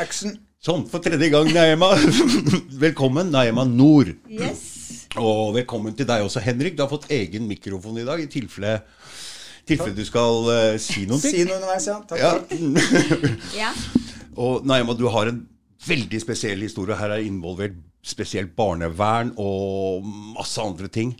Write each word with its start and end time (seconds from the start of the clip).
Action. 0.00 0.36
Sånn, 0.60 0.86
for 0.88 1.04
tredje 1.04 1.28
gang, 1.32 1.48
Naima. 1.52 1.90
Velkommen, 2.84 3.30
Naima 3.32 3.66
Nord. 3.68 4.14
Yes. 4.28 4.62
Og 5.20 5.54
velkommen 5.56 5.96
til 5.98 6.06
deg 6.08 6.22
også, 6.24 6.40
Henrik. 6.44 6.76
Du 6.78 6.84
har 6.84 6.90
fått 6.92 7.08
egen 7.12 7.48
mikrofon 7.50 7.98
i 7.98 8.06
dag, 8.06 8.20
i 8.22 8.28
tilfelle, 8.30 8.78
tilfelle 9.68 9.96
du 9.96 10.04
skal 10.06 10.46
uh, 10.46 10.74
si 10.80 11.04
noe. 11.10 11.18
Si 11.20 11.42
noe 11.44 11.58
underveis, 11.58 11.88
ja. 11.90 11.98
Takk. 12.08 12.20
Ja. 12.20 12.34
Ja. 13.60 13.72
Og 14.40 14.64
Naima, 14.68 14.94
du 14.96 15.08
har 15.12 15.28
en 15.32 15.42
veldig 15.84 16.20
spesiell 16.22 16.62
historie. 16.64 16.96
Her 16.96 17.16
er 17.16 17.26
involvert 17.26 17.76
spesielt 18.06 18.54
barnevern 18.56 19.34
og 19.40 20.06
masse 20.36 20.62
andre 20.62 20.88
ting. 20.88 21.16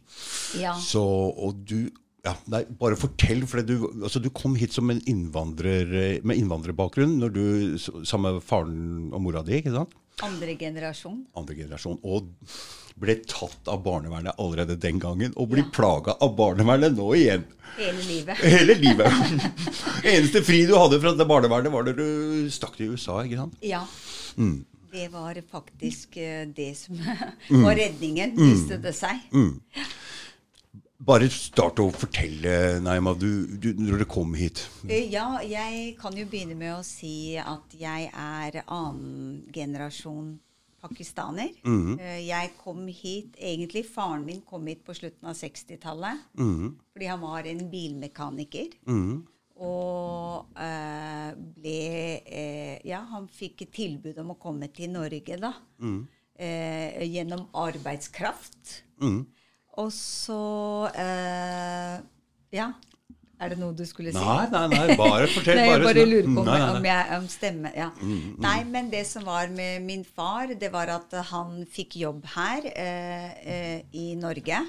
ja. 0.56 0.76
Så, 0.80 1.02
og 1.02 1.60
du 1.68 1.90
ja, 2.24 2.34
nei, 2.52 2.64
Bare 2.80 2.96
fortell. 3.00 3.46
for 3.48 3.62
du, 3.64 3.76
altså, 4.02 4.20
du 4.22 4.28
kom 4.30 4.54
hit 4.60 4.72
som 4.76 4.90
en 4.92 5.00
innvandrer 5.08 5.94
eh, 6.02 6.18
med 6.22 6.36
innvandrerbakgrunn 6.40 7.18
når 7.22 7.32
du, 7.34 7.44
sammen 8.04 8.36
med 8.36 8.44
faren 8.44 9.10
og 9.12 9.22
mora 9.24 9.42
di. 9.46 9.56
ikke 9.60 9.72
sant? 9.74 9.96
Andre 10.22 10.52
generasjon. 10.60 11.22
Andre 11.40 11.54
generasjon. 11.56 11.96
Og 12.04 12.26
ble 13.00 13.14
tatt 13.24 13.70
av 13.72 13.78
barnevernet 13.86 14.36
allerede 14.42 14.76
den 14.76 14.98
gangen. 15.00 15.32
Og 15.40 15.48
blir 15.54 15.64
Ja. 15.64 15.70
plaga 15.72 16.16
av 16.20 16.34
barnevernet 16.36 16.92
nå 16.98 17.06
igjen. 17.16 17.46
Hele 17.78 18.02
livet. 18.04 18.36
Hele 18.56 18.74
livet. 18.76 19.08
Eneste 20.12 20.42
fri 20.44 20.66
du 20.68 20.74
hadde 20.76 21.00
fra 21.00 21.14
det 21.16 21.24
barnevernet, 21.30 21.72
var 21.72 21.88
da 21.88 21.94
du 21.96 22.50
stakk 22.52 22.76
til 22.76 22.92
USA. 22.92 23.22
ikke 23.24 23.40
sant? 23.40 23.56
Ja. 23.64 23.86
Mm. 24.36 24.58
Det 24.92 25.06
var 25.12 25.38
faktisk 25.52 26.16
eh, 26.20 26.44
det 26.52 26.72
som 26.76 26.98
var 27.64 27.78
redningen, 27.78 28.36
viste 28.36 28.76
det 28.82 28.92
seg. 28.98 29.22
Mm. 29.32 29.54
Bare 31.00 31.30
start 31.32 31.80
å 31.80 31.86
fortelle, 31.96 32.76
Naima, 32.84 33.14
du, 33.16 33.46
du, 33.56 33.70
når 33.80 34.02
du 34.02 34.06
kom 34.10 34.34
hit. 34.36 34.60
Eh, 34.84 35.06
Ja, 35.08 35.38
jeg 35.40 35.94
kan 36.00 36.12
jo 36.16 36.26
begynne 36.28 36.58
med 36.60 36.74
å 36.74 36.82
si 36.84 37.38
at 37.40 37.72
jeg 37.72 38.10
er 38.12 38.58
annen 38.66 39.40
generasjon 39.54 40.34
pakistaner. 40.80 41.50
-hmm. 41.64 41.96
Jeg 42.20 42.52
kom 42.58 42.86
hit 42.86 43.36
Egentlig 43.38 43.86
faren 43.86 44.24
min 44.24 44.40
kom 44.42 44.66
hit 44.66 44.84
på 44.84 44.94
slutten 44.94 45.28
av 45.28 45.34
60-tallet. 45.34 46.18
Fordi 46.92 47.06
han 47.06 47.20
var 47.20 47.44
en 47.46 47.70
bilmekaniker. 47.70 48.68
Og 49.56 50.46
eh, 50.56 51.32
ble 51.36 52.20
eh, 52.26 52.78
Ja, 52.84 53.00
han 53.08 53.28
fikk 53.28 53.62
et 53.62 53.72
tilbud 53.72 54.18
om 54.18 54.30
å 54.30 54.38
komme 54.38 54.68
til 54.68 54.90
Norge, 54.90 55.36
da. 55.40 55.52
Eh, 56.38 57.04
gjennom 57.08 57.46
arbeidskraft. 57.52 58.82
Og 59.78 59.92
så 59.94 60.90
eh, 60.98 61.98
Ja. 62.56 62.72
Er 63.40 63.54
det 63.54 63.56
noe 63.56 63.72
du 63.72 63.86
skulle 63.88 64.10
si? 64.12 64.20
Nei, 64.20 64.50
nei, 64.52 64.66
nei, 64.68 64.96
bare 65.00 65.28
fortell. 65.32 65.56
Nei, 65.56 65.68
jeg 65.70 65.80
bare 65.86 66.02
lurer 66.04 66.26
på 66.26 66.42
om, 66.42 66.48
Nei, 66.50 66.58
nei, 66.60 66.72
om 66.76 66.88
jeg 66.90 67.14
om 67.16 67.28
stemme 67.32 67.70
ja. 67.72 67.86
Nei, 68.44 68.58
men 68.68 68.90
det 68.92 69.06
som 69.08 69.24
var 69.24 69.48
med 69.54 69.80
min 69.86 70.02
far, 70.04 70.52
det 70.60 70.68
var 70.74 70.92
at 70.92 71.14
han 71.30 71.62
fikk 71.64 71.96
jobb 72.02 72.26
her 72.34 72.68
eh, 72.74 73.30
eh, 73.54 73.78
i 73.96 74.10
Norge. 74.20 74.60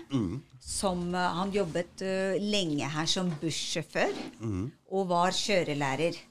Som, 0.63 1.09
eh, 1.11 1.35
han 1.41 1.51
jobbet 1.51 2.05
uh, 2.05 2.39
lenge 2.39 2.87
her 2.95 3.09
som 3.11 3.33
bussjåfør 3.41 4.15
og 4.87 5.07
var 5.09 5.35
kjørelærer. 5.35 6.21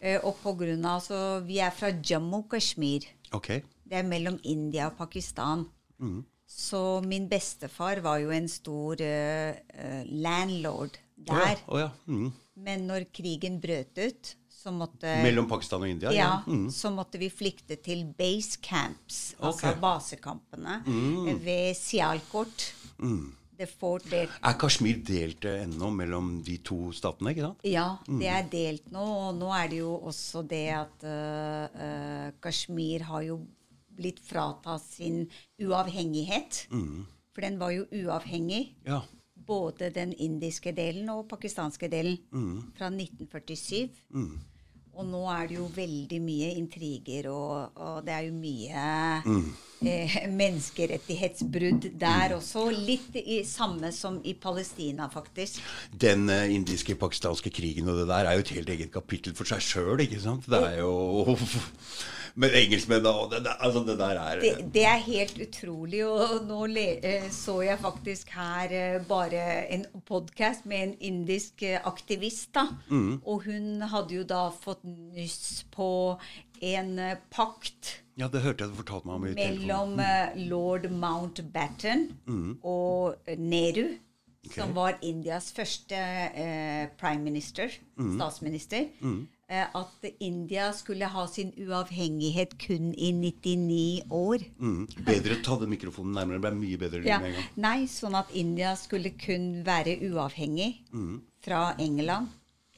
Eh, 0.00 0.18
og 0.24 0.34
på 0.42 0.54
grunn 0.56 0.84
av 0.88 0.98
så 1.04 1.18
Vi 1.46 1.60
er 1.60 1.70
fra 1.76 1.92
Jammu 1.92 2.42
Kashmir. 2.50 3.06
Ok. 3.36 3.52
Det 3.86 4.00
er 4.00 4.08
mellom 4.08 4.38
India 4.42 4.88
og 4.90 4.96
Pakistan. 4.98 5.66
Så 6.52 7.00
min 7.06 7.28
bestefar 7.30 8.00
var 8.04 8.18
jo 8.22 8.30
en 8.34 8.48
stor 8.48 9.00
uh, 9.00 10.02
landlord 10.08 10.98
Oh 11.22 11.26
ja. 11.28 11.34
der. 11.38 11.60
Ja. 11.78 11.90
Mm. 12.10 12.32
Men 12.66 12.86
når 12.88 13.04
krigen 13.14 13.60
brøt 13.62 13.96
ut, 14.02 14.32
så 14.52 14.70
måtte 14.74 15.10
Mellom 15.22 15.46
Pakistan 15.50 15.82
og 15.82 15.88
India? 15.90 16.10
ja, 16.14 16.42
Mm. 16.46 16.68
så 16.70 16.90
måtte 16.94 17.18
vi 17.18 17.28
flykte 17.30 17.76
til 17.82 18.04
base 18.18 18.58
camps, 18.62 19.34
altså 19.40 19.72
basekampene, 19.80 20.82
Mm. 20.86 21.26
basekampene, 21.26 21.44
ved 21.44 21.74
Sialkot. 21.78 22.66
The 23.58 23.66
fort 23.66 24.02
there. 24.10 24.28
Er 24.42 24.54
Kashmir 24.58 25.02
delt 25.06 25.44
eh, 25.44 25.62
ennå 25.64 25.90
mellom 25.94 26.42
de 26.42 26.56
to 26.58 26.90
statene? 26.92 27.30
ikke 27.30 27.42
sant? 27.46 27.58
Ja, 27.68 27.96
det 28.08 28.28
er 28.28 28.42
delt 28.50 28.90
nå. 28.90 29.02
Og 29.28 29.34
nå 29.38 29.50
er 29.54 29.68
det 29.68 29.78
jo 29.78 29.92
også 30.08 30.42
det 30.48 30.64
at 30.74 31.04
uh, 31.06 32.30
Kashmir 32.42 33.02
har 33.06 33.22
jo 33.22 33.40
blitt 33.96 34.20
fratatt 34.24 34.84
sin 34.86 35.26
uavhengighet. 35.62 36.66
For 37.32 37.44
den 37.44 37.58
var 37.60 37.74
jo 37.74 37.88
uavhengig. 37.90 38.76
Ja. 38.86 39.02
Både 39.42 39.90
den 39.90 40.12
indiske 40.12 40.72
delen 40.76 41.08
og 41.10 41.26
pakistanske 41.30 41.88
delen. 41.90 42.18
Fra 42.76 42.92
1947. 42.92 43.90
Og 44.92 45.06
nå 45.08 45.22
er 45.32 45.46
det 45.48 45.56
jo 45.56 45.66
veldig 45.72 46.18
mye 46.20 46.48
intriger, 46.60 47.30
og, 47.32 47.78
og 47.80 48.02
det 48.04 48.12
er 48.12 48.26
jo 48.26 48.34
mye 48.36 48.82
eh, 49.88 50.16
menneskerettighetsbrudd 50.42 51.86
der 52.00 52.34
også. 52.36 52.66
Litt 52.76 53.16
i, 53.22 53.38
samme 53.48 53.88
som 53.96 54.18
i 54.28 54.34
Palestina, 54.36 55.08
faktisk. 55.12 55.62
Den 55.96 56.28
eh, 56.28 56.52
indiske-pakistanske 56.58 57.54
krigen 57.56 57.88
og 57.88 58.02
det 58.02 58.10
der 58.12 58.28
er 58.28 58.36
jo 58.36 58.44
et 58.44 58.52
helt 58.58 58.74
eget 58.76 58.92
kapittel 58.92 59.36
for 59.38 59.48
seg 59.48 59.64
sjøl, 59.64 60.04
ikke 60.04 60.20
sant? 60.20 60.50
Det 60.52 60.60
er 60.60 60.82
jo 60.82 60.92
Men 62.34 62.54
engelskmennene 62.56 63.40
det, 63.44 63.54
altså, 63.60 63.82
det 63.86 63.98
der 64.00 64.20
er 64.20 64.40
Det, 64.40 64.52
det 64.74 64.84
er 64.88 65.00
helt 65.04 65.40
utrolig. 65.46 66.04
Og 66.06 66.46
nå 66.48 66.66
eh, 66.76 67.28
så 67.30 67.60
jeg 67.62 67.78
faktisk 67.78 68.30
her 68.36 68.72
eh, 68.72 69.00
bare 69.08 69.66
en 69.74 69.84
podkast 70.08 70.66
med 70.66 70.82
en 70.82 70.94
indisk 71.00 71.62
eh, 71.62 71.80
aktivist. 71.84 72.54
da. 72.54 72.66
Og 73.24 73.44
hun 73.46 73.82
hadde 73.82 74.14
jo 74.14 74.22
da 74.24 74.48
fått 74.50 74.84
nyss 74.84 75.64
på 75.72 76.18
en 76.62 76.94
pakt 77.30 77.98
Ja, 78.16 78.28
det 78.28 78.42
hørte 78.44 78.64
jeg 78.64 78.72
du 78.72 78.76
fortalte 78.78 79.08
meg 79.08 79.14
om 79.16 79.26
i 79.26 79.34
telefonen. 79.34 79.96
mellom 79.96 80.48
lord 80.48 80.88
Mountbatten 80.90 82.08
og 82.62 83.16
Nehru. 83.38 83.82
Nehru, 83.82 83.98
som 84.50 84.72
var 84.74 84.98
Indias 85.06 85.52
første 85.54 85.94
eh, 85.94 86.88
prime 86.98 87.22
minister, 87.22 87.70
statsminister, 88.16 88.88
eh, 89.02 89.22
at 89.74 90.06
India 90.20 90.70
skulle 90.72 91.08
ha 91.12 91.26
sin 91.30 91.52
uavhengighet 91.60 92.54
kun 92.62 92.92
i 92.94 93.10
99 93.12 94.02
år. 94.10 94.44
Mm. 94.58 94.86
Bedre 95.06 95.36
ta 95.44 95.56
den 95.60 95.70
mikrofonen 95.74 96.14
nærmere. 96.16 96.38
Det 96.40 96.44
ble 96.46 96.54
mye 96.60 96.78
bedre 96.80 97.02
Ja, 97.06 97.18
en 97.20 97.32
gang. 97.36 97.48
nei, 97.56 97.86
sånn 97.90 98.14
at 98.18 98.30
India 98.34 98.74
skulle 98.80 99.12
kun 99.20 99.62
være 99.66 99.98
uavhengig 100.08 100.70
fra 101.44 101.74
England 101.78 102.28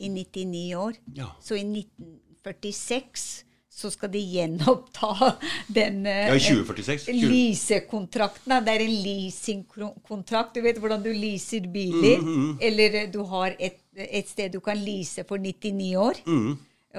i 0.00 0.08
99 0.08 0.74
år. 0.74 0.98
Ja. 1.14 1.30
Så 1.40 1.54
i 1.60 1.62
1946 1.62 3.44
så 3.74 3.90
skal 3.90 4.12
de 4.12 4.20
gjenoppta 4.22 5.32
den 5.78 6.04
eh, 6.06 6.28
Ja, 6.30 6.38
2046. 6.38 7.08
20. 7.10 7.32
leasekontrakten. 7.32 8.54
Det 8.64 8.76
er 8.76 8.84
en 8.86 8.96
leasingkontrakt. 9.06 10.54
Du 10.54 10.62
vet 10.64 10.78
hvordan 10.78 11.02
du 11.02 11.10
leaser 11.10 11.66
biler. 11.74 12.22
Eller 12.62 13.00
eh, 13.02 13.10
du 13.10 13.24
har 13.32 13.56
et, 13.58 13.80
et 13.96 14.30
sted 14.30 14.54
du 14.54 14.60
kan 14.64 14.78
lease 14.78 15.26
for 15.26 15.42
99 15.42 15.90
år. 15.98 16.22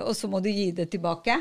Og 0.04 0.12
så 0.18 0.28
må 0.28 0.42
du 0.44 0.50
gi 0.52 0.72
det 0.76 0.90
tilbake. 0.92 1.38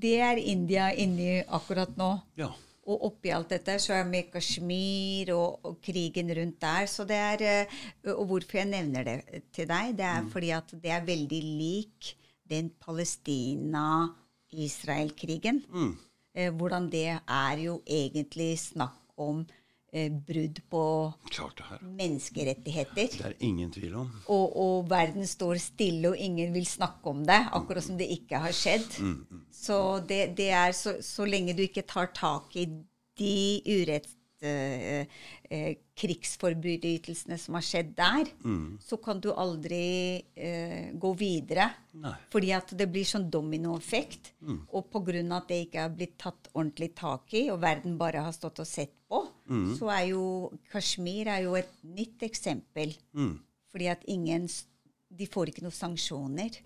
Det 0.00 0.16
er 0.24 0.40
India 0.40 0.88
inni 0.96 1.42
akkurat 1.44 1.92
nå. 2.00 2.14
Ja. 2.40 2.48
Og 2.84 3.06
oppi 3.08 3.30
alt 3.32 3.52
dette 3.52 3.78
så 3.80 3.94
er 3.96 4.08
med 4.08 4.28
Kashmir 4.32 5.30
og, 5.36 5.60
og 5.64 5.78
krigen 5.84 6.32
rundt 6.36 6.58
der. 6.60 6.88
Så 6.90 7.06
det 7.08 7.16
er, 7.16 7.44
eh, 7.44 8.12
og 8.12 8.26
hvorfor 8.32 8.60
jeg 8.60 8.72
nevner 8.72 9.06
det 9.08 9.44
til 9.52 9.68
deg, 9.68 9.94
det 10.00 10.08
er 10.08 10.28
fordi 10.32 10.52
at 10.56 10.76
det 10.82 10.92
er 10.92 11.06
veldig 11.06 11.40
lik 11.44 12.14
den 12.48 12.68
Palestina-Israel-krigen. 14.54 15.62
Eh, 16.34 16.52
hvordan 16.52 16.90
det 16.90 17.20
er 17.28 17.58
jo 17.58 17.82
egentlig 17.86 18.58
snakk 18.58 18.96
om 19.16 19.44
eh, 19.92 20.10
brudd 20.10 20.58
på 20.70 21.12
menneskerettigheter. 21.80 23.08
Det 23.14 23.26
er 23.26 23.36
ingen 23.40 23.70
tvil 23.70 23.94
om. 23.94 24.10
Og, 24.26 24.56
og 24.56 24.90
verden 24.90 25.26
står 25.26 25.58
stille, 25.62 26.08
og 26.08 26.16
ingen 26.16 26.52
vil 26.54 26.66
snakke 26.66 27.06
om 27.06 27.24
det. 27.24 27.46
Akkurat 27.52 27.84
som 27.84 27.98
det 27.98 28.10
ikke 28.10 28.38
har 28.38 28.52
skjedd. 28.52 28.88
Så, 29.52 30.00
det, 30.08 30.36
det 30.36 30.50
er 30.50 30.72
så, 30.72 30.96
så 31.00 31.24
lenge 31.24 31.54
du 31.54 31.62
ikke 31.62 31.86
tar 31.86 32.10
tak 32.14 32.56
i 32.56 32.66
de 33.18 33.62
urett... 33.66 34.08
eh, 34.42 35.06
eh, 35.50 35.76
krigsforbrytelsene 35.94 37.38
som 37.38 37.54
har 37.54 37.64
skjedd 37.64 37.92
der, 37.96 38.30
så 38.82 38.98
kan 39.02 39.20
du 39.22 39.30
aldri 39.32 40.22
eh, 40.34 40.90
gå 40.98 41.12
videre. 41.18 41.68
Nei. 42.02 42.14
Fordi 42.32 42.50
at 42.56 42.74
det 42.76 42.88
blir 42.90 43.06
sånn 43.06 43.28
dominoeffekt. 43.30 44.32
Og 44.74 44.90
pga. 44.90 45.22
at 45.38 45.48
det 45.48 45.60
ikke 45.68 45.86
er 45.86 45.94
blitt 45.94 46.18
tatt 46.18 46.50
ordentlig 46.54 46.94
tak 46.98 47.34
i, 47.34 47.50
og 47.50 47.62
verden 47.62 47.96
bare 48.00 48.24
har 48.26 48.34
stått 48.34 48.58
og 48.64 48.66
sett 48.68 48.94
på, 49.08 49.22
så 49.78 49.90
er 49.92 50.04
jo 50.10 50.50
Kashmir 50.72 51.28
er 51.28 51.44
jo 51.46 51.54
et 51.54 51.70
nytt 51.82 52.22
eksempel. 52.26 52.94
Fordi 53.70 53.90
at 53.90 54.06
ingen 54.06 54.48
De 55.14 55.28
får 55.30 55.52
ikke 55.52 55.62
noen 55.62 55.70
sanksjoner. 55.70 56.56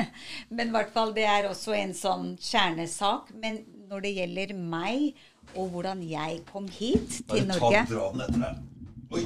Men 0.56 0.70
i 0.70 0.72
hvert 0.72 0.94
fall, 0.94 1.10
det 1.12 1.26
er 1.28 1.44
også 1.44 1.74
en 1.76 1.90
sånn 1.92 2.30
kjernesak. 2.40 3.34
Men 3.36 3.58
når 3.90 4.06
det 4.06 4.12
gjelder 4.16 4.54
meg, 4.56 5.18
og 5.56 5.70
hvordan 5.72 6.02
jeg 6.04 6.42
kom 6.52 6.68
hit 6.68 7.22
til 7.30 7.46
Norge 7.48 7.84
ta, 7.88 8.10
den 8.12 8.26
etter 8.26 8.44
deg. 8.44 8.66
Oi. 9.14 9.24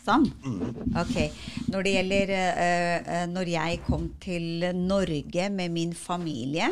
Sånn. 0.00 0.24
Ok. 0.96 1.16
Når 1.70 1.84
det 1.84 1.92
gjelder 1.92 2.30
eh, 2.32 3.24
Når 3.28 3.50
jeg 3.52 3.80
kom 3.84 4.08
til 4.22 4.64
Norge 4.76 5.48
med 5.52 5.74
min 5.74 5.92
familie, 5.94 6.70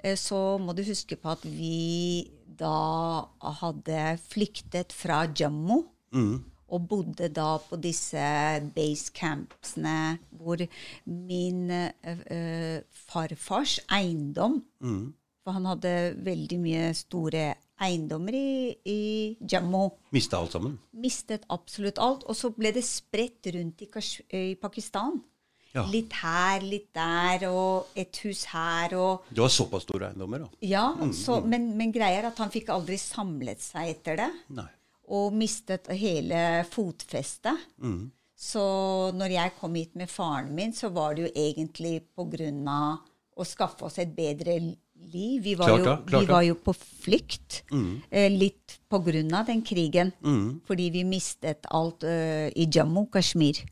eh, 0.00 0.16
så 0.16 0.56
må 0.62 0.72
du 0.72 0.82
huske 0.86 1.18
på 1.20 1.34
at 1.34 1.44
vi 1.44 2.28
da 2.58 3.26
hadde 3.60 4.16
flyktet 4.30 4.94
fra 4.96 5.26
Jammu. 5.28 5.82
Og 6.68 6.84
bodde 6.84 7.30
da 7.32 7.54
på 7.64 7.78
disse 7.80 8.20
basecampsene 8.74 10.18
hvor 10.36 10.60
min 11.06 11.70
eh, 11.72 12.82
farfars 13.08 13.78
eiendom 13.88 14.58
For 15.40 15.56
han 15.56 15.68
hadde 15.70 15.94
veldig 16.26 16.58
mye 16.60 16.90
store 16.96 17.46
eiendommer 17.84 18.34
i, 18.34 18.74
i 18.84 19.00
Jammu. 19.40 19.88
Mista 20.14 20.40
alt 20.40 20.54
sammen? 20.56 20.78
Mistet 20.98 21.46
absolutt 21.52 22.00
alt. 22.02 22.26
Og 22.28 22.36
så 22.36 22.50
ble 22.54 22.72
det 22.74 22.84
spredt 22.86 23.50
rundt 23.54 23.84
i, 23.84 23.90
i 24.36 24.54
Pakistan. 24.60 25.20
Ja. 25.74 25.84
Litt 25.92 26.14
her, 26.22 26.64
litt 26.64 26.88
der, 26.96 27.44
og 27.52 27.92
et 27.98 28.16
hus 28.24 28.46
her 28.54 28.94
og 28.96 29.26
Du 29.28 29.42
har 29.44 29.52
såpass 29.52 29.84
store 29.84 30.08
eiendommer, 30.08 30.46
da? 30.46 30.48
Ja, 30.64 30.86
så, 31.14 31.42
men, 31.44 31.68
men 31.76 31.92
greia 31.94 32.22
er 32.22 32.30
at 32.30 32.40
han 32.40 32.50
fikk 32.50 32.72
aldri 32.72 32.96
samlet 32.98 33.60
seg 33.62 33.92
etter 33.92 34.16
det. 34.22 34.30
Nei. 34.56 34.68
Og 35.12 35.36
mistet 35.36 35.90
hele 35.92 36.64
fotfestet. 36.68 37.68
Så 38.38 38.64
når 39.16 39.32
jeg 39.34 39.54
kom 39.60 39.76
hit 39.76 39.94
med 39.98 40.10
faren 40.12 40.50
min, 40.56 40.72
så 40.76 40.90
var 40.94 41.16
det 41.16 41.26
jo 41.26 41.30
egentlig 41.32 42.00
på 42.16 42.26
grunn 42.32 42.60
av 42.70 43.06
å 43.38 43.46
skaffe 43.46 43.86
oss 43.88 44.00
et 44.02 44.12
bedre 44.16 44.58
liv. 44.62 44.76
Vi 45.08 45.54
var, 45.56 45.66
Klart 45.66 45.80
jo, 45.80 45.96
klart 46.06 46.22
vi 46.22 46.32
var 46.32 46.42
jo 46.44 46.56
på 46.60 46.74
flykt. 46.76 47.62
Eh, 48.10 48.30
litt 48.32 48.78
på 48.88 49.00
grunn 49.06 49.32
av 49.34 49.46
den 49.48 49.62
krigen. 49.64 50.12
Fordi 50.68 50.90
vi 50.92 51.04
mistet 51.08 51.68
alt 51.70 52.04
uh, 52.04 52.48
i 52.48 52.68
Jammu, 52.68 53.06
Kashmir. 53.12 53.62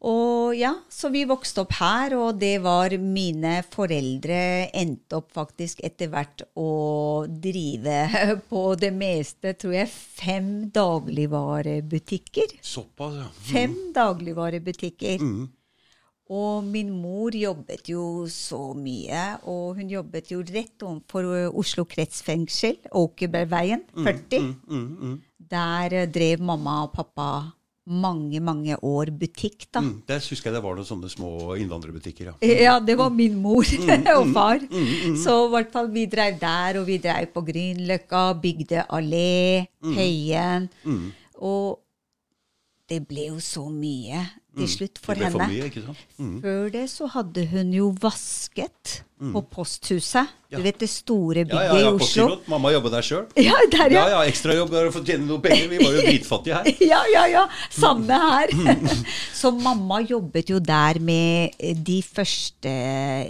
Og 0.00 0.54
ja, 0.56 0.70
så 0.88 1.10
vi 1.12 1.26
vokste 1.28 1.60
opp 1.60 1.74
her, 1.76 2.14
og 2.16 2.38
det 2.40 2.54
var 2.64 2.94
mine 2.96 3.58
foreldre 3.68 4.70
endte 4.72 5.18
opp 5.18 5.28
faktisk 5.36 5.82
etter 5.84 6.08
hvert 6.08 6.46
å 6.56 7.26
drive 7.28 7.98
på 8.50 8.62
det 8.80 8.94
meste, 8.96 9.52
tror 9.60 9.76
jeg, 9.76 9.92
fem 9.92 10.48
dagligvarebutikker. 10.72 12.56
Såpass, 12.64 13.18
ja. 13.20 13.28
Fem 13.52 13.76
dagligvarebutikker. 13.92 15.20
Og 16.30 16.62
min 16.62 16.92
mor 16.94 17.34
jobbet 17.34 17.88
jo 17.90 18.24
så 18.30 18.70
mye, 18.78 19.22
og 19.50 19.80
hun 19.80 19.88
jobbet 19.90 20.30
jo 20.30 20.42
rett 20.46 20.84
overfor 20.86 21.26
Oslo 21.58 21.82
kretsfengsel, 21.90 22.76
Åkerbergveien 22.94 23.82
40. 23.98 25.16
Der 25.50 25.96
eh, 26.04 26.06
drev 26.06 26.44
mamma 26.46 26.84
og 26.84 26.92
pappa 26.94 27.30
mange, 27.90 28.38
mange 28.38 28.76
år 28.86 29.10
butikk, 29.18 29.64
da. 29.74 29.80
Mm, 29.82 30.02
Der 30.06 30.20
husker 30.22 30.50
jeg 30.52 30.54
det 30.54 30.62
var 30.62 30.76
noen 30.78 30.86
sånne 30.86 31.10
små 31.10 31.56
innvandrerbutikker, 31.58 32.28
ja. 32.30 32.34
Ja, 32.68 32.76
det 32.78 32.94
var 33.00 33.10
min 33.10 33.34
mor 33.42 33.66
og 34.20 34.30
far. 34.36 34.62
Så 35.18 35.34
i 35.48 35.50
hvert 35.56 35.72
fall 35.74 35.90
vi 35.90 36.06
drev 36.12 36.38
der, 36.38 36.78
og 36.78 36.86
vi 36.86 37.00
drev 37.02 37.26
på 37.34 37.42
Grünerløkka, 37.48 38.22
Bygde 38.38 38.84
allé, 38.86 39.66
Høyen. 39.82 40.70
Og 41.42 41.80
det 42.90 43.02
ble 43.10 43.32
jo 43.32 43.40
så 43.42 43.66
mye 43.70 44.22
til 44.56 44.68
slutt 44.68 44.98
for 44.98 45.14
det 45.14 45.28
ble 45.28 45.30
for 45.34 45.44
henne. 45.46 45.70
mye? 45.70 45.94
Mm. 46.18 46.34
Før 46.42 46.72
det 46.74 46.82
så 46.90 47.06
hadde 47.14 47.46
hun 47.52 47.70
jo 47.76 47.92
vasket 48.02 49.00
på 49.20 49.42
posthuset. 49.52 50.30
Ja. 50.50 50.58
Du 50.58 50.64
vet 50.64 50.78
det 50.80 50.88
store 50.90 51.44
bygget 51.44 51.68
ja, 51.68 51.76
ja, 51.76 51.90
i 51.90 51.92
Oslo? 51.92 52.24
Kirot. 52.26 52.46
Mamma 52.50 52.72
jobba 52.72 52.90
der 52.96 53.04
sjøl. 53.06 53.26
Ja, 53.48 53.54
der, 53.70 53.92
Ja, 53.92 54.00
ja. 54.00 54.08
ja, 54.16 54.20
ekstrajobb 54.30 54.72
for 54.72 55.02
å 55.02 55.04
tjene 55.06 55.28
noe 55.28 55.42
penger. 55.44 55.68
Vi 55.70 55.78
var 55.82 55.94
jo 55.98 56.04
dritfattige 56.08 56.56
her. 56.56 56.70
Ja, 56.82 57.00
ja, 57.12 57.24
ja. 57.30 57.44
Samme 57.70 58.16
her. 58.24 58.54
Så 59.40 59.52
mamma 59.54 60.00
jobbet 60.02 60.50
jo 60.50 60.58
der 60.58 60.98
med 61.04 61.60
de 61.84 62.00
første 62.02 62.72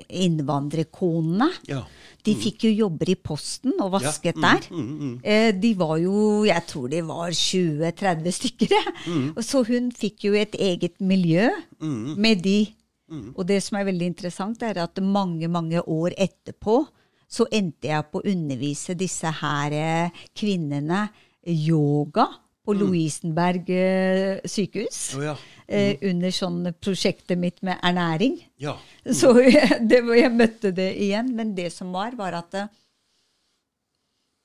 innvandrerkonene. 0.08 1.50
Ja. 1.68 1.82
De 2.26 2.34
fikk 2.38 2.66
jo 2.68 2.72
jobber 2.84 3.12
i 3.12 3.16
posten 3.16 3.74
og 3.80 3.94
vasket 3.96 4.36
Ja, 4.36 4.56
mm, 4.68 4.90
der. 4.98 5.20
Eh, 5.24 5.52
De 5.52 5.72
var 5.78 5.96
jo, 6.02 6.44
jeg 6.48 6.66
tror 6.66 6.88
de 6.92 7.00
var 7.06 7.30
20-30 7.30 8.36
stykker. 8.38 8.92
Mm. 9.06 9.26
Og 9.36 9.42
Så 9.44 9.64
hun 9.66 9.90
fikk 9.92 10.28
jo 10.28 10.34
et 10.34 10.54
eget 10.58 11.00
miljø 11.00 11.48
med 11.80 12.42
de. 12.42 12.60
Mm. 13.10 13.32
Og 13.34 13.46
det 13.46 13.62
som 13.62 13.78
er 13.78 13.88
veldig 13.88 14.06
interessant, 14.12 14.62
er 14.62 14.78
at 14.82 15.00
mange, 15.02 15.48
mange 15.48 15.82
år 15.82 16.14
etterpå 16.16 16.84
så 17.30 17.46
endte 17.54 17.90
jeg 17.90 18.06
på 18.10 18.20
å 18.20 18.26
undervise 18.26 18.96
disse 18.98 19.30
her 19.40 19.74
eh, 19.74 20.22
kvinnene 20.34 21.08
yoga 21.46 22.26
på 22.66 22.74
Lovisenberg 22.76 23.70
eh, 23.72 24.40
sykehus. 24.44 24.98
Oh, 25.16 25.24
ja. 25.24 25.36
Eh, 25.70 25.96
Under 26.10 26.30
sånn 26.34 26.60
prosjektet 26.82 27.38
mitt 27.38 27.62
med 27.66 27.78
ernæring. 27.86 28.36
Ja. 28.60 28.74
Så 29.20 29.32
jeg, 29.46 29.80
det, 29.88 30.02
jeg 30.18 30.32
møtte 30.34 30.72
det 30.76 30.90
igjen. 31.00 31.30
Men 31.38 31.54
det 31.54 31.70
som 31.72 31.92
var, 31.94 32.12
var 32.18 32.36
at 32.42 32.54
eh, 32.60 32.68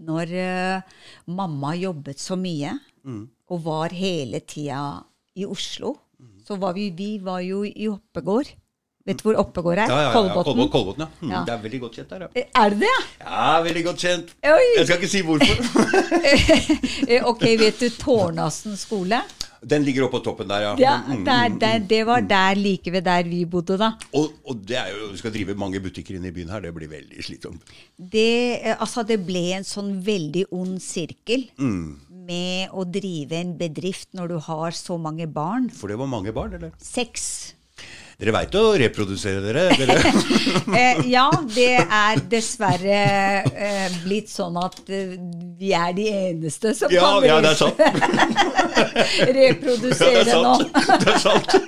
når 0.05 0.31
eh, 0.35 0.99
mamma 1.31 1.75
jobbet 1.79 2.19
så 2.19 2.37
mye, 2.39 2.77
Mm. 3.05 3.27
og 3.53 3.59
var 3.61 3.93
hele 3.93 4.39
tida 4.49 5.03
i 5.37 5.43
Oslo, 5.45 5.91
så 6.47 6.55
var 6.57 6.73
vi, 6.73 6.87
vi 6.89 7.19
var 7.21 7.43
jo 7.45 7.59
i 7.67 7.85
Oppegård. 7.91 8.47
Vet 9.05 9.19
du 9.19 9.27
hvor 9.27 9.37
Oppegård 9.43 9.77
er? 9.77 9.91
Ja, 9.93 9.99
ja, 10.01 10.07
ja. 10.07 10.13
Kolbotn, 10.15 10.63
Kolbotn, 10.73 11.03
ja. 11.03 11.07
Mm, 11.21 11.29
Ja. 11.35 11.43
Det 11.45 11.53
er 11.53 11.61
veldig 11.67 11.81
godt 11.83 11.99
kjent 11.99 12.09
der, 12.15 12.23
ja. 12.25 12.29
Eh, 12.33 12.47
Er 12.63 12.69
det 12.73 12.79
det? 12.81 12.95
Ja, 13.21 13.61
veldig 13.61 13.83
godt 13.85 14.01
kjent. 14.01 14.33
Oi! 14.41 14.65
Jeg 14.79 14.87
skal 14.87 14.97
ikke 14.97 15.11
si 15.13 15.21
hvorfor. 15.21 15.55
Eh, 17.13 17.21
Ok, 17.29 17.43
vet 17.61 17.77
du 17.83 17.89
Tårnassen 18.01 18.73
skole? 18.81 19.21
Den 19.65 19.81
ligger 19.83 20.05
oppå 20.05 20.19
toppen 20.23 20.47
der, 20.51 20.61
ja. 20.61 20.73
Ja, 20.77 20.95
Mm, 21.07 21.23
der, 21.25 21.49
der, 21.59 21.79
det 21.79 22.01
var 22.05 22.21
der 22.21 22.53
like 22.55 22.91
ved 22.93 23.01
der 23.07 23.23
vi 23.25 23.45
bodde, 23.49 23.77
da. 23.81 23.91
Og, 24.13 24.31
og 24.45 24.59
det 24.67 24.77
er 24.77 24.91
jo, 24.93 25.11
du 25.11 25.17
skal 25.17 25.33
drive 25.33 25.55
mange 25.57 25.79
butikker 25.81 26.15
inne 26.19 26.29
i 26.29 26.35
byen 26.35 26.49
her, 26.53 26.59
det 26.61 26.73
blir 26.75 26.87
veldig 26.91 27.23
slitsomt. 27.25 27.61
Det, 27.97 28.61
eh, 28.61 28.75
altså, 28.79 29.01
det 29.07 29.17
ble 29.25 29.41
en 29.57 29.63
sånn 29.65 29.95
veldig 30.05 30.45
ond 30.51 30.77
sirkel 30.85 31.47
Mm. 31.57 31.95
med 32.27 32.69
å 32.73 32.85
drive 32.85 33.33
en 33.41 33.57
bedrift 33.57 34.09
når 34.13 34.27
du 34.35 34.37
har 34.39 34.71
så 34.71 34.99
mange 35.01 35.25
barn. 35.27 35.69
For 35.69 35.87
det 35.89 35.97
var 35.97 36.07
mange 36.07 36.31
barn, 36.33 36.53
eller? 36.53 36.71
Seks. 36.81 37.54
Dere 38.15 38.31
veit 38.31 38.53
å 38.55 38.61
reprodusere 38.79 39.41
dere? 39.43 39.63
dere. 39.79 39.97
Eh, 40.79 41.01
ja, 41.11 41.25
det 41.51 41.71
er 41.83 42.21
dessverre 42.31 42.99
eh, 43.51 43.97
blitt 44.05 44.31
sånn 44.31 44.55
at 44.61 44.77
eh, 44.87 45.17
vi 45.59 45.73
er 45.75 45.91
de 45.97 46.05
eneste 46.13 46.71
som 46.77 46.93
Ja, 46.95 47.09
kan 47.17 47.27
ja, 47.27 47.41
det 47.43 47.51
er 47.51 47.59
sant. 47.59 47.77
Ja, 48.95 49.27
reprodusere 49.35 50.23
det 50.23 50.31
er 50.31 50.43
nå. 50.45 50.55
Det 51.03 51.11
er 51.11 51.21
sant. 51.23 51.55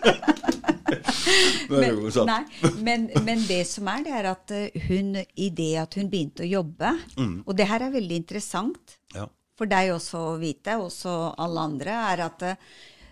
Det 1.68 1.82
er 1.84 1.90
jo 1.92 2.10
sant. 2.16 2.30
Nei, 2.30 2.72
men, 2.86 3.02
men 3.26 3.42
det 3.48 3.60
som 3.68 3.88
er, 3.92 4.04
det 4.06 4.14
er 4.16 4.28
at 4.32 4.52
eh, 4.56 4.78
hun, 4.88 5.10
i 5.20 5.50
det 5.56 5.74
at 5.82 5.98
hun 6.00 6.08
begynte 6.12 6.46
å 6.46 6.52
jobbe 6.52 6.94
Mm. 7.18 7.42
Og 7.44 7.56
det 7.58 7.66
her 7.68 7.84
er 7.84 7.92
veldig 7.92 8.18
interessant 8.22 8.96
Ja. 9.16 9.26
for 9.58 9.68
deg 9.70 9.90
også 9.92 10.22
å 10.32 10.38
vite, 10.40 10.78
også 10.80 11.14
alle 11.44 11.64
andre, 11.72 11.96
er 12.14 12.24
at 12.28 12.46
eh, 12.48 12.56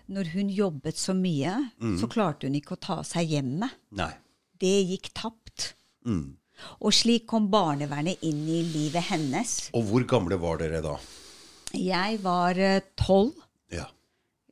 når 0.08 0.28
hun 0.34 0.48
jobbet 0.54 0.96
så 1.00 1.14
mye, 1.16 1.52
Mm. 1.80 1.96
så 2.00 2.06
klarte 2.08 2.46
hun 2.46 2.54
ikke 2.54 2.76
å 2.76 2.80
ta 2.80 3.02
seg 3.02 3.28
hjemme. 3.34 3.68
Nei. 3.92 4.12
Det 4.58 4.74
gikk 4.88 5.10
tapt. 5.14 5.74
Mm. 6.06 6.36
Og 6.80 6.92
slik 6.92 7.26
kom 7.26 7.48
barnevernet 7.52 8.22
inn 8.22 8.46
i 8.48 8.62
livet 8.62 9.02
hennes. 9.10 9.70
Og 9.74 9.84
hvor 9.90 10.06
gamle 10.08 10.38
var 10.40 10.56
dere 10.62 10.80
da? 10.84 10.96
Jeg 11.74 12.20
var 12.22 12.56
eh, 12.58 12.80
tolv. 12.96 13.34
Ja. 13.70 13.84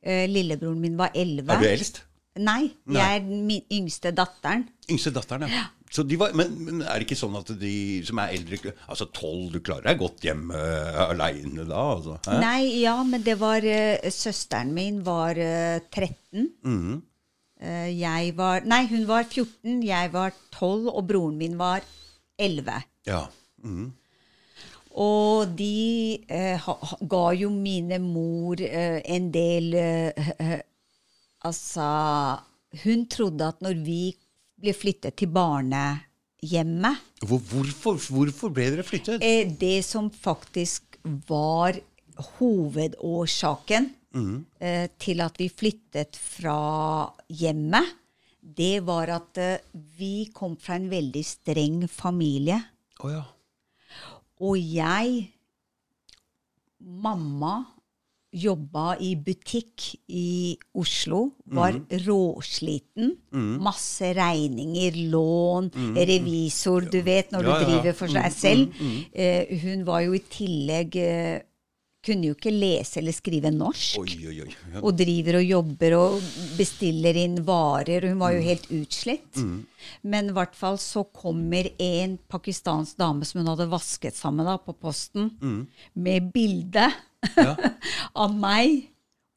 Eh, 0.03 0.27
Lillebroren 0.29 0.79
min 0.81 0.97
var 0.99 1.09
elleve. 1.15 1.49
Er 1.55 1.59
du 1.63 1.65
eldst? 1.71 2.01
Nei, 2.37 2.67
Nei. 2.85 2.99
jeg 2.99 3.15
er 3.15 3.23
den 3.25 3.49
yngste 3.71 4.11
datteren. 4.13 4.67
Yngste 4.91 5.13
datteren, 5.15 5.47
ja. 5.49 5.63
Så 5.95 6.03
de 6.03 6.17
var, 6.19 6.33
men, 6.35 6.51
men 6.65 6.83
er 6.83 6.99
det 6.99 7.07
ikke 7.07 7.15
sånn 7.15 7.37
at 7.39 7.53
de 7.59 7.75
som 8.03 8.19
er 8.19 8.33
eldre 8.35 8.73
Altså 8.83 9.07
tolv, 9.15 9.47
du 9.53 9.61
klarer 9.63 9.87
deg 9.87 10.01
godt 10.01 10.25
hjemme 10.27 10.59
uh, 10.59 11.03
aleine 11.07 11.63
da? 11.69 11.83
Altså. 11.95 12.17
Nei, 12.41 12.81
ja, 12.81 12.97
men 13.07 13.23
det 13.23 13.37
var 13.39 13.63
uh, 13.63 14.07
Søsteren 14.11 14.73
min 14.75 14.99
var 15.05 15.39
uh, 15.39 15.79
13. 15.87 16.49
Mm 16.67 16.79
-hmm. 16.81 16.97
uh, 17.63 17.89
jeg 17.95 18.33
var 18.35 18.67
Nei, 18.67 18.83
hun 18.91 19.07
var 19.07 19.23
14, 19.23 19.83
jeg 19.83 20.13
var 20.13 20.33
12, 20.51 20.89
og 20.91 21.07
broren 21.07 21.37
min 21.37 21.57
var 21.57 21.85
11. 22.37 22.81
Ja. 23.07 23.27
Mhm. 23.63 23.93
Og 24.95 25.47
de 25.59 26.23
eh, 26.31 26.55
ha, 26.55 26.73
ga 27.03 27.23
jo 27.35 27.49
mine 27.51 27.97
mor 27.99 28.55
eh, 28.63 29.01
en 29.03 29.25
del 29.31 29.75
Altså 31.43 31.87
Hun 32.83 33.03
trodde 33.11 33.43
at 33.43 33.59
når 33.61 33.83
vi 33.83 34.15
ble 34.61 34.73
flyttet 34.75 35.17
til 35.19 35.31
barnehjemmet 35.35 37.03
Hvor, 37.25 37.41
hvorfor, 37.51 37.99
hvorfor 37.99 38.53
ble 38.55 38.69
dere 38.75 38.85
flyttet? 38.87 39.23
eh, 39.23 39.49
Det 39.51 39.83
som 39.85 40.09
faktisk 40.09 40.97
var 41.27 41.77
hovedårsaken 42.37 43.89
mm. 44.15 44.35
til 44.97 45.21
at 45.21 45.35
vi 45.41 45.49
flyttet 45.51 46.15
fra 46.15 47.11
hjemmet, 47.27 47.89
det 48.39 48.79
var 48.87 49.11
at 49.17 49.37
eh, 49.41 49.59
vi 49.97 50.29
kom 50.33 50.55
fra 50.61 50.77
en 50.79 50.87
veldig 50.91 51.23
streng 51.25 51.83
familie. 51.91 52.59
Oh, 53.03 53.11
ja. 53.11 53.23
Og 54.39 54.59
jeg 54.59 55.31
Mamma 56.85 57.63
jobba 58.35 58.97
i 58.99 59.13
butikk 59.15 59.85
i 60.11 60.57
Oslo, 60.75 61.21
var 61.55 61.77
råsliten. 62.05 63.15
Masse 63.63 64.11
regninger, 64.17 64.97
lån, 65.11 65.71
revisor 65.95 66.87
Du 66.91 66.99
vet 67.05 67.31
når 67.31 67.43
Ja, 67.43 67.49
du 67.59 67.65
du 67.65 67.71
ja. 67.71 67.73
driver 67.81 67.93
for 68.03 68.07
seg 68.11 68.31
selv. 68.35 68.79
Eh, 69.13 69.57
hun 69.63 69.83
var 69.87 70.01
jo 70.05 70.13
i 70.17 70.23
tillegg 70.29 70.95
eh, 71.01 71.41
Kunne 72.05 72.27
jo 72.29 72.35
ikke 72.35 72.51
lese 72.53 72.99
eller 73.01 73.15
skrive 73.17 73.49
norsk. 73.49 73.95
Oi, 73.97 74.27
oi, 74.29 74.35
oi. 74.43 74.51
Ja. 74.75 74.81
Og 74.85 74.91
driver 74.99 75.39
og 75.39 75.47
jobber 75.49 75.95
og 75.97 76.19
bestiller 76.53 77.17
inn 77.17 77.39
varer. 77.47 78.05
Hun 78.11 78.19
var 78.21 78.35
jo 78.35 78.43
helt 78.45 78.67
utslitt. 78.69 79.39
Men 80.05 80.29
i 80.29 80.35
hvert 80.37 80.53
fall 80.53 80.77
så 80.77 81.01
kommer 81.09 81.71
en 81.81 82.19
pakistansk 82.29 82.99
dame 83.01 83.25
som 83.25 83.41
hun 83.41 83.49
hadde 83.55 83.65
vasket 83.73 84.13
sammen 84.13 84.45
da, 84.45 84.59
på 84.61 84.75
posten, 84.77 85.31
med 85.97 86.29
bilde 86.35 86.85
av 88.25 88.35
meg 88.35 88.91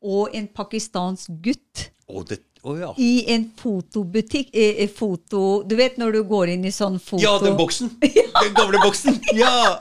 og 0.04 0.34
en 0.36 0.48
pakistansk 0.54 1.30
gutt 1.42 1.88
Oh, 2.10 2.24
det, 2.24 2.38
oh, 2.62 2.80
ja. 2.80 2.94
i 2.96 3.24
en 3.34 3.42
fotobutikk 3.56 4.48
eh, 4.56 4.78
eh, 4.82 4.88
foto, 4.88 5.62
Du 5.68 5.74
vet 5.76 5.98
når 6.00 6.14
du 6.16 6.22
går 6.30 6.54
inn 6.54 6.64
i 6.64 6.70
sånn 6.72 6.96
foto 6.96 7.20
Ja, 7.20 7.34
den 7.42 7.58
boksen! 7.58 7.90
Den 8.38 8.54
gamle 8.56 8.80
boksen! 8.80 9.18
Ja! 9.36 9.76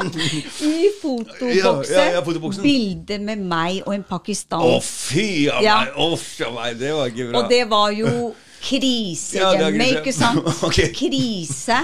I 0.64 0.88
fotoboksen. 0.98 1.54
Ja, 1.54 1.76
ja, 1.86 2.18
ja. 2.18 2.60
Bilde 2.64 3.20
med 3.22 3.44
meg 3.46 3.84
og 3.84 3.94
en 3.94 4.02
Å, 4.02 4.08
pakistansk 4.10 4.90
fy 5.12 5.46
a 5.52 5.62
Ja. 5.62 5.78
meg! 5.84 5.94
Å, 6.02 6.50
meg! 6.56 6.78
Det 6.82 6.92
var 6.98 7.14
ikke 7.14 7.30
bra. 7.30 7.38
Og 7.44 7.54
det 7.54 7.62
var 7.70 7.94
jo 7.94 8.12
krise 8.58 9.38
Ja, 9.38 9.52
hjemme, 9.54 9.78
krise. 9.78 10.00
ikke 10.00 10.16
sant? 10.16 10.48
okay. 10.66 10.90
Krise. 10.98 11.78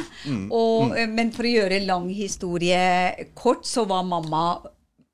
Og, 0.50 0.96
eh, 0.98 1.06
men 1.06 1.30
for 1.36 1.46
å 1.46 1.54
gjøre 1.54 1.84
lang 1.86 2.08
historie 2.10 3.28
kort, 3.38 3.62
så 3.68 3.86
var 3.86 4.02
mamma 4.08 4.56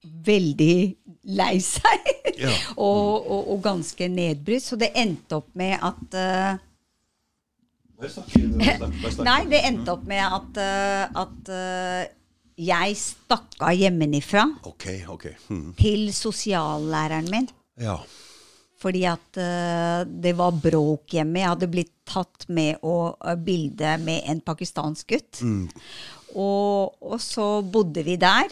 veldig 0.03 0.75
lei 1.37 1.55
seg. 1.65 2.11
Ja. 2.41 2.53
og, 2.89 3.27
og, 3.27 3.53
og 3.55 3.63
ganske 3.65 4.09
nedbrutt. 4.09 4.65
Så 4.65 4.81
det 4.81 4.93
endte 4.99 5.41
opp 5.43 5.53
med 5.59 5.77
at 5.77 6.19
snakk. 8.09 8.33
Nei, 9.27 9.43
det 9.51 9.61
endte 9.69 9.93
opp 9.93 10.07
med 10.09 10.23
at, 10.25 10.61
uh, 10.61 11.21
at 11.25 11.53
uh, 11.53 12.01
jeg 12.61 12.97
stakk 13.01 13.61
av 13.65 13.77
hjemmefra 13.77 14.45
okay, 14.69 15.05
okay. 15.09 15.37
Mhm. 15.49 15.75
til 15.79 16.11
sosiallæreren 16.13 17.31
min. 17.33 17.49
Ja. 17.81 17.99
Fordi 18.81 19.03
at 19.05 19.37
det 20.09 20.33
var 20.39 20.57
bråk 20.57 21.13
hjemme. 21.13 21.43
Jeg 21.43 21.51
hadde 21.51 21.69
blitt 21.69 21.93
tatt 22.09 22.47
med 22.49 22.81
å 22.81 23.13
uh, 23.13 23.35
bilde 23.37 23.99
med 24.01 24.25
en 24.29 24.41
pakistansk 24.45 25.13
gutt. 25.13 25.43
Og, 26.31 26.97
og 27.01 27.19
så 27.21 27.61
bodde 27.61 28.05
vi 28.07 28.17
der. 28.21 28.49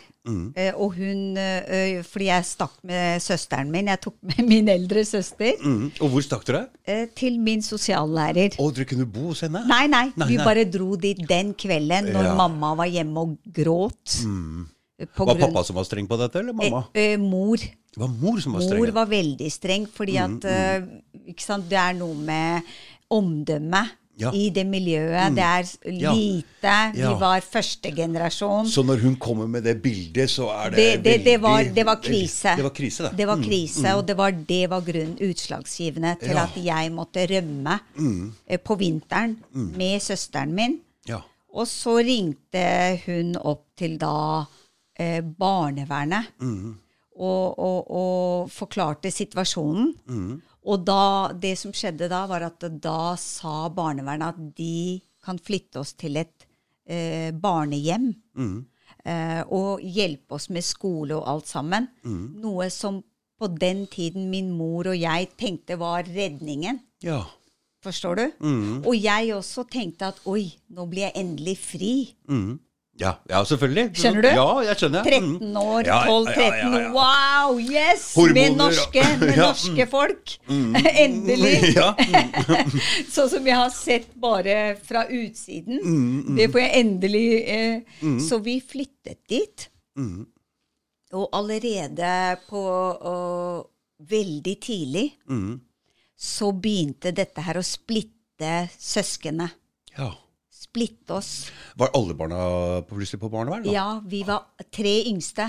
Eh, 0.57 0.73
og 0.77 0.95
hun 0.95 1.37
eh, 1.37 2.03
Fordi 2.05 2.27
jeg 2.29 2.45
stakk 2.45 2.75
med 2.85 3.21
søsteren 3.25 3.71
min. 3.71 3.87
Jeg 3.89 4.01
tok 4.01 4.15
med 4.23 4.45
min 4.49 4.69
eldre 4.69 5.05
søster 5.05 5.55
Mm. 5.65 5.91
Og 6.01 6.11
hvor 6.11 6.23
stakk 6.23 6.45
du 6.45 6.53
deg? 6.53 6.69
til 7.15 7.39
min 7.41 7.61
sosiallærer. 7.63 8.57
Og 8.61 8.75
dere 8.75 8.85
kunne 8.89 9.07
bo 9.07 9.29
hos 9.33 9.41
henne? 9.45 9.65
Nei, 9.67 9.87
nei, 9.87 10.13
Nei, 10.17 10.27
vi 10.29 10.37
nei. 10.37 10.45
bare 10.45 10.65
dro 10.65 10.97
dit 10.97 11.19
den 11.29 11.55
kvelden 11.55 12.13
når 12.13 12.25
Ja. 12.25 12.35
mamma 12.35 12.75
var 12.75 12.87
hjemme 12.87 13.17
og 13.19 13.39
gråt. 13.53 14.23
Mm. 14.25 14.67
Var 14.99 15.27
grunn- 15.27 15.41
pappa 15.41 15.63
som 15.65 15.77
var 15.77 15.85
streng 15.85 16.09
på 16.09 16.17
dette, 16.19 16.41
eller 16.41 16.53
mamma? 16.53 16.89
Eh, 16.95 17.13
eh, 17.13 17.17
mor. 17.19 17.57
Det 17.57 17.97
var 17.97 18.09
mor 18.09 18.41
som 18.41 18.53
var 18.53 18.61
streng. 18.63 18.81
Mor 18.83 18.91
var 18.93 19.07
veldig 19.07 19.51
streng, 19.53 19.87
fordi 19.87 20.17
Mm, 20.19 20.37
at 20.37 20.45
eh, 20.45 20.83
ikke 21.31 21.43
sant, 21.43 21.69
det 21.69 21.79
er 21.79 21.93
noe 21.95 22.15
med 22.15 22.63
omdømme 23.11 23.89
Ja. 24.19 24.33
Mm. 24.33 24.39
i 24.41 24.49
det 24.51 24.65
miljøet. 24.67 25.35
Det 25.37 25.45
er 25.47 25.69
lite. 25.95 26.73
Ja. 26.99 27.13
Vi 27.13 27.21
var 27.21 27.45
første 27.45 27.93
generasjon. 27.95 28.67
Så 28.67 28.83
når 28.83 28.99
hun 29.05 29.15
kommer 29.17 29.47
med 29.47 29.63
det 29.63 29.77
bildet, 29.83 30.31
så 30.31 30.49
er 30.51 30.71
det, 30.75 30.77
Det, 30.77 31.05
det, 31.05 31.25
det, 31.25 31.37
var, 31.43 31.63
det 31.63 31.85
var 31.87 32.01
krise. 32.03 32.57
Det 32.59 32.65
var 32.67 32.75
krise, 32.75 33.05
det. 33.07 33.13
Det 33.21 33.27
var 33.31 33.43
krise, 33.45 33.95
og 33.95 34.03
det 34.09 34.17
var, 34.19 34.35
det 34.49 34.65
var 34.71 34.83
grunn 34.83 35.15
utslagsgivende 35.23 36.17
til 36.21 36.35
Ja. 36.35 36.45
at 36.49 36.59
jeg 36.65 36.93
måtte 36.93 37.27
rømme 37.31 37.79
mm. 37.95 38.33
på 38.65 38.75
vinteren 38.75 39.37
med 39.55 40.03
søsteren 40.03 40.55
min. 40.55 40.81
Ja. 41.09 41.21
Og 41.55 41.67
så 41.71 41.97
ringte 42.03 42.99
hun 43.07 43.37
opp 43.39 43.69
til 43.79 43.97
da 44.03 44.45
eh, 44.99 45.23
barnevernet 45.23 46.35
og, 47.19 47.59
og, 47.59 47.91
og 47.91 48.51
forklarte 48.51 49.11
situasjonen. 49.11 49.95
Og 50.69 50.85
da, 50.85 51.33
det 51.33 51.55
som 51.61 51.73
skjedde 51.73 52.11
da, 52.13 52.27
var 52.29 52.45
at 52.49 52.67
da 52.83 53.15
sa 53.21 53.69
barnevernet 53.73 54.35
at 54.35 54.57
de 54.59 55.01
kan 55.25 55.41
flytte 55.41 55.81
oss 55.81 55.95
til 55.99 56.19
et 56.21 56.45
eh, 56.89 57.31
barnehjem. 57.33 58.11
Eh, 59.09 59.41
og 59.55 59.81
hjelpe 59.81 60.37
oss 60.37 60.51
med 60.53 60.67
skole 60.67 61.17
og 61.17 61.25
alt 61.31 61.49
sammen. 61.49 61.89
Noe 62.05 62.69
som 62.75 63.01
på 63.39 63.49
den 63.55 63.87
tiden 63.87 64.29
min 64.33 64.51
mor 64.53 64.91
og 64.91 64.99
jeg 64.99 65.31
tenkte 65.39 65.79
var 65.81 66.05
redningen. 66.05 66.81
ja. 67.03 67.25
Forstår 67.79 68.17
du? 68.19 68.23
Og 68.91 68.97
jeg 68.99 69.29
også 69.37 69.63
tenkte 69.71 70.09
at 70.11 70.17
oi, 70.27 70.49
nå 70.75 70.83
blir 70.91 71.05
jeg 71.07 71.15
endelig 71.21 71.53
fri. 71.63 71.93
Ja, 72.99 73.13
ja, 73.31 73.41
selvfølgelig. 73.47 73.85
Skjønner 73.95 74.25
du? 74.25 74.29
Ja, 74.35 74.47
jeg 74.67 74.77
skjønner. 74.81 75.05
13 75.07 75.57
år, 75.61 75.87
Ja, 75.87 75.99
ja, 76.03 76.11
12-13. 76.11 76.73
ja. 76.83 76.89
Wow, 76.97 77.59
yes! 77.63 78.07
Hormoner, 78.17 78.35
med 78.49 78.57
norske, 78.59 79.05
med 79.21 79.37
norske 79.39 79.87
folk. 79.93 80.35
Endelig. 81.05 81.53
Ja. 81.79 81.93
sånn 83.13 83.31
som 83.31 83.47
jeg 83.47 83.55
har 83.59 83.71
sett 83.75 84.09
bare 84.19 84.57
fra 84.83 85.05
utsiden. 85.07 85.79
Mm, 85.85 86.37
Det 86.41 86.49
får 86.51 86.61
jeg 86.65 86.81
endelig 86.83 87.25
eh, 87.47 88.19
Så 88.27 88.41
vi 88.43 88.59
flyttet 88.61 89.21
dit. 89.31 89.69
Mm. 89.99 90.27
Og 91.15 91.29
allerede 91.33 92.13
på 92.51 92.61
og, 92.67 93.69
veldig 94.11 94.57
tidlig 94.63 95.07
Mm. 95.29 95.61
så 96.19 96.51
begynte 96.55 97.11
dette 97.15 97.43
her 97.43 97.59
å 97.59 97.65
splitte 97.67 98.69
søskene. 98.79 99.51
ja. 99.99 100.11
Splitte 100.69 101.15
oss. 101.17 101.31
Var 101.81 101.91
alle 101.97 102.15
barna 102.15 102.83
plutselig 102.89 103.21
på 103.23 103.31
barnevern? 103.33 103.65
da? 103.65 103.73
Ja, 103.73 103.87
vi 104.07 104.23
var 104.23 104.45
tre 104.75 104.99
yngste. 105.09 105.49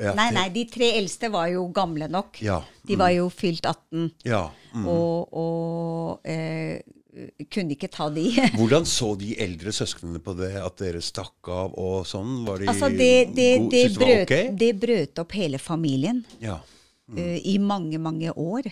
Ja, 0.00 0.14
nei, 0.16 0.30
nei, 0.32 0.46
de 0.54 0.62
tre 0.70 0.92
eldste 0.96 1.28
var 1.28 1.50
jo 1.52 1.66
gamle 1.76 2.06
nok. 2.08 2.38
Ja. 2.40 2.62
De 2.86 2.96
var 2.96 3.10
jo 3.12 3.26
fylt 3.34 3.66
18, 3.68 4.06
Ja. 4.24 4.46
Mm. 4.72 4.86
og, 4.88 5.34
og 5.34 6.28
eh, 6.30 6.80
kunne 7.50 7.74
ikke 7.74 7.90
ta 7.92 8.06
de. 8.14 8.30
Hvordan 8.58 8.86
så 8.88 9.10
de 9.20 9.34
eldre 9.42 9.74
søsknene 9.74 10.22
på 10.24 10.32
det, 10.38 10.54
at 10.62 10.78
dere 10.80 11.02
stakk 11.04 11.50
av 11.52 11.74
og 11.74 12.06
sånn? 12.08 12.44
Var 12.46 12.62
de 12.62 12.70
altså, 12.72 12.88
det, 12.94 13.12
det, 13.36 13.50
det, 13.74 13.84
brøt, 13.98 14.22
ok? 14.24 14.36
det 14.62 14.70
brøt 14.80 15.24
opp 15.24 15.36
hele 15.36 15.60
familien 15.60 16.22
Ja. 16.40 16.60
Eh, 17.16 17.38
i 17.52 17.56
mange, 17.58 17.98
mange 17.98 18.32
år. 18.32 18.68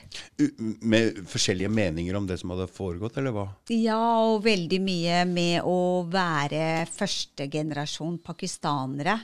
Med 0.81 1.19
forskjellige 1.29 1.71
meninger 1.73 2.19
om 2.19 2.27
det 2.29 2.39
som 2.41 2.53
hadde 2.55 2.69
foregått, 2.71 3.19
eller 3.19 3.35
hva? 3.35 3.47
Ja, 3.73 4.01
og 4.27 4.45
veldig 4.47 4.81
mye 4.85 5.25
med 5.29 5.67
å 5.67 6.05
være 6.11 6.87
førstegenerasjon 6.93 8.21
pakistanere. 8.25 9.19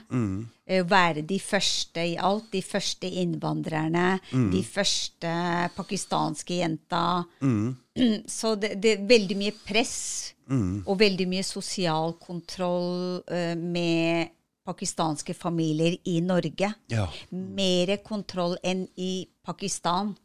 Eh, 0.65 0.83
Være 0.85 1.21
de 1.21 1.39
første 1.39 2.03
i 2.03 2.15
alt. 2.17 2.51
De 2.53 2.61
første 2.65 3.09
innvandrerne. 3.23 4.19
De 4.31 4.63
første 4.65 5.33
pakistanske 5.75 6.61
jenta. 6.61 7.23
Så 8.37 8.55
det, 8.59 8.75
det 8.83 8.97
er 8.97 9.05
veldig 9.07 9.37
mye 9.39 9.55
press 9.65 10.35
og 10.45 10.99
veldig 10.99 11.25
mye 11.29 11.45
sosial 11.45 12.13
kontroll 12.21 13.21
uh, 13.25 13.55
med 13.57 14.34
pakistanske 14.65 15.33
familier 15.37 15.97
i 16.09 16.19
Norge. 16.25 16.73
Ja. 16.91 17.07
Mer 17.31 17.95
kontroll 18.05 18.57
enn 18.63 18.87
i 18.97 19.25
Pakistan. 19.45 20.15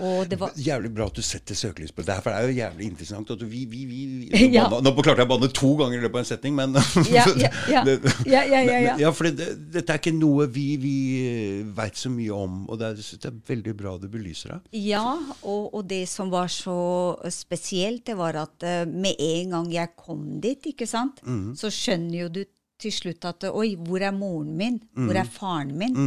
Og 0.00 0.22
det 0.30 0.38
var 0.40 0.54
Jævlig 0.56 0.88
bra 0.96 1.04
at 1.10 1.18
du 1.18 1.20
setter 1.20 1.52
søkelys 1.58 1.90
på 1.92 2.00
det. 2.08 2.14
For 2.24 2.32
det 2.32 2.38
er 2.38 2.46
jo 2.48 2.54
jævlig 2.56 2.86
interessant. 2.88 3.28
At 3.34 3.42
vi, 3.44 3.66
vi, 3.68 3.82
vi, 3.84 3.98
vi 4.30 4.46
Ja. 4.54 4.62
banna- 4.72 4.88
Nå 4.88 5.02
klarte 5.04 5.20
jeg 5.20 5.28
å 5.28 5.32
banne 5.34 5.50
to 5.52 5.72
ganger 5.76 5.98
i 5.98 6.00
løpet 6.06 6.14
av 6.16 6.22
en 6.22 6.28
setning, 6.30 6.54
men 6.56 6.78
Ja, 7.12 7.26
ja, 7.36 7.50
ja. 7.68 7.82
Det- 7.88 7.98
Ja, 8.24 8.40
ja, 8.48 8.62
ja, 8.64 8.78
ja. 8.86 8.94
Ja, 9.02 9.10
for 9.12 9.28
det, 9.28 9.50
dette 9.74 9.92
er 9.92 10.00
ikke 10.00 10.14
noe 10.16 10.46
vi, 10.54 10.64
vi 10.80 10.94
veit 11.76 12.00
så 12.00 12.08
mye 12.14 12.32
om, 12.32 12.62
og 12.72 12.80
det 12.80 12.94
er, 12.94 13.02
det 13.20 13.28
er 13.28 13.36
veldig 13.50 13.74
bra 13.82 13.92
du 14.00 14.06
belyser 14.14 14.54
det. 14.54 14.60
Ja, 14.86 15.04
og, 15.42 15.68
og 15.74 15.84
det 15.90 16.06
som 16.08 16.32
var 16.32 16.48
så 16.54 16.78
spesielt, 17.34 18.06
det 18.08 18.16
var 18.16 18.38
at 18.46 18.64
eh, 18.64 18.86
med 18.88 19.20
en 19.20 19.52
gang 19.58 19.68
jeg 19.74 19.92
kom 20.00 20.24
dit, 20.40 20.72
ikke 20.72 20.88
sant, 20.88 21.20
så 21.60 21.68
skjønner 21.68 22.22
jo 22.24 22.30
du 22.40 22.42
til 22.80 22.92
slutt 22.94 23.26
at 23.28 23.46
oi, 23.50 23.74
hvor 23.76 24.02
er 24.04 24.14
moren 24.16 24.54
min? 24.58 24.78
Hvor 24.96 25.18
er 25.20 25.28
faren 25.28 25.74
min? 25.78 25.98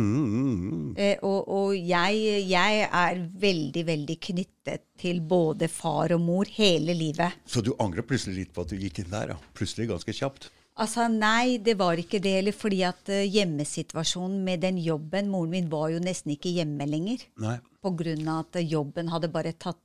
Eh, 0.97 1.17
og 1.21 1.47
og 1.53 1.75
jeg, 1.77 2.43
jeg 2.49 2.87
er 2.87 3.21
veldig, 3.43 3.85
veldig 3.87 4.17
knyttet 4.29 4.87
til 4.99 5.21
både 5.21 5.69
far 5.71 6.13
og 6.15 6.21
mor 6.23 6.49
hele 6.57 6.95
livet. 6.97 7.39
Så 7.45 7.61
du 7.65 7.73
angrer 7.79 8.05
plutselig 8.07 8.43
litt 8.43 8.53
på 8.55 8.65
at 8.65 8.73
du 8.73 8.77
gikk 8.79 9.03
inn 9.03 9.11
der? 9.13 9.35
ja. 9.35 9.39
Plutselig 9.57 9.89
ganske 9.91 10.15
kjapt. 10.15 10.49
Altså, 10.81 11.05
Nei, 11.11 11.59
det 11.61 11.75
var 11.77 11.99
ikke 12.01 12.21
det 12.23 12.33
heller. 12.39 12.55
Fordi 12.57 12.81
at 12.87 13.09
uh, 13.13 13.21
hjemmesituasjonen 13.21 14.39
med 14.45 14.63
den 14.65 14.79
jobben 14.81 15.29
Moren 15.29 15.53
min 15.53 15.69
var 15.71 15.91
jo 15.93 16.01
nesten 16.01 16.33
ikke 16.33 16.53
hjemme 16.55 16.87
lenger. 16.89 17.25
Nei. 17.43 17.59
På 17.83 17.93
grunn 17.99 18.27
av 18.31 18.47
at 18.47 18.61
jobben 18.65 19.11
hadde 19.13 19.29
bare 19.33 19.53
tatt, 19.53 19.81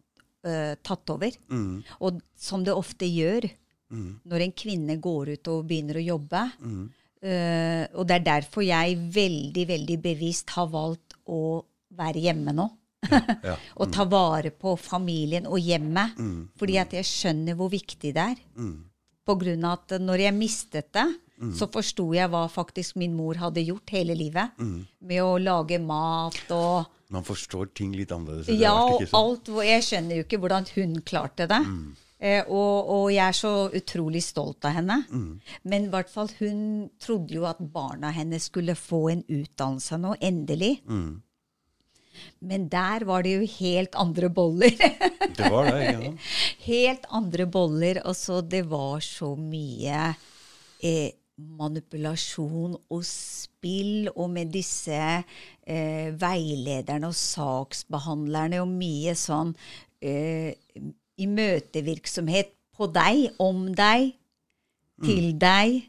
uh, 0.48 0.72
tatt 0.80 1.12
over. 1.12 1.34
Og 2.00 2.22
som 2.38 2.64
det 2.64 2.76
ofte 2.76 3.08
gjør 3.10 3.50
når 3.88 4.44
en 4.44 4.52
kvinne 4.52 4.98
går 5.00 5.34
ut 5.36 5.50
og 5.52 5.66
begynner 5.68 6.00
å 6.00 6.06
jobbe. 6.06 6.42
Eh, 7.18 7.84
og 7.98 8.04
det 8.06 8.18
er 8.18 8.26
derfor 8.26 8.62
jeg 8.62 8.98
veldig, 9.14 9.64
veldig 9.68 9.96
bevisst 10.02 10.52
har 10.54 10.68
valgt 10.70 11.16
å 11.26 11.62
være 11.98 12.22
hjemme 12.28 12.54
nå. 12.54 12.68
Ja. 13.08 13.54
og 13.80 13.92
ta 13.94 14.04
vare 14.10 14.50
på 14.50 14.74
familien 14.80 15.46
og 15.46 15.62
hjemmet. 15.62 16.18
Fordi 16.58 16.78
at 16.82 16.94
jeg 16.98 17.08
skjønner 17.08 17.58
hvor 17.58 17.72
viktig 17.72 18.12
det 18.14 18.26
er. 18.34 18.44
På 19.28 19.36
grunn 19.36 19.64
av 19.68 19.80
at 19.82 19.98
når 20.00 20.28
jeg 20.28 20.36
mistet 20.36 20.92
det, 20.96 21.08
så 21.54 21.68
forsto 21.70 22.08
jeg 22.16 22.30
hva 22.32 22.46
faktisk 22.50 22.96
min 22.98 23.12
mor 23.14 23.38
hadde 23.38 23.62
gjort 23.62 23.92
hele 23.94 24.16
livet. 24.18 24.58
Med 24.58 25.22
å 25.22 25.36
lage 25.38 25.78
mat 25.82 26.54
og 26.54 26.94
Man 27.08 27.24
forstår 27.24 27.70
ting 27.72 27.94
litt 27.96 28.10
annerledes. 28.12 28.50
Ja, 28.60 28.74
og 28.84 29.00
alt 29.16 29.46
Jeg 29.64 29.84
skjønner 29.86 30.18
jo 30.18 30.26
ikke 30.26 30.40
hvordan 30.42 30.66
hun 30.74 30.98
klarte 31.08 31.46
det. 31.48 31.62
Eh, 32.18 32.42
og, 32.50 32.88
og 32.90 33.04
jeg 33.14 33.22
er 33.22 33.36
så 33.36 33.52
utrolig 33.78 34.24
stolt 34.26 34.66
av 34.66 34.74
henne. 34.80 34.98
Men 35.62 35.86
i 35.86 35.92
hvert 35.92 36.10
fall 36.10 36.30
hun 36.40 36.60
trodde 37.02 37.36
jo 37.36 37.46
at 37.46 37.62
barna 37.62 38.10
hennes 38.14 38.50
skulle 38.50 38.74
få 38.78 39.08
en 39.14 39.24
utdannelse 39.26 40.00
nå, 40.02 40.16
endelig. 40.20 40.78
Men 42.42 42.66
der 42.70 43.06
var 43.06 43.22
det 43.22 43.36
jo 43.36 43.46
helt 43.58 43.94
andre 43.98 44.30
boller. 44.34 44.74
Det 45.38 45.50
var 45.52 45.68
det. 45.70 45.82
Ja. 45.86 46.12
helt 46.66 47.04
andre 47.14 47.46
boller. 47.46 48.00
Altså, 48.02 48.40
det 48.42 48.64
var 48.66 48.98
så 49.04 49.36
mye 49.38 50.08
eh, 50.82 51.12
manipulasjon 51.38 52.74
og 52.74 53.04
spill, 53.06 54.08
og 54.16 54.32
med 54.34 54.50
disse 54.50 54.98
eh, 54.98 56.08
veilederne 56.18 57.12
og 57.12 57.14
saksbehandlerne, 57.14 58.64
og 58.64 58.72
mye 58.72 59.14
sånn 59.18 59.54
eh, 60.02 60.58
i 61.18 61.26
møtevirksomhet 61.26 62.54
på 62.78 62.88
deg, 62.94 63.28
om 63.42 63.68
deg, 63.76 64.12
til 65.04 65.32
deg. 65.38 65.80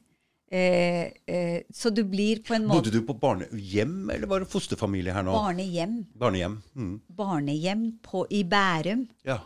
Eh, 0.49 1.11
eh, 1.29 1.61
så 1.69 1.91
du 1.93 2.01
blir 2.09 2.41
på 2.41 2.55
en 2.55 2.65
måte 2.65 2.87
Bodde 2.87 2.95
du 2.95 3.03
på 3.05 3.13
barnehjem, 3.21 4.09
eller 4.09 4.29
var 4.31 4.41
det 4.41 4.49
fosterfamilie 4.49 5.13
her 5.13 5.25
nå? 5.27 5.35
barnehjem. 5.37 5.99
Barnehjem. 6.17 6.55
Mm. 6.73 6.95
Barnehjem 7.19 7.83
på, 8.01 8.23
i 8.33 8.41
Bærum. 8.49 9.05
Ja. 9.29 9.43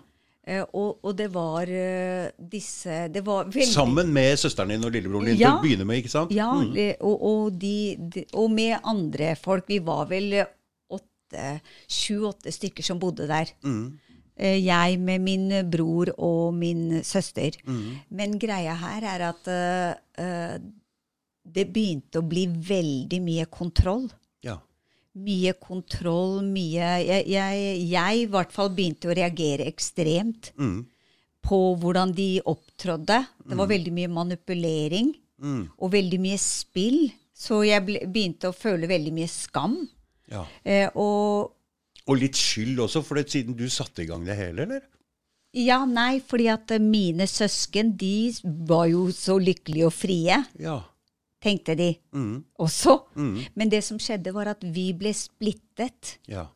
Eh, 0.47 0.63
og, 0.63 1.03
og 1.03 1.15
det 1.19 1.29
var 1.31 1.69
eh, 1.71 2.31
disse 2.35 3.05
Det 3.07 3.21
var 3.23 3.45
veldig 3.47 3.67
Sammen 3.71 4.09
med 4.11 4.35
søsteren 4.39 4.73
din 4.73 4.83
og 4.83 4.91
lillebroren 4.91 5.29
din 5.31 5.37
Ja. 5.39 5.53
til 5.53 5.59
å 5.59 5.63
begynne 5.63 5.87
med, 5.87 6.01
ikke 6.01 6.11
sant? 6.11 6.33
Ja, 6.35 6.49
mm. 6.51 6.73
og, 6.99 7.27
og, 7.29 7.53
de, 7.59 7.75
de, 8.11 8.25
og 8.39 8.51
med 8.51 8.75
andre 8.83 9.35
folk. 9.39 9.67
Vi 9.71 9.79
var 9.83 10.07
vel 10.11 10.41
åtte, 10.91 11.59
sju-åtte 11.91 12.51
stykker 12.51 12.83
som 12.85 12.99
bodde 12.99 13.27
der. 13.27 13.51
Eh, 13.63 14.02
Jeg 14.37 14.99
med 14.99 15.21
min 15.21 15.49
bror 15.69 16.09
og 16.17 16.53
min 16.57 17.03
søster. 17.05 17.51
Men 18.09 18.39
greia 18.41 18.73
her 18.75 19.05
er 19.05 19.23
at 19.29 19.47
eh, 19.47 19.93
eh, 20.17 20.57
det 21.53 21.67
begynte 21.75 22.21
å 22.21 22.27
bli 22.27 22.47
veldig 22.47 23.19
mye 23.21 23.45
kontroll. 23.51 24.07
Ja. 24.43 24.57
Mye 25.13 25.53
kontroll, 25.61 26.41
mye 26.41 26.87
Jeg, 27.05 27.27
jeg, 27.29 27.87
jeg 27.91 28.21
i 28.23 28.29
hvert 28.33 28.51
fall 28.55 28.69
begynte 28.73 29.11
å 29.11 29.15
reagere 29.17 29.67
ekstremt 29.69 30.51
Mm. 30.57 30.85
på 31.43 31.59
hvordan 31.77 32.13
de 32.15 32.41
opptrådde. 32.47 33.19
Det 33.49 33.57
var 33.59 33.67
veldig 33.67 33.93
mye 33.93 34.07
manipulering 34.09 35.13
Mm. 35.43 35.67
og 35.77 35.91
veldig 35.91 36.19
mye 36.23 36.37
spill. 36.39 37.11
Så 37.35 37.63
jeg 37.67 37.83
begynte 37.85 38.47
å 38.49 38.55
føle 38.55 38.87
veldig 38.87 39.11
mye 39.13 39.27
skam. 39.27 39.87
ja. 40.31 40.45
Eh, 40.65 40.89
og 40.95 41.52
Og 42.07 42.17
litt 42.19 42.35
skyld 42.35 42.79
også, 42.83 43.01
for 43.05 43.15
det, 43.15 43.29
siden 43.31 43.55
du 43.55 43.67
satte 43.71 44.03
i 44.03 44.07
gang 44.09 44.25
det 44.27 44.35
hele, 44.39 44.65
eller? 44.67 44.81
ja, 45.53 45.83
nei, 45.85 46.17
fordi 46.25 46.47
at 46.49 46.71
eh, 46.73 46.79
mine 46.81 47.27
søsken, 47.29 47.91
de 47.95 48.33
var 48.67 48.87
jo 48.89 49.05
så 49.13 49.35
lykkelige 49.39 49.85
og 49.85 49.93
frie, 49.93 50.39
Ja. 50.59 50.79
tenkte 51.43 51.75
de 51.77 51.91
Mm. 52.13 52.43
også. 52.59 52.95
Mm. 53.15 53.37
Men 53.55 53.69
det 53.69 53.83
som 53.83 53.97
skjedde, 53.99 54.33
var 54.33 54.47
at 54.47 54.61
vi 54.63 54.91
ble 54.93 55.11
splittet. 55.13 56.17
Ja. 56.27 56.47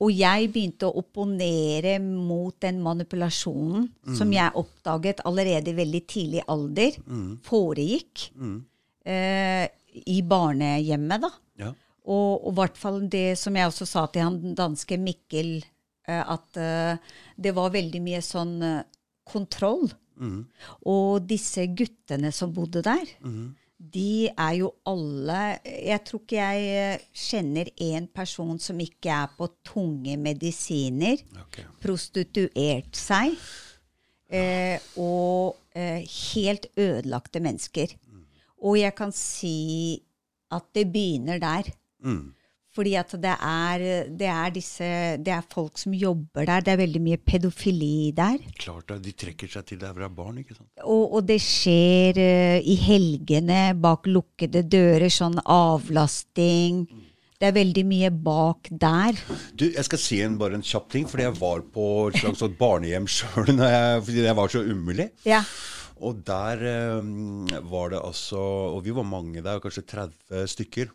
Og 0.00 0.12
jeg 0.14 0.52
begynte 0.52 0.86
å 0.86 0.94
opponere 1.02 1.98
mot 2.00 2.54
den 2.60 2.80
manipulasjonen 2.80 3.88
som 4.16 4.30
jeg 4.30 4.52
oppdaget 4.54 5.20
allerede 5.26 5.72
i 5.72 5.74
veldig 5.74 6.06
tidlig 6.06 6.42
alder 6.46 6.92
foregikk 7.42 8.28
eh, 9.04 9.66
i 10.06 10.22
barnehjemmet, 10.22 11.20
da. 11.26 11.30
Og 12.04 12.50
i 12.50 12.54
hvert 12.58 12.76
fall 12.76 13.02
det 13.10 13.38
som 13.40 13.56
jeg 13.56 13.70
også 13.70 13.86
sa 13.88 14.04
til 14.12 14.26
han 14.26 14.56
danske 14.58 14.98
Mikkel, 15.00 15.56
eh, 16.08 16.20
at 16.20 16.60
eh, 16.60 17.12
det 17.40 17.54
var 17.56 17.72
veldig 17.74 18.02
mye 18.04 18.22
sånn 18.24 18.56
eh, 18.62 18.80
kontroll. 19.24 19.88
Og 20.86 21.24
disse 21.26 21.64
guttene 21.74 22.30
som 22.30 22.52
bodde 22.54 22.84
der, 22.86 23.08
de 23.74 24.28
er 24.30 24.52
jo 24.60 24.70
alle 24.86 25.58
Jeg 25.64 26.00
tror 26.06 26.22
ikke 26.22 26.38
jeg 26.38 27.00
kjenner 27.24 27.70
én 27.82 28.06
person 28.14 28.58
som 28.62 28.78
ikke 28.80 29.10
er 29.10 29.32
på 29.36 29.48
tunge 29.66 30.16
medisiner, 30.20 31.18
okay. 31.42 31.66
prostituert 31.82 32.94
seg, 32.96 33.34
eh, 34.30 34.78
og 34.96 35.58
eh, 35.74 36.06
helt 36.06 36.70
ødelagte 36.78 37.42
mennesker. 37.42 37.96
Og 38.64 38.78
jeg 38.80 38.94
kan 38.96 39.12
si 39.12 40.00
at 40.54 40.70
det 40.76 40.86
begynner 40.92 41.42
der. 41.42 41.68
Mm. 42.04 42.32
Fordi 42.74 42.96
at 42.98 43.12
det 43.22 43.34
er, 43.38 43.82
det 44.10 44.26
er 44.26 44.50
disse 44.54 44.86
Det 45.22 45.30
er 45.30 45.46
folk 45.46 45.78
som 45.78 45.94
jobber 45.94 46.48
der. 46.48 46.64
Det 46.64 46.72
er 46.72 46.80
veldig 46.82 47.02
mye 47.04 47.20
pedofili 47.22 48.10
der. 48.16 48.40
Klart 48.58 48.90
det, 48.90 48.98
de 49.04 49.14
trekker 49.24 49.50
seg 49.50 49.68
til 49.68 49.78
der 49.82 49.92
hvor 49.92 50.02
det 50.02 50.10
er 50.10 50.16
barn, 50.16 50.40
ikke 50.42 50.56
sant? 50.56 50.68
Og, 50.82 51.04
og 51.14 51.28
det 51.28 51.38
skjer 51.42 52.18
uh, 52.18 52.58
i 52.58 52.74
helgene 52.82 53.60
bak 53.78 54.08
lukkede 54.10 54.64
dører, 54.66 55.06
sånn 55.06 55.38
avlasting. 55.44 56.82
Det 57.38 57.50
er 57.50 57.54
veldig 57.54 57.84
mye 57.86 58.10
bak 58.24 58.70
der. 58.70 59.18
Du, 59.54 59.68
jeg 59.68 59.86
skal 59.86 60.00
si 60.00 60.18
en, 60.24 60.38
bare 60.40 60.58
en 60.58 60.66
kjapp 60.66 60.90
ting, 60.90 61.06
fordi 61.10 61.28
jeg 61.28 61.38
var 61.38 61.62
på 61.74 61.86
et 62.08 62.18
slags 62.22 62.42
barnehjem 62.58 63.06
sjøl 63.10 63.54
fordi 64.06 64.26
jeg 64.26 64.38
var 64.38 64.50
så 64.50 64.64
umulig. 64.66 65.10
Ja. 65.28 65.44
Og 66.02 66.24
der 66.26 66.64
eh, 66.66 67.60
var 67.70 67.92
det 67.92 68.00
altså 68.02 68.40
Og 68.74 68.80
vi 68.82 68.94
var 68.96 69.06
mange 69.06 69.42
der, 69.44 69.60
kanskje 69.62 69.86
30 69.86 70.48
stykker. 70.50 70.90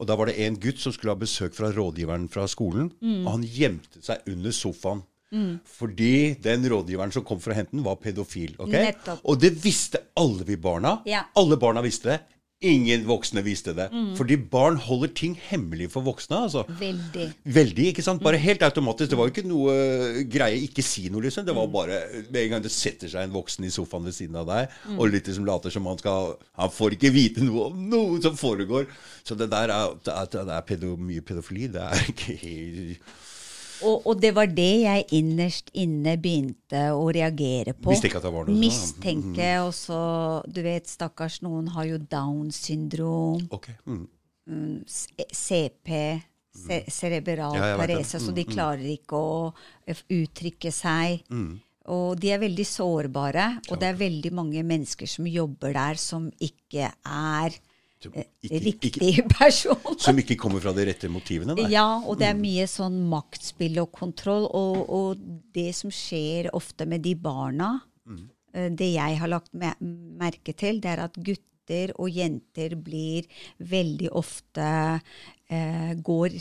Og 0.00 0.08
da 0.08 0.16
var 0.18 0.30
det 0.30 0.40
en 0.42 0.58
gutt 0.58 0.80
som 0.82 0.94
skulle 0.94 1.14
ha 1.14 1.20
besøk 1.20 1.54
fra 1.54 1.70
rådgiveren 1.74 2.26
fra 2.32 2.48
skolen. 2.50 2.90
Mm. 3.00 3.22
Og 3.22 3.30
han 3.36 3.46
gjemte 3.46 4.02
seg 4.02 4.26
under 4.30 4.54
sofaen. 4.56 5.04
Fordi 5.30 6.34
den 6.42 6.64
rådgiveren 6.72 7.12
som 7.14 7.22
kom 7.26 7.38
for 7.42 7.52
å 7.52 7.58
hente 7.60 7.76
den, 7.76 7.84
var 7.86 8.00
pedofil. 8.02 8.56
Okay? 8.58 8.90
Og 9.22 9.38
det 9.38 9.52
visste 9.62 10.02
alle 10.18 10.46
vi 10.48 10.56
barna. 10.58 10.96
Ja. 11.06 11.22
Alle 11.38 11.58
barna 11.60 11.84
visste 11.84 12.10
det. 12.10 12.18
Ingen 12.60 13.06
voksne 13.08 13.40
visste 13.40 13.72
det. 13.72 13.86
Fordi 14.18 14.36
barn 14.52 14.74
holder 14.84 15.08
ting 15.16 15.32
hemmelig 15.48 15.86
for 15.94 16.04
voksne. 16.04 16.42
altså. 16.44 16.66
Veldig. 16.80 17.30
Veldig, 17.44 17.86
ikke 17.94 18.04
sant? 18.04 18.20
Bare 18.20 18.36
helt 18.36 18.60
automatisk. 18.66 19.08
Det 19.10 19.16
var 19.16 19.30
jo 19.30 19.32
ikke 19.32 19.48
noe 19.48 19.72
eh, 19.72 20.18
greie 20.28 20.58
ikke 20.66 20.84
si 20.84 21.06
noe, 21.08 21.24
liksom. 21.24 21.46
Det 21.48 21.54
var 21.56 21.70
bare 21.72 22.02
Med 22.28 22.42
en 22.42 22.52
gang 22.52 22.66
det 22.66 22.72
setter 22.74 23.08
seg 23.08 23.24
en 23.24 23.32
voksen 23.32 23.64
i 23.64 23.72
sofaen 23.72 24.04
ved 24.04 24.12
siden 24.18 24.36
av 24.36 24.50
deg, 24.50 24.76
og 24.98 25.08
litt 25.08 25.30
liksom 25.30 25.48
later 25.48 25.72
som 25.72 25.88
han 25.88 25.98
skal 26.02 26.34
Han 26.60 26.74
får 26.74 26.98
ikke 26.98 27.14
vite 27.16 27.46
noe 27.46 27.70
om 27.70 27.80
noe 27.94 28.20
som 28.20 28.36
foregår. 28.36 28.92
Så 29.24 29.38
det 29.40 29.48
der 29.54 29.72
er, 29.72 29.96
det 30.04 30.12
er, 30.12 30.30
det 30.36 30.56
er 30.58 30.68
pedo, 30.68 30.92
mye 31.00 31.24
pedofili. 31.24 31.70
Det 31.72 31.80
er 31.80 32.12
ikke 32.12 32.36
helt 32.44 33.18
Og, 33.86 34.06
og 34.06 34.20
det 34.20 34.30
var 34.36 34.46
det 34.52 34.68
jeg 34.82 35.04
innerst 35.16 35.70
inne 35.80 36.16
begynte 36.20 36.82
å 36.92 37.06
reagere 37.14 37.72
på. 37.74 37.90
Visste 37.94 38.10
ikke 38.10 38.20
at 38.20 38.26
det 38.28 38.32
var 38.34 38.48
noe. 38.48 38.58
Mistenke. 38.60 39.50
Og 39.64 39.72
så, 39.76 40.00
du 40.46 40.60
vet, 40.66 40.86
stakkars, 40.90 41.40
noen 41.46 41.70
har 41.76 41.86
jo 41.88 41.98
Downs 41.98 42.60
syndrom, 42.68 43.46
Ok. 43.50 43.70
Mm. 43.86 44.04
s- 44.86 45.06
CP, 45.32 46.20
ce 46.52 46.80
cerebral 46.90 47.54
Ja, 47.54 47.76
parese, 47.78 48.18
så 48.20 48.32
de 48.34 48.44
klarer 48.44 48.84
ikke 48.98 49.16
å 49.16 49.52
eh, 49.86 49.94
uttrykke 50.10 50.72
seg. 50.74 51.22
Mm. 51.30 51.60
Og 51.90 52.18
de 52.20 52.30
er 52.34 52.38
veldig 52.42 52.66
sårbare, 52.68 53.46
og 53.70 53.78
det 53.80 53.88
er 53.88 53.96
veldig 53.98 54.32
mange 54.36 54.62
mennesker 54.62 55.08
som 55.08 55.26
jobber 55.26 55.72
der, 55.74 55.94
som 55.98 56.28
ikke 56.38 56.90
er 57.06 57.56
Som 58.00 58.14
eh, 58.16 58.24
ikke- 58.42 58.60
riktig 58.64 59.28
person. 59.38 59.98
Som 59.98 60.18
ikke 60.18 60.38
kommer 60.40 60.62
fra 60.64 60.72
de 60.76 60.86
rette 60.88 61.10
motivene? 61.12 61.56
Der. 61.58 61.68
Ja, 61.72 62.00
og 62.00 62.18
det 62.20 62.30
er 62.30 62.38
mye 62.38 62.66
sånn 62.70 62.96
maktspill 63.10 63.76
og 63.82 63.92
kontroll. 63.92 64.48
Og, 64.56 64.80
og 64.88 65.26
det 65.54 65.74
som 65.76 65.92
skjer 65.92 66.48
ofte 66.56 66.86
med 66.88 67.04
de 67.04 67.14
barna, 67.14 67.74
mm. 68.08 68.24
det 68.78 68.94
jeg 68.94 69.20
har 69.20 69.30
lagt 69.30 69.52
merke 69.52 70.56
til, 70.56 70.80
det 70.80 70.94
er 70.94 71.04
at 71.04 71.20
gutter 71.20 71.92
og 72.00 72.10
jenter 72.10 72.74
blir 72.80 73.28
veldig 73.58 74.10
ofte 74.18 74.64
eh, 75.50 75.92
går 76.00 76.38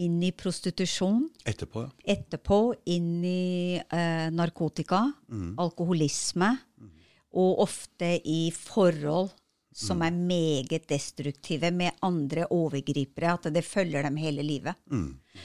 inn 0.00 0.16
i 0.24 0.32
prostitusjon. 0.32 1.26
Etterpå, 1.44 1.84
ja. 1.84 2.14
Etterpå 2.16 2.60
inn 2.88 3.20
i 3.20 3.76
eh, 3.76 4.30
narkotika, 4.32 5.04
alkoholisme, 5.60 6.54
og 7.36 7.60
ofte 7.62 8.16
i 8.26 8.48
forhold 8.50 9.30
som 9.70 10.02
er 10.02 10.10
meget 10.10 10.88
destruktive 10.90 11.70
med 11.70 11.98
andre 12.02 12.46
overgripere. 12.50 13.36
At 13.36 13.50
det 13.54 13.64
følger 13.64 14.02
dem 14.06 14.18
hele 14.18 14.42
livet. 14.42 14.78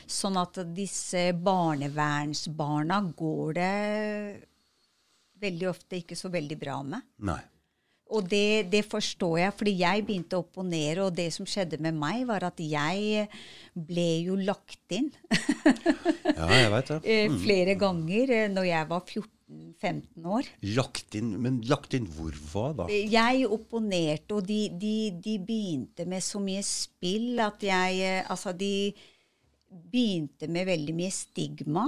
Sånn 0.10 0.38
at 0.42 0.60
disse 0.76 1.28
barnevernsbarna 1.38 3.02
går 3.16 3.58
det 3.60 3.74
veldig 5.46 5.70
ofte 5.70 6.00
ikke 6.02 6.18
så 6.18 6.32
veldig 6.34 6.58
bra 6.60 6.80
med. 6.86 7.06
Nei. 7.28 7.42
Og 8.14 8.28
det, 8.30 8.68
det 8.70 8.84
forstår 8.86 9.40
jeg, 9.40 9.54
fordi 9.58 9.72
jeg 9.80 10.04
begynte 10.06 10.38
å 10.38 10.44
opponere, 10.44 11.08
og 11.08 11.16
det 11.18 11.32
som 11.34 11.48
skjedde 11.50 11.80
med 11.82 11.96
meg, 11.98 12.22
var 12.30 12.46
at 12.46 12.60
jeg 12.62 13.26
ble 13.74 14.10
jo 14.28 14.38
lagt 14.38 14.94
inn 14.94 15.10
Ja, 16.38 16.46
jeg 16.52 16.70
vet 16.76 16.92
det. 16.92 17.00
Mm. 17.32 17.40
flere 17.42 17.76
ganger 17.82 18.34
eh, 18.36 18.52
når 18.54 18.68
jeg 18.70 18.90
var 18.92 19.02
14-15 19.86 20.30
år. 20.38 20.50
Lagt 20.76 21.18
inn, 21.18 21.36
men 21.42 21.60
lagt 21.70 21.94
inn 21.98 22.08
hvor 22.16 22.36
hva 22.52 22.70
da? 22.82 22.88
Jeg 22.90 23.46
opponerte, 23.50 24.38
og 24.38 24.48
de, 24.50 24.66
de, 24.82 24.96
de 25.22 25.38
begynte 25.40 26.08
med 26.10 26.24
så 26.26 26.42
mye 26.44 26.64
spill 26.66 27.40
at 27.44 27.64
jeg 27.66 28.02
eh, 28.02 28.32
Altså, 28.32 28.54
de 28.58 28.94
begynte 29.70 30.50
med 30.52 30.68
veldig 30.70 30.96
mye 30.98 31.14
stigma. 31.14 31.86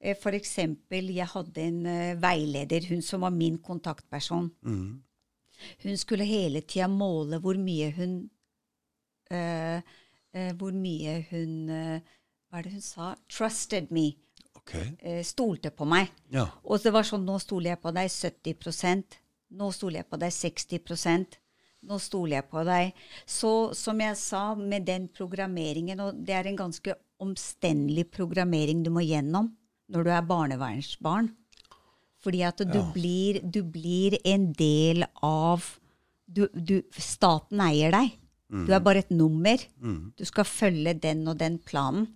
Eh, 0.00 0.16
For 0.18 0.36
eksempel, 0.38 1.10
jeg 1.16 1.28
hadde 1.34 1.66
en 1.66 1.84
eh, 1.86 2.16
veileder, 2.22 2.88
hun 2.92 3.02
som 3.02 3.26
var 3.26 3.34
min 3.34 3.58
kontaktperson. 3.58 4.50
Hun 5.82 5.96
skulle 5.98 6.26
hele 6.28 6.62
tida 6.62 6.86
måle 6.86 7.40
hvor 7.42 7.58
mye 7.58 7.90
hun 7.96 8.12
uh, 9.34 9.80
uh, 10.34 10.52
Hvor 10.54 10.70
mye 10.70 11.16
hun 11.32 11.54
uh, 11.66 11.98
Hva 12.46 12.60
er 12.60 12.68
det 12.68 12.76
hun 12.76 12.84
sa? 12.84 13.14
Trusted 13.26 13.90
me. 13.90 14.12
Ok. 14.68 14.74
eh, 15.00 15.22
stolte 15.24 15.72
på 15.72 15.86
meg. 15.88 16.12
Ja. 16.34 16.44
Og 16.64 16.82
det 16.84 16.92
var 16.92 17.06
sånn 17.08 17.24
Nå 17.24 17.38
stoler 17.40 17.72
jeg 17.72 17.80
på 17.80 17.92
deg 17.96 18.10
70 18.12 19.18
Nå 19.56 19.70
stoler 19.72 20.02
jeg 20.02 20.10
på 20.10 20.20
deg 20.20 20.32
60 20.34 21.38
Nå 21.88 21.98
stoler 22.02 22.40
jeg 22.40 22.48
på 22.50 22.64
deg. 22.66 22.92
Så 23.24 23.72
som 23.78 24.00
jeg 24.02 24.16
sa, 24.18 24.54
med 24.54 24.84
den 24.84 25.08
programmeringen, 25.08 26.00
og 26.00 26.20
det 26.26 26.34
er 26.34 26.48
en 26.50 26.58
ganske 26.58 26.94
omstendelig 27.22 28.10
programmering 28.10 28.82
du 28.82 28.90
må 28.90 29.00
gjennom 29.06 29.52
når 29.88 30.04
du 30.04 30.10
er 30.12 30.26
barnevernsbarn. 30.28 31.30
Fordi 32.18 32.42
at 32.42 32.58
du, 32.66 32.80
blir, 32.92 33.40
du 33.42 33.62
blir 33.62 34.18
en 34.26 34.50
del 34.52 35.04
av 35.22 35.64
du, 36.26 36.48
du, 36.52 36.82
Staten 36.92 37.62
eier 37.62 37.94
deg. 37.94 38.10
Du 38.66 38.72
er 38.74 38.82
bare 38.84 39.04
et 39.04 39.10
nummer. 39.14 39.56
Du 40.18 40.24
skal 40.26 40.44
følge 40.44 40.94
den 40.98 41.26
og 41.28 41.38
den 41.38 41.58
planen. 41.62 42.08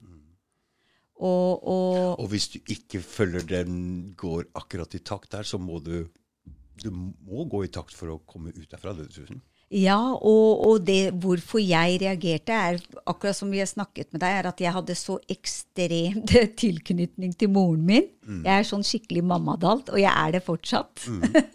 Og, 1.23 1.63
og 1.63 2.19
Og 2.19 2.29
hvis 2.33 2.49
du 2.51 2.59
ikke 2.75 2.99
følger 3.05 3.47
den 3.47 4.13
går 4.19 4.49
akkurat 4.59 4.95
i 4.99 5.03
takt 5.07 5.31
der, 5.37 5.47
så 5.47 5.61
må 5.63 5.79
du 5.79 6.09
Du 6.83 6.91
må 6.91 7.45
gå 7.47 7.63
i 7.63 7.71
takt 7.71 7.95
for 7.95 8.11
å 8.11 8.23
komme 8.27 8.51
ut 8.51 8.71
derfra. 8.71 8.95
Det. 8.97 9.07
Ja, 9.73 9.99
og, 10.13 10.65
og 10.69 10.83
det, 10.85 11.15
hvorfor 11.23 11.61
jeg 11.63 12.01
reagerte, 12.03 12.53
er 12.53 12.81
akkurat 13.09 13.37
som 13.37 13.53
vi 13.53 13.63
har 13.63 13.69
snakket 13.71 14.11
med 14.13 14.21
deg, 14.21 14.35
er 14.37 14.49
at 14.51 14.61
jeg 14.61 14.75
hadde 14.75 14.97
så 14.99 15.17
ekstremt 15.33 16.35
tilknytning 16.63 17.33
til 17.41 17.53
moren 17.55 17.87
min. 17.89 18.11
Jeg 18.23 18.53
er 18.53 18.67
sånn 18.69 18.85
skikkelig 18.87 19.25
mammadalt, 19.27 19.89
og 19.91 19.99
jeg 19.99 20.13
er 20.13 20.35
det 20.37 20.43
fortsatt. 20.45 21.07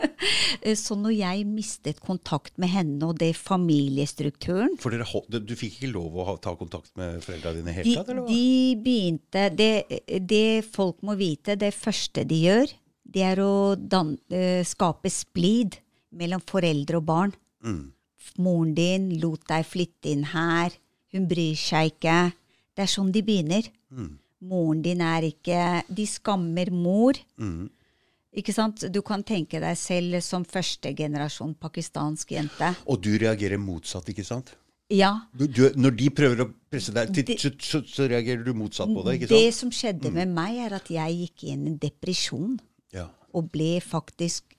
så 0.83 0.97
når 0.99 1.13
jeg 1.13 1.45
mistet 1.47 2.01
kontakt 2.03 2.57
med 2.59 2.73
henne 2.73 3.07
og 3.07 3.19
det 3.21 3.31
familiestrukturen 3.37 4.75
For 4.81 4.91
dere, 4.91 5.05
du 5.39 5.53
fikk 5.55 5.77
ikke 5.77 5.93
lov 5.93 6.17
å 6.17 6.25
ha, 6.31 6.35
ta 6.41 6.55
kontakt 6.59 6.91
med 6.99 7.21
foreldra 7.23 7.53
dine 7.55 7.71
i 7.71 7.75
det 7.75 7.77
hele 7.77 8.01
tatt? 8.01 8.11
eller 8.11 8.25
hva? 8.25 8.33
de 8.33 8.81
begynte 8.83 9.45
det, 9.53 9.71
det 10.27 10.49
folk 10.73 11.05
må 11.05 11.15
vite, 11.19 11.55
det 11.59 11.71
første 11.77 12.25
de 12.27 12.41
gjør, 12.47 12.73
det 13.07 13.23
er 13.23 13.41
å 13.43 13.53
dan, 13.77 14.15
eh, 14.33 14.63
skape 14.67 15.11
splid 15.13 15.77
mellom 16.17 16.41
foreldre 16.49 16.99
og 16.99 17.07
barn. 17.07 17.37
Mm. 17.63 17.85
Moren 18.41 18.73
din 18.77 19.09
lot 19.21 19.45
deg 19.49 19.65
flytte 19.65 20.11
inn 20.11 20.27
her. 20.33 20.73
Hun 21.13 21.27
bryr 21.29 21.57
seg 21.57 21.93
ikke. 21.93 22.17
Det 22.75 22.85
er 22.85 22.91
sånn 22.91 23.11
de 23.13 23.23
begynner. 23.25 23.67
Mm. 23.89 24.13
Moren 24.47 24.83
din 24.85 25.01
er 25.01 25.25
ikke 25.25 25.81
De 25.89 26.05
skammer 26.09 26.69
mor. 26.73 27.17
Mm. 27.41 27.69
Ikke 28.37 28.53
sant? 28.53 28.83
Du 28.93 29.01
kan 29.01 29.23
tenke 29.25 29.61
deg 29.63 29.77
selv 29.79 30.19
som 30.21 30.43
førstegenerasjon 30.45 31.55
pakistansk 31.57 32.35
jente. 32.35 32.73
Og 32.85 33.01
du 33.01 33.15
reagerer 33.17 33.57
motsatt, 33.57 34.11
ikke 34.13 34.25
sant? 34.27 34.53
Ja. 34.93 35.13
Du, 35.33 35.47
du, 35.49 35.63
når 35.75 35.95
de 35.99 36.09
prøver 36.15 36.43
å 36.45 36.51
presse 36.71 36.93
deg, 36.95 37.09
til, 37.15 37.33
så, 37.41 37.49
så, 37.59 37.81
så 37.89 38.05
reagerer 38.07 38.45
du 38.45 38.53
motsatt 38.55 38.91
på 38.93 39.01
det, 39.07 39.17
ikke 39.17 39.31
sant? 39.31 39.41
Det 39.41 39.55
som 39.57 39.73
skjedde 39.73 40.11
med 40.13 40.35
meg, 40.37 40.59
er 40.67 40.77
at 40.77 40.91
jeg 40.93 41.17
gikk 41.23 41.47
inn 41.49 41.65
i 41.65 41.71
en 41.73 41.79
depresjon. 41.81 42.59
Ja. 42.93 43.09
og 43.35 43.49
ble 43.51 43.81
faktisk 43.83 44.55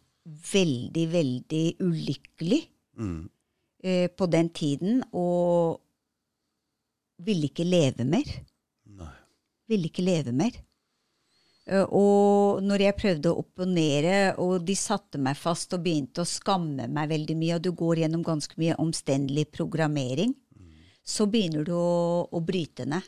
veldig, 0.52 1.06
veldig 1.14 1.66
ulykkelig 1.80 2.66
Mm. 2.98 3.28
Eh, 3.82 4.08
på 4.10 4.28
den 4.30 4.50
tiden. 4.54 5.02
Og 5.12 5.78
ville 7.24 7.50
ikke 7.50 7.66
leve 7.66 8.06
mer. 8.08 8.30
Nei. 8.98 9.12
Ville 9.68 9.90
ikke 9.90 10.06
leve 10.06 10.34
mer. 10.36 10.56
Eh, 11.68 11.84
og 11.84 12.62
når 12.64 12.86
jeg 12.86 12.98
prøvde 12.98 13.32
å 13.32 13.42
opponere, 13.42 14.18
og 14.40 14.64
de 14.66 14.76
satte 14.78 15.20
meg 15.20 15.38
fast 15.38 15.74
og 15.76 15.84
begynte 15.84 16.24
å 16.24 16.28
skamme 16.28 16.88
meg 16.88 17.10
veldig 17.12 17.38
mye, 17.38 17.58
og 17.58 17.64
du 17.66 17.72
går 17.76 18.04
gjennom 18.04 18.24
ganske 18.26 18.58
mye 18.60 18.78
omstendelig 18.80 19.48
programmering, 19.54 20.34
så 21.08 21.24
begynner 21.30 21.64
du 21.64 21.72
å, 21.72 22.28
å 22.28 22.40
bryte 22.44 22.84
ned. 22.88 23.04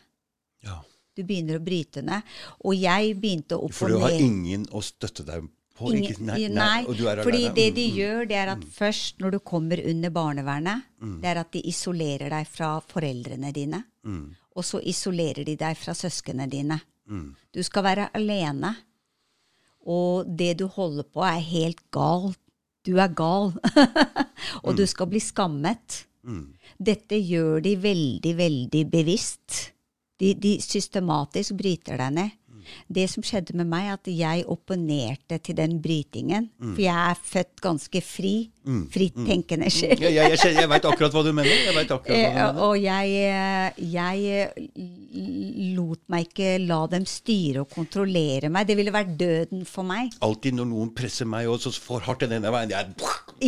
Ja. 0.65 0.79
Du 1.17 1.25
begynner 1.27 1.59
å 1.59 1.65
bryte 1.65 2.03
ned. 2.07 2.25
Og 2.65 2.77
jeg 2.79 3.17
begynte 3.21 3.59
å 3.59 3.67
opponere 3.67 3.77
For 3.77 3.93
du 3.93 4.05
har 4.07 4.17
ingen 4.17 4.65
å 4.73 4.81
støtte 4.85 5.27
deg 5.29 5.49
på? 5.81 5.91
Ingen, 5.97 6.29
ikke? 6.37 6.51
nei, 6.55 6.83
og 6.85 6.99
du 6.99 7.07
er 7.09 7.23
fordi 7.25 7.47
alene. 7.47 7.55
det 7.57 7.67
Mm, 7.71 7.77
de 7.79 7.87
mm. 7.87 7.97
gjør, 8.01 8.29
det 8.31 8.37
er 8.43 8.53
at 8.53 8.67
først 8.77 9.25
når 9.25 9.35
du 9.35 9.39
kommer 9.53 9.83
under 9.93 10.13
barnevernet, 10.15 10.87
det 11.01 11.33
er 11.33 11.41
at 11.41 11.51
de 11.57 11.65
isolerer 11.73 12.31
deg 12.31 12.47
fra 12.49 12.75
foreldrene 12.85 13.53
dine. 13.57 13.83
Mm. 14.05 14.29
Og 14.57 14.67
så 14.67 14.81
isolerer 14.85 15.47
de 15.47 15.57
deg 15.57 15.79
fra 15.79 15.95
søsknene 15.97 16.47
dine. 16.51 16.81
Mm. 17.09 17.33
Du 17.55 17.63
skal 17.67 17.87
være 17.87 18.11
alene. 18.15 18.75
Og 19.89 20.29
det 20.29 20.59
du 20.61 20.67
holder 20.69 21.07
på, 21.09 21.25
er 21.25 21.41
helt 21.41 21.83
galt. 21.95 22.39
Du 22.85 22.97
er 23.01 23.13
gal. 23.13 23.53
og 24.65 24.77
du 24.77 24.87
skal 24.89 25.09
bli 25.11 25.21
skammet. 25.21 26.05
Mm. 26.25 26.53
Dette 26.77 27.19
gjør 27.19 27.61
de 27.65 27.75
veldig, 27.81 28.35
veldig 28.37 28.85
bevisst. 28.93 29.73
De, 30.21 30.35
de 30.37 30.59
systematisk 30.61 31.57
bryter 31.57 32.01
deg 32.01 32.17
ned. 32.17 32.37
Det 32.89 33.09
som 33.11 33.23
skjedde 33.23 33.55
med 33.57 33.67
meg, 33.71 33.93
at 33.93 34.07
jeg 34.11 34.45
opponerte 34.51 35.39
til 35.43 35.57
den 35.57 35.79
brytingen. 35.83 36.51
For 36.61 36.81
jeg 36.83 37.11
er 37.11 37.19
født 37.23 37.61
ganske 37.65 38.03
fri. 38.03 38.51
Fritt 38.93 39.17
tenkende 39.27 39.71
sjel. 39.73 39.99
Ja, 40.05 40.11
jeg, 40.21 40.37
jeg, 40.37 40.55
jeg 40.61 40.69
veit 40.71 40.85
akkurat 40.85 41.15
hva 41.17 41.23
du 41.25 41.33
mener. 41.33 41.51
Jeg 41.51 41.75
vet 41.75 41.91
akkurat 41.91 42.13
hva 42.13 42.21
du 42.21 42.21
Eh, 42.21 42.35
mener. 42.35 42.61
og 42.61 42.77
jeg, 42.79 43.15
eh, 43.25 43.81
jeg 43.91 44.51
eh, 44.77 45.75
lot 45.77 46.03
meg 46.13 46.29
ikke 46.29 46.53
la 46.69 46.81
dem 46.93 47.07
styre 47.09 47.65
og 47.65 47.71
kontrollere 47.73 48.51
meg. 48.53 48.69
Det 48.69 48.77
ville 48.79 48.93
vært 48.95 49.17
døden 49.21 49.65
for 49.69 49.87
meg. 49.89 50.13
Alltid 50.23 50.59
når 50.61 50.69
noen 50.71 50.93
presser 50.97 51.29
meg 51.31 51.49
også, 51.51 51.73
så 51.75 51.81
for 51.89 52.05
hardt 52.07 52.25
den 52.27 52.37
ene 52.39 52.53
veien, 52.55 52.71
jeg 52.71 52.95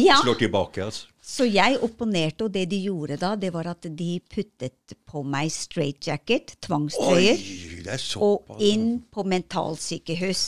Ja. 0.06 0.16
slår 0.24 0.38
tilbake. 0.40 0.82
Altså. 0.88 1.06
Så 1.22 1.46
jeg 1.46 1.78
opponerte, 1.86 2.48
og 2.48 2.54
det 2.54 2.64
de 2.72 2.80
gjorde 2.82 3.16
da, 3.20 3.36
det 3.38 3.52
var 3.54 3.68
at 3.70 3.86
de 3.86 4.16
puttet 4.26 4.96
på 5.06 5.22
meg 5.22 5.52
straightjacket, 5.54 6.56
tvangstrøyer, 6.66 7.44
er 7.86 8.06
og 8.18 8.50
inn 8.58 8.96
på 9.06 9.22
mentalsykehus. 9.30 10.42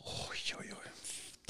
Oi, 0.00 0.40
oi, 0.56 0.66
oi. 0.72 0.94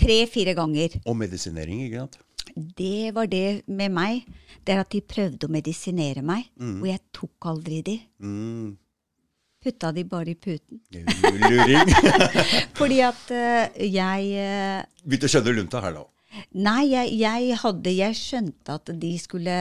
Tre-fire 0.03 0.57
ganger. 0.59 0.99
Og 1.05 1.15
medisinering, 1.23 1.87
ikke 1.87 2.03
sant? 2.03 2.21
Det 2.57 3.15
var 3.15 3.31
det 3.31 3.63
med 3.71 3.95
meg. 3.95 4.27
Det 4.67 4.75
er 4.75 4.83
at 4.83 4.91
de 4.91 5.01
prøvde 5.07 5.47
å 5.47 5.55
medisinere 5.55 6.27
meg, 6.27 6.51
og 6.59 6.87
jeg 6.91 7.07
tok 7.15 7.53
aldri 7.55 7.83
de. 7.87 7.99
Mm. 8.19 8.71
Putta 9.61 9.93
de 9.93 10.03
bare 10.09 10.33
i 10.33 10.39
puten. 10.41 10.81
Luring. 10.91 11.91
Fordi 12.79 13.03
at 13.05 13.27
uh, 13.29 13.83
jeg 13.85 14.31
uh, 14.41 14.81
Begynte 15.05 15.29
å 15.29 15.33
skjønne 15.35 15.53
lunta 15.59 15.83
her 15.85 15.93
nå. 15.99 16.07
Nei, 16.55 16.85
jeg, 16.93 17.11
jeg 17.19 17.57
hadde 17.59 17.91
Jeg 17.91 18.15
skjønte 18.15 18.75
at 18.79 18.91
de 19.03 19.11
skulle 19.19 19.55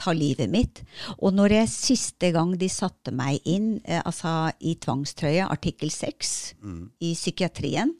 ta 0.00 0.12
livet 0.16 0.48
mitt. 0.52 0.80
Og 1.18 1.34
når 1.36 1.52
jeg 1.58 1.68
siste 1.72 2.30
gang 2.32 2.54
de 2.60 2.68
satte 2.72 3.12
meg 3.12 3.44
inn, 3.44 3.74
eh, 3.84 4.00
altså 4.04 4.50
i 4.64 4.72
tvangstrøye, 4.80 5.44
artikkel 5.52 5.92
6, 5.92 6.54
i 7.04 7.12
psykiatrien, 7.14 7.92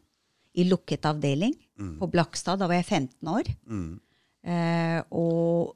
i 0.56 0.64
lukket 0.68 1.04
avdeling 1.10 1.54
på 1.98 2.06
Blakstad, 2.12 2.60
da 2.62 2.68
var 2.70 2.76
jeg 2.80 2.86
15 2.86 3.28
år, 3.28 3.48
Mm. 3.66 4.00
eh, 4.46 5.02
og 5.10 5.74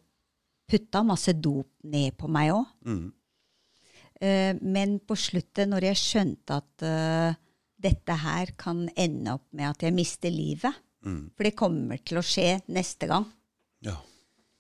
putta 0.69 1.03
masse 1.03 1.33
dop 1.35 1.67
ned 1.85 2.17
på 2.17 2.29
meg 2.31 2.53
òg. 2.53 2.67
Mm. 2.87 3.13
Eh, 4.21 4.55
men 4.63 4.99
på 5.01 5.17
sluttet, 5.17 5.69
når 5.69 5.81
jeg 5.91 5.97
skjønte 5.97 6.57
at 6.63 6.83
eh, 6.87 7.35
dette 7.79 8.17
her 8.23 8.53
kan 8.57 8.89
ende 8.97 9.35
opp 9.35 9.47
med 9.53 9.69
at 9.71 9.83
jeg 9.83 9.95
mister 9.95 10.31
livet, 10.31 10.75
Mm. 11.05 11.31
for 11.37 11.45
det 11.47 11.55
kommer 11.57 12.01
til 12.05 12.19
å 12.19 12.25
skje 12.27 12.61
neste 12.75 13.07
gang, 13.07 13.25
Ja. 13.87 13.97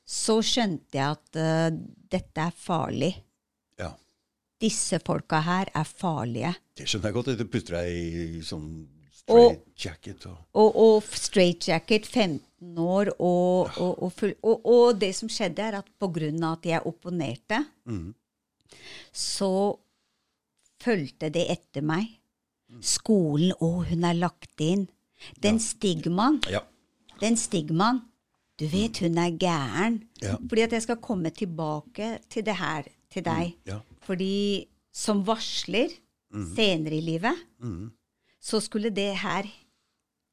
så 0.07 0.39
skjønte 0.41 0.95
jeg 0.95 1.17
at 1.17 1.37
uh, 1.37 1.71
dette 2.11 2.45
er 2.47 2.53
farlig. 2.55 3.15
ja. 3.79 3.91
Disse 4.61 4.99
folka 5.07 5.41
her 5.47 5.69
er 5.75 5.85
farlige. 5.87 6.55
Det 6.75 6.87
skjønner 6.87 7.11
jeg 7.13 7.15
godt. 7.15 7.39
Du 7.39 7.45
putter 7.47 7.77
deg 7.77 7.91
i 7.95 8.41
sånn 8.43 8.89
Og- 9.29 9.53
straight 9.53 9.85
jacket 9.85 10.27
og 10.27 10.39
Og, 10.55 10.77
og 10.77 11.03
straightjacket, 11.15 12.07
15 12.07 12.79
år, 12.79 13.13
og, 13.21 13.71
og, 13.79 14.03
og, 14.03 14.13
full, 14.13 14.35
og, 14.43 14.65
og 14.67 14.99
det 14.99 15.13
som 15.15 15.29
skjedde, 15.29 15.59
er 15.63 15.75
at 15.79 15.87
på 16.01 16.09
grunn 16.13 16.43
av 16.43 16.57
at 16.59 16.65
jeg 16.67 16.83
opponerte, 16.87 17.61
mm. 17.87 18.15
så 19.13 19.79
fulgte 20.83 21.31
det 21.35 21.47
etter 21.51 21.83
meg. 21.87 22.09
Skolen, 22.85 23.53
å, 23.65 23.85
hun 23.89 24.05
er 24.05 24.19
lagt 24.19 24.61
inn. 24.61 24.89
Den 25.43 25.59
stigmaen, 25.61 26.41
Ja. 26.51 26.61
den 27.21 27.37
stigmaen, 27.37 28.03
Du 28.59 28.67
vet 28.67 28.99
hun 28.99 29.19
er 29.19 29.31
gæren. 29.39 30.01
Ja. 30.23 30.35
Fordi 30.49 30.61
at 30.63 30.73
jeg 30.73 30.83
skal 30.83 30.97
komme 30.97 31.31
tilbake 31.31 32.19
til 32.29 32.43
det 32.45 32.57
her 32.57 32.83
til 33.11 33.23
deg. 33.25 33.53
Ja. 33.67 33.79
Fordi 34.03 34.67
som 34.93 35.21
varsler 35.27 35.89
senere 36.57 36.97
i 36.97 37.01
livet, 37.01 37.37
så 38.41 38.59
skulle 38.61 38.91
det 38.91 39.17
her 39.19 39.47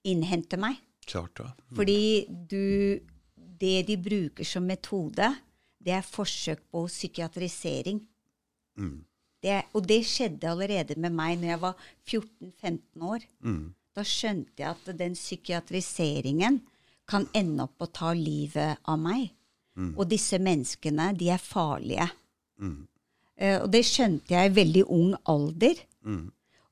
innhente 0.05 0.57
meg. 0.57 0.75
Klart 1.05 1.37
da. 1.37 1.51
Fordi 1.75 2.25
du 2.49 2.99
Det 3.61 3.87
de 3.87 3.95
bruker 3.97 4.43
som 4.43 4.63
metode, 4.63 5.35
det 5.85 5.93
er 5.93 6.01
forsøk 6.01 6.59
på 6.71 6.87
psykiatrisering. 6.87 8.01
Det, 9.43 9.61
og 9.73 9.87
det 9.87 10.01
skjedde 10.05 10.49
allerede 10.49 10.95
med 10.99 11.09
meg 11.11 11.37
når 11.37 11.47
jeg 11.47 11.61
var 11.61 11.75
14-15 12.09 13.01
år. 13.01 13.19
Da 13.95 14.03
skjønte 14.03 14.59
jeg 14.59 14.73
at 14.73 14.89
den 14.99 15.13
psykiatriseringen 15.15 16.59
kan 17.07 17.27
ende 17.37 17.63
opp 17.63 17.85
å 17.85 17.87
ta 17.93 18.11
livet 18.17 18.81
av 18.91 18.99
meg. 18.99 19.29
Og 19.99 20.05
disse 20.07 20.37
menneskene, 20.39 21.09
de 21.19 21.29
er 21.35 21.41
farlige. 21.43 22.07
Eh, 23.35 23.57
og 23.61 23.67
det 23.73 23.81
skjønte 23.87 24.31
jeg 24.31 24.51
i 24.51 24.55
veldig 24.55 24.83
ung 24.87 25.13
alder. 25.31 25.81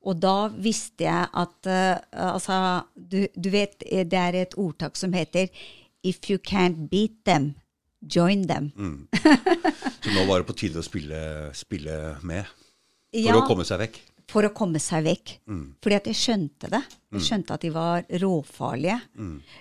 Og 0.04 0.16
da 0.20 0.48
visste 0.52 1.04
jeg 1.06 1.28
at 1.32 1.68
uh, 1.68 1.96
Altså, 2.34 2.56
du, 2.96 3.26
du 3.36 3.48
vet, 3.52 3.76
eh, 3.88 4.04
det 4.08 4.20
er 4.20 4.38
et 4.42 4.56
ordtak 4.60 4.96
som 5.00 5.12
heter 5.16 5.48
If 6.04 6.28
you 6.28 6.36
can't 6.38 6.88
beat 6.90 7.22
them, 7.24 7.54
join 8.04 8.44
them. 8.48 8.72
Så 10.04 10.12
nå 10.12 10.24
var 10.28 10.42
det 10.42 10.48
på 10.50 10.56
tide 10.60 10.80
å 10.80 10.84
spille, 10.84 11.20
spille 11.56 12.18
med. 12.22 12.44
For 13.14 13.20
Ja. 13.30 13.38
å 13.40 13.46
komme 13.48 13.64
seg 13.64 13.80
vekk. 13.80 14.00
For 14.30 14.46
å 14.46 14.52
komme 14.56 14.80
seg 14.82 15.04
vekk. 15.06 15.32
Fordi 15.82 15.96
at 15.96 16.08
jeg 16.10 16.20
skjønte 16.20 16.70
det. 16.72 16.82
Jeg 17.14 17.26
skjønte 17.28 17.54
at 17.54 17.64
de 17.66 17.70
var 17.74 18.06
råfarlige. 18.22 18.96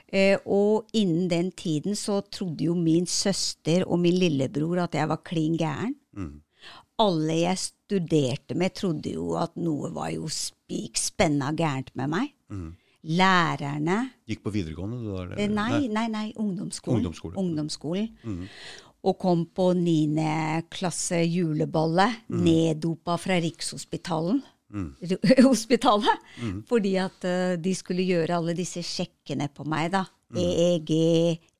Eh, 0.07 0.37
og 0.45 0.93
innen 0.97 1.27
den 1.31 1.51
tiden 1.51 1.97
så 1.99 2.21
trodde 2.25 2.65
jo 2.69 2.75
min 2.77 3.05
søster 3.05 3.85
og 3.87 3.99
min 3.99 4.17
lillebror 4.17 4.85
at 4.87 4.97
jeg 4.97 5.09
var 5.11 5.21
klin 5.25 5.57
gæren. 5.59 5.95
Alle 7.03 7.35
jeg 7.39 7.57
studerte 7.57 8.55
med, 8.55 8.73
trodde 8.77 9.11
jo 9.15 9.33
at 9.41 9.55
noe 9.57 9.89
var 9.93 10.11
jo 10.13 10.29
spik 10.31 10.97
spenna 11.01 11.51
gærent 11.57 11.93
med 11.99 12.11
meg. 12.13 12.33
Lærerne 13.03 13.97
Gikk 14.29 14.45
på 14.45 14.53
videregående? 14.55 15.01
Du, 15.03 15.11
eller? 15.17 15.35
Eh, 15.35 15.49
Nei, 15.51 15.87
nei, 15.91 16.07
nei, 16.07 16.27
ungdomsskolen. 16.39 17.01
Ungdomsskole. 17.01 17.35
Ungdomsskolen. 17.41 18.49
Og 19.03 19.17
kom 19.19 19.43
på 19.51 19.73
niende 19.75 20.63
klasse 20.71 21.25
mm. 21.27 22.39
neddopa 22.45 23.17
fra 23.19 23.35
Rikshospitalen. 23.43 24.39
Hospitalet. 25.49 26.27
Fordi 26.69 26.93
at 27.01 27.27
uh, 27.29 27.55
de 27.61 27.73
skulle 27.77 28.05
gjøre 28.07 28.39
alle 28.39 28.55
disse 28.57 28.83
sjekkene 28.85 29.49
på 29.53 29.65
meg, 29.69 29.91
da. 29.93 30.05
EEG, 30.33 30.93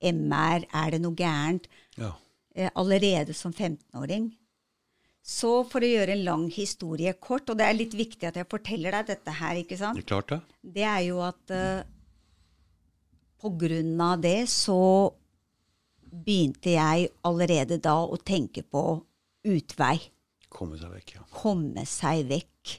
MR, 0.10 0.64
er 0.66 0.96
det 0.96 1.02
noe 1.04 1.18
gærent? 1.18 1.68
Ja. 2.00 2.16
Uh, 2.58 2.70
allerede 2.74 3.36
som 3.38 3.54
15-åring. 3.54 4.32
Så 5.24 5.62
for 5.72 5.80
å 5.80 5.88
gjøre 5.88 6.18
en 6.18 6.26
lang 6.26 6.48
historie 6.52 7.14
kort, 7.16 7.48
og 7.48 7.60
det 7.60 7.68
er 7.70 7.78
litt 7.78 7.94
viktig 7.96 8.28
at 8.28 8.38
jeg 8.42 8.50
forteller 8.52 8.98
deg 8.98 9.14
dette 9.14 9.36
her, 9.38 9.60
ikke 9.62 9.80
sant? 9.80 9.96
Det 9.96 10.04
er 10.04 10.10
klart 10.10 10.34
ja. 10.36 10.40
det 10.76 10.88
er 10.90 11.04
jo 11.08 11.22
at 11.24 11.54
uh, 11.56 11.86
på 13.40 13.54
grunn 13.60 13.96
av 14.04 14.20
det 14.24 14.42
så 14.52 14.82
begynte 16.14 16.76
jeg 16.76 17.08
allerede 17.26 17.80
da 17.82 17.96
å 18.04 18.20
tenke 18.20 18.66
på 18.68 18.84
utvei. 19.48 19.96
Komme 20.54 20.78
seg 20.80 20.92
vekk, 20.94 21.16
ja. 21.18 21.24
Komme 21.34 21.84
seg 21.90 22.24
vekk. 22.30 22.78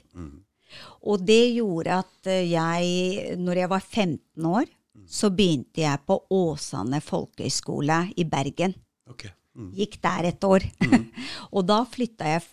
Og 1.07 1.21
det 1.27 1.41
gjorde 1.55 1.99
at 2.01 2.27
eh, 2.31 2.45
jeg, 2.51 3.35
når 3.39 3.61
jeg 3.61 3.69
var 3.71 3.83
15 3.85 4.49
år, 4.49 4.65
så 5.11 5.29
begynte 5.35 5.83
jeg 5.83 5.99
på 6.07 6.15
Åsane 6.33 7.01
folkehøgskole 7.03 7.97
i 8.17 8.23
Bergen. 8.31 8.73
Ok. 9.11 9.27
Mm. 9.55 9.69
Gikk 9.75 9.99
der 10.03 10.29
et 10.31 10.43
år. 10.47 10.63
og 11.55 11.65
da 11.67 11.81
flytta 11.87 12.31
jeg 12.33 12.43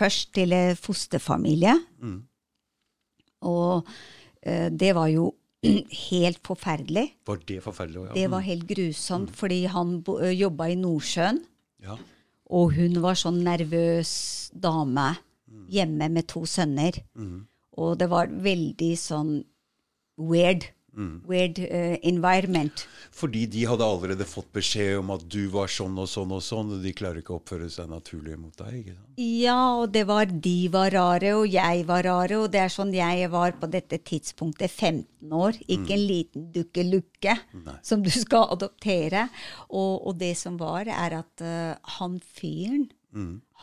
først 0.00 0.32
til 0.36 0.52
fosterfamilie. 0.80 1.76
Og 3.48 3.86
eh, 4.42 4.68
det 4.72 4.90
var 4.96 5.08
jo 5.12 5.30
helt 6.10 6.40
forferdelig. 6.46 7.06
Var 7.28 7.42
det 7.48 7.60
forferdelig? 7.64 8.06
Ja. 8.10 8.14
Det 8.16 8.26
var 8.32 8.44
helt 8.48 8.66
grusomt, 8.68 9.32
fordi 9.36 9.62
han 9.72 10.00
bo- 10.04 10.20
jobba 10.32 10.70
i 10.72 10.78
Nordsjøen. 10.80 11.42
ja. 11.84 11.98
Og 12.50 12.74
hun 12.74 12.98
var 13.02 13.14
sånn 13.14 13.42
nervøs 13.46 14.50
dame 14.52 15.12
hjemme 15.70 16.08
med 16.10 16.26
to 16.30 16.44
sønner. 16.46 16.98
Og 17.78 17.98
det 17.98 18.08
var 18.10 18.26
veldig 18.26 18.90
sånn 18.98 19.44
weird. 20.18 20.66
Weird 21.28 21.58
uh, 21.62 21.96
environment. 22.06 22.86
Fordi 23.14 23.44
de 23.50 23.64
hadde 23.68 23.86
allerede 23.86 24.26
fått 24.28 24.50
beskjed 24.56 24.98
om 25.00 25.12
at 25.14 25.24
du 25.30 25.44
var 25.52 25.70
sånn 25.70 25.96
og 26.00 26.08
sånn 26.10 26.34
og 26.34 26.42
sånn, 26.44 26.72
og 26.76 26.84
de 26.84 26.92
klarer 26.96 27.22
ikke 27.22 27.34
å 27.34 27.40
oppføre 27.40 27.68
seg 27.72 27.90
naturlig 27.90 28.36
mot 28.40 28.54
deg. 28.58 28.80
ikke 28.80 28.96
sant? 28.96 29.20
Ja, 29.20 29.58
og 29.80 29.90
det 29.94 30.04
var 30.10 30.30
de 30.30 30.56
var 30.72 30.94
rare, 30.94 31.34
og 31.38 31.48
jeg 31.50 31.84
var 31.88 32.06
rare. 32.08 32.40
Og 32.40 32.50
det 32.52 32.62
er 32.64 32.74
sånn 32.74 32.94
jeg 32.96 33.30
var 33.32 33.56
på 33.60 33.70
dette 33.70 34.00
tidspunktet 34.10 34.70
15 34.70 35.34
år. 35.40 35.58
Ikke 35.66 35.94
en 35.96 36.06
liten 36.06 36.48
dukkelukke 36.54 37.36
som 37.86 38.04
du 38.04 38.10
skal 38.14 38.50
adoptere. 38.56 39.28
Og, 39.68 40.06
og 40.06 40.18
det 40.20 40.34
som 40.40 40.58
var, 40.60 40.90
er 40.90 41.20
at 41.22 41.44
uh, 41.44 41.76
han 41.98 42.18
fyren, 42.24 42.90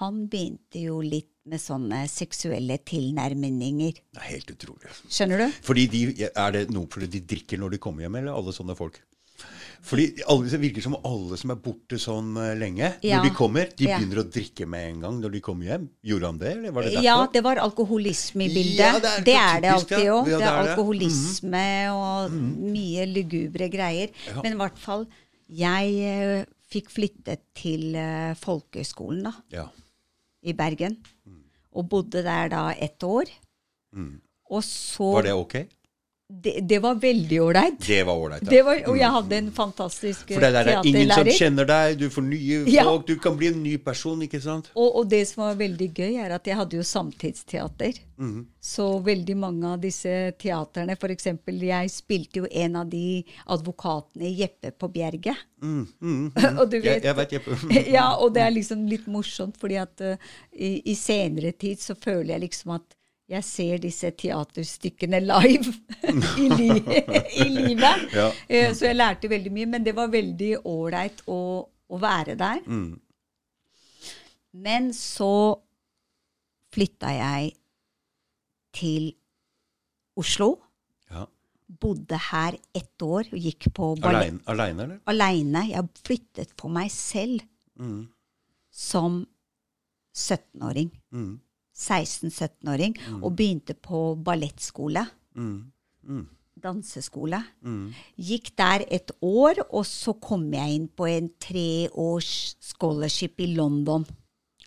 han 0.01 0.25
begynte 0.27 0.81
jo 0.83 0.99
litt 0.99 1.31
med 1.47 1.61
sånne 1.63 2.03
seksuelle 2.11 2.77
tilnærminger. 2.87 3.99
Det 4.13 4.21
er 4.21 4.29
helt 4.33 4.51
utrolig. 4.55 4.91
Skjønner 5.09 5.45
du? 5.45 5.59
Fordi 5.63 5.87
de, 5.91 6.01
Er 6.35 6.51
det 6.51 6.69
noe 6.73 6.87
fordi 6.91 7.07
de 7.17 7.21
drikker 7.35 7.57
når 7.61 7.71
de 7.77 7.77
kommer 7.83 8.05
hjem, 8.05 8.15
eller 8.21 8.35
alle 8.35 8.53
sånne 8.55 8.75
folk? 8.77 8.99
Fordi 9.87 10.23
alle, 10.27 10.49
Det 10.49 10.57
virker 10.59 10.81
som 10.81 10.95
alle 11.05 11.37
som 11.37 11.51
er 11.53 11.59
borte 11.61 11.99
sånn 12.01 12.31
eh, 12.41 12.55
lenge, 12.57 12.87
Ja. 13.05 13.19
når 13.19 13.29
de 13.29 13.35
kommer, 13.37 13.69
de 13.77 13.85
Ja. 13.85 13.99
begynner 13.99 14.23
å 14.23 14.29
drikke 14.33 14.65
med 14.67 14.89
en 14.89 14.99
gang 15.01 15.21
når 15.21 15.31
de 15.31 15.41
kommer 15.41 15.65
hjem. 15.69 15.89
Gjorde 16.03 16.25
han 16.25 16.37
det, 16.39 16.51
eller 16.57 16.71
var 16.71 16.81
det 16.83 16.91
derfor? 16.93 17.03
Ja, 17.03 17.27
det 17.31 17.43
var 17.43 17.55
alkoholisme 17.57 18.41
i 18.47 18.49
bildet. 18.49 18.79
Ja, 18.81 18.99
det, 18.99 19.25
det 19.25 19.35
er 19.35 19.57
er 19.57 19.61
det 19.61 19.71
typisk, 19.71 19.91
alltid 19.93 20.09
òg. 20.09 20.25
Det 20.25 20.41
er 20.41 20.57
alkoholisme 20.65 21.51
det. 21.51 21.87
alkoholisme 21.87 21.91
og 21.93 22.31
mye 22.73 23.05
lugubre 23.13 23.69
greier. 23.69 24.09
Men 24.41 24.53
i 24.53 24.55
hvert 24.57 24.77
fall, 24.77 25.07
jeg 25.47 25.93
eh, 26.01 26.45
fikk 26.67 26.89
flyttet 26.91 27.39
til 27.55 27.93
uh, 27.95 28.33
folkehøgskolen 28.35 29.23
da, 29.23 29.31
Ja. 29.53 29.69
i 30.43 30.51
Bergen. 30.53 30.97
Og 31.77 31.89
bodde 31.91 32.23
der 32.25 32.49
da 32.53 32.63
ett 32.73 33.03
år. 33.05 33.29
Og 34.49 34.63
så 34.63 35.11
Var 35.17 35.27
det 35.27 35.33
ok? 35.33 35.55
Det, 36.29 36.59
det 36.67 36.79
var 36.83 36.95
veldig 36.95 37.41
ålreit. 37.41 37.79
Det 37.87 38.03
var 38.03 38.17
ålreit. 38.19 38.51
ja. 38.51 38.63
Og 38.91 38.97
jeg 38.99 39.11
hadde 39.15 39.37
en 39.37 39.51
fantastisk 39.55 40.33
For 40.33 40.43
det 40.43 40.49
der 40.57 40.69
er 40.73 40.87
ingen 40.89 41.13
som 41.15 41.29
kjenner 41.31 41.67
deg, 41.69 41.95
du 42.01 42.09
får 42.11 42.25
nye 42.27 42.57
Ja. 42.75 42.83
folk, 42.83 43.05
du 43.07 43.15
kan 43.23 43.37
bli 43.39 43.47
en 43.53 43.61
ny 43.63 43.77
person, 43.79 44.19
ikke 44.25 44.41
sant? 44.43 44.67
Og, 44.75 44.89
og 44.99 45.07
det 45.07 45.21
som 45.29 45.45
var 45.45 45.55
veldig 45.61 45.87
gøy, 45.95 46.17
er 46.19 46.35
at 46.35 46.49
jeg 46.49 46.59
hadde 46.59 46.75
jo 46.75 46.83
samtidsteater. 46.83 48.01
Så 48.67 48.85
veldig 49.05 49.37
mange 49.39 49.71
av 49.71 49.79
disse 49.79 50.11
teaterne 50.41 50.97
F.eks. 50.97 51.29
jeg 51.47 51.91
spilte 51.93 52.41
jo 52.41 52.47
en 52.49 52.75
av 52.81 52.89
de 52.91 53.23
advokatene 53.53 54.27
i 54.27 54.33
Jeppe 54.41 54.73
på 54.75 54.89
Bjerget. 54.91 55.45
og 56.59 56.65
du 56.67 56.77
Jeg, 56.81 56.99
vet 56.99 57.07
jeg 57.07 57.15
vet, 57.21 57.37
Jeppe. 57.37 57.57
Ja, 57.95 58.09
og 58.19 58.33
det 58.35 58.43
er 58.43 58.51
liksom 58.51 58.83
litt 58.91 59.07
morsomt, 59.07 59.55
fordi 59.61 59.79
at 59.79 60.03
uh, 60.03 60.19
i, 60.51 60.81
i 60.91 60.97
senere 60.97 61.55
tid 61.55 61.79
så 61.79 61.95
føler 61.95 62.35
jeg 62.35 62.49
liksom 62.49 62.75
at 62.81 62.96
jeg 63.27 63.43
ser 63.43 63.77
disse 63.83 64.11
teaterstykkene 64.15 65.19
live 65.19 65.73
i, 66.43 66.47
li 66.53 66.67
i 67.43 67.47
livet. 67.51 68.05
Ja. 68.15 68.29
Eh, 68.47 68.71
Så 68.73 68.85
jeg 68.87 68.95
lærte 68.95 69.29
veldig 69.31 69.51
mye, 69.51 69.67
men 69.73 69.83
det 69.83 69.93
var 69.97 70.07
veldig 70.13 70.53
ålreit 70.63 71.23
å, 71.27 71.39
å 71.67 71.99
være 71.99 72.37
der. 72.39 72.61
Men 74.57 74.91
så 74.95 75.31
flytta 76.73 77.11
jeg 77.17 77.51
til 78.77 79.09
Oslo. 80.17 80.53
ja. 81.11 81.25
Bodde 81.67 82.15
her 82.31 82.55
ett 82.73 83.03
år 83.03 83.27
og 83.27 83.41
gikk 83.43 83.65
på 83.75 83.89
ballett 83.99 84.37
Aleine, 84.47 84.83
eller? 84.85 84.99
aleine. 85.11 85.65
Jeg 85.67 85.89
flyttet 86.07 86.53
på 86.57 86.69
meg 86.71 86.87
selv 86.95 87.43
som 88.71 89.19
17-åring. 90.15 90.93
16-17-åring. 91.77 92.97
Og 93.21 93.35
begynte 93.37 93.77
på 93.77 94.15
ballettskole. 94.25 95.05
Danseskole. 96.57 97.41
Gikk 98.17 98.53
der 98.57 98.85
et 98.89 99.13
år, 99.21 99.61
og 99.69 99.85
så 99.85 100.15
kom 100.17 100.47
jeg 100.53 100.79
inn 100.79 100.87
på 100.89 101.09
en 101.11 101.29
treårs 101.41 102.31
scholarship 102.73 103.43
i 103.45 103.53
London. 103.53 104.07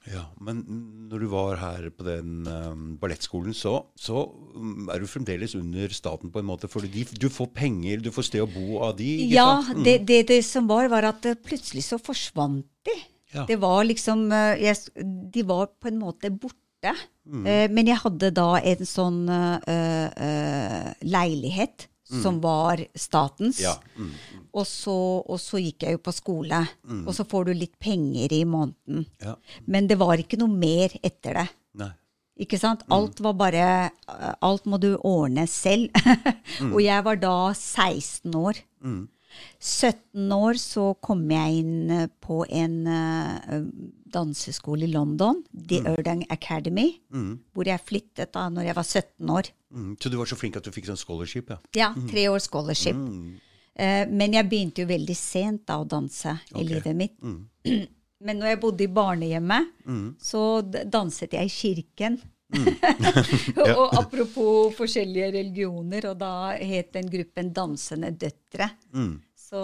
Ja, 0.09 0.23
Men 0.41 0.63
når 1.11 1.23
du 1.23 1.27
var 1.29 1.59
her 1.61 1.91
på 1.93 2.07
den 2.07 2.47
um, 2.49 2.85
ballettskolen, 3.01 3.53
så, 3.55 3.75
så 4.01 4.23
um, 4.57 4.89
er 4.89 5.03
du 5.03 5.11
fremdeles 5.11 5.53
under 5.59 5.93
staten 5.93 6.33
på 6.33 6.41
en 6.41 6.49
måte. 6.49 6.71
For 6.73 6.81
de, 6.81 7.05
du 7.05 7.29
får 7.29 7.51
penger, 7.53 8.01
du 8.01 8.09
får 8.15 8.31
sted 8.31 8.47
å 8.47 8.49
bo 8.49 8.81
av 8.87 8.95
de. 8.99 9.11
Ja, 9.29 9.61
sant? 9.67 9.85
det, 9.85 10.01
det, 10.09 10.23
det 10.33 10.41
som 10.49 10.71
var, 10.71 10.89
var 10.93 11.11
at 11.13 11.29
eh, 11.29 11.37
plutselig 11.37 11.85
så 11.91 12.01
forsvant 12.01 12.65
de. 12.89 12.97
Ja. 13.35 13.45
Det 13.47 13.61
var 13.63 13.85
liksom 13.87 14.25
eh, 14.35 14.65
jeg, 14.65 15.05
De 15.31 15.45
var 15.47 15.69
på 15.79 15.93
en 15.93 16.01
måte 16.01 16.33
borte. 16.33 16.60
Mm. 16.83 17.47
Eh, 17.47 17.67
men 17.71 17.91
jeg 17.91 18.01
hadde 18.03 18.33
da 18.35 18.49
en 18.59 18.89
sånn 18.89 19.23
eh, 19.31 20.09
eh, 20.11 20.91
leilighet 21.07 21.87
som 22.11 22.41
var 22.43 22.81
statens. 22.99 23.61
Ja. 23.63 23.77
Mm. 23.95 24.11
Og, 24.51 24.65
så, 24.67 24.97
og 25.23 25.39
så 25.39 25.61
gikk 25.63 25.87
jeg 25.87 25.95
jo 25.95 26.03
på 26.03 26.15
skole. 26.15 26.59
Og 27.05 27.13
så 27.15 27.27
får 27.29 27.51
du 27.51 27.53
litt 27.55 27.77
penger 27.79 28.35
i 28.35 28.43
måneden. 28.49 29.05
Ja. 29.23 29.37
Men 29.71 29.87
det 29.87 30.01
var 30.01 30.19
ikke 30.19 30.41
noe 30.41 30.51
mer 30.51 30.97
etter 31.07 31.39
det. 31.39 31.47
Nei. 31.79 31.93
Ikke 32.41 32.59
sant? 32.59 32.83
Alt 32.89 33.19
var 33.21 33.35
bare 33.37 33.65
Alt 34.41 34.65
må 34.65 34.79
du 34.81 34.95
ordne 34.97 35.45
selv. 35.51 35.93
og 36.73 36.81
jeg 36.83 37.07
var 37.07 37.21
da 37.21 37.37
16 37.53 38.35
år. 38.41 38.63
17 39.61 40.33
år 40.35 40.59
så 40.59 40.91
kom 41.05 41.23
jeg 41.31 41.61
inn 41.63 42.09
på 42.25 42.43
en 42.49 42.77
eh, 42.91 43.61
danseskole 44.13 44.87
i 44.87 44.91
London, 44.93 45.43
The 45.53 45.81
Erdang 45.91 46.25
Academy, 46.31 46.89
hvor 47.55 47.69
jeg 47.71 47.83
flyttet 47.87 48.33
da 48.35 48.49
når 48.53 48.69
jeg 48.71 48.77
var 48.77 48.89
17 48.89 49.31
år. 49.37 49.51
Mm. 49.71 49.93
Så 50.03 50.11
du 50.11 50.17
var 50.19 50.27
så 50.31 50.37
flink 50.39 50.57
at 50.59 50.67
du 50.67 50.73
fikk 50.75 50.89
sånn 50.91 50.99
scholarship, 50.99 51.51
ja? 51.51 51.59
Ja, 51.79 51.89
tre 52.11 52.27
år 52.33 52.43
scholarship. 52.43 52.99
Eh, 53.81 54.05
men 54.11 54.35
jeg 54.35 54.49
begynte 54.51 54.83
jo 54.83 54.91
veldig 54.91 55.17
sent 55.17 55.63
da 55.71 55.79
å 55.81 55.87
danse 55.89 56.35
i 56.51 56.59
Ok. 56.59 56.69
livet 56.69 56.97
mitt. 56.97 57.17
Men 58.21 58.37
når 58.37 58.51
jeg 58.51 58.61
bodde 58.61 58.85
i 58.85 58.91
barnehjemmet, 58.93 59.71
så 60.21 60.61
danset 60.61 61.33
jeg 61.33 61.49
i 61.49 61.55
kirken. 61.55 62.19
og 63.79 63.95
apropos 63.97 64.75
forskjellige 64.77 65.31
religioner, 65.39 66.11
og 66.11 66.19
da 66.21 66.51
het 66.59 66.91
den 66.99 67.09
gruppen 67.09 67.49
Dansende 67.57 68.11
døtre. 68.13 68.67
Så 69.41 69.63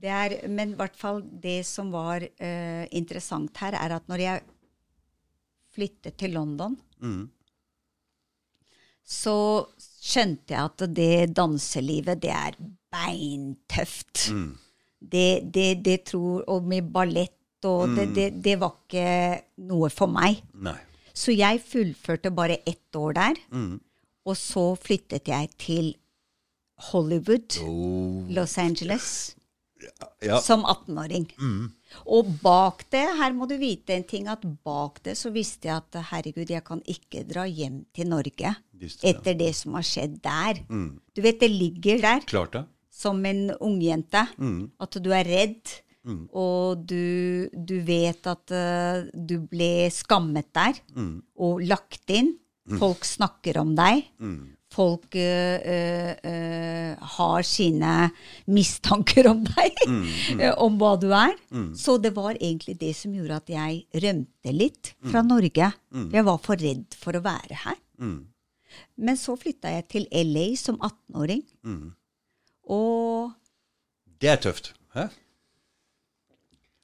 er, 0.00 0.48
men 0.48 0.72
i 0.72 0.78
hvert 0.78 0.96
fall 0.96 1.20
det 1.42 1.60
som 1.68 1.90
var 1.92 2.24
eh, 2.24 2.84
interessant 2.96 3.56
her, 3.60 3.76
er 3.76 3.96
at 3.98 4.08
når 4.08 4.22
jeg 4.24 4.42
flyttet 5.72 6.16
til 6.20 6.34
London, 6.36 6.76
så 9.04 9.36
skjønte 9.78 10.54
jeg 10.54 10.62
at 10.62 10.84
det 10.96 11.34
danselivet, 11.36 12.20
det 12.22 12.30
er 12.32 12.56
beintøft. 12.92 14.28
Det, 15.02 15.42
det, 15.50 15.82
det 15.82 16.04
tror 16.06 16.44
Og 16.46 16.62
med 16.70 16.92
ballett 16.94 17.66
og 17.66 17.94
det, 17.96 18.08
det, 18.14 18.26
det 18.42 18.56
var 18.58 18.72
ikke 18.78 19.06
noe 19.68 19.90
for 19.90 20.10
meg. 20.10 20.40
Nei. 20.54 20.76
Så 21.14 21.34
jeg 21.34 21.60
fullførte 21.62 22.32
bare 22.34 22.60
ett 22.66 22.96
år 22.98 23.12
der. 23.18 23.40
Og 24.26 24.36
så 24.38 24.64
flyttet 24.78 25.28
jeg 25.30 25.50
til 25.58 25.92
Hollywood, 26.90 27.58
Oh. 27.62 28.26
Los 28.34 28.56
Angeles, 28.58 29.36
Ja. 30.22 30.38
som 30.40 30.62
18-åring. 30.64 31.26
Og 32.14 32.28
bak 32.42 32.84
det, 32.94 33.04
her 33.18 33.34
må 33.36 33.48
du 33.50 33.56
vite 33.60 33.96
en 33.96 34.04
ting, 34.08 34.28
at 34.30 34.44
bak 34.64 35.00
det 35.04 35.16
så 35.18 35.32
visste 35.34 35.68
jeg 35.68 35.82
at 35.82 35.98
herregud, 36.12 36.50
jeg 36.50 36.64
kan 36.66 36.82
ikke 36.88 37.24
dra 37.28 37.44
hjem 37.48 37.82
til 37.94 38.08
Norge 38.12 38.54
Visste 38.82 39.06
ja. 39.06 39.14
etter 39.14 39.36
det 39.38 39.52
som 39.58 39.76
har 39.78 39.86
skjedd 39.86 40.18
der. 40.24 40.62
Du 41.14 41.22
vet, 41.24 41.40
det 41.42 41.50
ligger 41.52 42.02
der 42.02 42.24
Klart 42.26 42.56
det. 42.56 42.64
som 42.90 43.20
en 43.26 43.50
ungjente. 43.60 44.26
At 44.82 44.98
du 45.02 45.10
er 45.14 45.28
redd. 45.28 45.74
Og 46.34 46.82
du, 46.82 47.46
du 47.54 47.76
vet 47.86 48.26
at 48.26 48.50
uh, 48.50 49.04
du 49.14 49.36
ble 49.46 49.86
skammet 49.94 50.48
der 50.54 50.80
og 51.38 51.62
lagt 51.62 52.10
inn. 52.10 52.34
Folk 52.78 53.06
snakker 53.06 53.58
om 53.62 53.74
deg. 53.78 54.06
Folk 54.72 55.14
eh, 55.20 55.60
eh, 55.68 56.12
eh, 56.24 57.02
har 57.16 57.44
sine 57.44 58.08
mistanker 58.48 59.28
om 59.28 59.42
deg, 59.44 59.82
eh, 60.40 60.54
om 60.64 60.78
hva 60.80 60.94
du 61.00 61.10
er. 61.12 61.34
Så 61.76 61.98
det 62.00 62.14
var 62.16 62.38
egentlig 62.40 62.78
det 62.80 62.94
som 62.96 63.12
gjorde 63.16 63.36
at 63.42 63.52
jeg 63.52 64.02
rømte 64.06 64.54
litt 64.56 64.94
fra 65.10 65.20
Norge. 65.26 65.72
Jeg 66.16 66.24
var 66.28 66.38
for 66.44 66.56
redd 66.56 66.96
for 66.96 67.18
å 67.18 67.24
være 67.24 67.60
her. 67.66 67.78
Men 68.96 69.18
så 69.20 69.34
flytta 69.36 69.68
jeg 69.74 69.88
til 69.92 70.06
LA 70.32 70.46
som 70.56 70.78
18-åring. 70.80 71.42
Og 72.72 73.32
Det 74.22 74.30
er 74.32 74.40
tøft. 74.40 74.72
Hæ? 74.96 75.08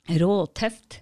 råtøft. 0.09 1.01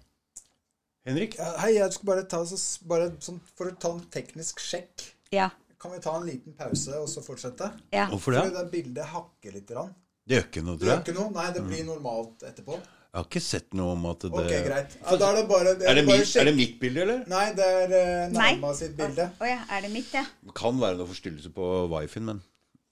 Henrik? 1.07 1.37
Hei, 1.61 1.77
jeg 1.77 1.93
skulle 1.95 2.17
bare 2.17 2.25
ta 2.27 2.41
så, 2.49 2.57
bare 2.91 3.13
sånn, 3.23 3.39
For 3.55 3.71
å 3.71 3.77
ta 3.79 3.93
en 3.95 4.03
teknisk 4.11 4.59
sjekk, 4.63 5.05
Ja. 5.35 5.51
Kan 5.87 5.95
vi 5.95 6.03
ta 6.03 6.17
en 6.19 6.27
liten 6.27 6.59
pause 6.59 6.99
og 6.99 7.07
så 7.09 7.23
fortsette? 7.23 7.71
ja. 7.95 8.09
Hvorfor 8.11 8.35
Fordi 8.35 8.51
det? 8.51 8.59
det 8.59 8.71
bildet 8.75 9.07
hakker 9.15 9.55
litt. 9.55 9.71
Rann. 9.79 9.95
Det 10.27 10.35
gjør 10.41 10.47
ikke 10.51 10.63
noe, 10.67 10.77
tror 10.77 10.89
jeg. 10.91 10.91
Det 10.91 10.95
gjør 10.97 11.03
ikke 11.07 11.19
noe. 11.21 11.33
Nei, 11.39 11.49
det 11.55 11.61
blir 11.71 11.85
normalt 11.87 12.43
etterpå. 12.49 12.79
Jeg 13.17 13.21
har 13.23 13.29
ikke 13.31 13.41
sett 13.41 13.77
noe 13.79 13.93
om 13.95 14.03
at 14.11 14.25
det 14.27 14.29
Ok, 14.35 14.51
greit. 14.67 14.97
Ja, 14.99 15.15
da 15.17 15.29
er 15.31 15.37
det 15.39 15.45
bare, 15.49 15.71
det 15.79 15.87
Er 15.89 15.95
det, 15.97 16.03
bare 16.05 16.19
mitt, 16.21 16.33
er 16.37 16.45
det 16.51 16.55
mitt 16.57 16.75
bilde, 16.83 17.05
eller? 17.07 17.23
Nei, 17.31 17.45
det 17.57 17.69
er 17.77 17.95
uh, 17.95 18.35
Nei. 18.35 18.75
Sitt 18.77 18.97
bilde. 18.99 19.29
Å 19.41 19.49
ja, 19.49 19.61
er 19.73 19.87
det 19.87 19.93
mitt, 19.95 20.11
ja? 20.13 20.25
Det 20.51 20.57
kan 20.59 20.83
være 20.83 20.99
noe 20.99 21.09
forstyrrelse 21.15 21.53
på 21.57 21.71
wifien, 21.95 22.27
men 22.29 22.43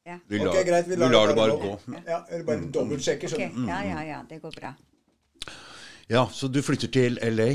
Ja. 0.07 0.17
vi 0.29 0.39
lar, 0.41 0.55
lar, 0.55 0.65
greit. 0.71 0.89
vi 0.89 0.97
lar 0.97 1.29
det 1.29 1.37
bare 1.37 1.59
gå. 1.61 1.75
Ja, 2.07 2.23
eller 2.31 2.45
bare 2.49 2.71
dobbeltsjekker. 2.73 3.29
Ok, 3.29 3.37
skjønner 3.37 3.67
du. 3.67 3.69
ja, 3.75 3.83
ja, 3.91 4.07
ja, 4.15 4.23
det 4.31 4.41
går 4.41 4.57
bra. 4.63 4.73
Ja, 6.09 6.25
så 6.33 6.49
du 6.49 6.63
flytter 6.63 6.89
til 6.93 7.19
LA. 7.21 7.51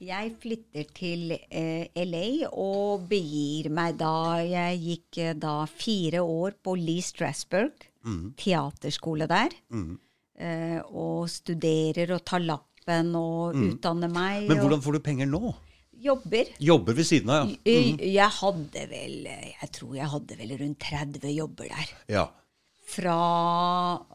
Jeg 0.00 0.32
flytter 0.40 0.86
til 0.96 1.34
eh, 1.36 1.90
LA 2.08 2.48
og 2.48 3.02
begir 3.10 3.68
meg 3.74 3.98
da 4.00 4.40
Jeg 4.40 4.78
gikk 4.80 5.18
eh, 5.20 5.34
da 5.36 5.58
fire 5.68 6.22
år 6.24 6.56
på 6.64 6.74
Lee 6.80 7.04
Strasberg, 7.04 7.84
teaterskole 8.40 9.28
der. 9.28 9.52
Eh, 10.40 10.78
og 10.88 11.28
studerer 11.28 12.14
og 12.16 12.24
tar 12.24 12.40
lappen 12.40 13.12
og 13.18 13.58
utdanner 13.60 14.08
meg. 14.08 14.48
Men 14.48 14.62
hvordan 14.62 14.80
får 14.80 14.96
du 14.96 15.04
penger 15.10 15.28
nå? 15.28 15.52
jobber. 16.00 16.48
Jobber 16.64 16.96
ved 16.96 17.04
siden 17.04 17.28
av, 17.28 17.50
ja. 17.50 17.56
Jeg, 17.68 17.96
jeg 18.14 18.32
hadde 18.38 18.84
vel 18.88 19.16
Jeg 19.28 19.68
tror 19.76 19.96
jeg 19.98 20.08
hadde 20.14 20.38
vel 20.38 20.54
rundt 20.62 20.86
30 20.86 21.34
jobber 21.36 21.68
der. 21.68 21.96
ja. 22.08 22.28
Fra 22.90 23.16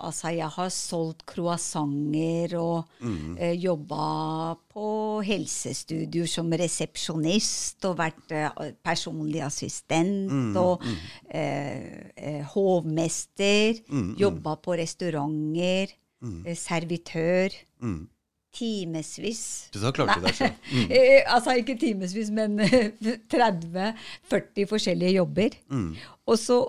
Altså, 0.05 0.29
jeg 0.35 0.47
har 0.55 0.69
solgt 0.73 1.23
croissanter 1.25 2.55
og 2.59 2.85
Mm. 3.01 3.38
eh, 3.39 3.53
jobba 3.63 4.55
på 4.73 5.21
helsestudio 5.25 6.25
som 6.27 6.49
resepsjonist 6.51 7.85
og 7.85 7.97
vært 7.97 8.31
eh, 8.31 8.71
personlig 8.83 9.41
assistent 9.45 10.31
Mm, 10.31 10.55
og 10.57 10.83
eh, 11.29 12.11
eh, 12.17 12.41
hovmester. 12.53 13.79
Mm, 13.89 14.15
Jobba 14.19 14.55
på 14.55 14.75
restauranter. 14.77 15.88
Eh, 16.45 16.55
servitør. 16.55 17.49
Mm. 17.81 18.07
Timevis. 18.55 19.69
Du 19.73 19.79
klarte 19.91 20.15
du 20.19 20.25
deg 20.25 20.35
selv. 20.35 20.53
Eh, 20.89 21.23
altså 21.27 21.51
ikke 21.59 21.75
timevis, 21.79 22.29
men 22.31 22.57
30-40 23.29 24.65
forskjellige 24.69 25.15
jobber. 25.17 25.49
Og 26.25 26.38
så 26.39 26.61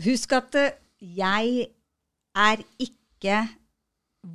Husk 0.00 0.32
at 0.36 0.56
eh, 0.56 0.76
jeg 1.00 1.66
er 2.36 2.62
ikke 2.80 3.40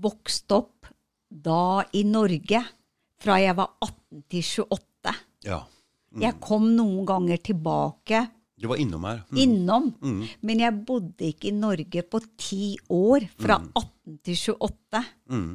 vokst 0.02 0.52
opp 0.54 0.90
da 1.30 1.84
i 1.98 2.04
Norge 2.08 2.62
fra 3.22 3.38
jeg 3.42 3.56
var 3.58 3.74
18 3.82 4.24
til 4.32 4.66
28. 4.66 5.16
Ja. 5.46 5.62
Jeg 6.22 6.38
kom 6.44 6.70
noen 6.78 7.04
ganger 7.08 7.42
tilbake 7.44 8.22
Du 8.56 8.70
var 8.72 8.80
innom 8.80 9.04
her. 9.04 9.24
Mm. 9.30 9.40
innom, 9.42 9.88
men 10.48 10.62
jeg 10.64 10.80
bodde 10.88 11.28
ikke 11.28 11.50
i 11.50 11.56
Norge 11.58 12.06
på 12.08 12.22
ti 12.40 12.78
år, 12.88 13.26
fra 13.36 13.58
18 13.76 14.20
til 14.24 14.56
28. 14.56 15.02
Mm. 15.34 15.50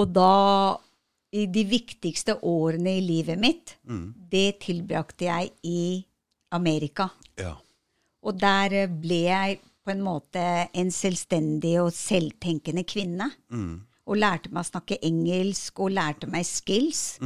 Og 0.00 0.14
da 0.16 0.30
i 1.36 1.44
de 1.52 1.66
viktigste 1.68 2.38
årene 2.46 2.96
i 2.96 3.04
livet 3.04 3.38
mitt, 3.38 3.76
det 4.32 4.62
tilbrakte 4.64 5.28
jeg 5.28 5.52
i 5.68 5.82
Amerika. 6.56 7.10
Ja. 7.36 7.52
Og 8.26 8.38
der 8.40 8.74
eh, 8.82 8.90
ble 8.90 9.22
jeg 9.28 9.60
på 9.86 9.94
en 9.94 10.02
måte 10.02 10.42
en 10.74 10.90
selvstendig 10.90 11.76
og 11.82 11.92
selvtenkende 11.94 12.82
kvinne. 12.88 13.30
Og 14.06 14.18
lærte 14.18 14.50
meg 14.54 14.64
å 14.64 14.70
snakke 14.70 14.98
engelsk 15.06 15.78
og 15.82 15.94
lærte 15.94 16.28
meg 16.30 16.46
skills. 16.46 17.18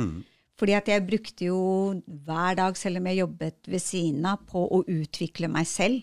Fordi 0.60 0.74
at 0.76 0.90
jeg 0.92 1.06
brukte 1.08 1.46
jo 1.48 1.60
hver 2.04 2.58
dag, 2.58 2.76
selv 2.76 3.00
om 3.00 3.06
jeg 3.08 3.22
jobbet 3.22 3.70
ved 3.72 3.80
siden 3.80 4.26
av, 4.28 4.42
på 4.44 4.66
å 4.68 4.82
utvikle 4.84 5.48
meg 5.48 5.68
selv. 5.68 6.02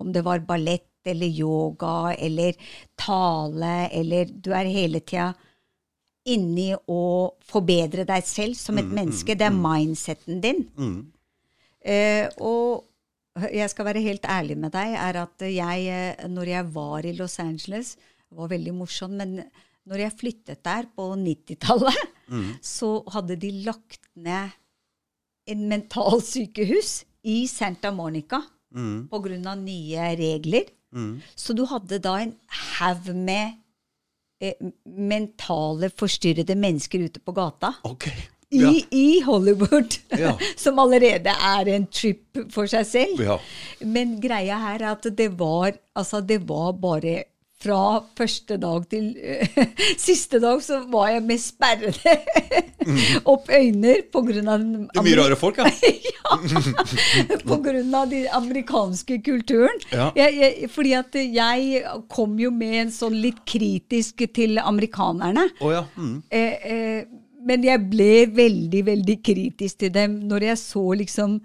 Om 0.00 0.12
det 0.16 0.24
var 0.24 0.44
ballett 0.48 0.88
eller 1.08 1.28
yoga 1.28 2.14
eller 2.18 2.56
tale 2.98 3.88
eller 3.92 4.32
Du 4.32 4.50
er 4.52 4.68
hele 4.68 5.00
tida 5.00 5.30
inni 6.28 6.74
å 6.74 7.02
forbedre 7.48 8.04
deg 8.08 8.24
selv 8.28 8.56
som 8.58 8.78
et 8.80 8.88
menneske. 8.88 9.36
Det 9.36 9.46
er 9.46 9.54
mindseten 9.54 10.42
din. 10.44 10.66
Uh, 11.88 12.26
og 12.44 12.87
jeg 13.52 13.70
skal 13.72 13.88
være 13.88 14.04
helt 14.04 14.26
ærlig 14.28 14.56
med 14.58 14.72
deg, 14.74 14.94
er 14.98 15.22
at 15.22 15.44
jeg, 15.46 15.88
eh, 15.92 16.28
når 16.28 16.52
jeg 16.52 16.70
var 16.74 17.06
i 17.06 17.14
Los 17.16 17.38
Angeles, 17.42 17.96
var 18.30 18.50
veldig 18.52 18.74
morsomt, 18.76 19.16
men 19.20 19.42
når 19.88 20.02
jeg 20.04 20.16
flyttet 20.20 20.64
der 20.64 20.88
på 20.96 21.10
90-tallet, 21.16 22.00
så 22.76 22.90
hadde 23.14 23.38
de 23.40 23.52
lagt 23.64 24.02
ned 24.16 24.56
en 25.48 25.62
mentalsykehus 25.70 27.02
i 27.24 27.46
Santa 27.48 27.92
Monica 27.94 28.42
på 29.08 29.20
grunn 29.24 29.46
av 29.48 29.56
nye 29.62 30.10
regler. 30.18 30.68
Så 31.36 31.56
du 31.56 31.64
hadde 31.68 32.00
da 32.04 32.18
en 32.20 32.34
haug 32.78 33.08
med 33.16 33.56
eh, 34.44 34.60
mentale 34.84 35.88
forstyrrede 35.88 36.56
mennesker 36.56 37.06
ute 37.08 37.20
på 37.24 37.32
gata. 37.36 37.74
Ok. 37.88 38.10
I, 38.50 38.60
Ja. 38.62 38.70
i 38.90 39.20
Hollywood, 39.26 39.98
Ja. 40.18 40.36
som 40.56 40.78
allerede 40.78 41.28
er 41.30 41.68
en 41.74 41.86
trip 41.86 42.38
for 42.54 42.66
seg 42.66 42.86
selv. 42.88 43.20
Ja. 43.20 43.38
Men 43.84 44.16
greia 44.20 44.56
her 44.62 44.80
er 44.82 44.92
at 44.94 45.08
det 45.16 45.32
var, 45.38 45.72
altså 45.94 46.20
det 46.24 46.40
var 46.48 46.72
bare 46.80 47.24
fra 47.58 48.00
første 48.16 48.54
dag 48.62 48.84
til 48.88 49.08
siste 49.98 50.38
dag 50.38 50.60
så 50.62 50.78
var 50.92 51.08
jeg 51.16 51.24
med 51.26 51.40
sperrede 51.42 52.12
opp 53.32 53.48
øyne 53.50 53.96
på 54.14 54.22
grunn 54.28 54.48
av 54.48 54.60
Mm. 54.62 54.86
Det 54.94 55.00
er 55.00 55.06
mye 55.08 55.18
rare 55.18 55.36
folk, 55.36 55.58
ja. 55.58 55.66
ja, 55.66 56.36
av 57.98 58.10
den 58.10 58.26
amerikanske 58.32 59.18
kulturen. 59.26 59.80
Ja. 59.92 60.10
Jeg, 60.16 60.34
jeg, 60.38 60.70
fordi 60.72 60.92
at 60.98 61.18
jeg 61.18 61.82
kom 62.12 62.38
jo 62.40 62.50
med 62.54 62.76
en 62.84 62.92
sånn 62.94 63.16
litt 63.20 63.42
kritisk 63.48 64.22
til 64.34 64.58
amerikanerne. 64.62 65.48
Oh, 65.60 65.72
ja. 65.74 65.84
Mm. 65.96 66.22
Eh, 66.30 66.66
eh, 66.72 67.04
men 67.38 67.64
jeg 67.66 67.82
ble 67.90 68.12
veldig, 68.34 68.80
veldig 68.86 69.16
kritisk 69.24 69.78
til 69.82 69.92
dem 69.94 70.16
når 70.28 70.48
jeg 70.50 70.60
så 70.60 70.84
liksom 70.98 71.36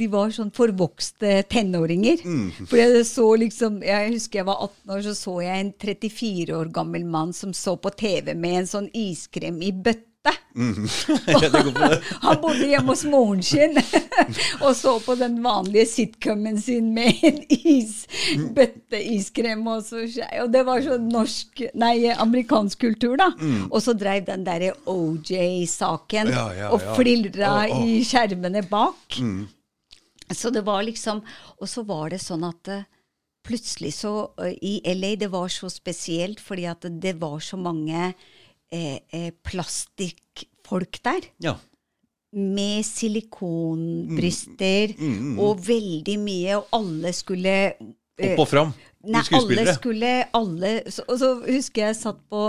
De 0.00 0.06
var 0.10 0.30
sånn 0.34 0.52
forvokste 0.54 1.40
tenåringer. 1.50 2.22
For 2.66 2.78
jeg 2.78 3.06
så 3.08 3.26
liksom 3.40 3.80
Jeg 3.86 4.12
husker 4.14 4.40
jeg 4.40 4.48
var 4.50 4.62
18 4.68 4.94
år, 4.96 5.02
så 5.08 5.16
så 5.18 5.34
jeg 5.44 5.64
en 5.64 5.72
34 5.86 6.56
år 6.56 6.70
gammel 6.74 7.04
mann 7.04 7.34
som 7.36 7.54
så 7.56 7.76
på 7.76 7.90
TV 7.90 8.34
med 8.34 8.62
en 8.62 8.70
sånn 8.74 8.88
iskrem 8.94 9.60
i 9.62 9.72
bøtte. 9.72 10.09
Jeg 10.26 10.40
Mm. 10.54 10.88
Han 12.24 12.40
bodde 12.42 12.66
hjemme 12.66 12.90
hos 12.90 13.04
moren 13.06 13.42
sin 13.44 13.76
og 14.64 14.72
så 14.76 14.96
på 15.04 15.14
den 15.18 15.38
vanlige 15.44 15.86
sitcomen 15.86 16.58
sin 16.60 16.90
med 16.94 17.22
en 17.26 17.38
is, 17.48 18.04
bøtteiskrem. 18.56 19.62
Og, 19.70 19.84
så, 19.86 20.02
og 20.42 20.50
det 20.52 20.64
var 20.66 20.82
sånn 20.84 21.08
norsk, 21.12 21.64
nei, 21.78 21.94
amerikansk 22.10 22.82
kultur, 22.82 23.16
da. 23.20 23.30
Og 23.70 23.78
så 23.84 23.94
dreiv 23.98 24.26
den 24.28 24.44
derre 24.46 24.74
OJ-saken 24.90 26.30
ja, 26.32 26.40
Ja, 26.40 26.46
ja, 26.64 26.68
og 26.74 26.84
flirra 26.98 27.54
oh, 27.68 27.78
oh. 27.78 27.86
i 27.86 28.00
skjermene 28.06 28.64
bak. 28.70 29.20
Mm. 29.20 29.44
Så 30.30 30.52
det 30.54 30.62
var 30.62 30.84
liksom 30.86 31.24
Og 31.58 31.66
så 31.66 31.82
var 31.82 32.12
det 32.12 32.20
sånn 32.22 32.44
at 32.46 32.68
eh, 32.70 32.84
plutselig 33.46 33.96
så 33.96 34.12
eh, 34.38 34.54
I 34.62 34.94
LA 34.94 35.16
det 35.18 35.30
var 35.32 35.50
så 35.50 35.70
spesielt 35.72 36.38
fordi 36.42 36.68
at 36.70 36.86
det 37.02 37.16
var 37.18 37.40
så 37.42 37.58
mange 37.58 38.12
eh, 38.72 38.98
eh, 39.12 39.30
plastikkfolk 39.46 41.00
der 41.04 41.20
Ja. 41.42 41.56
med 42.32 42.84
silikonbryster 42.86 44.92
og 45.40 45.64
veldig 45.66 46.18
mye, 46.22 46.56
og 46.60 46.68
alle 46.72 47.10
skulle 47.16 47.54
eh, 47.74 48.32
Opp 48.34 48.42
og 48.44 48.48
fram. 48.50 48.72
Nei, 49.00 49.22
alle 49.32 49.62
skulle 49.72 50.08
alle, 50.36 50.70
så, 50.92 51.00
Og 51.08 51.16
så 51.18 51.28
husker 51.46 51.86
jeg 51.86 51.96
satt 51.96 52.18
på 52.28 52.40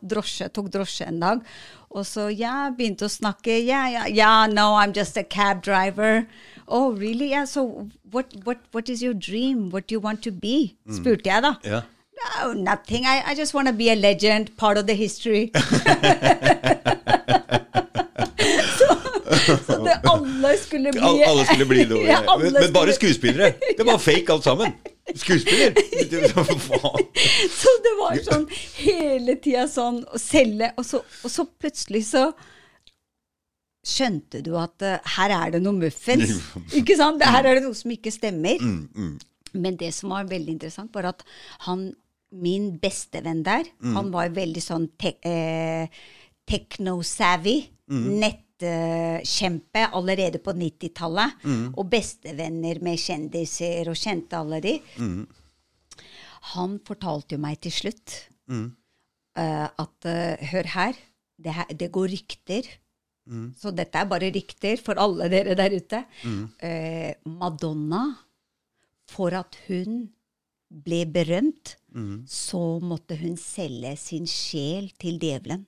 drosje, 0.00 0.46
tok 0.48 0.70
drosje 0.72 1.04
en 1.10 1.18
dag, 1.20 1.42
og 1.90 2.06
så 2.08 2.30
ja, 2.32 2.70
begynte 2.72 3.04
å 3.04 3.08
snakke. 3.12 3.58
Ja, 3.66 3.82
ja, 3.92 4.06
ja, 4.08 4.46
no, 4.48 4.70
I'm 4.80 4.94
just 4.96 5.18
a 5.18 5.22
cab 5.24 5.60
driver. 5.62 6.24
Oh, 6.66 6.94
really? 6.96 7.28
Yeah, 7.32 7.44
so 7.44 7.86
what, 8.12 8.32
what, 8.46 8.58
what 8.72 8.88
is 8.88 9.02
your 9.02 9.12
dream? 9.12 9.68
What 9.70 9.88
do 9.88 9.92
you 9.94 10.00
want 10.00 10.22
to 10.22 10.30
be? 10.32 10.72
Spurte 10.88 11.28
jeg, 11.28 11.42
da. 11.42 11.54
Ja. 11.64 11.82
No, 12.20 12.52
nothing. 12.52 13.06
I, 13.06 13.22
I 13.32 13.34
just 13.34 13.54
want 13.54 13.68
to 13.68 13.72
be 13.72 13.90
a 13.90 13.96
legend, 13.96 14.56
part 14.56 14.78
of 14.78 14.86
the 14.86 14.94
history. 14.94 15.50
så 19.66 19.84
det, 19.84 20.00
alle 20.04 20.56
skulle 20.58 20.92
bli 20.92 21.00
All, 21.00 21.22
Alle 21.24 21.44
skulle 21.46 21.66
bli 21.66 21.84
noe. 21.88 22.04
Ja, 22.12 22.38
men, 22.38 22.52
men 22.52 22.72
bare 22.72 22.92
skuespillere. 22.92 23.52
Det 23.76 23.86
var 23.86 23.98
fake 23.98 24.32
alt 24.32 24.44
sammen. 24.44 24.72
Skuespiller! 25.16 25.74
Så 27.60 27.72
det 27.84 27.94
var 27.98 28.20
sånn 28.24 28.46
hele 28.78 29.34
tida 29.42 29.66
sånn 29.70 30.02
å 30.06 30.18
selge, 30.20 30.70
og 30.78 30.86
så, 30.86 31.00
og 31.24 31.32
så 31.32 31.46
plutselig 31.58 32.04
så 32.12 32.28
skjønte 33.86 34.42
du 34.44 34.52
at 34.60 34.84
uh, 34.84 34.98
her 35.16 35.32
er 35.34 35.56
det 35.56 35.62
noe 35.64 35.74
muffins. 35.80 36.36
Ikke 36.76 36.94
sant? 37.00 37.22
Her 37.24 37.48
er 37.48 37.58
det 37.58 37.64
noe 37.64 37.74
som 37.76 37.90
ikke 37.94 38.12
stemmer. 38.14 38.60
Mm, 38.60 39.16
Men 39.56 39.78
det 39.80 39.90
som 39.96 40.12
var 40.14 40.28
veldig 40.30 40.52
interessant, 40.58 40.92
var 40.94 41.08
at 41.10 41.24
han, 41.66 41.88
min 42.32 42.78
bestevenn 42.80 43.42
der, 43.42 43.64
han 43.94 44.10
var 44.14 44.30
veldig 44.36 44.62
sånn 44.62 44.88
te 44.98 45.16
eh, 45.26 45.88
techno-savvy. 46.46 47.56
Nettkjempe 48.20 49.86
allerede 49.96 50.38
på 50.38 50.52
90-tallet. 50.52 51.42
Og 51.76 51.88
bestevenner 51.90 52.78
med 52.82 52.98
kjendiser, 52.98 53.88
og 53.90 53.96
kjente 53.98 54.36
alle 54.38 54.60
de. 54.60 54.74
Han 56.54 56.78
fortalte 56.86 57.34
jo 57.36 57.40
meg 57.42 57.58
til 57.60 57.72
slutt 57.72 58.14
eh, 59.36 59.66
at 59.68 60.06
eh, 60.08 60.46
hør 60.52 60.66
her, 60.74 60.94
det, 61.38 61.52
her, 61.52 61.66
det 61.72 61.90
går 61.92 62.08
rykter. 62.14 62.62
Så 63.60 63.70
dette 63.70 63.98
er 64.00 64.08
bare 64.10 64.30
rykter 64.34 64.80
for 64.82 64.98
alle 64.98 65.28
dere 65.30 65.54
der 65.54 65.70
ute. 65.76 66.04
Eh, 66.66 67.12
Madonna, 67.26 68.16
for 69.06 69.30
at 69.38 69.54
hun 69.68 70.08
ble 70.70 71.04
berømt, 71.10 71.76
så 72.30 72.78
måtte 72.82 73.16
hun 73.18 73.36
selge 73.36 73.96
sin 73.98 74.26
sjel 74.30 74.92
til 75.00 75.18
djevelen. 75.18 75.66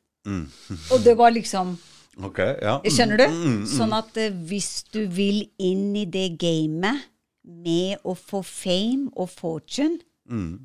Og 0.94 1.02
det 1.02 1.16
var 1.18 1.34
liksom 1.34 1.74
okay, 2.22 2.54
ja. 2.62 2.76
Skjønner 2.86 3.18
du? 3.18 3.26
Sånn 3.66 3.90
at 3.96 4.14
uh, 4.22 4.28
hvis 4.30 4.84
du 4.94 5.00
vil 5.10 5.42
inn 5.58 5.96
i 5.98 6.04
det 6.06 6.36
gamet 6.38 7.08
med 7.42 7.98
å 8.06 8.14
få 8.14 8.44
fame 8.46 9.10
og 9.18 9.32
fortune, 9.34 9.98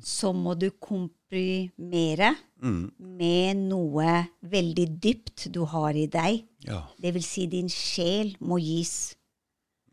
så 0.00 0.30
må 0.32 0.54
du 0.54 0.70
komprimere 0.78 2.30
med 2.62 3.56
noe 3.66 4.12
veldig 4.40 4.86
dypt 5.02 5.48
du 5.52 5.64
har 5.68 5.98
i 5.98 6.06
deg. 6.06 6.44
ja. 6.64 6.84
Det 6.96 7.12
vil 7.14 7.24
si, 7.26 7.46
din 7.50 7.68
sjel 7.68 8.36
må 8.40 8.58
gis. 8.62 9.17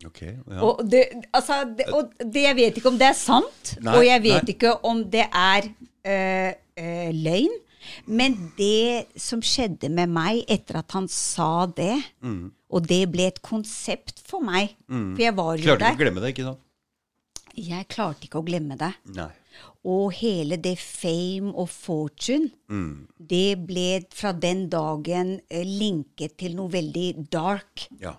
Ok, 0.05 0.21
ja. 0.27 0.59
Og, 0.61 0.81
det, 0.91 1.05
altså, 1.33 1.61
det, 1.77 1.85
og 1.95 2.11
det, 2.19 2.41
jeg 2.43 2.55
vet 2.57 2.77
ikke 2.81 2.89
om 2.91 2.97
det 2.99 3.07
er 3.07 3.15
sant, 3.17 3.75
Nei, 3.81 3.93
og 3.95 4.03
jeg 4.05 4.21
vet 4.25 4.43
nei. 4.43 4.53
ikke 4.55 4.73
om 4.85 4.99
det 5.13 5.23
er 5.31 5.69
øh, 6.05 6.51
øh, 6.83 7.13
løgn. 7.15 7.55
Men 8.09 8.35
det 8.57 9.05
som 9.21 9.39
skjedde 9.45 9.91
med 9.93 10.09
meg 10.09 10.41
etter 10.51 10.79
at 10.81 10.91
han 10.97 11.07
sa 11.07 11.65
det, 11.77 11.95
Mm. 12.25 12.51
og 12.69 12.87
det 12.89 13.03
ble 13.13 13.27
et 13.29 13.41
konsept 13.45 14.19
for 14.25 14.41
meg 14.41 14.73
For 14.89 15.21
jeg 15.21 15.35
var 15.37 15.55
jo 15.55 15.63
Klarte 15.69 15.91
ikke 15.93 15.95
å 15.95 16.01
glemme 16.03 16.21
det, 16.23 16.31
ikke 16.33 16.47
sant? 16.49 16.59
Jeg 17.55 17.87
klarte 17.87 18.25
ikke 18.27 18.41
å 18.41 18.45
glemme 18.45 18.75
det. 18.81 18.91
Nei. 19.15 19.29
Og 19.85 20.11
hele 20.17 20.57
det 20.57 20.75
fame 20.81 21.53
og 21.55 21.69
fortune, 21.69 22.49
Mm. 22.67 23.05
det 23.21 23.65
ble 23.67 24.01
fra 24.11 24.33
den 24.33 24.67
dagen 24.67 25.39
eh, 25.49 25.63
linket 25.63 26.35
til 26.41 26.55
noe 26.57 26.67
veldig 26.73 27.29
dark. 27.31 27.85
Ja. 28.01 28.15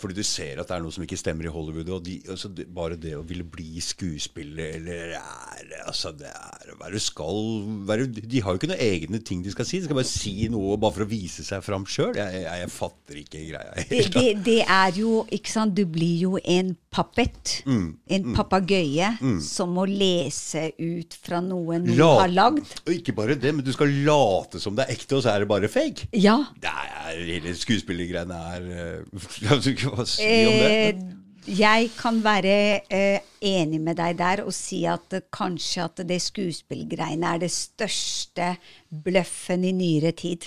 Fordi 0.00 0.16
du 0.16 0.22
ser 0.24 0.60
at 0.62 0.70
det 0.70 0.76
er 0.78 0.82
noe 0.84 0.94
som 0.94 1.04
ikke 1.04 1.18
stemmer 1.20 1.44
i 1.48 1.52
Hollywood. 1.52 1.88
Og 1.98 2.04
de, 2.06 2.18
altså 2.32 2.48
det, 2.56 2.66
bare 2.74 2.96
det 3.00 3.14
å 3.18 3.24
ville 3.28 3.44
bli 3.44 3.80
skuespiller 3.84 4.76
eller 4.78 5.14
er, 5.18 5.74
altså 5.86 6.12
det 6.16 6.30
er 6.32 6.74
hva 6.80 6.88
du 6.92 6.98
skal 7.02 7.40
være, 7.88 8.06
De 8.10 8.40
har 8.42 8.54
jo 8.56 8.60
ikke 8.62 8.70
noen 8.72 8.80
egne 8.86 9.20
ting 9.26 9.42
de 9.44 9.52
skal 9.52 9.68
si. 9.68 9.80
De 9.82 9.88
skal 9.90 9.98
bare 10.00 10.08
si 10.08 10.34
noe 10.52 10.78
bare 10.80 10.96
for 10.96 11.04
å 11.06 11.10
vise 11.10 11.44
seg 11.46 11.62
fram 11.66 11.84
sjøl. 11.88 12.14
Jeg, 12.18 12.40
jeg, 12.42 12.60
jeg 12.64 12.72
fatter 12.74 13.20
ikke 13.22 13.44
greia. 13.50 13.86
Det, 13.90 14.02
det, 14.14 14.26
det 14.46 14.58
er 14.64 14.96
jo 15.00 15.20
Ikke 15.34 15.52
sant, 15.52 15.74
du 15.76 15.84
blir 15.90 16.16
jo 16.26 16.36
en 16.40 16.72
pappet. 16.90 17.60
Mm, 17.70 17.90
En 18.10 18.32
papegøye 18.34 19.12
som 19.44 19.70
må 19.76 19.84
lese 19.86 20.70
ut 20.80 21.14
fra 21.22 21.38
noe 21.44 21.78
noen 21.78 21.98
La- 21.98 22.22
har 22.24 22.32
lagd. 22.32 22.72
Og 22.86 22.92
ikke 22.96 23.14
bare 23.14 23.36
det, 23.38 23.52
men 23.54 23.64
du 23.66 23.70
skal 23.74 23.92
late 24.06 24.58
som 24.62 24.74
det 24.78 24.86
er 24.88 24.94
ekte, 24.96 25.18
og 25.18 25.22
så 25.24 25.34
er 25.34 25.44
det 25.44 25.50
bare 25.50 25.68
fake. 25.70 26.08
Ja. 26.18 26.38
Det 26.60 26.70
er, 26.72 27.20
hele 27.28 27.52
skuespillergreiene 27.58 28.40
er 28.56 28.66
eh, 28.74 29.28
Hva 29.96 30.06
si 30.08 30.26
om 30.26 30.60
det? 30.60 30.74
Eh, 30.90 31.16
jeg 31.48 31.88
kan 31.96 32.18
være 32.22 32.82
eh, 32.92 33.22
enig 33.40 33.78
med 33.80 33.96
deg 33.96 34.18
der 34.18 34.42
og 34.44 34.52
si 34.54 34.82
at 34.88 35.14
eh, 35.16 35.24
kanskje 35.32 35.86
at 35.86 36.02
det 36.08 36.18
skuespillgreiene 36.22 37.26
er 37.26 37.40
det 37.40 37.50
største 37.54 38.52
bløffen 38.90 39.64
i 39.64 39.72
nyere 39.72 40.12
tid. 40.12 40.46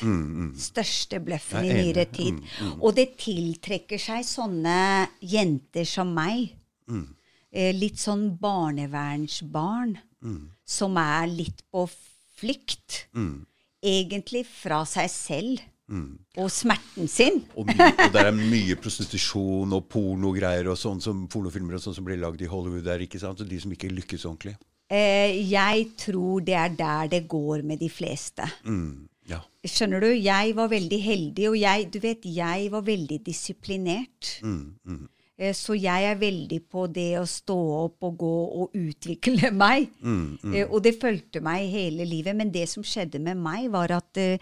Største 0.60 1.20
bløffen 1.24 1.66
i 1.66 1.74
er 1.74 1.82
nyere 1.82 2.06
tid. 2.14 2.40
Og 2.80 2.94
det 2.96 3.16
tiltrekker 3.20 4.02
seg 4.02 4.22
sånne 4.28 4.78
jenter 5.20 5.88
som 5.90 6.14
meg. 6.14 6.54
Eh, 7.50 7.74
litt 7.74 8.00
sånn 8.02 8.30
barnevernsbarn 8.42 9.98
som 10.64 10.98
er 11.02 11.28
litt 11.28 11.66
på 11.74 11.88
flykt. 12.40 13.08
Egentlig 13.84 14.46
fra 14.48 14.86
seg 14.88 15.10
selv 15.12 15.70
og 16.40 16.50
smerten 16.50 17.08
sin. 17.12 17.42
Og, 17.60 17.68
mye, 17.68 17.90
og 18.08 18.14
der 18.16 18.30
er 18.30 18.36
mye 18.38 18.76
prostitusjon 18.80 19.74
og 19.76 19.88
pornogreier 19.92 20.70
og 20.72 20.78
sånn 20.80 21.02
som 21.04 21.26
pornofilmer 21.30 21.76
og 21.78 21.84
sånn 21.84 21.98
som 21.98 22.06
blir 22.08 22.18
lagd 22.22 22.42
i 22.42 22.50
Hollywood 22.50 22.86
der, 22.88 23.04
ikke 23.04 23.20
sant? 23.22 23.42
Og 23.44 23.50
de 23.52 23.60
som 23.62 23.74
ikke 23.76 23.92
lykkes 23.92 24.24
ordentlig. 24.30 24.56
Eh, 24.94 25.36
jeg 25.52 25.90
tror 26.00 26.44
det 26.46 26.56
er 26.60 26.74
der 26.78 27.08
det 27.12 27.24
går 27.32 27.64
med 27.68 27.80
de 27.84 27.90
fleste. 27.90 28.48
Mm, 28.66 29.08
ja. 29.30 29.40
Skjønner 29.66 30.04
du? 30.04 30.10
Jeg 30.16 30.56
var 30.58 30.68
veldig 30.72 31.00
heldig, 31.04 31.50
og 31.52 31.58
jeg, 31.60 31.90
du 31.94 32.00
vet, 32.04 32.26
jeg 32.26 32.72
var 32.74 32.82
veldig 32.88 33.20
disiplinert. 33.26 34.38
Mm, 34.44 34.74
mm. 34.86 35.04
Så 35.58 35.74
jeg 35.76 36.06
er 36.08 36.20
veldig 36.22 36.60
på 36.72 36.84
det 36.94 37.16
å 37.20 37.24
stå 37.28 37.56
opp 37.82 38.06
og 38.06 38.20
gå 38.22 38.34
og 38.64 38.76
utvikle 38.78 39.50
meg. 39.66 39.90
Mm, 40.06 40.38
Eh, 40.54 40.68
Og 40.70 40.84
det 40.86 40.94
fulgte 41.02 41.42
meg 41.44 41.66
hele 41.74 42.06
livet. 42.06 42.36
Men 42.38 42.52
det 42.54 42.68
som 42.72 42.84
skjedde 42.86 43.20
med 43.20 43.42
meg, 43.42 43.66
var 43.74 43.92
at 43.98 44.20
eh, 44.22 44.38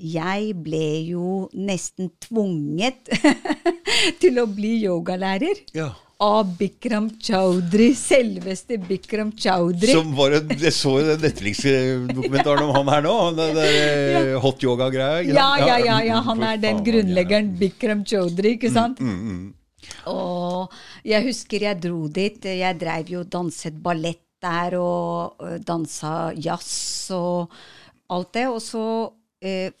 jeg 0.00 0.54
ble 0.64 0.86
jo 1.10 1.48
nesten 1.52 2.10
tvunget 2.22 3.10
til 4.22 4.40
å 4.42 4.46
bli 4.48 4.78
yogalærer. 4.86 5.66
Ja. 5.76 5.92
Av 6.22 6.46
Bikram 6.54 7.08
Chaudhry, 7.18 7.88
selveste 7.98 8.76
Bikram 8.78 9.32
Chaudhry. 9.34 9.90
Som 9.90 10.12
var 10.14 10.36
en, 10.38 10.52
Jeg 10.54 10.70
så 10.76 10.92
jo 11.00 11.06
den 11.08 11.24
Netflix-dokumentaren 11.24 12.68
om 12.68 12.76
han 12.76 12.90
her 12.94 13.02
nå. 13.02 13.14
Den 13.34 13.56
der, 13.58 13.78
eh, 14.20 14.36
hot 14.42 14.62
yoga-greia. 14.62 15.24
Ja, 15.26 15.48
ja, 15.58 15.80
ja, 15.82 15.96
ja, 16.06 16.20
mm, 16.20 16.28
han 16.28 16.44
er 16.46 16.60
den 16.62 16.78
grunnleggeren 16.86 17.50
Bikram 17.58 18.04
Chaudhry, 18.06 18.54
ikke 18.54 18.70
sant? 18.70 19.02
Mm, 19.02 19.50
Og 20.06 20.70
jeg 21.02 21.26
husker 21.26 21.66
jeg 21.66 21.80
dro 21.82 22.06
dit. 22.06 22.38
Jeg 22.46 22.78
dreiv 22.78 23.10
jo 23.16 23.24
danset 23.26 23.82
ballett 23.82 24.22
der 24.42 24.78
og 24.78 25.42
dansa 25.66 26.30
jazz 26.38 27.10
og 27.14 27.50
alt 28.14 28.32
det. 28.38 28.46
Og 28.46 28.62
så 28.62 28.84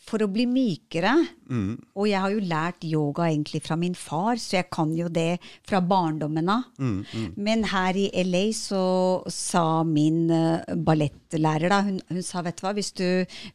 for 0.02 0.18
å 0.24 0.30
bli 0.32 0.46
mykere 0.50 1.12
Mm. 1.52 1.74
Og 2.00 2.06
jeg 2.08 2.20
har 2.22 2.30
jo 2.32 2.40
lært 2.48 2.84
yoga 2.88 3.26
egentlig 3.28 3.60
fra 3.62 3.76
min 3.76 3.92
far, 3.98 4.38
så 4.40 4.54
jeg 4.56 4.70
kan 4.72 4.94
jo 4.96 5.10
det 5.12 5.38
fra 5.68 5.82
barndommen 5.84 6.48
av. 6.48 6.62
Mm, 6.80 7.34
Men 7.36 7.64
her 7.68 7.92
i 8.00 8.06
LA 8.24 8.40
så 8.56 8.80
sa 9.28 9.82
min 9.84 10.30
uh, 10.32 10.62
ballettlærer 10.72 11.68
da, 11.68 11.82
hun, 11.84 12.00
hun 12.08 12.22
sa 12.24 12.40
vet 12.46 12.56
du 12.56 12.64
hva, 12.64 12.72
hvis 12.72 12.92
du 12.96 13.04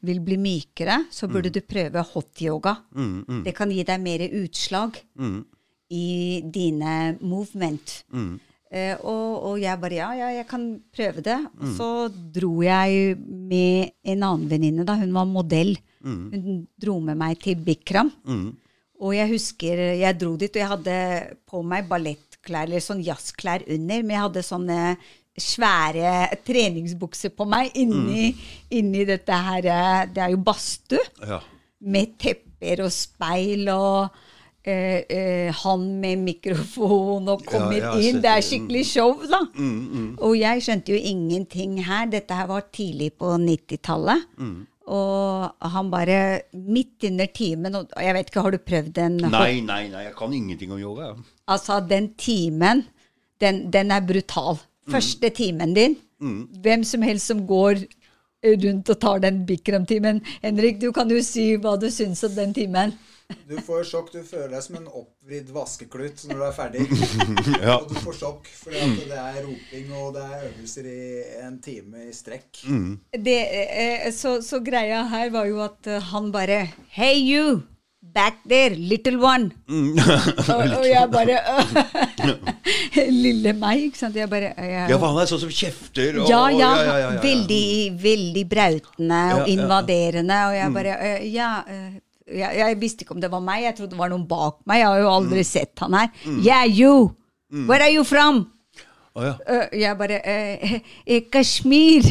vil 0.06 0.20
bli 0.22 0.38
mykere, 0.38 1.08
så 1.10 1.26
Mm. 1.26 1.34
burde 1.34 1.50
du 1.56 1.62
prøve 1.66 2.06
hot 2.14 2.42
yoga. 2.46 2.76
Det 3.44 3.56
kan 3.58 3.72
gi 3.74 3.82
deg 3.84 4.00
mer 4.06 4.20
utslag 4.44 5.02
mm, 5.18 5.40
i 5.90 6.42
dine 6.46 7.18
movement. 7.22 8.04
Eh, 8.72 8.96
og, 9.00 9.44
og 9.48 9.60
jeg 9.62 9.80
bare 9.80 9.96
ja, 9.96 10.08
ja, 10.18 10.30
jeg 10.42 10.48
kan 10.50 10.64
prøve 10.96 11.22
det. 11.24 11.38
Og 11.62 11.68
så 11.78 11.90
dro 12.36 12.54
jeg 12.66 13.14
med 13.24 13.94
en 14.04 14.24
annen 14.28 14.48
venninne, 14.52 14.84
da. 14.88 14.98
Hun 15.00 15.14
var 15.16 15.28
modell. 15.30 15.76
Hun 16.04 16.66
dro 16.80 16.98
med 17.04 17.18
meg 17.20 17.40
til 17.44 17.56
Bikram. 17.64 18.12
Og 18.98 19.14
jeg 19.14 19.30
husker 19.30 19.80
jeg 20.02 20.18
dro 20.20 20.34
dit, 20.42 20.50
og 20.56 20.62
jeg 20.64 20.72
hadde 20.74 20.98
på 21.48 21.62
meg 21.64 21.88
ballettklær, 21.90 22.66
eller 22.68 22.82
sånn 22.82 23.04
jazzklær 23.06 23.64
under, 23.70 24.02
men 24.04 24.16
jeg 24.16 24.24
hadde 24.26 24.44
sånne 24.48 24.80
svære 25.38 26.14
treningsbukser 26.48 27.30
på 27.38 27.46
meg 27.46 27.76
inni, 27.78 28.32
inni 28.74 29.04
dette 29.06 29.36
her 29.48 29.68
eh, 29.70 30.00
Det 30.10 30.24
er 30.24 30.32
jo 30.34 30.40
badstue 30.42 31.04
Ja. 31.30 31.38
med 31.94 32.16
tepper 32.18 32.82
og 32.88 32.90
speil 32.92 33.68
og 33.70 34.16
eh, 34.68 35.02
eh, 35.10 35.52
han 35.64 35.84
med 36.02 36.24
mikrofon 36.26 37.28
og 37.32 37.44
kommer 37.48 37.78
Ja, 37.80 37.92
inn. 37.98 38.22
Det 38.24 38.32
er 38.32 38.44
skikkelig 38.46 38.84
show, 38.90 39.14
da. 39.30 39.40
Mm, 39.56 40.16
Og 40.20 40.38
jeg 40.40 40.64
skjønte 40.66 40.94
jo 40.94 41.00
ingenting 41.00 41.78
her. 41.88 42.06
Dette 42.12 42.36
her 42.36 42.48
var 42.52 42.68
tidlig 42.74 43.14
på 43.20 43.34
90-tallet. 43.42 44.26
Mm. 44.38 44.58
Og 44.88 45.68
han 45.74 45.90
bare 45.92 46.20
midt 46.54 47.04
under 47.10 47.28
timen 47.36 47.76
og 47.76 47.90
Jeg 48.00 48.14
vet 48.16 48.30
ikke, 48.30 48.42
har 48.46 48.52
du 48.56 48.58
prøvd 48.58 48.94
den? 48.96 49.18
Nei, 49.18 49.60
nei, 49.60 49.82
nei, 49.92 50.04
jeg 50.06 50.16
kan 50.16 50.34
ingenting 50.34 50.72
om 50.72 50.80
yoga. 50.80 51.10
Altså, 51.48 51.82
den 51.90 52.14
timen, 52.16 52.86
den, 53.44 53.66
den 53.74 53.92
er 53.92 54.00
brutal. 54.08 54.62
Mm. 54.88 54.94
Første 54.94 55.30
timen 55.30 55.74
din. 55.76 55.98
Hvem 56.64 56.84
som 56.88 57.04
helst 57.06 57.28
som 57.28 57.44
går 57.48 57.84
rundt 58.46 58.90
og 58.90 59.00
tar 59.02 59.20
den 59.20 59.46
Bikram-timen. 59.46 60.22
Henrik, 60.44 60.80
du 60.82 60.92
kan 60.96 61.10
jo 61.12 61.20
si 61.26 61.56
hva 61.62 61.76
du 61.80 61.90
syns 61.92 62.24
om 62.24 62.32
den 62.38 62.54
timen. 62.56 62.94
Du 63.48 63.56
får 63.64 63.84
sjokk. 63.88 64.10
Du 64.12 64.24
føler 64.28 64.52
deg 64.56 64.64
som 64.64 64.78
en 64.80 64.88
oppvridd 64.88 65.50
vaskeklut 65.56 66.24
når 66.30 66.40
du 66.40 66.44
er 66.48 66.56
ferdig. 66.56 66.84
Ja. 67.68 67.78
Og 67.78 67.88
du 67.90 67.96
får 68.00 68.16
sjokk 68.20 68.50
fordi 68.56 68.80
at 68.84 69.00
det 69.10 69.20
er 69.20 69.40
roping, 69.44 69.88
og 69.98 70.12
det 70.16 70.26
er 70.26 70.44
øvelser 70.50 70.88
i 70.92 71.00
en 71.44 71.56
time 71.64 72.06
i 72.08 72.14
strekk. 72.16 72.62
Det, 73.12 73.40
eh, 73.48 74.06
så, 74.16 74.38
så 74.46 74.60
greia 74.64 75.02
her 75.12 75.32
var 75.34 75.48
jo 75.50 75.60
at 75.64 75.90
eh, 75.90 76.12
han 76.12 76.30
bare 76.32 76.62
Hey 76.96 77.20
you! 77.24 77.64
Back 78.18 78.40
there, 78.48 78.76
little 78.76 79.20
one! 79.20 79.52
og, 80.54 80.62
og 80.80 80.86
jeg 80.88 81.10
bare 81.12 81.40
Lille 83.26 83.54
meg, 83.58 83.90
ikke 83.90 84.00
sant. 84.00 84.16
Jeg 84.18 84.30
bare 84.32 84.54
jeg, 84.56 84.88
ja, 84.92 84.96
for 84.96 85.12
han 85.12 85.22
er 85.22 85.30
sånn 85.30 85.44
som 85.44 85.54
kjefter 85.54 86.22
og 86.24 86.32
ja, 86.32 86.44
ja, 86.54 86.58
ja, 86.58 86.72
ja, 86.72 86.98
ja, 87.04 87.14
ja. 87.18 87.24
Veldig, 87.26 87.68
veldig 88.02 88.46
brautende 88.50 89.22
og 89.36 89.42
ja, 89.42 89.46
ja. 89.46 89.54
invaderende. 89.58 90.44
Og 90.48 90.60
jeg 90.62 90.76
bare 90.80 91.00
ja, 91.28 91.54
Ja. 91.68 91.88
Eh, 92.28 92.40
jeg, 92.40 92.60
jeg 92.60 92.82
visste 92.82 93.06
ikke 93.06 93.16
om 93.16 93.24
det 93.24 93.32
var 93.32 93.44
meg, 93.44 93.64
jeg 93.64 93.78
trodde 93.80 93.96
det 93.96 94.02
var 94.02 94.12
noen 94.14 94.28
bak 94.28 94.60
meg. 94.68 94.84
Jeg 94.84 94.92
har 94.92 95.02
jo 95.04 95.16
aldri 95.16 95.44
sett 95.48 95.84
han 95.84 95.98
her. 95.98 96.12
Yeah, 96.44 96.68
you! 96.68 97.16
Where 97.50 97.82
are 97.82 97.94
you 97.94 98.04
from? 98.04 98.46
Oh, 99.18 99.24
ja. 99.24 99.34
Øh, 99.50 99.80
jeg 99.82 99.98
bare 99.98 100.20
eh, 100.30 100.80
eh, 101.08 101.22
Kashmir. 101.32 102.06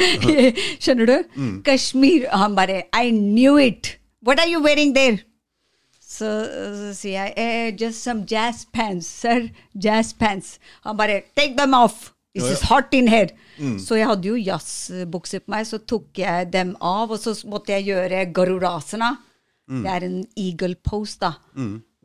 Skjønner 0.80 1.06
du? 1.06 1.16
Kashmir. 1.64 2.28
Han 2.32 2.56
bare 2.56 2.82
I 2.94 3.10
knew 3.10 3.58
it. 3.60 3.98
What 4.24 4.40
are 4.40 4.48
you 4.48 4.62
wearing 4.64 4.94
there? 4.96 5.18
Så, 6.00 6.30
så 6.76 6.94
sier 6.94 7.26
jeg 7.26 7.34
eh, 7.36 7.74
Just 7.82 8.02
some 8.02 8.24
jazz 8.30 8.64
pants, 8.72 9.06
sir. 9.06 9.50
Jazz 9.84 10.14
pants. 10.14 10.58
Han 10.86 10.96
bare 10.96 11.20
Take 11.36 11.56
them 11.58 11.74
off. 11.74 12.12
This 12.34 12.48
is 12.48 12.60
hot 12.70 12.94
in 12.96 13.08
here. 13.08 13.28
Så 13.78 13.98
jeg 13.98 14.08
hadde 14.08 14.28
jo 14.28 14.38
jazzbukser 14.40 15.42
på 15.44 15.52
meg, 15.52 15.66
så 15.68 15.78
tok 15.84 16.16
jeg 16.16 16.48
dem 16.52 16.70
av, 16.80 17.10
og 17.12 17.18
så 17.20 17.34
måtte 17.44 17.74
jeg 17.74 17.90
gjøre 17.90 18.22
garurasana. 18.32 19.10
Det 19.80 19.90
er 19.96 20.04
en 20.04 20.20
eagle 20.36 20.76
pose, 20.76 21.16
da. 21.22 21.32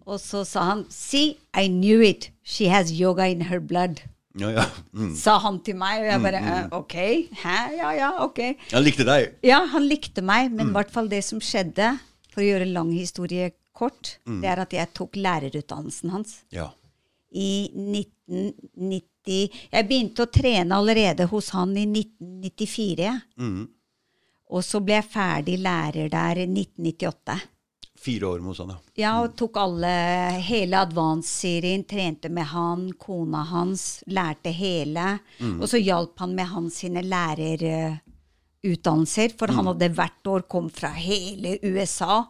Og 0.08 0.22
så 0.24 0.46
sa 0.48 0.70
han 0.70 0.86
See, 0.94 1.36
I 1.52 1.68
knew 1.68 2.00
it. 2.02 2.32
She 2.44 2.70
has 2.72 2.94
yoga 2.96 3.28
in 3.28 3.42
her 3.50 3.60
blood 3.60 4.00
ja, 4.38 4.52
ja. 4.52 4.66
Mm. 4.94 5.14
sa 5.18 5.38
han 5.42 5.60
til 5.66 5.78
meg, 5.80 6.02
og 6.02 6.10
jeg 6.12 6.24
bare 6.24 6.42
eh, 6.42 6.66
OK. 6.78 6.96
Hæ? 7.42 7.58
Ja, 7.78 7.94
ja, 7.98 8.10
ok. 8.26 8.42
Han 8.74 8.86
likte 8.86 9.06
deg. 9.08 9.32
Ja, 9.46 9.64
han 9.72 9.88
likte 9.90 10.24
meg, 10.26 10.52
men 10.54 10.70
i 10.70 10.76
hvert 10.76 10.94
fall 10.94 11.10
det 11.12 11.24
som 11.26 11.42
skjedde, 11.44 11.96
for 12.34 12.44
å 12.44 12.50
gjøre 12.52 12.70
lang 12.70 12.92
historie 12.94 13.52
kort, 13.78 14.18
det 14.26 14.50
er 14.50 14.62
at 14.62 14.74
jeg 14.74 14.94
tok 14.98 15.18
lærerutdannelsen 15.22 16.14
hans. 16.14 16.42
Ja. 16.54 16.72
I 17.34 17.70
1990 17.74 18.94
Jeg 19.28 19.86
begynte 19.90 20.24
å 20.24 20.30
trene 20.32 20.78
allerede 20.78 21.26
hos 21.28 21.50
han 21.52 21.74
i 21.78 21.84
1994. 21.90 23.10
Og 24.48 24.64
så 24.64 24.80
ble 24.80 24.96
jeg 24.96 25.10
ferdig 25.12 25.58
lærer 25.60 26.08
der 26.14 26.40
i 26.40 26.48
1998. 26.48 27.36
Fire 27.98 28.28
år 28.30 28.40
hos 28.46 28.60
han, 28.62 28.70
ja. 28.70 28.78
Ja, 29.02 29.12
og 29.24 29.32
tok 29.40 29.56
alle, 29.58 29.88
hele 30.46 30.78
advance-serien, 30.80 31.84
trente 31.90 32.30
med 32.30 32.46
han, 32.52 32.94
kona 33.00 33.44
hans, 33.50 34.04
lærte 34.08 34.50
hele. 34.54 35.20
Og 35.60 35.70
så 35.70 35.78
hjalp 35.82 36.20
han 36.22 36.36
med 36.38 36.46
hans 36.52 36.76
sine 36.84 37.02
lærerutdannelser, 37.04 39.30
for 39.40 39.48
han 39.54 39.66
hadde 39.74 39.96
hvert 39.98 40.28
år 40.28 40.42
kom 40.48 40.70
fra 40.70 40.90
hele 40.94 41.58
USA, 41.64 42.24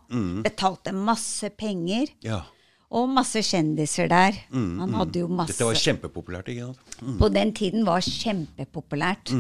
betalte 0.43 0.91
masse 0.95 1.49
penger, 1.59 2.07
ja. 2.26 2.41
Og 2.90 3.10
masse 3.12 3.42
kjendiser 3.44 4.08
der. 4.08 4.38
Han 4.54 4.94
hadde 4.96 5.20
jo 5.20 5.28
masse 5.28 5.52
Dette 5.52 5.66
var 5.68 5.76
kjempepopulært, 5.76 6.48
ikke 6.54 6.70
sant? 6.70 7.18
på 7.20 7.28
den 7.36 7.52
tiden 7.58 7.84
var 7.88 8.00
kjempepopulært. 8.06 9.34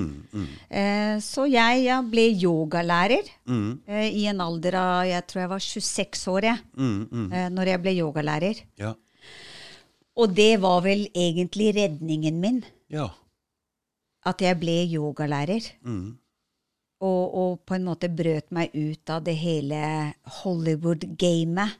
Eh, 0.69 1.15
så 1.23 1.45
jeg 1.47 1.85
ja, 1.85 2.01
ble 2.03 2.25
yogalærer 2.35 3.23
eh, 3.47 4.09
i 4.11 4.25
en 4.27 4.41
alder 4.43 4.75
av 4.81 5.05
jeg 5.07 5.23
tror 5.31 5.41
jeg 5.45 5.51
var 5.53 5.63
26 5.63 6.27
år 6.33 6.49
jeg, 6.49 6.59
eh, 6.75 7.47
når 7.55 7.71
jeg 7.71 7.81
ble 7.85 7.95
yogalærer. 8.01 8.59
Ja. 8.83 8.91
Og 10.17 10.35
det 10.35 10.51
var 10.61 10.81
vel 10.83 11.07
egentlig 11.15 11.71
redningen 11.77 12.39
min, 12.43 12.63
Ja. 12.91 13.07
at 14.25 14.41
jeg 14.41 14.59
ble 14.59 14.81
yogalærer. 14.91 15.71
Og, 16.99 17.33
og 17.37 17.59
på 17.69 17.75
en 17.75 17.83
måte 17.85 18.07
brøt 18.09 18.47
meg 18.51 18.71
ut 18.73 19.09
av 19.13 19.21
det 19.27 19.35
hele 19.37 19.79
Hollywood-gamet. 20.39 21.75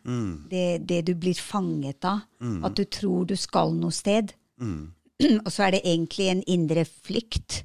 Det, 0.52 0.66
det 0.90 1.00
du 1.08 1.16
blir 1.18 1.34
fanget 1.42 2.06
av. 2.06 2.20
At 2.64 2.76
du 2.78 2.84
tror 2.86 3.26
du 3.26 3.36
skal 3.36 3.74
noe 3.74 3.92
sted. 3.92 4.36
og 5.46 5.50
så 5.50 5.64
er 5.66 5.72
det 5.74 5.82
egentlig 5.90 6.28
en 6.30 6.44
indre 6.48 6.86
flykt. 6.86 7.64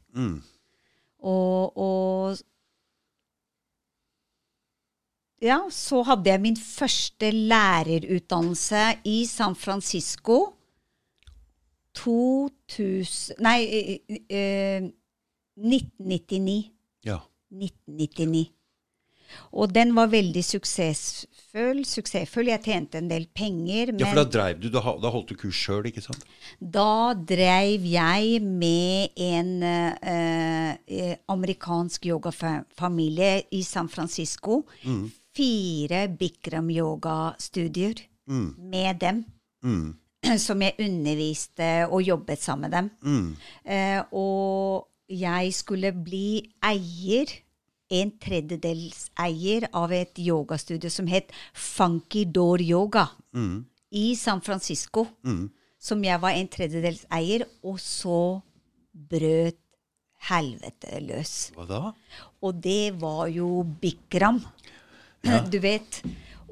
Og, 1.21 1.77
og 1.77 2.41
Ja, 5.43 5.59
så 5.75 6.05
hadde 6.07 6.31
jeg 6.31 6.41
min 6.41 6.57
første 6.57 7.31
lærerutdannelse 7.35 8.83
i 9.05 9.25
San 9.27 9.57
Francisco. 9.59 10.55
2000 11.99 13.43
Nei, 13.43 13.59
eh, 13.67 14.17
eh, 14.31 14.83
1999. 15.59 16.71
ja. 17.05 17.19
1999. 17.53 18.49
Og 19.57 19.71
den 19.73 19.95
var 19.97 20.11
veldig 20.13 20.43
suksessfull. 20.45 21.83
suksessfull. 21.89 22.51
Jeg 22.51 22.63
tjente 22.67 22.99
en 23.01 23.09
del 23.09 23.27
penger. 23.33 23.93
Men 23.93 24.01
Ja, 24.03 24.11
for 24.11 24.21
da 24.21 24.25
dreiv 24.29 24.61
du, 24.61 24.69
da, 24.73 24.81
holdt 24.85 25.33
du 25.33 25.35
kurs 25.41 25.57
sjøl, 25.57 25.87
ikke 25.89 26.05
sant? 26.05 26.25
da 26.61 27.15
dreiv 27.15 27.85
jeg 27.89 28.43
med 28.45 29.17
en 29.17 29.63
eh, 29.63 30.77
eh, 30.87 31.17
amerikansk 31.33 32.07
yogafamilie 32.07 33.45
i 33.53 33.63
San 33.63 33.89
Francisco. 33.89 34.67
Fire 35.33 36.09
Bikram-yogastudier 36.13 38.03
med 38.59 39.01
dem. 39.01 39.25
Som 40.39 40.61
jeg 40.63 40.77
underviste 40.79 41.89
og 41.91 42.03
jobbet 42.07 42.43
sammen 42.43 42.71
med 42.71 42.77
dem. 42.77 43.37
Eh, 43.65 44.03
og 44.13 44.87
jeg 45.13 45.53
skulle 45.57 45.93
bli 45.93 46.43
eier 46.65 47.31
en 47.93 48.13
tredjedelseier 48.23 49.69
av 49.77 49.93
et 49.93 50.17
yogastudio 50.23 50.91
som 50.93 51.09
het 51.13 51.33
Funky 51.53 52.25
Door 52.25 52.63
Yoga 52.65 53.11
i 53.93 54.15
San 54.17 54.41
Francisco. 54.41 55.07
Som 55.83 56.05
jeg 56.07 56.21
var 56.23 56.39
en 56.39 56.49
tredjedelseier, 56.49 57.43
og 57.67 57.81
så 57.83 58.41
brøt 58.93 59.59
helvete 60.29 61.01
løs. 61.03 61.51
Hva 61.57 61.67
da? 61.67 61.81
Og 62.43 62.61
det 62.63 62.95
var 63.01 63.27
jo 63.33 63.65
Bikram, 63.83 64.39
du 65.51 65.59
vet. 65.59 66.03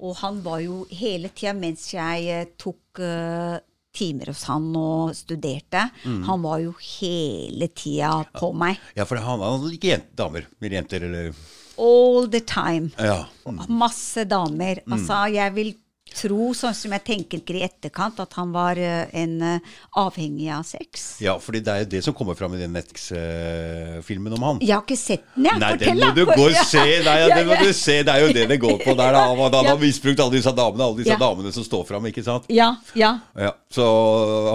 Og 0.00 0.16
han 0.22 0.40
var 0.42 0.62
jo 0.64 0.82
hele 0.90 1.28
tida 1.36 1.52
mens 1.52 1.90
jeg 1.92 2.28
eh, 2.32 2.46
tok 2.58 3.02
eh, 3.04 3.60
timer 3.96 4.30
hos 4.30 4.44
han 4.48 4.68
og 4.78 5.14
studerte, 5.18 5.86
han 6.04 6.42
var 6.44 6.60
jo 6.62 6.74
hele 6.78 7.68
tida 7.74 8.12
på 8.36 8.52
meg. 8.56 8.78
Ja, 8.94 9.06
for 9.08 9.20
han, 9.20 9.42
han 9.42 9.66
ikke 9.74 9.94
jent, 9.94 10.10
damer. 10.18 10.46
Mer 10.62 10.76
jenter, 10.78 11.08
eller 11.08 11.32
All 11.80 12.26
the 12.28 12.42
time. 12.44 12.90
Ja. 13.00 13.24
Masse 13.68 14.26
damer. 14.28 14.82
Altså, 14.84 15.22
jeg 15.32 15.54
vil 15.56 15.70
tro, 16.14 16.50
sånn 16.56 16.74
som 16.76 16.92
jeg 16.96 17.04
tenker 17.06 17.56
i 17.58 17.62
etterkant, 17.66 18.18
at 18.22 18.34
han 18.38 18.52
var 18.54 18.78
eh, 18.80 19.06
en 19.22 19.34
eh, 19.42 19.74
avhengig 20.00 20.48
av 20.54 20.64
sex. 20.68 21.16
Ja, 21.24 21.36
fordi 21.42 21.60
det 21.66 21.72
er 21.74 21.84
jo 21.84 21.90
det 21.96 22.02
som 22.06 22.14
kommer 22.16 22.36
fram 22.38 22.54
i 22.56 22.60
den 22.60 22.72
Netflix-filmen 22.76 24.34
om 24.36 24.42
han. 24.46 24.60
Jeg 24.64 24.74
har 24.76 24.84
ikke 24.84 24.98
sett 24.98 25.24
den, 25.34 25.46
jeg. 25.48 25.60
Nei, 25.62 25.72
den 25.80 26.00
må 26.00 26.10
du 26.16 26.22
gå 26.28 26.36
og 26.48 26.58
se! 26.72 26.82
Nei, 27.06 27.16
ja, 27.22 27.28
den 27.34 27.48
må 27.50 27.58
du 27.60 27.70
se. 27.76 28.00
Det 28.06 28.14
er 28.14 28.24
jo 28.26 28.32
det 28.36 28.46
det 28.50 28.58
går 28.62 28.76
på 28.82 28.94
der. 28.98 29.14
Da. 29.16 29.24
Han, 29.40 29.54
han 29.54 29.68
har 29.70 29.78
misbrukt 29.80 30.20
alle 30.20 30.36
disse 30.36 30.52
damene, 30.56 30.84
alle 30.86 31.00
disse 31.02 31.14
Ja. 31.14 31.18
damene 31.20 31.52
som 31.54 31.64
står 31.64 31.84
fram, 31.88 32.06
ikke 32.10 32.22
sant? 32.26 32.46
Ja, 32.52 32.72
ja. 32.98 33.12
Ja, 33.38 33.52
så 33.72 33.84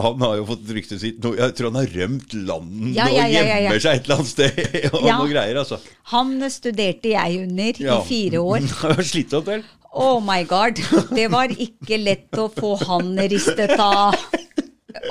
han 0.04 0.22
har 0.24 0.36
jo 0.40 0.46
fått 0.50 0.68
ryktet 0.76 1.00
sitt 1.02 1.24
Jeg 1.24 1.56
tror 1.58 1.70
han 1.72 1.80
har 1.80 1.90
rømt 1.96 2.36
landet 2.36 3.00
og 3.02 3.16
gjemmer 3.32 3.80
seg 3.84 4.00
et 4.00 4.08
eller 4.08 4.20
annet 4.20 4.32
sted. 4.32 4.60
og 4.94 5.02
noe 5.08 5.30
greier, 5.32 5.60
altså. 5.62 5.80
Han 6.14 6.36
studerte 6.54 7.14
jeg 7.16 7.42
under 7.46 7.82
i 7.86 7.98
fire 8.10 8.44
år. 8.44 8.68
Det 8.68 8.94
var 9.00 9.10
slitsomt, 9.10 9.50
vel? 9.50 9.66
Oh 9.96 10.20
my 10.20 10.44
god. 10.44 10.80
Det 11.16 11.28
var 11.32 11.52
ikke 11.56 12.00
lett 12.02 12.36
å 12.42 12.50
få 12.52 12.74
han 12.84 13.14
ristet 13.32 13.72
av. 13.80 14.16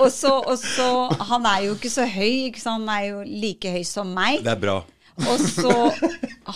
Og 0.00 0.10
så, 0.12 0.30
og 0.40 0.56
så 0.58 0.86
Han 1.28 1.44
er 1.48 1.66
jo 1.66 1.74
ikke 1.76 1.90
så 1.92 2.06
høy, 2.08 2.48
ikke 2.48 2.60
sant? 2.60 2.84
han 2.84 2.92
er 2.92 3.08
jo 3.10 3.22
like 3.24 3.72
høy 3.72 3.82
som 3.88 4.12
meg. 4.16 4.42
Det 4.44 4.52
er 4.54 4.60
bra. 4.60 4.76
Og 5.24 5.40
så 5.40 5.72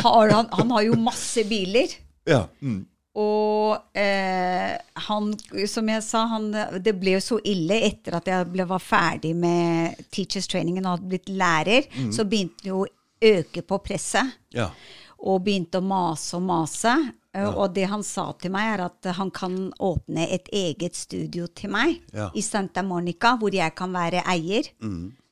har 0.03 0.33
han 0.35 0.49
Han 0.59 0.73
har 0.77 0.87
jo 0.89 1.01
masse 1.01 1.45
biler. 1.49 1.93
Ja. 2.29 2.47
Mm. 2.61 2.83
Og 3.19 3.99
eh, 3.99 4.77
han, 5.09 5.31
som 5.67 5.89
jeg 5.91 6.05
sa, 6.07 6.23
han, 6.31 6.53
det 6.85 6.95
ble 7.01 7.17
jo 7.17 7.23
så 7.25 7.39
ille 7.49 7.81
etter 7.89 8.15
at 8.19 8.29
jeg 8.31 8.47
ble, 8.53 8.67
var 8.69 8.83
ferdig 8.85 9.33
med 9.35 9.97
teachers 10.15 10.47
trainingen 10.51 10.87
og 10.87 10.99
hadde 10.99 11.11
blitt 11.11 11.33
lærer, 11.33 11.89
så 12.15 12.27
begynte 12.29 12.63
det 12.63 12.71
jo 12.71 12.85
å 12.85 13.33
øke 13.33 13.65
på 13.67 13.81
presset. 13.83 14.37
ja. 14.55 14.71
Og 15.19 15.41
begynte 15.43 15.81
å 15.81 15.83
mase 15.83 16.37
og 16.39 16.45
mase. 16.47 16.93
Eh, 17.35 17.45
Og 17.45 17.75
det 17.75 17.87
han 17.89 18.03
sa 18.03 18.33
til 18.41 18.51
meg, 18.51 18.79
er 18.79 18.85
at 18.87 19.05
han 19.17 19.31
kan 19.31 19.73
åpne 19.81 20.29
et 20.33 20.49
eget 20.53 20.95
studio 20.97 21.47
til 21.47 21.71
meg 21.71 22.01
Ja. 22.15 22.31
i 22.35 22.41
Santa 22.41 22.83
Monica, 22.83 23.37
hvor 23.37 23.51
jeg 23.53 23.75
kan 23.75 23.93
være 23.93 24.23
eier. 24.27 24.63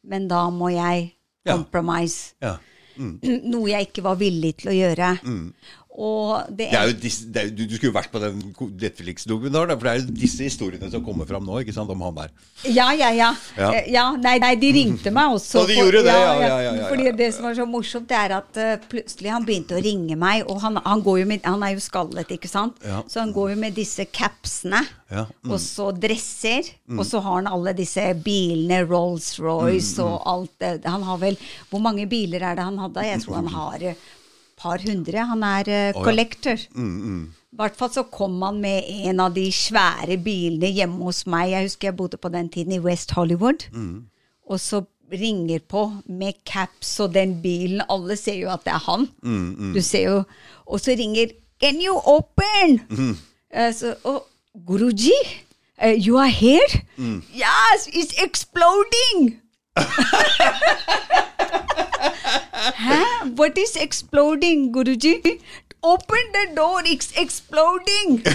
Men 0.05 0.29
da 0.29 0.51
må 0.51 0.69
jeg 0.73 1.13
Ja. 1.47 1.53
compromise. 1.57 2.35
ja. 2.43 2.57
Noe 2.97 3.69
jeg 3.69 3.89
ikke 3.89 4.03
var 4.03 4.17
villig 4.17 4.57
til 4.57 4.71
å 4.71 4.75
gjøre. 4.75 5.19
Og 5.86 5.86
det, 5.97 6.69
Det 6.71 6.79
er 6.79 6.93
disse, 7.01 7.29
det 7.33 7.43
er, 7.43 7.51
du, 7.57 7.63
skulle 7.71 7.91
jo 7.91 7.97
vært 7.97 8.13
på 8.13 8.21
den 8.21 8.43
Netflix-dokumentaren, 8.83 9.73
for 9.79 9.89
det 9.89 9.93
er 9.93 10.03
jo 10.03 10.17
disse 10.21 10.45
historiene 10.45 10.91
som 10.93 11.05
kommer 11.05 11.29
fram 11.29 11.47
nå, 11.47 11.63
ikke 11.63 11.75
sant, 11.77 11.91
om 11.93 12.05
han 12.05 12.17
der. 12.19 12.35
Ja, 12.69 12.91
ja, 12.93 13.09
ja. 13.17 13.31
Ja. 13.57 13.71
Eh, 13.71 13.89
ja 13.95 14.05
nei, 14.21 14.37
nei, 14.43 14.53
de 14.61 14.73
ringte 14.77 15.13
meg 15.15 15.39
også. 15.39 15.63
Og 15.63 15.71
de 15.71 15.79
gjorde 15.79 16.05
det, 16.07 16.17
ja, 16.17 16.35
ja, 16.43 16.59
ja, 16.67 16.75
Fordi 16.91 17.15
det 17.17 17.31
som 17.37 17.49
var 17.49 17.57
så 17.59 17.69
morsomt, 17.71 18.09
det 18.11 18.19
er 18.21 18.37
at 18.41 18.61
uh, 18.61 18.75
plutselig 18.91 19.33
han 19.33 19.49
begynte 19.49 19.79
å 19.79 19.83
ringe 19.83 20.19
meg, 20.21 20.45
og 20.47 20.61
han, 20.65 20.81
han, 20.85 21.05
med, 21.27 21.43
han 21.47 21.65
er 21.67 21.77
jo 21.77 21.83
skallet, 21.85 22.37
ikke 22.37 22.51
sant? 22.51 22.79
Ja. 22.85 23.01
Så 23.09 23.23
han 23.25 23.35
går 23.37 23.55
jo 23.55 23.59
med 23.65 23.77
disse 23.79 24.09
capsene, 24.13 24.85
Ja, 25.07 25.23
mm. 25.23 25.53
og 25.55 25.61
så 25.63 25.93
dresser, 25.95 26.67
og 26.91 27.05
så 27.07 27.21
har 27.23 27.37
han 27.39 27.49
alle 27.51 27.77
disse 27.79 28.03
bilene, 28.27 28.83
Rolls-Royce 28.91 29.97
Mm, 29.97 30.05
og 30.05 30.29
alt 30.31 30.53
det. 30.61 30.73
Han 30.85 31.03
har 31.07 31.19
vel 31.23 31.39
Hvor 31.71 31.83
mange 31.83 32.07
biler 32.11 32.43
er 32.43 32.59
det 32.59 32.67
han 32.67 32.79
hadde? 32.79 33.07
Jeg 33.07 33.25
tror 33.25 33.41
han 33.41 33.53
har 33.55 33.91
et 33.93 34.13
par 34.57 34.79
hundre. 34.83 35.27
Han 35.29 35.43
er 35.43 35.69
eh, 35.69 35.93
ja. 35.93 36.03
mm, 36.75 36.97
Mm, 37.07 37.23
I 37.53 37.57
hvert 37.57 37.77
fall 37.77 37.91
så 37.93 38.03
kom 38.13 38.43
han 38.43 38.61
med 38.61 38.85
en 38.89 39.21
av 39.21 39.35
de 39.35 39.47
svære 39.53 40.17
bilene 40.25 40.71
hjemme 40.73 41.05
hos 41.05 41.25
meg. 41.27 41.51
Jeg 41.51 41.63
husker 41.69 41.89
jeg 41.89 41.97
bodde 41.97 42.17
på 42.21 42.29
den 42.29 42.49
tiden 42.49 42.73
i 42.73 42.79
West 42.81 43.11
Hollywood. 43.17 43.67
Og 44.49 44.61
så 44.61 44.83
ringer 45.13 45.59
på 45.69 45.93
med 46.09 46.33
caps 46.45 47.01
og 47.01 47.15
den 47.15 47.37
bilen. 47.43 47.83
Alle 47.89 48.17
ser 48.17 48.35
jo 48.41 48.51
at 48.51 48.65
det 48.65 48.73
er 48.75 48.83
han. 48.91 49.09
Du 49.75 49.81
ser 49.83 50.03
jo 50.11 50.23
Og 50.67 50.81
så 50.81 50.91
ringer 50.99 51.31
Can 51.63 51.77
you 51.81 51.97
open? 52.05 52.81
Uh, 53.57 53.73
så, 53.73 53.95
og 54.05 54.27
Guruji, 54.67 55.15
uh, 55.83 55.95
you 56.07 56.19
are 56.19 56.29
here? 56.29 56.83
Yes, 56.99 57.87
it's 57.93 58.13
exploding! 58.25 59.41
Hæ? 62.77 63.03
What 63.39 63.59
is 63.59 63.77
exploding, 63.81 64.73
Guruji? 64.75 65.15
Open 65.83 66.25
the 66.35 66.45
door, 66.57 66.81
it's 66.85 67.13
exploding! 67.23 68.23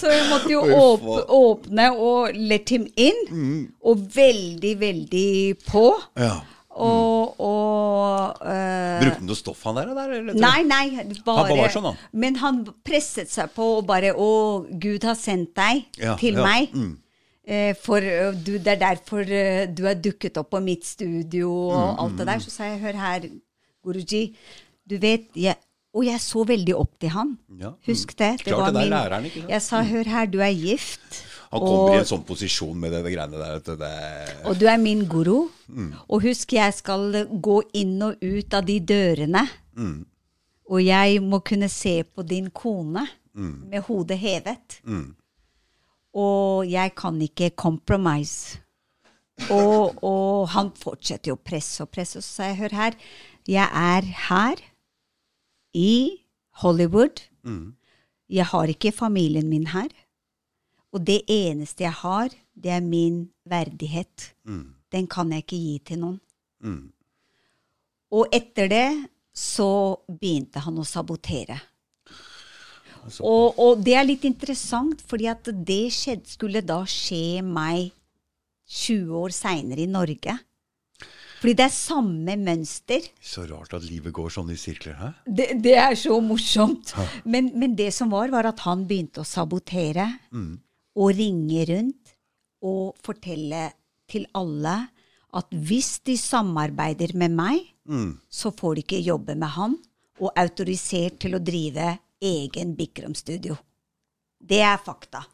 Så 0.00 0.08
jeg 0.10 0.24
måtte 0.30 0.50
jo 0.52 0.60
åpne, 0.62 1.22
åpne 1.28 1.86
og 1.96 2.30
let 2.34 2.68
him 2.72 2.86
in. 2.96 3.18
Og 3.84 4.00
veldig, 4.14 4.72
veldig 4.80 5.56
på. 5.68 5.86
Ja. 6.18 6.34
Og, 6.72 7.40
og 7.40 8.38
uh, 8.40 9.00
Brukte 9.02 9.18
han 9.18 9.26
noe 9.28 9.36
stoff, 9.36 9.60
han 9.68 9.76
der? 9.76 9.90
eller? 9.92 10.32
Nei, 10.40 10.62
nei, 10.64 10.86
bare, 11.20 11.42
bare 11.50 11.58
var 11.58 11.74
sånn, 11.74 11.90
han. 11.90 11.98
Men 12.16 12.38
han 12.40 12.62
presset 12.86 13.28
seg 13.32 13.50
på 13.52 13.66
og 13.82 13.84
bare 13.90 14.14
Å, 14.16 14.30
Gud 14.80 15.04
har 15.04 15.18
sendt 15.20 15.52
deg 15.58 15.84
Ja, 16.00 16.14
til 16.20 16.38
ja, 16.40 16.46
meg. 16.46 16.72
mm. 16.72 16.94
Eh, 17.46 17.74
for 17.74 18.00
du, 18.00 18.52
det 18.58 18.66
er 18.76 18.78
derfor 18.78 19.24
du 19.26 19.82
er 19.90 19.94
dukket 19.98 20.36
opp 20.38 20.50
på 20.54 20.60
mitt 20.62 20.84
studio 20.86 21.50
og 21.50 21.96
Mm, 21.96 21.98
alt 22.04 22.18
det 22.18 22.26
der. 22.26 22.38
Så 22.38 22.50
sa 22.50 22.64
jeg, 22.70 22.80
hør 22.80 22.92
her, 23.00 23.28
Guruji, 23.84 24.34
du 24.88 24.98
vet 24.98 25.26
jeg, 25.34 25.56
Og 25.94 26.06
jeg 26.06 26.20
så 26.24 26.40
veldig 26.48 26.74
opp 26.74 26.94
til 27.00 27.10
han. 27.12 27.34
Ja, 27.60 27.70
Husk 27.86 28.14
det. 28.16 28.38
det 28.38 28.46
Klart 28.46 28.58
var 28.60 28.66
det, 28.70 28.74
det 28.74 28.80
er 28.80 28.84
min- 28.84 28.90
læreren, 28.94 29.24
ikke 29.26 29.40
sant? 29.40 29.50
Jeg 29.50 29.62
sa, 29.62 29.82
hør 29.82 30.04
her, 30.08 30.26
du 30.26 30.38
er 30.40 30.52
gift. 30.54 31.24
Han 31.50 31.60
kommer 31.60 31.90
og- 31.90 31.94
i 31.94 31.98
en 31.98 32.04
sånn 32.04 32.24
posisjon 32.24 32.76
med 32.80 32.92
det, 32.92 33.04
det 33.04 33.12
greiene 33.12 33.36
der 33.36 33.58
Det, 33.58 33.78
det 33.78 34.46
og 34.46 34.58
du 34.58 34.64
er 34.66 34.78
min 34.78 35.04
guru. 35.06 35.48
Mm. 35.68 35.92
Og 36.08 36.22
husk, 36.22 36.52
jeg 36.52 36.72
skal 36.74 37.26
gå 37.42 37.62
inn 37.74 38.00
og 38.02 38.16
ut 38.22 38.54
av 38.54 38.64
de 38.64 38.80
dørene. 38.80 39.46
Mm. 39.76 40.06
Og 40.70 40.80
jeg 40.86 41.20
må 41.20 41.42
kunne 41.44 41.68
se 41.68 42.04
på 42.04 42.22
din 42.26 42.48
kone 42.50 43.06
Mm. 43.36 43.68
med 43.68 43.82
hodet 43.82 44.18
hevet. 44.18 44.80
Og 46.12 46.68
jeg 46.68 46.94
kan 46.98 47.20
ikke 47.24 47.54
compromise. 47.56 48.60
Og, 49.50 49.96
og 50.04 50.48
han 50.52 50.70
fortsetter 50.76 51.32
jo 51.32 51.38
å 51.38 51.44
presse 51.44 51.82
og 51.84 51.90
presse. 51.92 52.20
Og 52.20 52.26
så 52.26 52.36
sa 52.36 52.50
jeg, 52.50 52.60
hør 52.60 52.76
her, 52.76 52.98
jeg 53.48 53.66
er 53.66 54.08
her 54.28 54.62
i 55.74 55.94
Hollywood. 56.62 57.24
Mm. 57.42 57.74
Jeg 58.32 58.48
har 58.52 58.72
ikke 58.72 58.92
familien 58.94 59.48
min 59.48 59.70
her. 59.72 59.88
Og 60.92 61.06
det 61.08 61.22
eneste 61.32 61.86
jeg 61.86 61.96
har, 62.02 62.34
det 62.52 62.74
er 62.76 62.84
min 62.84 63.24
verdighet. 63.48 64.34
Mm. 64.44 64.74
Den 64.92 65.08
kan 65.08 65.32
jeg 65.32 65.46
ikke 65.46 65.62
gi 65.62 65.78
til 65.88 66.02
noen. 66.04 66.20
Og 68.12 68.28
etter 68.36 68.68
det 68.68 68.88
så 69.32 69.96
begynte 70.06 70.60
han 70.60 70.76
å 70.76 70.84
sabotere. 70.84 71.56
Så- 73.10 73.24
Og, 73.24 73.58
og 73.58 73.82
det 73.84 73.94
er 73.98 74.04
litt 74.04 74.24
interessant, 74.24 75.00
fordi 75.02 75.26
at 75.30 75.44
det 75.66 75.90
skjedde, 75.92 76.26
skulle 76.28 76.62
da 76.64 76.82
skje 76.84 77.42
meg 77.42 77.90
20 78.68 79.10
år 79.24 79.30
seinere 79.34 79.82
i 79.82 79.86
Norge. 79.90 80.38
Fordi 81.42 81.54
det 81.58 81.64
er 81.66 81.74
samme 81.74 82.36
mønster. 82.38 83.02
Så 83.20 83.42
rart 83.50 83.74
at 83.74 83.82
livet 83.82 84.12
går 84.14 84.30
sånn 84.30 84.50
i 84.54 84.54
sirkler, 84.56 84.94
hæ? 84.94 85.08
Det, 85.26 85.48
det 85.60 85.74
er 85.74 85.94
så 85.98 86.20
morsomt. 86.22 86.92
Men, 87.26 87.50
men 87.58 87.74
det 87.74 87.88
som 87.92 88.10
var, 88.14 88.30
var 88.30 88.46
at 88.46 88.60
han 88.60 88.84
begynte 88.86 89.24
å 89.24 89.26
sabotere 89.26 90.06
og 90.94 91.10
ringe 91.18 91.64
rundt 91.66 92.14
og 92.62 92.94
fortelle 93.02 93.72
til 94.08 94.26
alle 94.38 94.76
at 95.34 95.46
hvis 95.50 95.98
de 96.06 96.14
samarbeider 96.20 97.16
med 97.18 97.32
meg, 97.34 97.66
så 98.30 98.52
får 98.54 98.74
de 98.76 98.82
ikke 98.84 99.02
jobbe 99.02 99.34
med 99.34 99.48
han, 99.56 99.74
og 100.20 100.30
autorisert 100.38 101.18
til 101.18 101.34
å 101.34 101.40
drive 101.42 101.98
egen 102.22 102.76
Bikram-studio. 102.78 103.56
Det 104.38 104.60
er 104.62 104.78
fakta. 104.82 105.24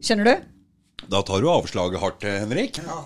Skjønner 0.00 0.28
du? 0.28 0.55
Da 1.08 1.22
tar 1.22 1.40
du 1.40 1.50
avslaget 1.50 2.00
hardt, 2.00 2.24
eh, 2.24 2.40
Henrik. 2.42 2.80
Ja, 2.82 3.04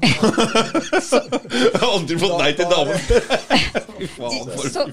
aldri 1.94 2.16
fått 2.20 2.38
nei 2.40 2.52
til 2.56 2.68
damen. 2.70 2.96
Fy 4.00 4.06
faen, 4.14 4.48
for 4.54 4.68
Så, 4.72 4.84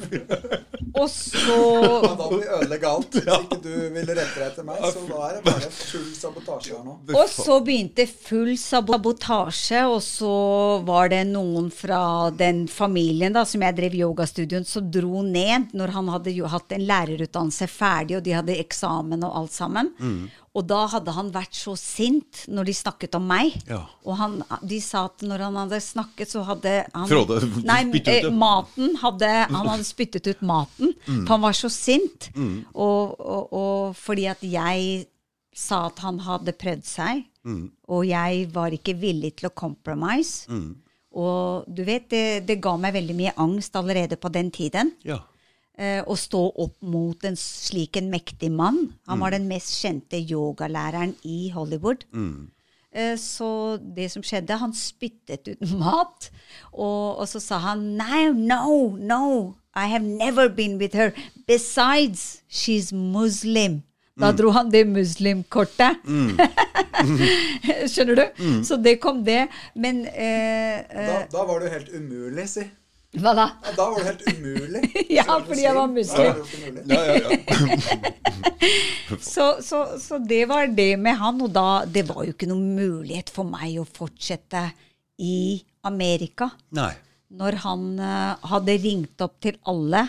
og 0.98 1.10
så 1.14 1.60
da 2.04 2.12
må 2.18 2.28
vi 2.34 2.48
ødelegge 2.58 2.90
alt. 2.90 3.16
Hvis 3.16 3.30
ikke 3.38 3.60
du 3.64 3.70
vil 3.96 4.10
rette 4.10 4.36
deg 4.36 4.48
etter 4.50 4.68
meg, 4.68 4.82
så 4.84 5.04
da 5.08 5.22
er 5.30 5.38
det 5.38 5.44
bare 5.46 5.70
full 5.72 6.10
sabotasje 6.18 6.74
her 6.76 6.84
nå. 6.84 6.98
Og 7.16 7.32
så 7.32 7.60
begynte 7.64 8.08
full 8.12 8.52
sabotasje, 8.60 9.86
og 9.88 10.02
så 10.04 10.34
var 10.88 11.14
det 11.14 11.22
noen 11.30 11.70
fra 11.72 12.02
den 12.36 12.66
familien 12.72 13.38
da, 13.38 13.46
som 13.48 13.64
jeg 13.64 13.78
drev 13.78 13.96
yogastudioen, 14.02 14.68
som 14.68 14.90
dro 14.92 15.24
ned 15.24 15.72
når 15.78 15.96
han 15.96 16.12
hadde 16.12 16.36
jo 16.36 16.50
hatt 16.52 16.76
en 16.76 16.84
lærerutdannelse 16.90 17.70
ferdig, 17.72 18.20
og 18.20 18.28
de 18.28 18.36
hadde 18.36 18.60
eksamen 18.60 19.24
og 19.24 19.40
alt 19.44 19.56
sammen. 19.56 19.94
Og 20.58 20.66
da 20.66 20.80
hadde 20.90 21.14
han 21.14 21.28
vært 21.34 21.54
så 21.58 21.76
sint 21.78 22.44
når 22.50 22.70
de 22.70 22.74
snakket 22.80 23.18
om 23.20 23.28
meg. 23.30 23.54
Ja. 23.70 23.84
Og 24.08 24.18
han, 24.18 24.40
de 24.66 24.80
sa 24.82 25.04
at 25.12 25.22
når 25.26 25.44
han 25.46 25.60
hadde 25.62 25.80
snakket, 25.86 26.32
så 26.34 26.42
hadde 26.48 26.74
han 26.96 27.10
Frode, 27.12 27.38
Nei, 27.70 27.84
spyttet 27.92 28.26
ut 28.26 28.32
eh, 28.32 28.40
maten 28.42 28.98
hadde 29.04 29.30
Han 29.52 29.70
hadde 29.74 29.86
spyttet 29.86 30.32
ut 30.32 30.42
maten. 30.42 30.96
For 31.06 31.36
han 31.36 31.46
var 31.46 31.58
så 31.58 31.70
sint. 31.74 32.32
Og, 32.74 33.14
og, 33.22 33.54
og 33.54 33.96
fordi 34.00 34.26
at 34.32 34.42
jeg 34.46 35.06
sa 35.58 35.88
at 35.92 36.02
han 36.06 36.20
hadde 36.26 36.54
prøvd 36.58 36.84
seg, 36.86 37.24
og 37.90 38.04
jeg 38.06 38.50
var 38.54 38.74
ikke 38.76 38.94
villig 39.00 39.38
til 39.40 39.50
å 39.50 39.56
compromise. 39.58 40.50
Og 41.18 41.66
du 41.66 41.82
vet, 41.88 42.06
det, 42.12 42.26
det 42.46 42.60
ga 42.62 42.76
meg 42.78 42.94
veldig 42.98 43.16
mye 43.18 43.34
angst 43.42 43.78
allerede 43.80 44.20
på 44.22 44.30
den 44.34 44.52
tiden. 44.54 44.94
Ja. 45.08 45.22
Eh, 45.78 46.02
å 46.04 46.18
stå 46.18 46.44
opp 46.66 46.76
mot 46.82 47.26
en 47.28 47.38
slik 47.40 47.98
en 47.98 48.12
mektig 48.14 48.52
mann. 48.52 48.94
Han 49.08 49.24
var 49.24 49.36
den 49.36 49.48
mest 49.50 49.78
kjente 49.80 50.20
yogalæreren 50.20 51.16
i 51.24 51.50
Hollywood. 51.56 52.08
Mm. 52.14 52.48
Så 53.22 53.78
det 53.94 54.08
som 54.10 54.24
skjedde, 54.26 54.56
han 54.58 54.72
spyttet 54.74 55.46
ut 55.52 55.60
mat, 55.78 56.32
og, 56.72 57.20
og 57.22 57.28
så 57.30 57.38
sa 57.44 57.60
han 57.62 57.84
Nei, 58.00 58.24
no, 58.34 58.96
no, 58.98 59.54
I 59.76 59.86
have 59.92 60.02
never 60.02 60.50
been 60.50 60.80
with 60.80 60.98
her. 60.98 61.14
Besides, 61.46 62.42
she's 62.50 62.90
Muslim. 62.92 63.84
Da 64.18 64.32
dro 64.34 64.50
han 64.56 64.72
det 64.74 64.82
muslimkortet. 64.90 66.02
Skjønner 67.92 68.18
du? 68.18 68.24
Så 68.66 68.80
det 68.82 68.98
kom 69.04 69.22
det. 69.26 69.44
Men 69.78 70.06
eh, 70.10 70.80
eh, 70.82 71.12
Da, 71.12 71.20
da 71.36 71.46
var 71.46 71.62
du 71.62 71.70
helt 71.70 71.92
umulig, 71.94 72.48
si. 72.50 72.66
Hva 73.16 73.32
da? 73.34 73.46
Ja, 73.64 73.72
da 73.78 73.86
var 73.94 74.02
du 74.02 74.08
helt 74.10 74.26
umulig. 74.28 74.82
Ja, 75.18 75.26
fordi 75.40 75.64
jeg 75.64 75.76
var 75.76 75.88
muslim. 75.88 76.42
Ja, 76.92 77.02
ja, 77.08 77.16
ja. 77.24 78.14
Så, 79.24 79.46
så, 79.64 79.78
så 80.02 80.18
det 80.20 80.42
var 80.50 80.68
det 80.68 80.98
med 81.00 81.16
han, 81.16 81.40
og 81.42 81.54
da 81.56 81.86
Det 81.88 82.04
var 82.10 82.26
jo 82.26 82.34
ikke 82.34 82.50
noen 82.50 82.74
mulighet 82.76 83.30
for 83.32 83.48
meg 83.48 83.78
å 83.80 83.86
fortsette 83.88 84.66
i 85.24 85.62
Amerika. 85.88 86.50
Nei. 86.76 86.92
Når 87.40 87.60
han 87.64 87.86
uh, 88.00 88.50
hadde 88.52 88.76
ringt 88.84 89.24
opp 89.24 89.38
til 89.44 89.56
alle 89.68 90.04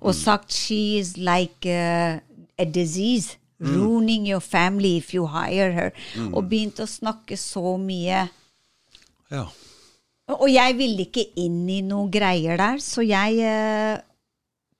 og 0.00 0.14
sagt 0.14 0.54
'she 0.54 1.00
is 1.00 1.16
like 1.18 1.66
uh, 1.66 2.22
a 2.58 2.64
disease'. 2.64 3.36
Ruining 3.64 4.26
your 4.28 4.40
family 4.42 4.96
if 4.98 5.14
you 5.14 5.26
hire 5.26 5.72
her. 5.72 5.90
Og 6.34 6.48
begynte 6.50 6.84
å 6.84 6.90
snakke 6.90 7.36
så 7.40 7.76
mye. 7.80 8.26
Ja. 9.30 9.46
Og 10.32 10.46
jeg 10.48 10.76
ville 10.78 11.04
ikke 11.04 11.26
inn 11.36 11.66
i 11.68 11.82
noe 11.84 12.08
greier 12.12 12.56
der, 12.56 12.80
så 12.80 13.04
jeg 13.04 13.42
eh, 13.44 13.98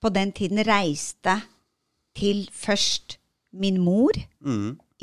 på 0.00 0.08
den 0.12 0.32
tiden 0.32 0.62
reiste 0.64 1.36
til 2.16 2.46
først 2.52 3.18
min 3.52 3.76
mor 3.82 4.16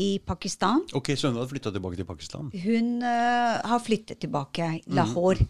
i 0.01 0.19
Pakistan. 0.25 0.81
Ok, 0.97 1.11
så 1.15 1.29
hun 1.29 1.37
hadde 1.37 1.51
flytta 1.51 1.71
tilbake 1.75 1.99
til 1.99 2.07
Pakistan? 2.07 2.49
Hun 2.63 3.03
eh, 3.05 3.61
har 3.69 3.81
flyttet 3.83 4.19
tilbake, 4.23 4.81
Lahore. 4.87 5.45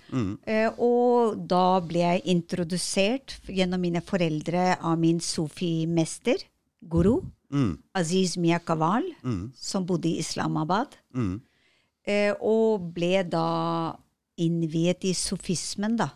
Eh, 0.45 0.67
og 0.81 1.39
da 1.49 1.79
ble 1.85 2.03
jeg 2.03 2.25
introdusert 2.35 3.37
gjennom 3.47 3.81
mine 3.81 4.01
foreldre 4.03 4.75
av 4.81 4.99
min 4.99 5.21
sufi-mester, 5.23 6.43
guru, 6.81 7.21
Aziz 7.95 8.37
Mia 8.41 8.59
Kawal, 8.59 9.05
som 9.55 9.85
bodde 9.85 10.09
i 10.09 10.19
Islamabad. 10.19 10.99
Eh, 12.07 12.33
og 12.41 12.91
ble 12.95 13.21
da 13.29 13.47
innviet 14.37 15.03
i 15.03 15.13
sofismen, 15.17 15.97
da. 15.99 16.09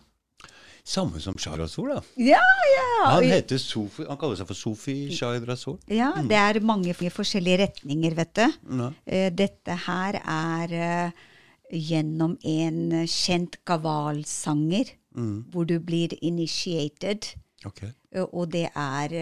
Samme 0.86 1.18
som 1.18 1.34
Shah 1.34 1.56
Rasool, 1.58 1.88
da. 1.96 2.02
Ja, 2.22 2.38
ja! 2.70 2.82
Han 3.10 3.24
heter 3.26 3.58
Sofi, 3.58 4.04
han 4.06 4.18
kaller 4.20 4.38
seg 4.38 4.46
for 4.46 4.54
Sofi 4.54 4.94
Shah 5.10 5.34
Rasool. 5.42 5.80
Ja, 5.90 6.12
det 6.22 6.38
er 6.38 6.60
mange 6.62 6.94
forskjellige 6.94 7.58
retninger, 7.64 8.14
vet 8.14 8.34
du. 8.38 8.44
Ja. 8.78 8.90
Eh, 9.04 9.32
Dette 9.34 9.74
her 9.88 10.20
er 10.22 10.74
eh, 10.78 11.24
gjennom 11.74 12.36
en 12.46 12.78
kjent 13.10 13.58
kavalsanger, 13.66 14.94
hvor 15.50 15.64
du 15.66 15.78
blir 15.80 16.14
initiated. 16.22 17.32
Ok. 17.66 17.82
Eh, 18.12 18.22
Og 18.30 18.52
det 18.54 18.68
er 18.70 19.16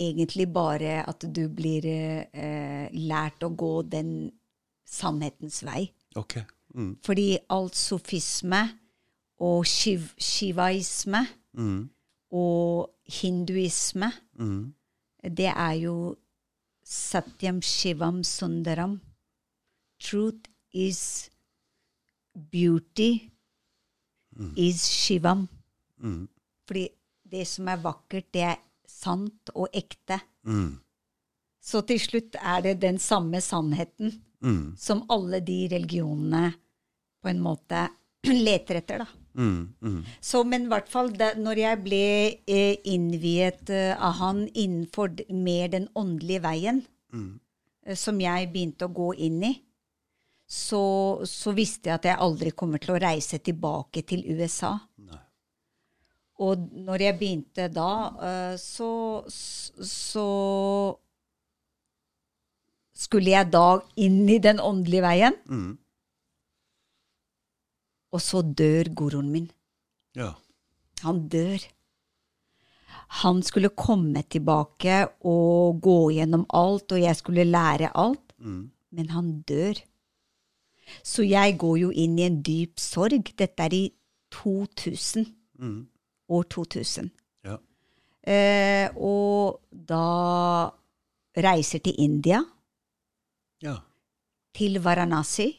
egentlig 0.00 0.48
bare 0.52 1.02
at 1.04 1.26
du 1.28 1.42
blir 1.52 1.84
lært 2.96 3.44
å 3.44 3.52
gå 3.52 3.82
den 3.84 4.30
sannhetens 4.88 5.60
vei. 5.68 5.90
Ok. 6.16 6.38
Mm. 6.74 6.98
Fordi 7.04 7.38
alt 7.50 7.76
sofisme 7.76 8.78
og 9.38 9.66
shiv 9.66 10.00
shivaisme 10.18 11.26
og 12.30 12.90
hinduisme, 13.08 14.12
det 15.24 15.46
er 15.46 15.72
jo 15.72 16.16
satyam 16.84 17.62
shivam 17.62 18.24
sundaram. 18.24 19.00
Truth 20.00 20.50
is 20.72 21.30
beauty 22.52 23.18
is 24.56 24.80
shivam. 24.80 25.48
Fordi 26.66 26.88
det 27.30 27.46
som 27.46 27.68
er 27.68 27.76
vakkert, 27.82 28.34
det 28.34 28.42
er 28.42 28.56
sant 28.86 29.50
og 29.54 29.68
ekte. 29.74 30.20
Så 31.60 31.80
til 31.80 32.00
slutt 32.00 32.36
er 32.40 32.60
det 32.60 32.82
den 32.82 32.98
samme 32.98 33.40
sannheten 33.40 34.24
som 34.78 35.04
alle 35.12 35.40
de 35.44 35.68
religionene 35.68 36.52
på 37.20 37.28
en 37.28 37.40
måte 37.44 37.88
leter 38.46 38.80
etter, 38.80 39.04
da. 39.04 39.08
Så, 40.20 40.42
men 40.44 40.66
i 40.66 40.70
hvert 40.72 40.88
fall 40.90 41.12
da, 41.14 41.32
når 41.38 41.62
jeg 41.62 41.80
ble 41.84 42.04
eh, 42.50 42.76
innviet 42.90 43.70
eh, 43.70 43.92
av 43.94 44.18
han 44.18 44.44
innenfor 44.48 45.14
mer 45.36 45.70
den 45.72 45.88
åndelige 45.94 46.42
veien, 46.44 46.82
eh, 47.86 47.96
som 47.96 48.20
jeg 48.20 48.50
begynte 48.52 48.88
å 48.88 48.94
gå 48.96 49.12
inn 49.28 49.42
i, 49.46 49.54
så, 50.50 51.22
så 51.30 51.52
visste 51.54 51.90
jeg 51.92 52.00
at 52.00 52.08
jeg 52.10 52.22
aldri 52.26 52.50
kommer 52.50 52.82
til 52.82 52.96
å 52.96 53.02
reise 53.02 53.38
tilbake 53.38 54.02
til 54.02 54.24
USA. 54.34 54.74
Og 56.40 56.64
når 56.72 57.04
jeg 57.04 57.18
begynte 57.20 57.68
da, 57.70 57.92
eh, 58.24 58.54
så, 58.58 58.90
så 59.28 60.26
skulle 63.00 63.32
jeg 63.32 63.48
da 63.52 63.80
inn 63.96 64.26
i 64.28 64.38
den 64.42 64.60
åndelige 64.60 65.04
veien. 65.06 65.36
Og 68.12 68.20
så 68.20 68.42
dør 68.42 68.90
goroen 68.98 69.30
min. 69.32 69.50
Ja. 70.18 70.32
Han 71.04 71.28
dør. 71.32 71.62
Han 73.22 73.40
skulle 73.42 73.72
komme 73.74 74.22
tilbake 74.30 75.04
og 75.26 75.80
gå 75.82 75.98
gjennom 76.18 76.44
alt, 76.54 76.92
og 76.92 77.00
jeg 77.00 77.16
skulle 77.18 77.46
lære 77.48 77.90
alt. 77.98 78.34
Men 78.90 79.08
han 79.14 79.40
dør. 79.48 79.78
Så 81.06 81.22
jeg 81.22 81.56
går 81.58 81.76
jo 81.84 81.90
inn 81.94 82.18
i 82.18 82.26
en 82.26 82.40
dyp 82.42 82.78
sorg. 82.82 83.30
Dette 83.38 83.62
er 83.62 83.74
i 83.74 83.84
2000. 84.34 85.26
År 86.30 86.42
2000. 86.50 87.10
Ja. 87.46 87.56
Eh, 88.22 88.90
og 88.96 89.60
da 89.70 90.70
reiser 91.36 91.78
til 91.82 91.94
India, 91.98 92.42
Ja. 93.62 93.76
til 94.56 94.80
Varanasi, 94.82 95.50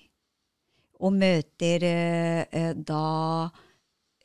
og 1.01 1.13
møter 1.17 1.83
eh, 1.87 2.41
eh, 2.53 2.73
da 2.77 3.49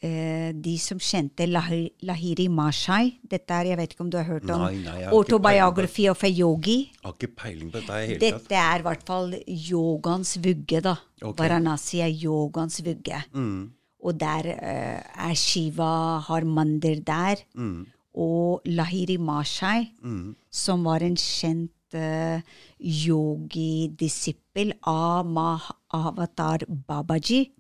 eh, 0.05 0.51
de 0.53 0.75
som 0.81 0.99
kjente 1.01 1.47
Lahiri, 1.49 1.87
Lahiri 2.09 2.49
Mashai. 2.53 3.17
Dette 3.25 3.55
er, 3.57 3.71
jeg 3.71 3.79
vet 3.81 3.95
ikke 3.95 4.05
om 4.05 4.11
du 4.13 4.19
har 4.21 4.29
hørt 4.29 4.51
om 4.53 4.65
Nei, 4.67 4.83
nei, 4.85 4.99
ikke 5.07 6.11
of 6.11 6.25
a 6.25 6.29
Yogi. 6.29 6.79
Jeg 6.93 7.05
har 7.05 7.17
ikke 7.17 7.33
peiling 7.37 7.73
på 7.73 7.81
dette 7.81 8.01
hele 8.03 8.19
tatt. 8.21 8.43
Dette 8.43 8.61
er 8.61 8.83
i 8.83 8.87
hvert 8.89 9.07
fall 9.09 9.33
yogaens 9.47 10.37
vugge, 10.45 10.83
da. 10.85 10.97
Okay. 11.23 11.39
Varanasi 11.41 12.03
er 12.05 12.13
yogaens 12.13 12.81
vugge. 12.85 13.23
Og 14.07 14.21
der 14.21 14.51
eh, 14.53 15.01
er 15.31 15.35
Shiva, 15.35 16.21
har 16.29 16.45
mandir 16.45 17.01
der. 17.07 17.41
Og 18.17 18.63
Lahiri 18.69 19.17
Mashai, 19.21 19.93
som 20.51 20.85
var 20.85 21.05
en 21.05 21.17
kjent 21.21 21.73
yogi-disippel 22.79 24.73
av 24.89 25.27
Mahavatar 25.27 26.67
Babaji, 26.69 27.51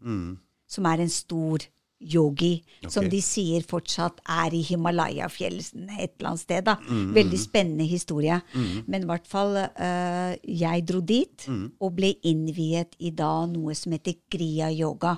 som 0.66 0.86
er 0.86 1.00
en 1.04 1.10
stor 1.12 1.58
yogi, 1.96 2.62
som 2.92 3.06
de 3.08 3.22
sier 3.24 3.62
fortsatt 3.64 4.18
er 4.28 4.52
i 4.52 4.60
Himalaya-fjellene 4.68 5.96
et 5.96 6.12
eller 6.18 6.28
annet 6.28 6.40
sted. 6.42 6.64
da. 6.66 6.74
Veldig 7.16 7.38
spennende 7.40 7.86
historie. 7.88 8.40
Men 8.86 9.02
i 9.02 9.06
hvert 9.06 9.26
fall, 9.26 9.56
uh, 9.56 10.34
jeg 10.44 10.84
dro 10.86 11.00
dit 11.00 11.46
og 11.80 11.94
ble 11.96 12.14
innviet 12.22 12.96
i 12.98 13.10
da 13.16 13.46
noe 13.46 13.74
som 13.74 13.92
heter 13.96 14.14
kriya-yoga. 14.30 15.16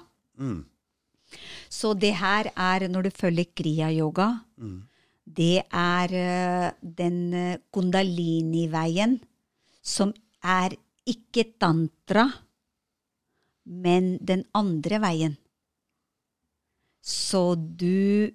Så 1.69 1.95
det 1.99 2.14
her 2.14 2.53
er, 2.57 2.89
når 2.89 3.03
du 3.03 3.11
følger 3.11 3.45
kriya-yoga, 3.59 4.41
det 5.29 5.64
er 5.68 6.14
eh, 6.16 6.68
den 6.81 7.18
eh, 7.37 7.61
kundalini-veien 7.74 9.18
som 9.85 10.12
er 10.45 10.74
ikke 11.09 11.45
tantra, 11.61 12.24
men 13.68 14.16
den 14.24 14.47
andre 14.57 15.01
veien. 15.05 15.37
Så 17.03 17.55
du 17.57 18.33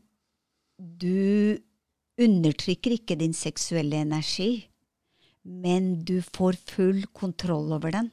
Du 0.84 1.58
undertrykker 2.20 2.96
ikke 2.98 3.16
din 3.16 3.34
seksuelle 3.34 4.02
energi, 4.02 4.68
men 5.46 6.04
du 6.04 6.18
får 6.22 6.58
full 6.68 7.06
kontroll 7.14 7.72
over 7.72 7.94
den. 7.94 8.10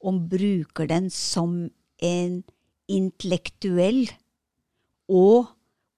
Og 0.00 0.22
bruker 0.30 0.86
den 0.88 1.10
som 1.10 1.68
en 1.98 2.44
intellektuell 2.88 4.08
og 5.10 5.53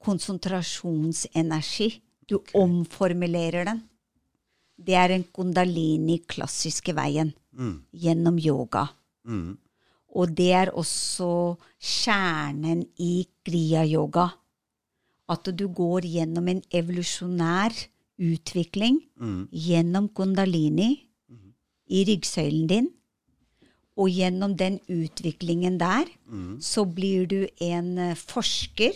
konsentrasjonsenergi. 0.07 1.91
Du 2.27 2.39
omformulerer 2.55 3.67
den. 3.69 3.83
Det 4.77 4.95
er 4.95 5.09
den 5.15 5.25
kundalini-klassiske 5.35 6.95
veien 6.97 7.35
gjennom 7.93 8.39
yoga. 8.39 8.87
Og 10.17 10.33
det 10.37 10.53
er 10.53 10.73
også 10.73 11.29
kjernen 11.81 12.85
i 12.99 13.27
kriya-yoga. 13.45 14.29
At 15.29 15.49
du 15.59 15.67
går 15.69 16.07
gjennom 16.07 16.49
en 16.49 16.63
evolusjonær 16.71 17.75
utvikling 18.23 19.01
gjennom 19.51 20.09
kundalini 20.15 20.91
i 21.89 22.05
ryggsøylen 22.09 22.69
din. 22.71 22.89
Og 23.97 24.11
gjennom 24.13 24.57
den 24.57 24.79
utviklingen 24.93 25.79
der, 25.81 26.05
så 26.61 26.85
blir 26.85 27.27
du 27.27 27.47
en 27.65 27.99
eh, 27.99 28.15
forsker. 28.15 28.93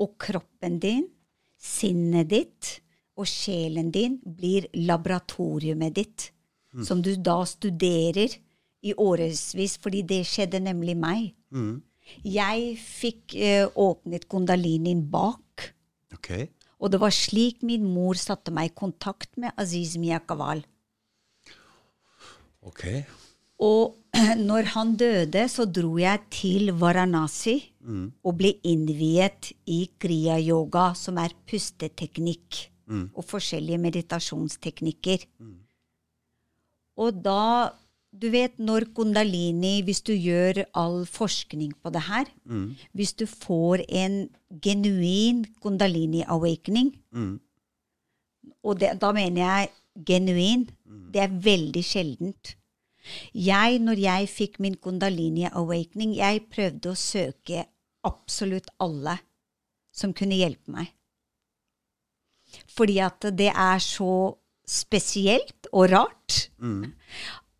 Og 0.00 0.16
kroppen 0.20 0.78
din, 0.82 1.06
sinnet 1.58 2.30
ditt 2.30 2.78
og 3.18 3.28
sjelen 3.28 3.90
din 3.94 4.18
blir 4.24 4.68
laboratoriumet 4.74 5.96
ditt. 5.96 6.30
Som 6.72 7.02
du 7.04 7.12
da 7.20 7.42
studerer 7.44 8.32
i 8.82 8.94
årevis, 8.96 9.76
fordi 9.78 10.00
det 10.08 10.22
skjedde 10.26 10.62
nemlig 10.64 10.96
meg. 10.96 11.26
Jeg 12.24 12.76
fikk 12.80 13.36
eh, 13.36 13.66
åpnet 13.78 14.24
kundalinin 14.32 15.04
bak. 15.12 15.68
Okay. 16.16 16.48
Og 16.82 16.90
det 16.90 16.98
var 17.02 17.14
slik 17.14 17.62
min 17.62 17.84
mor 17.86 18.18
satte 18.18 18.50
meg 18.54 18.72
i 18.72 18.74
kontakt 18.74 19.36
med 19.38 19.54
Aziz 19.60 19.94
Miyakawal. 20.00 20.64
Ok. 22.66 22.82
Og 23.62 23.94
når 24.48 24.62
han 24.74 24.96
døde, 24.96 25.48
så 25.48 25.64
dro 25.64 25.96
jeg 25.98 26.20
til 26.30 26.72
Varanasi 26.78 27.56
og 28.24 28.36
ble 28.38 28.54
innviet 28.64 29.52
i 29.66 29.88
kriya-yoga, 29.98 30.94
som 30.94 31.16
er 31.18 31.32
pusteteknikk, 31.48 32.68
og 33.14 33.24
forskjellige 33.24 33.78
meditasjonsteknikker. 33.78 35.18
Og 36.96 37.22
da 37.24 37.72
Du 38.12 38.28
vet 38.28 38.58
når 38.58 38.92
kundalini 38.92 39.80
Hvis 39.82 40.02
du 40.04 40.12
gjør 40.12 40.66
all 40.76 41.06
forskning 41.06 41.72
på 41.82 41.88
det 41.88 42.02
her 42.02 42.26
Hvis 42.92 43.14
du 43.14 43.24
får 43.24 43.86
en 43.88 44.28
genuin 44.60 45.46
kundalini-awakening 45.64 46.92
Og 48.62 48.80
det, 48.80 49.00
da 49.00 49.12
mener 49.12 49.40
jeg 49.40 49.70
genuin. 50.06 50.68
Det 51.12 51.20
er 51.22 51.28
veldig 51.32 51.84
sjeldent. 51.84 52.56
Jeg, 53.34 53.80
når 53.82 54.00
jeg 54.02 54.30
fikk 54.30 54.58
min 54.62 54.76
kundalini-awakening, 54.78 56.14
jeg 56.18 56.44
prøvde 56.52 56.92
å 56.92 56.98
søke 56.98 57.66
absolutt 58.06 58.70
alle 58.82 59.18
som 59.94 60.14
kunne 60.16 60.38
hjelpe 60.38 60.72
meg. 60.72 60.92
Fordi 62.72 62.98
at 63.02 63.30
det 63.36 63.50
er 63.52 63.82
så 63.82 64.34
spesielt 64.68 65.68
og 65.72 65.90
rart. 65.92 66.42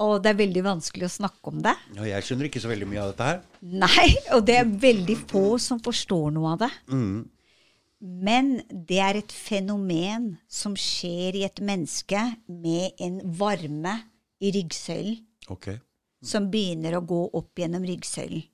Og 0.03 0.17
det 0.23 0.33
er 0.33 0.39
veldig 0.41 0.63
vanskelig 0.67 1.07
å 1.07 1.13
snakke 1.15 1.53
om 1.53 1.61
det. 1.63 1.75
Og 1.99 2.07
jeg 2.09 2.27
skjønner 2.27 2.49
ikke 2.49 2.63
så 2.63 2.71
veldig 2.73 2.89
mye 2.91 3.03
av 3.03 3.13
dette 3.13 3.29
her. 3.29 3.43
Nei, 3.83 4.09
og 4.35 4.47
det 4.49 4.57
er 4.59 4.73
veldig 4.83 5.17
få 5.31 5.45
som 5.63 5.83
forstår 5.85 6.33
noe 6.35 6.55
av 6.57 6.65
det. 6.65 6.71
Men 8.23 8.49
det 8.73 8.99
er 8.99 9.21
et 9.21 9.31
fenomen 9.35 10.33
som 10.51 10.75
skjer 10.79 11.39
i 11.39 11.45
et 11.47 11.61
menneske 11.63 12.19
med 12.51 12.99
en 12.99 13.21
varme 13.39 13.95
i 14.43 14.51
ryggsøylen, 14.57 15.21
Ok. 15.53 15.69
som 16.23 16.51
begynner 16.53 16.95
å 16.99 17.05
gå 17.07 17.21
opp 17.35 17.59
gjennom 17.59 17.83
ryggsøylen. 17.89 18.45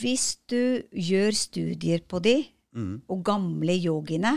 Hvis 0.00 0.36
du 0.50 0.82
gjør 0.92 1.34
studier 1.34 2.02
på 2.06 2.20
de, 2.22 2.36
og 3.10 3.24
gamle 3.26 3.74
yogiene, 3.74 4.36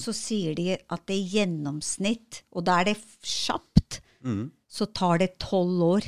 så 0.00 0.14
sier 0.16 0.54
de 0.56 0.70
at 0.88 1.02
det 1.10 1.18
i 1.20 1.26
gjennomsnitt, 1.34 2.42
og 2.56 2.64
da 2.64 2.78
er 2.80 2.84
det 2.92 2.94
kjapt, 3.20 3.70
kjapt, 3.84 3.98
så 4.74 4.86
tar 4.96 5.18
det 5.20 5.34
tolv 5.38 5.82
år 5.84 6.06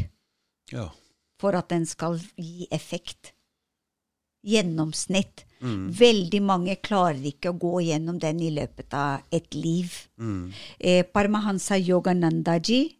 Ja. 0.72 0.88
for 1.38 1.52
at 1.54 1.68
den 1.68 1.84
skal 1.86 2.16
gi 2.38 2.66
effekt. 2.72 3.32
Gjennomsnitt. 4.46 5.44
Veldig 5.60 6.40
mange 6.42 6.76
klarer 6.80 7.20
ikke 7.28 7.50
å 7.52 7.58
gå 7.58 7.74
gjennom 7.88 8.18
den 8.22 8.40
i 8.40 8.50
løpet 8.50 8.94
av 8.94 9.22
et 9.32 9.54
liv. 9.54 9.92
Eh, 10.80 11.02
Paramahansa 11.04 11.76
Yoganandaji 11.76 12.96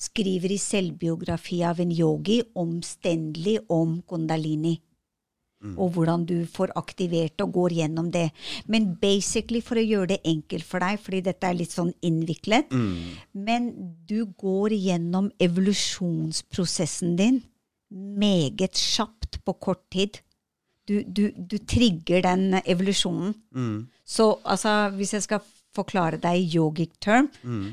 skriver 0.00 0.54
i 0.54 0.60
selvbiografi 0.60 1.60
av 1.66 1.80
en 1.82 1.92
yogi 1.92 2.40
omstendelig 2.58 3.58
om 3.68 4.00
kundalini. 4.08 4.78
Og 5.76 5.90
hvordan 5.92 6.22
du 6.24 6.46
får 6.48 6.72
aktivert 6.80 7.42
og 7.44 7.52
går 7.52 7.74
gjennom 7.82 8.06
det. 8.10 8.30
Men 8.64 8.94
basically, 8.96 9.60
for 9.60 9.76
å 9.76 9.84
gjøre 9.84 10.14
det 10.14 10.20
enkelt 10.24 10.64
for 10.64 10.80
deg, 10.80 10.96
fordi 11.04 11.20
dette 11.26 11.46
er 11.50 11.58
litt 11.58 11.74
sånn 11.74 11.92
innviklet 12.00 12.72
Men 13.36 13.68
du 14.08 14.24
går 14.40 14.72
gjennom 14.72 15.28
evolusjonsprosessen 15.36 17.12
din 17.20 17.42
meget 17.90 18.72
kjapt 18.72 19.44
på 19.44 19.52
kort 19.60 19.84
tid. 19.92 20.22
Du, 20.88 21.02
du, 21.04 21.28
du 21.36 21.58
trigger 21.58 22.22
den 22.22 22.56
evolusjonen. 22.64 23.34
Så 24.04 24.40
altså, 24.44 24.88
hvis 24.96 25.12
jeg 25.12 25.22
skal 25.28 25.44
forklare 25.76 26.18
deg 26.22 26.40
i 26.40 26.48
yogic 26.56 26.96
term, 27.02 27.28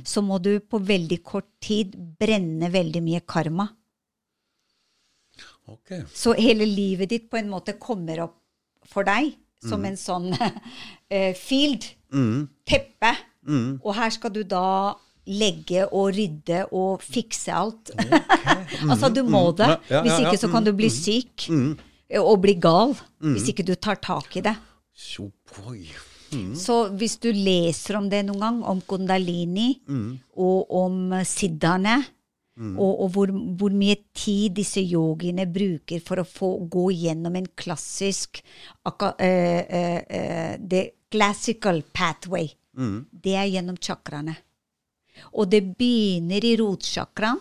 så 0.06 0.22
må 0.22 0.38
du 0.44 0.60
på 0.60 0.80
veldig 0.86 1.18
kort 1.26 1.50
tid 1.64 1.96
brenne 2.20 2.70
veldig 2.74 3.02
mye 3.06 3.22
karma. 3.26 3.68
Ok. 5.68 5.98
Så 6.14 6.36
hele 6.38 6.66
livet 6.70 7.10
ditt 7.12 7.26
på 7.32 7.40
en 7.40 7.50
måte 7.52 7.76
kommer 7.82 8.22
opp 8.28 8.38
for 8.88 9.08
deg 9.08 9.34
som 9.64 9.84
en 9.88 9.98
sånn 10.00 10.30
uh, 10.32 11.34
field. 11.48 11.90
Teppe. 12.68 13.12
Og 13.82 13.92
her 13.96 14.14
skal 14.16 14.34
du 14.36 14.42
da 14.48 14.96
legge 15.28 15.84
og 15.92 16.14
rydde 16.16 16.62
og 16.76 17.04
fikse 17.04 17.52
alt. 17.52 17.92
altså, 18.92 19.10
du 19.12 19.24
må 19.28 19.50
det. 19.58 19.74
Ja, 19.90 19.98
ja, 19.98 20.04
Hvis 20.06 20.22
ikke 20.24 20.40
så 20.40 20.52
kan 20.52 20.68
du 20.68 20.72
bli 20.76 20.92
syk 20.94 21.50
og 22.22 22.38
bli 22.46 22.56
gal. 22.64 22.96
Hvis 23.24 23.52
ikke 23.52 23.68
du 23.68 23.76
tar 23.76 24.00
tak 24.04 24.40
i 24.40 24.46
det. 24.46 24.56
Så, 24.98 25.28
boy. 26.32 26.54
Så 26.60 26.78
hvis 26.98 27.18
du 27.24 27.32
leser 27.32 28.00
om 28.00 28.10
det 28.12 28.24
noen 28.28 28.44
gang, 28.44 28.62
om 28.68 28.84
kundalini 28.88 29.72
og 30.36 30.78
om 30.82 31.18
siddhane, 31.26 31.98
og, 32.58 32.94
og 33.04 33.10
hvor, 33.14 33.32
hvor 33.60 33.74
mye 33.78 34.00
tid 34.18 34.56
disse 34.58 34.82
yogiene 34.82 35.46
bruker 35.46 36.02
for 36.02 36.24
å 36.24 36.26
få 36.26 36.48
gå 36.66 36.88
gjennom 37.04 37.36
en 37.38 37.46
klassisk 37.54 38.40
akka, 38.90 39.12
uh, 39.14 39.62
uh, 39.62 40.00
uh, 40.02 40.54
The 40.58 40.82
classical 41.14 41.84
pathway, 41.94 42.50
det 43.12 43.36
er 43.38 43.52
gjennom 43.54 43.78
chakraene. 43.78 44.34
Og 45.38 45.48
det 45.50 45.62
begynner 45.78 46.44
i 46.46 46.56
rotchakraen, 46.60 47.40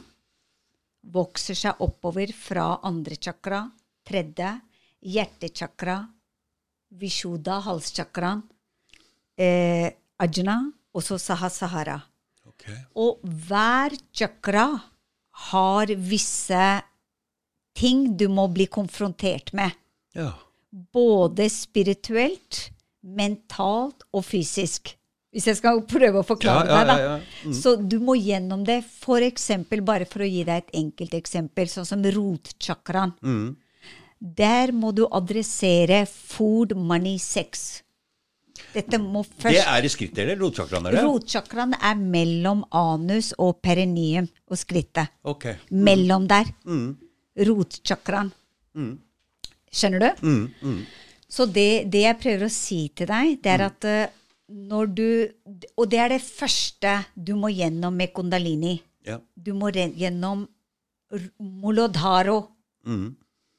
vokser 1.16 1.58
seg 1.58 1.82
oppover 1.84 2.30
fra 2.34 2.68
andre 2.86 3.18
chakra, 3.18 3.64
tredje, 4.06 4.52
hjertechakra, 5.06 5.96
visjoda, 7.00 7.58
halschakraen, 7.66 8.44
eh, 9.38 9.90
ajna, 10.22 10.58
og 10.96 11.04
så 11.04 11.18
sahasahara. 11.20 11.98
Okay. 12.48 12.76
Og 12.96 13.20
hver 13.46 13.96
chakra 14.16 14.66
har 15.50 15.92
visse 16.00 16.66
ting 17.76 18.06
du 18.16 18.28
må 18.32 18.46
bli 18.48 18.66
konfrontert 18.72 19.52
med. 19.52 19.74
Ja. 20.16 20.30
Både 20.72 21.50
spirituelt, 21.52 22.70
mentalt 23.04 24.06
og 24.16 24.24
fysisk. 24.24 24.94
Hvis 25.36 25.50
jeg 25.50 25.58
skal 25.58 25.82
prøve 25.84 26.22
å 26.22 26.24
forklare 26.24 26.64
Ja, 26.70 26.78
ja, 26.80 26.84
deg, 26.88 26.88
da. 26.88 27.18
ja. 27.44 27.52
Så 27.52 27.74
du 27.76 27.98
må 28.00 28.14
gjennom 28.16 28.62
det. 28.64 28.78
For 28.88 29.20
eksempel, 29.20 29.82
bare 29.84 30.06
for 30.08 30.24
å 30.24 30.28
gi 30.30 30.46
deg 30.48 30.64
et 30.64 30.78
enkelt 30.80 31.12
eksempel, 31.18 31.68
sånn 31.68 31.84
som 31.84 32.00
rotchakraen. 32.16 33.12
Der 34.16 34.72
må 34.72 34.94
du 34.96 35.04
adressere 35.12 36.06
food, 36.08 36.72
money, 36.72 37.18
sex. 37.20 37.82
Dette 38.74 38.98
må 39.00 39.22
Det 39.42 39.60
er 39.62 39.84
i 39.84 39.88
skrittet, 39.92 40.18
eller? 40.24 40.38
Rotchakraen? 40.40 40.86
Rotchakraen 41.04 41.74
er 41.80 41.94
mellom 41.96 42.64
anus 42.70 43.32
og 43.38 43.60
perineum 43.62 44.28
og 44.50 44.58
skrittet. 44.60 45.08
Ok. 45.24 45.46
Mellom 45.70 46.26
der. 46.28 46.50
Mm. 46.64 46.96
Rotchakraen. 47.48 48.32
Skjønner 49.72 50.00
du? 50.00 50.26
Mm, 50.26 50.46
mm. 50.62 50.80
Så 51.28 51.46
det, 51.50 51.90
det 51.92 52.04
jeg 52.04 52.18
prøver 52.22 52.46
å 52.46 52.52
si 52.52 52.88
til 52.96 53.08
deg, 53.10 53.38
det 53.42 53.50
er 53.56 53.64
at 53.66 53.84
eh, 53.90 54.12
når 54.46 54.92
du 54.94 55.06
Og 55.76 55.88
det 55.90 55.98
er 55.98 56.12
det 56.14 56.22
første 56.22 56.92
du 57.14 57.34
må 57.34 57.48
gjennom 57.50 57.96
med 57.98 58.12
kundalini. 58.14 58.76
Ja. 59.06 59.18
Du 59.34 59.52
må 59.54 59.72
gjennom 59.74 60.46
molodharo 61.40 62.48
Mm. 62.86 63.16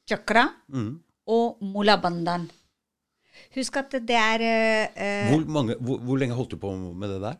chakra 0.08 0.46
Mm. 0.72 1.00
og 1.28 1.58
mulabandhan. 1.60 2.48
Husk 3.56 3.76
at 3.80 3.96
det 4.08 4.16
er 4.16 4.44
eh, 4.44 5.30
Hvor, 5.32 5.44
mange, 5.46 5.76
hvor, 5.80 5.98
hvor 6.04 6.20
lenge 6.20 6.34
holdt 6.38 6.50
du 6.54 6.56
på 6.60 6.72
med 6.76 7.08
det 7.14 7.20
der? 7.22 7.36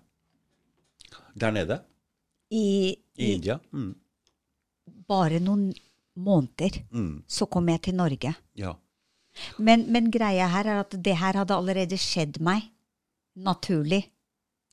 Der 1.38 1.50
nede? 1.54 1.80
i, 2.50 2.96
I 3.16 3.24
i 3.24 3.32
India? 3.34 3.58
Mm. 3.72 3.94
bare 5.08 5.38
noen 5.40 5.72
måneder. 6.16 6.80
Mm. 6.90 7.22
Så 7.28 7.46
kom 7.46 7.68
jeg 7.68 7.82
til 7.84 7.94
Norge. 7.94 8.34
Ja. 8.56 8.72
Men, 9.58 9.84
men 9.92 10.10
greia 10.10 10.48
her 10.50 10.66
er 10.66 10.80
at 10.82 10.96
det 11.04 11.16
her 11.20 11.36
hadde 11.38 11.54
allerede 11.54 11.98
skjedd 12.00 12.40
meg 12.42 12.70
naturlig 13.38 14.02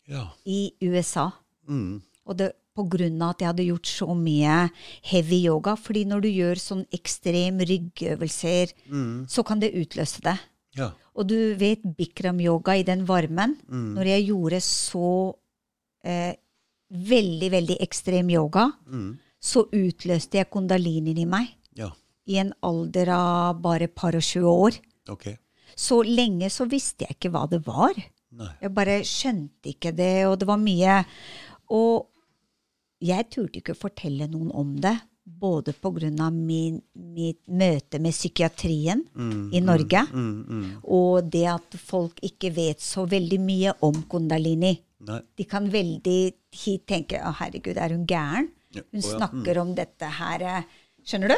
ja. 0.09 0.29
i 0.45 0.71
USA. 0.81 1.29
Mm. 1.69 2.01
Og 2.25 2.37
det 2.39 2.53
på 2.75 2.83
grunn 2.91 3.21
av 3.23 3.35
at 3.35 3.43
jeg 3.43 3.47
hadde 3.51 3.67
gjort 3.69 3.87
så 3.87 4.15
mye 4.19 4.55
heavy 5.11 5.37
yoga. 5.45 5.75
Fordi 5.79 6.03
når 6.09 6.25
du 6.25 6.29
gjør 6.31 6.59
sånn 6.59 6.85
ekstrem 6.95 7.61
ryggøvelser, 7.63 8.73
Mm. 8.89 9.27
så 9.29 9.43
kan 9.47 9.59
det 9.61 9.73
utløse 9.75 10.21
det. 10.25 10.35
Ja. 10.75 10.91
Og 11.15 11.27
du 11.29 11.37
vet 11.55 11.83
bikram-yoga 11.95 12.75
i 12.79 12.83
den 12.83 13.05
varmen. 13.07 13.55
Mm. 13.71 13.93
Når 13.95 14.09
jeg 14.11 14.25
gjorde 14.27 14.59
så 14.65 15.11
eh, 16.03 16.33
veldig, 16.91 17.49
veldig 17.53 17.77
ekstrem 17.81 18.29
yoga, 18.33 18.67
Mm. 18.85 19.17
så 19.41 19.63
utløste 19.71 20.37
jeg 20.41 20.49
kondalinen 20.49 21.17
i 21.17 21.25
meg. 21.25 21.47
Ja. 21.77 21.89
I 22.27 22.37
en 22.41 22.53
alder 22.63 23.09
av 23.15 23.61
bare 23.61 23.87
par 23.87 24.15
og 24.17 24.21
20 24.21 24.45
år. 24.49 24.79
Okay. 25.09 25.37
Så 25.75 26.01
lenge 26.03 26.49
så 26.49 26.65
visste 26.69 27.05
jeg 27.05 27.15
ikke 27.17 27.31
hva 27.31 27.45
det 27.49 27.61
var. 27.65 27.93
Nei. 28.35 28.51
Jeg 28.61 28.73
bare 28.75 28.99
skjønte 29.07 29.71
ikke 29.71 29.91
det, 29.95 30.25
og 30.27 30.39
det 30.39 30.47
var 30.47 30.57
mye 30.59 31.05
Og 31.71 32.07
jeg 33.01 33.29
turte 33.31 33.57
ikke 33.61 33.73
å 33.73 33.79
fortelle 33.79 34.27
noen 34.29 34.51
om 34.53 34.75
det. 34.81 34.95
Både 35.25 35.73
pga. 35.73 36.29
mitt 36.29 37.39
møte 37.47 37.99
med 37.99 38.13
psykiatrien 38.13 39.01
i 39.51 39.59
Norge, 39.59 40.03
Mm, 40.13 40.45
mm. 40.47 40.65
og 40.83 41.29
det 41.31 41.45
at 41.49 41.77
folk 41.81 42.19
ikke 42.21 42.51
vet 42.53 42.79
så 42.79 43.07
veldig 43.09 43.39
mye 43.41 43.73
om 43.81 44.03
kundalini. 44.09 44.79
Nei. 45.05 45.21
De 45.37 45.43
kan 45.43 45.67
veldig 45.69 46.33
hit 46.51 46.85
tenke 46.87 47.19
å 47.21 47.33
herregud, 47.39 47.77
er 47.77 47.89
hun 47.89 48.05
gæren? 48.05 48.51
Ja, 48.71 48.81
Hun 48.91 49.01
å 49.01 49.09
ja, 49.11 49.17
snakker 49.17 49.57
om 49.61 49.73
dette 49.75 50.05
her 50.05 50.41
eh, 50.41 50.63
Skjønner 51.05 51.29
du? 51.29 51.35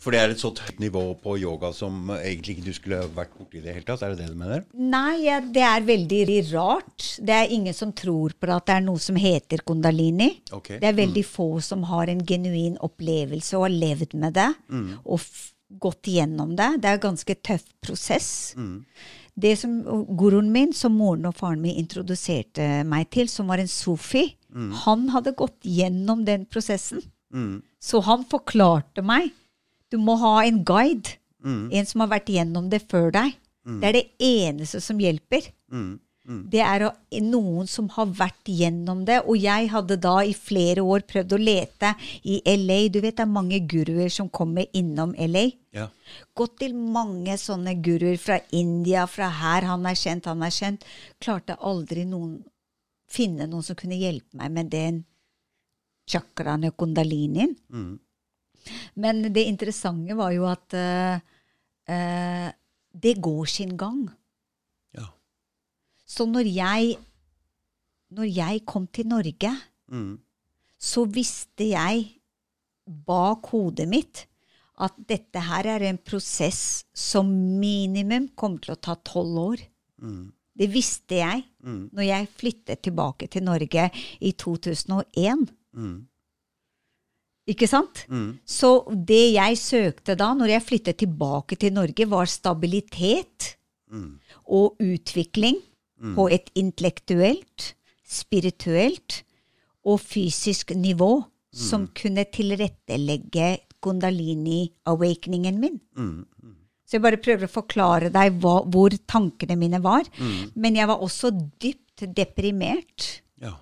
For 0.00 0.14
det 0.14 0.20
er 0.22 0.32
et 0.32 0.40
sånt 0.40 0.62
høyt 0.64 0.78
nivå 0.80 1.02
på 1.20 1.34
yoga 1.42 1.74
som 1.76 2.08
egentlig 2.14 2.54
ikke 2.56 2.66
du 2.70 2.72
skulle 2.76 3.00
vært 3.12 3.34
borti 3.36 3.60
i 3.60 3.64
det 3.66 3.74
hele 3.76 3.84
tatt? 3.84 4.00
Er 4.06 4.14
det 4.14 4.24
det 4.24 4.30
du 4.32 4.38
mener? 4.40 4.62
Nei, 4.72 5.26
ja, 5.26 5.40
det 5.44 5.60
er 5.66 5.84
veldig 5.84 6.40
rart. 6.54 7.06
Det 7.20 7.36
er 7.36 7.52
ingen 7.52 7.76
som 7.76 7.92
tror 7.92 8.32
på 8.32 8.48
at 8.54 8.64
det 8.70 8.78
er 8.78 8.86
noe 8.86 9.02
som 9.02 9.18
heter 9.20 9.60
kundalini. 9.68 10.30
Okay. 10.56 10.80
Det 10.80 10.88
er 10.88 10.96
veldig 10.96 11.24
få 11.28 11.50
som 11.64 11.84
har 11.90 12.08
en 12.08 12.24
genuin 12.24 12.78
opplevelse 12.80 13.58
og 13.58 13.66
har 13.68 13.76
levd 13.76 14.16
med 14.22 14.38
det 14.40 14.50
og 15.04 15.18
f 15.20 15.50
gått 15.80 16.08
gjennom 16.10 16.56
det. 16.58 16.80
Det 16.82 16.88
er 16.88 16.96
en 16.96 17.02
ganske 17.04 17.34
tøff 17.46 17.68
prosess. 17.84 18.30
Det 19.40 19.52
som 19.60 19.76
Guruen 20.18 20.48
min, 20.50 20.72
som 20.74 20.96
moren 20.98 21.28
og 21.28 21.36
faren 21.38 21.60
min 21.62 21.76
introduserte 21.78 22.80
meg 22.88 23.06
til, 23.14 23.28
som 23.30 23.52
var 23.52 23.62
en 23.62 23.70
sofi, 23.70 24.24
han 24.82 25.04
hadde 25.14 25.36
gått 25.38 25.60
gjennom 25.62 26.24
den 26.26 26.48
prosessen. 26.50 27.04
Mm. 27.30 27.60
Så 27.78 28.00
han 28.02 28.24
forklarte 28.26 29.04
meg. 29.06 29.30
Du 29.90 29.98
må 29.98 30.16
ha 30.20 30.40
en 30.44 30.62
guide. 30.64 31.16
Mm. 31.44 31.70
En 31.72 31.88
som 31.88 32.04
har 32.04 32.12
vært 32.12 32.30
gjennom 32.32 32.68
det 32.72 32.84
før 32.90 33.10
deg. 33.14 33.36
Det 33.80 33.86
er 33.86 33.96
det 33.96 34.06
eneste 34.24 34.80
som 34.82 35.00
hjelper. 35.00 35.50
Mm. 35.70 35.98
Mm. 36.30 36.40
Det 36.52 36.60
er 36.62 36.84
noen 37.24 37.68
som 37.70 37.88
har 37.94 38.10
vært 38.16 38.48
gjennom 38.50 39.04
det. 39.08 39.20
Og 39.26 39.38
jeg 39.40 39.70
hadde 39.72 39.98
da 40.00 40.16
i 40.26 40.34
flere 40.36 40.82
år 40.82 41.04
prøvd 41.08 41.34
å 41.36 41.40
lete 41.40 41.92
i 42.22 42.40
LA. 42.44 42.80
Du 42.92 43.00
vet 43.00 43.16
det 43.16 43.24
er 43.24 43.30
mange 43.30 43.60
guruer 43.70 44.10
som 44.12 44.30
kommer 44.32 44.68
innom 44.76 45.14
LA. 45.18 45.48
Ja. 45.76 45.88
Gått 46.36 46.58
til 46.62 46.74
mange 46.74 47.36
sånne 47.40 47.76
guruer 47.82 48.18
fra 48.20 48.40
India, 48.56 49.06
fra 49.10 49.30
her. 49.40 49.68
Han 49.70 49.86
er 49.86 49.98
kjent, 49.98 50.28
han 50.30 50.44
er 50.46 50.54
kjent. 50.54 50.86
Klarte 51.22 51.58
aldri 51.60 52.06
noen 52.08 52.40
finne 53.10 53.48
noen 53.50 53.66
som 53.66 53.78
kunne 53.78 53.98
hjelpe 53.98 54.38
meg 54.38 54.52
med 54.54 54.70
den 54.70 55.02
chakraen 56.10 56.68
og 56.68 56.76
kundalinien. 56.78 57.56
Mm. 57.70 57.98
Men 58.96 59.22
det 59.32 59.46
interessante 59.48 60.16
var 60.18 60.32
jo 60.34 60.46
at 60.50 60.74
uh, 60.76 61.18
det 62.92 63.14
går 63.22 63.46
sin 63.50 63.76
gang. 63.78 64.04
Ja. 64.96 65.06
Så 66.06 66.26
når 66.26 66.46
jeg, 66.50 66.96
når 68.10 68.28
jeg 68.30 68.64
kom 68.66 68.86
til 68.86 69.06
Norge, 69.10 69.52
Mm. 69.90 70.18
så 70.78 71.02
visste 71.10 71.66
jeg 71.72 72.04
bak 72.86 73.46
hodet 73.50 73.88
mitt 73.90 74.26
at 74.80 74.94
dette 75.08 75.40
her 75.42 75.66
er 75.66 75.82
en 75.88 75.98
prosess 75.98 76.84
som 76.94 77.26
minimum 77.60 78.28
kommer 78.38 78.62
til 78.62 78.74
å 78.76 78.80
ta 78.80 78.94
tolv 78.94 79.38
år. 79.42 79.64
Mm. 80.00 80.32
Det 80.56 80.68
visste 80.72 81.18
jeg 81.18 81.44
Mm. 81.64 81.90
når 81.92 82.02
jeg 82.06 82.28
flyttet 82.38 82.82
tilbake 82.82 83.28
til 83.28 83.42
Norge 83.42 83.90
i 84.20 84.32
2001. 84.32 85.50
Mm. 85.74 86.06
Ikke 87.50 87.66
sant? 87.66 88.04
Mm. 88.08 88.38
Så 88.46 88.70
det 89.06 89.22
jeg 89.34 89.56
søkte 89.58 90.14
da, 90.20 90.28
når 90.38 90.52
jeg 90.54 90.66
flyttet 90.68 91.00
tilbake 91.02 91.56
til 91.58 91.72
Norge, 91.74 92.06
var 92.10 92.30
stabilitet 92.30 93.56
Mm. 93.90 94.20
og 94.46 94.76
utvikling 94.78 95.56
på 96.14 96.28
et 96.30 96.46
intellektuelt, 96.54 97.72
spirituelt 98.06 99.24
og 99.84 99.98
fysisk 99.98 100.70
nivå 100.78 101.24
som 101.52 101.88
kunne 101.98 102.22
tilrettelegge 102.30 103.48
Gondalini-awakeningen 103.82 105.58
min. 105.58 105.80
Mm. 105.96 106.26
Så 106.86 106.98
jeg 106.98 107.02
bare 107.04 107.20
prøver 107.22 107.46
å 107.46 107.52
forklare 107.52 108.10
deg 108.14 108.38
hva, 108.42 108.60
hvor 108.66 108.94
tankene 109.08 109.56
mine 109.58 109.80
var. 109.82 110.06
Men 110.54 110.78
jeg 110.78 110.88
var 110.90 111.02
også 111.02 111.30
dypt 111.62 112.06
deprimert 112.16 113.20
Ja. 113.40 113.56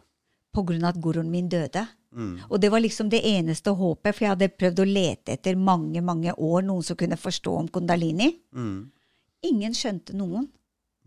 på 0.55 0.65
grunn 0.65 0.85
av 0.85 0.95
at 0.97 1.01
guruen 1.03 1.31
min 1.31 1.49
døde. 1.49 1.87
Mm. 2.15 2.39
Og 2.49 2.61
det 2.61 2.71
var 2.73 2.81
liksom 2.81 3.11
det 3.13 3.21
eneste 3.29 3.73
håpet, 3.77 4.15
for 4.15 4.25
jeg 4.25 4.33
hadde 4.33 4.53
prøvd 4.57 4.81
å 4.81 4.87
lete 4.89 5.35
etter 5.37 5.59
mange 5.61 6.01
mange 6.05 6.33
år 6.33 6.65
noen 6.65 6.87
som 6.87 6.97
kunne 6.99 7.19
forstå 7.21 7.57
om 7.63 7.69
kundalini. 7.73 8.31
Mm. 8.57 8.79
Ingen 9.49 9.77
skjønte 9.77 10.17
noen. 10.19 10.49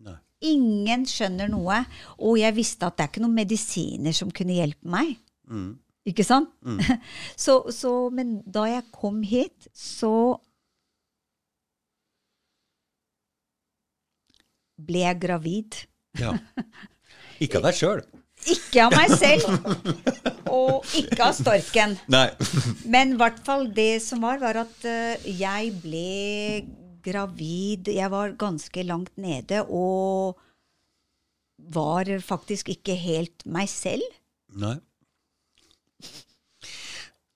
Nei. 0.05 0.17
Ingen 0.51 1.05
skjønner 1.09 1.49
noe. 1.51 1.81
Og 2.21 2.37
jeg 2.41 2.55
visste 2.57 2.87
at 2.87 2.97
det 2.97 3.05
er 3.07 3.13
ikke 3.13 3.25
noen 3.25 3.39
medisiner 3.39 4.15
som 4.15 4.31
kunne 4.33 4.59
hjelpe 4.59 4.93
meg. 4.93 5.17
Mm. 5.49 5.73
Ikke 6.11 6.25
sant? 6.25 6.53
så, 7.45 7.59
så, 7.73 7.91
men 8.13 8.39
da 8.45 8.67
jeg 8.69 8.87
kom 8.95 9.21
hit, 9.25 9.67
så 9.73 10.37
ble 14.81 15.05
jeg 15.05 15.21
gravid. 15.21 15.83
Ja. 16.19 16.33
Ikke 17.43 17.59
av 17.59 17.69
deg 17.69 17.77
sjøl. 17.77 18.01
Ikke 18.49 18.85
av 18.87 18.93
meg 18.95 19.11
selv, 19.13 19.45
og 20.49 20.87
ikke 20.97 21.21
av 21.21 21.35
storken. 21.37 21.93
Nei. 22.09 22.27
Men 22.89 23.13
i 23.13 23.19
hvert 23.19 23.41
fall 23.45 23.67
det 23.75 24.01
som 24.01 24.23
var, 24.25 24.41
var 24.41 24.63
at 24.63 24.87
eh, 24.89 25.27
jeg 25.37 25.75
ble 25.83 26.63
gravid. 27.05 27.91
Jeg 27.93 28.09
var 28.13 28.33
ganske 28.39 28.85
langt 28.87 29.13
nede 29.21 29.61
og 29.67 30.39
var 31.71 32.09
faktisk 32.25 32.73
ikke 32.73 32.97
helt 32.97 33.45
meg 33.45 33.69
selv. 33.69 34.05
Nei. 34.57 34.77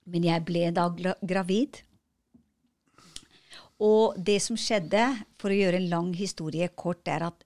Men 0.06 0.26
jeg 0.26 0.46
ble 0.46 0.68
da 0.74 0.90
gravid. 1.22 1.82
Og 3.82 4.16
det 4.16 4.38
som 4.42 4.58
skjedde, 4.58 5.02
for 5.38 5.52
å 5.52 5.58
gjøre 5.58 5.78
en 5.82 5.90
lang 5.90 6.12
historie 6.16 6.68
kort, 6.74 7.06
er 7.06 7.26
at 7.28 7.42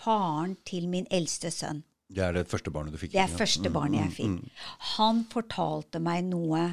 faren 0.00 0.56
til 0.66 0.88
min 0.90 1.06
eldste 1.12 1.52
sønn 1.54 1.84
Det 2.08 2.22
er 2.22 2.32
det 2.36 2.46
første 2.50 2.70
barnet 2.70 2.92
du 2.92 2.98
fikk? 3.00 3.12
Det 3.14 3.22
er 3.22 3.30
ja. 3.30 3.36
første 3.38 3.70
barnet 3.72 4.00
jeg 4.04 4.12
fikk. 4.18 4.64
Han 4.96 5.24
fortalte 5.32 6.00
meg 6.04 6.24
noe 6.28 6.64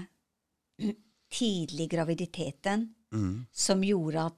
tidlig 1.32 1.86
i 1.88 1.92
graviditeten 1.96 2.90
Mm. 3.12 3.46
som 3.52 3.82
gjorde 3.84 4.26
at 4.30 4.36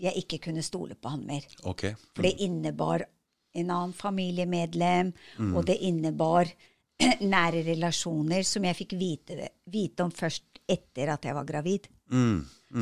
jeg 0.00 0.12
ikke 0.24 0.38
kunne 0.46 0.62
stole 0.62 0.94
på 0.94 1.08
han 1.08 1.22
mer. 1.26 1.44
Ok. 1.64 1.86
For 2.14 2.22
det 2.22 2.34
innebar 2.44 3.06
en 3.54 3.70
annen 3.70 3.92
familiemedlem, 3.96 5.12
Mm. 5.38 5.54
og 5.56 5.64
det 5.66 5.78
innebar 5.80 6.46
nære 7.20 7.64
relasjoner 7.64 8.44
som 8.44 8.64
jeg 8.64 8.76
fikk 8.76 8.92
vite, 9.00 9.48
vite 9.66 10.00
om 10.04 10.10
først 10.12 10.60
etter 10.68 11.08
at 11.14 11.24
jeg 11.24 11.34
var 11.34 11.44
gravid. 11.44 11.88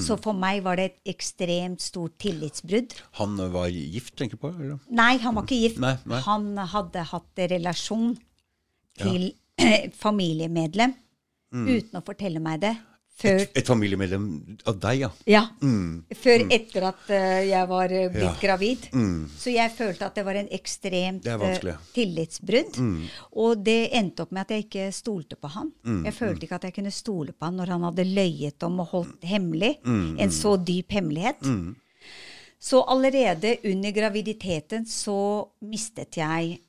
Så 0.04 0.18
for 0.20 0.36
meg 0.36 0.60
var 0.66 0.76
det 0.76 0.84
et 0.90 1.12
ekstremt 1.14 1.80
stort 1.80 2.18
tillitsbrudd. 2.20 2.92
Han 3.20 3.38
var 3.54 3.70
gift, 3.72 4.14
tenker 4.20 4.36
du 4.36 4.42
på? 4.42 4.50
Eller? 4.52 4.78
Nei, 4.92 5.14
han 5.22 5.36
var 5.36 5.46
ikke 5.46 5.60
gift. 5.62 5.78
Nei, 5.80 5.94
nei. 6.04 6.20
Han 6.26 6.50
hadde 6.74 7.04
hatt 7.08 7.42
relasjon 7.54 8.10
til 9.00 9.30
familiemedlem 10.04 10.92
uten 11.54 11.96
å 11.96 12.04
fortelle 12.04 12.42
meg 12.44 12.60
det. 12.66 12.74
Før, 13.18 13.40
Et 13.58 13.66
familiemedlem 13.66 14.26
av 14.70 14.76
deg, 14.78 15.00
ja. 15.00 15.08
ja, 15.26 15.40
før 16.20 16.44
etter 16.54 16.84
at 16.86 17.08
uh, 17.10 17.40
jeg 17.48 17.66
var 17.66 17.90
eh, 17.90 18.04
blitt 18.14 18.28
Ja. 18.28 18.34
gravid. 18.38 18.84
Så 19.34 19.50
jeg 19.50 19.72
følte 19.74 20.06
at 20.06 20.14
det 20.14 20.22
var 20.28 20.38
en 20.38 20.50
ekstremt 20.54 21.26
uh, 21.26 21.72
tillitsbrudd. 21.96 22.78
Og 23.42 23.64
det 23.66 23.90
endte 23.98 24.22
opp 24.22 24.30
med 24.36 24.44
at 24.46 24.54
jeg 24.54 24.68
ikke 24.68 24.86
stolte 24.94 25.34
på 25.34 25.50
han. 25.50 25.72
Jeg 26.06 26.14
følte 26.14 26.46
ikke 26.46 26.60
at 26.60 26.68
jeg 26.68 26.76
kunne 26.78 26.94
stole 26.94 27.34
på 27.34 27.48
han 27.48 27.58
når 27.58 27.74
han 27.74 27.88
hadde 27.88 28.06
løyet 28.06 28.62
om 28.68 28.78
og 28.84 28.90
holdt 28.94 29.26
hemmelig 29.26 29.74
en 29.82 30.30
så 30.30 30.54
dyp 30.62 30.94
hemmelighet. 31.00 31.42
Så 32.60 32.84
allerede 32.90 33.56
under 33.64 33.90
graviditeten 33.98 34.86
så 34.86 35.18
mistet 35.66 36.16
jeg 36.22 36.60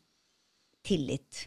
tillit. 0.85 1.45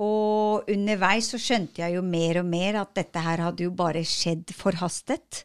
Og 0.00 0.68
underveis 0.72 1.28
så 1.32 1.38
skjønte 1.40 1.82
jeg 1.82 1.98
jo 1.98 2.02
mer 2.06 2.38
og 2.40 2.46
mer 2.48 2.78
at 2.80 2.94
dette 2.96 3.20
her 3.20 3.42
hadde 3.44 3.66
jo 3.66 3.72
bare 3.76 4.00
skjedd 4.08 4.52
forhastet. 4.56 5.42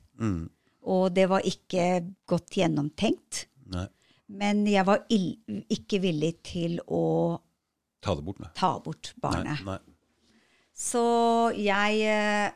Og 0.86 1.10
det 1.16 1.26
var 1.32 1.44
ikke 1.50 1.88
godt 2.30 2.56
gjennomtenkt. 2.62 3.46
Nei. 3.74 3.88
Men 4.36 4.64
jeg 4.70 4.86
var 4.88 5.04
ikke 5.12 6.00
villig 6.02 6.32
til 6.48 6.80
å 6.88 7.02
Ta 8.06 8.14
det 8.16 8.24
bort, 8.26 8.40
nei. 8.42 8.50
ta 8.58 8.72
bort 8.82 9.12
barnet. 9.22 9.62
Nei, 9.66 9.76
nei. 9.76 9.96
Så 10.76 11.02
jeg 11.58 12.02
eh, 12.10 12.50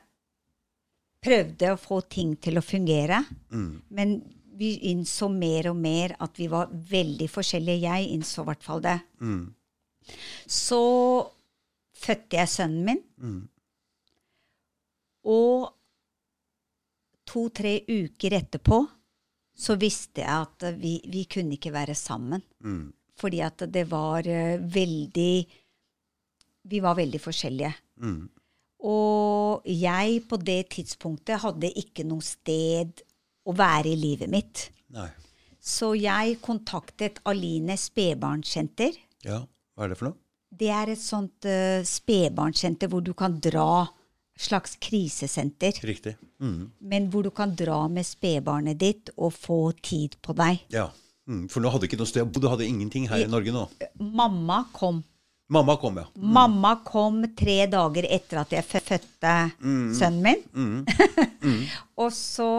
prøvde 1.23 1.71
å 1.73 1.79
få 1.79 2.01
ting 2.11 2.35
til 2.41 2.59
å 2.59 2.63
fungere. 2.65 3.21
Men 3.89 4.19
vi 4.59 4.73
innså 4.91 5.29
mer 5.31 5.69
og 5.71 5.77
mer 5.79 6.15
at 6.19 6.35
vi 6.39 6.49
var 6.51 6.69
veldig 6.69 7.29
forskjellige. 7.31 7.87
Jeg 7.87 8.09
innså 8.15 8.43
i 8.43 8.49
hvert 8.49 8.65
fall 8.65 8.83
det. 8.83 8.97
Så 10.51 10.81
fødte 11.99 12.39
jeg 12.39 12.51
sønnen 12.51 12.85
min. 12.87 13.01
Og 15.29 15.67
to-tre 17.29 17.75
uker 17.85 18.37
etterpå 18.39 18.79
så 19.59 19.75
visste 19.77 20.23
jeg 20.23 20.47
at 20.47 20.65
vi, 20.79 20.95
vi 21.11 21.25
kunne 21.29 21.57
ikke 21.57 21.73
være 21.75 21.95
sammen. 21.99 22.41
Fordi 23.19 23.41
at 23.43 23.65
det 23.67 23.83
var 23.91 24.23
eh, 24.27 24.55
veldig 24.61 25.33
Vi 26.69 26.79
var 26.83 26.95
veldig 26.95 27.19
forskjellige. 27.23 27.73
Og 28.87 29.65
jeg 29.67 30.21
på 30.29 30.37
det 30.39 30.69
tidspunktet 30.71 31.41
hadde 31.43 31.71
ikke 31.81 32.05
noe 32.07 32.23
sted 32.23 33.01
å 33.49 33.55
være 33.57 33.91
i 33.91 33.97
livet 33.99 34.29
mitt. 34.31 34.69
nei. 34.93 35.09
Så 35.59 35.91
jeg 35.99 36.37
kontaktet 36.39 37.19
Aline 37.27 37.75
spedbarnssenter. 37.77 38.95
Ja, 39.25 39.41
hva 39.75 39.83
er 39.85 39.91
det 39.91 39.97
for 39.99 40.07
noe? 40.09 40.17
Det 40.49 40.69
er 40.73 40.89
et 40.95 41.01
sånt 41.01 41.45
uh, 41.45 41.83
spedbarnssenter 41.85 42.89
hvor 42.89 43.03
du 43.05 43.13
kan 43.17 43.35
dra 43.43 43.87
slags 44.39 44.77
krisesenter. 44.81 45.75
Riktig. 45.83 46.15
Mm. 46.41 46.71
Men 46.79 47.09
hvor 47.11 47.23
du 47.27 47.29
kan 47.35 47.51
dra 47.59 47.81
med 47.91 48.07
spedbarnet 48.07 48.79
ditt 48.79 49.11
og 49.17 49.33
få 49.35 49.59
tid 49.83 50.15
på 50.23 50.33
deg. 50.39 50.61
Ja. 50.73 50.87
Mm. 51.29 51.43
For 51.51 51.61
nå 51.61 51.69
hadde 51.69 51.83
du 51.85 51.89
ikke 51.91 51.99
noe 51.99 52.09
sted 52.09 52.23
å 52.23 52.29
bo. 52.31 52.41
Du 52.41 52.47
hadde 52.49 52.65
ingenting 52.65 53.05
her 53.11 53.25
i 53.25 53.29
Norge 53.29 53.51
nå. 53.53 53.67
Mamma 53.99 54.63
kom. 54.73 55.03
Mamma 55.49 55.75
kom, 55.81 55.97
ja. 55.97 56.05
Mamma 56.15 56.75
kom 56.85 57.23
tre 57.37 57.63
dager 57.69 58.05
etter 58.05 58.43
at 58.43 58.51
jeg 58.53 58.65
fø- 58.69 58.83
fødte 58.85 59.31
sønnen 59.97 60.21
min. 60.21 60.83
og 62.01 62.11
så 62.13 62.49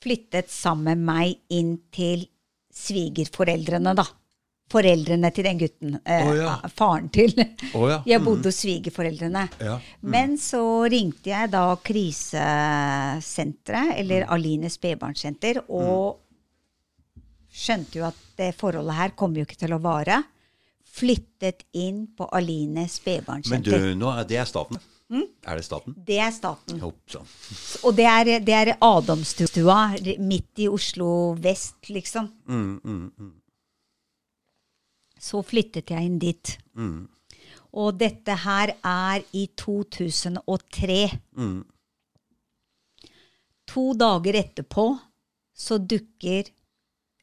flyttet 0.00 0.48
sammen 0.48 1.02
med 1.04 1.08
meg 1.10 1.34
inn 1.52 1.74
til 1.92 2.24
svigerforeldrene, 2.72 3.92
da. 3.98 4.06
Foreldrene 4.70 5.32
til 5.34 5.44
den 5.48 5.58
gutten. 5.58 5.96
Eh, 6.04 6.26
oh, 6.28 6.36
ja. 6.38 6.52
Faren 6.70 7.08
til. 7.10 7.32
Oh, 7.74 7.88
ja. 7.90 7.96
Jeg 8.06 8.22
bodde 8.22 8.46
hos 8.52 8.60
svigerforeldrene. 8.62 9.48
Ja. 9.58 9.78
Men 10.02 10.36
så 10.38 10.62
ringte 10.90 11.30
jeg 11.32 11.50
da 11.50 11.64
krisesenteret, 11.82 13.96
eller 13.98 14.26
Mm. 14.26 14.32
Aline 14.36 14.70
spedbarnssenter, 14.70 15.64
og 15.68 16.20
skjønte 17.50 17.98
jo 17.98 18.04
at 18.06 18.14
det 18.38 18.52
forholdet 18.54 18.94
her 18.94 19.10
kommer 19.18 19.42
jo 19.42 19.48
ikke 19.48 19.58
til 19.66 19.74
å 19.74 19.80
vare. 19.82 20.22
Flyttet 20.90 21.64
inn 21.78 22.06
på 22.16 22.26
Aline 22.34 22.86
Men 23.50 23.62
du, 23.62 23.94
nå 23.98 24.10
er 24.18 24.24
det 24.24 24.46
staten. 24.48 24.78
Mm. 25.10 25.24
Er 25.46 25.56
det 25.58 25.64
staten? 25.66 25.94
Det 26.06 26.18
er 26.22 26.30
staten. 26.30 26.78
Og 26.82 27.94
det 27.96 28.04
er, 28.06 28.30
det 28.46 28.54
er 28.54 28.70
Adamstua, 28.80 29.96
midt 30.22 30.58
i 30.62 30.68
Oslo 30.70 31.34
vest, 31.34 31.88
liksom. 31.90 32.28
Mm, 32.46 32.80
Mm, 32.84 33.32
Så 35.20 35.42
flyttet 35.44 35.90
jeg 35.92 36.06
inn 36.08 36.18
dit. 36.22 36.54
Mm. 36.74 37.08
Og 37.76 37.98
dette 38.00 38.34
her 38.44 38.72
er 38.82 39.22
i 39.36 39.44
2003. 39.60 40.96
Mm. 41.36 41.60
To 43.70 43.84
dager 43.94 44.40
etterpå 44.40 44.86
så 45.54 45.78
dukker 45.78 46.48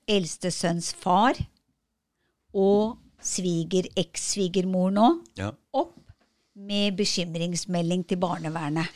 eldstesønns 0.08 0.94
far 0.96 1.36
og 2.56 2.98
sviger, 3.20 3.90
eks-svigermor 3.98 4.94
nå 4.94 5.08
Ja. 5.36 5.52
opp 5.74 5.98
med 6.56 6.96
bekymringsmelding 6.98 8.06
til 8.08 8.18
barnevernet. 8.22 8.88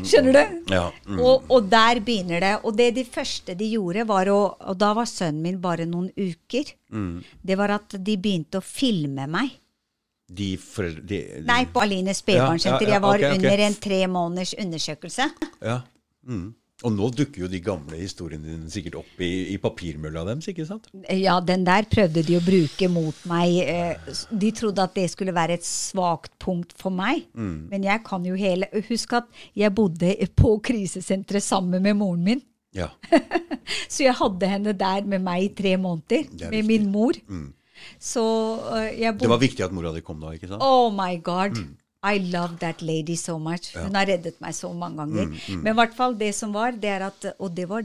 Mm. 0.00 0.04
Skjønner 0.06 0.36
du? 0.36 0.72
Ja. 0.72 0.84
Mm. 1.06 1.18
Og, 1.20 1.48
og 1.52 1.66
der 1.70 2.00
begynner 2.04 2.42
det. 2.42 2.52
Og 2.64 2.76
det 2.78 2.90
de 2.96 3.04
første 3.08 3.54
de 3.58 3.68
gjorde, 3.74 4.06
var 4.08 4.30
å 4.32 4.38
Og 4.70 4.78
da 4.80 4.92
var 4.96 5.08
sønnen 5.08 5.42
min 5.44 5.58
bare 5.62 5.86
noen 5.88 6.10
uker. 6.16 6.72
Mm. 6.92 7.20
Det 7.42 7.58
var 7.60 7.76
at 7.76 7.98
de 7.98 8.16
begynte 8.16 8.60
å 8.60 8.64
filme 8.64 9.26
meg. 9.30 9.52
De 10.30 10.52
foreldre 10.62 11.02
de, 11.02 11.20
de, 11.40 11.44
Nei, 11.48 11.64
på 11.72 11.82
Aline 11.82 12.14
spedbarnssenter. 12.14 12.86
Ja, 12.86 12.88
ja, 12.88 12.94
Jeg 12.94 13.02
var 13.02 13.18
okay, 13.18 13.32
okay. 13.32 13.40
under 13.40 13.64
en 13.66 13.78
tre 13.86 14.00
måneders 14.06 14.54
undersøkelse. 14.62 15.28
Ja. 15.66 15.80
Mm. 16.26 16.48
Og 16.80 16.94
nå 16.96 17.10
dukker 17.12 17.42
jo 17.42 17.48
de 17.52 17.58
gamle 17.60 17.98
historiene 18.00 18.46
dine 18.54 18.70
sikkert 18.72 18.94
opp 19.02 19.18
i, 19.20 19.28
i 19.52 19.56
papirmølla 19.60 20.22
deres, 20.24 20.46
ikke 20.48 20.64
sant? 20.64 20.86
Ja, 21.12 21.34
den 21.44 21.66
der 21.66 21.84
prøvde 21.92 22.22
de 22.24 22.38
å 22.38 22.42
bruke 22.44 22.88
mot 22.88 23.18
meg. 23.28 23.58
Eh, 23.68 24.14
De 24.32 24.50
trodde 24.56 24.86
at 24.86 24.94
det 24.96 25.04
skulle 25.12 25.34
være 25.36 25.58
et 25.58 25.66
svakt 25.68 26.32
punkt 26.40 26.72
for 26.80 26.88
meg. 26.94 27.26
Mm. 27.36 27.68
Men 27.72 27.84
jeg 27.84 28.00
kan 28.06 28.24
jo 28.24 28.38
hele 28.40 28.70
Husk 28.88 29.12
at 29.20 29.28
jeg 29.60 29.74
bodde 29.76 30.14
på 30.40 30.54
krisesenteret 30.64 31.44
sammen 31.44 31.84
med 31.84 31.98
moren 32.00 32.24
min. 32.24 32.40
Ja. 32.72 32.88
Så 33.92 34.04
jeg 34.06 34.14
hadde 34.16 34.48
henne 34.48 34.72
der 34.78 35.04
med 35.04 35.20
meg 35.26 35.50
i 35.50 35.54
tre 35.60 35.76
måneder. 35.76 36.24
Er 36.40 36.48
Med. 36.50 36.62
Mm. 36.64 36.70
min 36.72 36.90
mor. 36.94 37.18
Så 38.00 38.22
jeg 38.96 39.14
bodde 39.14 39.26
Det 39.26 39.32
var 39.32 39.40
viktig 39.40 39.64
at 39.64 39.72
mora 39.76 39.92
di 39.96 40.00
kom 40.04 40.20
da, 40.20 40.32
ikke 40.36 40.48
sant? 40.48 40.62
Oh 40.64 40.88
my 40.92 41.16
God. 41.24 41.56
Mm. 41.60 41.76
I 42.02 42.18
love 42.32 42.56
that 42.62 42.80
lady 42.82 43.16
so 43.16 43.38
much. 43.38 43.74
Hun 43.76 43.96
har 43.98 44.08
reddet 44.08 44.38
meg 44.40 44.54
så 44.56 44.70
mange 44.72 45.02
ganger. 45.02 45.26
Mm, 45.28 45.62
Men 45.62 45.74
i 45.74 45.78
hvert 45.82 45.96
fall 45.96 46.16
det 46.16 46.30
som 46.34 46.54
var, 46.54 46.72
det 46.72 46.88
er 46.88 47.04
at 47.10 47.26
Og 47.38 47.52
det 47.56 47.68
var, 47.68 47.84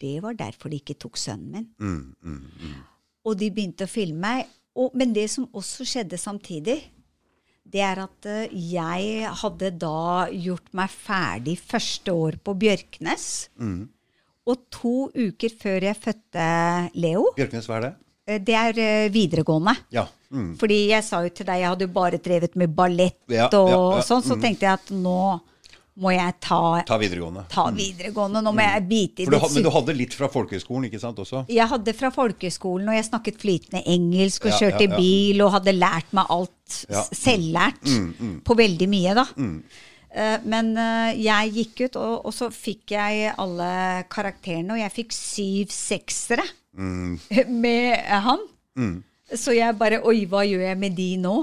det 0.00 0.22
var 0.22 0.36
derfor 0.38 0.70
de 0.70 0.78
ikke 0.78 0.98
tok 1.02 1.18
sønnen 1.18 1.50
min. 1.50 1.66
Mm, 1.78 2.14
mm, 2.22 2.44
mm. 2.60 2.76
Og 3.26 3.38
de 3.40 3.50
begynte 3.50 3.88
å 3.88 3.90
filme 3.90 4.22
meg. 4.22 4.52
Og, 4.76 4.92
men 4.94 5.14
det 5.16 5.26
som 5.32 5.48
også 5.56 5.86
skjedde 5.88 6.18
samtidig, 6.20 6.78
det 7.66 7.82
er 7.82 7.98
at 8.04 8.28
uh, 8.30 8.46
jeg 8.52 9.30
hadde 9.42 9.70
da 9.80 10.28
gjort 10.30 10.68
meg 10.76 10.92
ferdig 10.92 11.56
første 11.58 12.12
år 12.14 12.38
på 12.44 12.54
Bjørknes. 12.60 13.28
Mm. 13.58 13.88
Og 14.46 14.66
to 14.70 14.96
uker 15.10 15.50
før 15.58 15.88
jeg 15.88 15.98
fødte 15.98 16.44
Leo 16.94 17.32
Bjørknes, 17.34 17.66
hva 17.66 17.80
er 17.80 17.88
det? 17.88 17.94
Eh, 18.26 18.38
Det 18.38 18.54
er 18.54 18.78
eh, 18.78 19.08
videregående. 19.14 19.76
Ja. 19.94 20.06
Mm. 20.30 20.56
Fordi 20.58 20.88
jeg 20.90 21.04
sa 21.06 21.20
jo 21.22 21.28
til 21.30 21.46
deg, 21.46 21.60
jeg 21.62 21.68
hadde 21.70 21.86
jo 21.86 21.92
bare 21.94 22.18
drevet 22.18 22.56
med 22.58 22.72
ballett 22.74 23.20
Ja, 23.30 23.46
og 23.54 23.68
ja, 23.70 23.76
ja, 24.00 24.02
sånn, 24.02 24.24
så 24.26 24.34
tenkte 24.42 24.66
jeg 24.66 24.72
at 24.80 24.90
nå 24.90 25.40
må 25.96 26.10
jeg 26.12 26.34
ta, 26.44 26.82
Ta 26.84 26.98
videregående. 27.00 27.46
ta 27.48 27.70
videregående. 27.72 28.42
Nå 28.44 28.50
må 28.52 28.60
jeg 28.60 28.82
bite 28.88 29.22
i 29.22 29.26
det 29.30 29.38
men 29.54 29.62
du 29.64 29.70
hadde 29.72 29.94
litt 29.96 30.12
fra 30.12 30.28
folkehøyskolen, 30.28 30.90
ikke 30.90 31.00
sant, 31.00 31.16
også? 31.22 31.46
Jeg 31.48 31.64
hadde 31.70 31.94
fra 31.96 32.10
folkehøyskolen, 32.12 32.90
og 32.90 32.98
jeg 32.98 33.06
snakket 33.06 33.38
flytende 33.40 33.80
engelsk 33.88 34.44
og 34.50 34.58
kjørte 34.58 34.90
ja. 34.90 34.96
bil 34.98 35.40
og 35.46 35.54
hadde 35.54 35.72
lært 35.78 36.12
meg 36.12 36.26
alt 36.36 36.52
Ja. 36.90 37.00
s- 37.00 37.16
selvlært 37.16 37.80
på 38.44 38.56
veldig 38.58 38.88
mye, 38.92 39.14
da. 39.16 39.24
Eh, 40.10 40.38
Men 40.44 40.74
jeg 41.16 41.52
gikk 41.54 41.80
ut, 41.86 41.96
og, 41.96 42.26
og 42.26 42.32
så 42.34 42.50
fikk 42.52 42.92
jeg 42.92 43.32
alle 43.38 44.04
karakterene, 44.12 44.72
og 44.76 44.82
jeg 44.82 44.92
fikk 44.98 45.12
syv 45.16 45.72
seksere 45.72 46.44
med 47.64 48.08
han. 48.26 48.42
Så 49.26 49.56
jeg 49.56 49.74
bare 49.74 49.98
Oi, 50.06 50.20
hva 50.30 50.44
gjør 50.46 50.60
jeg 50.62 50.78
med 50.78 50.94
de 50.94 51.08
nå? 51.18 51.34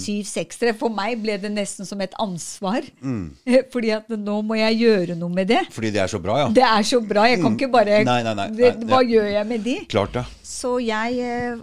Syv 0.00 0.24
seksere. 0.26 0.72
For 0.78 0.90
meg 0.90 1.20
ble 1.22 1.36
det 1.38 1.52
nesten 1.54 1.86
som 1.86 2.00
et 2.02 2.16
ansvar. 2.18 2.86
Fordi 3.74 3.92
at 3.94 4.10
nå 4.10 4.40
må 4.46 4.58
jeg 4.58 4.80
gjøre 4.80 5.16
noe 5.18 5.30
med 5.30 5.52
det. 5.52 5.60
Fordi 5.74 5.92
det 5.94 6.02
er 6.02 6.10
så 6.10 6.18
bra, 6.22 6.40
ja? 6.42 6.48
Det 6.54 6.64
er 6.66 6.88
så 6.88 6.98
bra. 7.04 7.28
Jeg 7.30 7.38
kan 7.44 7.54
ikke 7.54 7.70
bare 7.70 8.00
Nei, 8.08 8.18
nei, 8.26 8.34
nei, 8.40 8.48
det, 8.58 8.72
Hva 8.90 9.04
gjør 9.06 9.30
jeg 9.30 9.50
med 9.52 9.62
de? 9.68 9.76
Klart 9.92 10.18
det. 10.18 10.24
Så 10.42 10.74
jeg 10.82 11.22
eh, 11.22 11.62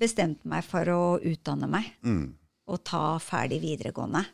bestemte 0.00 0.48
meg 0.48 0.64
for 0.64 0.88
å 0.94 1.02
utdanne 1.20 1.68
meg. 1.76 1.92
Mm. 2.06 2.24
Og 2.72 2.80
ta 2.82 3.02
ferdig 3.22 3.60
videregående. 3.62 4.24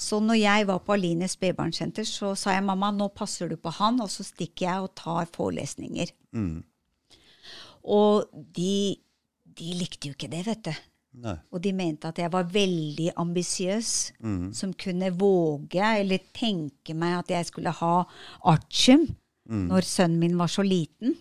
Så 0.00 0.22
når 0.24 0.38
jeg 0.38 0.68
var 0.70 0.78
på 0.86 0.94
Aline 0.94 1.26
spedbarnssenter, 1.28 2.06
så 2.08 2.30
sa 2.38 2.54
jeg 2.54 2.64
mamma, 2.64 2.88
nå 2.94 3.10
passer 3.12 3.50
du 3.50 3.58
på 3.60 3.74
han, 3.82 3.98
og 4.00 4.08
så 4.08 4.24
stikker 4.24 4.64
jeg 4.64 4.86
og 4.86 4.94
tar 4.96 5.28
forelesninger. 5.34 6.14
Og 7.86 8.26
de, 8.34 8.96
de 9.56 9.74
likte 9.78 10.10
jo 10.10 10.16
ikke 10.16 10.30
det, 10.32 10.42
vet 10.46 10.64
du. 10.68 10.72
Nei. 11.26 11.36
Og 11.54 11.62
de 11.64 11.72
mente 11.72 12.10
at 12.10 12.18
jeg 12.20 12.28
var 12.32 12.48
veldig 12.52 13.12
ambisiøs, 13.16 13.92
som 14.52 14.74
kunne 14.76 15.08
våge 15.16 15.92
eller 16.02 16.26
tenke 16.36 16.92
meg 16.98 17.14
at 17.22 17.32
jeg 17.32 17.48
skulle 17.48 17.72
ha 17.78 17.94
artium 18.52 19.06
når 19.70 19.86
sønnen 19.86 20.18
min 20.20 20.36
var 20.36 20.50
så 20.52 20.64
liten. 20.66 21.14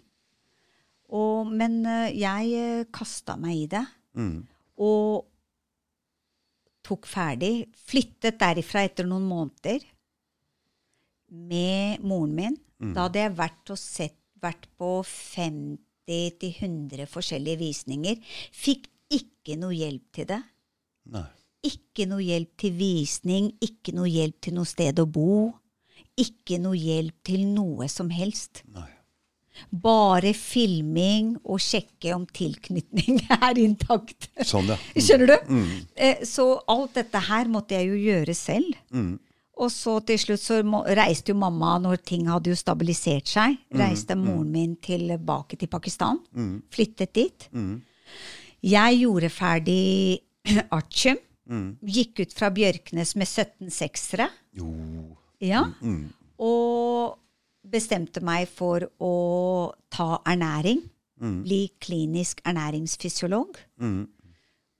Og, 1.15 1.47
men 1.47 1.85
eh, 1.85 2.15
jeg 2.17 2.51
uh, 2.57 2.85
kasta 2.93 3.37
meg 3.39 3.55
i 3.61 3.67
det. 3.71 3.83
Og 4.81 5.25
tok 6.85 7.07
ferdig. 7.09 7.67
Flyttet 7.77 8.39
derifra 8.41 8.83
etter 8.85 9.07
noen 9.07 9.27
måneder 9.29 9.85
med 11.29 12.03
moren 12.05 12.35
min. 12.35 12.57
Da 12.93 13.07
hadde 13.07 13.21
jeg 13.23 13.37
vært, 13.37 13.71
og 13.73 13.79
sett, 13.79 14.17
vært 14.41 14.67
på 14.77 14.99
50-100 16.09 17.07
forskjellige 17.09 17.61
visninger. 17.61 18.19
Fikk 18.53 18.89
ikke 19.13 19.57
noe 19.59 19.75
hjelp 19.75 20.05
til 20.15 20.29
det. 20.29 20.41
Nei. 21.13 21.27
Ikke 21.65 22.05
noe 22.09 22.21
hjelp 22.21 22.51
til 22.61 22.75
visning, 22.77 23.49
ikke 23.63 23.95
noe 23.97 24.09
hjelp 24.09 24.37
til 24.45 24.57
noe 24.57 24.69
sted 24.69 24.99
å 25.01 25.07
bo. 25.09 25.53
Ikke 26.19 26.59
noe 26.61 26.77
hjelp 26.77 27.15
til 27.25 27.47
noe 27.49 27.89
som 27.91 28.11
helst. 28.13 28.61
Nei. 28.75 28.89
Bare 29.71 30.33
filming 30.35 31.35
og 31.47 31.61
sjekke 31.63 32.11
om 32.15 32.25
tilknytning 32.27 33.21
er 33.37 33.59
intakt. 33.61 34.29
Sånn, 34.43 34.73
ja. 34.73 34.77
Skjønner 34.99 35.31
du? 35.31 35.53
Mm. 35.55 36.25
Så 36.27 36.49
alt 36.71 36.97
dette 36.99 37.21
her 37.29 37.49
måtte 37.51 37.77
jeg 37.79 37.89
jo 37.93 38.01
gjøre 38.11 38.35
selv. 38.37 38.75
Og 39.57 39.69
så 39.71 39.99
til 40.03 40.17
slutt 40.19 40.41
så 40.43 40.57
reiste 40.97 41.31
jo 41.31 41.37
mamma, 41.39 41.77
når 41.79 42.01
ting 42.03 42.25
hadde 42.27 42.49
jo 42.51 42.55
stabilisert 42.59 43.27
seg, 43.31 43.55
reiste 43.71 44.15
moren 44.19 44.51
min 44.51 44.73
tilbake 44.83 45.55
til 45.57 45.67
Pakistan. 45.71 46.19
Flyttet 46.73 47.13
dit. 47.15 47.49
Jeg 48.65 48.97
gjorde 48.99 49.29
ferdig 49.29 50.19
artium. 50.71 51.17
Gikk 51.85 52.19
ut 52.25 52.33
fra 52.33 52.49
Bjørknes 52.49 53.15
med 53.15 53.27
17 53.27 53.69
seksere. 53.71 54.27
Jo. 54.57 55.15
Ja. 55.39 55.63
Og 56.39 57.17
bestemte 57.65 58.19
meg 58.21 58.47
for 58.49 58.83
å 58.99 59.73
ta 59.89 60.19
ernæring. 60.25 60.81
Bli 61.45 61.69
klinisk 61.79 62.41
ernæringsfysiolog. 62.45 63.55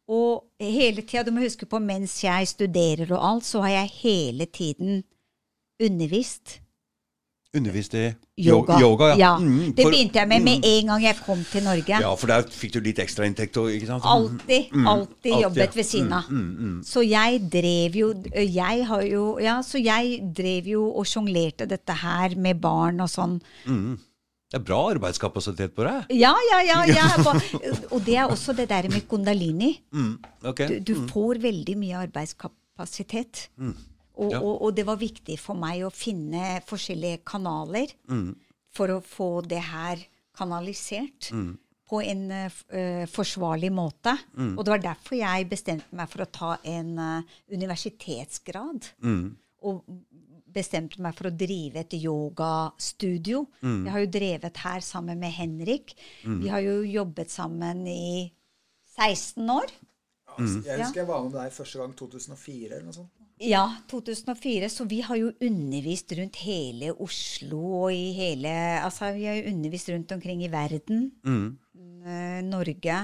Og 0.07 0.44
hele 0.61 1.02
tida, 1.02 1.23
du 1.23 1.32
må 1.32 1.41
huske 1.41 1.65
på, 1.65 1.80
mens 1.82 2.23
jeg 2.23 2.48
studerer 2.48 3.10
og 3.15 3.23
alt, 3.32 3.45
så 3.45 3.61
har 3.65 3.69
jeg 3.69 3.90
hele 4.03 4.45
tiden 4.45 5.03
undervist 5.82 6.60
Undervist 7.56 7.94
i 7.95 8.10
yoga. 8.44 8.76
yoga 8.82 9.14
ja. 9.15 9.38
Mm, 9.40 9.72
Det 9.77 9.84
for- 9.86 9.90
begynte 9.91 10.19
jeg 10.19 10.27
med 10.27 10.41
med 10.44 10.60
en 10.64 10.88
gang 10.88 11.03
jeg 11.03 11.15
kom 11.26 11.44
til 11.52 11.64
Norge. 11.64 11.88
Ja, 12.02 12.14
for 12.15 12.27
der 12.27 12.41
fikk 12.52 12.73
du 12.73 12.80
litt 12.84 12.99
ekstrainntekt 12.99 13.56
òg? 13.57 13.69
ikke 13.77 13.88
sant? 13.88 14.03
Alltid, 14.03 14.73
alltid 14.76 14.88
alltid, 14.88 15.41
jobbet 15.41 15.57
ja. 15.57 15.72
ved 15.76 15.84
siden 15.84 16.14
av. 16.14 16.23
Så 16.84 16.99
jeg 17.07 17.40
drev 17.53 17.95
jo 17.95 18.14
Jeg 18.36 18.86
har 18.88 19.02
jo 19.07 19.40
Ja, 19.40 19.61
så 19.61 19.80
jeg 19.82 20.34
drev 20.36 20.68
jo 20.68 20.91
og 20.91 21.06
sjonglerte 21.06 21.65
dette 21.65 21.94
her 21.94 22.36
med 22.36 22.60
barn 22.61 22.99
og 22.99 23.07
sånn. 23.07 23.40
Det 24.51 24.59
er 24.59 24.63
bra 24.67 24.77
arbeidskapasitet 24.93 25.73
på 25.76 25.84
deg. 25.88 26.11
Ja, 26.13 26.31
ja, 26.51 26.59
ja. 26.63 26.80
ja. 26.85 27.07
og 27.93 27.99
det 28.05 28.15
er 28.22 28.30
også 28.30 28.53
det 28.55 28.67
der 28.69 28.88
med 28.93 29.07
kundalini. 29.09 29.72
Mm, 29.91 30.13
okay. 30.45 30.77
Du, 30.80 30.93
du 30.93 31.07
får 31.09 31.41
veldig 31.43 31.76
mye 31.81 31.97
arbeidskapasitet. 32.05 33.47
Og, 34.15 34.31
Ja. 34.31 34.39
og, 34.39 34.61
og 34.63 34.76
det 34.77 34.85
var 34.88 34.95
viktig 35.01 35.35
for 35.41 35.59
meg 35.59 35.81
å 35.84 35.89
finne 35.91 36.61
forskjellige 36.69 37.23
kanaler 37.27 37.91
for 38.72 38.93
å 38.93 39.01
få 39.03 39.41
det 39.43 39.59
her 39.59 39.99
kanalisert 40.38 41.31
på 41.89 41.99
en 42.01 42.23
uh, 42.31 43.03
forsvarlig 43.11 43.73
måte. 43.76 44.13
Og 44.55 44.63
det 44.63 44.72
var 44.72 44.85
derfor 44.85 45.19
jeg 45.19 45.49
bestemte 45.51 45.91
meg 45.99 46.07
for 46.13 46.23
å 46.23 46.30
ta 46.31 46.53
en 46.63 46.95
uh, 46.97 47.35
universitetsgrad. 47.51 48.88
Og 49.65 49.84
bestemte 50.56 51.02
meg 51.03 51.18
for 51.18 51.30
å 51.30 51.36
drive 51.36 51.82
et 51.84 51.98
yogastudio. 51.99 53.44
Jeg 53.61 53.91
har 53.91 54.06
jo 54.06 54.14
drevet 54.15 54.61
her 54.64 54.86
sammen 54.86 55.19
med 55.22 55.36
Henrik. 55.36 55.94
Vi 56.23 56.52
har 56.52 56.64
jo 56.64 56.80
jobbet 56.88 57.34
sammen 57.34 57.84
i 57.91 58.32
16 58.95 59.52
år. 59.52 59.76
Jeg 60.36 60.82
husker 60.82 61.03
jeg 61.03 61.07
var 61.07 61.22
med 61.23 61.36
deg 61.36 61.53
første 61.56 61.80
gang 61.80 61.94
2004 61.95 62.73
eller 62.73 62.88
noe 62.88 62.95
sånt. 62.95 63.11
Ja, 63.44 63.65
2004. 63.91 64.69
Så 64.72 64.86
vi 64.88 65.02
har 65.03 65.19
jo 65.19 65.34
undervist 65.44 66.11
rundt 66.15 66.40
hele 66.44 66.94
Oslo 67.03 67.61
og 67.82 67.90
i 67.91 68.14
hele 68.15 68.52
Altså, 68.80 69.11
vi 69.15 69.27
har 69.27 69.40
jo 69.40 69.52
undervist 69.52 69.91
rundt 69.91 70.11
omkring 70.15 70.44
i 70.45 70.52
verden. 70.52 71.10
Mm. 71.27 71.49
Norge. 72.48 72.99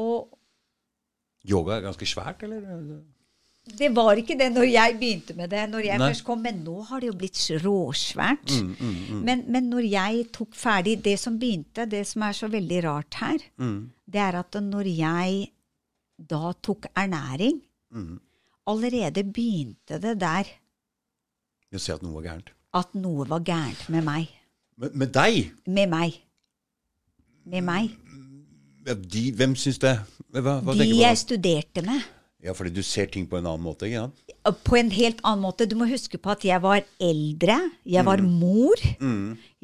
Og 0.00 0.38
Yoga 1.44 1.76
er 1.76 1.84
ganske 1.84 2.06
svært, 2.08 2.42
eller? 2.46 3.02
Det 3.64 3.88
var 3.96 4.18
ikke 4.20 4.36
det 4.36 4.50
når 4.52 4.66
jeg 4.68 4.96
begynte 5.00 5.34
med 5.38 5.48
det, 5.50 5.62
når 5.72 5.86
jeg 5.86 5.98
Nei. 5.98 6.08
først 6.10 6.24
kom, 6.26 6.42
men 6.44 6.58
nå 6.66 6.82
har 6.90 7.00
det 7.00 7.08
jo 7.08 7.14
blitt 7.16 7.38
råsvært. 7.62 8.52
Men, 9.24 9.44
men 9.48 9.70
når 9.72 9.86
jeg 9.88 10.26
tok 10.36 10.52
ferdig 10.58 10.98
Det 11.04 11.14
som 11.18 11.38
begynte, 11.40 11.86
det 11.88 12.02
som 12.06 12.22
er 12.28 12.36
så 12.36 12.48
veldig 12.52 12.82
rart 12.84 13.16
her, 13.22 13.38
det 14.04 14.20
er 14.20 14.36
at 14.42 14.58
når 14.60 14.90
jeg 14.92 15.46
da 16.20 16.52
tok 16.62 16.86
ernæring 16.94 17.62
Allerede 18.66 19.24
begynte 19.24 19.98
det 20.00 20.14
der 20.20 20.48
Å 21.74 21.80
se 21.80 21.92
at 21.92 22.04
noe 22.04 22.14
var 22.20 22.28
gærent. 22.28 22.52
at 22.74 22.94
noe 22.94 23.26
var 23.28 23.40
gærent 23.46 23.88
med 23.88 24.04
meg. 24.04 24.28
Med, 24.76 24.94
med 24.94 25.12
deg? 25.14 25.52
Med 25.66 25.88
meg. 25.88 26.20
Med 27.46 27.62
meg. 27.62 27.90
De, 28.84 29.32
hvem 29.32 29.54
syns 29.56 29.78
det? 29.82 29.94
Hva, 30.34 30.58
hva 30.60 30.74
De 30.76 30.86
jeg 30.88 31.18
studerte 31.18 31.84
med. 31.86 32.02
Ja, 32.44 32.52
fordi 32.52 32.74
du 32.76 32.82
ser 32.84 33.08
ting 33.08 33.24
på 33.30 33.38
en 33.38 33.46
annen 33.48 33.64
måte, 33.64 33.88
ikke 33.88 34.02
sant? 34.04 34.34
På 34.66 34.76
en 34.76 34.90
helt 34.92 35.22
annen 35.24 35.44
måte. 35.46 35.64
Du 35.68 35.78
må 35.80 35.86
huske 35.88 36.18
på 36.20 36.34
at 36.34 36.44
jeg 36.44 36.60
var 36.60 36.82
eldre. 37.00 37.56
Jeg 37.88 38.04
var 38.04 38.20
mor. 38.20 38.82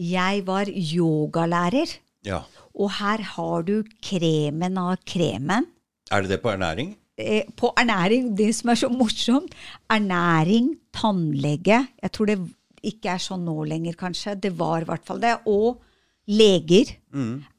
Jeg 0.01 0.47
var 0.47 0.71
yogalærer. 0.73 1.93
Ja. 2.25 2.41
Og 2.73 2.89
her 2.97 3.21
har 3.35 3.67
du 3.69 3.83
kremen 4.05 4.79
av 4.81 4.97
kremen. 5.05 5.69
Er 6.11 6.25
det 6.25 6.33
det 6.33 6.41
på 6.43 6.51
ernæring? 6.55 6.95
Eh, 7.21 7.45
På 7.57 7.75
ernæring, 7.77 8.31
det 8.37 8.55
som 8.57 8.71
er 8.73 8.79
så 8.81 8.89
morsomt 8.89 9.53
Ernæring, 9.93 10.71
tannlege 10.97 11.87
Jeg 12.01 12.13
tror 12.13 12.27
det 12.31 12.39
ikke 12.83 13.13
er 13.13 13.21
sånn 13.21 13.45
nå 13.45 13.59
lenger, 13.69 13.93
kanskje. 13.93 14.39
Det 14.41 14.55
var 14.57 14.81
i 14.81 14.89
hvert 14.89 15.05
fall 15.05 15.21
det. 15.21 15.35
Og 15.45 15.83
leger 16.33 16.95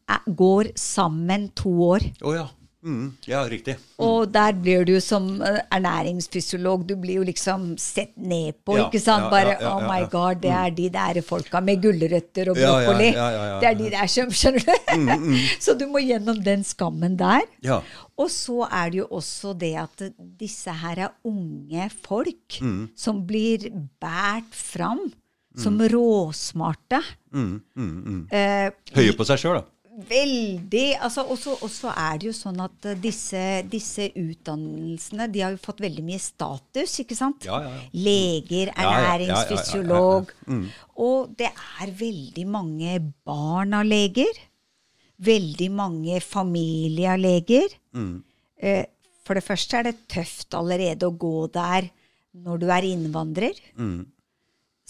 er, 0.10 0.24
går 0.26 0.72
sammen 0.76 1.52
to 1.54 1.70
år. 1.92 2.08
Å 2.26 2.34
ja. 2.34 2.48
Mm, 2.82 3.12
ja, 3.30 3.44
riktig. 3.46 3.76
Og 4.02 4.32
der 4.34 4.56
blir 4.58 4.84
du 4.90 4.96
som 5.06 5.28
eh, 5.46 5.60
ernæringsfysiolog, 5.76 6.88
du 6.90 6.96
blir 6.98 7.20
jo 7.20 7.26
liksom 7.28 7.76
sett 7.78 8.16
ned 8.18 8.56
på, 8.66 8.78
Ja, 8.80 8.88
ikke 8.88 9.02
sant? 9.04 9.28
Bare 9.30 9.52
ja, 9.54 9.60
ja, 9.62 9.74
oh 9.76 9.84
my 9.86 10.08
god, 10.10 10.40
det 10.42 10.50
er 10.50 10.74
de 10.74 10.88
der 10.90 11.20
folka 11.22 11.62
med 11.62 11.82
gulrøtter 11.84 12.50
og 12.50 12.58
brokkoli. 12.58 13.12
Det 13.62 13.70
er 13.70 13.78
de 13.84 13.90
der 13.94 14.08
som 14.10 14.34
Skjønner 14.34 14.66
du? 14.66 15.38
Så 15.66 15.76
du 15.78 15.86
må 15.94 16.02
gjennom 16.02 16.42
den 16.44 16.64
skammen 16.66 17.18
der. 17.22 17.46
Ja. 17.62 17.82
Og 18.18 18.30
så 18.34 18.66
er 18.72 18.90
det 18.94 18.98
jo 19.04 19.08
også 19.20 19.54
det 19.58 19.76
at 19.82 20.02
disse 20.42 20.74
her 20.82 21.06
er 21.08 21.14
unge 21.26 21.90
folk 22.06 22.58
Mm. 22.62 22.90
som 22.98 23.22
blir 23.26 23.70
båret 24.02 24.50
fram 24.58 25.00
som 25.58 25.78
råsmarte. 25.80 27.00
Eh, 27.34 28.72
Høye 28.96 29.14
på 29.18 29.26
seg 29.28 29.40
sjøl, 29.42 29.60
da. 29.62 29.64
Veldig. 30.10 30.98
altså 31.02 31.24
Og 31.30 31.70
så 31.72 31.92
er 31.96 32.18
det 32.22 32.28
jo 32.30 32.34
sånn 32.36 32.60
at 32.64 32.86
eh, 32.90 32.98
disse, 33.02 33.42
disse 33.72 34.08
utdannelsene 34.18 35.28
de 35.32 35.44
har 35.46 35.52
jo 35.56 35.62
fått 35.64 35.82
veldig 35.84 36.04
mye 36.08 36.20
status, 36.22 36.98
ikke 37.04 37.18
sant? 37.18 37.46
Ja, 37.48 37.62
ja, 37.66 37.70
ja. 37.70 37.90
Leger, 38.08 38.72
ernæringsfysiolog. 38.76 40.32
Og 41.02 41.36
det 41.40 41.50
er 41.82 41.92
veldig 42.00 42.48
mange 42.48 42.98
barn 43.28 43.74
av 43.78 43.86
leger. 43.88 44.32
Veldig 45.22 45.70
mange 45.78 46.20
familier 46.26 47.14
av 47.16 47.20
leger. 47.22 47.70
Eh, 48.58 48.86
For 49.26 49.38
det 49.38 49.46
første 49.46 49.78
er 49.78 49.84
det 49.92 50.08
tøft 50.10 50.56
allerede 50.58 51.06
å 51.08 51.14
gå 51.16 51.46
der 51.54 51.92
når 52.42 52.58
du 52.64 52.70
er 52.74 52.88
innvandrer. 52.88 53.54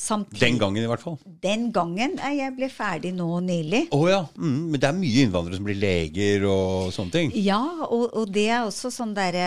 Samtidig, 0.02 0.40
Den 0.42 0.58
gangen, 0.58 0.82
i 0.82 0.90
hvert 0.90 1.04
fall. 1.04 1.20
den 1.44 1.68
gangen 1.76 2.16
Jeg 2.18 2.56
ble 2.58 2.70
ferdig 2.74 3.12
nå 3.14 3.28
nylig. 3.46 3.84
Oh, 3.94 4.08
ja. 4.10 4.24
Mm, 4.34 4.72
men 4.72 4.82
det 4.82 4.88
er 4.90 4.98
mye 4.98 5.26
innvandrere 5.28 5.60
som 5.60 5.68
blir 5.68 5.78
leger 5.78 6.46
og 6.50 6.90
sånne 6.96 7.14
ting. 7.14 7.32
Ja, 7.38 7.62
og, 7.86 8.08
og 8.18 8.32
det 8.34 8.48
er 8.50 8.66
også 8.66 8.90
sånn 8.94 9.14
derre 9.14 9.46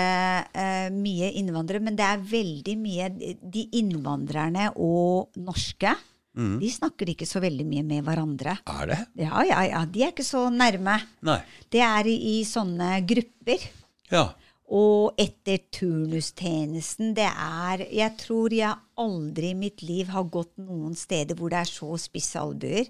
uh, 0.54 0.88
Mye 0.94 1.32
innvandrere, 1.40 1.82
men 1.82 1.98
det 1.98 2.06
er 2.06 2.22
veldig 2.22 2.76
mye 2.78 3.10
De 3.42 3.66
innvandrerne 3.80 4.70
og 4.76 5.34
norske, 5.42 5.96
de 6.34 6.66
snakker 6.70 7.12
ikke 7.12 7.26
så 7.30 7.38
veldig 7.42 7.62
mye 7.62 7.84
med 7.86 8.02
hverandre. 8.06 8.56
Er 8.66 8.88
det? 8.90 8.96
Ja, 9.22 9.42
ja, 9.46 9.60
ja. 9.70 9.82
De 9.86 10.02
er 10.02 10.10
ikke 10.10 10.24
så 10.26 10.48
nærme. 10.50 10.96
Nei. 11.22 11.36
Det 11.70 11.78
er 11.86 12.08
i, 12.10 12.14
i 12.32 12.40
sånne 12.48 12.96
grupper. 13.06 13.62
Ja. 14.10 14.24
Og 14.72 15.12
etter 15.20 15.58
turnustjenesten 15.76 17.12
Det 17.16 17.26
er 17.28 17.82
Jeg 17.92 18.14
tror 18.22 18.54
jeg 18.54 18.72
aldri 18.96 19.50
i 19.52 19.56
mitt 19.58 19.82
liv 19.84 20.08
har 20.14 20.24
gått 20.32 20.54
noen 20.56 20.94
steder 20.96 21.36
hvor 21.36 21.50
det 21.52 21.58
er 21.64 21.68
så 21.68 21.96
spisse 22.00 22.40
albuer 22.40 22.86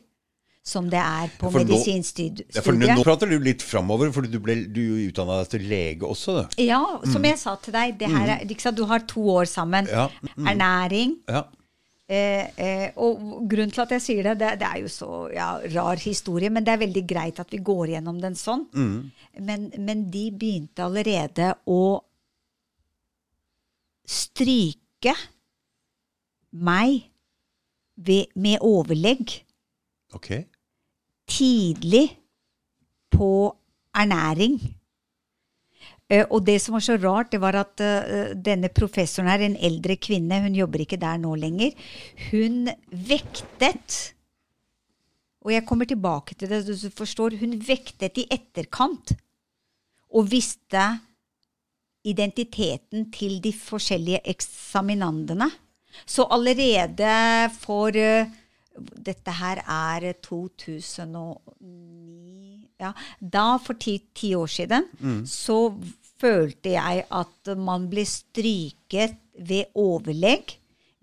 som 0.64 0.86
det 0.88 0.96
er 0.96 1.28
på 1.36 1.50
For 1.52 1.60
medisinstudiet. 1.60 2.54
Ja, 2.56 2.62
for 2.64 2.72
nå, 2.72 2.86
prater 3.04 3.28
du 3.28 3.34
litt 3.42 3.60
framover, 3.60 4.08
for 4.14 4.24
du, 4.24 4.38
ble- 4.40 4.62
du 4.72 4.80
utdanna 5.10 5.42
deg 5.42 5.50
til 5.52 5.66
lege 5.68 6.08
også. 6.08 6.36
Da. 6.38 6.44
Ja, 6.64 6.78
som 7.12 7.26
jeg 7.28 7.36
sa 7.36 7.52
til 7.60 7.74
deg, 7.76 7.98
det 8.00 8.08
her 8.08 8.30
er, 8.38 8.46
liksom, 8.48 8.72
du 8.78 8.86
har 8.88 9.04
to 9.04 9.26
år 9.28 9.44
sammen. 9.50 9.84
Ja. 9.92 10.06
Ernæring. 10.40 11.18
Ja. 11.28 11.42
Eh, 12.04 12.50
eh, 12.60 12.90
og 13.00 13.46
grunnen 13.48 13.72
til 13.72 13.80
at 13.80 13.94
jeg 13.96 14.04
sier 14.04 14.26
det, 14.26 14.34
det, 14.42 14.50
det 14.60 14.68
er 14.68 14.80
jo 14.82 14.90
så 14.92 15.10
ja, 15.32 15.54
rar 15.72 16.00
historie, 16.02 16.50
men 16.52 16.66
det 16.66 16.74
er 16.74 16.82
veldig 16.82 17.04
greit 17.08 17.40
at 17.40 17.52
vi 17.54 17.62
går 17.64 17.94
gjennom 17.94 18.18
den 18.20 18.36
sånn. 18.36 18.66
Men, 19.40 19.70
men 19.80 20.04
de 20.12 20.26
begynte 20.36 20.84
allerede 20.84 21.54
å 21.64 21.84
stryke 24.04 25.14
meg 26.60 27.08
ved, 27.96 28.28
med 28.36 28.60
overlegg 28.60 29.32
okay. 30.12 30.44
tidlig 31.30 32.06
på 33.14 33.48
ernæring. 33.94 34.58
Eh, 36.12 36.26
og 36.28 36.44
det 36.44 36.58
som 36.60 36.76
var 36.76 36.84
så 36.84 36.98
rart, 37.00 37.30
det 37.32 37.40
var 37.40 37.56
at 37.56 37.80
eh, 37.80 38.34
denne 38.36 38.68
professoren 38.72 39.30
her, 39.30 39.46
en 39.46 39.56
eldre 39.56 39.96
kvinne, 39.96 40.42
hun 40.44 40.56
jobber 40.56 40.84
ikke 40.84 41.00
der 41.00 41.20
nå 41.22 41.32
lenger, 41.40 41.72
hun 42.30 42.68
vektet 42.90 44.10
Og 45.44 45.52
jeg 45.52 45.66
kommer 45.68 45.84
tilbake 45.84 46.34
til 46.34 46.48
det, 46.48 46.64
du 46.64 46.88
forstår. 46.88 47.36
Hun 47.36 47.58
vektet 47.60 48.16
i 48.16 48.24
etterkant 48.32 49.12
og 50.14 50.30
visste 50.30 51.00
identiteten 52.04 53.10
til 53.12 53.42
de 53.44 53.52
forskjellige 53.52 54.22
eksaminandene. 54.24 55.50
Så 56.06 56.24
allerede 56.30 57.50
for 57.60 57.96
eh, 57.96 58.26
Dette 58.74 59.30
her 59.30 59.60
er 59.70 60.12
2009 60.18 62.23
ja, 62.84 62.92
Da, 63.20 63.46
for 63.62 63.80
ti, 63.80 63.98
ti 64.14 64.34
år 64.38 64.50
siden, 64.50 64.88
så 65.28 65.58
følte 66.20 66.76
jeg 66.76 67.04
at 67.10 67.54
man 67.58 67.88
ble 67.90 68.04
stryket 68.08 69.18
ved 69.34 69.74
overlegg 69.74 70.54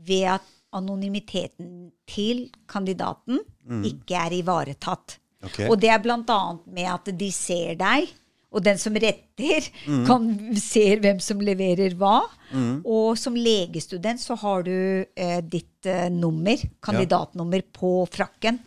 ved 0.08 0.24
at 0.38 0.48
anonymiteten 0.74 1.92
til 2.08 2.48
kandidaten 2.72 3.42
ikke 3.86 4.16
er 4.16 4.38
ivaretatt. 4.40 5.18
Okay. 5.44 5.68
Og 5.70 5.78
det 5.82 5.90
er 5.90 6.02
bl.a. 6.02 6.42
med 6.70 6.88
at 6.88 7.12
de 7.18 7.30
ser 7.34 7.76
deg, 7.80 8.10
og 8.52 8.64
den 8.66 8.78
som 8.78 8.96
retter, 9.00 9.68
kan 10.08 10.26
ser 10.60 11.00
hvem 11.04 11.22
som 11.24 11.40
leverer 11.44 11.96
hva. 12.00 12.22
Og 12.84 13.18
som 13.20 13.36
legestudent 13.36 14.20
så 14.20 14.36
har 14.42 14.66
du 14.68 14.76
eh, 15.16 15.40
ditt 15.44 15.88
eh, 15.88 16.10
nummer, 16.12 16.60
kandidatnummer, 16.84 17.64
på 17.72 17.94
frakken. 18.12 18.60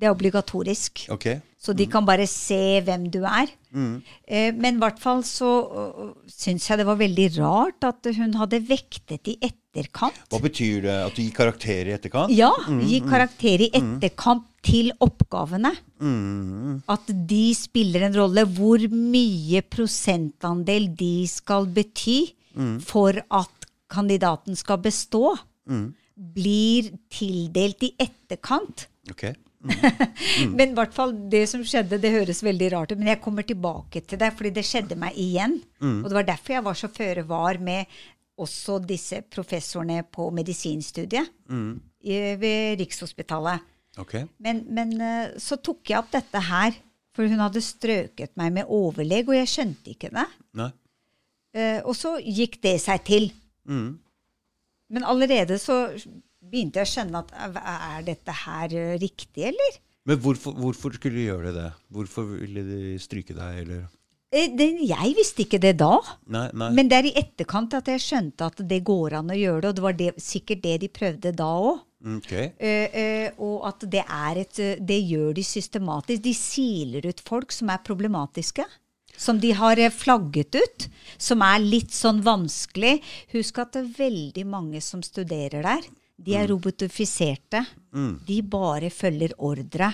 Det 0.00 0.08
er 0.08 0.14
obligatorisk. 0.14 1.04
Ok. 1.12 1.26
Så 1.60 1.74
de 1.76 1.84
kan 1.92 2.06
bare 2.08 2.24
se 2.24 2.80
hvem 2.86 3.02
du 3.12 3.18
er. 3.28 3.50
Eh, 4.24 4.48
men 4.56 4.78
i 4.78 4.80
hvert 4.80 5.00
fall 5.02 5.20
så 5.28 5.48
uh, 5.68 6.06
syns 6.32 6.64
jeg 6.70 6.80
det 6.80 6.86
var 6.88 6.96
veldig 6.96 7.26
rart 7.36 7.84
at 7.84 8.08
hun 8.16 8.32
hadde 8.40 8.62
vektet 8.64 9.28
i 9.28 9.34
etterkant. 9.44 10.16
Hva 10.32 10.40
betyr 10.40 10.86
det? 10.86 10.94
At 11.10 11.18
du 11.18 11.20
gir 11.20 11.34
karakter 11.36 11.90
i 11.90 11.94
etterkant? 11.98 12.32
Ja, 12.32 12.48
gi 12.80 13.02
karakter 13.04 13.66
i 13.66 13.68
etterkant 13.76 14.48
til 14.64 14.88
oppgavene. 15.04 15.74
At 16.96 17.12
de 17.28 17.44
spiller 17.56 18.08
en 18.08 18.16
rolle. 18.16 18.46
Hvor 18.56 18.80
mye 18.88 19.60
prosentandel 19.68 20.88
de 20.96 21.14
skal 21.28 21.68
bety 21.68 22.22
for 22.88 23.20
at 23.20 23.68
kandidaten 23.92 24.56
skal 24.58 24.80
bestå, 24.80 25.36
blir 26.16 26.88
tildelt 27.12 27.84
i 27.84 27.92
etterkant. 28.00 28.88
Ok. 29.60 29.82
Men 30.56 30.70
i 30.70 30.76
hvert 30.78 30.94
fall 30.96 31.12
det 31.32 31.42
som 31.50 31.64
skjedde, 31.66 31.98
det 32.00 32.14
høres 32.14 32.42
veldig 32.44 32.70
rart 32.72 32.94
ut. 32.94 33.00
Men 33.00 33.12
jeg 33.12 33.22
kommer 33.24 33.46
tilbake 33.46 34.00
til 34.08 34.20
det, 34.20 34.32
fordi 34.38 34.54
det 34.56 34.64
skjedde 34.68 34.96
meg 35.00 35.18
igjen. 35.20 35.58
Og 36.04 36.08
det 36.08 36.16
var 36.16 36.28
derfor 36.30 36.56
jeg 36.56 36.66
var 36.68 36.80
så 36.80 36.90
føre 36.92 37.26
var 37.28 37.60
med 37.60 38.00
også 38.40 38.78
disse 38.88 39.20
professorene 39.28 40.02
på 40.08 40.30
medisinstudiet 40.32 41.28
i, 42.00 42.14
ved 42.40 42.80
Rikshospitalet. 42.80 43.66
Okay. 44.00 44.24
Men, 44.40 44.62
men 44.72 44.94
eh, 45.02 45.32
så 45.42 45.58
tok 45.60 45.90
jeg 45.90 45.98
opp 45.98 46.12
dette 46.14 46.40
her, 46.46 46.76
for 47.12 47.28
hun 47.28 47.42
hadde 47.42 47.60
strøket 47.60 48.32
meg 48.40 48.54
med 48.54 48.70
overlegg, 48.70 49.28
og 49.28 49.36
jeg 49.36 49.50
skjønte 49.50 49.92
ikke 49.92 50.12
det. 50.14 50.24
Eh, 51.52 51.80
og 51.82 51.92
så 51.98 52.14
gikk 52.22 52.60
det 52.62 52.76
seg 52.80 53.02
til. 53.04 53.30
Men 54.90 55.06
allerede 55.06 55.58
så 55.60 55.82
begynte 56.50 56.80
jeg 56.80 56.88
å 56.88 56.92
skjønne 56.94 57.22
at 57.22 57.32
eh, 57.36 57.62
er 57.94 58.04
dette 58.08 58.34
her 58.44 58.74
eh, 58.74 58.98
riktig, 59.00 59.46
eller? 59.52 59.78
Men 60.08 60.20
hvorfor, 60.24 60.56
hvorfor 60.56 60.96
skulle 60.96 61.20
de 61.20 61.28
gjøre 61.28 61.54
det? 61.54 61.70
Hvorfor 61.92 62.28
ville 62.32 62.64
de 62.66 62.94
stryke 63.02 63.36
deg, 63.36 63.62
eller? 63.64 63.84
Eh, 64.34 64.56
jeg 64.86 65.14
visste 65.18 65.44
ikke 65.44 65.60
det 65.62 65.76
da. 65.82 65.92
Nei, 66.32 66.48
nei. 66.54 66.70
Men 66.76 66.90
det 66.90 66.98
er 66.98 67.10
i 67.10 67.14
etterkant 67.20 67.76
at 67.78 67.90
jeg 67.90 68.02
skjønte 68.04 68.50
at 68.50 68.64
det 68.70 68.82
går 68.86 69.18
an 69.20 69.32
å 69.34 69.38
gjøre 69.38 69.62
det, 69.64 69.70
og 69.70 69.78
det 69.78 69.86
var 69.86 69.96
det, 69.98 70.10
sikkert 70.22 70.64
det 70.66 70.76
de 70.84 70.90
prøvde 71.00 71.34
da 71.36 71.54
òg. 71.70 71.86
Ok. 72.00 72.30
og 73.44 73.56
at 73.68 73.82
det 73.92 74.00
er 74.00 74.38
et 74.40 74.60
Det 74.88 74.96
gjør 75.04 75.34
de 75.36 75.42
systematisk. 75.44 76.22
De 76.24 76.32
siler 76.32 77.04
ut 77.04 77.18
folk 77.20 77.52
som 77.52 77.68
er 77.68 77.82
problematiske. 77.84 78.64
Som 79.20 79.36
de 79.42 79.50
har 79.52 79.76
flagget 79.92 80.56
ut. 80.56 80.86
Som 81.20 81.44
er 81.44 81.60
litt 81.60 81.92
sånn 81.92 82.22
vanskelig. 82.24 83.02
Husk 83.34 83.60
at 83.60 83.76
det 83.76 83.82
er 83.82 83.92
veldig 83.98 84.46
mange 84.48 84.80
som 84.80 85.04
studerer 85.04 85.60
der. 85.60 85.90
De 86.24 86.34
er 86.36 86.48
robotifiserte. 86.50 87.62
De 88.26 88.40
bare 88.46 88.90
følger 88.92 89.32
ordre. 89.38 89.92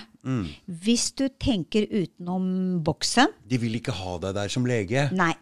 Hvis 0.65 1.11
du 1.17 1.27
tenker 1.39 1.87
utenom 1.87 2.81
boksen 2.83 3.31
De 3.47 3.59
vil 3.61 3.79
ikke 3.79 3.95
ha 3.95 4.17
deg 4.25 4.35
der 4.37 4.51
som 4.51 4.67
lege. 4.67 5.07
Nei. 5.15 5.33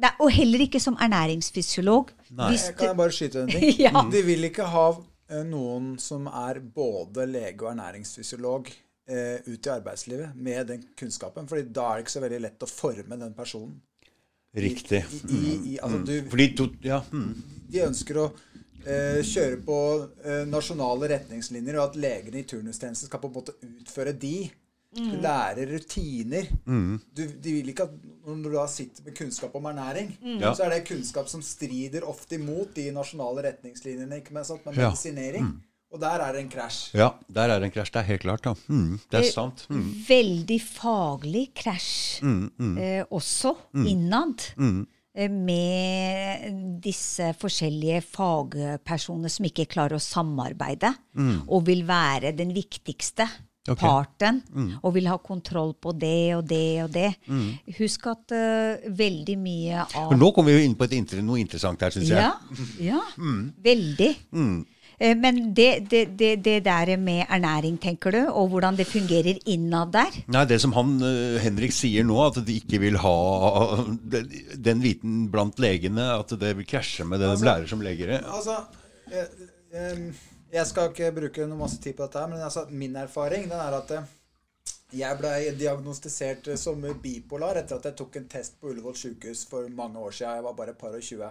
Nei 0.00 0.12
og 0.22 0.30
heller 0.32 0.64
ikke 0.64 0.80
som 0.82 0.96
ernæringsfysiolog. 1.00 2.12
Nei. 2.36 2.52
Hvis 2.52 2.70
Kan 2.76 2.92
jeg 2.92 2.98
bare 3.00 3.16
skyte 3.16 3.42
en 3.44 3.50
ting? 3.52 3.66
Ja. 3.86 4.04
De 4.12 4.22
vil 4.24 4.46
ikke 4.48 4.68
ha 4.70 4.86
eh, 4.92 5.42
noen 5.48 5.94
som 6.00 6.28
er 6.30 6.60
både 6.60 7.26
lege 7.28 7.66
og 7.66 7.72
ernæringsfysiolog 7.74 8.70
eh, 8.70 9.38
ut 9.46 9.66
i 9.66 9.72
arbeidslivet 9.74 10.36
med 10.36 10.66
den 10.72 10.84
kunnskapen. 10.96 11.48
fordi 11.48 11.68
da 11.68 11.88
er 11.88 11.98
det 11.98 12.06
ikke 12.06 12.16
så 12.16 12.24
veldig 12.24 12.42
lett 12.46 12.66
å 12.66 12.70
forme 12.70 13.20
den 13.20 13.34
personen. 13.36 13.80
Riktig. 14.56 15.04
I, 15.28 15.36
i, 15.36 15.50
i, 15.74 15.78
altså 15.78 16.00
du, 16.02 16.14
Fordi 16.30 16.46
to, 16.58 16.66
ja, 16.82 16.98
mm. 17.12 17.34
de 17.70 17.82
ønsker 17.86 18.18
å 18.18 18.30
eh, 18.86 19.20
kjøre 19.26 19.60
på 19.66 19.76
eh, 20.24 20.44
nasjonale 20.48 21.08
retningslinjer, 21.16 21.76
og 21.80 21.90
at 21.90 21.96
legene 22.00 22.40
i 22.40 22.46
turnustjenesten 22.48 23.08
skal 23.10 23.20
på 23.22 23.28
en 23.30 23.36
måte 23.40 23.54
utføre 23.62 24.12
de. 24.18 24.50
Du 24.90 25.12
lærer 25.22 25.68
rutiner. 25.70 26.48
Du, 26.66 27.20
de 27.22 27.52
vil 27.54 27.68
ikke 27.70 27.84
at 27.86 27.92
når 28.26 28.42
du 28.42 28.54
da 28.56 28.64
sitter 28.66 29.04
med 29.06 29.14
kunnskap 29.14 29.54
om 29.54 29.68
ernæring, 29.70 30.08
Ja. 30.40 30.50
så 30.52 30.64
er 30.66 30.70
det 30.74 30.88
kunnskap 30.88 31.28
som 31.30 31.42
strider 31.46 32.02
ofte 32.10 32.34
imot 32.40 32.74
de 32.74 32.88
nasjonale 32.90 33.44
retningslinjene 33.46 34.18
ikke 34.18 34.34
med, 34.34 34.44
sant, 34.48 34.64
med 34.66 34.74
Ja. 34.74 34.88
medisinering. 34.90 35.46
Og 35.92 36.00
der 36.00 36.20
er 36.22 36.32
det 36.32 36.40
en 36.42 36.48
krasj. 36.50 36.90
ja, 36.94 37.08
der 37.30 37.48
er 37.50 37.58
det 37.60 37.66
en 37.66 37.70
krasj. 37.74 37.90
Det 37.92 38.00
er 38.00 38.08
helt 38.10 38.20
klart, 38.22 38.42
da. 38.42 38.54
Mm, 38.68 38.98
det 39.10 39.18
er 39.20 39.30
sant. 39.30 39.66
Mm. 39.70 39.86
veldig 40.08 40.60
faglig 40.62 41.46
krasj 41.54 42.22
eh, 42.22 43.04
også 43.10 43.54
innad. 43.86 44.42
eh, 44.58 44.84
Med 45.28 46.80
disse 46.80 47.34
forskjellige 47.36 48.00
fagpersoner 48.06 49.32
som 49.32 49.44
ikke 49.48 49.68
klarer 49.68 49.98
å 49.98 50.02
samarbeide, 50.02 50.94
og 51.48 51.66
vil 51.66 51.82
være 51.88 52.32
den 52.38 52.54
viktigste 52.56 53.26
okay. 53.68 53.82
parten, 53.82 54.40
og 54.80 54.94
vil 54.96 55.10
ha 55.10 55.18
kontroll 55.20 55.74
på 55.80 55.92
det 55.98 56.34
og 56.38 56.44
det 56.48 56.82
og 56.84 56.90
det. 56.94 57.10
Husk 57.78 58.08
at 58.14 58.32
uh, 58.32 58.90
veldig 58.96 59.36
mye 59.40 59.86
av 60.00 60.14
nå 60.16 60.32
kommer 60.36 60.54
vi 60.54 60.60
jo 60.60 60.70
inn 60.70 60.76
på 60.78 60.88
et 60.88 60.96
inter 60.98 61.22
noe 61.24 61.40
interessant 61.42 61.82
her, 61.84 61.94
syns 61.94 62.12
jeg. 62.12 62.20
ja, 62.20 62.94
ja 62.96 63.02
veldig. 63.70 64.12
Eh, 65.00 65.16
Men 65.16 65.38
det, 65.56 65.88
det, 65.90 66.02
det, 66.20 66.30
det 66.44 66.58
der 66.66 66.90
med 67.00 67.24
ernæring, 67.32 67.78
tenker 67.80 68.12
du, 68.12 68.18
og 68.28 68.50
hvordan 68.52 68.76
det 68.76 68.84
fungerer 68.90 69.38
innad 69.48 69.92
der 69.96 70.18
Nei, 70.28 70.44
det 70.50 70.58
som 70.60 70.74
han 70.76 70.98
eh, 71.00 71.38
Henrik 71.40 71.72
sier 71.72 72.04
nå, 72.04 72.18
at 72.26 72.40
de 72.44 72.58
ikke 72.60 72.80
vil 72.82 72.98
ha 73.00 73.14
den, 74.60 74.82
viten 74.84 75.22
blant 75.32 75.58
legene, 75.62 76.10
at 76.20 76.34
det 76.40 76.52
vil 76.58 76.68
krasje 76.68 77.06
med 77.08 77.20
det 77.20 77.30
de 77.30 77.32
Altså- 77.38 77.48
lærer 77.48 77.66
som 77.70 77.80
legere. 77.84 78.20
Altså, 78.28 78.58
jeg, 79.10 80.12
jeg 80.52 80.66
skal 80.66 80.90
ikke 80.92 81.12
bruke 81.16 81.46
noe 81.48 81.58
masse 81.64 81.80
tid 81.80 81.96
på 81.96 82.04
dette, 82.06 82.26
men 82.28 82.42
altså, 82.44 82.66
min 82.70 82.96
erfaring 83.00 83.48
den 83.48 83.60
er 83.60 83.76
at 83.80 83.94
eh, 83.96 84.16
jeg 85.00 85.16
ble 85.20 85.30
diagnostisert 85.54 86.48
eh, 86.50 86.58
som 86.58 86.82
bipolar 87.02 87.56
etter 87.62 87.78
at 87.80 87.88
jeg 87.88 87.96
tok 88.02 88.16
en 88.20 88.28
test 88.36 88.60
på 88.60 88.72
Ullevål 88.74 88.96
sykehus 88.98 89.46
for 89.48 89.68
mange 89.72 89.96
år 90.02 90.10
siden. 90.12 90.36
Jeg 90.40 90.46
var 90.48 90.56
bare 90.58 90.74
et 90.76 90.78
par 90.84 90.92
og 90.98 91.02
tjue. 91.06 91.30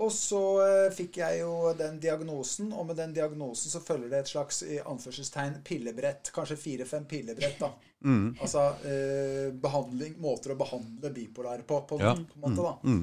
Og 0.00 0.08
så 0.12 0.40
eh, 0.64 0.90
fikk 0.96 1.18
jeg 1.20 1.40
jo 1.42 1.72
den 1.76 1.98
diagnosen, 2.00 2.70
og 2.72 2.86
med 2.88 2.96
den 2.96 3.12
diagnosen 3.12 3.70
så 3.74 3.80
følger 3.84 4.08
det 4.08 4.22
et 4.22 4.30
slags 4.32 4.62
i 4.64 4.78
anførselstegn 4.80 5.58
pillebrett. 5.66 6.30
Kanskje 6.32 6.56
fire-fem 6.56 7.04
pillebrett, 7.10 7.58
da. 7.60 7.72
Altså 8.42 8.62
eh, 8.88 9.52
behandling, 9.62 10.16
måter 10.18 10.54
å 10.54 10.58
behandle 10.58 11.12
bipolare 11.14 11.62
på, 11.62 11.82
på, 11.86 12.00
Ja. 12.02 12.16
på 12.16 12.40
en 12.40 12.46
måte, 12.46 12.64
da. 12.64 12.94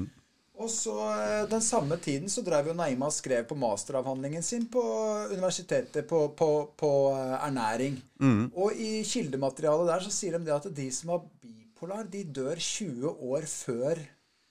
Og 0.60 0.68
så 0.68 0.92
eh, 1.14 1.46
Den 1.48 1.62
samme 1.64 1.96
tiden 2.04 2.28
så 2.28 2.42
drev 2.44 2.68
jo 2.68 2.74
Naima 2.76 3.08
og 3.08 3.14
skrev 3.16 3.46
på 3.48 3.56
masteravhandlingen 3.56 4.44
sin 4.44 4.66
på 4.68 4.82
universitetet 5.32 6.04
på, 6.10 6.26
på, 6.36 6.50
på 6.76 6.90
ernæring. 7.14 7.96
ernæring. 8.20 8.50
Og 8.52 8.76
i 8.76 9.00
kildematerialet 9.08 9.88
der 9.94 10.04
så 10.04 10.12
sier 10.12 10.36
de 10.36 10.44
det 10.50 10.58
at 10.58 10.68
de 10.76 10.90
som 10.92 11.14
har 11.14 11.24
bipolar, 11.40 12.04
de 12.12 12.26
dør 12.28 12.60
20 12.60 13.14
år 13.30 13.48
før 13.48 14.02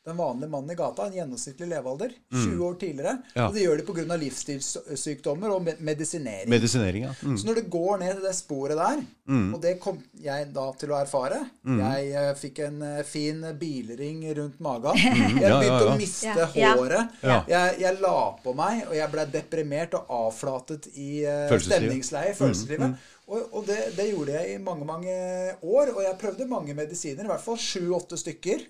den 0.10 0.20
vanlige 0.20 0.52
mannen 0.54 0.74
i 0.74 0.78
gata. 0.80 1.08
En 1.08 1.16
gjennomsnittlig 1.18 1.70
levealder. 1.72 2.16
20 2.34 2.66
år 2.66 2.80
tidligere. 2.82 3.16
Ja. 3.36 3.48
Og 3.48 3.56
det 3.56 3.66
gjør 3.66 3.82
de 3.82 3.88
pga. 3.88 4.20
livsstilssykdommer 4.26 5.56
og 5.56 5.70
medisinering. 5.80 6.50
Medisinering, 6.52 7.08
ja. 7.10 7.16
Mm. 7.22 7.38
Så 7.38 7.50
når 7.50 7.62
det 7.62 7.66
går 7.72 8.04
ned 8.04 8.24
det 8.26 8.36
sporet 8.38 8.78
der, 8.80 9.04
og 9.30 9.60
det 9.62 9.76
kom 9.82 10.00
jeg 10.18 10.48
da 10.56 10.66
til 10.80 10.90
å 10.90 10.98
erfare 10.98 11.38
Jeg 11.62 12.06
uh, 12.16 12.32
fikk 12.38 12.62
en 12.66 12.80
uh, 12.82 13.02
fin 13.06 13.44
bilring 13.60 14.24
rundt 14.40 14.60
magen. 14.64 14.98
Jeg 15.00 15.20
Mm. 15.30 15.38
Ja, 15.42 15.50
ja, 15.50 15.58
begynte 15.60 15.86
ja. 15.86 15.92
å 15.92 15.98
miste 16.00 16.46
håret. 16.54 17.14
Ja. 17.26 17.38
Jeg, 17.50 17.76
jeg 17.84 18.00
la 18.02 18.16
på 18.44 18.54
meg, 18.58 18.82
og 18.88 18.96
jeg 18.98 19.12
ble 19.14 19.26
deprimert 19.34 19.96
og 19.98 20.12
avflatet 20.16 20.90
i 20.96 21.24
uh, 21.26 21.54
stemningsleie, 21.62 22.34
følelseslivet. 22.38 22.98
Og, 23.30 23.46
og 23.60 23.68
det, 23.68 23.78
det 23.98 24.10
gjorde 24.10 24.36
jeg 24.38 24.56
i 24.56 24.60
mange, 24.64 24.88
mange 24.90 25.14
år. 25.62 25.94
Og 25.94 26.02
jeg 26.06 26.18
prøvde 26.22 26.50
mange 26.50 26.76
medisiner, 26.78 27.28
i 27.28 27.32
hvert 27.32 27.46
fall 27.46 27.60
sju-åtte 27.62 28.20
stykker. 28.20 28.68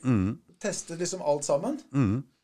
Testet 0.59 0.99
liksom 0.99 1.21
alt 1.23 1.45
sammen. 1.47 1.77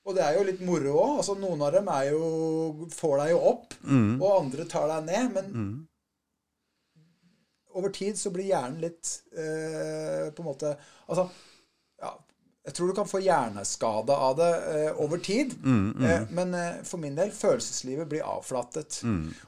Og 0.05 0.13
det 0.15 0.21
er 0.21 0.35
jo 0.37 0.43
litt 0.45 0.61
moro 0.61 0.91
òg. 1.01 1.17
Altså, 1.19 1.33
noen 1.41 1.61
av 1.65 1.73
dem 1.73 1.87
er 1.89 2.11
jo, 2.11 2.87
får 2.93 3.17
deg 3.23 3.31
jo 3.33 3.39
opp, 3.51 3.73
og 4.21 4.25
andre 4.43 4.65
tar 4.69 4.87
deg 4.91 5.07
ned. 5.09 5.31
Men 5.33 5.47
over 7.75 7.89
tid 7.91 8.15
så 8.17 8.31
blir 8.31 8.47
hjernen 8.51 8.79
litt 8.85 9.09
eh, 9.35 10.29
på 10.31 10.43
en 10.43 10.47
måte 10.47 10.69
Altså, 11.09 11.25
jeg 12.65 12.73
tror 12.73 12.89
du 12.89 12.95
kan 12.97 13.05
få 13.05 13.19
hjerneskade 13.21 14.15
av 14.27 14.35
det 14.39 14.49
eh, 14.73 15.01
over 15.03 15.19
tid. 15.21 15.51
Eh, 15.65 16.23
men 16.33 16.53
eh, 16.57 16.79
for 16.83 16.97
min 16.97 17.13
del, 17.17 17.29
følelseslivet 17.31 18.07
blir 18.09 18.23
avflattet. 18.25 19.03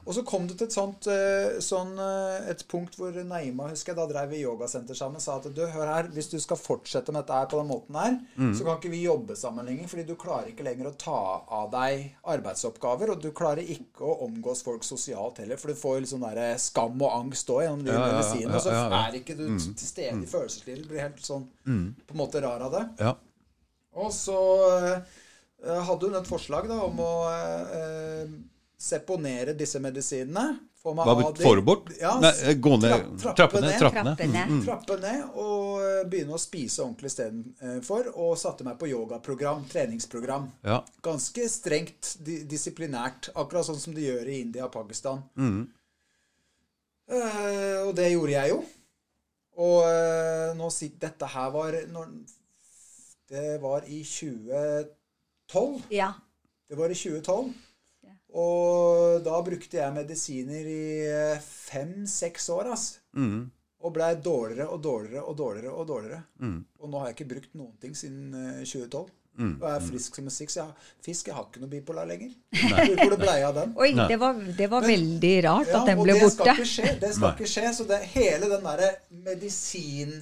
Og 0.06 0.14
så 0.14 0.22
kom 0.28 0.46
du 0.46 0.54
til 0.54 0.68
et 0.68 0.76
sånt 0.76 1.08
eh, 1.10 1.58
sånn, 1.64 1.96
eh, 1.98 2.52
et 2.54 2.62
punkt 2.70 2.94
hvor 3.00 3.16
Naima 3.26 3.72
husker 3.72 3.96
jeg, 3.96 3.98
da 3.98 4.06
drev 4.12 4.30
vi 4.36 4.44
yogasenter 4.44 4.98
sammen, 4.98 5.24
sa 5.24 5.40
at 5.40 5.48
du, 5.50 5.64
hør 5.66 5.90
her, 5.90 6.12
hvis 6.14 6.30
du 6.30 6.38
skal 6.44 6.60
fortsette 6.62 7.10
med 7.16 7.24
dette 7.24 7.40
her 7.40 7.50
på 7.50 7.58
den 7.58 7.72
måten 7.72 7.98
her, 7.98 8.20
så 8.54 8.68
kan 8.68 8.78
ikke 8.78 8.94
vi 8.94 9.02
jobbe 9.08 9.36
sammen 9.40 9.66
lenger, 9.66 9.90
fordi 9.90 10.06
du 10.12 10.14
klarer 10.20 10.52
ikke 10.54 10.68
lenger 10.68 10.92
å 10.92 10.96
ta 11.02 11.18
av 11.58 11.72
deg 11.74 12.06
arbeidsoppgaver, 12.36 13.16
og 13.16 13.24
du 13.26 13.32
klarer 13.36 13.66
ikke 13.66 14.06
å 14.06 14.20
omgås 14.28 14.62
folk 14.66 14.86
sosialt 14.86 15.42
heller, 15.42 15.58
for 15.58 15.74
du 15.74 15.80
får 15.80 16.06
sånn 16.14 16.26
der 16.28 16.54
skam 16.62 17.02
og 17.02 17.10
angst 17.18 17.50
òg 17.50 17.64
gjennom 17.66 17.82
din 17.82 17.94
Ja, 17.96 18.00
ja, 18.00 18.08
ja, 18.08 18.22
medisinene, 18.22 18.56
og 18.56 18.64
så 18.64 18.76
ja, 18.76 18.84
ja, 18.84 18.88
ja. 18.94 19.02
er 19.10 19.20
ikke 19.24 19.38
du 19.42 19.46
til 19.58 19.90
stede 19.90 20.22
i 20.22 20.30
følelseslivet. 20.30 20.86
Du 20.86 20.94
blir 20.94 21.06
helt 21.08 21.26
sånn 21.26 21.50
på 21.66 22.16
en 22.16 22.22
måte 22.22 22.42
rar 22.46 22.62
av 22.70 22.78
det. 22.78 22.86
Og 23.98 24.14
så 24.14 24.38
eh, 24.78 25.82
hadde 25.90 26.10
hun 26.10 26.20
et 26.20 26.30
forslag 26.30 26.70
da 26.70 26.80
om 26.86 27.02
å 27.02 27.12
eh, 27.34 28.38
seponere 28.78 29.58
disse 29.58 29.82
medisinene. 29.82 30.52
Få 30.78 30.94
meg 30.94 31.10
Hva 31.10 31.32
Får 31.34 31.58
du 31.58 31.64
bort? 31.66 31.90
Ja, 31.98 32.14
Nei, 32.22 32.54
gå 32.62 32.76
ned, 32.78 33.08
tra- 33.18 33.34
trappe 33.36 33.62
ned, 33.64 33.74
trappe 33.82 34.04
ned. 34.06 34.20
Trappe 34.20 34.28
ned. 34.30 34.52
Trappe 34.68 34.98
ned 35.02 35.40
og 35.42 35.82
eh, 35.82 36.04
begynne 36.10 36.38
å 36.38 36.42
spise 36.42 36.84
ordentlig 36.86 37.10
istedenfor. 37.12 38.12
Og 38.14 38.38
satte 38.38 38.68
meg 38.68 38.78
på 38.80 38.92
yogaprogram, 38.92 39.66
treningsprogram. 39.72 40.46
Ja. 40.68 40.84
Ganske 41.04 41.50
strengt 41.50 42.14
di 42.22 42.44
disiplinært. 42.50 43.32
Akkurat 43.34 43.66
sånn 43.68 43.82
som 43.82 43.98
de 43.98 44.06
gjør 44.06 44.30
i 44.30 44.40
India 44.46 44.68
og 44.70 44.76
Pakistan. 44.78 45.26
Mm. 45.40 45.66
Uh, 47.08 47.88
og 47.88 47.94
det 47.98 48.12
gjorde 48.12 48.36
jeg 48.36 48.52
jo. 48.52 48.64
Og 49.58 49.78
uh, 49.88 50.54
nå 50.54 50.70
Dette 51.02 51.30
her 51.34 51.54
var 51.56 51.78
når, 51.90 52.12
Det 53.28 53.58
var 53.62 53.84
i 53.88 54.02
2012. 54.08 55.82
Ja. 55.90 56.14
Det 56.70 56.76
var 56.80 56.92
i 56.92 56.96
2012. 56.96 57.54
Og 58.38 59.22
da 59.26 59.38
brukte 59.46 59.78
jeg 59.80 59.94
medisiner 59.96 60.68
i 60.68 60.82
eh, 61.10 61.40
fem-seks 61.44 62.50
år, 62.54 62.72
ass. 62.76 62.88
Mm. 63.18 63.46
Og 63.88 63.94
blei 63.96 64.10
dårligere 64.20 64.68
og 64.74 64.82
dårligere 64.84 65.24
og 65.24 65.38
dårligere. 65.40 65.72
Og 65.74 65.88
dårligere. 65.88 66.22
Og 66.82 66.90
nå 66.92 67.00
har 67.02 67.10
jeg 67.12 67.18
ikke 67.18 67.30
brukt 67.36 67.56
noen 67.58 67.76
ting 67.82 67.96
siden 67.98 68.34
eh, 68.36 68.64
2012. 68.68 69.08
Og 69.38 69.62
jeg 69.62 69.70
er 69.78 69.84
frisk 69.86 70.16
som 70.18 70.26
en 70.26 70.34
fisk. 70.34 70.56
Jeg, 70.58 70.66
har- 70.66 70.94
fisk, 71.06 71.28
jeg 71.30 71.36
har 71.38 71.44
ikke 71.46 71.62
noe 71.62 71.70
bipolar 71.70 72.08
lenger. 72.10 72.32
Hvor 72.98 73.12
det 73.14 73.20
blei 73.22 73.36
av 73.46 73.54
den? 73.60 73.76
Oi, 73.78 73.92
det 74.10 74.18
var, 74.22 74.40
det 74.58 74.70
var 74.72 74.88
veldig 74.88 75.34
rart 75.46 75.70
at 75.78 75.92
den 75.92 76.00
og 76.02 76.08
ble 76.08 76.16
det 76.18 76.24
borte. 76.24 76.34
skal 76.40 76.56
ikke 76.56 76.72
skje. 76.72 76.96
Det 77.04 77.12
skal 77.14 77.28
Nei. 77.28 77.36
ikke 77.38 77.52
skje. 77.52 77.68
Så 77.78 77.86
det, 77.92 78.00
hele 78.16 78.50
den 78.56 78.66
derre 78.66 78.90
medisin... 79.28 80.18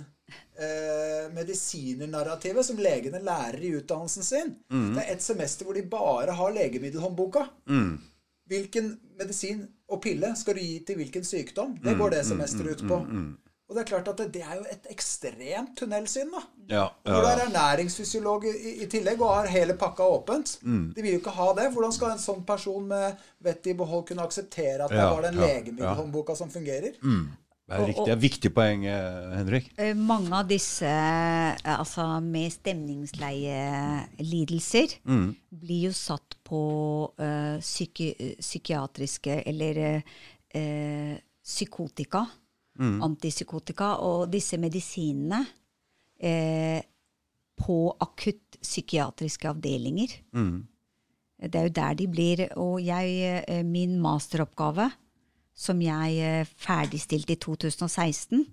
Eh, 0.56 1.30
medisinernarrativet 1.36 2.66
som 2.66 2.78
legene 2.80 3.20
lærer 3.24 3.60
i 3.62 3.74
utdannelsen 3.76 4.24
sin. 4.24 4.54
Mm. 4.72 4.94
Det 4.96 5.04
er 5.04 5.14
et 5.18 5.22
semester 5.26 5.68
hvor 5.68 5.76
de 5.76 5.84
bare 5.92 6.32
har 6.38 6.54
legemiddelhåndboka. 6.56 7.44
Mm. 7.70 7.98
Hvilken 8.48 8.94
medisin 9.20 9.66
og 9.92 10.00
pille 10.06 10.30
skal 10.40 10.56
du 10.56 10.62
gi 10.64 10.78
til 10.88 10.96
hvilken 11.02 11.26
sykdom? 11.28 11.76
Det 11.84 11.94
Mm, 11.94 12.00
går 12.00 12.10
det 12.16 12.26
semesteret 12.26 12.82
ut 12.82 12.88
på. 12.88 13.02
Og 13.68 13.76
det 13.76 13.82
er 13.82 13.88
klart 13.90 14.08
at 14.08 14.18
det, 14.18 14.28
det 14.34 14.42
er 14.46 14.56
jo 14.60 14.66
et 14.72 14.88
ekstremt 14.94 15.72
tunnelsyn, 15.78 16.30
da. 16.32 16.42
Ja, 16.70 16.84
ja. 17.06 17.12
Når 17.12 17.22
du 17.22 17.28
er 17.28 17.40
ernæringsfysiolog 17.48 18.46
i, 18.46 18.76
i 18.84 18.86
tillegg 18.86 19.22
og 19.22 19.32
har 19.36 19.48
hele 19.50 19.74
pakka 19.74 20.04
åpent 20.04 20.60
Mm. 20.62 20.94
De 20.96 21.02
vil 21.02 21.12
jo 21.16 21.20
ikke 21.20 21.34
ha 21.34 21.54
det. 21.58 21.72
Hvordan 21.74 21.92
skal 21.94 22.12
en 22.14 22.22
sånn 22.22 22.46
person 22.46 22.86
med 22.88 23.18
vettet 23.42 23.74
i 23.74 23.74
behold 23.74 24.06
kunne 24.08 24.22
akseptere 24.24 24.84
at 24.86 24.90
det 24.94 24.98
Ja, 25.02 25.10
var 25.14 25.22
den 25.26 25.36
ja, 25.42 25.48
legemiddelhåndboka 25.48 26.36
som 26.36 26.50
fungerer? 26.54 26.94
Det 27.66 27.74
er 27.74 27.82
riktig. 27.90 28.06
Det 28.06 28.14
er 28.14 28.20
viktig 28.22 28.52
poeng, 28.54 28.84
eh, 28.86 29.32
Henrik. 29.40 29.72
Eh, 29.82 29.96
Mange 29.98 30.30
av 30.38 30.46
disse 30.48 30.86
eh, 30.86 31.56
altså 31.80 32.06
med 32.22 32.52
stemningsleielidelser 32.54 35.00
blir 35.50 35.88
jo 35.88 35.92
satt 35.98 36.38
på 36.46 36.60
eh, 37.18 37.58
psyki 37.64 38.12
psykiatriske 38.40 39.40
eller 39.50 39.78
eh, 40.54 41.18
psykotika. 41.46 42.26
psykotika, 42.76 43.00
antipsykotika, 43.06 43.94
og 44.04 44.28
disse 44.34 44.58
medisinene 44.60 45.46
eh, 46.20 46.82
på 47.56 47.78
akutt 48.04 48.58
psykiatriske 48.62 49.48
avdelinger. 49.50 50.08
Det 51.40 51.56
er 51.56 51.64
jo 51.70 51.74
der 51.78 51.94
de 51.96 52.08
blir. 52.12 52.44
Og 52.60 52.82
jeg, 52.84 53.44
min 53.64 53.96
masteroppgave, 54.04 54.90
som 55.56 55.80
jeg 55.80 56.18
eh, 56.20 56.50
ferdigstilte 56.60 57.38
i 57.38 57.40
2016, 57.40 58.44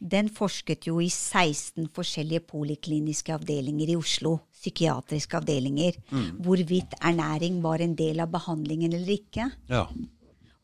den 0.00 0.30
forsket 0.34 0.88
jo 0.88 0.98
i 1.00 1.06
16 1.08 1.86
forskjellige 1.94 2.42
polikliniske 2.50 3.34
avdelinger 3.36 3.94
i 3.94 3.98
Oslo. 3.98 4.40
Psykiatriske 4.56 5.38
avdelinger. 5.38 6.00
Hvorvidt 6.42 6.96
ernæring 6.98 7.60
var 7.62 7.84
en 7.84 7.94
del 7.94 8.20
av 8.24 8.32
behandlingen 8.32 8.96
eller 8.96 9.12
ikke. 9.14 9.46
Ja. 9.70 9.84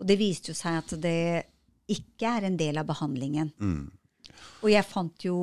Og 0.00 0.08
det 0.08 0.18
viste 0.18 0.50
jo 0.50 0.58
seg 0.58 0.80
at 0.80 0.94
det 0.98 1.18
ikke 1.92 2.30
er 2.38 2.48
en 2.48 2.56
del 2.58 2.80
av 2.80 2.88
behandlingen. 2.88 3.52
Og 4.62 4.70
jeg 4.72 4.86
fant 4.86 5.26
jo 5.26 5.36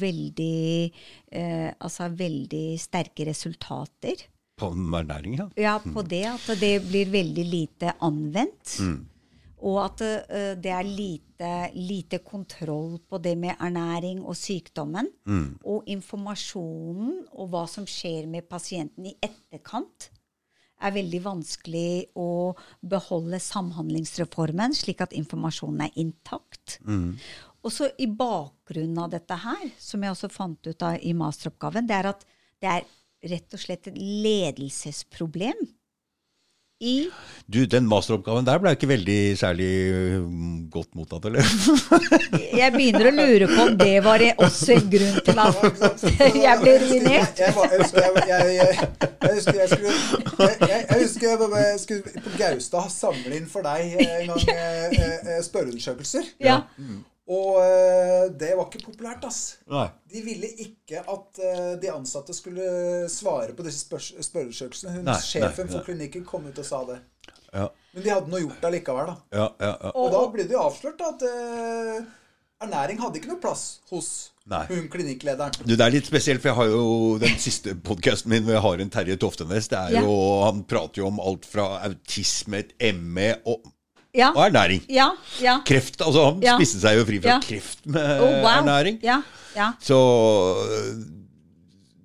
veldig, 0.00 0.90
eh, 1.30 1.70
altså 1.78 2.08
veldig 2.14 2.66
sterke 2.80 3.26
resultater 3.28 4.26
På 4.60 4.72
ernæring, 4.74 5.38
ja. 5.38 5.46
ja, 5.56 5.78
på 5.78 6.02
det 6.02 6.24
at 6.28 6.50
det 6.60 6.74
blir 6.84 7.08
veldig 7.10 7.44
lite 7.48 7.94
anvendt. 8.00 8.80
Og 9.66 9.76
at 9.82 10.04
uh, 10.04 10.52
det 10.56 10.72
er 10.72 10.86
lite, 10.86 11.50
lite 11.76 12.20
kontroll 12.24 12.98
på 13.08 13.20
det 13.22 13.36
med 13.38 13.58
ernæring 13.58 14.22
og 14.24 14.38
sykdommen. 14.38 15.10
Og 15.64 15.88
informasjonen 15.90 17.26
og 17.32 17.52
hva 17.52 17.66
som 17.68 17.88
skjer 17.88 18.28
med 18.30 18.48
pasienten 18.48 19.10
i 19.10 19.16
etterkant, 19.22 20.10
er 20.80 20.94
veldig 20.94 21.18
vanskelig 21.20 22.12
å 22.16 22.54
beholde 22.80 23.36
samhandlingsreformen, 23.44 24.72
slik 24.72 25.02
at 25.04 25.12
informasjonen 25.12 25.82
er 25.84 25.98
intakt. 26.00 26.78
Og 27.60 27.74
så 27.74 27.90
i 28.00 28.06
bakgrunnen 28.08 29.02
av 29.02 29.10
dette 29.12 29.36
her, 29.42 29.66
som 29.76 30.00
jeg 30.00 30.14
også 30.14 30.30
fant 30.32 30.70
ut 30.70 30.86
av 30.86 30.96
i 31.04 31.12
masteroppgaven, 31.16 31.88
det 31.88 31.98
er 31.98 32.08
at 32.14 32.24
det 32.60 32.72
er 32.72 32.88
rett 33.34 33.56
og 33.56 33.60
slett 33.60 33.90
et 33.90 33.98
ledelsesproblem 34.00 35.60
i 36.80 37.10
Du, 37.50 37.64
den 37.66 37.84
masteroppgaven 37.90 38.46
der 38.46 38.60
ble 38.62 38.70
ikke 38.76 38.88
veldig 38.88 39.36
særlig 39.36 39.68
øh, 39.92 40.22
godt 40.72 40.94
mottatt, 40.96 41.26
eller? 41.28 41.44
Jeg 42.60 42.72
begynner 42.72 43.08
å 43.10 43.12
lure 43.16 43.48
på 43.50 43.66
om 43.66 43.76
det 43.80 43.96
var 44.04 44.22
også 44.46 44.76
en 44.76 44.88
grunn 44.94 45.18
til 45.26 45.40
at 45.42 46.04
jeg 46.38 46.56
ble 46.62 46.74
ruinert. 46.84 47.42
Jeg, 47.42 47.52
husker 49.26 49.60
jeg, 49.60 49.68
skulle 51.82 52.02
på 52.24 52.34
Gaustad 52.38 52.90
samle 52.94 53.36
inn 53.36 53.48
for 53.50 53.66
deg 53.66 53.98
en 54.06 54.30
gang 54.30 54.44
eh, 54.54 55.00
eh, 55.00 55.40
spørreundersøkelser. 55.44 56.32
Ja. 56.40 56.62
Og 57.30 57.60
eh, 57.62 58.24
det 58.34 58.50
var 58.58 58.66
ikke 58.66 58.80
populært, 58.88 59.22
ass. 59.28 59.40
Nei. 59.70 59.84
De 60.10 60.22
ville 60.26 60.48
ikke 60.64 61.02
at 61.06 61.38
eh, 61.46 61.68
de 61.82 61.90
ansatte 61.94 62.34
skulle 62.34 62.64
svare 63.12 63.54
på 63.54 63.62
disse 63.66 63.84
spørreundersøkelsene. 63.86 64.96
Hun, 64.98 65.04
Nei, 65.06 65.18
Sjefen 65.22 65.68
nei, 65.68 65.70
for 65.70 65.78
nei. 65.78 65.84
klinikken 65.86 66.24
kom 66.26 66.48
ut 66.50 66.58
og 66.58 66.66
sa 66.66 66.80
det. 66.88 66.98
Ja, 67.54 67.68
Men 67.94 68.02
de 68.06 68.10
hadde 68.14 68.30
nå 68.30 68.40
gjort 68.42 68.60
det 68.62 68.72
likevel, 68.76 69.12
da. 69.12 69.16
ja, 69.34 69.46
ja. 69.62 69.70
ja. 69.84 69.92
Og 69.98 70.10
da 70.14 70.24
ble 70.34 70.44
det 70.46 70.54
jo 70.54 70.60
avslørt 70.62 70.98
da, 71.00 71.08
at 71.14 71.24
uh, 71.26 72.04
ernæring 72.66 73.00
hadde 73.02 73.18
ikke 73.18 73.30
noe 73.32 73.40
plass 73.42 73.64
hos 73.90 74.10
Nei. 74.50 74.60
hun 74.70 74.86
klinikklederen. 74.92 75.54
Du, 75.64 75.72
Det 75.74 75.82
er 75.86 75.94
litt 75.94 76.06
spesielt, 76.10 76.42
for 76.42 76.50
jeg 76.52 76.58
har 76.60 76.70
jo 76.74 76.84
den 77.22 77.38
siste 77.42 77.74
podkasten 77.78 78.30
min 78.34 78.46
hvor 78.46 78.54
jeg 78.58 78.64
har 78.66 78.82
en 78.84 78.92
Terje 78.94 79.16
Toftenes. 79.22 79.66
Det 79.70 79.78
er 79.78 79.96
Ja. 79.98 80.02
jo, 80.06 80.14
Han 80.46 80.62
prater 80.70 81.02
jo 81.02 81.08
om 81.10 81.18
alt 81.22 81.46
fra 81.46 81.66
autisme, 81.86 82.62
ME 82.94 83.32
og, 83.46 83.70
Ja. 84.14 84.32
og 84.34 84.42
ernæring. 84.46 84.82
Ja. 84.90 85.08
ja. 85.42 85.58
Kreft. 85.66 86.00
altså 86.02 86.24
Han 86.30 86.42
Ja. 86.42 86.56
spiste 86.58 86.80
seg 86.82 86.98
jo 86.98 87.04
fri 87.06 87.20
fra 87.22 87.28
Ja. 87.36 87.40
kreft 87.44 87.86
med 87.86 88.20
Oh, 88.20 88.28
wow. 88.42 88.50
ernæring. 88.58 88.98
Ja. 89.02 89.22
ja. 89.56 89.72
Så 89.80 89.94
øh, 89.96 91.02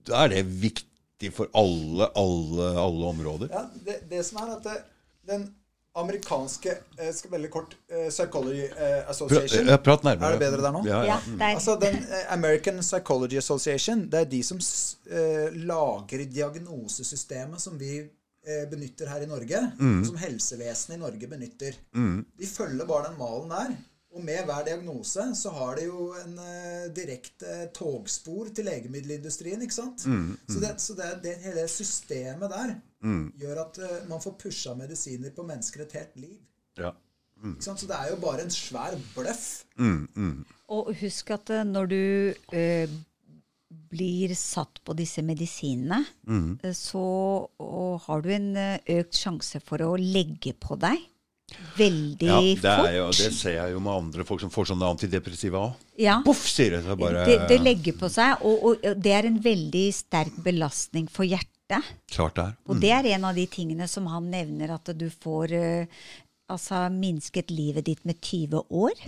da 0.07 0.23
er 0.23 0.27
det 0.27 0.45
viktig 0.61 1.33
for 1.33 1.47
alle, 1.57 2.07
alle, 2.17 2.69
alle 2.85 3.05
områder. 3.05 3.47
Ja, 3.51 3.63
det, 3.85 3.95
det 4.09 4.25
som 4.25 4.37
er 4.43 4.55
at 4.57 4.63
det, 4.63 4.77
den 5.31 5.47
amerikanske 5.95 6.69
jeg 6.99 7.13
skal 7.15 7.31
veldig 7.31 7.49
kort 7.53 7.75
Psychology 8.09 8.65
Association 9.09 9.65
Ja, 9.67 9.77
prat 9.77 10.03
nærmere. 10.03 10.27
Er 10.27 10.31
det 10.31 10.39
bedre 10.39 10.61
der 10.65 10.71
nå? 10.75 10.81
Ja, 10.85 10.97
ja. 10.99 11.05
ja. 11.05 11.17
Det 11.31 11.41
er, 11.41 11.45
Altså 11.55 11.77
den 11.81 12.05
American 12.29 12.79
Psychology 12.79 13.37
Association, 13.37 14.05
det 14.11 14.19
er 14.19 14.23
de 14.23 14.43
som 14.43 14.59
eh, 14.59 15.55
lager 15.55 16.25
diagnosesystemet 16.33 17.61
som 17.61 17.79
vi 17.79 18.01
benytter 18.71 19.09
her 19.09 19.21
i 19.25 19.27
Norge, 19.29 19.59
Mm. 19.79 20.05
som 20.05 20.15
helsevesenet 20.21 20.97
i 20.97 21.01
Norge 21.01 21.27
benytter. 21.27 21.75
De 22.39 22.47
følger 22.47 22.85
bare 22.85 23.09
den 23.09 23.17
malen 23.19 23.49
der. 23.49 23.75
Og 24.15 24.23
med 24.23 24.45
hver 24.47 24.63
diagnose 24.63 25.23
så 25.35 25.49
har 25.51 25.75
de 25.75 25.85
jo 25.89 26.13
en 26.21 26.37
uh, 26.39 26.85
direkte 26.95 27.65
togspor 27.75 28.47
til 28.55 28.63
legemiddelindustrien, 28.69 29.61
ikke 29.61 29.75
sant? 29.75 30.05
Mm, 30.07 30.37
Så, 30.47 30.59
det, 30.63 30.69
så 30.81 30.93
det, 30.95 31.09
det 31.25 31.33
hele 31.43 31.65
systemet 31.67 32.49
der 32.53 32.75
gjør 33.41 33.59
at 33.65 33.77
uh, 33.83 34.09
man 34.09 34.21
får 34.23 34.37
pusha 34.39 34.73
medisiner 34.73 35.33
på 35.35 35.43
mennesker 35.43 35.83
et 35.83 35.91
helt 35.99 36.15
liv. 36.15 36.37
Ja. 36.79 36.93
Ikke 37.43 37.63
sant? 37.67 37.79
Så 37.83 37.87
det 37.91 37.95
er 37.99 38.13
jo 38.13 38.21
bare 38.23 38.41
en 38.45 38.49
svær 38.55 38.95
bløff. 39.17 39.65
og 40.67 40.95
husk 41.01 41.29
at 41.35 41.49
eh, 41.53 41.63
når 41.67 41.85
du 41.91 41.99
eh, 42.55 42.89
blir 43.95 44.35
satt 44.37 44.83
på 44.85 44.95
disse 44.97 45.23
medisinene, 45.25 46.03
Mm. 46.27 46.59
eh, 46.61 46.75
så 46.75 47.49
har 48.05 48.21
du 48.21 48.31
en 48.35 48.55
eh, 48.57 48.79
økt 48.99 49.15
sjanse 49.23 49.61
for 49.63 49.81
å 49.81 49.95
legge 49.97 50.53
på 50.53 50.77
deg 50.79 50.99
veldig 51.77 52.27
ja 52.27 52.39
det, 52.41 52.55
fort. 52.57 52.89
Ja, 52.89 52.93
jo, 52.97 53.07
det 53.13 53.31
ser 53.37 53.55
jeg 53.59 53.73
jo 53.75 53.81
med 53.85 53.93
andre 53.93 54.25
folk 54.27 54.41
som 54.41 54.51
får 54.53 54.71
sånne 54.71 54.89
antidepressiva 54.95 55.61
òg. 55.67 55.83
Ja. 56.01 56.19
Boff, 56.25 56.47
sier 56.49 56.77
det. 56.77 56.83
Så 56.87 56.97
bare 56.99 57.25
det, 57.27 57.39
det 57.51 57.59
legger 57.61 57.97
på 57.99 58.09
seg, 58.11 58.41
og, 58.45 58.65
og 58.65 59.01
det 59.03 59.13
er 59.13 59.29
en 59.29 59.39
veldig 59.43 59.85
sterk 59.95 60.39
belastning 60.45 61.07
for 61.11 61.27
hjertet. 61.27 61.93
Klart 62.11 62.37
det 62.37 62.45
er. 62.49 62.57
Og 62.69 62.81
det 62.81 62.91
er 62.93 63.09
en 63.15 63.29
av 63.29 63.37
de 63.37 63.45
tingene 63.49 63.87
som 63.89 64.09
han 64.11 64.27
nevner, 64.33 64.73
at 64.75 64.91
du 64.97 65.07
får 65.09 65.53
eh, 65.57 66.03
altså 66.51 66.85
minsket 66.93 67.53
livet 67.53 67.87
ditt 67.87 68.03
med 68.05 68.19
20 68.21 68.65
år. 68.69 68.99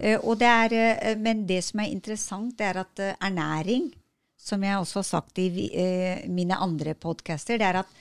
Eh, 0.00 0.18
og 0.18 0.38
det 0.40 0.48
er, 0.50 0.74
uh, 0.74 1.12
men 1.22 1.44
det 1.46 1.60
som 1.66 1.82
er 1.84 1.92
interessant, 1.94 2.56
det 2.58 2.66
er 2.66 2.80
at 2.82 3.02
uh, 3.04 3.12
ernæring, 3.28 3.92
som 4.48 4.64
jeg 4.64 4.80
også 4.80 5.02
har 5.02 5.06
sagt 5.08 5.38
i 5.42 5.48
eh, 5.68 6.24
mine 6.32 6.56
andre 6.56 6.94
podcaster, 6.98 7.60
det 7.60 7.68
er 7.68 7.80
at 7.82 7.94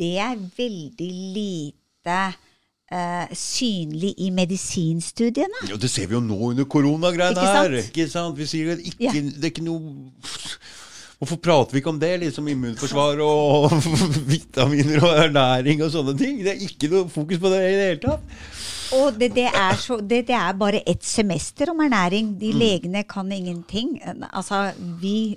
det 0.00 0.14
er 0.24 0.40
veldig 0.56 1.10
lite 1.36 2.18
eh, 2.90 3.34
synlig 3.36 4.14
i 4.24 4.30
medisinstudiene. 4.34 5.66
Ja, 5.70 5.76
det 5.80 5.90
ser 5.92 6.08
vi 6.10 6.16
jo 6.18 6.22
nå 6.24 6.38
under 6.52 6.68
koronagreiene 6.70 7.44
her. 7.50 7.78
Ikke 7.84 8.08
sant? 8.12 8.36
Vi 8.40 8.48
sier 8.50 8.74
at 8.76 8.82
ikke, 8.84 9.04
Ja. 9.10 9.12
det 9.12 9.44
er 9.44 9.52
ikke 9.52 9.66
noe 9.68 10.08
Hvorfor 11.14 11.38
prater 11.40 11.72
vi 11.72 11.78
ikke 11.78 11.92
om 11.92 11.98
det? 12.02 12.10
Liksom 12.20 12.48
immunforsvar 12.50 13.20
og 13.22 13.70
vitaminer 14.32 15.04
og 15.06 15.12
ernæring 15.22 15.80
og 15.86 15.92
sånne 15.94 16.12
ting. 16.18 16.40
Det 16.42 16.50
er 16.52 16.64
ikke 16.66 16.90
noe 16.90 17.06
fokus 17.08 17.38
på 17.40 17.52
det 17.52 17.60
i 17.62 17.76
det 17.78 17.86
hele 17.86 18.00
tatt. 18.02 18.34
Og 18.94 19.18
det, 19.18 19.30
det, 19.36 19.46
er 19.50 19.76
så, 19.80 19.96
det, 20.00 20.22
det 20.28 20.34
er 20.36 20.56
bare 20.58 20.80
ett 20.88 21.04
semester 21.06 21.70
om 21.72 21.80
ernæring. 21.84 22.32
Mm. 22.34 22.38
De 22.40 22.52
legene 22.56 23.02
kan 23.08 23.30
ingenting. 23.32 23.96
Altså, 24.30 24.70
vi 25.00 25.34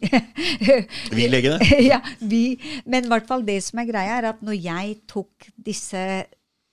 Vi 1.18 1.28
legene. 1.32 1.60
ja, 1.92 2.00
vi. 2.20 2.58
Men 2.86 3.06
i 3.08 3.12
hvert 3.14 3.28
fall 3.30 3.46
det 3.48 3.60
som 3.66 3.82
er 3.82 3.90
greia, 3.92 4.18
er 4.22 4.30
at 4.34 4.42
når 4.46 4.58
jeg 4.62 4.98
tok 5.10 5.50
disse 5.58 6.02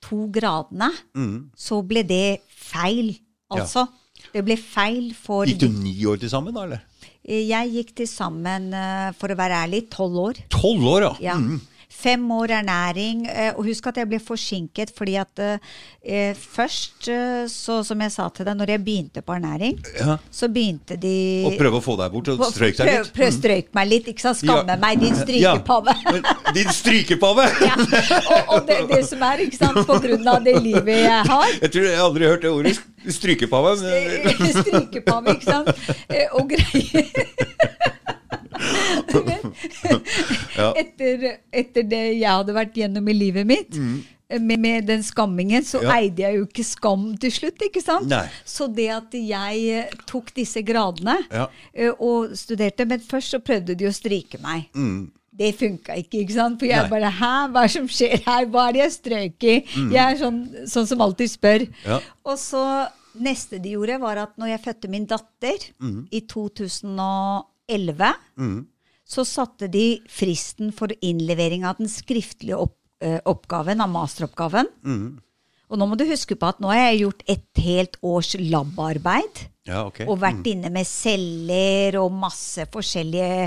to 0.04 0.26
gradene, 0.34 0.90
Mm. 1.16 1.36
så 1.56 1.78
ble 1.86 2.02
det 2.04 2.40
feil. 2.52 3.14
Altså. 3.54 3.86
Det 4.34 4.42
ble 4.44 4.56
feil 4.58 5.12
for 5.16 5.46
Gikk 5.48 5.60
du 5.62 5.68
ni 5.70 5.94
år 6.08 6.18
til 6.20 6.30
sammen, 6.32 6.54
da? 6.56 6.64
eller? 6.66 6.82
Jeg 7.24 7.70
gikk 7.72 7.94
til 7.96 8.08
sammen, 8.10 8.66
eh, 8.76 9.12
for 9.16 9.32
å 9.32 9.36
være 9.38 9.62
ærlig, 9.64 9.86
tolv 9.92 10.18
år. 10.26 10.40
Tolv 10.52 10.84
år, 10.90 11.06
ja. 11.06 11.12
Ja. 11.30 11.36
Mm. 11.40 11.60
Fem 12.04 12.24
år 12.36 12.52
ernæring. 12.60 13.24
eh, 13.32 13.52
Og 13.56 13.64
husk 13.70 13.86
at 13.88 13.96
jeg 14.02 14.08
ble 14.10 14.18
forsinket 14.20 14.90
fordi 14.96 15.14
at 15.16 15.40
eh, 15.40 16.34
først, 16.36 17.08
eh, 17.08 17.46
så 17.48 17.78
som 17.86 18.00
jeg 18.04 18.12
sa 18.12 18.26
til 18.28 18.44
deg, 18.44 18.56
når 18.60 18.72
jeg 18.74 18.82
begynte 18.84 19.22
på 19.24 19.32
ernæring, 19.38 19.78
Ja. 19.98 20.18
så 20.30 20.48
begynte 20.52 20.98
de 21.00 21.14
Å 21.48 21.54
prøve 21.58 21.80
å 21.80 21.84
få 21.84 21.96
deg 22.02 22.12
bort 22.12 22.28
og 22.34 22.44
strøyke 22.52 22.76
deg 22.84 22.90
litt. 22.98 23.12
Prøv, 23.16 23.30
strøyk 23.38 23.72
meg 23.78 23.88
litt, 23.88 24.06
ikke 24.12 24.20
sant? 24.26 24.42
Skamme 24.42 24.74
Ja. 24.74 24.76
meg, 24.84 25.00
din 25.00 25.14
strykepave. 25.16 25.94
Ja. 26.04 26.52
Din 26.52 26.68
strykepave! 26.80 27.46
Ja. 27.64 27.76
Og, 27.78 28.52
og 28.58 28.66
det, 28.68 28.76
det 28.90 29.00
som 29.08 29.22
er, 29.24 29.40
ikke 29.46 29.56
sant, 29.62 29.80
på 29.88 29.96
grunn 30.04 30.28
av 30.28 30.42
det 30.44 30.58
livet 30.62 30.98
jeg 31.06 31.24
har 31.30 31.46
Jeg 31.62 31.70
tror 31.72 31.86
jeg 31.88 31.98
aldri 32.04 32.24
har 32.28 32.34
hørt 32.36 32.42
det 32.44 32.50
ordet. 32.52 32.76
Strykepave. 33.08 33.72
Strykepave, 34.60 35.34
ikke 35.38 35.48
sant? 35.48 35.68
Eh, 36.08 36.28
Og 36.36 36.48
greier 36.52 37.73
Ja. 40.58 40.72
etter, 40.78 41.38
etter 41.52 41.82
det 41.88 42.02
jeg 42.18 42.28
hadde 42.30 42.54
vært 42.54 42.74
gjennom 42.78 43.08
i 43.10 43.14
livet 43.16 43.46
mitt, 43.46 43.70
Mm. 43.74 44.02
med, 44.40 44.58
med 44.60 44.86
den 44.86 45.02
skammingen, 45.02 45.62
så 45.66 45.80
Mm. 45.80 45.84
Ja. 45.84 45.96
eide 46.00 46.22
jeg 46.24 46.36
jo 46.38 46.44
ikke 46.46 46.64
skam 46.64 47.02
til 47.20 47.30
slutt, 47.30 47.58
ikke 47.62 47.82
sant? 47.82 48.06
Nei. 48.08 48.26
Så 48.44 48.66
det 48.74 48.88
at 48.90 49.12
jeg 49.12 49.68
eh, 49.78 49.90
tok 50.06 50.32
disse 50.34 50.62
gradene 50.64 51.18
Ja. 51.30 51.46
eh, 51.74 51.90
og 51.98 52.30
studerte 52.38 52.86
Men 52.88 53.00
først 53.00 53.34
så 53.34 53.38
prøvde 53.44 53.76
de 53.76 53.84
å 53.86 53.92
stryke 53.94 54.40
meg. 54.42 54.70
Det 55.36 55.52
funka 55.58 55.96
ikke, 55.98 56.20
ikke 56.22 56.32
sant? 56.34 56.58
For 56.60 56.66
jeg 56.66 56.78
Mm. 56.84 56.90
Nei. 56.90 57.00
bare 57.00 57.10
Hæ, 57.10 57.50
hva 57.52 57.58
er 57.64 57.66
det 57.66 57.70
som 57.72 57.88
skjer 57.88 58.22
her? 58.24 58.46
Hva 58.46 58.68
er 58.68 58.72
det 58.72 58.82
jeg 58.82 58.92
strøk 58.92 59.42
i? 59.42 59.56
Jeg 59.92 59.96
er 60.14 60.16
sånn, 60.16 60.38
sånn 60.66 60.86
som 60.86 60.98
alltid 61.00 61.28
spør. 61.30 61.66
Mm. 61.66 61.74
Ja. 61.84 62.00
Og 62.24 62.38
så 62.38 62.88
neste 63.20 63.60
de 63.62 63.70
gjorde, 63.74 63.98
var 64.00 64.16
at 64.18 64.36
når 64.38 64.46
jeg 64.56 64.62
fødte 64.62 64.88
min 64.90 65.06
datter 65.06 65.58
Mm. 65.82 66.06
i 66.12 66.20
2011, 66.20 68.14
så 69.04 69.24
satte 69.28 69.68
de 69.70 70.00
fristen 70.10 70.72
for 70.74 70.92
innlevering 71.04 71.66
av 71.68 71.80
den 71.80 71.90
skriftlige 71.92 72.58
opp, 72.66 72.78
eh, 73.04 73.20
oppgaven, 73.28 73.82
av 73.84 73.92
masteroppgaven. 73.92 74.70
Mm. 74.84 75.08
Og 75.72 75.80
nå 75.80 75.88
må 75.88 75.96
du 75.98 76.04
huske 76.06 76.36
på 76.38 76.48
at 76.48 76.60
nå 76.62 76.70
har 76.70 76.90
jeg 76.90 77.02
gjort 77.04 77.22
et 77.34 77.62
helt 77.64 77.98
års 78.04 78.34
labarbeid. 78.38 79.46
Ja, 79.64 79.86
okay. 79.88 80.04
Og 80.06 80.20
vært 80.20 80.44
inne 80.50 80.68
med 80.72 80.84
celler 80.84 81.96
og 82.02 82.12
masse 82.12 82.66
forskjellige 82.68 83.46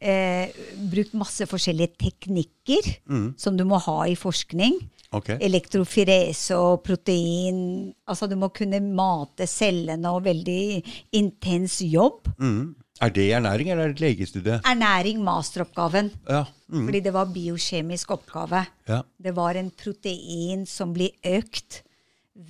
eh, 0.00 0.54
Brukt 0.88 1.12
masse 1.20 1.44
forskjellige 1.44 1.92
teknikker 2.00 2.88
som 3.36 3.58
du 3.58 3.66
må 3.68 3.76
ha 3.84 3.98
i 4.08 4.16
forskning. 4.16 4.78
Okay. 5.12 5.36
Elektrofirese 5.44 6.56
og 6.56 6.82
protein. 6.84 7.60
Altså 8.08 8.28
du 8.28 8.36
må 8.40 8.50
kunne 8.52 8.80
mate 8.84 9.48
cellene 9.48 10.12
og 10.12 10.26
veldig 10.26 10.82
intens 11.20 11.78
jobb. 11.84 12.28
Mm. 12.40 12.74
Er 13.00 13.12
det 13.14 13.26
ernæring, 13.36 13.70
eller 13.70 13.84
er 13.84 13.92
det 13.92 13.98
et 14.00 14.04
legestudie? 14.06 14.60
Ernæring, 14.66 15.20
masteroppgaven. 15.22 16.10
Ja. 16.28 16.44
Mm. 16.68 16.86
Fordi 16.88 17.00
det 17.00 17.12
var 17.14 17.30
biokjemisk 17.34 18.10
oppgave. 18.10 18.64
Ja. 18.88 19.02
Det 19.24 19.34
var 19.36 19.58
en 19.58 19.70
protein 19.70 20.66
som 20.66 20.92
blir 20.96 21.14
økt 21.24 21.82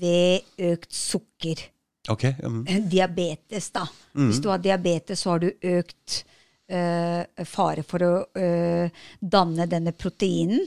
ved 0.01 0.47
økt 0.59 0.95
sukker. 0.95 1.67
Ok. 2.09 2.25
mm. 2.41 2.65
diabetes, 2.95 3.71
da. 3.75 3.85
Hvis 4.17 4.41
du 4.41 4.49
har 4.49 4.59
diabetes, 4.65 5.21
så 5.21 5.35
har 5.35 5.45
du 5.45 5.51
økt 5.53 6.23
øh, 6.73 7.45
fare 7.45 7.85
for 7.87 8.05
å 8.07 8.13
øh, 8.41 9.05
danne 9.21 9.69
denne 9.69 9.93
proteinen, 9.93 10.65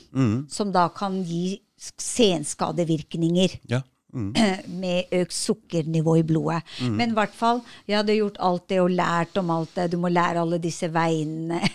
som 0.50 0.72
da 0.74 0.88
kan 0.94 1.24
gi 1.26 1.58
senskadevirkninger. 1.82 3.58
Ja. 3.70 3.82
Mm. 4.12 4.32
Med 4.84 5.14
økt 5.22 5.36
sukkernivå 5.36 6.18
i 6.20 6.26
blodet. 6.28 6.62
Men 6.84 7.14
i 7.14 7.18
hvert 7.18 7.36
fall, 7.36 7.62
jeg 7.88 8.00
hadde 8.00 8.18
gjort 8.18 8.42
alt 8.44 8.68
det 8.72 8.82
og 8.84 8.92
lært 8.96 9.38
om 9.42 9.54
alt 9.56 9.76
det. 9.78 9.92
Du 9.94 10.00
må 10.02 10.12
lære 10.12 10.44
alle 10.44 10.62
disse 10.62 10.92
veiene. 10.92 11.62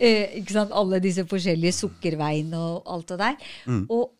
Eh, 0.00 0.38
ikke 0.38 0.54
sant? 0.54 0.70
Alle 0.76 0.96
disse 1.02 1.26
forskjellige 1.28 1.74
sukkerveiene 1.76 2.56
og 2.56 2.86
alt 2.88 3.10
det 3.10 3.18
der. 3.20 3.50
Og 3.92 4.14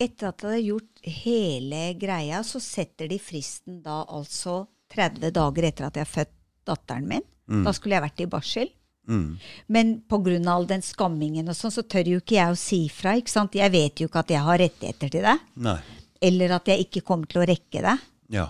etter 0.00 0.30
at 0.30 0.40
jeg 0.40 0.48
hadde 0.48 0.62
gjort 0.64 1.10
hele 1.24 1.82
greia, 2.00 2.40
så 2.46 2.60
setter 2.62 3.10
de 3.10 3.18
fristen 3.20 3.82
da 3.84 4.02
altså 4.04 4.62
30 4.94 5.32
dager 5.36 5.68
etter 5.68 5.88
at 5.88 5.98
jeg 5.98 6.06
har 6.06 6.12
født 6.12 6.34
datteren 6.68 7.08
min. 7.10 7.26
Da 7.66 7.74
skulle 7.76 7.98
jeg 7.98 8.06
vært 8.06 8.24
i 8.24 8.28
barsel. 8.30 8.72
Mm. 9.06 9.36
Men 9.66 9.92
pga. 10.10 10.50
all 10.50 10.66
den 10.66 10.82
skammingen 10.82 11.48
og 11.48 11.56
sånn, 11.56 11.74
så 11.74 11.82
tør 11.86 12.08
jo 12.10 12.22
ikke 12.22 12.38
jeg 12.38 12.52
å 12.52 12.58
si 12.58 12.80
fra. 12.90 13.14
ikke 13.16 13.30
sant? 13.30 13.54
Jeg 13.54 13.70
vet 13.70 14.00
jo 14.00 14.08
ikke 14.08 14.24
at 14.24 14.32
jeg 14.34 14.42
har 14.42 14.58
rettigheter 14.58 15.12
til 15.12 15.22
det. 15.22 15.36
Nei. 15.54 15.78
Eller 16.24 16.56
at 16.56 16.68
jeg 16.70 16.86
ikke 16.86 17.04
kommer 17.06 17.28
til 17.30 17.42
å 17.42 17.48
rekke 17.48 17.82
det. 17.84 17.96
Ja. 18.34 18.48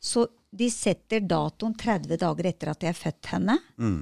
Så 0.00 0.26
de 0.56 0.68
setter 0.72 1.24
datoen 1.26 1.74
30 1.76 2.20
dager 2.20 2.48
etter 2.50 2.72
at 2.72 2.84
jeg 2.84 2.94
har 2.94 2.98
født 2.98 3.32
henne. 3.32 3.56
Mm. 3.76 4.00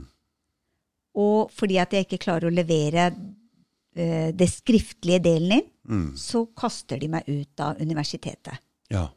Og 1.24 1.53
fordi 1.55 1.78
at 1.82 1.95
jeg 1.95 2.07
ikke 2.07 2.23
klarer 2.27 2.51
å 2.51 2.55
levere 2.55 3.09
uh, 3.11 4.31
det 4.35 4.51
skriftlige 4.51 5.23
delen 5.24 5.59
inn, 5.61 5.70
så 6.16 6.47
kaster 6.57 7.01
de 7.01 7.11
meg 7.12 7.28
ut 7.28 7.61
av 7.61 7.81
universitetet. 7.82 8.62
Ja. 8.93 9.09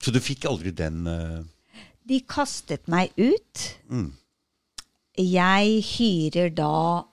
Så 0.00 0.12
du 0.14 0.20
fikk 0.24 0.46
aldri 0.48 0.72
den 0.72 1.04
uh... 1.06 1.40
De 2.08 2.18
kastet 2.26 2.88
meg 2.90 3.12
ut. 3.20 3.64
Mm. 3.92 4.08
Jeg 5.20 5.82
hyrer 5.92 6.48
da 6.56 7.04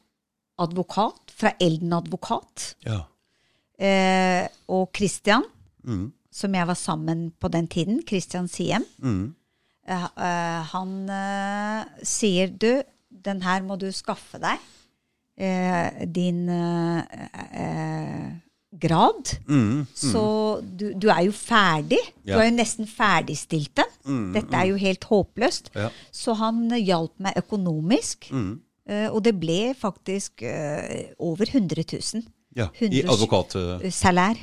advokat 0.63 1.33
fra 1.37 1.51
Elden 1.61 1.93
advokat. 1.97 2.71
Ja. 2.87 3.03
Uh, 3.77 4.47
og 4.73 4.89
Christian, 4.97 5.45
som 6.37 6.53
jeg 6.53 6.69
var 6.69 6.77
sammen 6.77 7.27
på 7.41 7.49
den 7.49 7.65
tiden, 7.67 8.03
Christian 8.05 8.47
Siem, 8.51 8.85
mm. 9.01 9.21
uh, 9.89 10.07
uh, 10.13 10.61
han 10.71 10.95
uh, 11.09 12.05
sier 12.05 12.53
du, 12.53 12.83
den 13.09 13.41
her 13.41 13.63
må 13.65 13.75
du 13.81 13.89
skaffe 13.95 14.37
deg. 14.43 14.61
Din 15.37 16.47
eh, 16.49 17.01
eh, 17.61 18.29
grad. 18.73 19.29
Så 19.93 20.23
du, 20.65 20.87
du 20.97 21.05
er 21.13 21.27
jo 21.27 21.33
ferdig. 21.35 21.99
Du 22.25 22.33
har 22.33 22.47
jo 22.47 22.55
nesten 22.55 22.89
ferdigstilt 22.89 23.69
den. 23.77 24.31
Dette 24.33 24.57
er 24.57 24.71
jo 24.71 24.79
helt 24.81 25.05
håpløst. 25.05 25.69
Ja. 25.77 25.91
Så 26.09 26.33
han 26.41 26.65
hjalp 26.73 27.13
meg 27.21 27.37
økonomisk. 27.37 28.31
Og 28.33 29.19
det 29.27 29.35
ble 29.37 29.75
faktisk 29.77 30.41
over 31.21 31.45
100 31.53 31.85
000. 31.85 32.25
ja. 32.57 32.71
I 32.81 33.03
100 33.03 33.13
advokat... 33.13 33.55
eh, 33.83 33.91
salær. 33.93 34.41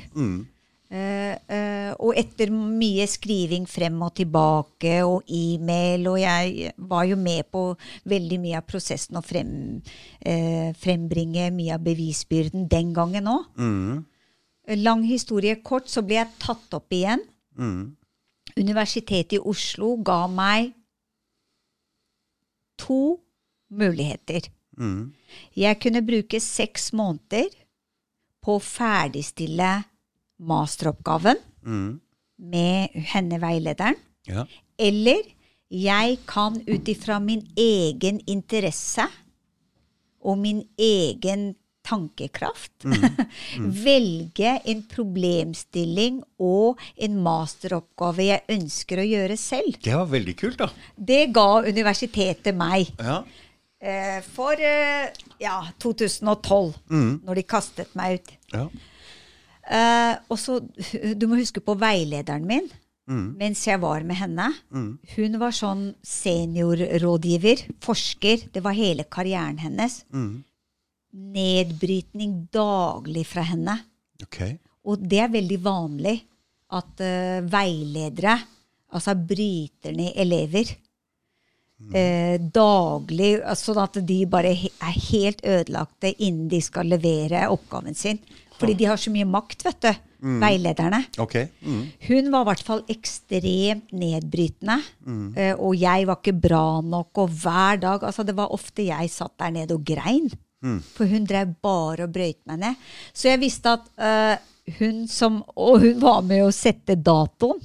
Eh, 0.95 1.35
eh, 1.51 1.91
og 1.99 2.15
etter 2.15 2.51
mye 2.53 3.03
skriving 3.09 3.65
frem 3.67 3.97
og 4.05 4.13
tilbake 4.15 4.93
og 5.03 5.25
e-mail, 5.27 6.05
og 6.07 6.19
jeg 6.21 6.71
var 6.77 7.07
jo 7.09 7.17
med 7.19 7.49
på 7.51 7.63
veldig 8.07 8.37
mye 8.39 8.61
av 8.61 8.67
prosessen 8.69 9.19
å 9.19 9.23
frem, 9.25 9.81
eh, 10.21 10.71
frembringe 10.79 11.49
mye 11.51 11.75
av 11.75 11.83
bevisbyrden 11.83 12.69
den 12.71 12.93
gangen 12.95 13.27
òg. 13.27 13.43
Lang 14.79 15.03
historie 15.03 15.57
kort, 15.61 15.89
så 15.91 16.01
ble 16.01 16.15
jeg 16.15 16.39
tatt 16.39 16.73
opp 16.73 16.89
igjen. 16.95 17.21
Universitetet 18.55 19.35
i 19.37 19.39
Oslo 19.39 19.97
ga 19.97 20.27
meg 20.27 20.71
to 22.77 23.19
muligheter. 23.69 24.47
Jeg 25.55 25.79
kunne 25.79 26.01
bruke 26.01 26.39
seks 26.39 26.93
måneder 26.93 27.51
på 28.41 28.55
å 28.57 28.63
ferdigstille 28.63 29.73
masteroppgaven 30.39 31.39
med 32.37 32.89
henne 33.13 33.39
veilederen. 33.41 33.95
ja. 34.27 34.45
Eller 34.77 35.21
jeg 35.71 36.17
kan 36.27 36.57
ut 36.67 36.89
ifra 36.91 37.15
min 37.23 37.41
egen 37.57 38.19
interesse 38.27 39.05
og 40.21 40.37
min 40.37 40.59
egen 40.77 41.55
tankekraft 41.85 42.85
velge 43.87 44.51
en 44.65 44.83
problemstilling 44.89 46.19
og 46.41 46.81
en 46.97 47.17
masteroppgave 47.23 48.27
jeg 48.27 48.43
ønsker 48.57 49.01
å 49.01 49.07
gjøre 49.07 49.37
selv. 49.39 49.79
Det 49.81 49.95
var 49.95 50.09
veldig 50.11 50.35
kult, 50.39 50.59
da. 50.59 50.69
Det 50.97 51.21
ga 51.33 51.47
universitetet 51.65 52.57
meg. 52.57 52.91
Ja. 52.99 53.21
Eh, 53.79 54.19
for 54.35 54.59
eh, 54.59 55.07
ja, 55.41 55.59
2012, 55.81 56.73
når 57.23 57.41
de 57.41 57.47
kastet 57.47 57.95
meg 57.97 58.19
ut. 58.19 58.35
ja. 58.53 58.67
Eh, 59.65 60.15
og 60.29 60.39
så, 60.39 60.59
Du 61.19 61.27
må 61.29 61.39
huske 61.39 61.63
på 61.63 61.77
veilederen 61.79 62.45
min 62.47 62.67
mens 63.05 63.59
jeg 63.67 63.77
var 63.83 64.01
med 64.01 64.17
henne. 64.17 64.47
Hun 65.13 65.35
var 65.37 65.51
sånn 65.53 65.91
seniorrådgiver, 66.01 67.59
forsker. 67.85 68.47
Det 68.49 68.63
var 68.65 68.73
hele 68.73 69.05
karrieren 69.05 69.59
hennes. 69.61 69.99
Nedbrytning 71.13 72.47
daglig 72.49 73.27
fra 73.29 73.43
henne. 73.45 73.77
Okay. 74.25 74.57
Og 74.89 75.05
det 75.05 75.21
er 75.21 75.29
veldig 75.35 75.59
vanlig 75.61 76.15
at 76.73 77.05
uh, 77.05 77.45
veiledere 77.45 78.39
altså 78.95 79.13
bryter 79.19 79.93
ned 79.93 80.17
elever. 80.25 80.73
Eh, 81.91 82.39
daglig, 82.39 83.33
sånn 83.59 83.81
at 83.83 83.97
de 84.07 84.21
bare 84.31 84.53
er 84.55 84.99
helt 85.11 85.41
ødelagte 85.43 86.13
innen 86.23 86.47
de 86.49 86.61
skal 86.63 86.87
levere 86.87 87.49
oppgaven 87.51 87.97
sin. 87.99 88.21
Fordi 88.59 88.73
de 88.79 88.85
har 88.89 88.97
så 89.01 89.11
mye 89.11 89.25
makt, 89.27 89.63
vet 89.67 89.81
du. 89.85 89.93
Veilederne. 90.41 91.03
Ok. 91.21 91.35
Mm. 91.61 91.81
Hun 92.07 92.31
var 92.33 92.41
i 92.45 92.47
hvert 92.49 92.63
fall 92.65 92.81
ekstremt 92.89 93.91
nedbrytende. 93.93 94.79
Mm. 95.05 95.27
og 95.59 95.75
jeg 95.77 96.07
var 96.07 96.17
ikke 96.21 96.33
bra 96.47 96.63
nok. 96.81 97.11
Og 97.25 97.29
hver 97.43 97.77
dag 97.83 98.03
altså 98.03 98.23
Det 98.25 98.35
var 98.37 98.53
ofte 98.55 98.87
jeg 98.87 99.09
satt 99.13 99.35
der 99.39 99.51
nede 99.51 99.75
og 99.77 99.83
grein. 99.85 100.31
For 100.95 101.05
hun 101.05 101.27
drev 101.29 101.51
bare 101.61 102.07
og 102.07 102.13
brøyt 102.15 102.39
meg 102.49 102.57
ned. 102.63 102.75
Så 103.13 103.29
jeg 103.29 103.39
visste 103.43 103.75
at 103.77 103.85
uh, 104.01 104.35
hun 104.79 105.03
som 105.07 105.43
Og 105.55 105.79
hun 105.83 105.99
var 106.01 106.23
med 106.25 106.41
å 106.47 106.49
sette 106.55 106.95
datoen 106.97 107.61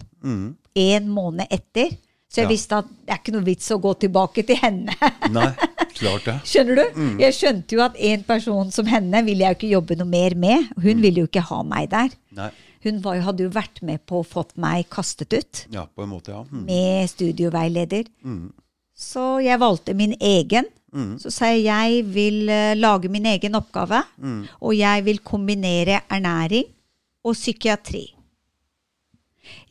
en 0.77 1.09
måned 1.09 1.47
etter. 1.51 1.95
Så 2.31 2.43
jeg 2.43 2.47
Ja. 2.47 2.51
visste 2.53 2.77
at 2.79 2.87
det 3.07 3.11
er 3.15 3.19
ikke 3.19 3.33
noe 3.35 3.43
vits 3.47 3.71
å 3.75 3.81
gå 3.83 3.95
tilbake 4.05 4.45
til 4.47 4.57
henne. 4.61 4.93
Nei, 5.33 5.49
klart 6.01 6.27
det. 6.27 6.35
Skjønner 6.49 6.81
du? 6.81 7.05
Jeg 7.23 7.37
skjønte 7.37 7.77
jo 7.77 7.85
at 7.85 8.01
en 8.11 8.25
person 8.29 8.73
som 8.75 8.89
henne 8.91 9.23
ville 9.27 9.45
jeg 9.45 9.55
jo 9.55 9.59
ikke 9.61 9.73
jobbe 9.75 9.99
noe 10.01 10.11
mer 10.11 10.37
med. 10.41 10.73
Hun 10.81 11.01
ville 11.05 11.25
jo 11.25 11.29
ikke 11.31 11.45
ha 11.51 11.61
meg 11.67 11.91
der. 11.93 12.11
Nei. 12.37 12.51
Hun 12.81 13.03
var, 13.05 13.19
hadde 13.27 13.45
jo 13.45 13.53
vært 13.53 13.83
med 13.85 14.01
på 14.09 14.23
å 14.23 14.25
fått 14.27 14.55
meg 14.61 14.87
kastet 14.89 15.35
ut 15.37 15.59
Ja, 15.69 15.83
på 15.85 16.01
en 16.07 16.13
måte, 16.15 16.33
ja. 16.33 16.41
Mm. 16.49 16.63
med 16.65 17.11
studioveileder. 17.13 18.07
Så 18.97 19.25
jeg 19.45 19.61
valgte 19.61 19.93
min 19.97 20.15
egen. 20.17 20.69
Så 21.21 21.31
sa 21.31 21.51
jeg 21.53 21.67
jeg 21.69 22.07
vil 22.11 22.49
eh, 22.51 22.73
lage 22.75 23.11
min 23.13 23.29
egen 23.31 23.55
oppgave. 23.55 24.01
Og 24.61 24.73
jeg 24.75 25.05
vil 25.07 25.21
kombinere 25.23 26.01
ernæring 26.11 26.67
og 27.25 27.37
psykiatri. 27.37 28.07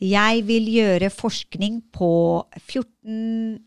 Jeg 0.00 0.46
vil 0.46 0.68
gjøre 0.70 1.10
forskning 1.12 1.80
på 1.92 2.12
14 2.62 3.58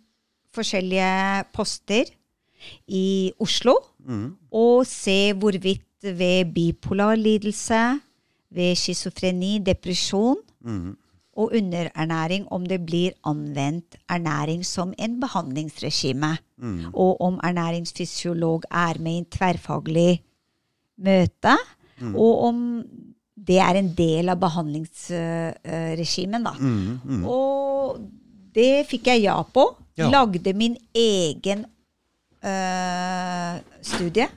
forskjellige 0.54 1.46
poster 1.54 2.10
i 2.88 3.32
Oslo. 3.40 3.74
Og 4.52 4.88
se 4.88 5.34
hvorvidt 5.34 5.82
ved 6.04 6.46
bipolar 6.54 7.16
lidelse, 7.16 8.00
ved 8.52 8.76
schizofreni, 8.76 9.60
depresjon 9.66 10.38
og 11.34 11.52
underernæring 11.58 12.48
om 12.52 12.66
det 12.66 12.86
blir 12.86 13.12
anvendt 13.26 13.96
ernæring 14.10 14.66
som 14.66 14.94
en 15.00 15.20
behandlingsregime. 15.20 16.38
Og 16.94 17.22
om 17.22 17.40
ernæringsfysiolog 17.44 18.64
er 18.72 19.00
med 19.00 19.12
i 19.12 19.18
en 19.18 19.26
tverrfaglig 19.26 20.24
møte. 20.98 21.58
Og 22.14 22.44
om 22.48 22.84
det 23.48 23.60
er 23.60 23.76
en 23.80 23.96
del 23.98 24.30
av 24.30 24.40
behandlingsregimen, 24.40 26.44
da. 26.46 26.52
Og 27.28 28.00
det 28.54 28.86
fikk 28.88 29.08
jeg 29.08 29.22
ja 29.26 29.44
på. 29.44 29.76
Ja. 29.98 30.10
Lagde 30.10 30.54
min 30.54 30.78
egen 30.96 31.66
øh, 32.46 33.62
studie. 33.82 34.28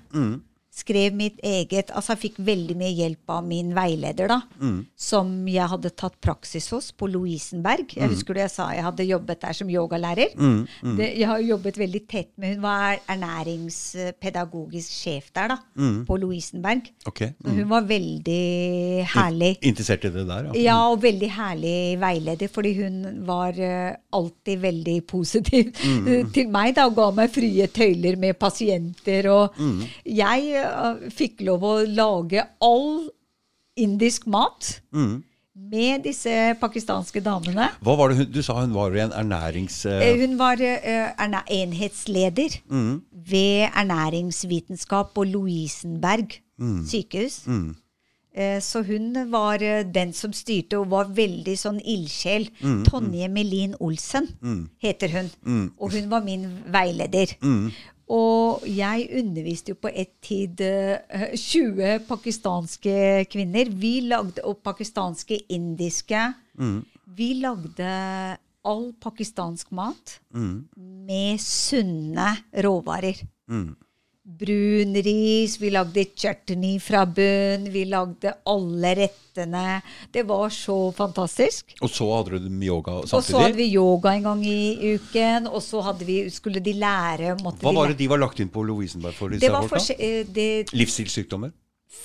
Skrev 0.76 1.14
mitt 1.16 1.38
eget 1.40 1.88
Altså 1.96 2.12
jeg 2.12 2.20
fikk 2.26 2.38
veldig 2.44 2.74
mye 2.76 2.92
hjelp 2.92 3.32
av 3.32 3.44
min 3.48 3.70
veileder, 3.76 4.28
da. 4.28 4.40
Som 4.96 5.30
jeg 5.48 5.68
hadde 5.72 5.90
tatt 5.96 6.18
praksis 6.20 6.68
hos 6.74 6.90
på 6.92 7.08
Lovisenberg. 7.08 7.94
Jeg 7.96 8.10
husker 8.12 8.36
du 8.36 8.40
jeg 8.42 8.52
sa 8.52 8.66
jeg 8.76 8.84
hadde 8.84 9.06
jobbet 9.08 9.40
der 9.40 9.56
som 9.56 9.70
yogalærer. 9.72 10.34
Det, 10.36 11.08
jeg 11.16 11.28
har 11.30 11.40
jobbet 11.40 11.78
veldig 11.80 12.02
tett 12.10 12.28
med 12.36 12.56
Hun 12.56 12.62
var 12.66 12.98
ernæringspedagogisk 13.08 14.92
sjef 14.92 15.30
der, 15.36 15.54
da. 15.54 15.58
På 16.06 16.18
Lovisenberg. 16.20 16.90
Okay. 17.08 17.32
Hun 17.46 17.64
var 17.70 17.86
veldig 17.88 19.06
herlig. 19.14 19.52
Interessert 19.62 20.04
i 20.04 20.12
det 20.12 20.26
der, 20.28 20.50
ja. 20.50 20.60
Ja, 20.66 20.76
og 20.90 21.00
veldig 21.02 21.30
herlig 21.38 21.96
veileder, 22.02 22.52
fordi 22.52 22.74
hun 22.82 23.00
var 23.26 23.56
eh, 23.56 23.96
alltid 24.16 24.60
veldig 24.60 24.98
positiv 25.08 25.72
til 26.34 26.52
meg 26.52 26.74
da, 26.76 26.86
og 26.90 26.96
ga 26.98 27.08
meg 27.16 27.32
frie 27.32 27.66
tøyler 27.72 28.20
med 28.20 28.36
pasienter. 28.40 29.30
Og 29.32 29.56
jeg 30.04 30.65
fikk 31.14 31.43
lov 31.47 31.64
å 31.64 31.76
lage 31.86 32.44
all 32.64 33.09
indisk 33.76 34.26
mat 34.26 34.80
med 35.56 36.05
disse 36.05 36.32
pakistanske 36.60 37.22
damene. 37.24 37.70
Hva 37.84 37.94
var 37.97 38.12
det 38.12 38.18
hun, 38.20 38.28
Du 38.32 38.43
sa 38.44 38.59
hun 38.60 38.74
var 38.76 38.93
en 39.01 39.14
ernærings... 39.16 39.78
Eh, 39.88 40.05
eh, 40.10 40.20
Hun 40.20 40.36
var 40.38 40.60
uh, 40.60 41.40
enhetsleder 41.48 42.60
ved 43.30 43.72
ernæringsvitenskap 43.72 45.14
på 45.14 45.24
Lovisenberg 45.24 46.38
sykehus. 46.86 47.43
Eh, 48.36 48.60
Så 48.60 48.82
hun 48.84 49.30
var 49.32 49.59
den 49.94 50.12
som 50.12 50.32
styrte 50.32 50.76
og 50.78 50.90
var 50.90 51.09
veldig 51.09 51.56
sånn 51.59 51.80
ildsjel. 51.80 52.51
Tonje 52.84 53.28
Melin 53.32 53.74
Olsen 53.80 54.28
heter 54.82 55.09
hun. 55.16 55.30
Og 55.78 55.93
hun 55.97 56.10
var 56.10 56.20
min 56.24 56.51
veileder. 56.68 57.32
Og 58.12 58.62
jeg 58.70 59.08
underviste 59.18 59.74
jo 59.74 59.78
på 59.82 59.90
et 59.90 60.12
tid 60.22 60.60
eh, 60.62 61.32
20 61.34 62.04
pakistanske 62.06 63.24
kvinner. 63.32 63.70
Vi 63.70 64.00
lagde, 64.06 64.44
og 64.46 64.60
pakistanske, 64.62 65.40
indiske. 65.50 66.20
Vi 67.16 67.32
lagde 67.42 67.90
all 68.66 68.92
pakistansk 69.02 69.72
mat 69.72 70.20
med 70.76 71.38
sunne 71.42 72.30
råvarer. 72.66 73.24
Brun 74.26 74.96
ris, 75.06 75.52
vi 75.60 75.68
lagde 75.70 76.02
chutney 76.18 76.80
fra 76.82 77.04
bunn, 77.06 77.68
vi 77.70 77.84
lagde 77.86 78.32
alle 78.50 78.90
rettene. 78.98 79.76
Det 80.10 80.24
var 80.26 80.50
så 80.50 80.90
fantastisk. 80.96 81.76
Og 81.78 81.92
så 81.94 82.08
hadde 82.10 82.40
du 82.42 82.48
yoga 82.66 82.96
samtidig? 83.06 83.18
Og 83.20 83.28
så 83.28 83.42
hadde 83.44 83.60
vi 83.60 83.68
yoga 83.70 84.16
en 84.16 84.26
gang 84.26 84.42
i 84.50 84.96
uken, 84.96 85.46
og 85.46 85.62
så 85.62 85.84
hadde 85.86 86.08
vi, 86.08 86.18
skulle 86.34 86.58
de 86.58 86.74
lære 86.74 87.36
Hva 87.38 87.54
de 87.54 87.76
var 87.78 87.94
det 87.94 88.00
de 88.02 88.10
var 88.10 88.18
lagt 88.24 88.42
inn 88.42 88.50
på 88.50 88.66
Lovisenberg 88.66 89.14
for, 89.14 89.30
disse 89.30 89.46
det 89.46 89.54
var 89.54 89.70
eh, 89.94 90.26
det, 90.26 90.74
Livsstilssykdommer? 90.74 91.54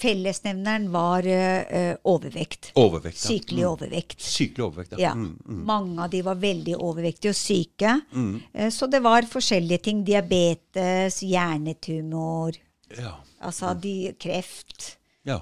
Fellesnevneren 0.01 0.87
var 0.93 1.25
uh, 1.27 1.93
overvekt. 2.09 2.71
Overvekt. 2.79 3.19
ja. 3.21 3.29
Sykelig 3.33 3.65
overvekt. 3.69 4.21
Sykelig 4.21 4.65
overvekt, 4.65 4.95
Ja. 4.99 5.11
Mm, 5.13 5.35
mm. 5.45 5.61
Mange 5.67 6.03
av 6.05 6.09
de 6.13 6.21
var 6.25 6.39
veldig 6.41 6.75
overvektige 6.77 7.33
og 7.35 7.37
syke. 7.37 7.93
Uh, 8.15 8.69
Så 8.73 8.87
det 8.89 9.03
var 9.03 9.27
forskjellige 9.29 9.83
ting. 9.89 10.03
Diabetes, 10.07 11.21
hjernetumor, 11.21 12.57
ja. 12.97 13.15
altså 13.39 13.73
de, 13.77 14.13
kreft. 14.19 14.97
ja. 15.23 15.41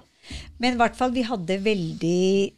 Men 0.59 0.75
i 0.75 0.77
hvert 0.77 0.95
fall, 0.97 1.11
vi 1.15 1.23
hadde 1.25 1.55
veldig 1.65 2.51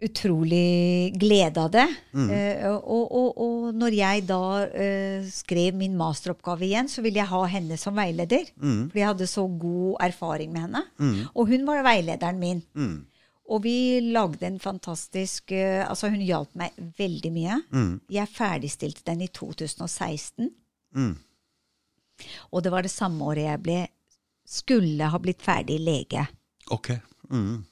utrolig 0.00 1.12
glede 1.20 1.60
av 1.60 1.70
det. 1.74 1.86
Eh, 2.16 2.64
og, 2.70 3.04
og, 3.12 3.40
og 3.44 3.76
når 3.76 3.96
jeg 3.98 4.24
da 4.28 4.40
uh, 4.64 5.28
skrev 5.28 5.76
min 5.76 5.96
masteroppgave 5.98 6.66
igjen, 6.66 6.88
så 6.88 7.04
ville 7.04 7.20
jeg 7.20 7.30
ha 7.30 7.42
henne 7.52 7.78
som 7.80 7.98
veileder. 7.98 8.48
For 8.56 9.00
jeg 9.00 9.10
hadde 9.10 9.28
så 9.30 9.44
god 9.60 10.00
erfaring 10.08 10.54
med 10.54 10.68
henne. 10.68 10.84
Og 11.34 11.52
hun 11.52 11.68
var 11.68 11.84
veilederen 11.86 12.40
min. 12.40 12.64
Og 13.50 13.64
vi 13.64 13.98
lagde 14.14 14.46
en 14.46 14.60
fantastisk 14.62 15.50
uh, 15.50 15.82
Altså, 15.88 16.08
hun 16.12 16.22
hjalp 16.22 16.54
meg 16.58 16.76
veldig 16.98 17.32
mye. 17.34 17.60
Jeg 18.12 18.32
ferdigstilte 18.32 19.04
den 19.12 19.26
i 19.26 19.32
2016. 19.32 20.52
Og 22.50 22.62
det 22.64 22.72
var 22.72 22.84
det 22.84 22.92
samme 22.92 23.24
året 23.24 23.46
jeg 23.48 23.64
ble 23.64 23.80
skulle 24.50 25.06
ha 25.12 25.18
blitt 25.22 25.42
ferdig 25.44 25.78
lege. 25.82 26.24
Ok. 26.74 26.90
Mm. 27.30 27.62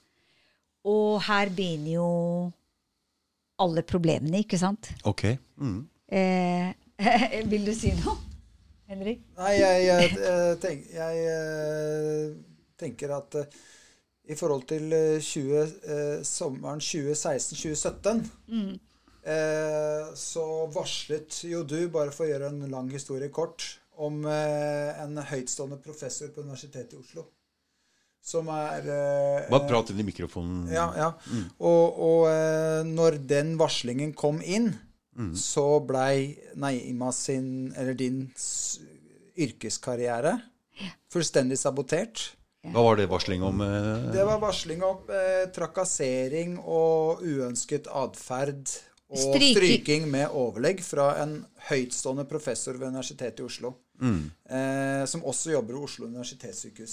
Og 0.88 1.20
her 1.26 1.52
begynner 1.52 1.92
jo 1.98 2.08
alle 3.62 3.82
problemene, 3.86 4.42
ikke 4.44 4.58
sant? 4.60 4.90
Ok. 5.08 5.24
Mm. 5.60 5.80
Eh, 6.08 6.70
vil 7.52 7.66
du 7.66 7.74
si 7.76 7.92
noe, 7.98 8.16
Henrik? 8.88 9.24
Nei, 9.38 9.54
jeg, 9.58 9.86
jeg, 9.88 10.12
eh, 10.24 10.52
tenk, 10.62 10.86
jeg 10.94 11.24
eh, 11.32 12.36
tenker 12.80 13.16
at 13.18 13.40
eh, 13.42 13.58
i 14.28 14.36
forhold 14.38 14.68
til 14.70 14.92
eh, 14.92 15.18
20, 15.20 15.58
eh, 15.94 16.14
sommeren 16.26 16.80
2016-2017 16.84 18.22
eh, 19.24 20.08
så 20.16 20.46
varslet 20.72 21.42
jo 21.50 21.64
du, 21.68 21.80
bare 21.92 22.14
for 22.14 22.26
å 22.26 22.30
gjøre 22.32 22.52
en 22.52 22.68
lang 22.72 22.90
historie 22.92 23.32
kort, 23.34 23.66
om 23.98 24.22
eh, 24.30 25.02
en 25.02 25.18
høytstående 25.18 25.80
professor 25.82 26.30
på 26.32 26.44
Universitetet 26.46 26.94
i 26.94 27.02
Oslo. 27.02 27.26
Som 28.24 28.48
er 28.52 28.84
eh, 28.92 29.46
Bare 29.50 29.68
prat 29.68 29.90
inn 29.94 30.00
i 30.02 30.06
mikrofonen. 30.08 30.66
ja, 30.72 30.88
ja. 30.98 31.12
Og, 31.58 32.00
og 32.08 32.26
eh, 32.28 32.82
når 32.88 33.16
den 33.30 33.54
varslingen 33.60 34.12
kom 34.18 34.42
inn, 34.44 34.72
så 35.34 35.80
blei 35.82 36.36
Naima 36.54 37.08
sin, 37.10 37.72
eller 37.74 37.96
din 37.98 38.28
s- 38.38 38.78
yrkeskarriere 39.38 40.36
fullstendig 41.10 41.58
sabotert. 41.58 42.34
Hva 42.68 42.82
var 42.84 42.98
det 43.00 43.08
varsling 43.10 43.42
om? 43.46 43.60
eh? 43.64 44.12
Det 44.14 44.24
var 44.26 44.38
varsling 44.42 44.82
om 44.84 45.08
eh, 45.14 45.46
trakassering 45.54 46.56
og 46.60 47.22
uønsket 47.24 47.86
atferd 47.90 48.70
og 49.08 49.16
Stryking. 49.16 49.54
stryking 49.56 50.08
med 50.12 50.28
overlegg 50.36 50.82
fra 50.84 51.14
en 51.22 51.38
høytstående 51.70 52.26
professor 52.28 52.76
ved 52.76 52.90
Universitetet 52.92 53.40
i 53.40 53.46
Oslo. 53.48 53.74
Eh, 53.98 55.04
som 55.10 55.24
også 55.26 55.50
jobber 55.50 55.74
ved 55.74 55.82
Oslo 55.88 56.06
universitetssykehus. 56.06 56.92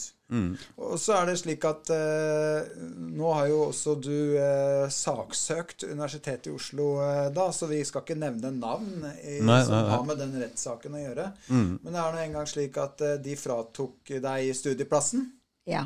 Og 0.81 0.95
så 0.97 1.13
er 1.19 1.27
det 1.29 1.35
slik 1.37 1.65
at 1.69 1.91
eh, 1.93 2.71
nå 3.13 3.33
har 3.35 3.49
jo 3.51 3.59
også 3.67 3.93
du 4.01 4.15
eh, 4.41 4.87
saksøkt 4.89 5.85
Universitetet 5.85 6.49
i 6.49 6.55
Oslo 6.55 6.87
eh, 7.05 7.27
da, 7.35 7.45
så 7.53 7.69
vi 7.69 7.83
skal 7.85 8.01
ikke 8.01 8.17
nevne 8.17 8.49
navn 8.57 9.05
i, 9.21 9.37
Nei, 9.45 9.59
som 9.67 9.75
nei, 9.75 9.83
nei. 9.83 9.91
har 9.91 10.07
med 10.07 10.17
den 10.23 10.33
rettssaken 10.41 10.97
å 10.97 11.03
gjøre. 11.03 11.27
Men 11.51 11.91
det 11.91 11.99
er 12.07 12.17
nå 12.17 12.23
engang 12.23 12.49
slik 12.49 12.79
at 12.81 13.05
eh, 13.05 13.19
de 13.21 13.37
fratok 13.37 14.15
deg 14.25 14.49
studieplassen. 14.57 15.27
Ja. 15.69 15.85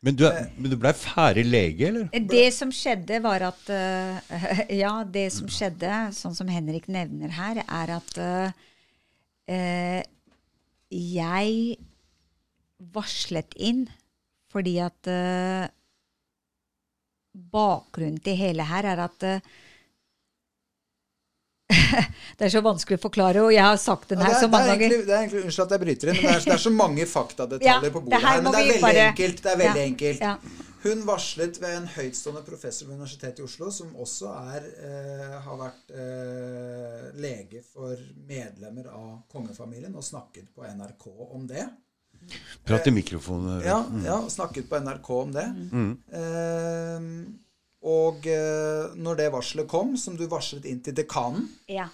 Men 0.00 0.16
du, 0.16 0.24
er- 0.24 0.48
men 0.56 0.72
du 0.72 0.78
blei 0.80 0.92
ferdig 0.96 1.44
lege, 1.44 1.90
eller? 1.90 2.08
Det 2.30 2.46
som 2.56 2.70
skjedde, 2.72 3.18
var 3.24 3.44
at 3.50 3.68
eh, 3.74 4.70
Ja, 4.82 4.94
det 5.04 5.26
som 5.34 5.50
skjedde, 5.52 5.90
sånn 6.16 6.36
som 6.38 6.48
Henrik 6.48 6.88
nevner 6.88 7.34
her, 7.36 7.60
er 7.66 7.92
at 7.98 8.20
eh, 8.20 8.62
eh, 9.52 10.00
jeg 10.90 11.76
varslet 12.94 13.52
inn 13.60 13.84
fordi 14.50 14.78
at 14.82 15.06
uh, 15.06 15.68
Bakgrunnen 17.52 18.18
til 18.24 18.34
hele 18.40 18.64
her 18.66 18.88
er 18.90 19.02
at 19.04 19.22
eh, 19.28 19.44
Det 22.40 22.46
er 22.48 22.52
så 22.54 22.62
vanskelig 22.64 22.96
å 22.98 23.02
forklare, 23.02 23.42
og 23.44 23.52
jeg 23.54 23.62
har 23.66 23.76
sagt 23.80 24.08
den 24.14 24.22
her 24.24 24.32
ja, 24.32 24.38
så 24.40 24.46
det, 24.48 24.52
mange 24.54 24.70
er 24.72 24.78
ganger. 24.80 25.04
det 25.06 25.12
er 25.14 25.20
egentlig, 25.24 25.42
Unnskyld 25.44 25.66
at 25.66 25.74
jeg 25.76 25.82
bryter 25.84 26.10
inn, 26.12 26.16
men 26.20 26.26
det 26.26 26.32
er, 26.38 26.44
det 26.48 26.54
er 26.56 26.62
så 26.64 26.72
mange 26.74 27.06
faktadetaljer 27.10 27.68
Ja, 27.88 27.92
på 27.94 28.02
bordet 28.06 28.22
her. 28.24 28.42
Men 28.42 28.52
det 28.54 28.60
er 28.60 28.66
veldig 28.70 28.82
bare- 28.86 29.06
enkelt. 29.10 29.42
Det 29.44 29.52
er 29.52 29.60
veldig 29.62 29.82
Ja, 29.84 29.92
enkelt. 29.92 30.20
ja. 30.20 30.34
Hun 30.80 31.02
varslet 31.04 31.58
ved 31.60 31.74
en 31.76 31.86
høytstående 31.92 32.40
professor 32.46 32.86
ved 32.88 32.94
Universitetet 32.96 33.42
i 33.42 33.44
Oslo, 33.44 33.68
som 33.70 33.90
også 34.00 34.30
er, 34.54 34.64
eh, 34.88 35.34
har 35.44 35.58
vært 35.60 35.92
eh, 35.92 37.10
lege 37.20 37.60
for 37.66 38.00
medlemmer 38.30 38.88
av 38.88 39.10
kongefamilien, 39.28 39.92
og 39.94 40.02
snakket 40.06 40.48
på 40.56 40.64
NRK 40.64 41.06
om 41.36 41.44
det. 41.50 41.66
Prat 42.64 42.86
i 42.88 42.90
mikrofonen. 42.96 43.60
Ja, 43.64 43.82
ja 44.04 44.16
snakket 44.32 44.70
på 44.72 44.80
NRK 44.80 45.10
om 45.20 45.32
det. 45.36 45.44
Eh, 46.16 47.10
og 47.80 48.26
eh, 48.28 48.92
når 49.00 49.16
det 49.16 49.30
varselet 49.32 49.68
kom, 49.70 49.94
som 49.96 50.16
du 50.18 50.26
varslet 50.28 50.66
inn 50.68 50.82
til 50.84 50.96
dekanen 50.96 51.46
Ja. 51.70 51.86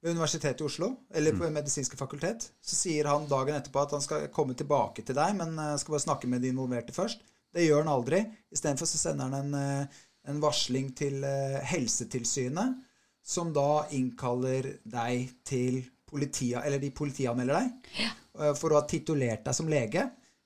ved 0.00 0.14
Universitetet 0.16 0.62
i 0.62 0.64
Oslo, 0.64 0.90
eller 1.12 1.36
på 1.36 1.50
Medisinske 1.52 1.96
fakultet, 2.00 2.48
så 2.60 2.76
sier 2.76 3.08
han 3.08 3.28
dagen 3.28 3.56
etterpå 3.56 3.82
at 3.82 3.92
han 3.96 4.04
skal 4.04 4.28
komme 4.32 4.56
tilbake 4.56 5.04
til 5.04 5.16
deg, 5.16 5.36
men 5.36 5.58
eh, 5.58 5.76
skal 5.80 5.96
bare 5.96 6.06
snakke 6.06 6.30
med 6.30 6.44
de 6.44 6.52
involverte 6.52 6.96
først. 6.96 7.20
Det 7.54 7.66
gjør 7.66 7.84
han 7.84 7.92
aldri. 7.92 8.24
Istedenfor 8.52 8.88
så 8.88 8.98
sender 8.98 9.28
han 9.30 9.38
en, 9.54 9.54
eh, 9.60 10.02
en 10.28 10.40
varsling 10.40 10.94
til 10.96 11.24
Helsetilsynet, 11.68 12.80
som 13.24 13.52
da 13.52 13.86
innkaller 13.96 14.78
deg 14.84 15.30
til 15.44 15.82
politiet, 16.08 16.60
eller 16.64 16.80
de 16.80 16.90
politianmelder 16.92 17.60
deg, 17.60 17.90
ja. 18.00 18.52
for 18.56 18.72
å 18.72 18.80
ha 18.80 18.86
titulert 18.88 19.44
deg 19.46 19.56
som 19.56 19.68
lege. 19.68 20.04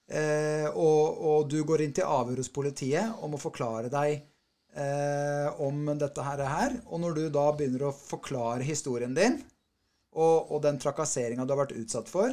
Eh, 0.08 0.66
og, 0.72 1.18
og 1.20 1.48
du 1.50 1.58
går 1.68 1.84
inn 1.84 1.94
til 1.94 2.08
avhør 2.08 2.40
hos 2.40 2.48
politiet 2.48 3.18
om 3.22 3.34
å 3.36 3.40
forklare 3.40 3.90
deg 3.92 4.22
eh, 4.74 5.60
om 5.60 5.84
dette 5.98 6.22
her, 6.24 6.42
er. 6.44 6.76
Og 6.88 7.00
når 7.00 7.14
du 7.16 7.24
da 7.34 7.46
begynner 7.56 7.88
å 7.88 7.94
forklare 7.96 8.66
historien 8.66 9.14
din, 9.16 9.40
og, 10.18 10.50
og 10.52 10.62
den 10.64 10.78
trakasseringa 10.80 11.44
du 11.46 11.52
har 11.54 11.64
vært 11.66 11.76
utsatt 11.78 12.08
for, 12.10 12.32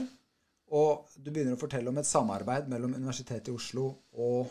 og 0.75 1.17
du 1.21 1.31
begynner 1.31 1.53
å 1.55 1.61
fortelle 1.61 1.91
om 1.91 1.97
et 2.01 2.07
samarbeid 2.09 2.69
mellom 2.71 2.95
Universitetet 2.97 3.51
i 3.51 3.53
Oslo 3.53 3.83
og, 4.17 4.47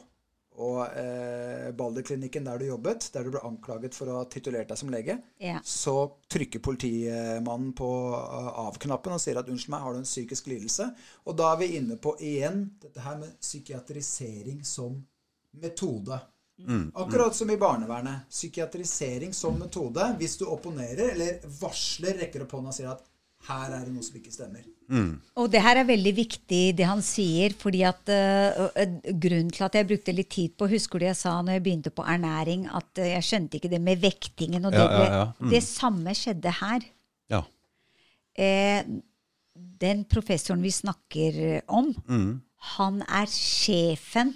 og 0.63 0.77
eh, 0.95 1.73
Balderklinikken 1.75 2.45
der 2.47 2.61
du 2.63 2.69
jobbet, 2.69 3.09
der 3.17 3.27
du 3.27 3.33
ble 3.35 3.43
anklaget 3.43 3.97
for 3.99 4.07
å 4.13 4.21
ha 4.21 4.27
titulert 4.31 4.69
deg 4.71 4.79
som 4.79 4.93
lege, 4.95 5.17
Ja. 5.43 5.57
så 5.67 5.97
trykker 6.31 6.63
politimannen 6.63 7.73
på 7.75 7.89
eh, 8.15 8.53
av-knappen 8.63 9.17
og 9.17 9.25
sier 9.25 9.41
at 9.41 9.51
'unnskyld 9.51 9.75
meg, 9.75 9.83
har 9.83 9.97
du 9.97 9.99
en 10.05 10.07
psykisk 10.07 10.47
lidelse?' 10.53 10.93
Og 11.27 11.35
da 11.41 11.51
er 11.53 11.59
vi 11.65 11.73
inne 11.81 11.97
på 11.99 12.15
igjen 12.21 12.69
dette 12.85 13.01
her 13.03 13.19
med 13.19 13.35
psykiatrisering 13.41 14.63
som 14.65 15.01
metode. 15.59 16.21
Akkurat 16.95 17.35
som 17.35 17.51
i 17.51 17.57
barnevernet. 17.59 18.29
Psykiatrisering 18.31 19.35
som 19.35 19.59
metode. 19.59 20.05
Hvis 20.21 20.37
du 20.39 20.47
opponerer 20.47 21.11
eller 21.13 21.41
varsler, 21.61 22.15
rekker 22.23 22.45
opp 22.47 22.55
hånda 22.57 22.71
og 22.71 22.75
sier 22.77 22.93
at 22.93 23.03
'her 23.45 23.73
er 23.75 23.85
det 23.85 23.93
noe 23.93 24.03
som 24.03 24.17
ikke 24.17 24.33
stemmer'. 24.33 24.65
Og 25.37 25.51
det 25.51 25.61
her 25.63 25.77
er 25.77 25.85
veldig 25.85 26.13
viktig, 26.17 26.77
det 26.77 26.87
han 26.87 27.03
sier. 27.03 27.53
fordi 27.59 27.83
at 27.83 28.09
uh, 28.09 28.69
uh, 28.77 29.13
Grunnen 29.21 29.51
til 29.51 29.65
at 29.65 29.75
jeg 29.75 29.87
brukte 29.89 30.13
litt 30.13 30.31
tid 30.31 30.51
på 30.57 30.69
Husker 30.69 30.99
du 30.99 31.05
jeg 31.07 31.17
sa 31.17 31.41
når 31.43 31.53
jeg 31.59 31.63
begynte 31.63 31.91
på 31.91 32.05
ernæring, 32.05 32.67
at 32.69 32.99
uh, 32.99 33.05
jeg 33.09 33.23
skjønte 33.23 33.57
ikke 33.57 33.71
det 33.71 33.81
med 33.81 34.01
vektingen. 34.01 34.65
Og 34.65 34.73
det, 34.73 34.79
Ja, 34.79 35.03
ja, 35.03 35.15
ja. 35.17 35.27
Mm. 35.41 35.51
det 35.51 35.63
samme 35.63 36.15
skjedde 36.15 36.53
her. 36.61 36.81
Ja. 37.31 37.43
Eh, 38.37 38.85
den 39.81 40.05
professoren 40.05 40.63
vi 40.63 40.71
snakker 40.71 41.63
om, 41.69 41.95
Mm. 42.09 42.41
han 42.77 43.03
er 43.03 43.27
sjefen 43.27 44.35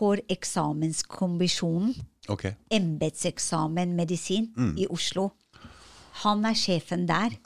for 0.00 0.20
eksamenskommisjonen, 0.32 1.92
Okay. 2.30 2.54
embetseksamen 2.70 3.94
medisin, 3.96 4.50
Mm. 4.56 4.74
i 4.78 4.86
Oslo. 4.88 5.30
Han 6.22 6.44
er 6.44 6.54
sjefen 6.54 7.06
der. 7.08 7.36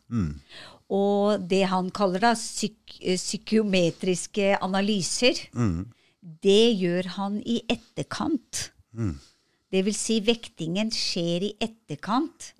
Og 0.90 1.48
det 1.48 1.62
han 1.70 1.90
kaller 1.90 2.20
da 2.20 2.34
psyk 2.34 2.98
eh, 3.00 3.16
psykometriske 3.16 4.58
analyser, 4.60 5.38
det 6.20 6.76
gjør 6.78 7.06
han 7.16 7.40
i 7.46 7.62
etterkant. 7.68 8.70
Det 9.72 9.84
vil 9.84 9.94
si, 9.96 10.20
vektingen 10.20 10.90
skjer 10.94 11.48
i 11.48 11.54
etterkant. 11.60 12.52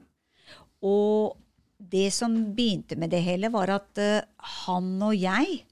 Og 0.82 1.36
det 1.78 2.12
som 2.12 2.32
begynte 2.56 2.96
med 2.96 3.10
det 3.10 3.22
hele, 3.22 3.52
var 3.52 3.70
at 3.70 4.00
uh, 4.00 4.20
han 4.64 5.02
og 5.02 5.14
jeg 5.14 5.64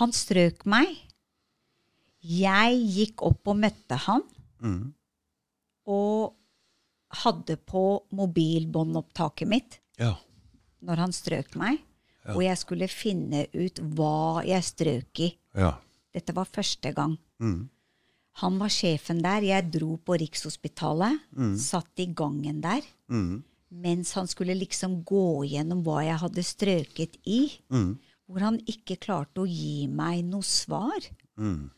Han 0.00 0.10
strøk 0.10 0.64
meg. 0.66 0.88
Jeg 2.24 2.78
gikk 2.94 3.22
opp 3.26 3.50
og 3.52 3.58
møtte 3.60 3.98
han. 4.06 4.22
Og 5.86 6.34
hadde 7.24 7.56
på 7.68 7.82
mobilbåndopptaket 8.16 9.48
mitt 9.48 9.78
Ja. 10.00 10.16
når 10.82 10.96
han 10.96 11.12
strøk 11.12 11.54
meg. 11.56 11.78
Ja. 12.24 12.34
Og 12.34 12.42
jeg 12.42 12.56
skulle 12.58 12.88
finne 12.88 13.46
ut 13.52 13.76
hva 13.94 14.42
jeg 14.46 14.62
strøk 14.64 15.20
i. 15.20 15.36
Ja. 15.54 15.74
Dette 16.14 16.32
var 16.34 16.46
første 16.46 16.92
gang. 16.94 17.18
Han 18.40 18.58
var 18.58 18.68
sjefen 18.68 19.20
der. 19.22 19.42
Jeg 19.42 19.70
dro 19.70 19.96
på 19.98 20.16
Rikshospitalet, 20.18 21.20
satt 21.60 21.92
i 22.00 22.06
gangen 22.06 22.60
der. 22.62 22.82
Mens 23.70 24.12
han 24.14 24.26
skulle 24.26 24.54
liksom 24.58 25.04
gå 25.04 25.44
gjennom 25.50 25.82
hva 25.84 26.00
jeg 26.06 26.18
hadde 26.18 26.42
strøket 26.42 27.18
i. 27.26 27.52
Hvor 28.26 28.40
han 28.40 28.58
ikke 28.64 28.96
klarte 28.98 29.42
å 29.42 29.46
gi 29.46 29.86
meg 29.86 30.24
noe 30.24 30.42
svar. 30.42 30.96
Eh, 31.38 31.68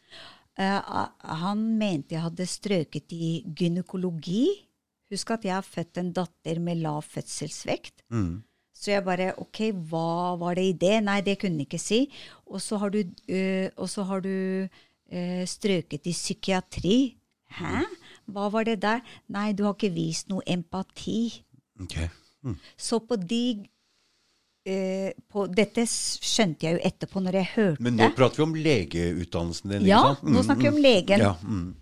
han 0.56 1.64
mente 1.78 2.14
jeg 2.16 2.24
hadde 2.24 2.46
strøket 2.48 3.12
i 3.12 3.44
gynekologi. 3.56 4.46
Husk 5.12 5.30
at 5.36 5.44
jeg 5.46 5.54
har 5.54 5.66
født 5.66 6.00
en 6.00 6.12
datter 6.16 6.58
med 6.62 6.80
lav 6.82 7.02
fødselsvekt. 7.06 8.02
Så 8.76 8.90
jeg 8.90 9.04
bare 9.04 9.32
Ok, 9.40 9.60
hva 9.88 10.36
var 10.40 10.56
det 10.58 10.64
i 10.68 10.72
det? 10.72 10.96
Nei, 11.04 11.20
det 11.24 11.38
kunne 11.40 11.56
han 11.56 11.66
ikke 11.66 11.80
si. 11.80 12.06
Og 12.46 12.60
så 12.60 12.76
har 12.80 12.90
du, 12.90 12.98
øh, 13.28 13.70
har 14.08 14.20
du 14.20 14.68
øh, 15.12 15.44
strøket 15.46 16.06
i 16.06 16.12
psykiatri. 16.12 17.16
Hæ? 17.56 17.84
Hva 18.26 18.48
var 18.50 18.64
det 18.64 18.82
der? 18.82 19.00
Nei, 19.28 19.52
du 19.52 19.64
har 19.64 19.74
ikke 19.74 19.94
vist 19.94 20.28
noe 20.28 20.42
empati. 20.46 21.44
Ok. 21.80 21.96
Så 22.76 22.98
på 22.98 23.16
de 23.16 23.66
øh, 24.66 25.10
på, 25.32 25.46
Dette 25.54 25.84
skjønte 25.88 26.66
jeg 26.66 26.76
jo 26.78 26.82
etterpå, 26.90 27.22
når 27.24 27.38
jeg 27.40 27.48
hørte 27.54 27.82
Men 27.86 27.96
nå 28.00 28.08
prater 28.16 28.42
vi 28.42 28.46
om 28.46 28.54
legeutdannelsen 28.66 29.70
din, 29.76 29.86
Ja, 29.88 30.02
sant? 30.02 30.22
nå 30.28 30.42
snakker 30.46 30.68
vi 30.68 30.72
om 30.74 30.80
legen. 30.82 31.22
Ja, 31.22 31.34
mm. 31.42 31.74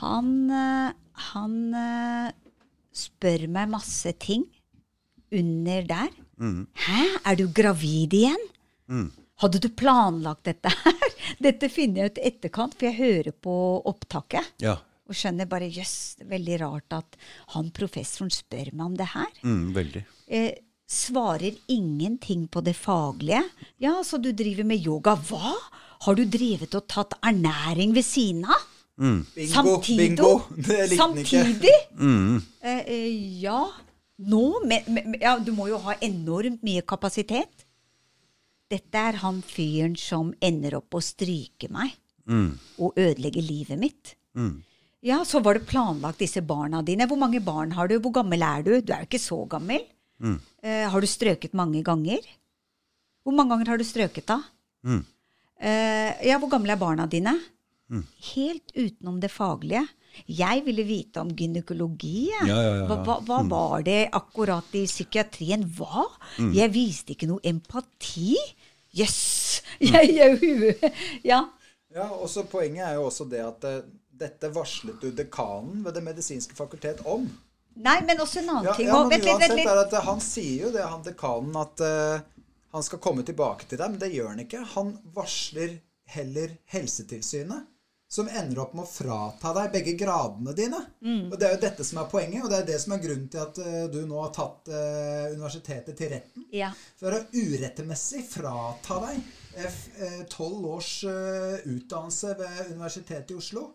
Han, 0.00 0.30
øh, 0.50 0.92
han 1.30 1.58
øh, 1.74 2.30
spør 2.94 3.46
meg 3.54 3.70
masse 3.72 4.12
ting 4.22 4.46
under 5.34 5.82
der. 5.88 6.10
Hæ, 6.86 7.02
er 7.26 7.36
du 7.38 7.46
gravid 7.54 8.12
igjen? 8.14 8.42
Hadde 9.42 9.60
du 9.62 9.68
planlagt 9.74 10.44
dette 10.46 10.70
her? 10.70 11.06
Dette 11.46 11.68
finner 11.72 12.04
jeg 12.04 12.10
ut 12.12 12.18
i 12.20 12.26
etterkant, 12.30 12.74
for 12.78 12.86
jeg 12.86 12.98
hører 12.98 13.32
på 13.44 13.54
opptaket. 13.90 14.52
ja. 14.62 14.76
Og 15.04 15.12
skjønner 15.12 15.44
bare 15.44 15.66
jøss, 15.68 16.14
det 16.16 16.24
er 16.24 16.28
veldig 16.30 16.54
rart 16.62 16.94
at 16.96 17.16
han 17.52 17.66
professoren 17.76 18.30
spør 18.32 18.70
meg 18.72 18.84
om 18.86 18.94
det 18.96 19.06
her. 19.12 19.34
Mm, 19.44 19.66
veldig. 19.76 20.00
Eh, 20.32 20.54
svarer 20.90 21.56
ingenting 21.66 22.48
på 22.48 22.60
det 22.60 22.74
faglige. 22.76 23.42
Ja, 23.82 24.02
så 24.04 24.18
du 24.18 24.32
driver 24.32 24.64
med 24.68 24.84
yoga. 24.86 25.16
Hva? 25.16 25.54
Har 26.04 26.18
du 26.18 26.24
drevet 26.28 26.74
og 26.76 26.86
tatt 26.90 27.16
ernæring 27.24 27.94
ved 27.96 28.04
siden 28.04 28.44
av? 28.44 28.70
Bingo, 28.96 29.50
Samtidig? 29.50 29.98
bingo. 29.98 30.40
Det 30.68 30.88
likte 30.90 31.02
han 31.02 31.18
ikke. 31.18 31.40
Samtidig? 31.42 31.76
Eh, 32.62 32.82
eh, 32.86 33.40
ja. 33.42 33.60
Nå? 34.16 34.44
Men, 34.66 34.90
men, 34.94 35.16
ja, 35.20 35.38
du 35.38 35.50
må 35.56 35.68
jo 35.72 35.80
ha 35.86 35.96
enormt 36.04 36.62
mye 36.66 36.84
kapasitet. 36.86 37.64
Dette 38.70 39.00
er 39.10 39.18
han 39.24 39.40
fyren 39.44 39.96
som 39.98 40.32
ender 40.42 40.78
opp 40.78 40.94
å 40.94 41.02
stryke 41.02 41.68
meg 41.72 41.96
og 42.80 42.96
ødelegge 42.96 43.42
livet 43.44 43.76
mitt. 43.76 44.14
Ja, 45.04 45.18
så 45.28 45.42
var 45.44 45.58
det 45.58 45.66
planlagt 45.68 46.22
disse 46.22 46.40
barna 46.40 46.80
dine. 46.82 47.04
Hvor 47.10 47.20
mange 47.20 47.42
barn 47.44 47.74
har 47.76 47.90
du? 47.90 47.98
Hvor 48.00 48.14
gammel 48.22 48.42
er 48.46 48.64
du? 48.64 48.70
Du 48.80 48.94
er 48.94 49.02
jo 49.02 49.10
ikke 49.10 49.20
så 49.20 49.42
gammel. 49.50 49.84
Eh, 50.64 50.86
har 50.90 51.00
du 51.00 51.08
strøket 51.10 51.56
mange 51.56 51.82
ganger? 51.86 52.24
Hvor 53.24 53.36
mange 53.36 53.54
ganger 53.54 53.74
har 53.74 53.80
du 53.80 53.84
strøket, 53.86 54.26
da? 54.28 54.40
Eh, 55.60 56.24
ja, 56.28 56.38
hvor 56.40 56.50
gamle 56.52 56.74
er 56.74 56.80
barna 56.80 57.06
dine? 57.10 57.36
Helt 58.34 58.72
utenom 58.74 59.20
det 59.20 59.30
faglige. 59.32 59.84
Jeg 60.30 60.62
ville 60.66 60.84
vite 60.86 61.20
om 61.20 61.30
gynekologi. 61.34 62.28
Ja, 62.30 62.46
ja, 62.46 62.60
ja, 62.62 62.74
ja. 62.80 62.84
Hva, 62.88 62.98
hva, 63.02 63.16
hva 63.26 63.40
var 63.50 63.82
det 63.86 64.08
akkurat 64.14 64.76
i 64.78 64.84
psykiatrien? 64.86 65.66
Hva? 65.76 66.06
Jeg 66.54 66.70
viste 66.74 67.14
ikke 67.16 67.28
noe 67.30 67.42
empati. 67.44 68.36
Jøss! 68.94 69.62
Yes. 69.82 69.90
Jeg 69.90 70.92
Ja. 71.30 71.42
Ja, 71.94 72.08
og 72.10 72.28
så 72.30 72.44
Poenget 72.50 72.88
er 72.88 72.96
jo 72.98 73.06
også 73.08 73.26
det 73.30 73.42
at 73.42 73.64
eh, 73.70 73.82
dette 74.14 74.50
varslet 74.54 75.02
du 75.02 75.10
dekanen 75.14 75.84
ved 75.84 75.94
Det 75.94 76.02
medisinske 76.02 76.56
fakultet 76.58 77.02
om. 77.06 77.26
Nei, 77.74 77.96
men 78.06 78.20
også 78.22 78.38
en 78.42 78.48
annen 78.52 78.64
Ja, 78.70 78.74
ting. 78.78 78.86
ja, 78.86 79.00
men 79.02 79.10
vent 79.10 79.26
uansett 79.26 79.50
vent 79.50 79.66
vent. 79.66 79.92
eh, 79.92 80.06
Han 80.06 80.20
sier 80.22 80.66
jo 80.68 80.70
det, 80.74 80.84
han 80.86 81.02
dekanen, 81.02 81.56
at 81.58 81.80
uh, 81.82 82.20
han 82.74 82.82
skal 82.86 82.98
komme 83.02 83.24
tilbake 83.26 83.66
til 83.66 83.78
deg, 83.80 83.90
men 83.90 83.98
det 84.02 84.12
gjør 84.14 84.28
han 84.32 84.42
ikke. 84.44 84.64
Han 84.76 84.92
varsler 85.14 85.78
heller 86.14 86.56
Helsetilsynet, 86.70 87.66
som 88.14 88.28
ender 88.28 88.60
opp 88.62 88.74
med 88.78 88.84
å 88.84 88.90
frata 88.90 89.50
deg 89.56 89.72
begge 89.72 89.96
gradene 89.98 90.52
dine. 90.54 90.78
Mm. 91.02 91.32
Og 91.32 91.38
Det 91.40 91.48
er 91.48 91.54
jo 91.56 91.62
dette 91.64 91.84
som 91.88 91.98
er 91.98 92.10
poenget, 92.12 92.44
og 92.44 92.50
det 92.52 92.60
er 92.60 92.66
det 92.68 92.80
som 92.82 92.92
er 92.94 93.02
grunnen 93.02 93.28
til 93.32 93.42
at 93.42 93.58
uh, 93.58 93.84
du 93.90 94.00
nå 94.06 94.20
har 94.22 94.34
tatt 94.36 94.70
uh, 94.70 95.32
universitetet 95.34 95.96
til 95.98 96.12
retten. 96.14 96.46
Ja. 96.54 96.70
For 97.00 97.10
å 97.16 97.24
urettmessig 97.34 98.22
frata 98.30 99.00
deg 99.08 99.24
tolv 100.30 100.64
års 100.66 101.04
utdannelse 101.06 102.32
ved 102.40 102.72
Universitetet 102.72 103.30
i 103.30 103.36
Oslo. 103.38 103.68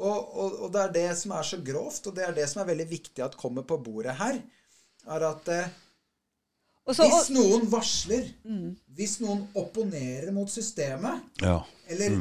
Og, 0.00 0.32
og, 0.40 0.54
og 0.64 0.72
det 0.72 0.80
er 0.86 0.92
det 0.94 1.06
som 1.20 1.34
er 1.36 1.44
så 1.44 1.58
grovt, 1.64 2.06
og 2.08 2.16
det 2.16 2.24
er 2.24 2.32
det 2.36 2.48
som 2.48 2.62
er 2.62 2.70
veldig 2.72 2.88
viktig 2.90 3.24
at 3.24 3.36
kommer 3.36 3.66
på 3.68 3.76
bordet 3.84 4.14
her, 4.16 4.38
er 5.10 5.24
at 5.28 5.48
eh, 5.52 5.70
så, 6.90 7.04
hvis 7.06 7.28
noen 7.30 7.68
varsler, 7.70 8.24
hvis 8.96 9.18
noen 9.22 9.44
opponerer 9.60 10.32
mot 10.34 10.50
systemet, 10.50 11.20
Ja. 11.44 11.60
eller, 11.92 12.16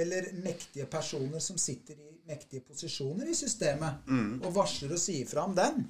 eller 0.00 0.30
mektige 0.42 0.86
personer 0.90 1.38
som 1.44 1.58
sitter 1.60 1.94
i 1.94 2.14
mektige 2.28 2.64
posisjoner 2.66 3.28
i 3.30 3.36
systemet, 3.38 4.00
og 4.42 4.48
varsler 4.56 4.96
og 4.96 4.98
sier 5.00 5.28
fra 5.30 5.44
om 5.46 5.54
den, 5.54 5.84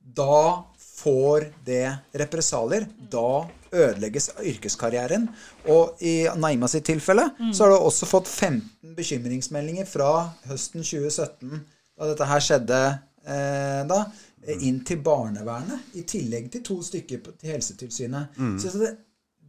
da 0.00 0.62
får 0.80 1.48
det 1.66 1.82
represalier. 2.22 2.86
Da 3.10 3.48
ødelegges 3.72 4.30
yrkeskarrieren. 4.38 5.28
Og 5.72 6.00
i 6.04 6.24
Naima 6.36 6.68
sitt 6.70 6.86
tilfelle 6.88 7.28
så 7.54 7.64
har 7.64 7.74
du 7.74 7.78
også 7.78 8.08
fått 8.08 8.28
15 8.28 8.96
bekymringsmeldinger 8.96 9.88
fra 9.88 10.10
høsten 10.50 10.84
2017, 10.84 11.60
da 12.00 12.08
dette 12.10 12.28
her 12.30 12.42
skjedde 12.44 12.80
eh, 13.26 13.82
da, 13.90 14.00
eh, 14.46 14.66
inn 14.68 14.82
til 14.86 15.02
barnevernet, 15.04 15.92
i 16.00 16.06
tillegg 16.08 16.50
til 16.52 16.64
to 16.66 16.80
stykker 16.86 17.22
på, 17.24 17.36
til 17.40 17.54
Helsetilsynet. 17.54 18.40
Så 18.60 18.74
det, 18.80 18.94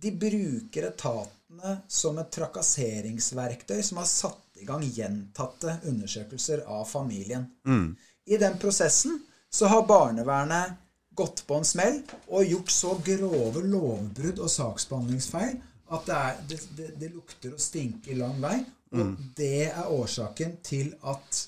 de 0.01 0.13
bruker 0.17 0.87
etatene 0.89 1.77
som 1.87 2.17
et 2.21 2.31
trakasseringsverktøy 2.33 3.81
som 3.85 3.99
har 4.01 4.09
satt 4.09 4.61
i 4.61 4.65
gang 4.65 4.83
gjentatte 4.85 5.79
undersøkelser 5.89 6.63
av 6.69 6.85
familien. 6.89 7.47
I 8.25 8.37
den 8.41 8.57
prosessen 8.61 9.19
så 9.51 9.67
har 9.67 9.87
barnevernet 9.89 10.77
gått 11.15 11.43
på 11.47 11.59
en 11.59 11.67
smell 11.67 12.01
og 12.29 12.47
gjort 12.47 12.71
så 12.73 12.95
grove 13.05 13.63
lovbrudd 13.67 14.39
og 14.39 14.51
saksbehandlingsfeil 14.51 15.57
at 15.91 16.05
det, 16.07 16.17
er, 16.17 16.43
det, 16.49 16.59
det, 16.77 16.89
det 17.01 17.09
lukter 17.11 17.55
og 17.55 17.61
stinker 17.61 18.15
lang 18.15 18.37
vei. 18.39 18.61
Og 18.91 19.15
det 19.37 19.69
er 19.69 19.87
årsaken 19.91 20.57
til 20.63 20.93
at 21.07 21.41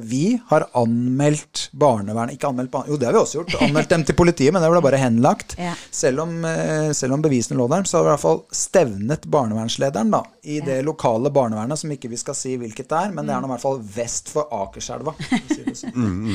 vi 0.00 0.38
har 0.50 0.66
anmeldt 0.76 1.68
barnevernet 1.72 2.36
Ikke 2.36 2.50
anmeldt 2.50 2.70
barnevernet, 2.72 2.92
jo 2.92 3.00
det 3.00 3.06
har 3.08 3.14
vi 3.14 3.20
også 3.20 3.38
gjort. 3.40 3.54
Anmeldt 3.64 3.92
dem 3.94 4.04
til 4.04 4.16
politiet, 4.18 4.52
men 4.52 4.62
det 4.62 4.70
ble 4.72 4.82
bare 4.84 5.00
henlagt. 5.00 5.54
Ja. 5.60 5.74
Selv, 5.90 6.24
om, 6.26 6.34
eh, 6.44 6.90
selv 6.96 7.16
om 7.16 7.22
bevisene 7.24 7.58
lå 7.58 7.68
der, 7.72 7.86
så 7.88 7.98
har 7.98 8.04
vi 8.04 8.10
i 8.10 8.12
hvert 8.12 8.24
fall 8.24 8.42
stevnet 8.54 9.28
barnevernslederen 9.30 10.12
da, 10.12 10.22
i 10.42 10.60
det 10.64 10.80
lokale 10.86 11.32
barnevernet, 11.34 11.80
som 11.80 11.92
ikke 11.92 12.10
vi 12.12 12.20
skal 12.20 12.36
si 12.36 12.56
hvilket 12.60 12.90
det 12.90 12.98
er, 12.98 13.14
men 13.14 13.28
det 13.28 13.34
er 13.34 13.42
nå 13.42 13.48
i 13.48 13.52
hvert 13.54 13.64
fall 13.64 13.80
vest 13.94 14.32
for 14.32 14.52
Akerselva. 14.58 15.14
si 15.48 15.60
det 15.64 15.76
sånn. 15.80 16.28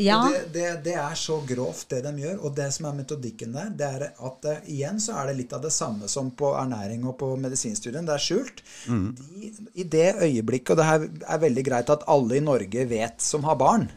ja, 0.00 0.20
det, 0.30 0.42
det, 0.54 0.68
det 0.88 0.96
er 1.00 1.16
så 1.18 1.40
grovt, 1.46 1.88
det 1.94 2.02
de 2.06 2.24
gjør. 2.24 2.36
Og 2.46 2.56
det 2.56 2.70
som 2.74 2.90
er 2.90 2.98
metodikken 3.00 3.54
der, 3.56 3.70
det 3.76 3.90
er 3.90 4.06
at 4.10 4.50
eh, 4.50 4.62
igjen 4.74 5.00
så 5.02 5.18
er 5.20 5.30
det 5.30 5.38
litt 5.42 5.54
av 5.56 5.64
det 5.64 5.72
samme 5.74 6.10
som 6.10 6.32
på 6.34 6.52
ernæring 6.58 7.06
og 7.06 7.18
på 7.20 7.32
medisinstudien. 7.40 8.06
Det 8.08 8.16
er 8.16 8.24
skjult. 8.24 8.64
De, 8.90 9.52
I 9.74 9.86
det 9.90 10.08
øyeblikket, 10.20 10.74
og 10.74 10.80
det 10.80 10.88
her 10.88 11.06
er 11.06 11.42
veldig 11.46 11.66
greit 11.66 11.90
at 11.92 11.99
alle 12.06 12.36
i 12.36 12.40
Norge 12.44 12.84
vet 12.84 13.20
som 13.20 13.44
har 13.44 13.56
barn 13.56 13.88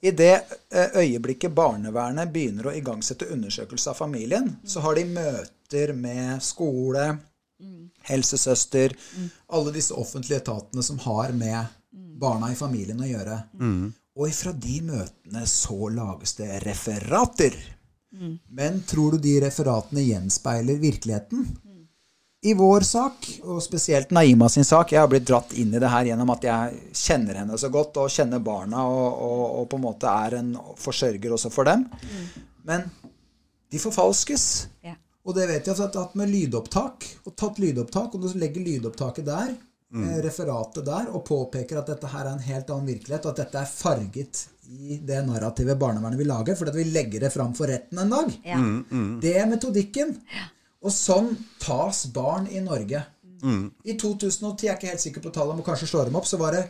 I 0.00 0.10
det 0.10 0.34
eh, 0.70 0.98
øyeblikket 1.00 1.54
barnevernet 1.54 2.30
begynner 2.32 2.68
å 2.68 2.74
igangsette 2.76 3.26
undersøkelse 3.34 3.90
av 3.90 3.98
familien, 3.98 4.56
så 4.64 4.80
har 4.84 4.94
de 4.94 5.04
møter 5.10 5.92
med 5.92 6.42
skole, 6.42 7.18
helsesøster, 8.06 8.94
alle 9.48 9.72
disse 9.74 9.94
offentlige 9.94 10.38
etatene 10.38 10.82
som 10.86 10.98
har 11.02 11.32
med 11.34 11.64
barna 12.18 12.52
i 12.52 12.58
familien 12.58 13.00
å 13.02 13.08
gjøre. 13.10 13.40
Og 14.18 14.28
ifra 14.28 14.52
de 14.52 14.80
møtene 14.82 15.42
så 15.46 15.88
lages 15.90 16.34
det 16.38 16.60
referater. 16.62 17.54
Men 18.48 18.82
tror 18.86 19.12
du 19.12 19.18
de 19.18 19.40
referatene 19.44 20.02
gjenspeiler 20.06 20.78
virkeligheten? 20.82 21.44
I 22.48 22.54
vår 22.56 22.86
sak, 22.86 23.26
og 23.44 23.60
spesielt 23.62 24.12
Naima 24.14 24.48
sin 24.48 24.64
sak 24.64 24.92
Jeg 24.94 25.02
har 25.02 25.10
blitt 25.10 25.26
dratt 25.28 25.52
inn 25.60 25.74
i 25.74 25.80
det 25.82 25.90
her 25.92 26.08
gjennom 26.08 26.30
at 26.32 26.46
jeg 26.46 26.78
kjenner 26.96 27.42
henne 27.42 27.58
så 27.60 27.70
godt, 27.72 28.00
og 28.00 28.12
kjenner 28.12 28.42
barna, 28.44 28.84
og, 28.88 29.20
og, 29.28 29.44
og 29.60 29.68
på 29.70 29.78
en 29.78 29.84
måte 29.84 30.14
er 30.26 30.38
en 30.40 30.54
forsørger 30.80 31.34
også 31.36 31.52
for 31.52 31.68
dem. 31.68 31.84
Men 32.68 32.88
de 33.72 33.80
forfalskes. 33.82 34.48
Ja. 34.84 34.96
Og 35.28 35.36
det 35.36 35.48
vet 35.50 35.66
jeg 35.68 35.80
at 35.84 35.96
at 36.00 36.14
med 36.16 36.30
lydopptak, 36.32 37.06
og 37.28 37.34
tatt 37.36 37.58
lydopptak, 37.60 38.14
og 38.14 38.22
du 38.24 38.38
legger 38.40 38.64
lydopptaket 38.64 39.26
der, 39.28 39.50
mm. 39.92 40.06
referatet 40.24 40.86
der, 40.86 41.10
og 41.12 41.26
påpeker 41.28 41.80
at 41.82 41.90
dette 41.92 42.12
her 42.12 42.24
er 42.24 42.32
en 42.32 42.46
helt 42.46 42.70
annen 42.72 42.88
virkelighet, 42.94 43.26
og 43.26 43.34
at 43.34 43.42
dette 43.44 43.60
er 43.60 43.72
farget 43.72 44.46
i 44.68 44.98
det 45.04 45.20
narrativet 45.24 45.80
barnevernet 45.80 46.20
vil 46.20 46.28
lage, 46.28 46.56
fordi 46.56 46.72
at 46.72 46.78
vi 46.80 46.86
legger 46.92 47.26
det 47.26 47.32
fram 47.32 47.52
for 47.56 47.68
retten 47.68 48.00
en 48.00 48.12
dag. 48.12 48.32
Ja. 48.44 48.60
Det 49.20 49.34
er 49.36 49.48
metodikken. 49.48 50.16
Og 50.84 50.94
sånn 50.94 51.32
tas 51.62 52.04
barn 52.14 52.46
i 52.50 52.60
Norge. 52.62 53.02
I 53.86 53.94
2010, 53.98 54.66
jeg 54.66 54.72
er 54.72 54.78
ikke 54.78 54.92
helt 54.92 55.02
sikker 55.02 55.22
på 55.24 55.32
tallet, 55.34 55.58
må 55.58 55.64
kanskje 55.66 55.88
slå 55.90 56.04
dem 56.06 56.16
opp, 56.18 56.26
så 56.26 56.38
var 56.40 56.56
det 56.56 56.64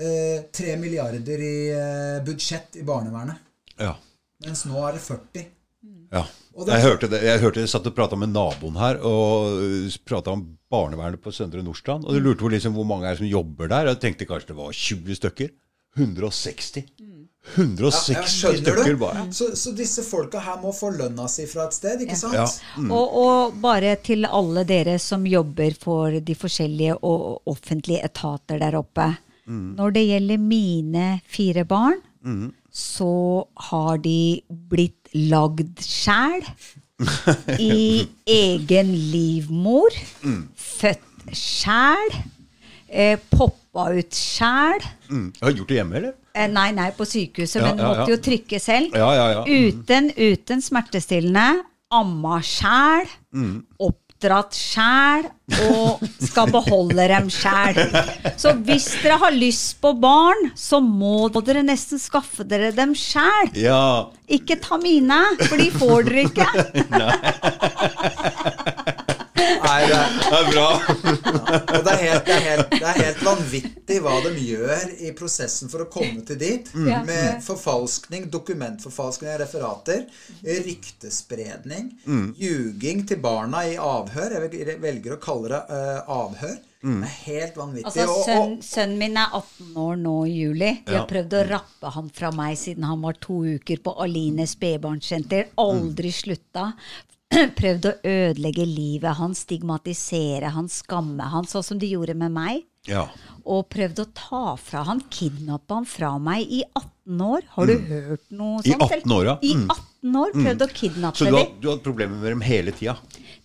eh, 0.00 0.44
3 0.56 0.76
milliarder 0.80 1.44
i 1.44 1.54
eh, 1.74 2.18
budsjett 2.24 2.78
i 2.80 2.84
barnevernet. 2.88 3.40
Ja. 3.78 3.94
Mens 4.44 4.64
nå 4.68 4.80
er 4.86 4.96
det 4.96 5.02
40. 5.04 5.48
ja. 6.14 6.26
Jeg 6.58 6.82
hørte 6.82 7.06
det. 7.12 7.20
Jeg 7.22 7.38
hørte 7.38 7.62
jeg 7.62 7.70
satt 7.70 7.86
og 7.86 7.94
prata 7.94 8.16
med 8.18 8.32
naboen 8.34 8.78
her, 8.80 8.96
og 9.06 9.92
prata 10.08 10.32
om 10.34 10.40
barnevernet 10.72 11.22
på 11.22 11.30
Søndre 11.30 11.62
Nordstrand. 11.62 12.02
Og 12.02 12.16
du 12.16 12.18
lurte 12.24 12.42
på 12.42 12.50
liksom 12.50 12.74
hvor 12.74 12.88
mange 12.88 13.06
er 13.06 13.20
som 13.20 13.28
jobber 13.28 13.70
der. 13.70 13.92
Jeg 13.92 14.00
tenkte 14.02 14.26
kanskje 14.26 14.50
det 14.50 14.58
var 14.58 14.72
20 14.74 15.20
stykker. 15.20 15.52
160. 15.98 16.88
160 17.54 18.12
Ja, 18.14 18.22
stykker 18.28 18.84
du? 18.92 18.96
bare. 19.00 19.24
Så, 19.32 19.50
så 19.56 19.72
disse 19.76 20.02
folka 20.06 20.40
her 20.44 20.58
må 20.62 20.72
få 20.76 20.90
lønna 20.94 21.28
si 21.30 21.46
fra 21.50 21.66
et 21.68 21.74
sted, 21.76 22.02
ikke 22.04 22.16
sant? 22.18 22.34
Ja. 22.36 22.46
Og, 22.90 23.16
og 23.22 23.56
bare 23.62 23.96
til 24.04 24.26
alle 24.28 24.64
dere 24.68 24.98
som 25.02 25.24
jobber 25.26 25.74
for 25.80 26.18
de 26.20 26.34
forskjellige 26.38 26.98
og 27.02 27.42
offentlige 27.50 28.04
etater 28.04 28.60
der 28.62 28.76
oppe. 28.78 29.08
Når 29.48 29.94
det 29.96 30.02
gjelder 30.10 30.38
mine 30.44 31.06
fire 31.24 31.64
barn, 31.64 32.02
så 32.70 33.12
har 33.70 33.96
de 34.04 34.42
blitt 34.70 35.08
lagd 35.16 35.80
sjæl. 35.80 36.44
I 37.58 38.04
egen 38.28 38.90
livmor. 39.12 39.94
Født 40.58 41.32
sjæl. 41.32 42.12
Eh, 42.88 43.16
poppa 43.30 43.88
ut 43.96 44.14
sjæl. 44.16 44.84
Mm. 45.08 45.26
Jeg 45.38 45.46
har 45.48 45.56
gjort 45.56 45.68
det 45.72 45.78
hjemme, 45.80 45.96
eller? 46.02 46.14
Eh, 46.38 46.46
nei, 46.52 46.68
nei, 46.76 46.90
på 46.94 47.06
sykehuset, 47.08 47.62
men 47.64 47.80
måtte 47.82 48.12
jo 48.12 48.18
trykke 48.22 48.60
selv. 48.62 48.94
Uten, 49.48 50.12
uten 50.14 50.62
smertestillende. 50.62 51.64
Amma 51.90 52.38
sjæl. 52.44 53.08
Mm. 53.34 53.56
Oppdratt 53.82 54.54
sjæl. 54.54 55.26
Og 55.66 56.04
skal 56.22 56.52
beholde 56.52 57.08
dem 57.10 57.30
sjæl. 57.32 57.80
Så 58.38 58.52
hvis 58.68 58.90
dere 59.02 59.18
har 59.24 59.34
lyst 59.34 59.80
på 59.82 59.94
barn, 59.98 60.50
så 60.54 60.78
må 60.84 61.26
dere 61.42 61.64
nesten 61.66 61.98
skaffe 62.02 62.46
dere 62.46 62.70
dem 62.76 62.94
sjæl. 62.94 63.50
Ja. 63.58 63.82
Ikke 64.28 64.60
ta 64.62 64.78
mine, 64.78 65.22
for 65.48 65.56
de 65.58 65.70
får 65.74 66.10
dere 66.10 66.28
ikke. 66.28 66.46
Nei, 66.98 68.76
det 69.38 69.70
er, 69.70 70.14
Det 70.18 70.38
er 70.38 70.50
bra. 70.52 70.68
og 71.78 71.84
det 71.86 71.92
er, 71.94 72.02
helt, 72.02 72.26
det, 72.26 72.34
er 72.36 72.44
helt, 72.48 72.70
det 72.74 72.88
er 72.92 73.00
helt 73.02 73.22
vanvittig 73.26 73.98
hva 74.04 74.16
de 74.26 74.32
gjør 74.42 74.84
i 75.08 75.12
prosessen 75.18 75.70
for 75.72 75.84
å 75.84 75.88
komme 75.92 76.24
til 76.28 76.38
dit. 76.40 76.70
Mm. 76.74 76.90
Med 77.08 77.42
forfalskning, 77.46 78.28
dokumentforfalskning 78.32 79.32
av 79.34 79.40
referater, 79.44 80.06
ryktespredning, 80.68 81.90
ljuging 82.38 83.04
til 83.08 83.20
barna 83.22 83.64
i 83.68 83.76
avhør. 83.80 84.38
Jeg 84.52 84.80
velger 84.82 85.16
å 85.16 85.20
kalle 85.22 85.52
det 85.54 85.62
uh, 85.70 86.16
avhør. 86.24 86.56
Det 86.78 86.94
er 87.02 87.14
helt 87.24 87.56
vanvittig. 87.58 87.90
Altså, 87.90 88.20
sønn, 88.28 88.52
sønnen 88.62 89.00
min 89.00 89.16
er 89.18 89.32
18 89.34 89.72
år 89.82 89.96
nå 89.98 90.12
i 90.30 90.34
juli. 90.36 90.68
De 90.86 90.94
Ja. 90.94 91.00
har 91.00 91.08
prøvd 91.10 91.34
å 91.34 91.40
rappe 91.48 91.90
han 91.96 92.10
fra 92.14 92.30
meg 92.30 92.54
siden 92.60 92.86
han 92.86 93.02
var 93.02 93.18
to 93.18 93.40
uker 93.56 93.80
på 93.82 93.96
Aline 94.04 94.46
spedbarnssenter. 94.46 95.48
Aldri 95.58 96.12
slutta. 96.14 96.68
Prøvd 97.60 97.88
å 97.90 97.94
ødelegge 98.08 98.64
livet 98.68 99.18
hans, 99.18 99.44
stigmatisere 99.44 100.52
han, 100.54 100.68
skamme 100.72 101.28
han, 101.32 101.48
sånn 101.48 101.66
som 101.66 101.80
de 101.80 101.90
gjorde 101.92 102.16
med 102.18 102.32
meg. 102.34 102.64
Ja. 102.88 103.04
Og 103.48 103.66
prøvd 103.72 104.00
å 104.00 104.06
ta 104.16 104.42
fra 104.60 104.84
han, 104.88 105.02
kidnappe 105.12 105.76
han 105.76 105.86
fra 105.88 106.14
meg 106.22 106.48
i 106.48 106.62
18 106.72 107.20
år. 107.24 107.44
Har 107.56 107.68
du 107.68 107.74
hørt 107.90 108.24
noe 108.32 108.62
sånt? 108.62 108.68
I 108.68 108.76
18 109.00 109.12
år, 109.18 109.24
ja. 109.28 109.36
I 109.42 109.54
Mm. 109.58 109.68
18 109.68 110.16
år 110.22 110.32
prøvd 110.38 110.62
å 110.62 110.68
kidnappe 110.72 111.18
Så 111.18 111.28
du 111.28 111.36
har, 111.36 111.48
du 111.60 111.68
har 111.68 111.76
hatt 111.76 111.84
problemer 111.84 112.16
med 112.16 112.30
dem 112.32 112.44
hele 112.46 112.72
tida? 112.72 112.96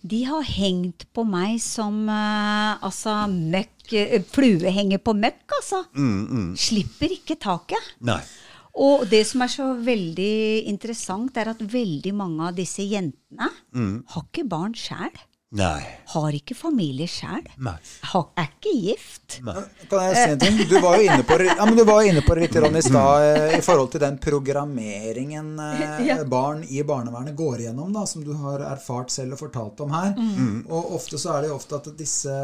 De 0.04 0.22
har 0.28 0.42
hengt 0.44 1.06
på 1.16 1.24
meg 1.26 1.60
som 1.64 2.04
uh, 2.08 2.76
altså 2.84 3.24
møkk 3.32 3.70
Uh, 3.92 4.22
Flue 4.32 4.70
henger 4.72 4.96
på 5.04 5.12
møkk, 5.12 5.42
altså. 5.58 5.82
Slipper 6.56 7.12
ikke 7.12 7.36
taket. 7.36 7.90
Nei. 8.00 8.22
Og 8.74 9.04
det 9.06 9.22
som 9.28 9.44
er 9.44 9.52
så 9.52 9.68
veldig 9.86 10.66
interessant, 10.70 11.36
er 11.38 11.52
at 11.52 11.62
veldig 11.62 12.14
mange 12.16 12.48
av 12.48 12.56
disse 12.58 12.82
jentene 12.82 13.50
har 13.70 14.26
ikke 14.26 14.48
barn 14.50 14.74
sjæl. 14.74 15.14
Nei. 15.54 15.82
Har 16.14 16.34
ikke 16.36 16.54
familie 16.54 17.06
sjæl. 17.08 17.46
Er 17.64 18.48
ikke 18.48 18.72
gift. 18.74 19.38
Kan 19.90 20.02
jeg 20.08 20.16
si 20.16 20.32
en 20.34 20.40
ting? 20.42 20.58
Du 20.68 20.76
var 20.82 20.98
jo 20.98 21.06
inne 21.06 21.24
på 21.26 21.38
ja, 21.44 21.64
men 21.64 21.76
du 21.78 21.84
var 21.86 22.02
inne 22.06 22.22
på 22.24 22.34
det 22.36 22.48
litt 22.48 22.56
i 22.58 22.82
stad 22.84 23.24
eh, 23.24 23.54
i 23.58 23.60
forhold 23.64 23.90
til 23.94 24.02
den 24.02 24.18
programmeringen 24.22 25.52
eh, 25.64 26.02
Ja. 26.08 26.16
barn 26.28 26.64
i 26.68 26.82
barnevernet 26.86 27.36
går 27.38 27.64
igjennom, 27.64 27.92
da, 27.94 28.04
som 28.06 28.24
du 28.24 28.32
har 28.38 28.62
erfart 28.66 29.10
selv 29.14 29.36
og 29.36 29.42
fortalt 29.44 29.80
om 29.84 29.94
her. 29.94 30.12
Mm. 30.18 30.64
Og 30.68 30.94
ofte 30.98 31.18
så 31.20 31.36
er 31.36 31.44
det 31.44 31.52
jo 31.52 31.58
ofte 31.58 31.78
at 31.78 31.88
disse 31.98 32.34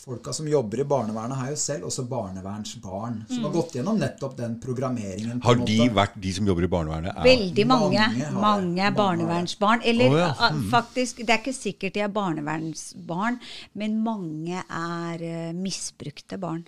folka 0.00 0.34
som 0.36 0.48
jobber 0.48 0.82
i 0.82 0.88
barnevernet, 0.88 1.36
har 1.38 1.52
jo 1.52 1.60
selv 1.60 1.90
også 1.90 2.06
barnevernsbarn. 2.10 3.22
Som 3.30 3.46
har 3.48 3.54
gått 3.54 3.76
gjennom 3.78 4.00
nettopp 4.00 4.36
den 4.40 4.58
programmeringen. 4.62 5.42
Har 5.44 5.60
de 5.60 5.78
måte. 5.82 5.96
vært 6.00 6.18
de 6.24 6.34
som 6.36 6.48
jobber 6.48 6.66
i 6.66 6.72
barnevernet? 6.72 7.12
Er, 7.14 7.28
Veldig 7.28 7.68
mange. 7.70 8.08
Mange. 8.16 8.32
Mange 8.46 8.92
barnevernsbarn. 8.96 9.84
Eller 9.84 10.12
oh, 10.12 10.20
ja. 10.20 10.32
ah, 10.38 10.60
faktisk, 10.72 11.22
det 11.22 11.36
er 11.36 11.42
ikke 11.44 11.56
sikkert 11.56 11.96
de 11.96 12.04
er 12.04 12.12
barnevernsbarn, 12.12 12.45
men 12.46 14.00
mange 14.04 14.62
er 14.62 15.26
uh, 15.26 15.52
misbrukte 15.56 16.38
barn 16.42 16.64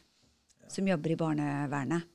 som 0.68 0.88
jobber 0.88 1.14
i 1.14 1.18
barnevernet. 1.18 2.08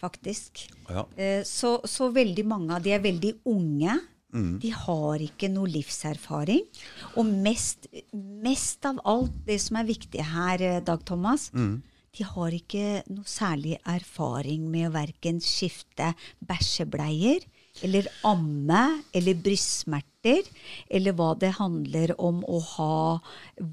Faktisk. 0.00 0.64
Ja. 0.88 1.04
Uh, 1.16 1.42
så, 1.46 1.78
så 1.84 2.10
veldig 2.14 2.46
mange 2.48 2.76
av 2.76 2.84
de 2.84 2.94
er 2.96 3.04
veldig 3.04 3.34
unge. 3.50 3.98
De 4.30 4.70
har 4.70 5.22
ikke 5.24 5.48
noe 5.50 5.66
livserfaring. 5.66 6.62
Og 7.18 7.26
mest, 7.26 7.88
mest 8.14 8.86
av 8.86 9.00
alt, 9.10 9.34
det 9.48 9.58
som 9.58 9.80
er 9.80 9.88
viktig 9.88 10.22
her, 10.22 10.62
eh, 10.62 10.82
Dag 10.86 11.02
Thomas, 11.02 11.48
de 12.10 12.26
har 12.26 12.54
ikke 12.54 13.02
noe 13.10 13.26
særlig 13.26 13.76
erfaring 13.86 14.68
med 14.70 14.88
å 14.88 14.94
verken 14.94 15.40
skifte 15.42 16.12
bæsjebleier 16.46 17.46
eller 17.86 18.06
amme 18.28 18.82
eller 19.16 19.34
brystsmerter, 19.44 20.42
eller 20.90 21.14
hva 21.16 21.30
det 21.40 21.52
handler 21.56 22.12
om 22.20 22.42
å 22.44 22.58
ha 22.76 22.96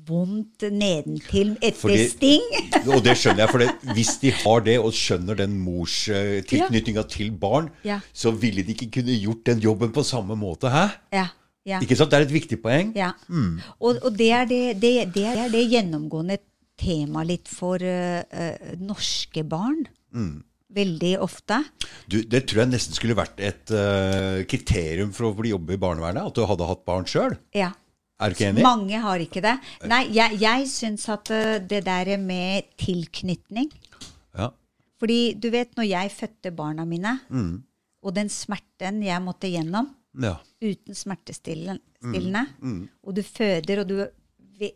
vondt 0.08 0.64
nedentil 0.72 1.56
etter 1.62 1.82
Fordi- 1.82 2.10
sting. 2.14 2.46
Og 2.96 3.02
det 3.04 3.18
skjønner 3.20 3.44
jeg, 3.46 3.52
for 3.52 3.64
det, 3.66 3.70
hvis 3.98 4.14
de 4.24 4.32
har 4.44 4.62
det 4.68 4.78
og 4.80 4.94
skjønner 4.96 5.36
den 5.42 5.58
morstilknytninga 5.64 7.04
til 7.12 7.32
barn, 7.32 7.70
Ja. 7.84 8.00
så 8.14 8.32
ville 8.32 8.64
de 8.64 8.74
ikke 8.76 8.92
kunne 9.02 9.18
gjort 9.20 9.44
den 9.46 9.60
jobben 9.60 9.92
på 9.92 10.04
samme 10.08 10.36
måte. 10.40 10.70
Hæ? 10.72 10.86
Ja, 11.12 11.28
ja. 11.68 11.80
Ikke 11.84 11.98
sant? 12.00 12.12
Det 12.12 12.22
er 12.22 12.28
et 12.30 12.32
viktig 12.36 12.62
poeng. 12.64 12.94
Ja. 12.96 13.12
Og, 13.80 14.00
og 14.04 14.14
det, 14.18 14.32
er 14.32 14.46
det, 14.48 14.62
det, 14.82 14.94
det 15.16 15.26
er 15.28 15.50
det 15.52 15.66
gjennomgående 15.72 16.38
tema 16.80 17.24
litt 17.26 17.50
for 17.50 17.82
uh, 17.82 18.22
uh, 18.24 18.76
norske 18.80 19.44
barn. 19.44 19.84
Veldig 20.76 21.14
ofte. 21.24 21.62
Du, 22.12 22.18
det 22.28 22.42
tror 22.50 22.66
jeg 22.66 22.72
nesten 22.74 22.96
skulle 22.98 23.16
vært 23.16 23.40
et 23.40 23.72
uh, 23.72 24.44
kriterium 24.52 25.14
for 25.16 25.30
å 25.30 25.36
bli 25.38 25.54
jobbe 25.54 25.78
i 25.78 25.80
barnevernet, 25.80 26.28
at 26.28 26.36
du 26.36 26.44
hadde 26.50 26.68
hatt 26.68 26.84
barn 26.88 27.08
sjøl. 27.08 27.38
Ja. 27.56 27.72
Er 28.20 28.34
du 28.34 28.36
ikke 28.36 28.50
enig? 28.50 28.64
Mange 28.66 29.00
har 29.00 29.22
ikke 29.22 29.44
det. 29.46 29.54
Nei, 29.88 30.02
jeg, 30.16 30.40
jeg 30.42 30.68
syns 30.72 31.06
at 31.14 31.30
eh, 31.32 31.60
det 31.62 31.84
der 31.86 32.16
med 32.18 32.66
tilknytning 32.82 33.70
Ja. 34.34 34.48
Fordi 34.98 35.36
du 35.38 35.52
vet, 35.54 35.76
når 35.78 35.86
jeg 35.86 36.14
fødte 36.16 36.52
barna 36.58 36.82
mine, 36.90 37.12
og 38.02 38.16
den 38.18 38.32
smerten 38.34 39.04
jeg 39.06 39.22
måtte 39.22 39.52
gjennom 39.54 39.92
ja. 40.18 40.34
uten 40.66 40.98
smertestillende, 40.98 42.42
og 43.06 43.14
du 43.20 43.22
føder, 43.22 43.84
og 43.84 43.92
du 43.94 44.02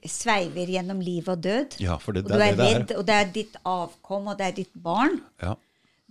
sveiver 0.05 0.69
gjennom 0.69 1.01
liv 1.01 1.25
og 1.33 1.41
død, 1.41 1.79
Ja, 1.81 1.97
for 1.97 2.13
det- 2.13 2.25
og 2.25 2.29
du 2.29 2.35
er 2.37 2.53
det 2.53 2.57
det 2.57 2.69
redd, 2.75 2.91
og 2.99 3.05
det 3.09 3.15
er 3.17 3.33
ditt 3.33 3.55
avkom, 3.65 4.27
og 4.29 4.37
det 4.37 4.45
er 4.51 4.55
ditt 4.61 4.73
barn 4.77 5.17
ja. 5.41 5.55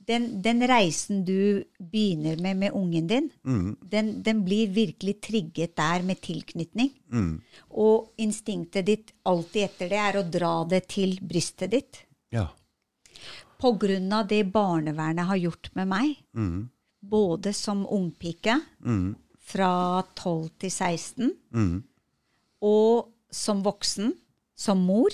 Den, 0.06 0.42
den 0.42 0.62
reisen 0.68 1.24
du 1.24 1.64
begynner 1.78 2.40
med 2.40 2.56
med 2.56 2.72
ungen 2.74 3.06
din, 3.06 3.30
den, 3.90 4.22
den 4.22 4.44
blir 4.44 4.70
virkelig 4.74 5.20
trigget 5.20 5.76
der 5.76 6.02
med 6.02 6.20
tilknytning. 6.20 6.90
Og 7.70 8.10
instinktet 8.16 8.86
ditt 8.86 9.12
alltid 9.24 9.62
etter 9.68 9.88
det 9.92 10.00
er 10.00 10.18
å 10.20 10.24
dra 10.26 10.54
det 10.64 10.86
til 10.88 11.18
brystet 11.22 11.70
ditt. 11.70 12.02
ja. 12.32 12.48
På 13.60 13.74
grunn 13.76 14.08
av 14.16 14.26
det 14.26 14.44
barnevernet 14.48 15.26
har 15.28 15.36
gjort 15.36 15.68
med 15.76 15.88
meg, 15.90 16.14
både 17.00 17.52
som 17.52 17.82
ungpike 17.86 18.54
fra 19.38 20.02
12 20.16 20.48
til 20.64 20.70
16, 20.70 21.34
og 22.62 23.10
som 23.30 23.60
voksen, 23.62 24.14
som 24.56 24.80
mor, 24.80 25.12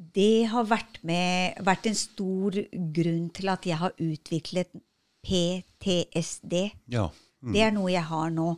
det 0.00 0.48
har 0.48 0.68
vært, 0.68 1.00
med, 1.06 1.58
vært 1.64 1.90
en 1.90 1.98
stor 1.98 2.56
grunn 2.96 3.26
til 3.36 3.50
at 3.52 3.66
jeg 3.68 3.80
har 3.80 3.96
utviklet 4.00 4.72
PTSD. 5.26 6.54
Ja. 6.92 7.10
Det 7.40 7.60
er 7.64 7.72
noe 7.72 7.92
jeg 7.92 8.04
har 8.08 8.32
nå. 8.32 8.54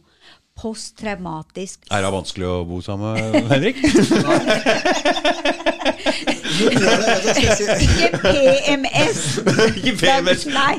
Posttraumatisk 0.61 1.87
Er 1.91 2.03
det 2.05 2.11
vanskelig 2.13 2.47
å 2.47 2.59
bo 2.69 2.81
sammen, 2.85 3.17
Henrik? 3.53 3.79
Jeg 6.63 7.57
si- 7.57 7.67
Ikke 7.87 8.09
PMS! 8.23 9.21
Ikke 9.81 9.95
PMS. 10.03 10.45
Nei. 10.53 10.77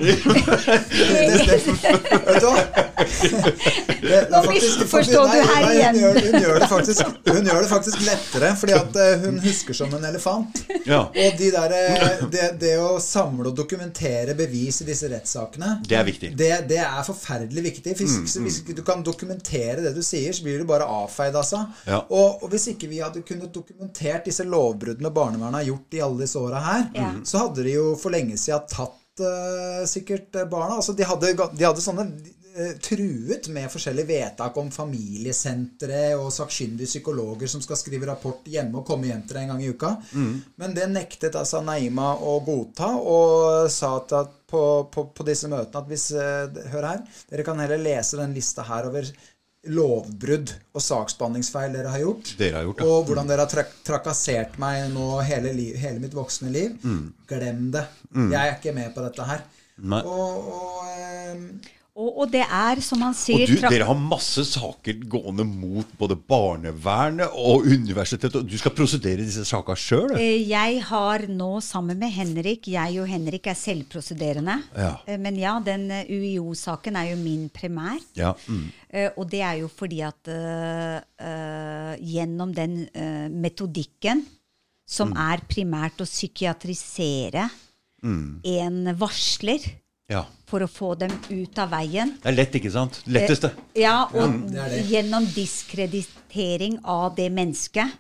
Nå 4.31 4.41
misforstår 4.47 5.31
du 5.33 5.39
her 5.49 5.65
igjen. 5.71 5.97
Hun 6.03 6.37
gjør, 6.43 6.59
det 6.61 6.69
faktisk, 6.71 7.01
hun 7.27 7.49
gjør 7.49 7.59
det 7.65 7.69
faktisk 7.71 8.05
lettere, 8.07 8.51
fordi 8.59 8.75
at 8.77 8.99
eh, 9.03 9.25
hun 9.25 9.39
husker 9.43 9.77
som 9.77 9.89
en 9.97 10.05
elefant. 10.09 10.61
Ja. 10.87 11.01
Og 11.09 11.37
de 11.41 11.49
der, 11.55 11.75
eh, 11.79 12.23
det, 12.33 12.45
det 12.61 12.73
å 12.83 12.93
samle 13.03 13.49
og 13.51 13.57
dokumentere 13.57 14.35
bevis 14.37 14.81
i 14.83 14.87
disse 14.87 15.09
rettssakene 15.11 15.69
Det 15.87 15.97
er 15.99 16.05
viktig. 16.07 16.29
Det, 16.39 16.51
det 16.69 16.79
er 16.85 17.03
forferdelig 17.07 17.63
viktig. 17.71 17.97
Hvis, 17.99 18.37
hvis 18.43 18.61
du 18.69 18.83
kan 18.87 19.03
dokumentere 19.05 19.62
det 19.83 19.93
du 19.95 20.01
sier, 20.05 20.33
så 20.35 20.43
blir 20.45 20.59
du 20.61 20.65
bare 20.69 20.85
avfeid, 20.89 21.35
altså. 21.39 21.63
Ja. 21.87 22.01
Og, 22.09 22.43
og 22.43 22.51
hvis 22.53 22.67
ikke 22.73 22.89
vi 22.91 22.99
hadde 23.03 23.23
kunnet 23.27 23.53
dokumentert 23.55 24.27
disse 24.29 24.43
lovbruddene 24.47 25.11
barnevernet 25.13 25.61
har 25.61 25.69
gjort 25.71 25.97
i 25.97 26.03
alle 26.05 26.21
disse 26.25 26.39
åra 26.41 26.59
her, 26.67 26.85
Ja. 26.97 27.09
så 27.25 27.45
hadde 27.45 27.63
de 27.65 27.77
jo 27.77 27.89
for 27.99 28.13
lenge 28.13 28.37
siden 28.37 28.67
tatt 28.69 29.23
uh, 29.23 29.81
sikkert 29.89 30.35
eh, 30.35 30.45
barna. 30.49 30.79
Altså, 30.81 30.93
de 30.97 31.05
hadde, 31.07 31.33
de 31.53 31.65
hadde 31.67 31.81
sånne 31.85 32.05
eh, 32.57 32.75
truet 32.81 33.47
med 33.53 33.71
forskjellige 33.73 34.09
vedtak 34.09 34.57
om 34.61 34.69
familiesentre 34.73 36.03
og 36.19 36.29
sakkyndige 36.33 36.89
psykologer 36.89 37.49
som 37.49 37.61
skal 37.63 37.77
skrive 37.79 38.07
rapport 38.09 38.45
hjemme 38.49 38.79
og 38.81 38.87
komme 38.87 39.09
hjem 39.09 39.23
til 39.25 39.37
deg 39.37 39.45
en 39.47 39.53
gang 39.55 39.63
i 39.65 39.71
uka. 39.73 39.91
Men 40.61 40.75
det 40.77 40.89
nektet 40.91 41.35
altså 41.39 41.61
Naima 41.65 42.13
å 42.21 42.39
godta, 42.45 42.91
og 42.99 43.69
sa 43.73 43.95
at, 43.99 44.13
på, 44.53 44.63
på, 44.93 45.07
på 45.17 45.25
disse 45.25 45.49
møtene 45.49 45.81
at 45.81 45.89
hvis 45.89 46.07
Hør 46.73 46.85
her, 46.91 46.99
dere 47.31 47.45
kan 47.47 47.61
heller 47.63 47.81
lese 47.81 48.19
den 48.21 48.35
lista 48.37 48.65
her 48.67 48.89
over 48.91 49.07
lovbrudd 49.71 50.51
og 50.75 50.83
saksbehandlingsfeil 50.83 51.75
dere 51.75 51.91
har 51.93 52.01
gjort. 52.03 52.33
Dere 52.39 52.59
har 52.59 52.67
gjort 52.67 52.81
ja. 52.83 52.87
Og 52.89 53.07
hvordan 53.07 53.29
dere 53.29 53.45
har 53.45 53.51
trak 53.51 53.69
trakassert 53.87 54.57
meg 54.61 54.89
nå 54.91 55.07
hele, 55.23 55.53
li 55.55 55.69
hele 55.79 56.03
mitt 56.03 56.15
voksne 56.17 56.51
liv. 56.53 56.75
Glem 57.29 57.69
det. 57.75 57.85
Jeg 58.13 58.39
er 58.41 58.57
ikke 58.57 58.75
med 58.75 58.91
på 58.95 59.05
dette 59.05 59.27
her. 59.29 59.45
Nei. 59.83 60.01
Og, 60.05 60.49
og 60.53 60.89
eh, 60.91 61.71
Og, 61.93 62.07
og 62.23 62.29
det 62.33 62.41
er, 62.41 62.79
som 62.81 63.03
han 63.05 63.13
sier 63.13 63.45
du, 63.45 63.59
dere 63.61 63.85
har 63.85 63.97
masse 63.99 64.41
saker 64.49 65.03
gående 65.05 65.43
mot 65.45 65.91
både 65.99 66.15
barnevernet 66.17 67.35
og 67.37 67.67
universitetet. 67.69 68.39
Og 68.39 68.47
du 68.49 68.55
skal 68.57 68.73
prosedere 68.73 69.21
disse 69.21 69.43
sakene 69.45 69.77
sjøl? 69.77 70.15
Eh, 70.17 70.41
Jeg 70.49 70.79
har 70.87 71.27
nå 71.29 71.51
sammen 71.61 71.99
med 72.01 72.09
Henrik 72.15 72.71
Jeg 72.73 72.97
og 73.03 73.11
Henrik 73.11 73.51
er 73.51 73.59
selvprosederende. 73.59 74.57
Ja. 74.73 74.95
Eh, 75.05 75.19
Men 75.21 75.37
ja, 75.37 75.53
den 75.61 75.85
eh, 75.93 76.09
UiO-saken 76.09 76.97
er 76.97 77.11
jo 77.11 77.19
min 77.21 77.45
primær. 77.53 78.01
Ja. 78.17 78.33
Mm. 78.47 78.71
Og 79.17 79.29
det 79.29 79.41
er 79.41 79.61
jo 79.61 79.69
fordi 79.73 80.03
at 80.05 80.29
uh, 80.29 80.99
uh, 81.01 81.93
gjennom 81.97 82.51
den 82.53 82.75
uh, 82.93 83.25
metodikken, 83.29 84.21
som 84.85 85.15
er 85.17 85.41
primært 85.49 86.01
å 86.03 86.05
psykiatrisere 86.05 87.47
en 88.03 88.91
varsler 88.99 89.65
ja. 90.11 90.23
For 90.53 90.61
å 90.61 90.69
få 90.69 90.91
dem 91.01 91.13
ut 91.33 91.57
av 91.63 91.71
veien 91.73 92.13
Det 92.21 92.29
er 92.29 92.35
lett, 92.37 92.57
ikke 92.59 92.71
sant? 92.73 92.99
Letteste. 93.09 93.49
Eh, 93.73 93.81
Ja, 93.81 93.95
og 94.13 94.35
det 94.53 94.67
det. 94.69 94.83
gjennom 94.91 95.25
diskreditering 95.33 96.79
av 96.85 97.15
det 97.17 97.29
mennesket. 97.33 97.97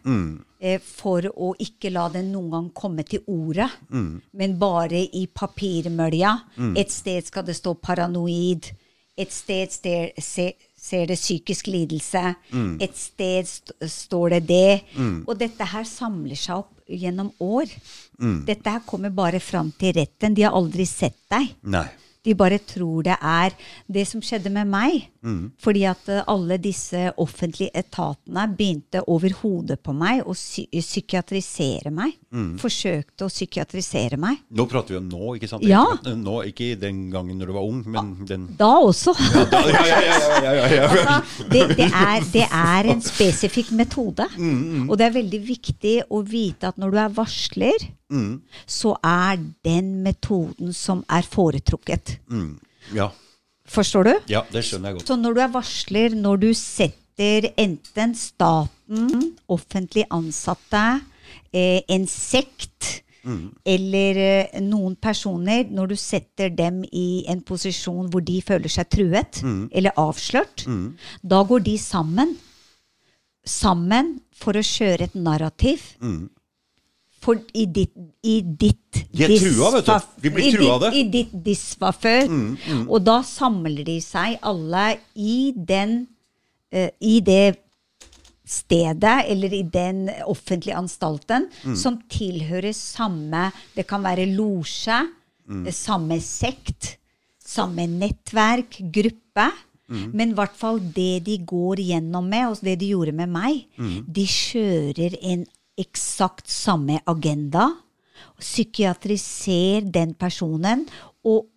Eh, 0.63 0.79
for 0.79 1.25
å 1.35 1.53
ikke 1.59 1.91
la 1.91 2.05
det 2.13 2.21
noen 2.29 2.51
gang 2.53 2.69
komme 2.77 3.03
til 3.03 3.19
orde, 3.27 3.65
men 3.91 4.53
bare 4.61 5.01
i 5.11 5.25
papirmølja. 5.27 6.37
Et 6.77 6.89
sted 6.93 7.25
skal 7.27 7.43
det 7.43 7.55
stå 7.57 7.73
paranoid. 7.81 8.69
Et 9.17 9.29
sted 9.31 9.69
ser, 9.69 10.11
ser, 10.23 10.53
ser 10.79 11.05
det 11.11 11.17
psykisk 11.19 11.67
lidelse. 11.67 12.35
Et 12.81 12.95
sted 12.97 13.45
st 13.45 13.73
står 13.91 14.37
det 14.37 14.47
det. 14.47 14.81
Og 15.27 15.35
dette 15.37 15.67
her 15.73 15.83
samler 15.83 16.35
seg 16.39 16.63
opp 16.63 16.71
gjennom 16.87 17.29
år. 17.43 17.67
Dette 18.47 18.69
her 18.77 18.81
kommer 18.87 19.09
bare 19.13 19.39
fram 19.43 19.71
til 19.77 19.93
retten. 19.99 20.33
De 20.33 20.43
har 20.47 20.55
aldri 20.57 20.85
sett 20.89 21.19
deg. 21.29 21.51
Nei. 21.63 21.85
De 22.23 22.35
bare 22.39 22.59
tror 22.63 23.03
det 23.03 23.17
er 23.19 23.55
det 23.91 24.05
som 24.07 24.21
skjedde 24.23 24.51
med 24.53 24.69
meg. 24.71 25.09
Fordi 25.63 25.85
at 25.87 26.09
eh, 26.11 26.23
alle 26.27 26.57
disse 26.59 27.05
offentlige 27.21 27.71
etatene 27.79 28.43
begynte 28.57 29.03
over 29.07 29.31
hodet 29.41 29.77
på 29.83 29.93
meg 29.95 30.23
å 30.27 30.35
psy 30.35 30.65
psykiatrisere 30.73 31.91
meg. 31.95 32.17
Forsøkte 32.59 33.27
å 33.27 33.31
psykiatrisere 33.31 34.17
meg. 34.19 34.41
Nå 34.51 34.65
prater 34.71 34.95
vi 34.95 34.99
om 34.99 35.07
nå, 35.11 35.35
ikke 35.37 35.47
sant? 35.51 35.63
Ja. 35.67 35.83
Nå, 36.03 36.41
Ikke 36.49 36.73
den 36.79 37.05
gangen 37.13 37.37
når 37.39 37.51
du 37.51 37.55
var 37.55 37.67
ung, 37.67 37.81
men 37.87 38.13
den 38.27 38.47
Da 38.59 38.71
også. 38.83 39.13
Ja, 39.13 40.53
ja, 40.59 40.67
ja. 40.73 40.89
Altså, 41.23 41.45
det, 41.51 41.61
det, 41.77 41.87
er, 41.87 42.23
det 42.33 42.43
er 42.47 42.89
en 42.91 43.01
spesifikk 43.03 43.71
metode. 43.77 44.27
Og 44.89 44.95
det 44.99 45.07
er 45.07 45.15
veldig 45.19 45.41
viktig 45.47 45.95
å 46.11 46.23
vite 46.25 46.71
at 46.71 46.79
når 46.81 46.93
du 46.93 46.99
er 47.03 47.13
varsler, 47.15 47.87
så 48.65 48.95
er 49.03 49.41
den 49.65 49.95
metoden 50.05 50.73
som 50.73 51.03
er 51.09 51.25
foretrukket. 51.27 52.17
Mm. 52.29 52.59
Ja. 52.95 53.09
Forstår 53.65 54.03
du? 54.03 54.13
ja, 54.29 54.43
det 54.51 54.65
skjønner 54.67 54.91
jeg 54.91 54.99
godt. 54.99 55.07
Så 55.07 55.15
når 55.19 55.33
du 55.33 55.39
er 55.41 55.53
varsler, 55.53 56.15
når 56.19 56.41
du 56.41 56.49
setter 56.53 57.49
enten 57.57 58.15
staten, 58.17 59.33
offentlig 59.47 60.03
ansatte, 60.11 60.83
eh, 61.53 61.81
en 61.87 62.07
sekt 62.09 62.99
eller 63.65 64.17
eh, 64.19 64.61
noen 64.61 64.97
personer, 64.99 65.69
når 65.71 65.93
du 65.93 65.95
setter 65.95 66.49
dem 66.51 66.81
i 66.91 67.23
en 67.31 67.39
posisjon 67.41 68.09
hvor 68.11 68.23
de 68.25 68.41
føler 68.43 68.67
seg 68.67 68.89
truet 68.91 69.39
eller 69.71 69.95
avslørt, 69.95 70.65
da 71.23 71.43
går 71.47 71.63
de 71.63 71.77
sammen. 71.79 72.35
Sammen 73.47 74.17
for 74.35 74.55
å 74.55 74.63
kjøre 74.63 75.07
et 75.07 75.15
narrativ. 75.15 75.81
For 77.23 77.39
i 77.55 77.65
ditt, 77.71 77.93
i 78.27 78.41
ditt 78.43 79.03
De 79.13 79.25
er 79.25 79.35
trua, 79.39 79.71
vet 79.77 79.87
du. 79.87 80.07
Vi 80.25 80.31
blir 80.33 80.55
trua 80.57 80.75
av 80.75 80.85
det. 80.85 80.93
I 80.99 81.03
ditt 81.11 81.35
disfavør. 81.45 82.31
Og 82.87 82.97
da 83.05 83.21
samler 83.27 83.85
de 83.87 83.99
seg 84.03 84.39
alle 84.43 84.87
i 85.15 85.53
den 85.55 86.01
uh, 86.75 86.89
I 86.99 87.19
det 87.23 87.59
stedet 88.43 89.23
eller 89.31 89.53
i 89.55 89.63
den 89.71 90.09
offentlige 90.27 90.75
anstalten 90.75 91.45
som 91.79 92.01
tilhører 92.11 92.75
samme 92.75 93.45
Det 93.71 93.85
kan 93.87 94.03
være 94.03 94.25
losje, 94.35 94.97
eh, 95.47 95.71
samme 95.71 96.19
sekt, 96.21 96.97
samme 97.39 97.87
nettverk, 97.87 98.81
gruppe. 98.91 99.47
Men 99.93 100.31
i 100.31 100.37
hvert 100.37 100.55
fall 100.57 100.79
det 100.95 101.23
de 101.27 101.37
går 101.45 101.81
gjennom 101.85 102.25
med, 102.25 102.47
og 102.49 102.61
det 102.65 102.79
de 102.81 102.91
gjorde 102.93 103.13
med 103.13 103.29
meg, 103.29 103.65
de 104.07 104.23
kjører 104.25 105.17
en 105.21 105.43
eksakt 105.79 106.49
samme 106.49 106.99
agenda. 107.05 107.69
Psykiatriser 108.39 109.85
den 109.93 110.13
personen, 110.15 110.85
og 111.25 111.49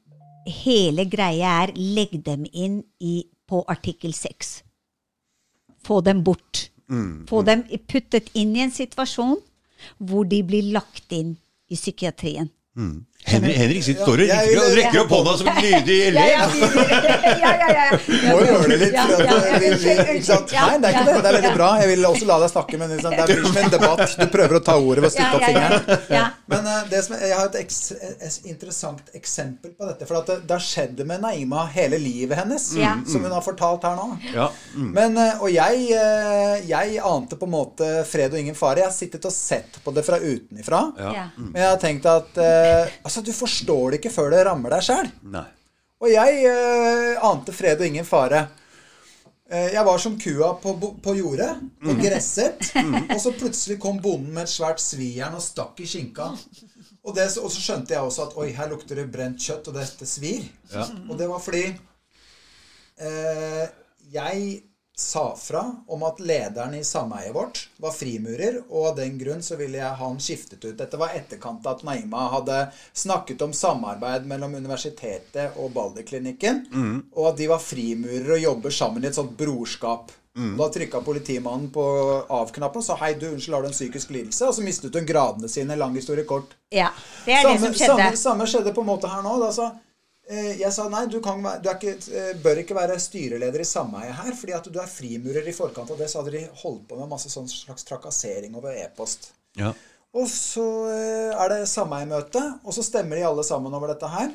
hele 0.46 1.04
greia 1.10 1.62
er 1.64 1.74
legg 1.76 2.16
dem 2.24 2.46
inn 2.52 2.80
i, 3.00 3.24
på 3.46 3.62
artikkel 3.70 4.14
6. 4.14 4.62
Få 5.86 6.00
dem 6.02 6.24
bort. 6.26 6.70
Få 7.28 7.42
dem 7.46 7.64
puttet 7.86 8.30
inn 8.34 8.56
i 8.56 8.64
en 8.64 8.74
situasjon 8.74 9.38
hvor 9.98 10.24
de 10.26 10.42
blir 10.46 10.72
lagt 10.74 11.12
inn 11.12 11.36
i 11.68 11.76
psykiatrien. 11.78 12.48
Henrik, 13.26 13.56
Henrik 13.58 13.82
sitter, 13.82 14.02
står 14.06 14.12
og 14.12 14.20
rekker, 14.22 14.50
vil- 14.54 14.76
rekker 14.78 15.00
opp 15.02 15.12
hånda 15.16 15.32
som 15.40 15.48
en 15.50 15.56
lydig 15.64 15.96
Ja, 15.98 16.10
elev. 16.10 16.26
ja, 16.26 16.36
ja, 17.42 17.52
ja, 17.58 17.70
ja, 17.74 17.86
ja. 17.90 17.96
må 18.30 18.36
jo 18.38 18.46
gjøre 18.46 18.68
det 18.70 18.76
litt. 18.82 18.94
Ikke 20.14 20.22
sant? 20.28 20.52
Nei, 20.54 20.76
det 20.78 20.90
er 20.90 20.94
ikke 20.94 21.06
det. 21.08 21.16
Det 21.24 21.30
er 21.30 21.36
veldig 21.40 21.50
bra. 21.56 21.70
Jeg 21.82 21.90
vil 21.90 22.06
også 22.06 22.28
la 22.28 22.36
deg 22.44 22.52
snakke, 22.52 22.78
men 22.80 22.92
liksom, 22.94 23.16
det 23.18 23.26
blir 23.30 23.48
som 23.48 23.58
en 23.64 23.72
debatt. 23.74 24.14
Du 24.20 24.26
prøver 24.32 24.58
å 24.58 24.62
ta 24.68 24.76
ordet 24.78 25.02
ved 25.04 25.08
å 25.10 25.14
stikke 25.16 25.40
opp 25.40 25.46
fingeren. 25.48 26.36
Men 26.54 26.68
eh, 26.70 26.84
det 26.92 27.00
som, 27.06 27.16
jeg 27.18 27.34
har 27.34 27.50
et 27.50 27.58
eks, 27.64 27.80
et 28.14 28.46
interessant 28.52 29.10
eksempel 29.18 29.74
på 29.74 29.88
dette. 29.90 30.06
For 30.06 30.20
at 30.20 30.30
det, 30.46 30.54
har 30.56 30.62
skjedd 30.62 31.02
med 31.10 31.24
Naima 31.26 31.66
hele 31.74 31.98
livet 32.00 32.38
hennes, 32.38 32.68
som 33.10 33.26
hun 33.26 33.34
har 33.34 33.42
fortalt 33.44 33.84
her 33.88 33.98
nå. 33.98 34.06
Mm. 34.76 34.92
Men, 34.94 35.18
eh, 35.24 35.42
og 35.42 35.50
jeg, 35.50 35.82
eh, 35.98 36.62
jeg 36.70 37.00
ante 37.02 37.38
på 37.40 37.48
en 37.50 37.54
måte 37.56 37.90
fred 38.08 38.30
og 38.36 38.40
ingen 38.44 38.54
fare. 38.58 38.84
Jeg 38.84 38.90
har 38.92 38.94
sittet 38.96 39.26
og 39.28 39.34
sett 39.34 39.80
på 39.84 39.94
det 39.98 40.06
fra 40.06 40.22
utenifra. 40.22 40.84
Men 41.36 41.58
jeg 41.58 41.68
har 41.72 41.82
tenkt 41.82 42.06
at 42.10 42.38
eh, 42.38 42.94
altså, 43.16 43.32
du 43.32 43.36
forstår 43.36 43.90
det 43.90 44.00
ikke 44.02 44.14
før 44.14 44.30
det 44.34 44.44
rammer 44.48 44.76
deg 44.76 44.84
sjøl. 44.84 45.10
Og 46.04 46.12
jeg 46.12 46.44
eh, 46.50 47.24
ante 47.24 47.54
fred 47.56 47.80
og 47.80 47.88
ingen 47.88 48.04
fare. 48.04 48.42
Eh, 49.48 49.72
jeg 49.72 49.84
var 49.86 50.00
som 50.02 50.18
kua 50.20 50.52
på, 50.60 50.74
på 51.02 51.14
jordet 51.16 51.52
og 51.86 52.02
gresset. 52.02 52.72
Og 53.14 53.20
så 53.22 53.32
plutselig 53.38 53.78
kom 53.80 54.00
bonden 54.02 54.34
med 54.34 54.44
et 54.44 54.52
svært 54.52 54.82
svijern 54.82 55.38
og 55.38 55.44
stakk 55.44 55.80
i 55.80 55.88
skinka. 55.88 56.28
Og, 57.06 57.14
det, 57.14 57.30
og 57.38 57.48
så 57.54 57.62
skjønte 57.62 57.94
jeg 57.94 58.02
også 58.02 58.26
at 58.26 58.38
oi, 58.42 58.50
her 58.56 58.68
lukter 58.72 58.98
det 58.98 59.06
brent 59.12 59.40
kjøtt, 59.40 59.70
og 59.70 59.78
dette 59.78 60.08
svir. 60.10 60.48
Ja. 60.72 60.88
Og 61.06 61.14
det 61.20 61.28
var 61.30 61.40
fordi 61.40 61.64
eh, 62.98 63.66
jeg 64.12 64.40
sa 64.98 65.36
fra 65.36 65.76
om 65.86 66.02
at 66.02 66.20
lederen 66.20 66.74
i 66.74 66.84
sameiet 66.84 67.34
vårt 67.34 67.68
var 67.76 67.92
frimurer, 67.92 68.62
og 68.70 68.86
av 68.90 68.96
den 68.96 69.18
grunn 69.20 69.42
så 69.44 69.58
ville 69.60 69.76
jeg 69.76 69.92
ha 69.92 70.06
han 70.08 70.20
skiftet 70.20 70.64
ut. 70.64 70.76
Dette 70.78 70.96
var 70.96 71.12
etterkant 71.12 71.66
av 71.66 71.76
at 71.76 71.84
Naima 71.84 72.28
hadde 72.32 72.60
snakket 72.96 73.42
om 73.44 73.52
samarbeid 73.52 74.24
mellom 74.26 74.54
universitetet 74.56 75.58
og 75.60 75.74
Balderklinikken, 75.76 76.64
og 77.12 77.32
at 77.32 77.36
de 77.42 77.50
var 77.52 77.60
frimurere 77.60 78.38
og 78.38 78.46
jobber 78.46 78.70
sammen 78.70 79.04
i 79.04 79.10
et 79.10 79.18
sånt 79.18 79.36
brorskap. 79.36 80.12
Da 80.58 80.68
trykka 80.68 81.00
politimannen 81.00 81.70
på 81.72 81.82
av-knappen 82.28 82.82
og 82.82 82.84
sa 82.84 82.96
'Hei, 82.96 83.14
du, 83.14 83.26
unnskyld, 83.30 83.54
har 83.54 83.62
du 83.62 83.68
en 83.68 83.72
psykisk 83.72 84.10
lidelse?' 84.10 84.48
Og 84.48 84.54
så 84.54 84.62
mistet 84.62 84.94
hun 84.94 85.06
gradene 85.06 85.48
sine. 85.48 85.76
Lang 85.76 85.94
historie 85.94 86.24
kort. 86.24 86.52
Ja, 86.70 86.90
det 87.24 87.32
er 87.32 87.48
det 87.52 87.60
som 87.60 87.72
skjedde. 87.72 87.96
Samme, 87.96 88.16
samme 88.16 88.44
skjedde 88.46 88.74
på 88.74 88.80
en 88.80 88.86
måte 88.86 89.08
her 89.08 89.22
nå. 89.22 89.38
Da, 89.40 89.48
så, 89.52 89.64
eh, 89.64 89.85
jeg 90.26 90.72
sa 90.74 90.88
nei, 90.90 91.04
du, 91.06 91.20
kan, 91.22 91.44
du 91.62 91.68
ikke, 91.70 91.92
eh, 92.10 92.32
bør 92.42 92.62
ikke 92.62 92.74
være 92.74 92.96
styreleder 92.98 93.62
i 93.62 93.68
sameiet 93.68 94.16
her, 94.18 94.32
fordi 94.34 94.56
at 94.56 94.70
du 94.72 94.80
er 94.82 94.90
frimurer 94.90 95.46
i 95.46 95.54
forkant 95.54 95.92
av 95.94 96.00
det. 96.00 96.08
Så 96.10 96.18
hadde 96.22 96.34
de 96.34 96.46
holdt 96.62 96.88
på 96.90 96.98
med 96.98 97.12
masse 97.12 97.30
sånn 97.30 97.46
slags 97.50 97.86
trakassering 97.86 98.56
over 98.58 98.74
e-post. 98.74 99.30
Ja. 99.58 99.70
Og 100.16 100.26
så 100.30 100.66
eh, 100.90 101.30
er 101.30 101.52
det 101.52 101.70
sameiemøte, 101.70 102.42
og 102.64 102.74
så 102.74 102.82
stemmer 102.82 103.20
de 103.20 103.28
alle 103.28 103.46
sammen 103.46 103.74
over 103.78 103.92
dette 103.92 104.10
her. 104.10 104.34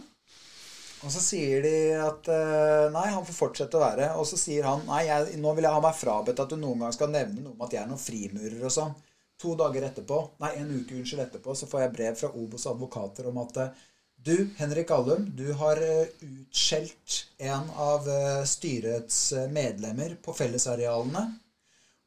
Og 1.02 1.10
så 1.10 1.22
sier 1.24 1.64
de 1.66 1.76
at 1.98 2.28
eh, 2.30 2.88
nei, 2.94 3.08
han 3.10 3.26
får 3.26 3.38
fortsette 3.38 3.78
å 3.80 3.84
være. 3.84 4.12
Og 4.22 4.28
så 4.30 4.40
sier 4.40 4.68
han 4.70 4.84
nei, 4.88 5.04
jeg, 5.10 5.40
nå 5.42 5.56
vil 5.58 5.66
jeg 5.66 5.76
ha 5.76 5.84
meg 5.84 5.98
frabedt 5.98 6.40
at 6.44 6.52
du 6.52 6.60
noen 6.62 6.86
gang 6.86 6.96
skal 6.96 7.12
nevne 7.12 7.42
noe 7.42 7.56
om 7.56 7.64
at 7.66 7.74
jeg 7.74 7.84
er 7.84 7.90
noen 7.90 8.02
frimurer 8.02 8.62
og 8.62 8.76
sånn. 8.80 8.94
To 9.42 9.56
dager 9.58 9.88
etterpå, 9.88 10.18
nei, 10.44 10.52
en 10.62 10.70
uke 10.70 11.00
unnskyld 11.00 11.24
etterpå, 11.24 11.56
så 11.58 11.66
får 11.68 11.88
jeg 11.88 11.94
brev 11.96 12.18
fra 12.20 12.30
Obos 12.38 12.68
advokater 12.70 13.32
om 13.32 13.40
at 13.42 13.64
eh, 13.64 13.88
du, 14.24 14.50
Henrik 14.58 14.92
Allum, 14.92 15.32
du 15.36 15.54
har 15.54 15.78
eh, 15.78 16.08
utskjelt 16.20 17.28
en 17.38 17.70
av 17.76 18.10
eh, 18.10 18.44
styrets 18.46 19.34
eh, 19.34 19.48
medlemmer 19.50 20.18
på 20.22 20.34
fellesarealene 20.34 21.24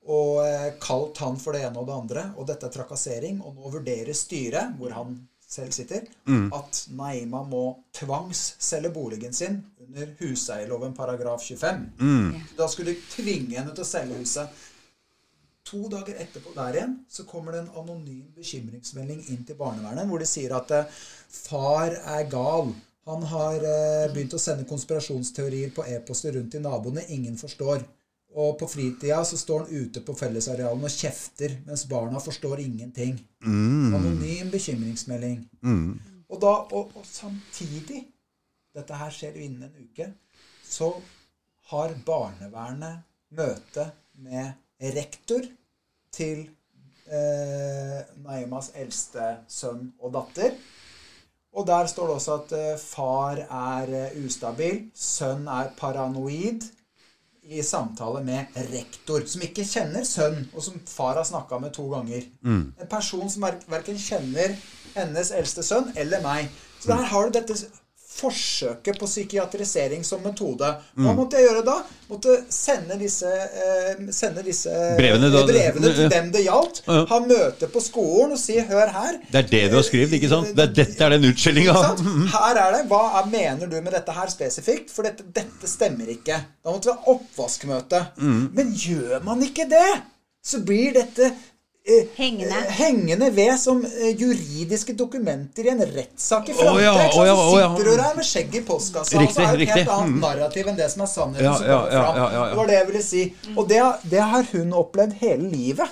og 0.04 0.44
kalt 0.84 1.16
han 1.24 1.38
for 1.40 1.56
det 1.56 1.62
ene 1.64 1.80
og 1.80 1.86
det 1.88 1.94
andre, 1.96 2.22
og 2.36 2.44
dette 2.44 2.68
er 2.68 2.72
trakassering. 2.74 3.38
Og 3.40 3.54
nå 3.56 3.70
vurderer 3.72 4.12
styret, 4.12 4.74
hvor 4.76 4.92
han 4.92 5.14
selv 5.40 5.72
sitter, 5.72 6.04
at 6.52 6.80
Naima 6.92 7.40
må 7.48 7.62
tvangsselge 7.96 8.90
boligen 8.92 9.32
sin 9.32 9.56
under 9.80 10.10
huseierloven 10.18 10.92
paragraf 10.92 11.46
25. 11.48 11.86
Da 12.58 12.68
skulle 12.68 12.92
de 12.92 13.06
tvinge 13.14 13.56
henne 13.56 13.72
til 13.72 13.86
å 13.86 13.88
selge 13.88 14.20
huset. 14.20 14.60
To 15.70 15.86
dager 15.88 16.20
etterpå 16.20 16.52
der 16.52 16.76
igjen 16.76 16.98
så 17.08 17.24
kommer 17.24 17.56
det 17.56 17.62
en 17.62 17.72
anonym 17.80 18.26
bekymringsmelding 18.36 19.24
inn 19.32 19.46
til 19.48 19.56
barnevernet 19.56 20.10
hvor 20.10 20.20
de 20.20 20.28
sier 20.28 20.52
at 20.52 20.74
far 21.34 21.94
er 21.98 22.28
gal. 22.30 22.72
Han 23.08 23.26
har 23.28 23.66
eh, 23.68 24.06
begynt 24.14 24.36
å 24.36 24.40
sende 24.40 24.64
konspirasjonsteorier 24.68 25.74
på 25.76 25.84
e-poster 25.92 26.36
rundt 26.38 26.54
til 26.54 26.64
naboene 26.64 27.04
ingen 27.12 27.36
forstår. 27.40 27.84
Og 28.34 28.56
på 28.58 28.66
fritida 28.66 29.20
så 29.28 29.38
står 29.38 29.66
han 29.66 29.84
ute 29.84 30.02
på 30.02 30.14
fellesarealene 30.18 30.88
og 30.88 30.94
kjefter, 30.94 31.58
mens 31.68 31.84
barna 31.90 32.22
forstår 32.22 32.64
ingenting. 32.64 33.20
Anonym 33.94 34.50
bekymringsmelding. 34.50 35.44
Og, 36.26 36.40
da, 36.42 36.54
og, 36.74 36.96
og 36.98 37.06
samtidig 37.06 38.08
Dette 38.74 38.96
her 38.98 39.12
skjer 39.14 39.36
jo 39.38 39.44
innen 39.44 39.68
en 39.68 39.84
uke. 39.86 40.08
Så 40.66 40.88
har 41.70 41.92
barnevernet 42.02 43.04
møte 43.38 43.84
med 44.18 44.56
rektor 44.96 45.46
til 46.10 46.40
eh, 47.06 48.00
Naimas 48.24 48.72
eldste 48.74 49.28
sønn 49.46 49.92
og 50.00 50.16
datter. 50.16 50.58
Og 51.54 51.66
der 51.66 51.86
står 51.86 52.08
det 52.10 52.14
også 52.18 52.38
at 52.40 52.54
eh, 52.58 52.78
far 52.80 53.42
er 53.44 53.92
eh, 53.94 54.16
ustabil, 54.24 54.80
sønn 54.94 55.46
er 55.46 55.70
paranoid. 55.78 56.66
I 57.44 57.60
samtale 57.60 58.22
med 58.24 58.54
rektor, 58.72 59.20
som 59.28 59.42
ikke 59.44 59.66
kjenner 59.68 60.06
sønn, 60.08 60.46
og 60.56 60.62
som 60.64 60.78
far 60.88 61.18
har 61.18 61.26
snakka 61.28 61.58
med 61.60 61.74
to 61.76 61.84
ganger. 61.90 62.24
En 62.80 62.88
person 62.88 63.28
som 63.28 63.44
ver 63.44 63.58
verken 63.68 63.98
kjenner 64.00 64.54
hennes 64.94 65.32
eldste 65.36 65.62
sønn 65.66 65.90
eller 65.94 66.24
meg. 66.24 66.48
Så 66.80 66.88
der 66.88 67.04
har 67.10 67.28
du 67.28 67.36
dette 67.36 67.58
forsøket 68.14 68.98
på 69.00 69.06
psykiatrisering 69.08 70.04
som 70.06 70.22
metode. 70.24 70.68
Hva 70.94 71.14
måtte 71.16 71.38
jeg 71.40 71.48
gjøre 71.48 71.64
da? 71.66 71.76
Måtte 72.10 72.36
sende 72.52 72.96
disse, 73.00 73.26
eh, 73.26 74.04
sende 74.14 74.44
disse 74.46 74.70
Brevene 74.98 75.30
da- 75.32 75.42
brevene 75.48 75.92
til 75.96 76.08
dem 76.12 76.30
det 76.34 76.44
gjaldt. 76.46 76.82
Ja. 76.86 77.04
Ha 77.10 77.18
møte 77.24 77.68
på 77.72 77.82
skolen 77.82 78.32
og 78.32 78.38
si 78.38 78.58
'hør 78.60 78.92
her'. 78.92 79.20
Det 79.32 79.44
er 79.44 79.48
det 79.48 79.70
du 79.70 79.76
har 79.76 79.82
skrevet, 79.82 80.12
ikke 80.12 80.28
sant? 80.28 80.54
Det 80.56 80.62
er, 80.68 80.72
dette 80.84 81.04
er 81.04 81.08
den 81.16 81.24
utskjellinga. 81.32 81.74
Her 82.36 82.54
er 82.56 82.72
det. 82.76 82.88
Hva 82.88 83.02
er, 83.22 83.26
mener 83.30 83.66
du 83.66 83.80
med 83.80 83.92
dette 83.92 84.12
her 84.12 84.26
spesifikt? 84.28 84.90
For 84.90 85.02
dette, 85.02 85.24
dette 85.34 85.66
stemmer 85.66 86.06
ikke. 86.06 86.38
Da 86.64 86.70
måtte 86.70 86.84
vi 86.84 86.92
ha 86.92 87.14
oppvaskmøte. 87.14 88.06
Mm. 88.18 88.50
Men 88.54 88.74
gjør 88.74 89.22
man 89.24 89.42
ikke 89.42 89.68
det, 89.68 90.02
så 90.44 90.60
blir 90.64 90.92
dette 90.92 91.24
eh, 91.24 91.32
Hengende. 92.16 92.48
eh, 92.62 92.70
hengende 92.78 93.28
ved 93.36 93.58
som 93.60 93.82
eh, 93.84 94.14
juridiske 94.16 94.94
dokumenter 94.96 95.66
i 95.66 95.72
en 95.74 95.82
rettssak 95.84 96.48
i 96.48 96.54
framtida. 96.56 96.72
Oh, 96.72 96.80
ja, 96.82 96.94
oh, 96.94 97.00
sant? 97.02 97.18
å 97.20 97.26
ja, 97.28 97.34
så 97.36 97.60
ja. 97.60 97.68
sitter 97.74 97.90
du 97.90 97.96
der 98.00 98.16
med 98.16 98.24
skjegget 98.30 98.56
i 98.56 98.64
postkassa, 98.64 99.20
Riktig, 99.20 99.36
så 99.36 99.44
er 99.44 99.56
det 99.60 99.68
et 99.68 99.74
helt 99.76 99.94
annet 99.98 100.14
Mm. 100.14 100.20
narrativ 100.24 100.68
enn 100.72 100.76
det 100.80 100.90
som 100.94 101.02
er 101.04 101.10
sannheten. 101.12 101.44
Ja, 101.44 101.54
som 101.60 101.66
ja, 101.68 101.78
kommer 101.78 101.90
fram. 101.92 102.16
ja, 102.16 102.26
ja, 102.32 102.40
ja. 102.40 102.48
Det 102.50 102.56
var 102.62 102.66
det 102.72 102.78
jeg 102.80 102.86
ville 102.92 103.02
si. 103.04 103.22
Og 103.56 103.68
det, 103.68 103.80
det 104.16 104.20
har 104.32 104.52
hun 104.52 104.72
opplevd 104.80 105.12
hele 105.20 105.50
livet. 105.52 105.88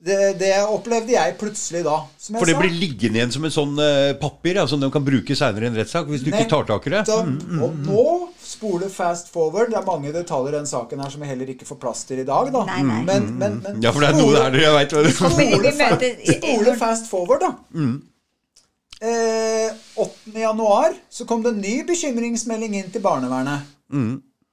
Det, 0.00 0.16
det 0.40 0.54
opplevde 0.64 1.12
jeg 1.12 1.34
plutselig 1.36 1.82
da. 1.84 1.98
Som 2.16 2.36
jeg 2.36 2.40
For 2.40 2.48
det 2.48 2.54
sa. 2.56 2.60
blir 2.62 2.72
liggende 2.72 3.18
igjen 3.20 3.32
som 3.34 3.44
en 3.44 3.52
sånn 3.52 3.74
uh, 3.76 4.14
papir 4.16 4.56
ja, 4.56 4.62
som 4.70 4.80
de 4.80 4.88
kan 4.94 5.04
bruke 5.04 5.34
seinere 5.36 5.66
i 5.66 5.68
en 5.68 5.76
rettssak, 5.76 6.06
hvis 6.08 6.22
du 6.24 6.30
ikke 6.30 6.46
tar 6.48 6.64
tak 6.70 6.86
i 6.88 6.94
det. 6.94 7.02
Nettopp. 7.04 7.58
Og 7.66 7.82
nå 7.84 8.06
spoler 8.50 8.90
fast 8.92 9.30
forward. 9.32 9.70
Det 9.72 9.78
er 9.78 9.86
mange 9.86 10.12
detaljer 10.14 10.54
i 10.54 10.58
den 10.58 10.68
saken 10.68 11.00
her 11.04 11.10
som 11.12 11.22
vi 11.22 11.28
heller 11.30 11.50
ikke 11.52 11.66
får 11.68 11.78
plass 11.82 12.04
til 12.08 12.20
i 12.22 12.26
dag. 12.28 12.50
Da. 12.54 12.62
Nei, 12.68 12.80
nei. 12.86 13.00
Men, 13.06 13.28
men, 13.38 13.58
men 13.64 13.82
Ja, 13.84 13.92
for 13.94 14.02
det 14.04 14.10
er 14.10 14.18
noe 14.18 14.34
der 14.36 14.58
jeg 14.64 14.74
veit 14.76 14.94
hva 14.96 15.02
det 15.06 15.12
Spole, 15.16 15.74
spole 16.36 16.74
fast 16.80 17.10
forward, 17.10 17.44
da. 17.46 17.52
Eh, 19.00 19.70
8. 19.96 20.34
januar 20.34 20.92
så 21.08 21.24
kom 21.24 21.42
det 21.44 21.54
en 21.54 21.60
ny 21.64 21.76
bekymringsmelding 21.88 22.74
inn 22.82 22.90
til 22.92 23.00
barnevernet. 23.04 23.70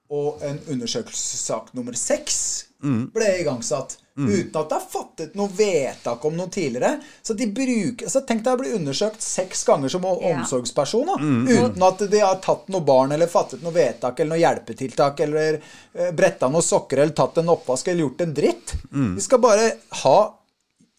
Og 0.07 0.39
en 0.47 0.59
undersøkelsessak 0.71 1.73
nummer 1.75 1.97
seks 1.99 2.37
ble 3.11 3.33
igangsatt. 3.41 3.97
Uten 4.17 4.61
at 4.61 4.71
det 4.71 4.77
er 4.77 4.87
fattet 4.91 5.35
noe 5.37 5.51
vedtak 5.53 6.23
om 6.25 6.37
noe 6.37 6.49
tidligere. 6.53 6.97
Så 7.21 7.35
de 7.37 7.49
bruker, 7.51 8.09
så 8.09 8.23
Tenk 8.27 8.43
deg 8.43 8.57
å 8.57 8.61
bli 8.61 8.73
undersøkt 8.75 9.23
seks 9.23 9.61
ganger 9.67 9.93
som 9.93 10.07
omsorgsperson. 10.07 11.11
Da, 11.11 11.17
Uten 11.19 11.85
at 11.87 12.01
de 12.11 12.23
har 12.23 12.41
tatt 12.43 12.67
noe 12.73 12.83
barn 12.87 13.13
eller 13.15 13.29
fattet 13.31 13.63
noe 13.63 13.75
vedtak 13.75 14.19
eller 14.19 14.35
noe 14.35 14.41
hjelpetiltak 14.41 15.21
eller 15.27 15.59
eh, 15.59 16.09
bretta 16.17 16.49
noen 16.51 16.65
sokker 16.65 17.03
eller 17.03 17.15
tatt 17.15 17.39
en 17.39 17.53
oppvask 17.53 17.87
eller 17.87 18.07
gjort 18.07 18.25
en 18.25 18.35
dritt. 18.41 18.75
De 18.91 19.23
skal 19.23 19.43
bare 19.43 19.69
ha 20.03 20.17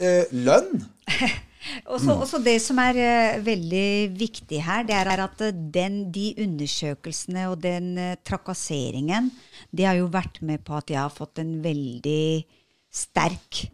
eh, 0.00 0.24
lønn. 0.32 0.80
Og 1.92 2.00
så 2.00 2.14
også 2.14 2.40
det 2.42 2.56
som 2.64 2.78
er 2.80 2.98
uh, 2.98 3.40
veldig 3.44 3.88
viktig 4.16 4.60
her, 4.64 4.84
det 4.88 4.96
er 4.96 5.22
at 5.24 5.42
eh, 5.44 5.56
den, 5.74 6.00
de 6.14 6.30
undersøkelsene 6.44 7.48
og 7.50 7.58
den 7.64 7.90
uh, 7.98 8.14
trakasseringen, 8.24 9.30
det 9.70 9.88
har 9.88 9.98
jo 9.98 10.08
vært 10.12 10.40
med 10.46 10.64
på 10.64 10.78
at 10.78 10.92
jeg 10.92 11.00
har 11.00 11.12
fått 11.12 11.42
en 11.42 11.58
veldig 11.64 12.46
sterk 12.90 13.68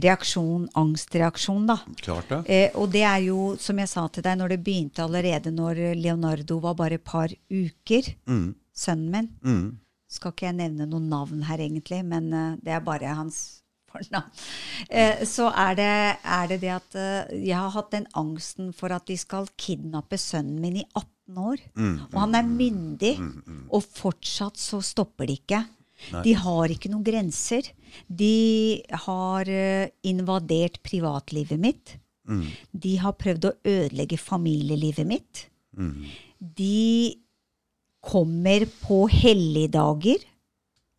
reaksjon, 0.00 0.68
angstreaksjon, 0.78 1.66
da. 1.68 1.78
Klart 2.00 2.30
det. 2.30 2.40
Eh, 2.46 2.78
og 2.78 2.90
det 2.94 3.04
er 3.06 3.20
jo, 3.26 3.54
som 3.60 3.78
jeg 3.80 3.90
sa 3.90 4.06
til 4.08 4.24
deg, 4.26 4.38
når 4.38 4.54
det 4.54 4.62
begynte 4.64 5.04
allerede 5.04 5.52
når 5.54 5.80
Leonardo 5.98 6.60
var 6.62 6.76
bare 6.78 7.00
et 7.00 7.06
par 7.06 7.32
uker, 7.50 8.12
sønnen 8.76 9.14
min. 9.14 9.30
Skal 10.10 10.34
ikke 10.34 10.48
jeg 10.48 10.58
nevne 10.58 10.88
noen 10.90 11.08
navn 11.10 11.42
her, 11.46 11.62
egentlig, 11.62 12.00
men 12.06 12.32
uh, 12.34 12.54
det 12.62 12.72
er 12.74 12.82
bare 12.82 13.12
hans 13.14 13.62
fornavn. 13.90 14.32
Eh, 14.90 15.22
så 15.28 15.50
er 15.54 15.76
det, 15.78 15.92
er 16.18 16.48
det 16.50 16.58
det 16.64 16.72
at 16.74 16.96
uh, 16.98 17.30
jeg 17.36 17.54
har 17.54 17.70
hatt 17.76 17.92
den 17.94 18.08
angsten 18.18 18.72
for 18.74 18.94
at 18.94 19.06
de 19.10 19.18
skal 19.20 19.46
kidnappe 19.54 20.18
sønnen 20.18 20.58
min 20.62 20.80
i 20.82 20.86
18 20.88 21.38
år. 21.38 21.62
Og 22.10 22.16
han 22.18 22.34
er 22.34 22.48
myndig, 22.48 23.12
og 23.70 23.84
fortsatt 23.86 24.58
så 24.58 24.80
stopper 24.82 25.30
de 25.30 25.38
ikke. 25.38 25.60
De 26.24 26.34
har 26.34 26.72
ikke 26.72 26.90
noen 26.92 27.04
grenser. 27.06 27.66
De 28.06 28.80
har 29.06 29.48
eh, 29.50 29.90
invadert 30.08 30.80
privatlivet 30.86 31.60
mitt. 31.60 31.96
De 32.70 32.92
har 33.02 33.16
prøvd 33.18 33.48
å 33.48 33.56
ødelegge 33.66 34.18
familielivet 34.20 35.08
mitt. 35.08 35.46
De 36.38 37.16
kommer 38.00 38.64
på 38.80 39.02
helligdager 39.12 40.22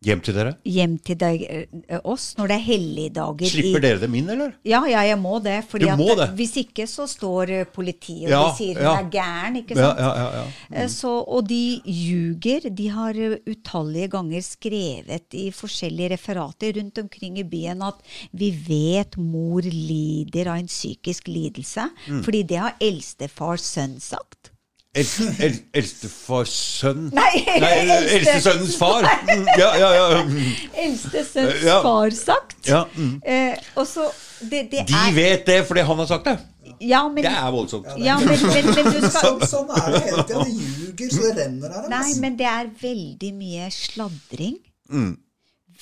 Hjem 0.02 0.20
til 0.24 0.34
dere? 0.34 0.52
hjem 0.66 0.96
til 1.06 1.16
deg, 1.20 1.42
eh, 1.88 1.98
oss 2.04 2.32
når 2.38 2.48
det 2.50 2.56
er 2.56 2.64
helligdager. 2.66 3.50
Slipper 3.52 3.80
dere 3.84 4.00
dem 4.02 4.14
inn, 4.18 4.28
eller? 4.34 4.54
Ja, 4.66 4.80
ja, 4.90 5.02
jeg 5.06 5.18
må 5.20 5.36
det. 5.42 5.60
Fordi 5.70 5.86
Du 5.86 5.96
må 6.00 6.08
at, 6.12 6.18
det? 6.18 6.28
Hvis 6.40 6.56
ikke 6.64 6.86
så 6.90 7.06
står 7.06 7.50
eh, 7.50 7.64
politiet 7.64 8.26
og 8.26 8.34
Ja, 8.34 8.42
de 8.48 8.56
sier 8.58 8.80
ja. 8.82 8.94
er 8.98 9.08
gæren. 9.12 9.56
ikke 9.62 9.76
sant? 9.78 9.98
ja, 10.02 10.10
ja, 10.18 10.28
ja. 10.40 10.44
Eh, 10.82 10.88
Så, 10.88 11.12
og 11.22 11.46
de 11.48 11.80
ljuger. 11.86 12.68
De 12.70 12.88
har 12.90 13.14
eh, 13.14 13.36
utallige 13.46 14.08
ganger 14.12 14.42
skrevet 14.42 15.34
i 15.38 15.50
forskjellige 15.54 16.10
referater 16.16 16.72
rundt 16.80 16.98
omkring 16.98 17.38
i 17.38 17.44
byen 17.44 17.82
at 17.82 18.02
vi 18.32 18.50
vet 18.50 19.16
mor 19.18 19.62
lider 19.62 20.50
av 20.52 20.58
en 20.62 20.66
psykisk 20.70 21.28
lidelse. 21.28 21.88
Mm. 22.08 22.22
Fordi 22.24 22.42
det 22.42 22.58
har 22.58 22.74
eldstefars 22.80 23.62
sønn 23.76 23.98
sagt. 24.00 24.51
El- 24.94 25.08
el- 25.40 25.60
Eldstefars 25.72 26.52
sønn 26.82 27.06
Nei, 27.16 27.30
eldste- 27.46 28.10
eldstesønnens 28.18 28.74
far. 28.76 29.06
Mm, 29.24 29.46
Ja, 29.58 29.70
ja, 29.80 29.90
ja. 29.96 30.06
Eldstesønns 30.20 30.74
Eldste 30.84 31.22
sønns 31.30 31.62
Ja. 31.64 31.78
far 31.86 32.10
sagt. 32.12 32.58
ja 32.68 32.82
mm. 32.94 33.14
Eh, 33.24 33.56
og 33.76 33.86
så 33.88 34.10
det, 34.42 34.66
det 34.72 34.82
De 34.90 34.98
er, 34.98 35.14
vet 35.16 35.46
det 35.48 35.60
fordi 35.68 35.80
han 35.88 35.96
har 36.02 36.06
sagt 36.10 36.24
det. 36.28 36.36
Ja, 36.82 37.04
men, 37.08 37.22
Det 37.24 37.30
er 37.32 37.50
voldsomt. 37.54 37.86
ja, 38.02 38.18
men, 38.18 38.28
men, 38.42 38.64
men 38.74 38.92
du 38.92 39.08
skal 39.08 39.38
Sånn, 39.38 39.42
sånn 39.46 39.68
er 39.70 39.90
det 39.94 40.00
hele 40.02 40.22
tida. 40.28 40.44
Det 40.44 40.54
ljuger 40.58 41.10
så 41.14 41.22
det 41.28 41.34
renner 41.38 41.74
her. 41.76 41.88
Nei, 41.92 42.00
ass. 42.10 42.16
men 42.24 42.36
det 42.40 42.46
er 42.50 42.70
veldig 42.82 43.32
mye 43.38 43.68
sladring. 43.70 44.56
Mm. 44.92 45.12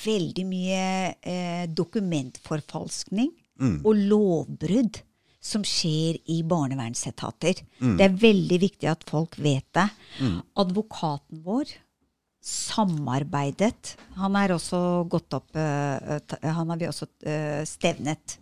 Veldig 0.05 0.45
mye 0.45 0.83
eh, 1.21 1.63
dokumentforfalskning 1.67 3.31
Mm. 3.61 3.81
og 3.85 3.93
lovbrudd 4.09 5.01
som 5.41 5.63
skjer 5.65 6.19
i 6.29 6.41
barnevernsetater. 6.45 7.63
Mm. 7.81 7.95
Det 7.97 8.05
er 8.05 8.19
veldig 8.21 8.59
viktig 8.61 8.89
at 8.91 9.05
folk 9.09 9.39
vet 9.41 9.65
det. 9.73 9.87
Advokaten 10.61 11.41
vår 11.45 11.71
samarbeidet 12.41 13.95
Han 14.17 14.33
er 14.39 14.55
også 14.55 14.79
gått 15.09 15.35
opp 15.37 15.53
eh, 15.53 16.39
Han 16.41 16.71
har 16.73 16.79
vi 16.79 16.87
også 16.89 17.05
eh, 17.21 17.61
stevnet. 17.69 18.37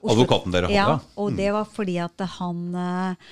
Oslo- 0.00 0.16
Advokaten 0.16 0.54
dere 0.54 0.66
hadde, 0.66 0.74
Ja, 0.74 0.96
og 1.22 1.36
det 1.38 1.52
var 1.54 1.68
fordi 1.70 1.98
at 2.02 2.24
han 2.38 2.64
eh, 2.74 3.30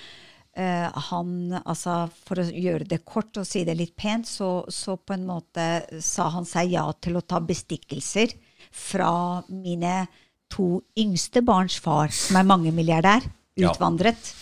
eh, 0.62 1.00
han, 1.10 1.32
altså 1.62 1.96
For 2.26 2.42
å 2.42 2.46
gjøre 2.46 2.86
det 2.90 3.00
kort 3.06 3.38
og 3.42 3.46
si 3.48 3.64
det 3.66 3.74
litt 3.78 3.96
pent, 3.98 4.30
så, 4.30 4.64
så 4.70 4.96
på 4.98 5.16
en 5.16 5.26
måte 5.26 5.66
sa 6.02 6.28
han 6.34 6.46
seg 6.46 6.74
ja 6.74 6.86
til 7.02 7.18
å 7.18 7.24
ta 7.26 7.42
bestikkelser 7.42 8.34
fra 8.70 9.42
mine 9.50 10.04
to 10.52 10.82
yngste 10.98 11.42
barns 11.44 11.78
far, 11.82 12.08
som 12.14 12.36
er 12.40 12.46
mangemilliardær, 12.48 13.26
utvandret. 13.58 14.32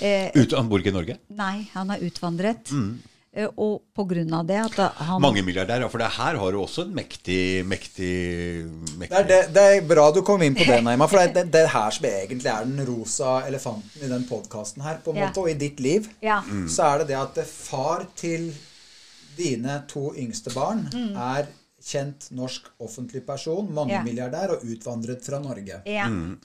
Ja. 0.00 0.30
Ut, 0.34 0.52
han 0.56 0.68
bor 0.70 0.80
ikke 0.80 0.92
i 0.94 0.96
Norge? 0.96 1.18
nei, 1.36 1.68
han 1.74 1.90
er 1.92 2.00
utvandret. 2.06 2.70
Mm. 2.72 2.98
Eh, 3.32 3.46
og 3.62 3.82
på 3.94 4.02
grunn 4.10 4.32
av 4.34 4.46
det 4.48 4.56
at 4.58 4.78
han 5.06 5.20
Mange 5.22 5.42
milliardærer, 5.46 5.84
ja, 5.84 5.88
for 5.92 6.02
det 6.02 6.08
her 6.16 6.34
har 6.40 6.50
du 6.50 6.58
også 6.58 6.82
en 6.88 6.94
mektig, 6.96 7.62
mektig, 7.68 8.08
mektig 8.98 9.10
Det 9.12 9.20
er, 9.20 9.28
det, 9.28 9.38
det 9.54 9.66
er 9.76 9.84
bra 9.86 10.08
du 10.10 10.18
kom 10.26 10.42
inn 10.42 10.56
på 10.58 10.64
det, 10.66 10.80
Naima. 10.82 11.06
For 11.06 11.20
det 11.20 11.28
er 11.28 11.36
det, 11.36 11.44
det 11.54 11.62
her 11.70 11.94
som 11.94 12.08
egentlig 12.10 12.50
er 12.50 12.64
den 12.66 12.80
rosa 12.88 13.36
elefanten 13.46 14.02
i 14.02 14.10
den 14.10 14.24
podkasten 14.26 14.82
her, 14.82 14.98
på 15.04 15.12
en 15.14 15.20
Ja. 15.20 15.28
måte, 15.28 15.44
og 15.44 15.50
i 15.52 15.54
ditt 15.60 15.78
liv. 15.78 16.08
Ja. 16.24 16.40
Mm. 16.42 16.66
Så 16.68 16.82
er 16.88 17.04
det 17.04 17.12
det 17.12 17.20
at 17.20 17.38
far 17.46 18.02
til 18.18 18.50
dine 19.38 19.82
to 19.88 20.10
yngste 20.18 20.50
barn 20.56 20.88
Mm. 20.92 21.14
er 21.16 21.46
kjent 21.82 22.30
norsk 22.36 22.66
offentlig 22.78 23.24
person, 23.26 23.68
mangemilliardær 23.74 24.56
og 24.56 24.64
utvandret 24.64 25.24
fra 25.24 25.38
Norge. 25.42 25.82
ja. 25.86 26.08
Mm. 26.08 26.38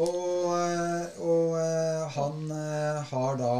Og, 0.00 0.44
og 1.20 1.56
eh, 1.58 2.04
han 2.14 2.44
eh, 2.54 3.00
har 3.10 3.36
da 3.40 3.50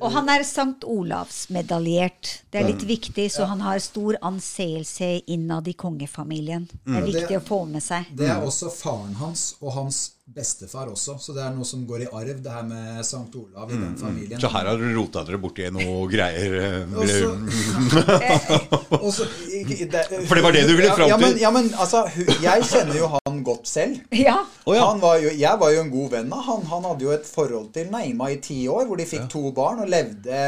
Og 0.00 0.10
han 0.14 0.28
er 0.32 0.42
Sankt 0.46 0.84
Olavs-medaljert. 0.88 2.30
Det 2.50 2.60
er 2.62 2.68
litt 2.70 2.82
viktig, 2.88 3.26
så 3.30 3.44
han 3.50 3.60
har 3.60 3.78
stor 3.82 4.16
anseelse 4.24 5.10
innad 5.26 5.68
i 5.68 5.74
kongefamilien. 5.74 6.68
Det 6.84 6.94
er 6.94 7.02
Og 7.02 7.06
det- 7.06 7.14
viktig 7.20 7.36
å 7.36 7.44
få 7.44 7.60
med 7.68 7.82
seg. 7.82 8.06
Det 8.16 8.28
er 8.30 8.40
også 8.40 8.70
faren 8.72 9.14
hans 9.20 9.56
og 9.60 9.72
hans 9.74 10.00
bestefar 10.34 10.90
også. 10.92 11.16
Så 11.20 11.32
det 11.34 11.42
er 11.42 11.54
noe 11.56 11.64
som 11.64 11.86
går 11.88 12.02
i 12.04 12.08
arv, 12.12 12.40
det 12.44 12.52
her 12.52 12.62
med 12.68 13.00
Sankt 13.06 13.34
Olav 13.40 13.70
i 13.72 13.78
den 13.80 13.94
familien. 13.98 14.40
Så 14.40 14.50
her 14.52 14.66
har 14.68 14.76
dere 14.78 14.94
rota 14.96 15.22
dere 15.24 15.38
borti 15.40 15.70
noe 15.72 16.04
greier. 16.12 16.84
også, 16.94 17.30
Og 17.88 17.88
så- 17.88 18.98
Og 19.00 19.12
så- 19.14 19.28
i- 19.52 19.64
i- 19.82 19.88
det- 19.88 20.26
For 20.28 20.34
det 20.34 20.44
var 20.44 20.52
det 20.52 20.66
du 20.68 20.74
ville 20.76 20.92
fram 20.94 21.08
Ja, 21.08 21.16
men, 21.16 21.32
til? 21.32 21.40
ja, 21.40 21.50
men 21.50 21.70
altså, 21.78 22.04
jeg 22.42 22.62
kjenner 22.62 22.96
jo 22.98 23.06
han 23.08 23.17
godt 23.48 23.68
selv. 23.70 23.98
Ja. 24.14 24.36
Oh, 24.64 24.74
ja. 24.76 24.84
Han 24.86 25.00
var 25.02 25.18
jo, 25.22 25.32
jeg 25.34 25.60
var 25.60 25.72
jo 25.74 25.82
en 25.82 25.92
god 25.92 26.14
venn 26.16 26.32
av 26.34 26.44
han. 26.46 26.66
Han 26.70 26.88
hadde 26.88 27.06
jo 27.06 27.12
et 27.14 27.28
forhold 27.28 27.70
til 27.74 27.88
Naima 27.92 28.30
i 28.32 28.38
ti 28.44 28.58
år, 28.70 28.86
hvor 28.88 29.00
de 29.00 29.06
fikk 29.08 29.28
to 29.32 29.50
barn 29.56 29.82
og 29.84 29.90
levde 29.90 30.42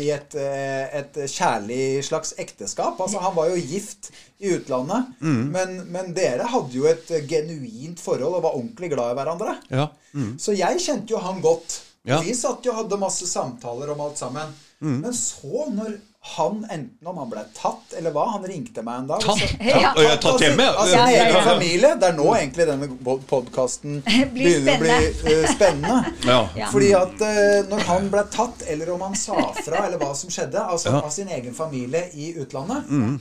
i 0.00 0.10
et, 0.14 0.36
eh, 0.38 0.98
et 1.00 1.18
kjærlig 1.30 2.04
slags 2.06 2.34
ekteskap. 2.40 3.00
Altså, 3.00 3.22
han 3.24 3.34
var 3.36 3.50
jo 3.52 3.58
gift 3.60 4.12
i 4.38 4.54
utlandet. 4.56 5.14
Mm. 5.20 5.42
Men, 5.54 5.74
men 5.94 6.12
dere 6.16 6.46
hadde 6.52 6.78
jo 6.78 6.86
et 6.90 7.10
eh, 7.14 7.26
genuint 7.30 8.00
forhold 8.02 8.38
og 8.38 8.46
var 8.46 8.58
ordentlig 8.58 8.92
glad 8.94 9.14
i 9.14 9.18
hverandre. 9.20 9.58
Ja. 9.72 9.90
Så 10.38 10.54
jeg 10.54 10.82
kjente 10.82 11.14
jo 11.14 11.22
han 11.22 11.42
godt. 11.42 11.80
Ja. 12.06 12.20
Vi 12.22 12.34
satt 12.36 12.66
jo 12.66 12.74
og 12.74 12.82
hadde 12.82 13.00
masse 13.00 13.26
samtaler 13.28 13.94
om 13.94 14.02
alt 14.04 14.20
sammen. 14.20 14.52
Mm. 14.84 14.98
Men 15.00 15.14
så, 15.16 15.68
når 15.72 15.96
han, 16.24 16.62
enten 16.72 17.06
om 17.10 17.18
han 17.20 17.28
ble 17.28 17.42
tatt 17.52 17.92
eller 17.98 18.10
hva 18.14 18.22
Han 18.32 18.46
ringte 18.48 18.80
meg 18.82 19.02
en 19.02 19.06
dag. 19.10 19.20
Tatt? 19.20 19.38
så- 19.42 19.58
Ja. 19.60 19.90
Og 19.92 19.98
jeg 20.02 20.10
har 20.10 20.20
tatt 20.24 20.40
hjemme? 20.40 20.66
Altså, 20.70 20.94
Ja, 20.96 21.08
ja, 21.12 21.24
ja. 21.28 21.42
familie. 21.44 21.90
Det 22.00 22.08
er 22.08 22.16
nå 22.16 22.28
egentlig 22.36 22.66
denne 22.70 22.88
podkasten 23.28 23.98
Blir 24.06 24.30
begynner 24.32 24.74
å 24.74 24.80
bli 24.80 25.34
uh, 25.34 25.44
spennende. 25.52 25.98
Ja. 26.32 26.38
Ja. 26.56 26.70
Fordi 26.72 26.90
at 26.96 27.20
uh, 27.20 27.68
når 27.68 27.84
han 27.90 28.08
ble 28.10 28.24
tatt, 28.32 28.64
eller 28.72 28.94
om 28.94 29.04
han 29.04 29.14
sa 29.20 29.36
fra, 29.60 29.84
eller 29.86 29.98
hva 30.00 30.14
som 30.16 30.30
skjedde, 30.32 30.64
altså 30.64 30.94
Ja. 30.96 31.02
av 31.04 31.10
sin 31.10 31.28
egen 31.28 31.54
familie 31.54 32.08
i 32.14 32.32
utlandet 32.40 32.88
Mm. 32.88 33.20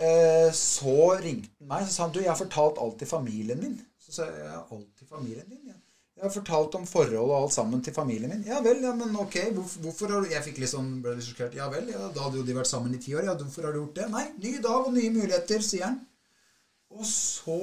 uh, 0.00 0.50
Så 0.52 0.96
ringte 1.22 1.48
han 1.60 1.68
meg 1.68 1.82
og 1.86 1.88
sa 1.92 2.02
han, 2.06 2.12
du, 2.12 2.20
jeg 2.20 2.30
har 2.32 2.40
fortalt 2.42 2.78
alt 2.82 2.98
til 2.98 3.06
familien 3.10 3.60
min. 3.62 3.78
Så 4.02 4.12
sa 4.18 4.26
jeg 4.26 4.58
alt 4.72 4.90
til 4.98 5.06
familien 5.10 5.46
din? 5.48 5.67
Jeg 6.18 6.26
har 6.26 6.32
fortalt 6.34 6.74
om 6.74 6.86
forhold 6.90 7.30
og 7.30 7.36
alt 7.36 7.52
sammen 7.54 7.82
til 7.84 7.94
familien 7.94 8.32
min. 8.32 8.40
Ja 8.48 8.58
vel, 8.64 8.80
ja, 8.82 8.90
men 8.98 9.14
ok. 9.22 9.36
Hvorfor, 9.54 9.82
hvorfor 9.84 10.10
har 10.10 10.24
du 10.24 10.32
Jeg 10.32 10.42
fikk 10.48 10.56
litt 10.58 10.72
sånn, 10.72 10.96
ble 11.04 11.12
litt 11.14 11.28
sjokkert. 11.28 11.54
Ja 11.54 11.68
vel, 11.70 11.86
ja, 11.92 12.08
da 12.10 12.24
hadde 12.24 12.40
jo 12.40 12.46
de 12.48 12.56
vært 12.56 12.70
sammen 12.70 12.96
i 12.96 12.98
ti 13.02 13.14
år. 13.14 13.28
Ja, 13.28 13.36
hvorfor 13.38 13.68
har 13.68 13.76
du 13.76 13.84
gjort 13.84 14.00
det? 14.00 14.08
Nei, 14.10 14.24
ny 14.42 14.56
dag 14.64 14.88
og 14.88 14.90
nye 14.96 15.12
muligheter, 15.14 15.62
sier 15.62 15.86
han. 15.86 16.00
Og 16.90 17.06
så 17.06 17.58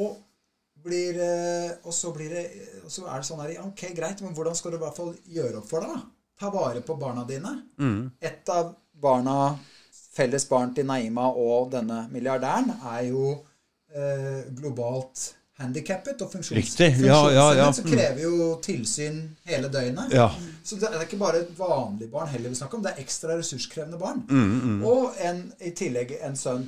blir 0.85 1.19
eh, 1.19 1.71
Og 1.83 1.93
så 1.97 2.11
blir 2.13 2.29
det 2.29 2.43
Og 2.83 2.91
så 2.93 3.07
er 3.09 3.17
det 3.17 3.25
sånn 3.25 3.39
her 3.41 3.55
ja, 3.55 3.63
Ok, 3.65 3.87
greit, 3.97 4.19
men 4.21 4.35
hvordan 4.37 4.53
skal 4.57 4.71
du 4.75 4.77
i 4.77 4.83
hvert 4.83 4.99
fall 4.99 5.15
gjøre 5.25 5.59
opp 5.59 5.69
for 5.71 5.83
deg, 5.83 5.95
da? 5.95 6.03
Ta 6.35 6.51
vare 6.51 6.83
på 6.85 6.97
barna 6.99 7.23
dine. 7.27 7.51
Et 8.19 8.51
av 8.51 8.73
barna, 8.91 9.55
felles 10.15 10.45
barn 10.49 10.73
til 10.75 10.87
Naima 10.87 11.29
og 11.31 11.71
denne 11.71 12.05
milliardæren, 12.11 12.73
er 12.91 13.05
jo 13.07 13.29
eh, 13.95 14.43
globalt 14.55 15.29
handikappet 15.59 16.21
og 16.21 16.31
funksjons 16.33 16.57
Riktig, 16.57 16.89
ja, 17.05 17.19
ja, 17.31 17.45
ja. 17.55 17.65
funksjonshemmet, 17.71 17.75
som 17.77 17.91
krever 17.91 18.21
jo 18.25 18.47
tilsyn 18.65 19.19
hele 19.47 19.69
døgnet. 19.71 20.11
Ja. 20.15 20.29
Så 20.63 20.75
det 20.81 20.89
er 20.91 21.05
ikke 21.05 21.19
bare 21.21 21.43
et 21.45 21.51
vanlig 21.57 22.09
barn 22.11 22.27
heller 22.33 22.51
vi 22.51 22.59
snakker 22.59 22.79
om, 22.79 22.83
det 22.83 22.91
er 22.95 23.03
ekstra 23.05 23.37
ressurskrevende 23.39 23.99
barn. 24.01 24.23
Mm, 24.29 24.83
Og 24.83 25.15
en, 25.23 25.45
i 25.63 25.71
tillegg 25.71 26.17
en 26.21 26.35
sønn. 26.35 26.67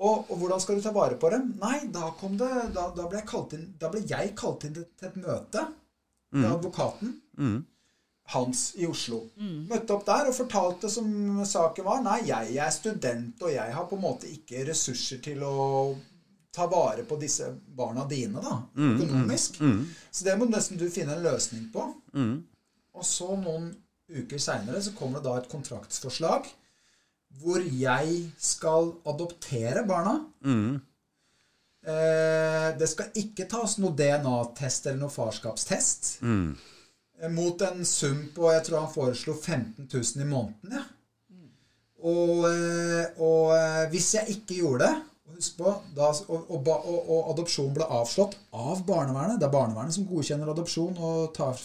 Og, 0.00 0.30
og 0.32 0.36
hvordan 0.40 0.60
skal 0.60 0.78
du 0.78 0.84
ta 0.84 0.92
vare 0.96 1.16
på 1.20 1.28
dem? 1.32 1.50
Nei, 1.60 1.82
da 1.92 2.06
kom 2.16 2.38
det 2.40 2.48
Da, 2.72 2.86
da, 2.96 3.04
ble, 3.04 3.18
jeg 3.20 3.26
kalt 3.28 3.52
inn, 3.56 3.66
da 3.80 3.90
ble 3.92 4.00
jeg 4.08 4.30
kalt 4.38 4.64
inn 4.64 4.74
til 4.78 4.86
et 5.10 5.16
møte 5.20 5.66
Mm. 6.30 6.44
med 6.44 6.52
advokaten 6.52 7.08
hans 8.30 8.60
i 8.78 8.86
Oslo. 8.86 9.16
Møtte 9.66 9.96
opp 9.96 10.04
der 10.06 10.28
og 10.30 10.34
fortalte 10.36 10.86
som 10.92 11.08
saken 11.44 11.84
var. 11.88 12.02
Nei, 12.04 12.20
jeg, 12.28 12.52
jeg 12.54 12.62
er 12.62 12.70
student, 12.70 13.42
og 13.42 13.50
jeg 13.50 13.74
har 13.74 13.88
på 13.90 13.96
en 13.98 14.04
måte 14.04 14.28
ikke 14.30 14.62
ressurser 14.68 15.18
til 15.24 15.42
å 15.42 15.96
ta 16.52 16.66
vare 16.66 17.04
på 17.06 17.16
disse 17.20 17.46
barna 17.78 18.04
dine, 18.10 18.40
da, 18.42 18.56
økonomisk. 18.74 19.60
Så 20.10 20.24
det 20.26 20.34
må 20.40 20.48
nesten 20.50 20.78
du 20.80 20.88
finne 20.90 21.14
en 21.16 21.22
løsning 21.22 21.68
på. 21.72 21.84
Og 22.94 23.04
så 23.06 23.36
noen 23.38 23.68
uker 24.10 24.38
seinere 24.42 24.80
så 24.82 24.90
kommer 24.98 25.20
det 25.22 25.28
da 25.30 25.36
et 25.38 25.50
kontraktsforslag 25.52 26.48
hvor 27.40 27.62
jeg 27.62 28.32
skal 28.42 28.90
adoptere 29.06 29.84
barna. 29.86 30.16
Eh, 31.86 32.68
det 32.76 32.88
skal 32.90 33.14
ikke 33.16 33.46
tas 33.48 33.78
noe 33.80 33.94
DNA-test 33.96 34.86
eller 34.90 34.98
noe 35.06 35.14
farskapstest. 35.14 36.16
Eh, 36.26 37.30
Mot 37.30 37.62
en 37.62 37.84
sum 37.86 38.26
på 38.34 38.50
jeg 38.52 38.64
tror 38.66 38.82
han 38.82 38.92
foreslo 38.92 39.34
15 39.38 39.86
000 39.86 40.24
i 40.24 40.28
måneden. 40.28 40.74
Ja. 40.74 40.82
Og, 42.00 42.44
eh, 42.50 43.06
og 43.20 43.54
eh, 43.54 43.86
hvis 43.92 44.10
jeg 44.18 44.36
ikke 44.40 44.58
gjorde 44.62 44.88
det 44.88 44.94
Husk 45.40 45.56
på, 45.56 45.70
da, 45.96 46.10
og, 46.28 46.50
og, 46.52 46.66
og, 46.68 46.98
og 47.16 47.28
adopsjon 47.32 47.70
ble 47.72 47.86
avslått 47.96 48.34
av 48.52 48.82
barnevernet. 48.84 49.38
Det 49.40 49.46
er 49.48 49.54
barnevernet 49.54 49.94
som 49.96 50.04
godkjenner 50.10 50.50
adopsjon 50.52 50.98
og 51.00 51.30
tar 51.36 51.56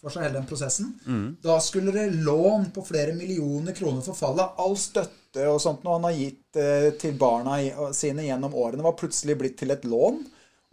for 0.00 0.10
seg 0.10 0.24
hele 0.24 0.40
den 0.40 0.48
prosessen. 0.50 0.88
Da 1.44 1.60
skulle 1.62 1.92
det 1.94 2.08
lån 2.26 2.70
på 2.74 2.82
flere 2.88 3.14
millioner 3.14 3.76
kroner 3.76 4.02
forfalle. 4.02 4.48
All 4.58 4.74
støtte 4.80 5.46
og 5.46 5.60
sånt 5.62 5.84
noe 5.86 5.98
han 6.00 6.08
har 6.08 6.16
gitt 6.18 6.58
eh, 6.58 6.88
til 6.98 7.14
barna 7.20 7.60
i, 7.62 7.68
sine 7.94 8.24
gjennom 8.26 8.56
årene, 8.58 8.82
var 8.82 8.96
plutselig 8.98 9.36
blitt 9.38 9.58
til 9.62 9.70
et 9.76 9.84
lån. 9.86 10.18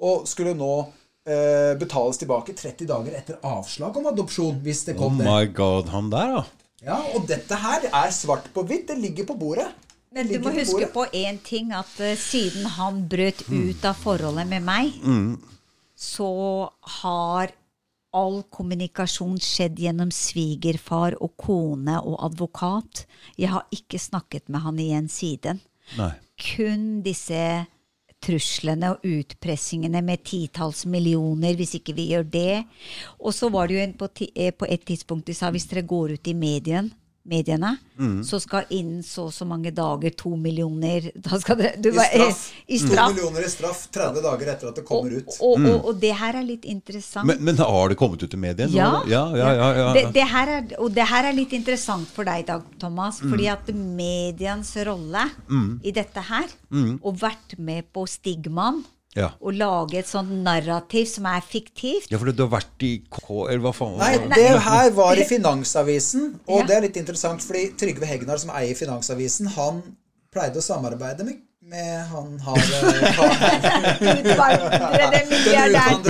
Og 0.07 0.25
skulle 0.31 0.55
nå 0.57 0.71
eh, 0.81 1.75
betales 1.77 2.17
tilbake 2.23 2.55
30 2.57 2.89
dager 2.89 3.17
etter 3.19 3.37
avslag 3.45 3.99
om 4.01 4.09
adopsjon. 4.15 4.63
Hvis 4.65 4.85
det 4.87 4.95
Oh 4.97 5.03
kom 5.03 5.21
det. 5.21 5.27
my 5.29 5.51
god, 5.53 5.91
han 5.93 6.09
der, 6.09 6.39
da. 6.39 6.45
Ja, 6.87 6.97
Og 7.13 7.27
dette 7.29 7.57
her 7.57 7.85
er 7.91 8.15
svart 8.15 8.49
på 8.55 8.65
hvitt. 8.65 8.87
Det 8.89 8.97
ligger 8.97 9.29
på 9.29 9.37
bordet. 9.37 9.67
Det 10.17 10.25
Men 10.25 10.33
du 10.33 10.47
må 10.47 10.55
huske 10.55 10.89
på 10.89 11.05
én 11.13 11.37
ting, 11.45 11.69
at 11.77 11.93
uh, 12.01 12.15
siden 12.17 12.65
han 12.77 13.03
brøt 13.09 13.45
ut 13.51 13.85
av 13.85 13.99
forholdet 14.01 14.49
med 14.49 14.65
meg, 14.65 14.97
så 15.93 16.31
har 17.01 17.53
all 18.17 18.41
kommunikasjon 18.49 19.37
skjedd 19.43 19.79
gjennom 19.83 20.11
svigerfar 20.13 21.17
og 21.21 21.35
kone 21.37 21.99
og 22.01 22.17
advokat. 22.25 23.05
Jeg 23.37 23.51
har 23.53 23.67
ikke 23.73 23.99
snakket 24.01 24.49
med 24.49 24.63
han 24.65 24.79
igjen 24.81 25.09
siden. 25.11 25.61
Nei. 25.99 26.13
Kun 26.37 26.87
disse 27.05 27.41
truslene 28.23 28.95
og 28.95 29.05
utpressingene 29.05 30.01
med 30.05 30.23
titalls 30.25 30.85
millioner 30.89 31.57
hvis 31.57 31.77
ikke 31.77 31.95
vi 31.97 32.09
gjør 32.13 32.25
det. 32.33 32.63
Og 33.21 33.35
så 33.35 33.51
var 33.53 33.67
det 33.67 33.77
jo 33.77 33.83
en 33.83 33.97
på, 33.99 34.09
eh, 34.33 34.51
på 34.51 34.65
et 34.65 34.85
tidspunkt 34.85 35.27
de 35.27 35.35
sa 35.37 35.51
hvis 35.53 35.69
dere 35.69 35.85
går 35.85 36.17
ut 36.17 36.27
i 36.27 36.33
medien, 36.33 36.91
mediene, 37.27 37.77
Mm. 37.97 38.19
så 38.21 38.37
skal 38.37 38.67
innen 38.69 38.99
så 39.01 39.23
og 39.25 39.31
så 39.33 39.41
mange 39.49 39.71
dager 39.73 40.13
to 40.13 40.35
millioner 40.37 41.07
da 41.25 41.39
skal 41.41 41.57
det, 41.57 41.71
du, 41.81 41.89
I 41.89 41.97
straff. 41.97 42.41
I 42.69 42.77
straff. 42.77 43.07
To 43.09 43.15
millioner 43.15 43.47
i 43.47 43.49
straff 43.49 43.79
30 43.89 44.21
dager 44.21 44.51
etter 44.53 44.69
at 44.69 44.77
det 44.77 44.83
kommer 44.85 45.15
ut. 45.17 45.31
Og, 45.41 45.65
og, 45.65 45.87
og 45.89 45.97
det 46.03 46.11
her 46.19 46.37
er 46.37 46.45
litt 46.45 46.67
interessant. 46.69 47.25
Men, 47.25 47.41
men 47.41 47.57
har 47.57 47.89
det 47.89 47.97
kommet 47.97 48.21
ut 48.21 48.35
i 48.37 48.37
mediene? 48.37 48.69
Ja. 48.77 48.91
ja, 49.09 49.23
ja, 49.33 49.49
ja, 49.57 49.69
ja. 49.79 49.87
Det, 49.97 50.03
det 50.13 50.27
her 50.29 50.51
er, 50.59 50.67
og 50.77 50.93
det 50.93 51.07
her 51.09 51.31
er 51.31 51.37
litt 51.39 51.55
interessant 51.57 52.11
for 52.13 52.27
deg, 52.29 52.45
Dag 52.51 52.67
Thomas. 52.77 53.17
Mm. 53.23 53.33
Fordi 53.33 53.49
at 53.55 53.73
mediens 53.73 54.75
rolle 54.87 55.25
i 55.81 55.95
dette 55.97 56.21
her, 56.29 56.53
og 57.01 57.17
vært 57.17 57.57
med 57.57 57.89
på 57.95 58.05
stigmaen, 58.09 58.83
Ja. 59.17 59.31
og 59.41 59.55
lage 59.57 59.97
et 59.97 60.09
sånt 60.09 60.29
narrativ 60.45 61.07
som 61.09 61.25
er 61.31 61.41
fiktivt 61.41 62.11
ja, 62.13 62.19
for 62.21 62.29
du 62.29 62.43
har 62.43 62.51
vært 62.59 62.83
i 62.85 62.91
K... 63.09 63.23
Eller 63.47 63.63
hva 63.63 63.71
faen? 63.73 63.97
Nei, 63.97 64.11
det 64.29 64.51
her 64.67 64.91
var 64.93 65.17
i 65.17 65.25
Finansavisen, 65.25 66.35
og 66.45 66.59
Ja. 66.61 66.67
det 66.69 66.75
er 66.77 66.85
litt 66.85 66.99
interessant, 67.01 67.41
fordi 67.41 67.71
Trygve 67.81 68.05
Hegnar, 68.05 68.37
som 68.37 68.53
eier 68.53 68.77
Finansavisen, 68.77 69.49
han 69.57 69.81
pleide 70.33 70.61
å 70.61 70.65
samarbeide 70.65 71.25
med, 71.25 71.41
med 71.69 72.03
han 72.07 72.39
har 72.39 72.57
eh, 72.57 72.61
Den 73.99 74.17
utvandrede 74.25 75.21
milliardæren. 75.29 76.05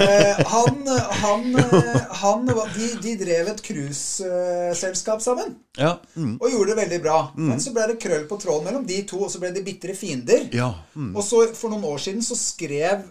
Eh, 0.00 0.46
han 0.46 0.88
han, 1.10 1.54
eh, 1.54 2.00
han 2.22 2.46
de, 2.46 2.88
de 3.02 3.14
drev 3.24 3.52
et 3.52 3.62
cruiseselskap 3.62 5.22
sammen. 5.22 5.54
Ja. 5.78 5.92
Mm. 6.14 6.38
Og 6.40 6.50
gjorde 6.50 6.72
det 6.72 6.80
veldig 6.80 7.00
bra. 7.04 7.20
Men 7.36 7.62
så 7.62 7.74
ble 7.76 7.86
det 7.92 8.00
krøll 8.02 8.26
på 8.30 8.40
tråden 8.42 8.66
mellom 8.66 8.86
de 8.88 9.02
to, 9.06 9.22
og 9.26 9.30
så 9.30 9.42
ble 9.42 9.52
de 9.54 9.64
bitre 9.66 9.94
fiender. 9.94 10.48
ja. 10.52 10.72
Mm. 10.94 11.14
Og 11.16 11.22
så 11.24 11.46
For 11.54 11.70
noen 11.70 11.84
år 11.86 11.98
siden 12.02 12.22
så 12.26 12.34
skrev 12.36 13.06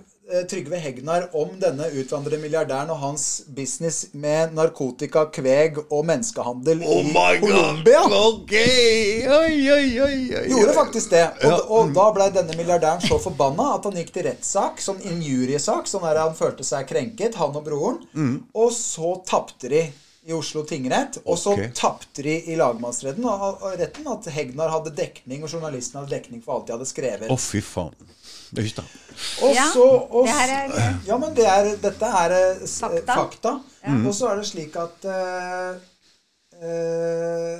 Trygve 0.49 0.77
Hegnar 0.77 1.29
om 1.33 1.55
denne 1.61 1.87
utvandrede 1.97 2.37
milliardæren 2.41 2.89
og 2.93 2.99
hans 3.01 3.23
business 3.47 4.07
med 4.13 4.51
narkotika, 4.53 5.23
kveg 5.33 5.79
og 5.89 6.03
menneskehandel 6.05 6.83
Oh 6.85 6.99
i! 7.01 7.39
Colombia. 7.41 8.03
Okay. 8.03 9.23
Oi, 9.25 9.55
oi, 9.73 9.87
oi, 10.05 10.17
oi. 10.37 10.43
Gjorde 10.51 10.75
faktisk 10.77 11.09
det. 11.15 11.23
Og, 11.43 11.49
Ja. 11.49 11.57
og 11.79 11.93
da 11.95 12.05
ble 12.13 12.27
denne 12.35 12.57
milliardæren 12.59 13.01
så 13.01 13.17
forbanna 13.23 13.71
at 13.79 13.87
han 13.89 13.97
gikk 13.97 14.11
til 14.13 14.27
rettssak, 14.29 14.77
sånn 14.85 15.01
injuriesak, 15.01 15.89
sånn 15.89 16.05
der 16.05 16.21
han 16.21 16.37
følte 16.37 16.63
seg 16.67 16.85
krenket, 16.91 17.35
han 17.41 17.55
og 17.57 17.65
broren. 17.65 17.97
Mm. 18.13 18.35
Og 18.53 18.69
så 18.75 19.15
tapte 19.25 19.69
de 19.69 19.81
i 20.29 20.33
Oslo 20.35 20.61
tingrett, 20.67 21.17
og 21.25 21.37
så 21.41 21.55
Ok. 21.55 21.73
tapte 21.73 22.21
de 22.21 22.35
i 22.51 22.55
lagmannsretten 22.59 23.25
og, 23.25 23.63
og 23.63 23.79
retten 23.79 24.05
at 24.11 24.27
Hegnar 24.35 24.69
hadde 24.69 24.91
dekning, 24.93 25.41
og 25.43 25.49
journalisten 25.49 25.99
hadde 26.03 26.11
dekning 26.13 26.43
for 26.45 26.59
alt 26.59 26.67
de 26.67 26.73
hadde 26.75 26.85
skrevet. 26.85 27.29
Å, 27.31 27.37
fy 27.39 27.61
faen. 27.65 27.95
Øys. 28.57 28.75
Og 29.43 29.55
så, 29.73 29.85
Ja, 31.07 31.17
men 31.17 31.35
det 31.35 31.45
er, 31.47 31.73
dette 31.81 32.05
er 32.21 32.35
eh, 32.37 32.61
s- 32.67 32.81
eh, 32.83 33.01
Fakta. 33.05 33.59
Ja. 33.83 33.97
Og 34.07 34.13
så 34.15 34.29
er 34.31 34.39
det 34.39 34.47
slik 34.47 34.75
at 34.79 35.05
uh, 35.07 35.75
uh, 36.59 37.59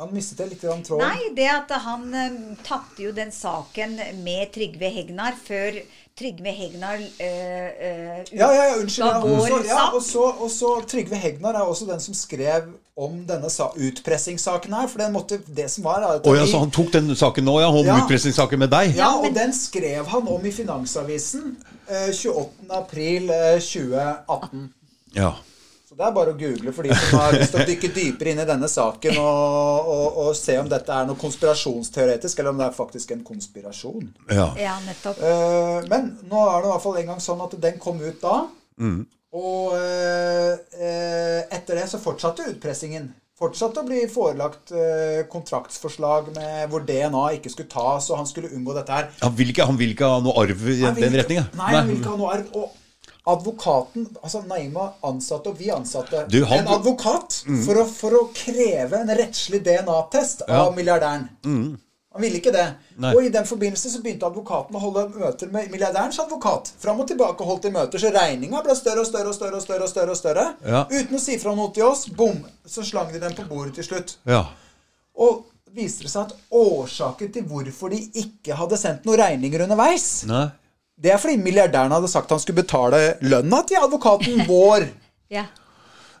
Han 0.00 0.14
mistet 0.16 0.48
litt 0.48 0.62
tråden. 0.62 1.02
Nei, 1.04 1.32
det 1.36 1.48
at 1.52 1.72
han 1.84 2.06
um, 2.08 2.38
tapte 2.64 3.04
jo 3.04 3.12
den 3.12 3.32
saken 3.32 3.98
med 4.24 4.52
Trygve 4.54 4.88
Hegnar 4.94 5.36
før 5.36 5.76
Trygve 6.16 6.54
Hegnar 6.56 7.00
uh, 7.00 7.68
uh, 7.80 8.22
Ja, 8.32 8.48
ja, 8.48 8.64
ja, 8.70 8.78
unnskyld. 8.80 9.06
Ja. 9.06 9.20
Også, 9.20 9.60
ja, 9.68 9.82
og, 9.90 10.02
så, 10.04 10.24
og 10.40 10.50
så 10.50 10.72
Trygve 10.88 11.20
Hegnar 11.20 11.58
er 11.60 11.68
også 11.68 11.88
den 11.90 12.00
som 12.00 12.16
skrev 12.16 12.72
om 13.00 13.18
denne 13.28 13.48
utpressingssaken 13.88 14.74
her. 14.76 14.88
For 14.92 15.02
den 15.02 15.12
måtte, 15.16 15.40
det 15.46 15.68
som 15.72 15.84
var 15.88 16.04
at 16.08 16.26
oh, 16.28 16.36
ja, 16.36 16.46
så 16.46 16.60
han 16.62 16.72
tok 16.74 16.92
den 16.94 17.10
saken 17.16 17.46
nå, 17.48 17.58
ja? 17.62 17.68
Om 17.72 17.86
Ja. 17.86 17.98
utpressingssaken 18.04 18.60
med 18.60 18.70
deg? 18.72 18.96
Ja, 18.98 19.12
og 19.18 19.34
den 19.36 19.52
skrev 19.56 20.06
han 20.12 20.28
om 20.28 20.46
i 20.46 20.52
Finansavisen 20.52 21.54
eh, 21.88 22.10
28. 22.12 22.66
april 22.76 23.30
eh, 23.30 23.56
2018. 23.60 24.66
Ja. 25.16 25.32
Så 25.90 25.96
det 25.98 26.04
er 26.06 26.12
bare 26.14 26.30
å 26.30 26.38
google 26.38 26.70
for 26.70 26.86
de 26.86 26.94
som 26.94 27.18
har 27.18 27.32
lyst 27.34 27.50
til 27.50 27.64
å 27.64 27.66
dykke 27.66 27.88
dypere 27.96 28.30
inn 28.30 28.38
i 28.38 28.46
denne 28.46 28.68
saken 28.70 29.16
og, 29.18 29.88
og, 29.90 30.18
og 30.22 30.28
se 30.38 30.54
om 30.60 30.68
dette 30.70 30.94
er 30.94 31.08
noe 31.08 31.18
konspirasjonsteoretisk, 31.18 32.38
eller 32.38 32.52
om 32.54 32.60
det 32.60 32.68
er 32.68 32.76
faktisk 32.76 33.10
en 33.16 33.24
konspirasjon. 33.26 34.06
ja. 34.30 34.46
Ja, 34.60 34.76
nettopp. 34.86 35.18
Eh, 35.18 35.80
men 35.90 36.12
nå 36.30 36.44
er 36.46 36.60
det 36.62 36.68
i 36.68 36.72
hvert 36.76 36.84
fall 36.86 37.00
en 37.02 37.10
gang 37.10 37.24
sånn 37.24 37.42
at 37.42 37.56
den 37.66 37.80
kom 37.82 37.98
ut 38.04 38.20
da. 38.22 38.36
Og 39.36 39.74
eh, 39.78 40.52
eh, 40.74 41.40
etter 41.54 41.78
det 41.78 41.88
så 41.92 42.00
fortsatte 42.02 42.48
utpressingen. 42.50 43.12
Fortsatte 43.40 43.80
å 43.80 43.86
bli 43.86 44.02
forelagt 44.10 44.72
eh, 44.76 45.22
kontraktsforslag 45.32 46.32
med 46.34 46.66
hvor 46.72 46.82
DNA 46.84 47.22
ikke 47.38 47.52
skulle 47.54 47.70
tas, 47.72 48.10
og 48.10 48.18
han 48.20 48.26
skulle 48.28 48.50
unngå 48.52 48.74
dette 48.76 48.92
her. 48.92 49.06
Han, 49.22 49.32
vil 49.38 49.52
ikke, 49.54 49.64
han 49.70 49.78
vil 49.80 49.94
ikke 49.94 50.10
ha 50.12 50.18
noe 50.24 50.34
arv 50.42 50.66
i 50.68 50.74
vil 50.82 50.98
den 50.98 51.16
retninga? 51.22 51.46
Nei, 51.56 51.70
han 51.76 51.88
vil 51.88 52.00
ikke 52.02 52.12
ha 52.12 52.18
noe 52.20 52.34
arv. 52.34 52.50
Og 52.58 52.76
advokaten 53.30 54.06
Altså 54.24 54.40
Naima 54.48 54.90
ansatte, 55.06 55.52
og 55.52 55.58
vi 55.60 55.68
ansatte 55.72 56.24
Du, 56.32 56.38
han- 56.48 56.62
en 56.64 56.70
advokat 56.74 57.36
for, 57.64 57.80
å, 57.82 57.86
for 57.86 58.16
å 58.16 58.22
kreve 58.34 58.98
en 59.04 59.12
rettslig 59.14 59.60
DNA-test 59.66 60.42
Ja. 60.48 60.64
av 60.66 60.74
milliardæren. 60.76 61.28
Han 62.10 62.24
ville 62.24 62.40
ikke 62.40 62.50
det. 62.50 62.64
Nei. 62.98 63.12
Og 63.14 63.22
i 63.22 63.28
den 63.30 63.44
forbindelse 63.46 63.90
så 63.92 64.00
begynte 64.02 64.26
advokaten 64.26 64.74
å 64.74 64.80
holde 64.82 65.04
møter 65.14 65.50
med 65.54 65.70
milliardærens 65.70 66.18
advokat. 66.18 66.72
Fram 66.82 66.98
og 67.04 67.06
tilbake 67.06 67.46
holdt 67.46 67.68
de 67.68 67.70
møter, 67.76 68.02
så 68.02 68.10
regninga 68.10 68.64
ble 68.66 68.74
større 68.74 69.04
og 69.04 69.06
større 69.06 69.30
og 69.30 69.36
større. 69.36 69.54
og 69.56 69.62
større 69.62 69.86
og 69.86 69.92
større 69.92 70.16
og 70.16 70.18
større. 70.18 70.46
Ja. 70.66 70.80
Uten 70.90 71.14
å 71.14 71.22
si 71.22 71.38
fra 71.38 71.54
noe 71.54 71.70
til 71.76 71.86
oss. 71.86 72.08
Bom! 72.10 72.40
Så 72.66 72.82
slang 72.88 73.12
de 73.14 73.22
den 73.22 73.36
på 73.38 73.46
bordet 73.46 73.76
til 73.78 73.86
slutt. 73.86 74.16
Ja. 74.26 74.42
Og 75.14 75.44
viste 75.70 76.02
det 76.08 76.10
seg 76.10 76.26
at 76.26 76.34
årsaken 76.50 77.30
til 77.30 77.46
hvorfor 77.46 77.94
de 77.94 78.02
ikke 78.24 78.58
hadde 78.58 78.78
sendt 78.80 79.06
noen 79.06 79.20
regninger 79.22 79.62
underveis, 79.68 80.24
Nei. 80.26 80.48
det 80.98 81.12
er 81.14 81.22
fordi 81.22 81.38
milliardæren 81.38 81.94
hadde 81.94 82.10
sagt 82.10 82.34
han 82.34 82.42
skulle 82.42 82.64
betale 82.64 83.04
lønna 83.22 83.62
til 83.70 83.78
advokaten 83.86 84.46
vår. 84.50 84.88
Ja. 85.30 85.44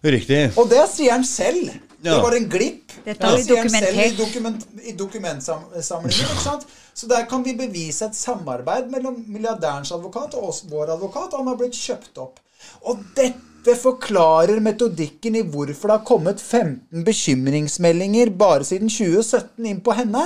Riktig. 0.06 0.52
Og 0.54 0.68
det 0.70 0.84
sier 0.86 1.16
han 1.16 1.24
selv. 1.26 1.72
Ja. 2.02 2.14
Det 2.14 2.22
var 2.22 2.36
en 2.36 2.48
glipp. 2.48 2.92
Dette 3.04 3.26
har 3.26 3.36
vi 3.36 3.42
selv 3.42 3.58
i, 3.60 3.62
dokumentert. 3.62 4.16
dokument, 4.18 4.66
i 4.82 4.92
dokumentsamlingen. 4.96 6.30
ikke 6.30 6.42
sant? 6.42 6.64
Så 6.94 7.08
der 7.10 7.26
kan 7.28 7.44
vi 7.44 7.52
bevise 7.56 8.08
et 8.08 8.16
samarbeid 8.16 8.88
mellom 8.92 9.18
milliardærens 9.28 9.92
advokat 9.92 10.34
og 10.38 10.48
oss, 10.48 10.62
vår 10.70 10.94
advokat. 10.96 11.32
Og 11.32 11.42
han 11.42 11.52
har 11.52 11.60
blitt 11.60 11.76
kjøpt 11.76 12.18
opp. 12.22 12.40
Og 12.88 13.02
dette 13.16 13.74
forklarer 13.76 14.60
metodikken 14.64 15.36
i 15.36 15.42
hvorfor 15.44 15.90
det 15.92 15.96
har 15.98 16.06
kommet 16.08 16.40
15 16.40 17.04
bekymringsmeldinger 17.04 18.32
bare 18.40 18.64
siden 18.64 18.88
2017 18.88 19.68
inn 19.68 19.82
på 19.84 19.92
henne. 19.96 20.24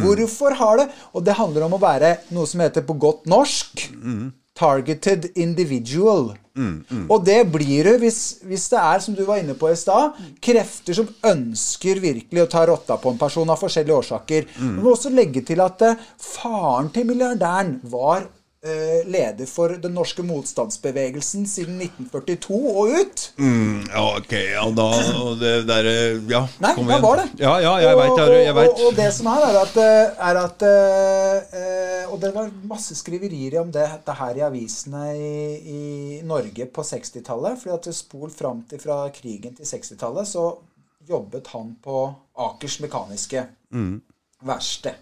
Hvorfor 0.00 0.56
har 0.56 0.80
det 0.80 0.88
Og 1.12 1.24
det 1.24 1.36
handler 1.36 1.68
om 1.68 1.76
å 1.76 1.82
være 1.82 2.16
noe 2.32 2.48
som 2.48 2.60
heter 2.64 2.84
på 2.88 2.96
godt 2.96 3.28
norsk 3.28 3.84
Targeted 4.56 5.30
individual. 5.36 6.32
Og 7.12 7.24
det 7.26 7.40
blir 7.52 7.84
du 7.84 7.98
hvis, 8.00 8.20
hvis 8.48 8.68
det 8.72 8.80
er, 8.80 9.02
som 9.04 9.16
du 9.16 9.22
var 9.28 9.42
inne 9.42 9.56
på 9.58 9.68
i 9.68 9.76
stad, 9.76 10.16
krefter 10.42 10.96
som 10.96 11.10
ønsker 11.28 12.00
virkelig 12.00 12.46
å 12.46 12.48
ta 12.52 12.64
rotta 12.68 12.96
på 13.00 13.12
en 13.12 13.20
person 13.20 13.52
av 13.52 13.60
forskjellige 13.60 13.98
årsaker. 14.00 14.48
Mm. 14.56 14.72
Men 14.78 14.88
også 14.92 15.12
legge 15.12 15.44
til 15.46 15.60
at 15.64 15.84
eh, 15.84 16.00
faren 16.22 16.88
til 16.94 17.08
milliardæren 17.10 17.76
var 17.92 18.24
leder 19.06 19.46
for 19.48 19.74
den 19.82 19.94
norske 19.96 20.22
motstandsbevegelsen 20.26 21.46
siden 21.48 21.78
1942 21.80 22.58
og 22.72 22.92
ut. 23.00 23.24
Mm, 23.38 23.84
ja, 23.90 24.04
ok, 24.18 24.32
ja, 24.32 24.64
da 24.76 24.86
og 25.20 25.38
det 25.40 25.52
der 25.68 25.88
eh, 25.90 26.20
Ja, 26.30 26.42
Nei, 26.62 26.72
kom 26.76 26.90
igjen. 26.90 27.02
var 27.04 27.20
det. 27.22 27.26
Ja, 27.40 27.54
ja, 27.62 27.74
jeg 27.82 27.98
veit 27.98 28.12
Og, 28.14 28.22
og, 28.22 28.60
og, 28.62 28.82
og 28.88 28.96
det 28.96 29.08
som 29.14 29.30
er, 29.32 29.46
er 29.50 29.58
at, 29.60 29.76
eh, 29.82 30.24
er 30.30 30.40
at 30.40 30.64
eh, 30.66 31.58
eh, 31.60 32.08
Og 32.10 32.20
det 32.22 32.32
var 32.34 32.50
masse 32.68 32.96
skriverier 32.98 33.58
om 33.62 33.72
det, 33.74 33.86
det 34.06 34.16
her 34.20 34.40
i 34.40 34.44
avisene 34.46 35.04
i, 35.16 35.36
i 35.76 35.82
Norge 36.26 36.68
på 36.70 36.84
60-tallet. 36.86 37.60
fordi 37.60 37.74
at 37.76 37.90
spol 37.94 38.30
fram 38.30 38.64
til 38.70 38.82
fra 38.82 39.04
krigen 39.14 39.56
til 39.56 39.68
60-tallet, 39.68 40.28
så 40.28 40.48
jobbet 41.06 41.52
han 41.52 41.74
på 41.82 42.02
Akers 42.46 42.80
Mekaniske 42.82 43.44
verksted. 44.46 44.98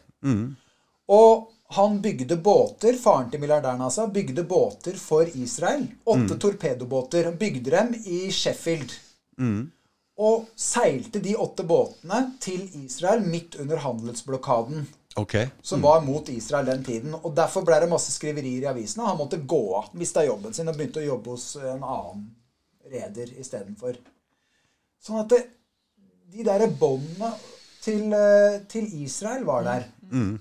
Og 1.09 1.54
han 1.69 2.01
bygde 2.03 2.36
båter, 2.36 2.93
faren 3.01 3.31
til 3.31 3.41
milliardæren 3.41 3.81
altså, 3.82 4.07
bygde 4.07 4.45
båter 4.45 4.99
for 5.01 5.28
Israel. 5.35 5.86
Åtte 6.05 6.36
torpedobåter. 6.39 7.24
Han 7.24 7.39
bygde 7.41 7.70
dem 7.70 7.95
i 8.05 8.27
Sheffield. 8.32 8.93
Og 10.20 10.45
seilte 10.57 11.19
de 11.19 11.35
åtte 11.41 11.65
båtene 11.66 12.20
til 12.41 12.69
Israel 12.85 13.24
midt 13.27 13.57
under 13.61 13.81
handelsblokaden. 13.82 14.86
Okay. 15.16 15.49
Som 15.62 15.82
var 15.82 16.01
mot 16.01 16.28
Israel 16.28 16.66
den 16.66 16.85
tiden. 16.85 17.15
Og 17.15 17.35
Derfor 17.36 17.65
ble 17.66 17.81
det 17.82 17.91
masse 17.91 18.12
skriverier 18.12 18.66
i 18.66 18.70
avisene. 18.70 19.09
Han 19.09 19.19
måtte 19.19 19.41
gå 19.43 19.62
av. 19.78 19.91
Mista 19.99 20.24
jobben 20.27 20.55
sin 20.55 20.70
og 20.70 20.78
begynte 20.78 21.03
å 21.03 21.09
jobbe 21.09 21.35
hos 21.35 21.57
en 21.57 21.82
annen 21.82 22.24
reder 22.91 23.31
istedenfor. 23.41 23.99
Sånn 25.03 25.23
at 25.23 25.32
det, 25.32 25.43
de 26.35 26.47
derre 26.47 26.69
båndene 26.69 27.32
til, 27.85 28.12
eh, 28.12 28.61
til 28.69 28.89
Israel 29.03 29.45
var 29.47 29.65
der. 29.66 29.86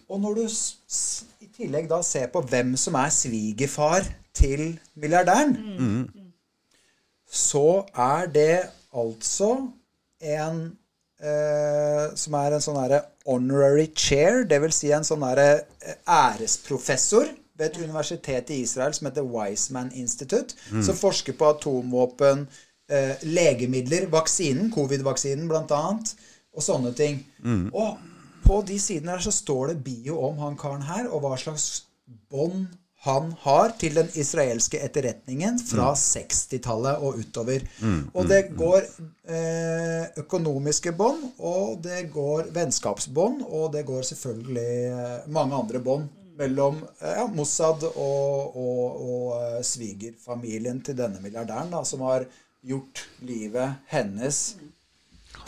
Og 0.09 0.21
når 0.21 0.33
du 0.39 0.43
s 0.49 0.77
s 0.87 1.23
i 1.41 1.49
tillegg 1.53 1.89
da 1.89 2.01
ser 2.05 2.27
på 2.33 2.41
hvem 2.41 2.75
som 2.77 2.95
er 2.95 3.09
svigerfar 3.13 4.05
til 4.33 4.79
milliardæren, 4.95 5.57
så 7.27 7.83
er 7.95 8.27
det 8.29 8.59
altså 8.93 9.67
en 10.21 10.77
eh, 11.23 12.05
som 12.15 12.33
er 12.39 12.55
en 12.55 12.63
sånn 12.63 12.79
derre 12.81 13.01
honorary 13.25 13.87
chair, 13.95 14.43
dvs. 14.49 14.75
Si 14.81 14.91
en 14.93 15.07
sånn 15.07 15.23
derre 15.25 15.65
eh, 15.81 15.97
æresprofessor 16.07 17.31
ved 17.57 17.65
et 17.69 17.81
universitet 17.83 18.49
i 18.49 18.61
Israel 18.63 18.93
som 18.93 19.07
heter 19.09 19.25
Wiseman 19.25 19.91
Institute, 19.95 20.55
som 20.81 20.97
forsker 20.97 21.33
på 21.37 21.51
atomvåpen, 21.53 22.47
eh, 22.89 23.13
legemidler, 23.23 24.07
vaksinen, 24.11 24.71
covid-vaksinen 24.73 25.47
blant 25.49 25.71
annet, 25.71 26.15
og 26.53 26.65
sånne 26.65 26.93
ting. 26.97 27.21
Og 27.73 27.97
på 28.45 28.61
de 28.67 28.79
sidene 28.79 29.15
her 29.15 29.23
så 29.23 29.31
står 29.33 29.73
det 29.73 29.83
bio 29.85 30.19
om 30.29 30.39
han 30.43 30.57
karen 30.59 30.85
her, 30.87 31.09
og 31.09 31.23
hva 31.25 31.37
slags 31.39 31.85
bånd 32.31 32.67
han 33.03 33.33
har 33.43 33.73
til 33.79 33.97
den 33.97 34.07
israelske 34.15 34.79
etterretningen 34.79 35.57
fra 35.59 35.89
60-tallet 35.99 37.01
og 37.03 37.17
utover. 37.19 37.65
Og 38.15 38.29
det 38.29 38.53
går 38.55 38.79
eh, 39.27 40.05
økonomiske 40.23 40.93
bånd, 40.95 41.25
og 41.39 41.81
det 41.83 42.05
går 42.13 42.53
vennskapsbånd, 42.55 43.43
og 43.43 43.73
det 43.75 43.83
går 43.89 44.07
selvfølgelig 44.07 44.77
eh, 44.93 45.27
mange 45.35 45.59
andre 45.59 45.83
bånd 45.83 46.07
mellom 46.39 46.79
eh, 47.01 47.17
ja, 47.19 47.27
Mossad 47.27 47.83
og, 47.91 48.55
og, 48.55 49.03
og 49.03 49.27
eh, 49.41 49.59
svigerfamilien 49.67 50.79
til 50.81 50.95
denne 50.97 51.19
milliardæren, 51.19 51.75
da, 51.75 51.83
som 51.83 52.07
har 52.07 52.23
gjort 52.63 53.03
livet 53.27 53.83
hennes 53.91 54.55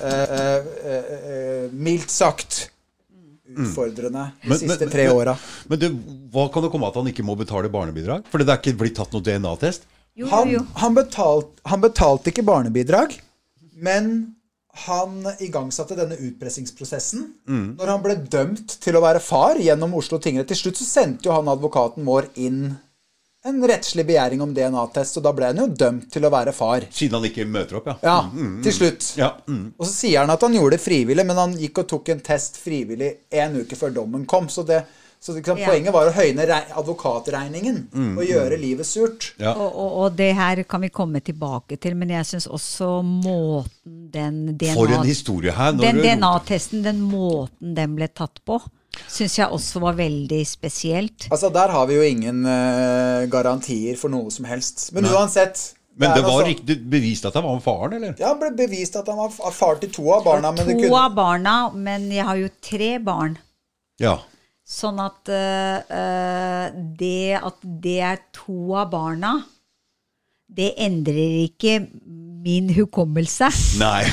eh, 0.01 0.11
eh, 0.11 0.71
eh, 0.83 1.11
eh, 1.15 1.71
mildt 1.71 2.11
sagt 2.11 2.65
utfordrende 3.53 4.31
de 4.41 4.49
Men- 4.49 4.57
siste 4.59 4.79
men- 4.85 4.89
tre 4.91 5.07
men- 5.07 5.15
åra. 5.15 5.37
Men 5.69 5.79
det, 5.79 5.91
hva 6.31 6.47
kan 6.51 6.63
det 6.63 6.71
komme 6.71 6.87
at 6.87 6.95
han 6.95 7.05
ikke 7.07 7.23
må 7.23 7.35
betale 7.37 7.69
barnebidrag? 7.69 8.23
Fordi 8.31 8.45
det 8.45 8.53
er 8.53 8.61
ikke 8.63 8.77
blitt 8.79 8.95
tatt 8.95 9.11
noe 9.13 9.21
DNA-test? 9.21 9.81
Han, 10.31 10.55
han, 10.75 10.95
betalt, 10.95 11.49
han 11.65 11.81
betalte 11.81 12.31
ikke 12.31 12.45
barnebidrag, 12.47 13.17
men 13.75 14.35
han 14.87 15.23
igangsatte 15.39 15.95
denne 15.95 16.15
utpressingsprosessen. 16.19 17.33
Når 17.47 17.87
han 17.87 18.01
ble 18.03 18.15
dømt 18.15 18.79
til 18.79 18.95
å 18.95 19.01
være 19.03 19.19
far 19.23 19.55
gjennom 19.55 19.93
Oslo 19.95 20.17
tingrett 20.19 20.47
til 20.47 20.57
slutt, 20.57 20.79
så 20.79 20.87
sendte 20.87 21.27
jo 21.29 21.31
han 21.35 21.47
advokaten 21.47 22.03
vår 22.07 22.27
inn 22.35 22.77
en 23.45 23.61
rettslig 23.69 24.05
begjæring 24.07 24.41
om 24.41 24.53
DNA-test, 24.55 25.19
og 25.19 25.25
da 25.27 25.31
ble 25.37 25.51
han 25.51 25.61
jo 25.61 25.67
dømt 25.69 26.09
til 26.13 26.25
å 26.25 26.31
være 26.33 26.53
far. 26.55 26.85
Siden 26.89 27.19
han 27.19 27.27
ikke 27.29 27.45
møter 27.45 27.79
opp, 27.79 27.89
ja. 27.91 27.97
Ja, 28.01 28.17
til 28.65 28.73
slutt. 28.73 29.11
Ja, 29.19 29.31
mm. 29.45 29.65
Og 29.77 29.85
så 29.85 29.93
sier 29.93 30.23
han 30.23 30.33
at 30.33 30.45
han 30.45 30.57
gjorde 30.57 30.79
det 30.79 30.83
frivillig, 30.85 31.25
men 31.29 31.37
han 31.41 31.57
gikk 31.59 31.83
og 31.83 31.89
tok 31.93 32.13
en 32.15 32.23
test 32.25 32.57
frivillig 32.61 33.11
en 33.29 33.59
uke 33.61 33.77
før 33.77 33.93
dommen 33.93 34.23
kom. 34.29 34.49
Så, 34.49 34.65
det, 34.65 34.81
så 35.21 35.35
liksom, 35.37 35.61
Ja. 35.61 35.69
poenget 35.69 35.93
var 35.93 36.09
å 36.09 36.15
høyne 36.15 36.45
advokatregningen 36.45 36.73
advokatregningen 36.81 38.17
og 38.17 38.23
gjøre 38.25 38.57
livet 38.61 38.89
surt. 38.89 39.31
Ja. 39.37 39.53
Og, 39.53 39.69
og, 39.69 39.91
og 40.01 40.17
det 40.17 40.31
her 40.37 40.63
kan 40.69 40.81
vi 40.81 40.89
komme 40.89 41.21
tilbake 41.21 41.77
til, 41.77 41.97
men 41.99 42.15
jeg 42.15 42.25
syns 42.31 42.47
også 42.49 42.89
måten 43.05 44.09
den 44.15 44.57
For 44.73 44.89
en 44.89 45.03
DNA 45.03 45.11
historie 45.11 45.53
her. 45.53 45.75
når 45.77 45.85
Den 45.91 46.01
DNA-testen, 46.01 46.81
den 46.85 47.05
måten 47.05 47.77
den 47.77 47.93
ble 47.99 48.09
tatt 48.09 48.41
på, 48.45 48.57
syns 49.07 49.37
jeg 49.39 49.47
også 49.51 49.81
var 49.83 49.97
veldig 49.97 50.41
spesielt. 50.47 51.27
Altså, 51.31 51.49
der 51.53 51.73
har 51.73 51.87
vi 51.89 51.97
jo 51.97 52.05
ingen 52.05 52.43
uh, 52.47 53.25
garantier 53.31 53.97
for 53.99 54.13
noe 54.13 54.31
som 54.33 54.47
helst. 54.49 54.89
Men 54.95 55.07
uansett 55.11 55.73
Men 55.95 56.11
det, 56.11 56.21
det 56.21 56.23
var 56.27 56.41
altså- 56.41 56.47
riktig 56.49 56.77
bevist 56.91 57.25
at 57.29 57.35
han 57.39 57.45
var 57.47 57.59
faren, 57.63 57.97
eller? 57.97 58.15
Ja, 58.19 58.33
det 58.33 58.41
ble 58.43 58.67
bevist 58.67 58.95
at 58.99 59.07
han 59.07 59.19
var 59.21 59.51
far 59.55 59.79
til 59.81 59.91
to 59.95 60.07
av 60.11 60.25
barna. 60.27 60.51
Men 60.51 60.67
det 60.67 60.75
To 60.75 60.79
kunne, 60.83 61.03
av 61.05 61.15
barna, 61.15 61.57
men 61.73 62.09
jeg 62.11 62.25
har 62.27 62.39
jo 62.41 62.49
tre 62.61 62.93
barn. 62.99 63.37
Ja. 64.03 64.17
Sånn 64.65 64.97
at 64.99 65.29
eh, 65.29 65.77
eh, 65.93 66.77
det 66.99 67.37
at 67.37 67.59
det 67.63 67.99
er 68.01 68.23
to 68.33 68.73
av 68.73 68.89
barna, 68.91 69.35
det 70.49 70.73
endrer 70.81 71.45
ikke 71.45 71.77
min 72.45 72.69
hukommelse. 72.75 73.49
Nei. 73.81 74.03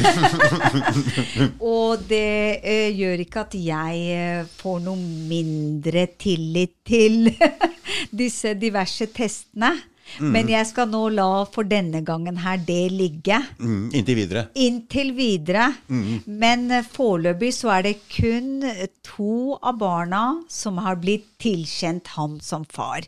Og 1.75 2.03
det 2.09 2.65
eh, 2.65 2.89
gjør 2.97 3.25
ikke 3.27 3.45
at 3.45 3.57
jeg 3.61 4.03
eh, 4.17 4.51
får 4.63 4.83
noe 4.87 4.99
mindre 5.29 6.07
tillit 6.17 6.79
til 6.89 7.29
disse 8.23 8.55
diverse 8.61 9.11
testene. 9.13 9.75
Men 10.21 10.51
jeg 10.51 10.67
skal 10.69 10.91
nå 10.93 11.03
la 11.15 11.45
for 11.53 11.69
denne 11.69 12.03
gangen 12.05 12.41
her 12.43 12.61
det 12.67 12.91
ligge. 12.93 13.39
Mm, 13.59 13.91
inntil 13.95 14.19
videre. 14.19 14.45
Inntil 14.55 15.13
videre. 15.17 15.69
Men 16.27 16.67
eh, 16.71 16.85
foreløpig 16.85 17.53
så 17.57 17.73
er 17.79 17.87
det 17.89 17.95
kun 18.13 18.67
eh, 18.69 18.89
to 19.07 19.57
av 19.61 19.79
barna 19.81 20.25
som 20.53 20.81
har 20.83 20.99
blitt 21.03 21.29
tilkjent 21.43 22.13
han 22.17 22.39
som 22.45 22.67
far. 22.69 23.07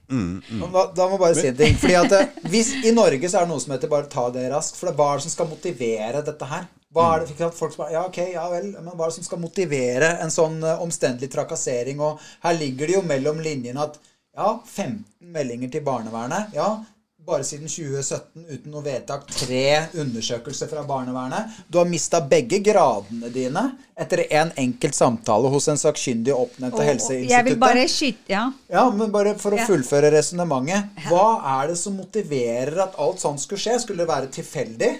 da, 0.73 0.87
da 0.97 1.09
må 1.11 1.19
jeg 1.19 1.25
bare 1.27 1.37
si 1.39 1.51
en 1.51 1.59
ting. 1.59 1.77
Fordi 1.83 1.99
at 2.01 2.17
eh, 2.19 2.41
hvis, 2.53 2.73
I 2.85 2.95
Norge 2.97 3.29
så 3.29 3.41
er 3.43 3.47
det 3.47 3.55
noe 3.55 3.67
som 3.67 3.77
heter 3.77 3.93
'bare 3.93 4.11
ta 4.11 4.31
det 4.35 4.49
raskt'. 4.53 4.81
For 4.81 4.91
det 4.91 4.97
er 4.97 5.15
er 5.15 5.27
som 5.27 5.35
skal 5.37 5.51
motivere 5.51 6.25
dette 6.25 6.49
her? 6.51 6.67
Hva 6.95 7.05
er 7.17 7.25
det? 7.27 7.51
Folk 7.55 7.75
som 7.75 7.89
ja, 7.91 8.05
ok, 8.07 8.19
ja 8.33 8.49
vel, 8.53 8.71
men 8.79 8.93
hva 8.95 9.07
er 9.07 9.11
det 9.11 9.19
som 9.19 9.27
skal 9.27 9.43
motivere 9.43 10.13
en 10.23 10.31
sånn 10.31 10.61
omstendelig 10.63 11.31
trakassering? 11.33 12.01
Og 12.01 12.23
her 12.45 12.55
ligger 12.59 12.87
det 12.87 12.95
jo 12.95 13.03
mellom 13.07 13.41
linjene 13.43 13.83
at 13.83 13.99
ja, 14.35 14.61
15 14.67 15.33
meldinger 15.35 15.71
til 15.71 15.83
barnevernet. 15.87 16.55
Ja, 16.55 16.85
bare 17.27 17.45
siden 17.47 17.69
2017 17.69 18.45
uten 18.53 18.73
noe 18.75 18.83
vedtak. 18.85 19.25
Tre 19.33 19.87
undersøkelser 20.03 20.69
fra 20.69 20.83
barnevernet. 20.89 21.55
Du 21.73 21.79
har 21.81 21.89
mista 21.89 22.21
begge 22.21 22.59
gradene 22.65 23.31
dine 23.33 23.63
etter 23.97 24.25
en 24.31 24.53
enkelt 24.61 24.95
samtale 24.99 25.49
hos 25.53 25.69
en 25.73 25.81
sakkyndig 25.81 26.35
oppnevnt 26.37 26.75
av 26.77 26.85
Helseinstituttet. 26.85 27.33
Jeg 27.33 27.45
vil 27.49 27.59
bare 27.63 27.87
skyte 27.89 28.29
Ja. 28.35 28.45
Ja, 28.71 28.91
men 28.91 29.11
bare 29.15 29.35
for 29.39 29.53
å 29.53 29.59
Ja. 29.59 29.67
fullføre 29.67 30.11
resonnementet. 30.13 30.91
Hva 31.09 31.63
er 31.63 31.69
det 31.69 31.79
som 31.79 31.97
motiverer 31.97 32.79
at 32.83 32.95
alt 32.99 33.21
sånt 33.21 33.41
skulle 33.41 33.61
skje? 33.61 33.81
Skulle 33.81 34.05
det 34.05 34.09
være 34.09 34.29
tilfeldig? 34.29 34.93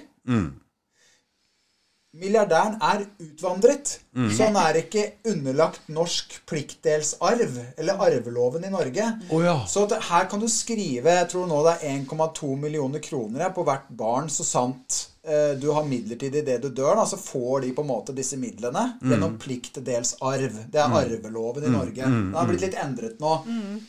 Milliardæren 2.15 2.77
er 2.79 3.01
utvandret, 3.19 3.97
så 4.37 4.47
han 4.47 4.57
er 4.61 4.77
ikke 4.79 5.03
underlagt 5.33 5.89
norsk 5.91 6.37
pliktdelsarv, 6.47 7.57
eller 7.77 8.03
arveloven 8.07 8.63
i 8.63 8.71
Norge. 8.71 9.07
Oh, 9.35 9.43
ja. 9.43 9.57
Så 9.67 9.83
at 9.89 9.97
her 10.13 10.29
kan 10.31 10.39
du 10.39 10.47
skrive 10.47 11.11
jeg 11.17 11.27
tror 11.33 11.49
nå 11.51 11.59
det 11.67 11.73
er 11.75 11.97
1,2 12.05 12.53
millioner 12.61 13.03
kroner 13.03 13.51
på 13.57 13.65
hvert 13.67 13.89
barn, 13.99 14.31
så 14.31 14.47
sant 14.47 15.01
eh, 15.27 15.57
du 15.59 15.67
har 15.75 15.89
midlertidig 15.89 16.45
det 16.47 16.61
du 16.63 16.69
dør, 16.71 16.95
da, 17.01 17.07
så 17.11 17.19
får 17.19 17.65
de 17.67 17.73
på 17.75 17.83
en 17.83 17.91
måte 17.91 18.15
disse 18.15 18.39
midlene 18.39 18.85
gjennom 19.03 19.35
pliktdelsarv. 19.43 20.61
Det 20.71 20.81
er 20.85 20.95
arveloven 21.01 21.67
i 21.67 21.75
Norge. 21.75 22.05
Den 22.07 22.39
har 22.39 22.47
blitt 22.47 22.63
litt 22.69 22.79
endret 22.79 23.19
nå. 23.19 23.41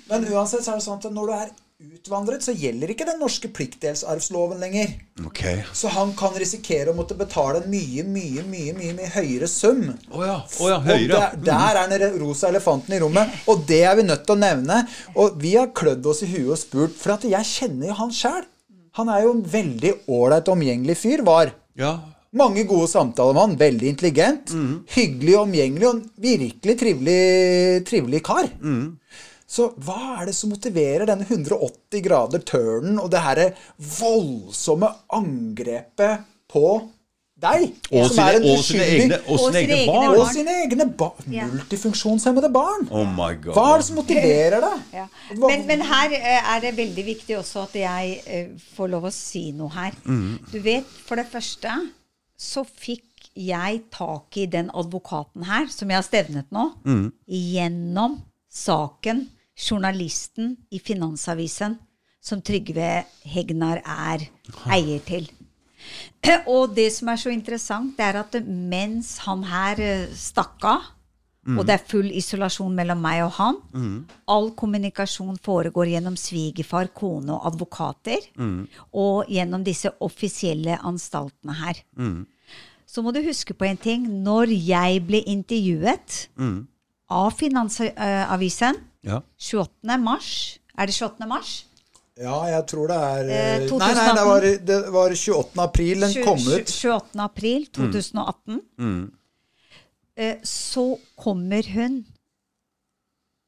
Men 0.09 0.27
uansett 0.33 0.65
så 0.65 0.73
er 0.73 0.81
det 0.81 0.87
sånn 0.87 0.97
at 0.97 1.13
når 1.13 1.29
du 1.29 1.37
er 1.37 1.53
utvandret, 1.93 2.41
så 2.41 2.53
gjelder 2.55 2.91
ikke 2.91 3.05
den 3.07 3.19
norske 3.21 3.49
pliktdelsarvsloven 3.53 4.61
lenger. 4.63 4.93
Okay. 5.27 5.61
Så 5.75 5.91
han 5.93 6.13
kan 6.17 6.33
risikere 6.39 6.91
å 6.91 6.97
måtte 6.97 7.17
betale 7.19 7.61
en 7.61 7.69
mye, 7.71 8.05
mye, 8.07 8.45
mye 8.47 8.73
mye, 8.77 8.93
mye 8.97 9.11
høyere 9.13 9.49
sum. 9.51 9.83
Oh 10.09 10.23
ja. 10.25 10.39
Oh 10.59 10.71
ja. 10.71 10.79
Høyere. 10.85 11.05
Og 11.05 11.45
der, 11.45 11.45
der 11.51 11.79
er 11.83 11.93
den 12.07 12.17
rosa 12.23 12.49
elefanten 12.49 12.97
i 12.97 13.01
rommet. 13.03 13.37
Og 13.51 13.63
det 13.69 13.83
er 13.85 13.99
vi 13.99 14.07
nødt 14.07 14.25
til 14.25 14.37
å 14.37 14.41
nevne. 14.41 14.81
Og 15.13 15.37
vi 15.41 15.53
har 15.59 15.73
klødd 15.77 16.09
oss 16.09 16.23
i 16.25 16.31
huet 16.31 16.55
og 16.55 16.61
spurt, 16.61 16.97
for 16.97 17.15
at 17.17 17.27
jeg 17.29 17.51
kjenner 17.51 17.91
jo 17.91 17.99
han 18.01 18.13
sjæl. 18.15 18.43
Han 18.95 19.11
er 19.11 19.25
jo 19.25 19.35
en 19.35 19.45
veldig 19.55 19.95
ålreit, 20.15 20.51
omgjengelig 20.55 20.99
fyr. 21.01 21.25
Var. 21.27 21.53
Ja. 21.79 21.97
Mange 22.35 22.63
gode 22.67 22.87
samtaler 22.91 23.35
med 23.35 23.43
han. 23.45 23.57
Veldig 23.61 23.91
intelligent. 23.91 24.55
Hyggelig, 24.95 25.37
omgjengelig 25.41 25.89
og 25.89 25.97
en 25.97 26.05
virkelig 26.29 26.77
trivelig, 26.81 27.19
trivelig 27.87 28.23
kar. 28.25 28.49
Så 29.47 29.69
hva 29.85 30.21
er 30.21 30.25
det 30.31 30.35
som 30.35 30.49
motiverer 30.49 31.05
denne 31.05 31.25
180 31.27 32.01
grader 32.05 32.41
turnen 32.47 32.97
og 32.99 33.11
det 33.13 33.21
her 33.21 33.41
voldsomme 33.99 34.89
angrepet 35.13 36.23
på 36.49 36.63
deg? 37.45 37.67
Og 37.91 38.07
sine, 38.09 38.25
er 38.25 38.37
en 38.39 38.47
og 38.55 38.63
sine 38.65 38.87
egne, 38.95 39.19
og 39.27 39.35
Og 39.35 39.53
sine 39.53 39.61
egne 39.77 39.91
barn. 39.91 40.17
og 40.17 40.27
sine 40.33 40.55
egne 40.63 40.87
ba 40.97 41.09
Ja. 41.31 41.45
multifunksjonshemmede 41.51 42.49
barn. 42.53 42.87
Oh 42.89 43.05
my 43.05 43.33
god. 43.43 43.53
Hva 43.53 43.65
er 43.73 43.77
det 43.77 43.85
som 43.85 43.95
motiverer 44.01 44.61
deg? 44.65 44.81
Ja. 44.93 45.05
Men, 45.37 45.65
men 45.67 45.81
her 45.81 46.15
eh, 46.17 46.55
er 46.55 46.59
det 46.65 46.73
veldig 46.77 47.05
viktig 47.05 47.37
også 47.37 47.63
at 47.67 47.75
jeg 47.75 48.21
eh, 48.25 48.47
får 48.75 48.89
lov 48.95 49.05
å 49.05 49.13
si 49.13 49.51
noe 49.51 49.69
her. 49.75 49.93
Du 50.51 50.57
vet, 50.63 50.87
for 51.05 51.15
det 51.21 51.27
første 51.31 51.69
så 52.37 52.65
fikk 52.65 53.29
jeg 53.35 53.81
tak 53.91 54.37
i 54.39 54.45
den 54.47 54.69
advokaten 54.73 55.43
her, 55.43 55.67
som 55.67 55.89
jeg 55.91 55.97
har 56.01 56.03
stevnet 56.07 56.49
nå, 56.55 56.69
gjennom 57.27 58.21
saken 58.51 59.25
journalisten 59.55 60.55
i 60.71 60.79
Finansavisen 60.79 61.77
som 62.25 62.41
Trygve 62.41 63.05
Hegnar 63.23 63.81
er 63.81 64.27
eier 64.73 65.01
til. 65.05 65.29
Og 66.55 66.73
det 66.75 66.89
som 66.95 67.11
er 67.13 67.21
så 67.21 67.31
interessant, 67.33 67.93
det 67.97 68.05
er 68.07 68.19
at 68.23 68.37
mens 68.45 69.19
han 69.27 69.43
her 69.45 69.81
eh, 69.83 70.13
stakk 70.17 70.65
av, 70.65 70.91
og 71.45 71.61
det 71.67 71.75
er 71.75 71.83
full 71.85 72.07
isolasjon 72.09 72.73
mellom 72.73 72.97
meg 72.97 73.19
og 73.21 73.35
han, 73.35 73.57
all 74.33 74.47
kommunikasjon 74.57 75.35
foregår 75.45 75.91
gjennom 75.91 76.15
svigerfar, 76.17 76.87
kone 76.89 77.35
og 77.35 77.45
advokater, 77.51 78.17
og 78.97 79.29
gjennom 79.29 79.61
disse 79.63 79.91
offisielle 80.01 80.79
anstaltene 80.81 81.53
her. 81.59 81.83
Så 82.89 83.03
må 83.05 83.13
du 83.13 83.21
huske 83.21 83.53
på 83.53 83.67
en 83.69 83.77
ting. 83.77 84.09
Når 84.25 84.55
jeg 84.57 85.05
ble 85.05 85.21
intervjuet 85.21 86.27
av 87.09 87.31
Finansavisen 87.37 88.75
Ja. 89.03 89.21
28. 89.37 89.97
mars 90.01 90.59
Er 90.77 90.87
det 90.87 90.93
28. 90.95 91.27
mars? 91.27 91.65
Ja, 92.17 92.45
jeg 92.47 92.65
tror 92.67 92.87
det 92.87 92.95
er 92.95 93.29
Eh, 93.29 93.63
eh, 93.63 93.67
2018. 93.67 93.79
Nei, 93.79 93.93
nei, 93.93 94.15
det 94.15 94.25
var, 94.25 94.41
det 94.85 94.93
var 94.93 95.09
28. 95.15 95.59
april 95.63 95.99
den 95.99 96.13
kom 96.23 96.39
ut. 96.39 96.67
28. 96.71 97.19
april 97.23 97.65
2018. 97.67 99.11
eh, 100.17 100.35
så 100.43 100.97
kommer 101.17 101.63
hun 101.73 102.05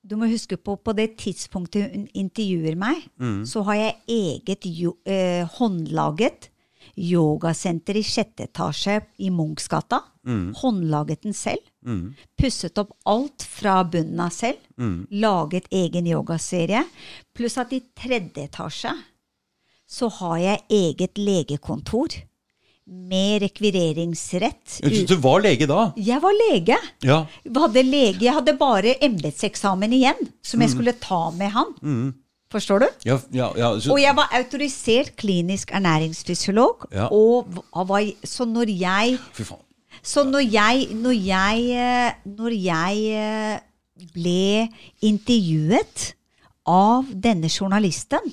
Du 0.08 0.16
må 0.16 0.28
huske 0.32 0.56
på 0.58 0.76
på 0.80 0.94
det 0.96 1.18
tidspunktet 1.18 1.92
hun 1.92 2.08
intervjuer 2.16 2.78
meg, 2.80 3.10
så 3.46 3.62
har 3.68 3.76
jeg 3.76 3.96
eget 4.08 4.64
jo, 4.64 4.94
eh, 5.06 5.44
håndlaget 5.58 6.48
yogasenter 6.98 7.98
i 8.00 8.04
sjette 8.04 8.44
etasje 8.48 9.02
i 9.20 9.30
Munchsgata. 9.30 10.00
Håndlaget 10.62 11.24
den 11.24 11.34
selv. 11.34 11.60
Pusset 12.38 12.78
opp 12.82 12.92
alt 13.06 13.44
fra 13.48 13.80
bunnen 13.84 14.20
av 14.20 14.30
selv. 14.36 14.60
Laget 15.12 15.68
egen 15.72 16.08
yogaserie. 16.08 16.84
Pluss 17.36 17.58
at 17.58 17.72
i 17.74 17.82
tredje 17.96 18.44
etasje 18.50 18.94
så 19.88 20.10
har 20.20 20.38
jeg 20.44 20.64
eget 20.70 21.18
legekontor 21.18 22.18
med 22.88 23.42
rekvireringsrett. 23.44 24.80
Du 25.08 25.16
var 25.24 25.42
lege 25.44 25.68
da? 25.68 25.92
Jeg 25.96 26.22
var 26.24 26.36
lege. 26.36 26.78
Ja. 27.04 27.22
Hadde, 27.56 27.84
lege, 27.84 28.26
jeg 28.26 28.34
hadde 28.36 28.56
bare 28.60 28.96
embetseksamen 29.04 29.96
igjen, 29.96 30.30
som 30.44 30.64
jeg 30.64 30.72
skulle 30.76 30.94
ta 31.00 31.30
med 31.36 31.52
han. 31.56 31.74
Forstår 32.52 32.80
du? 32.80 32.88
Ja, 33.04 33.18
ja, 33.36 33.50
ja. 33.60 33.74
Så, 33.80 33.92
Og 33.92 34.00
jeg 34.00 34.16
var 34.16 34.32
autorisert 34.38 35.16
klinisk 35.20 35.72
ernæringsfysiolog. 35.76 36.88
Ja. 36.96 37.10
Og 37.12 37.48
var, 37.90 38.08
så 38.24 38.48
når 38.48 38.72
jeg 38.72 39.18
Fy 39.36 39.44
faen. 39.44 39.64
Så 40.08 40.24
når 40.24 40.46
jeg, 40.48 40.88
når 40.96 41.16
jeg, 41.20 41.64
eh, 41.76 42.20
når 42.38 42.54
jeg 42.56 43.00
eh, 43.12 44.06
ble 44.16 44.68
intervjuet 45.04 46.12
av 46.68 47.10
denne 47.12 47.50
journalisten, 47.52 48.30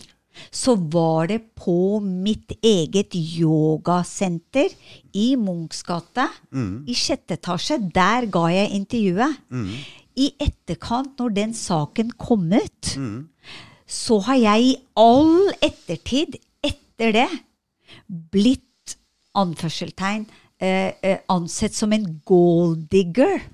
så 0.50 0.74
var 0.90 1.28
det 1.30 1.40
på 1.58 2.00
mitt 2.02 2.56
eget 2.58 3.14
yogasenter 3.14 4.72
i 5.14 5.34
Munchs 5.38 5.84
gate, 5.86 6.26
i 6.90 6.94
sjette 6.98 7.38
etasje. 7.38 7.78
Der 7.94 8.26
ga 8.34 8.48
jeg 8.50 8.74
intervjuet. 8.74 9.38
I 10.18 10.26
etterkant, 10.42 11.14
når 11.18 11.36
den 11.38 11.54
saken 11.54 12.10
kom 12.18 12.50
ut, 12.50 12.90
så 13.86 14.18
har 14.26 14.40
jeg 14.42 14.66
i 14.72 14.74
all 14.98 15.54
ettertid 15.62 16.38
etter 16.66 17.14
det 17.14 17.30
blitt 18.08 18.98
anførselstegn 19.38 20.26
eh, 20.64 20.94
eh, 21.04 21.20
ansett 21.28 21.76
som 21.76 21.92
en 21.92 22.06
golddigger. 22.24 23.50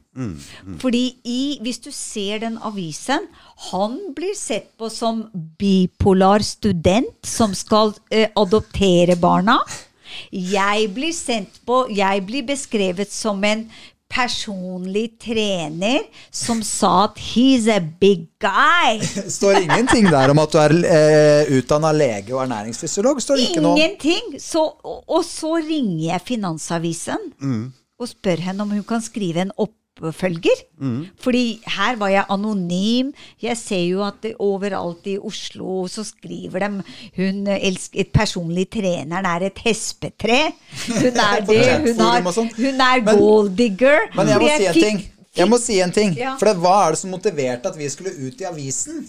Fordi 0.82 1.04
i, 1.24 1.42
hvis 1.62 1.78
du 1.84 1.92
ser 1.94 2.40
den 2.42 2.56
avisen 2.66 3.28
Han 3.70 3.94
blir 4.16 4.34
sett 4.34 4.66
på 4.76 4.88
som 4.90 5.22
bipolar 5.60 6.42
student 6.42 7.14
som 7.22 7.54
skal 7.54 7.94
eh, 8.10 8.26
adoptere 8.34 9.14
barna. 9.16 9.60
Jeg 10.34 10.90
blir 10.96 11.14
sendt 11.14 11.60
på 11.66 11.84
Jeg 11.94 12.24
blir 12.26 12.42
beskrevet 12.48 13.14
som 13.14 13.38
en 13.46 13.68
personlig 14.10 15.18
trener 15.22 16.02
som 16.30 16.62
sa 16.66 17.04
at 17.04 17.18
'he's 17.18 17.68
a 17.70 17.80
big 17.80 18.26
guy'. 18.42 19.00
Står 19.38 19.62
ingenting 19.62 20.10
der 20.10 20.30
om 20.30 20.38
at 20.42 20.52
du 20.52 20.58
er 20.58 20.74
eh, 20.84 21.52
utdanna 21.58 21.92
lege 21.92 22.34
og 22.34 22.42
ernæringsfysiolog. 22.44 23.22
Står 23.22 23.36
det 23.36 23.48
ikke 23.50 23.62
noe. 23.64 23.78
Ingenting! 23.78 24.40
Så, 24.42 24.64
og, 24.84 25.04
og 25.08 25.24
så 25.24 25.54
ringer 25.62 26.12
jeg 26.12 26.26
Finansavisen 26.26 27.30
og 28.00 28.08
spør 28.08 28.40
henne 28.48 28.64
om 28.64 28.70
hun 28.70 28.84
kan 28.84 29.02
skrive 29.04 29.44
en 29.44 29.52
oppfølger. 30.08 30.62
Fordi 31.20 31.42
her 31.76 31.96
var 32.00 32.08
jeg 32.12 32.24
anonym. 32.32 33.12
Jeg 33.42 33.56
ser 33.60 33.82
jo 33.84 34.02
at 34.06 34.20
det, 34.24 34.34
overalt 34.40 35.06
i 35.12 35.18
Oslo 35.18 35.86
så 35.92 36.04
skriver 36.08 36.64
de 36.66 36.70
hun 37.20 37.46
elsker, 37.52 38.08
Personlig 38.14 38.68
treneren 38.72 39.26
er 39.26 39.46
et 39.50 39.58
hespetre. 39.64 40.40
Hun 40.88 41.06
er 41.12 41.40
det. 41.50 41.62
Hun, 41.86 42.00
har, 42.00 42.20
hun 42.24 42.80
er 42.80 43.04
Men- 43.04 43.18
golddigger. 43.18 44.10
Men 44.16 44.28
jeg 44.28 44.40
må 44.40 44.48
jeg 44.48 44.58
si 44.60 44.66
en 44.66 44.74
fikk- 44.74 44.84
ting. 44.90 45.06
Jeg 45.36 45.46
må 45.48 45.58
si 45.62 45.80
en 45.80 45.92
ting. 45.94 46.14
Ja. 46.18 46.34
For 46.40 46.46
det, 46.50 46.56
hva 46.58 46.76
er 46.88 46.96
det 46.96 46.98
som 47.04 47.10
motiverte 47.14 47.68
at 47.70 47.76
vi 47.78 47.88
skulle 47.88 48.10
ut 48.18 48.40
i 48.40 48.44
avisen? 48.48 49.04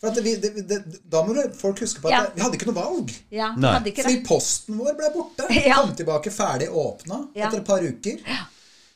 For 0.00 0.08
at 0.08 0.18
vi, 0.24 0.32
det, 0.40 0.50
det, 0.64 0.78
da 1.12 1.20
må 1.26 1.34
folk 1.60 1.78
huske 1.84 2.00
på 2.00 2.08
at 2.08 2.14
Ja. 2.14 2.20
vi 2.34 2.40
hadde 2.40 2.56
ikke 2.56 2.66
noe 2.70 2.78
valg. 2.80 3.10
Ja, 3.30 3.50
hadde 3.52 3.90
ikke 3.92 4.02
Fordi 4.06 4.22
posten 4.24 4.78
vår 4.80 4.94
ble 4.96 5.10
borte. 5.14 5.44
Ja. 5.68 5.76
Kom 5.82 5.92
tilbake 5.94 6.32
ferdig 6.32 6.70
åpna 6.72 7.18
Ja. 7.36 7.46
etter 7.50 7.60
et 7.60 7.66
par 7.68 7.84
uker. 7.84 8.16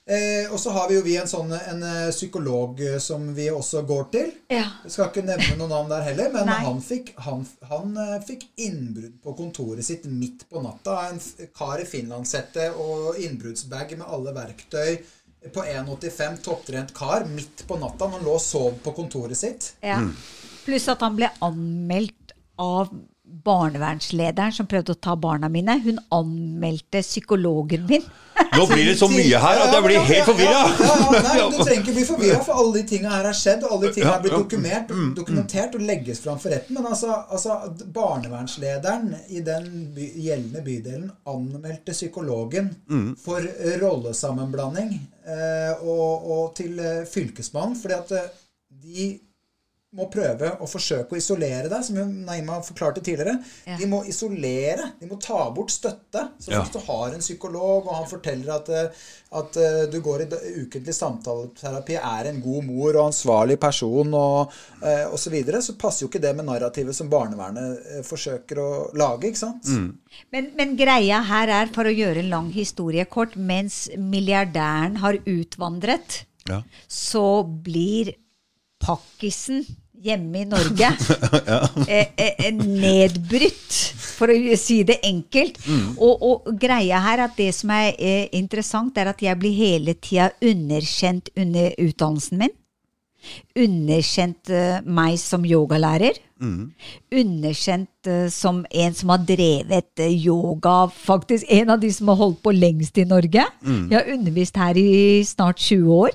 Eh, 0.05 0.52
og 0.52 0.60
så 0.60 0.70
har 0.70 0.89
vi 0.90 0.98
jo 0.98 1.02
vi 1.05 1.14
en 1.16 1.28
sånn 1.28 1.52
en 1.56 1.81
eh, 1.81 2.10
psykolog 2.12 2.81
eh, 2.85 2.98
som 3.01 3.24
vi 3.32 3.47
også 3.48 3.86
går 3.89 4.02
til. 4.12 4.35
Ja. 4.52 4.66
Jeg 4.85 4.93
skal 4.93 5.09
ikke 5.09 5.24
nevne 5.24 5.56
noe 5.56 5.70
navn 5.70 5.89
der 5.94 6.05
heller, 6.05 6.28
men 6.35 6.51
Nei. 6.51 6.59
han 6.66 6.82
fikk, 6.85 7.14
han, 7.24 7.47
han 7.70 7.97
eh, 8.02 8.18
fikk 8.26 8.44
innbrudd 8.66 9.14
på 9.24 9.32
kontoret 9.39 9.86
sitt 9.86 10.05
midt 10.10 10.44
på 10.51 10.60
natta. 10.64 10.98
En 11.09 11.22
kar 11.56 11.81
i 11.81 11.89
finlandshette 11.89 12.68
og 12.85 13.16
innbruddsbag 13.24 13.97
med 13.97 14.05
alle 14.05 14.36
verktøy 14.36 15.01
på 15.55 15.64
1,85, 15.72 16.36
topptrent 16.44 16.93
kar, 16.97 17.24
midt 17.32 17.64
på 17.68 17.81
natta. 17.81 18.10
Han 18.12 18.28
lå 18.28 18.36
og 18.36 18.44
sov 18.44 18.76
på 18.85 18.93
kontoret 18.97 19.40
sitt. 19.40 19.72
Ja. 19.85 20.02
Pluss 20.68 20.89
at 20.93 21.01
han 21.05 21.16
ble 21.16 21.32
anmeldt 21.44 22.36
av 22.60 22.93
barnevernslederen 23.24 24.52
som 24.52 24.68
prøvde 24.68 24.94
å 24.94 25.01
ta 25.01 25.16
barna 25.16 25.48
mine. 25.52 25.78
Hun 25.85 25.98
anmeldte 26.12 27.01
psykologen 27.05 27.89
min. 27.89 28.05
Nå 28.59 28.66
blir 28.70 28.86
det 28.90 28.94
så 28.98 29.09
mye 29.10 29.40
her 29.44 29.62
at 29.64 29.72
jeg 29.74 29.85
blir 29.86 30.06
helt 30.09 30.28
forvirra! 30.28 30.62
Nei, 31.24 31.35
du 31.51 31.59
trenger 31.59 31.81
ikke 31.82 31.97
bli 31.97 32.05
forvirra, 32.09 32.40
for 32.47 32.60
alle 32.62 32.76
de 32.78 32.85
tinga 32.93 33.12
her 33.14 33.28
har 33.28 33.39
skjedd, 33.39 33.66
og 33.66 33.76
alle 33.76 33.89
de 33.89 33.94
tinga 33.98 34.12
er 34.14 34.22
blitt 34.24 34.36
dokumentert, 34.36 34.94
dokumentert 35.18 35.78
og 35.78 35.86
legges 35.89 36.22
fram 36.24 36.40
for 36.43 36.55
retten. 36.55 36.78
Men 36.78 36.90
altså, 36.93 37.18
altså 37.28 37.59
barnevernslederen 37.97 39.10
i 39.28 39.43
den 39.47 39.68
by, 39.97 40.09
gjeldende 40.26 40.64
bydelen 40.64 41.10
anmeldte 41.31 41.97
psykologen 41.97 42.70
for 43.24 43.44
rollesammenblanding 43.82 44.94
eh, 45.26 45.85
og, 45.85 46.31
og 46.36 46.56
til 46.59 46.78
eh, 46.78 47.05
fylkesmannen, 47.10 47.76
fordi 47.81 47.98
at 47.98 48.16
eh, 48.18 48.32
de 48.85 49.09
må 49.95 50.09
prøve 50.11 50.49
å 50.59 50.66
forsøke 50.66 51.15
å 51.15 51.19
isolere 51.21 51.69
deg, 51.71 51.85
som 51.87 51.99
Naima 52.27 52.57
forklarte 52.66 53.03
tidligere. 53.05 53.37
Ja. 53.66 53.77
De 53.79 53.87
må 53.87 54.01
isolere. 54.11 54.89
De 55.01 55.07
må 55.07 55.19
ta 55.23 55.51
bort 55.55 55.71
støtte. 55.71 56.25
Så 56.43 56.51
Ja. 56.53 56.65
du 56.73 56.79
har 56.87 57.12
en 57.15 57.21
psykolog, 57.23 57.87
og 57.87 57.95
han 57.95 58.07
forteller 58.11 58.55
at, 58.57 58.69
eh, 58.69 58.89
at 59.33 59.57
eh, 59.57 59.87
du 59.91 60.01
går 60.01 60.23
i 60.23 60.27
ukentlig 60.65 60.95
samtaleterapi, 60.95 61.95
er 62.01 62.31
en 62.31 62.41
god 62.43 62.65
mor 62.65 62.91
og 62.97 63.07
ansvarlig 63.12 63.59
person 63.61 64.12
og 64.15 64.53
eh, 64.83 65.07
osv., 65.07 65.25
så, 65.25 65.31
videre, 65.31 65.62
så 65.62 65.77
passer 65.79 66.05
jo 66.05 66.11
ikke 66.11 66.21
det 66.21 66.35
med 66.37 66.45
narrativet 66.47 66.95
som 66.95 67.09
barnevernet 67.09 68.05
forsøker 68.05 68.59
å 68.61 68.69
lage. 68.95 69.31
ikke 69.31 69.41
sant? 69.41 69.71
Men, 70.33 70.51
men 70.57 70.77
greia 70.77 71.23
her 71.25 71.49
er, 71.49 71.71
for 71.75 71.85
å 71.89 71.95
gjøre 71.95 72.19
en 72.21 72.31
lang 72.31 72.51
historie 72.53 73.05
kort, 73.07 73.37
mens 73.37 73.89
milliardæren 73.97 74.97
har 74.99 75.15
utvandret, 75.25 76.25
Ja. 76.49 76.62
så 76.89 77.43
blir 77.47 78.12
pakkisen 78.85 79.65
hjemme 80.05 80.43
i 80.43 80.48
Norge 80.48 80.90
eh, 81.89 82.10
eh, 82.16 82.51
nedbrutt, 82.55 83.78
for 84.14 84.31
å 84.31 84.59
si 84.60 84.82
det 84.86 85.01
enkelt. 85.05 85.60
Og, 85.98 86.26
og 86.28 86.51
greia 86.60 87.01
her 87.05 87.18
er 87.18 87.28
at 87.28 87.39
det 87.39 87.51
som 87.56 87.72
er 87.74 87.94
eh, 87.98 88.28
interessant, 88.36 88.97
er 89.00 89.10
at 89.15 89.23
jeg 89.24 89.41
blir 89.41 89.57
hele 89.57 89.97
tida 89.97 90.31
underkjent 90.44 91.33
under 91.41 91.73
utdannelsen 91.83 92.44
min. 92.44 92.55
Underkjent 93.57 94.50
eh, 94.52 94.83
meg 94.84 95.16
som 95.20 95.44
yogalærer. 95.49 96.18
Underkjent 97.15 98.10
eh, 98.10 98.26
som 98.34 98.65
en 98.68 98.94
som 98.99 99.12
har 99.15 99.23
drevet 99.24 100.02
eh, 100.05 100.12
yoga, 100.26 100.91
faktisk 100.92 101.49
en 101.49 101.73
av 101.73 101.81
de 101.81 101.89
som 101.94 102.10
har 102.12 102.20
holdt 102.20 102.42
på 102.44 102.52
lengst 102.52 102.99
i 103.00 103.07
Norge. 103.08 103.47
Jeg 103.89 103.97
har 103.97 104.12
undervist 104.12 104.60
her 104.60 104.76
i 104.76 105.24
snart 105.24 105.62
20 105.65 105.89
år. 106.05 106.12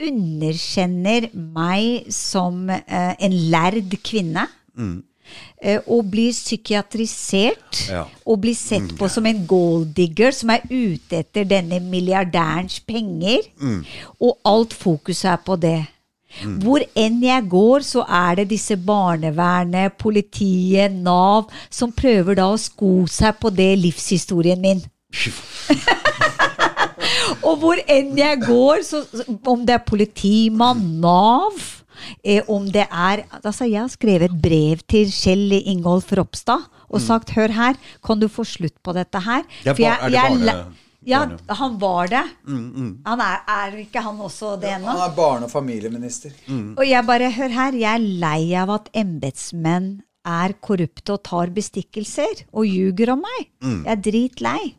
Underkjenner 0.00 1.28
meg 1.34 2.06
som 2.14 2.68
eh, 2.70 3.14
en 3.20 3.36
lærd 3.52 3.94
kvinne. 4.06 4.46
Eh, 5.62 5.78
og 5.86 6.08
blir 6.10 6.32
psykiatrisert 6.34 7.84
Ja. 7.90 8.04
og 8.26 8.40
blir 8.42 8.56
sett 8.58 8.94
på 8.98 9.08
som 9.12 9.26
en 9.26 9.44
golddigger 9.46 10.32
som 10.34 10.50
er 10.50 10.64
ute 10.70 11.20
etter 11.20 11.44
denne 11.44 11.78
milliardærens 11.84 12.80
penger. 12.80 13.44
Og 14.20 14.38
alt 14.44 14.72
fokuset 14.74 15.30
er 15.34 15.36
på 15.46 15.56
det. 15.60 15.78
Hvor 16.62 16.78
enn 16.94 17.20
jeg 17.26 17.48
går, 17.50 17.82
så 17.82 18.04
er 18.06 18.36
det 18.40 18.48
disse 18.52 18.76
barnevernet, 18.76 19.96
politiet, 19.98 20.92
Nav 20.94 21.48
som 21.70 21.90
prøver 21.92 22.38
da 22.38 22.46
å 22.52 22.58
sko 22.58 23.04
seg 23.10 23.34
på 23.42 23.50
det 23.50 23.72
livshistorien 23.82 24.60
min. 24.62 24.82
Og 27.42 27.58
hvor 27.62 27.80
enn 27.88 28.16
jeg 28.18 28.40
går, 28.44 28.82
så, 28.86 29.02
om 29.46 29.64
det 29.66 29.74
er 29.78 29.84
politimann, 29.86 30.82
Nav 31.00 31.58
eh, 32.24 32.42
om 32.48 32.66
det 32.72 32.86
er 32.90 33.24
altså 33.42 33.66
Jeg 33.70 33.80
har 33.84 33.88
skrevet 33.92 34.34
brev 34.42 34.82
til 34.88 35.10
Kjell 35.12 35.52
Ingolf 35.60 36.12
Ropstad 36.16 36.66
og 36.90 37.00
sagt 37.04 37.30
Hør 37.36 37.52
her, 37.54 37.74
kan 38.04 38.18
du 38.20 38.26
få 38.28 38.42
slutt 38.44 38.76
på 38.82 38.94
dette 38.96 39.20
her? 39.22 39.42
Det 39.62 39.70
er 39.70 39.74
For 39.74 39.82
bar- 39.84 40.06
er 40.06 40.10
det 40.10 40.20
barne- 40.20 40.64
ja, 41.06 41.20
han 41.56 41.78
var 41.80 42.08
det. 42.12 42.22
Han 42.44 43.20
er, 43.24 43.38
er 43.48 43.76
ikke 43.80 44.02
han 44.04 44.18
også 44.20 44.60
det 44.60 44.68
ennå? 44.74 44.86
Han 44.92 45.10
er 45.10 45.14
barne- 45.16 45.44
og 45.46 45.50
familieminister. 45.50 46.30
Og 46.76 46.82
jeg 46.88 47.06
bare, 47.06 47.30
hør 47.32 47.48
her, 47.48 47.72
jeg 47.72 47.94
er 47.94 47.98
lei 48.20 48.52
av 48.54 48.68
at 48.74 48.90
embetsmenn 48.94 50.02
er 50.26 50.52
korrupte 50.60 51.14
og 51.14 51.22
tar 51.24 51.46
bestikkelser 51.56 52.44
og 52.52 52.66
ljuger 52.68 53.12
om 53.14 53.22
meg. 53.24 53.46
Jeg 53.86 53.92
er 53.96 54.02
dritlei. 54.04 54.74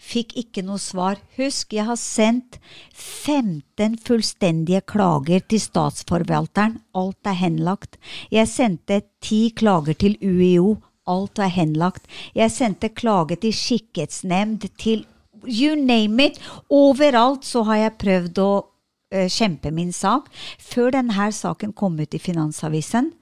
Fikk 0.00 0.34
ikke 0.40 0.64
noe 0.66 0.80
svar. 0.82 1.20
Husk, 1.38 1.74
jeg 1.76 1.86
har 1.88 1.98
sendt 2.00 2.58
15 2.94 3.98
fullstendige 4.06 4.82
klager 4.88 5.44
til 5.46 5.62
statsforvalteren. 5.62 6.78
Alt 6.96 7.30
er 7.30 7.38
henlagt. 7.38 8.00
Jeg 8.32 8.48
sendte 8.50 9.02
10 9.22 9.54
klager 9.60 9.98
til 9.98 10.18
UiO. 10.22 10.78
Alt 11.10 11.38
er 11.38 11.52
henlagt. 11.52 12.06
Jeg 12.34 12.50
sendte 12.54 12.92
klage 12.94 13.38
til 13.40 13.54
skikkelsnemnd, 13.56 14.68
til 14.78 15.06
you 15.46 15.74
name 15.74 16.26
it. 16.26 16.40
Overalt 16.70 17.44
så 17.44 17.62
har 17.68 17.84
jeg 17.84 17.98
prøvd 18.02 18.42
å 18.42 18.50
uh, 18.60 19.26
kjempe 19.28 19.72
min 19.74 19.92
sak. 19.92 20.28
Før 20.58 20.92
denne 20.96 21.30
saken 21.32 21.72
kom 21.72 21.98
ut 22.00 22.14
i 22.14 22.22
Finansavisen, 22.22 23.12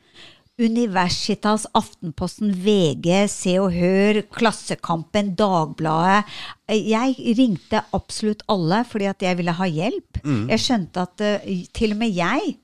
Universitas, 0.59 1.69
Aftenposten, 1.79 2.51
VG, 2.51 3.29
Se 3.31 3.55
og 3.63 3.71
Hør, 3.77 4.21
Klassekampen, 4.35 5.33
Dagbladet. 5.39 6.27
Jeg 6.75 7.37
ringte 7.39 7.85
absolutt 7.95 8.43
alle 8.51 8.83
fordi 8.89 9.07
at 9.11 9.23
jeg 9.23 9.39
ville 9.39 9.55
ha 9.55 9.69
hjelp. 9.71 10.21
Mm. 10.25 10.45
Jeg 10.51 10.65
skjønte 10.65 11.05
at 11.07 11.25
uh, 11.25 11.53
til 11.79 11.95
og 11.95 12.01
med 12.03 12.17
jeg, 12.17 12.57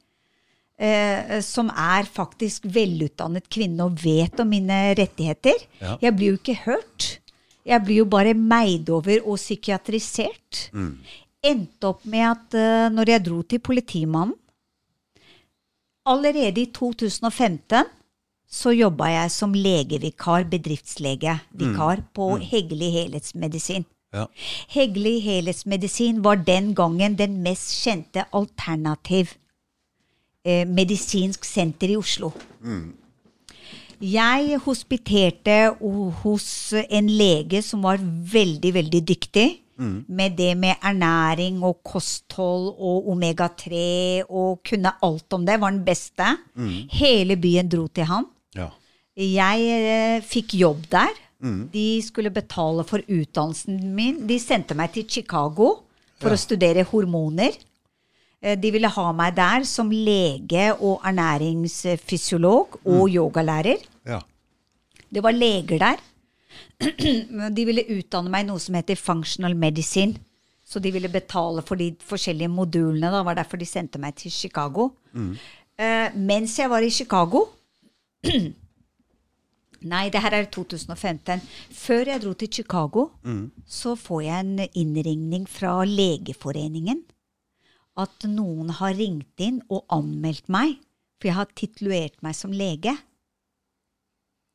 eh, 0.82 1.38
som 1.46 1.70
er 1.70 2.10
faktisk 2.10 2.66
velutdannet 2.74 3.46
kvinne 3.46 3.86
og 3.86 4.00
vet 4.02 4.42
om 4.42 4.50
mine 4.50 4.80
rettigheter, 4.98 5.62
ja. 5.78 5.94
jeg 6.02 6.16
blir 6.18 6.34
jo 6.34 6.40
ikke 6.42 6.60
hørt. 6.66 7.10
Jeg 7.64 7.80
blir 7.86 8.02
jo 8.02 8.10
bare 8.10 8.34
meid 8.34 8.90
over 8.92 9.22
og 9.22 9.38
psykiatrisert. 9.38 10.66
Mm. 10.74 10.96
Endte 11.44 11.92
opp 11.94 12.02
med 12.10 12.26
at 12.26 12.58
uh, 12.58 12.88
når 12.90 13.14
jeg 13.14 13.28
dro 13.30 13.44
til 13.46 13.62
politimannen 13.62 14.40
Allerede 16.04 16.60
i 16.60 16.70
2015 16.72 17.88
så 18.54 18.70
jobba 18.70 19.08
jeg 19.08 19.30
som 19.32 19.54
legevikar, 19.56 20.44
bedriftslegevikar, 20.50 22.02
mm. 22.02 22.10
på 22.14 22.28
mm. 22.36 22.42
Heggelig 22.50 22.90
helhetsmedisin. 22.92 23.86
Ja. 24.14 24.26
Heggelig 24.70 25.22
helhetsmedisin 25.24 26.20
var 26.24 26.34
den 26.46 26.74
gangen 26.74 27.16
den 27.18 27.40
mest 27.42 27.72
kjente 27.80 28.26
alternativ 28.32 29.32
eh, 30.44 30.68
medisinsk 30.68 31.44
senter 31.44 31.90
i 31.90 31.96
Oslo. 31.96 32.30
Mm. 32.60 32.92
Jeg 34.04 34.60
hospiterte 34.64 35.58
hos 36.22 36.46
en 36.90 37.08
lege 37.08 37.62
som 37.62 37.82
var 37.82 37.98
veldig, 38.32 38.74
veldig 38.74 39.02
dyktig. 39.08 39.48
Mm. 39.78 40.04
Med 40.08 40.36
det 40.38 40.52
med 40.56 40.78
ernæring 40.82 41.62
og 41.66 41.80
kosthold 41.82 42.70
og 42.78 43.08
omega-3 43.10 43.74
og 44.28 44.62
kunne 44.62 44.92
alt 45.02 45.36
om 45.36 45.46
det. 45.46 45.60
Var 45.60 45.74
den 45.74 45.84
beste. 45.86 46.30
Mm. 46.54 46.72
Hele 46.92 47.36
byen 47.36 47.68
dro 47.68 47.86
til 47.88 48.08
han. 48.10 48.28
Ja. 48.54 48.70
Jeg 49.14 49.66
eh, 49.74 50.22
fikk 50.22 50.54
jobb 50.58 50.86
der. 50.92 51.12
Mm. 51.44 51.68
De 51.72 52.00
skulle 52.02 52.32
betale 52.32 52.84
for 52.86 53.02
utdannelsen 53.04 53.80
min. 53.94 54.22
De 54.28 54.38
sendte 54.40 54.76
meg 54.78 54.94
til 54.94 55.08
Chicago 55.10 55.74
for 56.20 56.32
ja. 56.32 56.38
å 56.38 56.40
studere 56.40 56.86
hormoner. 56.88 57.56
Eh, 58.40 58.56
de 58.60 58.70
ville 58.74 58.90
ha 58.90 59.06
meg 59.16 59.36
der 59.36 59.66
som 59.68 59.90
lege 59.90 60.70
og 60.78 61.04
ernæringsfysiolog 61.04 62.80
og 62.84 63.04
mm. 63.08 63.14
yogalærer. 63.16 63.86
Ja. 64.06 64.22
Det 65.14 65.22
var 65.22 65.36
leger 65.36 65.82
der. 65.82 66.02
De 66.80 67.66
ville 67.68 67.84
utdanne 67.96 68.32
meg 68.32 68.44
i 68.44 68.48
noe 68.48 68.62
som 68.62 68.76
heter 68.78 68.98
functional 68.98 69.54
medicine. 69.58 70.18
Så 70.64 70.80
de 70.80 70.90
ville 70.94 71.10
betale 71.12 71.62
for 71.66 71.78
de 71.78 71.90
forskjellige 72.00 72.50
modulene. 72.50 73.12
Det 73.12 73.24
var 73.26 73.36
derfor 73.38 73.60
de 73.60 73.68
sendte 73.68 74.00
meg 74.00 74.16
til 74.18 74.32
Chicago. 74.32 74.90
Mm. 75.12 75.34
Uh, 75.78 76.08
mens 76.16 76.58
jeg 76.58 76.70
var 76.70 76.84
i 76.86 76.90
Chicago 76.94 77.48
Nei, 79.84 80.06
det 80.08 80.22
her 80.24 80.32
er 80.32 80.46
2015. 80.48 81.42
Før 81.76 82.08
jeg 82.08 82.22
dro 82.22 82.30
til 82.40 82.48
Chicago, 82.48 83.08
mm. 83.22 83.50
så 83.68 83.92
får 84.00 84.20
jeg 84.24 84.44
en 84.46 84.62
innringning 84.72 85.44
fra 85.50 85.74
Legeforeningen. 85.84 87.02
At 88.00 88.24
noen 88.24 88.72
har 88.78 88.96
ringt 88.96 89.44
inn 89.44 89.60
og 89.68 89.84
anmeldt 89.92 90.48
meg, 90.48 90.78
for 91.20 91.28
jeg 91.28 91.36
har 91.36 91.52
titluert 91.52 92.16
meg 92.24 92.38
som 92.38 92.54
lege 92.54 92.96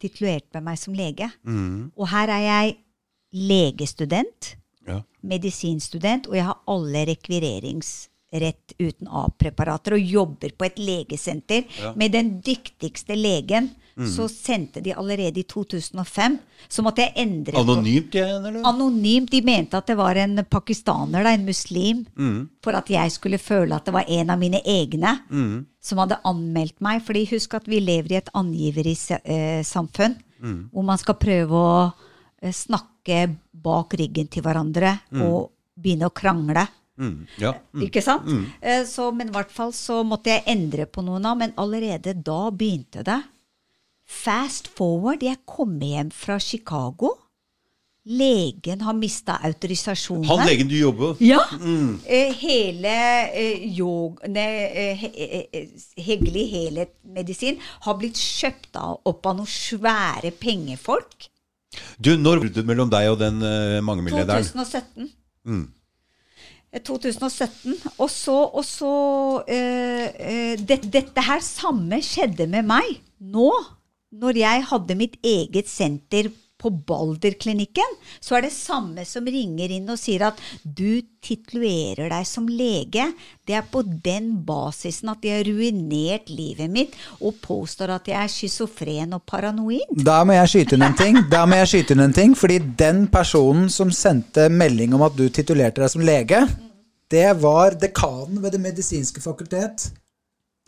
titulert 0.02 0.48
med 0.56 0.66
meg 0.70 0.80
som 0.82 0.96
lege. 0.96 1.30
Mm. 1.44 1.92
Og 1.96 2.10
her 2.12 2.32
er 2.34 2.46
jeg 2.46 2.78
legestudent, 3.50 4.56
ja. 4.88 5.02
medisinstudent, 5.22 6.30
og 6.30 6.40
jeg 6.40 6.48
har 6.48 6.62
alle 6.72 7.04
rekvireringsrett 7.12 8.76
uten 8.80 9.12
A-preparater 9.12 9.98
og 9.98 10.16
jobber 10.16 10.56
på 10.58 10.70
et 10.70 10.80
legesenter 10.82 11.68
ja. 11.80 11.94
med 12.00 12.16
den 12.16 12.38
dyktigste 12.46 13.18
legen 13.18 13.74
Mm. 14.00 14.08
Så 14.08 14.30
sendte 14.32 14.80
de 14.82 14.94
allerede 14.96 15.42
i 15.42 15.44
2005. 15.44 16.38
Så 16.72 16.84
måtte 16.86 17.04
jeg 17.04 17.12
endre 17.20 17.60
Anonymt 17.60 18.16
igjen, 18.16 18.46
eller? 18.46 18.62
Anonymt. 18.68 19.32
De 19.32 19.42
mente 19.44 19.76
at 19.76 19.90
det 19.92 19.98
var 20.00 20.16
en 20.22 20.40
pakistaner, 20.48 21.26
da, 21.26 21.34
en 21.36 21.44
muslim, 21.48 22.06
mm. 22.16 22.40
for 22.64 22.80
at 22.80 22.88
jeg 22.94 23.12
skulle 23.12 23.42
føle 23.42 23.76
at 23.76 23.90
det 23.90 23.96
var 23.96 24.08
en 24.08 24.32
av 24.32 24.40
mine 24.40 24.62
egne 24.64 25.18
mm. 25.28 25.54
som 25.84 26.00
hadde 26.00 26.22
anmeldt 26.30 26.80
meg. 26.86 27.04
Fordi 27.04 27.26
husk 27.34 27.60
at 27.60 27.68
vi 27.68 27.82
lever 27.84 28.16
i 28.16 28.20
et 28.22 28.32
angiversamfunn 28.40 30.16
mm. 30.40 30.60
hvor 30.72 30.88
man 30.88 31.02
skal 31.02 31.20
prøve 31.20 31.60
å 31.60 31.78
eh, 32.42 32.56
snakke 32.56 33.26
bak 33.52 33.96
ryggen 34.00 34.30
til 34.32 34.46
hverandre 34.46 34.96
mm. 35.12 35.24
og 35.26 35.50
begynne 35.80 36.08
å 36.08 36.16
krangle. 36.16 36.64
Mm, 37.00 37.28
ja, 37.40 37.54
mm, 37.72 37.84
ikke 37.88 38.02
sant? 38.04 38.28
Mm. 38.28 38.48
Eh, 38.60 38.82
så, 38.88 39.08
men 39.16 39.30
i 39.32 39.36
hvert 39.36 39.52
fall 39.56 39.72
så 39.76 40.02
måtte 40.08 40.34
jeg 40.34 40.44
endre 40.52 40.88
på 40.88 41.04
noen 41.06 41.28
av, 41.28 41.38
Men 41.40 41.56
allerede 41.56 42.14
da 42.14 42.50
begynte 42.52 43.04
det. 43.08 43.20
Fast 44.10 44.72
forward, 44.74 45.22
jeg 45.24 45.38
kommer 45.46 45.86
hjem 45.86 46.10
fra 46.12 46.40
Chicago. 46.42 47.14
Legen 48.10 48.82
har 48.82 48.96
mista 48.98 49.36
autorisasjonen. 49.46 50.26
Han 50.26 50.48
legen 50.48 50.70
du 50.72 50.74
jobber 50.80 51.12
hos? 51.12 51.22
Ja. 51.22 51.44
Mm. 51.60 52.00
Eh, 52.10 52.34
hele 52.42 52.96
eh, 53.38 53.68
yoga, 53.78 54.26
ne, 54.34 54.46
eh, 54.66 55.04
eh, 55.06 55.68
helhetsmedisin 56.02 57.60
har 57.86 58.00
blitt 58.02 58.18
kjøpt 58.18 58.80
opp 58.82 59.30
av 59.30 59.38
noen 59.38 59.52
svære 59.52 60.34
pengefolk. 60.42 61.30
Du, 62.02 62.16
Når 62.18 62.48
bruddet 62.48 62.66
mellom 62.66 62.90
deg 62.90 63.12
og 63.12 63.20
den 63.22 63.44
uh, 63.46 63.78
mangemilliardæren? 63.86 64.48
2017. 64.58 65.12
Mm. 65.46 65.68
2017. 66.82 67.78
Og 68.00 68.10
så, 68.10 68.38
og 68.42 68.66
så 68.66 68.94
uh, 69.46 70.56
det, 70.58 70.82
Dette 70.90 71.28
her 71.30 71.46
samme 71.46 72.02
skjedde 72.02 72.50
med 72.50 72.66
meg 72.74 72.96
nå 73.20 73.52
når 74.10 74.40
jeg 74.42 74.70
hadde 74.72 74.98
mitt 74.98 75.18
eget 75.26 75.70
senter 75.70 76.32
på 76.60 76.70
Balderklinikken, 76.90 77.94
så 78.20 78.36
er 78.36 78.44
det 78.44 78.52
samme 78.52 79.06
som 79.08 79.28
ringer 79.32 79.72
inn 79.72 79.88
og 79.88 80.00
sier 80.00 80.26
at 80.28 80.40
du 80.64 81.00
titulerer 81.24 82.10
deg 82.12 82.26
som 82.28 82.50
lege. 82.52 83.06
Det 83.48 83.56
er 83.56 83.70
på 83.72 83.80
den 83.88 84.34
basisen 84.44 85.12
at 85.14 85.22
de 85.24 85.32
har 85.32 85.48
ruinert 85.48 86.28
livet 86.28 86.68
mitt 86.74 86.98
og 87.22 87.38
påstår 87.46 87.94
at 87.96 88.12
jeg 88.12 88.20
er 88.20 88.34
schizofren 88.34 89.16
og 89.16 89.24
paranoid. 89.30 89.94
Da 90.04 90.20
må 90.28 90.36
jeg 90.36 90.52
skyte 90.52 90.76
inn 90.76 90.88
en 90.90 91.00
ting. 91.00 91.22
Da 91.32 91.46
må 91.48 91.62
jeg 91.62 91.72
skyte 91.72 91.96
inn 91.96 92.04
en 92.10 92.18
ting, 92.18 92.36
fordi 92.36 92.60
den 92.82 93.06
personen 93.14 93.72
som 93.72 93.94
sendte 93.96 94.50
melding 94.52 94.98
om 94.98 95.08
at 95.08 95.16
du 95.16 95.30
titulerte 95.32 95.86
deg 95.86 95.96
som 95.96 96.04
lege, 96.04 96.44
det 97.10 97.30
var 97.42 97.80
dekanen 97.80 98.44
ved 98.44 98.52
Det 98.58 98.62
medisinske 98.62 99.24
fakultet. 99.24 99.88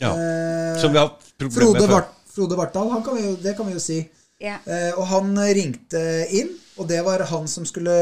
Ja, 0.00 0.16
eh, 0.16 0.80
som 0.80 0.90
vi 0.90 0.98
har 0.98 1.12
problemer 1.38 1.84
med 1.84 1.88
før. 1.92 2.10
Frode 2.32 2.56
Vartdal, 2.58 2.90
det 3.42 3.54
kan 3.56 3.68
vi 3.68 3.76
jo 3.76 3.82
si. 3.82 4.00
Yeah. 4.42 4.58
Eh, 4.66 4.90
og 4.98 5.06
han 5.06 5.36
ringte 5.54 6.00
inn, 6.34 6.48
og 6.80 6.88
det 6.90 6.98
var 7.06 7.22
han 7.30 7.44
som 7.46 7.66
skulle 7.68 7.92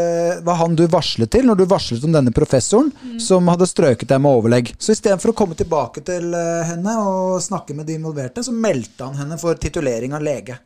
var 0.46 0.56
han 0.56 0.76
du 0.78 0.86
varslet 0.88 1.28
til 1.34 1.44
når 1.44 1.58
du 1.58 1.64
varslet 1.68 2.04
om 2.06 2.14
denne 2.14 2.32
professoren 2.32 2.88
mm. 2.94 3.18
som 3.20 3.48
hadde 3.50 3.68
strøket 3.68 4.08
deg 4.08 4.22
med 4.24 4.38
overlegg. 4.38 4.70
Så 4.78 4.94
istedenfor 4.94 5.34
å 5.34 5.36
komme 5.42 5.58
tilbake 5.58 6.04
til 6.06 6.32
eh, 6.32 6.62
henne 6.70 6.96
og 7.04 7.42
snakke 7.44 7.76
med 7.76 7.90
de 7.90 7.98
involverte, 7.98 8.44
så 8.46 8.54
meldte 8.56 9.10
han 9.10 9.18
henne 9.20 9.36
for 9.42 9.58
titulering 9.60 10.16
av 10.16 10.24
lege. 10.24 10.56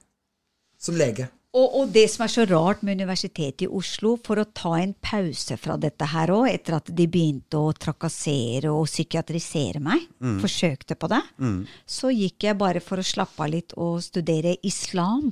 Som 0.79 1.01
lege. 1.01 1.27
Og, 1.55 1.67
og, 1.79 1.91
det 1.95 2.09
som 2.11 2.25
er 2.25 2.33
så 2.33 2.45
rart 2.51 2.81
med 2.83 2.99
Universitetet 2.99 3.69
i 3.69 3.71
Oslo, 3.71 4.17
for 4.27 4.43
å 4.43 4.47
ta 4.51 4.73
en 4.81 4.95
pause 4.99 5.55
fra 5.61 5.77
dette 5.79 6.09
her 6.11 6.33
òg, 6.35 6.49
etter 6.51 6.75
at 6.81 6.91
de 6.91 7.07
begynte 7.07 7.61
å 7.61 7.71
trakassere 7.79 8.73
og 8.75 8.89
psykiatrisere 8.91 9.83
meg, 9.83 10.03
mm. 10.19 10.41
forsøkte 10.43 10.99
på 10.99 11.07
det, 11.13 11.23
mm. 11.39 11.61
så 11.87 12.11
gikk 12.11 12.49
jeg 12.49 12.59
bare 12.59 12.83
for 12.83 12.99
å 12.99 13.07
slappe 13.07 13.47
av 13.47 13.53
litt 13.55 13.77
og 13.79 14.03
studere 14.03 14.57
islam. 14.67 15.31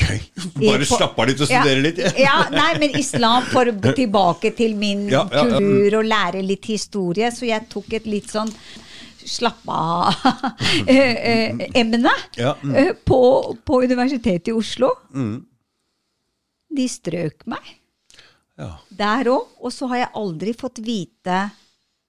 Okay. 0.00 0.22
Bare 0.70 0.86
slappe 0.88 1.20
av 1.20 1.28
litt 1.28 1.42
og 1.44 1.50
studere 1.50 1.76
ja, 1.76 1.82
litt? 1.84 1.98
ja, 2.26 2.36
nei, 2.54 2.70
men 2.80 2.96
islam 2.96 3.44
for 3.50 3.68
tilbake 3.92 4.56
til 4.56 4.72
min 4.80 5.10
ja, 5.12 5.26
ja, 5.28 5.44
kultur 5.44 5.98
og 6.00 6.08
lære 6.08 6.40
litt 6.40 6.64
historie, 6.72 7.28
så 7.36 7.44
jeg 7.50 7.68
tok 7.68 8.00
et 8.00 8.08
litt 8.08 8.32
sånn 8.32 8.48
slappe 9.28 9.72
av-emne 10.88 11.28
ja, 12.40 12.56
mm. 12.62 12.74
Eh, 12.74 12.96
på, 13.04 13.20
på, 13.60 13.82
Universitetet 13.84 14.48
i 14.48 14.52
Oslo. 14.56 14.88
Mm. 15.12 15.49
De 16.70 16.86
strøk 16.88 17.46
meg. 17.50 17.76
Ja. 18.60 18.74
Der 18.90 19.30
òg. 19.32 19.48
Og 19.60 19.72
så 19.74 19.88
har 19.90 20.04
jeg 20.04 20.14
aldri 20.20 20.54
fått 20.56 20.82
vite 20.84 21.46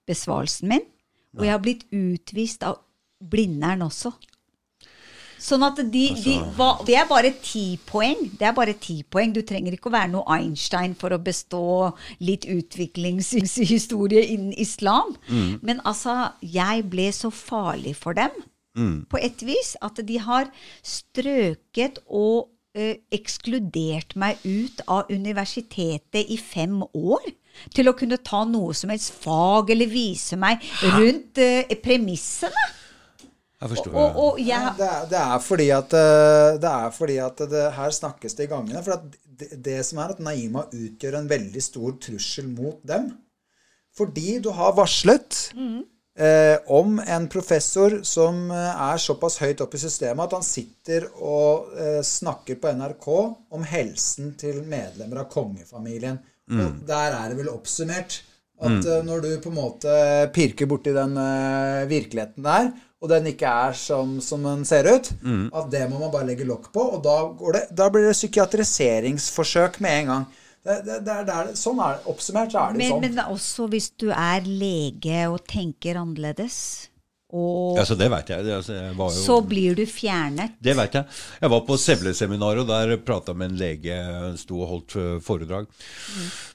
besvarelsen 0.09 0.71
min. 0.71 0.85
Og 1.37 1.45
jeg 1.47 1.55
har 1.55 1.63
blitt 1.63 1.85
utvist 1.95 2.65
av 2.67 2.81
Blindern 3.21 3.85
også. 3.85 4.11
Sånn 5.41 5.63
at 5.65 5.79
de, 5.89 6.03
de 6.21 6.35
hva, 6.53 6.75
Det 6.85 6.93
er 6.99 7.07
bare 7.09 7.31
ti 7.41 7.79
poeng. 7.89 8.27
Det 8.37 8.45
er 8.45 8.53
bare 8.53 8.75
ti 8.77 8.99
poeng. 9.01 9.31
Du 9.33 9.41
trenger 9.47 9.73
ikke 9.73 9.89
å 9.89 9.95
være 9.95 10.11
noe 10.13 10.37
Einstein 10.37 10.93
for 10.97 11.15
å 11.15 11.21
bestå 11.23 11.63
litt 12.21 12.45
utviklingshistorie 12.45 14.27
innen 14.35 14.53
islam. 14.53 15.15
Men 15.65 15.81
altså, 15.87 16.35
jeg 16.45 16.85
ble 16.91 17.09
så 17.15 17.33
farlig 17.33 17.95
for 17.97 18.17
dem 18.17 18.35
på 19.11 19.19
et 19.19 19.41
vis 19.43 19.73
at 19.83 19.97
de 20.07 20.15
har 20.23 20.47
strøket 20.85 21.97
og 22.07 22.50
eh, 22.77 22.97
ekskludert 23.13 24.15
meg 24.19 24.41
ut 24.45 24.83
av 24.87 25.11
universitetet 25.11 26.29
i 26.31 26.37
fem 26.39 26.81
år. 26.83 27.31
Til 27.75 27.91
å 27.91 27.95
kunne 27.97 28.21
ta 28.23 28.45
noe 28.47 28.73
som 28.77 28.93
helst 28.93 29.11
fag 29.21 29.73
eller 29.73 29.89
vise 29.91 30.37
meg 30.39 30.63
rundt 30.95 31.41
eh, 31.43 31.73
premissene. 31.83 32.69
Jeg 33.61 33.69
forstår. 33.75 33.93
Og, 33.93 34.21
og 34.23 34.39
Ja, 34.41 34.61
jeg, 34.71 34.77
det, 34.79 34.87
er, 34.87 35.09
det 35.11 35.19
er 35.21 35.41
fordi 35.45 35.67
at, 35.75 35.97
eh, 35.97 36.53
det 36.63 36.71
er 36.71 36.95
fordi 36.95 37.17
at 37.21 37.43
det, 37.51 37.65
her 37.75 37.97
snakkes 37.97 38.37
det 38.37 38.47
i 38.47 38.53
gangene. 38.53 38.81
For 38.85 38.95
at 38.95 39.19
det, 39.41 39.51
det 39.65 39.81
som 39.85 40.01
er 40.01 40.15
at 40.15 40.23
Naima 40.23 40.65
utgjør 40.71 41.19
en 41.19 41.29
veldig 41.29 41.61
stor 41.63 41.99
trussel 42.01 42.49
mot 42.49 42.79
dem. 42.87 43.11
Fordi 43.97 44.39
du 44.39 44.49
har 44.55 44.73
varslet 44.77 45.51
eh, 46.19 46.57
om 46.71 46.99
en 46.99 47.27
professor 47.31 47.99
som 48.07 48.49
eh, 48.51 48.83
er 48.91 49.01
såpass 49.01 49.39
høyt 49.41 49.63
oppe 49.63 49.79
i 49.79 49.83
systemet 49.83 50.25
at 50.27 50.35
han 50.37 50.45
sitter 50.45 51.07
og 51.17 51.71
eh, 51.77 52.01
snakker 52.05 52.59
på 52.61 52.73
NRK 52.79 53.07
om 53.55 53.65
helsen 53.67 54.35
til 54.39 54.63
medlemmer 54.67 55.23
av 55.23 55.31
kongefamilien. 55.31 56.19
Og 56.51 56.81
der 56.83 57.13
er 57.15 57.31
det 57.31 57.37
vel 57.37 57.47
oppsummert 57.47 58.17
at 58.61 58.83
mm. 58.83 59.05
når 59.07 59.21
du 59.23 59.29
på 59.41 59.49
en 59.49 59.55
måte 59.55 59.91
pirker 60.35 60.67
borti 60.69 60.91
den 60.93 61.15
eh, 61.17 61.85
virkeligheten 61.89 62.43
der, 62.45 62.73
og 63.01 63.09
den 63.09 63.31
ikke 63.31 63.49
er 63.49 63.77
som, 63.77 64.19
som 64.21 64.43
den 64.45 64.65
ser 64.67 64.85
ut, 64.85 65.07
at 65.57 65.71
det 65.73 65.87
må 65.89 65.97
man 66.03 66.11
bare 66.13 66.27
legge 66.27 66.45
lokk 66.45 66.67
på. 66.69 66.83
Og 66.97 66.99
da, 67.01 67.15
går 67.33 67.55
det, 67.55 67.61
da 67.73 67.87
blir 67.89 68.05
det 68.05 68.13
psykiatriseringsforsøk 68.13 69.79
med 69.81 69.95
en 70.03 70.11
gang. 70.11 70.27
Det, 70.61 70.77
det, 70.85 71.15
det 71.25 71.57
sånn 71.57 71.79
er 71.81 71.97
det. 71.97 72.05
Oppsummert 72.11 72.53
så 72.53 72.61
er 72.61 72.73
det 72.75 72.81
men, 72.83 72.93
sånn. 72.93 73.05
men 73.07 73.21
også 73.33 73.67
hvis 73.71 73.89
du 74.01 74.11
er 74.13 74.45
lege 74.45 75.23
og 75.31 75.41
tenker 75.49 75.97
annerledes, 76.01 76.57
og 77.33 77.77
Altså, 77.81 77.95
det 77.97 78.09
veit 78.11 78.29
jeg. 78.29 78.45
Altså, 78.55 78.73
jeg 78.75 78.95
var 78.97 79.11
jo, 79.13 79.21
så 79.25 79.37
blir 79.47 79.75
du 79.77 79.85
fjernet. 79.87 80.57
det 80.61 80.75
vet 80.77 80.93
jeg. 80.99 81.05
Jeg 81.41 81.49
var 81.53 81.61
på 81.67 81.77
Sevle-seminaret, 81.79 82.61
og 82.63 82.67
der 82.67 82.97
prata 83.07 83.33
med 83.33 83.51
en 83.51 83.57
lege. 83.57 83.97
Sto 84.37 84.59
og 84.61 84.67
holdt 84.73 84.91
foredrag. 84.91 85.21
foredrag. 85.31 85.67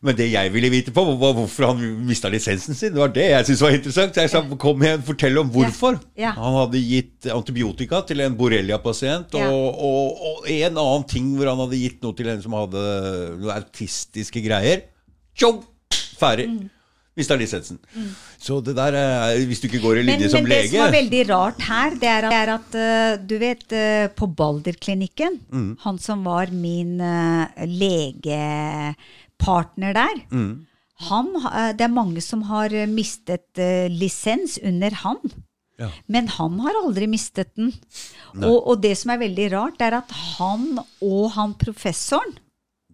Men 0.02 0.16
det 0.16 0.28
jeg 0.30 0.52
ville 0.52 0.70
vite 0.70 0.92
på, 0.94 1.05
var 1.18 1.32
hvorfor 1.36 1.66
han 1.72 1.80
mista 2.06 2.28
lisensen 2.32 2.74
sin. 2.76 2.92
Det 2.94 3.00
var 3.00 3.08
det 3.14 3.24
jeg 3.30 3.46
syntes 3.48 3.62
var 3.64 3.76
interessant. 3.78 4.16
Jeg 4.20 4.30
sa 4.30 4.42
kom 4.66 4.82
igjen, 4.84 5.02
fortell 5.06 5.38
om 5.42 5.50
hvorfor. 5.50 5.98
Ja. 6.16 6.34
Han 6.36 6.58
hadde 6.60 6.82
gitt 6.84 7.26
antibiotika 7.32 8.02
til 8.06 8.20
en 8.20 8.36
borrelia-pasient, 8.38 9.34
Ja. 9.36 9.48
og, 9.50 9.80
og, 9.80 10.22
og 10.30 10.50
en 10.50 10.76
annen 10.76 11.08
ting 11.08 11.32
hvor 11.36 11.48
han 11.50 11.58
hadde 11.64 11.80
gitt 11.80 12.02
noe 12.05 12.14
til 12.16 12.28
en 12.32 12.42
som 12.44 12.52
hadde 12.56 12.84
noe 13.40 13.56
autistiske 13.58 14.42
greier. 14.44 14.84
Tjong! 15.36 15.62
Ferdig. 16.16 16.46
Mm. 16.48 16.70
Mista 17.16 17.32
lisensen. 17.40 17.78
Så 18.36 18.60
det 18.60 18.76
der 18.76 18.92
er 18.92 19.40
Hvis 19.48 19.62
du 19.62 19.70
ikke 19.70 19.80
går 19.80 19.96
i 19.96 20.04
Men, 20.04 20.10
linje 20.10 20.28
som 20.28 20.44
men 20.44 20.52
det 20.52 20.68
som 20.68 20.84
er 20.84 20.92
veldig 20.92 21.22
rart 21.30 21.62
her, 21.64 21.96
det 21.96 22.10
er 22.12 22.22
at, 22.28 22.32
det 22.32 22.40
er 22.42 22.50
at 22.54 22.74
eh, 22.82 23.16
du 23.24 23.38
vet, 23.40 23.72
eh, 23.72 24.12
på 24.12 24.28
Balder-klinikken, 24.36 25.40
han 25.80 25.98
som 26.02 26.24
var 26.28 26.50
min 26.52 27.00
eh, 27.00 27.48
legepartner 27.64 29.92
der, 29.96 30.12
han, 31.08 31.26
eh, 31.36 31.72
det 31.76 31.84
er 31.88 31.92
mange 31.92 32.20
som 32.24 32.42
har 32.50 32.72
eh, 32.72 32.86
mistet 32.88 33.58
eh, 33.60 33.88
lisens 33.92 34.58
under 34.62 34.90
han. 35.02 35.20
Ja. 35.76 35.90
Men 36.08 36.28
han 36.32 36.60
har 36.64 36.78
aldri 36.84 37.06
mistet 37.08 37.50
den. 37.56 37.74
Og, 38.40 38.64
og 38.64 38.80
det 38.80 38.94
som 38.96 39.10
er 39.12 39.20
veldig 39.20 39.50
rart, 39.52 39.76
det 39.80 39.90
er 39.90 39.98
at 39.98 40.12
han 40.38 40.78
og 41.04 41.32
han 41.34 41.52
professoren 41.60 42.38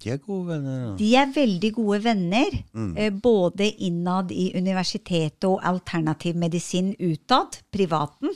De 0.03 0.11
er 0.11 0.21
gode 0.23 0.49
venner. 0.51 0.79
ja. 0.83 0.93
de 0.99 1.11
er 1.23 1.35
veldig 1.35 1.73
gode 1.79 1.99
venner, 2.05 2.57
mm. 2.75 3.21
både 3.23 3.69
innad 3.87 4.33
i 4.35 4.51
universitetet 4.59 5.47
og 5.49 5.63
alternativ 5.63 6.39
medisin 6.39 6.95
utad, 6.99 7.61
privaten. 7.73 8.35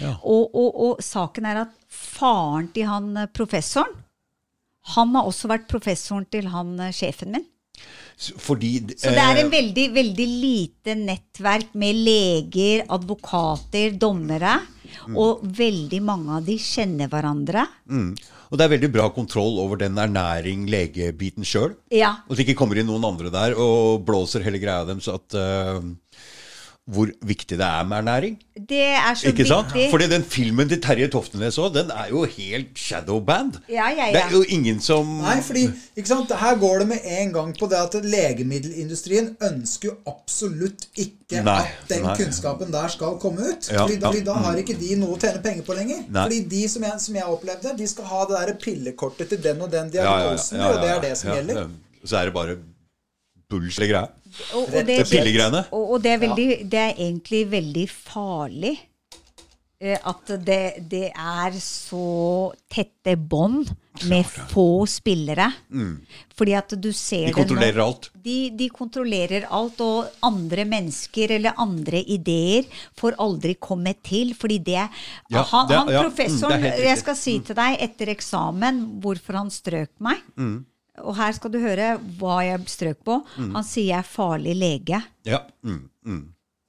Ja. 0.00 0.16
Og, 0.22 0.50
og, 0.50 0.70
og 0.86 1.04
saken 1.04 1.46
er 1.48 1.62
at 1.64 1.74
faren 1.92 2.70
til 2.74 2.88
han 2.90 3.12
eh, 3.16 3.30
professoren, 3.32 4.02
han 4.94 5.14
har 5.18 5.26
også 5.26 5.50
vært 5.50 5.68
professoren 5.70 6.26
til 6.30 6.50
han 6.52 6.74
eh, 6.82 6.94
sjefen 6.94 7.34
min. 7.34 7.46
Fordi 8.16 8.78
Så 8.96 9.12
det 9.12 9.20
er 9.20 9.42
en 9.42 9.48
eh, 9.48 9.52
veldig, 9.52 9.86
veldig 9.94 10.26
lite 10.30 10.96
nettverk 10.98 11.74
med 11.78 12.00
leger, 12.06 12.86
advokater, 12.96 13.98
dommere. 14.00 14.58
Og 15.06 15.42
veldig 15.54 15.98
mange 16.02 16.38
av 16.38 16.46
de 16.46 16.56
kjenner 16.62 17.10
hverandre. 17.12 17.66
mm. 17.86 18.10
Og 18.50 18.58
det 18.58 18.66
er 18.66 18.72
veldig 18.76 18.90
bra 18.94 19.08
kontroll 19.14 19.58
over 19.62 19.80
den 19.80 19.98
ernæring-legebiten 19.98 21.46
sjøl. 21.46 21.74
Ja. 21.94 22.12
Og 22.26 22.34
at 22.34 22.38
det 22.38 22.46
ikke 22.46 22.58
kommer 22.60 22.78
inn 22.78 22.88
noen 22.90 23.06
andre 23.08 23.32
der 23.34 23.56
og 23.58 24.04
blåser 24.06 24.44
hele 24.46 24.60
greia 24.62 24.86
deres 24.86 25.08
at 25.10 25.36
eh, 25.38 25.80
hvor 26.86 27.10
viktig 27.26 27.56
det 27.58 27.66
er 27.66 27.82
med 27.82 27.96
ernæring. 27.98 28.34
Det 28.70 28.78
er 28.94 29.14
så 29.18 29.26
Ikke 29.32 29.44
sant? 29.46 29.72
viktig. 29.74 29.88
Fordi 29.90 30.06
den 30.12 30.22
filmen 30.22 30.68
til 30.70 30.78
Terje 30.82 31.08
Toftenes 31.10 31.56
òg, 31.58 31.72
den 31.74 31.88
er 31.90 32.12
jo 32.12 32.20
helt 32.30 32.78
shadowband. 32.78 33.56
Ja, 33.68 33.88
ja, 33.90 34.06
Det 34.14 34.20
er 34.22 34.30
jo 34.30 34.44
ingen 34.54 34.78
som 34.80 35.08
Nei, 35.18 35.40
fordi 35.42 35.64
ikke 35.96 36.06
sant? 36.08 36.30
her 36.30 36.54
går 36.62 36.78
det 36.84 36.88
med 36.92 37.08
en 37.18 37.32
gang 37.34 37.50
på 37.58 37.66
det 37.72 37.80
at 37.80 37.96
legemiddelindustrien 38.04 39.32
ønsker 39.48 39.88
jo 39.90 39.96
absolutt 40.12 40.86
ikke 40.94 41.42
Nei, 41.42 41.56
at 41.64 41.90
den 41.90 42.06
nei. 42.06 42.14
kunnskapen 42.20 42.70
der 42.72 42.88
skal 42.94 43.18
komme 43.18 43.50
ut. 43.50 43.66
Ja, 43.72 43.82
fordi, 43.82 43.98
da, 43.98 44.06
ja. 44.06 44.12
fordi 44.12 44.24
da 44.30 44.38
har 44.46 44.62
ikke 44.62 44.78
de 44.78 44.94
noe 45.02 45.16
å 45.16 45.20
tjene 45.20 45.42
penger 45.42 45.66
på 45.66 45.74
lenger. 45.80 46.06
Nei. 46.06 46.22
Fordi 46.28 46.40
de 46.54 46.62
som 46.70 46.86
jeg, 46.86 47.00
som 47.08 47.18
jeg 47.18 47.34
opplevde, 47.34 47.74
de 47.82 47.90
skal 47.90 48.04
ha 48.12 48.22
det 48.30 48.38
der 48.46 48.54
pillekortet 48.62 49.34
til 49.34 49.42
den 49.42 49.60
og 49.66 49.74
den 49.74 49.90
Ja, 49.90 50.04
ja, 50.04 50.06
ja, 50.06 50.16
diagnosen, 50.22 50.58
ja, 50.62 50.62
ja, 50.62 50.70
og 50.70 50.82
det 50.86 50.94
er 50.94 51.04
det 51.10 51.14
som 51.18 51.30
ja, 51.34 51.36
gjelder. 51.40 51.62
ja. 51.66 51.68
Så 52.06 52.16
er 52.22 52.30
det 52.30 52.34
bare 52.38 52.56
bullshit 53.50 53.88
greie. 53.90 54.08
Og, 54.54 54.66
og 54.74 54.84
det. 54.88 55.00
Pillegreiene. 55.08 55.64
Og, 55.72 55.94
og 55.96 56.02
det, 56.04 56.16
er 56.16 56.22
veldig, 56.26 56.50
det 56.72 56.80
er 56.82 56.94
egentlig 56.98 57.44
veldig 57.52 57.86
farlig 57.94 58.74
uh, 59.82 59.96
at 60.12 60.32
det, 60.44 60.60
det 60.90 61.06
er 61.14 61.56
så 61.62 62.52
tette 62.72 63.14
bånd 63.16 63.70
med 64.10 64.26
få 64.50 64.84
spillere. 64.90 65.46
Fordi 66.36 66.52
at 66.58 66.74
du 66.84 66.90
ser 66.92 67.30
Mm. 67.30 67.32
De 67.32 67.32
kontrollerer 67.38 67.72
det 67.72 67.80
nå. 67.80 67.86
alt. 67.86 68.10
De, 68.26 68.34
de 68.58 68.66
kontrollerer 68.68 69.46
alt, 69.56 69.80
og 69.80 70.10
andre 70.26 70.66
mennesker 70.68 71.32
eller 71.38 71.56
andre 71.56 72.02
ideer 72.12 72.66
får 73.00 73.16
aldri 73.24 73.54
komme 73.56 73.94
til. 74.04 74.34
Fordi 74.36 74.58
det 74.58 74.74
Ja, 75.30 75.42
Han, 75.48 75.68
det- 75.70 75.78
han 75.78 75.88
ja, 75.88 76.02
mm, 76.02 76.10
professoren 76.10 76.60
riktig. 76.66 76.84
Jeg 76.90 76.98
skal 76.98 77.16
si 77.16 77.38
til 77.40 77.56
deg 77.56 77.78
etter 77.80 78.12
eksamen 78.12 78.82
hvorfor 79.00 79.38
han 79.40 79.48
strøk 79.50 79.94
meg. 80.04 80.20
Mm. 80.36 80.58
Og 81.04 81.16
her 81.18 81.34
skal 81.36 81.52
du 81.52 81.58
høre 81.60 81.96
hva 82.20 82.38
jeg 82.46 82.68
strøk 82.72 83.02
på. 83.06 83.18
Mm. 83.36 83.52
Han 83.58 83.66
sier 83.66 83.92
jeg 83.92 84.00
er 84.00 84.08
farlig 84.08 84.56
lege. 84.56 85.02
Ja. 85.28 85.42
Mm, 85.66 85.82
mm. 86.06 86.24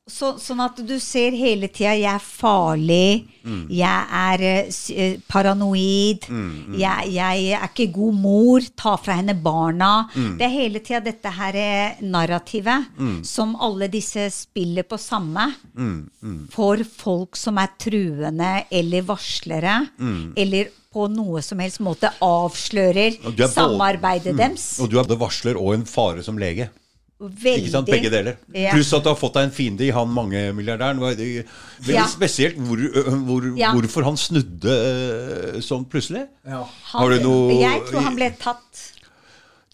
Så, 0.08 0.38
sånn 0.40 0.61
at 0.64 0.77
du 0.88 1.00
ser 1.03 1.32
hele 1.36 1.68
tida 1.68 1.92
'jeg 1.94 2.06
er 2.16 2.19
farlig', 2.24 3.27
Mm. 3.44 3.68
'jeg 3.69 4.06
er 4.11 4.42
eh, 4.42 5.18
paranoid', 5.30 6.27
mm, 6.30 6.66
paranoid', 6.68 6.80
Jeg, 6.80 7.11
'jeg 7.14 7.52
er 7.52 7.68
ikke 7.68 7.94
god 7.94 8.14
mor', 8.14 8.61
'ta 8.76 8.95
fra 8.98 9.14
henne 9.16 9.34
barna'. 9.44 10.08
Mm. 10.16 10.38
Det 10.38 10.45
er 10.45 10.50
hele 10.50 10.80
tida 10.80 11.00
dette 11.02 11.30
her 11.32 11.53
eh, 11.56 11.95
narrativet 12.02 12.86
som 13.26 13.56
alle 13.60 13.88
disse 13.90 14.30
spiller 14.32 14.84
på 14.84 14.98
samme. 14.98 15.53
Mm, 15.76 16.48
For 16.52 16.77
folk 16.84 17.36
som 17.36 17.58
er 17.58 17.69
truende 17.80 18.64
eller 18.72 19.02
varslere, 19.02 19.90
Mm. 20.00 20.34
eller 20.38 20.68
på 20.94 21.10
noe 21.14 21.42
som 21.42 21.60
helst 21.60 21.80
måte 21.80 22.10
avslører 22.22 23.18
er 23.40 23.48
samarbeidet 23.48 24.36
deres. 24.38 24.80
Og 24.80 24.90
du 24.90 24.98
er 25.00 25.03
både 25.03 25.19
varsler 25.19 25.56
og 25.56 25.74
en 25.74 25.86
fare 25.86 26.24
som 26.24 26.38
lege. 26.38 26.69
Veldig. 27.17 27.63
Ikke 27.63 27.71
sant? 27.73 27.87
Begge 27.89 28.11
deler. 28.13 28.35
Ja. 28.53 28.75
Pluss 28.75 28.91
at 28.93 29.01
du 29.01 29.09
har 29.09 29.17
fått 29.17 29.33
deg 29.39 29.47
en 29.47 29.53
fiende 29.55 29.81
i 29.87 29.89
han 29.95 30.11
mangemilliardæren. 30.13 30.99
Veldig 31.01 31.45
Ja. 31.95 32.03
spesielt 32.05 32.59
hvor, 32.61 32.77
hvor, 33.25 33.47
Ja. 33.57 33.71
hvorfor 33.73 34.03
han 34.05 34.17
snudde 34.21 35.57
sånn 35.65 35.87
plutselig. 35.89 36.27
Ja. 36.45 36.61
Har 36.93 37.09
du 37.09 37.19
noe 37.23 37.57
Jeg 37.57 37.81
tror 37.89 38.01
han 38.05 38.15
ble 38.15 38.29
tatt. 38.37 38.83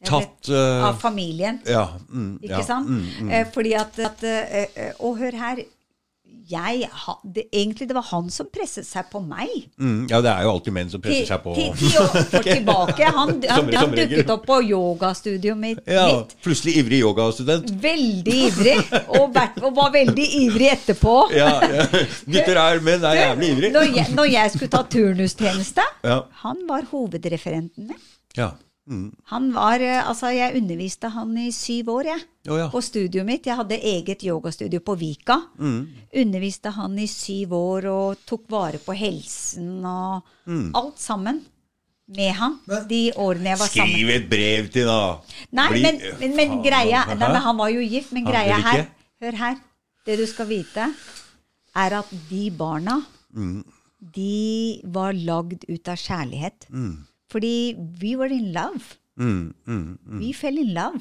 Tatt 0.03 0.47
vet, 0.47 0.83
av 0.83 0.97
familien. 0.99 1.61
Ja. 1.65 1.85
Mm, 2.11 2.39
Ikke 2.43 2.57
ja, 2.59 2.63
sant? 2.67 2.87
Mm, 2.89 3.05
mm. 3.21 3.29
Eh, 3.31 3.45
fordi 3.53 3.73
at, 3.79 3.99
at 3.99 4.23
Og 4.99 5.17
hør 5.19 5.31
her. 5.31 5.63
Jeg, 6.53 6.87
ha, 7.05 7.15
det, 7.35 7.45
egentlig 7.51 7.87
det 7.89 7.95
var 7.97 8.05
han 8.11 8.29
som 8.33 8.49
presset 8.53 8.85
seg 8.87 9.09
på 9.11 9.21
meg. 9.25 9.51
Mm, 9.81 10.05
ja, 10.11 10.19
det 10.25 10.31
er 10.33 10.45
jo 10.47 10.53
alltid 10.55 10.75
menn 10.75 10.91
som 10.93 11.01
presser 11.03 11.29
seg 11.31 11.43
på. 11.45 11.55
Ti, 11.57 11.67
ti 11.79 11.91
år 12.01 12.11
for 12.31 12.47
tilbake. 12.47 13.09
Han, 13.17 13.33
han, 13.49 13.71
han 13.73 13.95
dukket 13.97 14.33
opp 14.35 14.45
på 14.49 14.59
yogastudioet 14.69 15.59
mitt. 15.59 15.81
Ja, 15.89 16.05
plutselig 16.45 16.75
ivrig 16.83 17.01
yogastudent. 17.03 17.71
Veldig 17.83 18.37
ivrig. 18.49 18.77
Og, 19.17 19.39
og 19.63 19.69
var 19.77 19.93
veldig 19.95 20.29
ivrig 20.43 20.71
etterpå. 20.77 21.17
Ja, 21.43 21.49
ja. 21.65 21.83
Gutter 22.29 22.57
er 22.61 22.79
menn 22.85 23.03
er 23.07 23.17
jævlig 23.17 23.47
ivrig. 23.55 23.69
Når 23.73 24.13
når 24.13 24.29
jeg 24.31 24.51
skulle 24.53 24.71
ta 24.73 24.83
turnustjeneste, 24.95 25.85
Ja. 26.05 26.19
han 26.43 26.61
var 26.69 26.85
hovedreferenten 26.91 27.87
min. 27.89 27.99
Ja. 28.37 28.51
Han 29.31 29.45
var 29.55 29.79
eh, 29.79 30.01
Altså, 30.09 30.27
jeg 30.35 30.57
underviste 30.59 31.07
han 31.09 31.37
i 31.37 31.51
syv 31.55 31.87
år, 31.93 32.03
jeg. 32.09 32.21
oh, 32.49 32.57
ja. 32.59 32.65
På 32.69 32.81
studioet 32.83 33.25
mitt. 33.25 33.45
Jeg 33.47 33.55
hadde 33.55 33.77
eget 33.79 34.23
yogastudio 34.27 34.79
på 34.83 34.97
Vika. 34.99 35.37
Underviste 36.13 36.69
han 36.75 36.97
i 36.99 37.07
syv 37.07 37.53
år 37.55 37.87
og 37.91 38.17
tok 38.27 38.43
vare 38.51 38.81
på 38.83 38.95
helsen 38.99 39.85
og 39.85 40.23
alt 40.75 40.99
sammen 40.99 41.39
med 42.13 42.33
han 42.35 42.57
de 42.89 43.13
årene 43.15 43.53
jeg 43.53 43.59
var 43.61 43.67
sammen. 43.71 43.93
Skriv 43.95 44.09
et 44.17 44.25
brev 44.29 44.67
til, 44.75 44.85
da. 44.85 45.21
Nei, 45.55 45.69
Bli- 45.71 45.81
men, 45.85 46.01
men, 46.19 46.35
men 46.35 46.57
greia 46.65 47.05
nei, 47.07 47.15
men 47.15 47.41
Han 47.47 47.57
var 47.57 47.69
jo 47.71 47.79
gift, 47.79 48.11
men 48.11 48.25
greia 48.27 48.57
her? 48.59 48.83
Hør 49.23 49.37
her. 49.39 49.55
Det 50.05 50.17
du 50.19 50.25
skal 50.27 50.47
vite, 50.51 50.89
er 51.75 51.95
at 52.01 52.11
de 52.29 52.49
barna 52.51 52.99
Mm. 53.33 53.63
De 54.13 54.81
var 54.93 55.13
lagd 55.15 55.63
ut 55.69 55.87
av 55.89 55.95
kjærlighet. 55.97 56.67
Fordi 57.33 57.55
we 58.01 58.15
were 58.19 58.33
in 58.33 58.51
love. 58.53 58.83
Mm, 59.19 59.53
mm, 59.65 59.97
mm. 59.97 60.19
We 60.21 60.33
fell 60.37 60.57
in 60.57 60.73
love. 60.73 60.99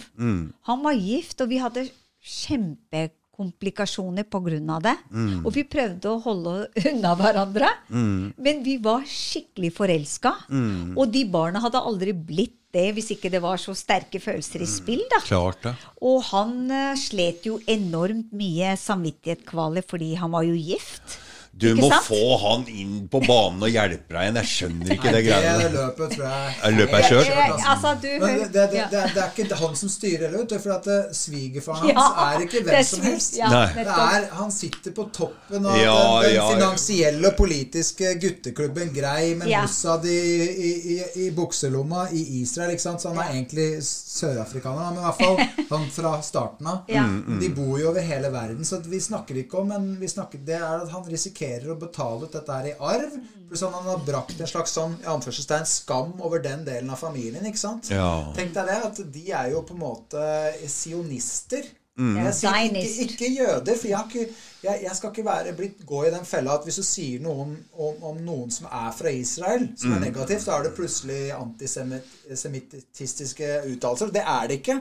Han 0.69 0.85
var 0.85 0.93
gift, 0.97 1.41
og 1.45 1.49
vi 1.53 1.59
hadde 1.61 1.89
kjempekomplikasjoner 2.23 4.25
av 4.71 4.83
det. 4.85 4.97
Mm. 5.11 5.45
Og 5.45 5.55
vi 5.55 5.65
prøvde 5.65 6.09
å 6.11 6.19
holde 6.25 6.69
unna 6.89 7.15
hverandre. 7.19 7.69
Men 7.91 8.63
vi 8.65 8.77
var 8.83 9.03
skikkelig 9.09 9.73
forelska. 9.77 10.35
Mm. 10.49 10.97
Og 10.97 11.13
de 11.13 11.25
barna 11.25 11.59
hadde 11.65 11.79
aldri 11.81 12.13
blitt 12.13 12.59
det 12.73 12.89
hvis 12.97 13.11
ikke 13.15 13.31
det 13.33 13.43
var 13.45 13.61
så 13.61 13.75
sterke 13.77 14.21
følelser 14.23 14.65
i 14.65 14.71
spill. 14.71 15.03
da. 15.13 15.21
Klart 15.27 15.63
det. 15.67 15.75
Og 16.09 16.23
han 16.31 16.55
uh, 16.73 16.97
slet 16.99 17.47
jo 17.49 17.59
enormt 17.69 18.33
mye 18.37 18.77
samvittighetskvaler 18.81 19.83
fordi 19.89 20.15
han 20.21 20.33
var 20.33 20.43
jo 20.49 20.57
gift. 20.57 21.19
Du 21.53 21.67
Ikke 21.69 21.83
må 21.85 21.89
sant? 21.93 22.07
få 22.09 22.37
han 22.41 22.63
inn 22.73 22.95
på 23.13 23.21
banen 23.27 23.61
og 23.63 23.69
hjelpe 23.69 24.09
deg 24.15 24.23
igjen. 24.25 24.37
Jeg 24.41 24.49
skjønner 24.51 24.93
ikke 24.95 25.11
det 25.13 25.19
Det 25.19 25.25
greiene 25.27 25.59
der. 25.61 25.75
løpet 25.75 26.15
tror 26.15 26.23
jeg 26.25 26.79
jeg 26.93 27.05
sjøl. 27.11 27.27
Eh, 27.29 27.67
altså, 27.73 27.91
du 28.03 28.07
Men 28.23 28.39
det, 28.39 28.47
det, 28.55 28.63
det, 28.73 28.87
det, 28.91 29.01
er, 29.03 29.11
det 29.13 29.23
er 29.23 29.35
ikke 29.45 29.59
han 29.61 29.77
som 29.77 29.91
styrer 29.93 30.25
heller, 30.27 30.39
vet 30.39 30.49
du. 30.49 30.59
For 30.65 30.73
at 30.79 30.89
eh, 30.95 31.11
svigerfaren 31.13 31.83
hans 31.85 31.93
Ja, 31.93 32.07
er 32.33 32.47
ikke 32.47 32.63
det 32.63 32.65
hvem 32.71 32.79
er 32.81 32.87
som 32.89 33.05
helst. 33.05 33.37
ja, 33.37 33.51
Det 33.77 33.85
er, 33.85 34.27
han 34.39 34.51
sitter 34.57 34.95
på 34.97 35.05
toppen 35.13 35.67
av 35.69 35.77
Ja, 35.77 35.99
den, 36.25 36.39
den 36.39 36.49
finansielle 36.55 37.29
og 37.29 37.37
politiske 37.43 38.15
gutteklubben 38.25 38.95
Grei 38.97 39.35
med 39.37 39.53
Ja. 39.53 39.61
Mossad 39.67 40.09
i, 40.09 40.19
i, 40.49 40.73
i, 40.97 40.99
i 41.27 41.31
bukselomma 41.37 42.07
i 42.17 42.25
Israel. 42.41 42.73
ikke 42.73 42.87
sant? 42.89 43.05
Så 43.05 43.13
han 43.13 43.21
er 43.27 43.37
egentlig 43.37 43.69
sørafrikaner, 43.85 44.89
men 44.97 45.03
i 45.03 45.07
hvert 45.07 45.21
fall 45.21 45.69
han 45.77 45.87
fra 45.93 46.17
starten 46.25 46.67
av. 46.67 46.83
Ja. 46.89 47.05
De 47.45 47.53
bor 47.55 47.77
jo 47.79 47.93
over 47.93 48.01
hele 48.09 48.33
verden, 48.33 48.65
så 48.65 48.81
vi 48.89 49.01
snakker 49.05 49.37
ikke 49.45 49.61
om 49.61 49.69
Men 49.69 49.87
vi 50.01 50.09
snakker, 50.09 50.39
det 50.49 50.57
er 50.59 50.81
at 50.83 50.91
han 50.97 51.05
risikerer 51.07 51.41
å 51.73 51.79
betale 51.81 52.27
ut 52.27 52.35
dette 52.37 52.57
her 52.57 52.71
i 52.71 52.75
arv. 52.79 53.19
Pluss 53.49 53.65
at 53.67 53.75
han 53.77 53.89
har 53.91 54.03
brakt 54.07 54.41
en 54.41 54.49
slags 54.49 54.75
sånn 54.79 54.95
i 55.03 55.09
anførselstegn 55.13 55.69
skam 55.69 56.15
over 56.25 56.43
den 56.45 56.65
delen 56.69 56.91
av 56.93 57.01
familien. 57.03 57.45
ikke 57.49 57.61
sant? 57.61 57.91
Ja. 57.93 58.33
Tenk 58.37 58.55
deg 58.57 58.71
det, 58.71 58.79
at 58.89 59.01
de 59.17 59.25
er 59.29 59.53
jo 59.53 59.63
på 59.69 59.77
en 59.77 59.83
måte 59.83 60.25
sionister. 60.71 61.69
Mm. 62.01 62.15
Jeg 62.23 62.37
sier 62.39 62.65
ikke, 62.71 63.07
ikke 63.07 63.31
jøder, 63.35 63.77
for 63.77 63.91
jeg, 63.91 63.99
har 63.99 64.09
ikke, 64.09 64.29
jeg, 64.63 64.79
jeg 64.83 64.97
skal 64.97 65.11
ikke 65.11 65.25
være, 65.27 65.53
blitt, 65.59 65.81
gå 65.87 66.05
i 66.07 66.11
den 66.15 66.25
fella 66.25 66.53
at 66.55 66.63
hvis 66.65 66.77
du 66.77 66.83
sier 66.87 67.21
noen 67.25 67.57
om, 67.79 67.95
om 68.13 68.17
noen 68.23 68.51
som 68.55 68.67
er 68.71 68.93
fra 68.95 69.09
Israel, 69.11 69.65
som 69.77 69.91
Mm. 69.91 69.97
er 69.97 70.01
negativt, 70.11 70.43
så 70.45 70.53
er 70.59 70.63
det 70.69 70.75
plutselig 70.77 71.33
antisemittistiske 71.35 73.49
uttalelser. 73.73 74.13
Det 74.15 74.23
er 74.27 74.47
det 74.49 74.55
ikke. 74.61 74.81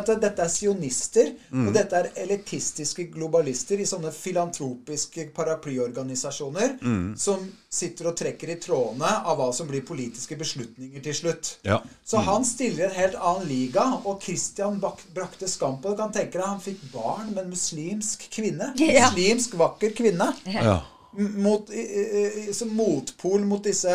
At 0.00 0.06
dette 0.22 0.42
er 0.42 0.48
sionister, 0.48 1.32
Mm. 1.50 1.68
og 1.68 1.74
dette 1.74 1.96
er 1.96 2.08
elitistiske 2.24 3.04
globalister 3.12 3.78
i 3.80 3.84
sånne 3.86 4.12
filantropiske 4.12 5.30
paraplyorganisasjoner 5.34 6.78
Mm. 6.82 7.16
som 7.18 7.52
sitter 7.70 8.06
og 8.08 8.16
trekker 8.16 8.48
i 8.50 8.54
trådene 8.56 9.24
av 9.26 9.36
hva 9.38 9.52
som 9.54 9.66
blir 9.68 9.82
politiske 9.86 10.36
beslutninger 10.36 11.02
til 11.02 11.14
slutt. 11.14 11.56
Ja. 11.64 11.78
Så 12.04 12.18
han 12.18 12.44
stiller 12.44 12.84
i 12.84 12.88
en 12.88 12.94
helt 12.94 13.14
annen 13.14 13.48
liga, 13.48 14.00
og 14.04 14.22
Christian 14.22 14.80
bak, 14.80 14.98
brakte 15.14 15.48
skam 15.48 15.76
på 15.82 15.90
det. 15.90 15.96
Kan 15.98 16.12
tenke 16.12 16.32
deg, 16.32 16.42
Han 16.50 16.60
fikk 16.60 16.92
barn 16.92 17.34
med 17.34 17.44
en 17.44 17.50
muslimsk 17.50 18.30
kvinne. 18.30 18.72
Ja. 19.00 19.09
Muslimsk, 19.10 19.58
vakker 19.60 19.92
kvinne. 19.96 20.32
ja. 20.54 20.78
Mot, 21.10 21.66
i, 21.74 21.82
i, 21.82 22.24
i, 22.46 22.52
som 22.54 22.68
motpol 22.70 23.42
mot 23.42 23.64
disse 23.66 23.90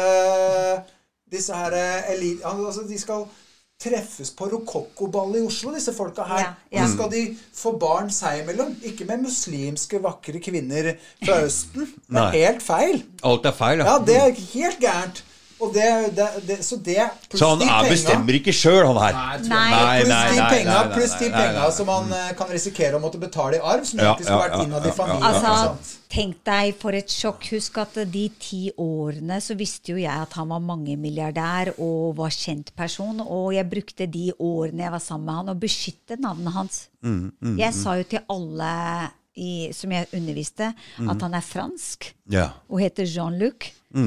Disse 1.32 1.56
her 1.56 1.72
eh, 1.74 2.10
elit... 2.12 2.42
Altså, 2.46 2.84
de 2.86 2.98
skal 3.00 3.24
treffes 3.82 4.30
på 4.36 4.48
rokokkoball 4.52 5.34
i 5.40 5.42
Oslo, 5.44 5.72
disse 5.76 5.92
folka 5.96 6.24
her. 6.30 6.42
Ja, 6.44 6.52
ja. 6.72 6.84
Og 6.84 6.90
så 6.90 6.94
skal 6.94 7.10
de 7.12 7.24
få 7.56 7.74
barn 7.82 8.12
seg 8.14 8.44
imellom. 8.44 8.76
Ikke 8.88 9.08
med 9.10 9.24
muslimske, 9.26 10.00
vakre 10.04 10.40
kvinner 10.44 10.92
fra 11.24 11.40
Østen. 11.48 11.88
Det 12.08 12.22
er 12.22 12.38
helt 12.38 12.64
feil. 12.64 13.02
Alt 13.32 13.50
er 13.50 13.58
feil, 13.58 13.84
Ja, 13.84 13.96
det 14.06 14.20
er 14.22 14.44
helt 14.54 14.80
gærent. 14.84 15.24
Og 15.64 15.70
det, 15.74 15.86
det, 16.18 16.26
det, 16.48 16.56
så 16.68 16.76
det 16.84 17.00
Så 17.32 17.48
han 17.48 17.62
er 17.64 17.86
bestemmer 17.88 18.36
ikke 18.36 18.52
sjøl, 18.52 18.82
han 18.90 18.98
her. 19.00 19.14
Nei, 19.16 19.38
Nei. 19.48 19.70
Nei, 19.72 20.00
Pluss 20.02 20.10
nei, 20.10 20.26
de 20.28 20.40
nei, 20.42 20.50
penga, 20.52 20.80
pluss 20.92 21.14
de 21.22 21.30
penga 21.32 21.70
som 21.72 21.92
han 21.94 22.12
eh, 22.12 22.34
kan 22.36 22.50
risikere 22.52 22.98
å 22.98 23.00
måtte 23.00 23.22
betale 23.22 23.56
i 23.56 23.64
arv, 23.64 23.86
som 23.88 24.02
Ja, 24.04 24.12
skulle 24.20 24.36
ja, 24.36 24.42
vært 24.44 24.66
innad 24.66 24.84
i 24.84 24.92
ja, 24.92 24.96
familien. 24.98 25.24
Altså, 25.30 25.96
tenk 26.12 26.42
deg 26.52 26.76
for 26.82 26.98
et 27.00 27.16
sjokk. 27.16 27.48
Husk 27.56 27.80
at 27.86 27.96
de 28.12 28.26
ti 28.44 28.62
årene 28.84 29.40
så 29.42 29.56
visste 29.56 29.96
jo 29.96 29.98
jeg 30.04 30.12
at 30.28 30.36
han 30.36 30.52
var 30.52 30.60
mangemilliardær 30.68 31.74
og 31.80 32.18
var 32.20 32.36
kjent 32.36 32.74
person. 32.76 33.24
Og 33.24 33.54
jeg 33.56 33.70
brukte 33.72 34.10
de 34.12 34.28
årene 34.36 34.84
jeg 34.90 34.92
var 34.98 35.04
sammen 35.08 35.26
med 35.32 35.40
han, 35.40 35.54
å 35.56 35.60
beskytte 35.64 36.20
navnet 36.20 36.52
hans. 36.60 36.82
Mm, 37.00 37.32
jeg 37.64 37.74
sa 37.80 37.96
jo 38.02 38.04
til 38.12 38.28
alle 38.28 38.74
i, 39.40 39.72
som 39.76 39.92
jeg 39.92 40.08
underviste, 40.16 40.74
Mm. 41.00 41.10
at 41.12 41.22
han 41.22 41.34
er 41.36 41.44
fransk 41.44 42.12
Ja. 42.32 42.50
og 42.70 42.80
heter 42.80 43.04
Jean-Luc. 43.08 43.72
Det 43.92 44.04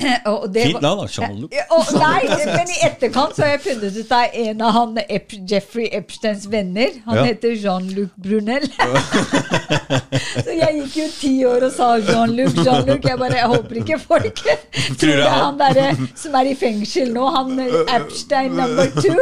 Fint 0.00 0.80
navn, 0.82 0.98
da. 1.00 1.06
Jean-Luc. 1.08 1.50
Nei, 1.96 2.24
men 2.28 2.68
i 2.68 2.74
etterkant 2.84 3.32
så 3.36 3.46
har 3.46 3.54
jeg 3.54 3.62
funnet 3.64 3.94
ut 3.96 4.10
av 4.12 4.34
en 4.44 4.60
av 4.66 4.74
han 4.76 4.98
Ep 5.08 5.32
Jeffrey 5.48 5.86
Epsteins 5.96 6.44
venner. 6.52 6.90
Han 7.06 7.16
Ja. 7.16 7.24
heter 7.30 7.54
Jean-Luc 7.62 8.10
Brunel. 8.20 8.66
så 10.44 10.52
jeg 10.52 10.82
gikk 10.82 10.98
jo 11.00 11.06
ti 11.20 11.32
år 11.48 11.64
og 11.70 11.72
sa 11.72 11.88
Jean-Luc, 11.96 12.52
Jean-Luc. 12.60 13.08
Jeg 13.08 13.18
bare, 13.24 13.40
jeg 13.40 13.48
håper 13.54 13.80
ikke 13.80 13.98
folk 14.04 14.42
tror 14.44 15.16
det 15.16 15.24
er 15.24 15.32
han 15.32 15.56
derre 15.64 15.88
som 16.14 16.36
er 16.42 16.52
i 16.52 16.54
fengsel 16.60 17.14
nå. 17.16 17.24
Han 17.38 17.56
eh, 17.64 17.80
Epstein 17.96 18.52
number 18.52 18.92
two. 19.00 19.16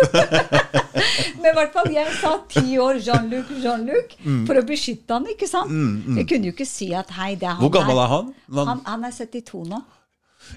men 1.39 1.51
i 1.53 1.57
hvert 1.61 1.73
fall, 1.79 1.91
jeg 1.95 2.19
sa 2.19 2.35
ti 2.51 2.79
år 2.83 2.99
Jean-Luc, 2.99 3.55
Jean-Luc 3.63 4.19
for 4.51 4.59
å 4.59 4.67
beskytte 4.67 5.21
han, 5.21 5.31
ikke 5.31 5.47
sant? 5.47 5.71
Jeg 6.19 6.27
kunne 6.35 6.51
jo 6.51 6.57
ikke 6.59 6.67
si 6.67 6.91
at 6.99 7.15
hei, 7.15 7.37
det 7.39 7.47
er 7.47 7.55
han 7.61 7.63
Hvor 7.63 7.77
gammel 7.79 8.03
er? 8.03 8.11
Han- 8.19 8.35
Han, 8.75 8.81
han 8.91 9.05
er 9.07 9.15
72 9.15 9.69
nå. 9.71 9.85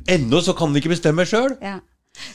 Ennå 0.09 0.41
så 0.41 0.55
kan 0.57 0.71
han 0.71 0.79
ikke 0.79 0.93
bestemme 0.95 1.25
sjøl. 1.27 1.57
Ja. 1.61 1.79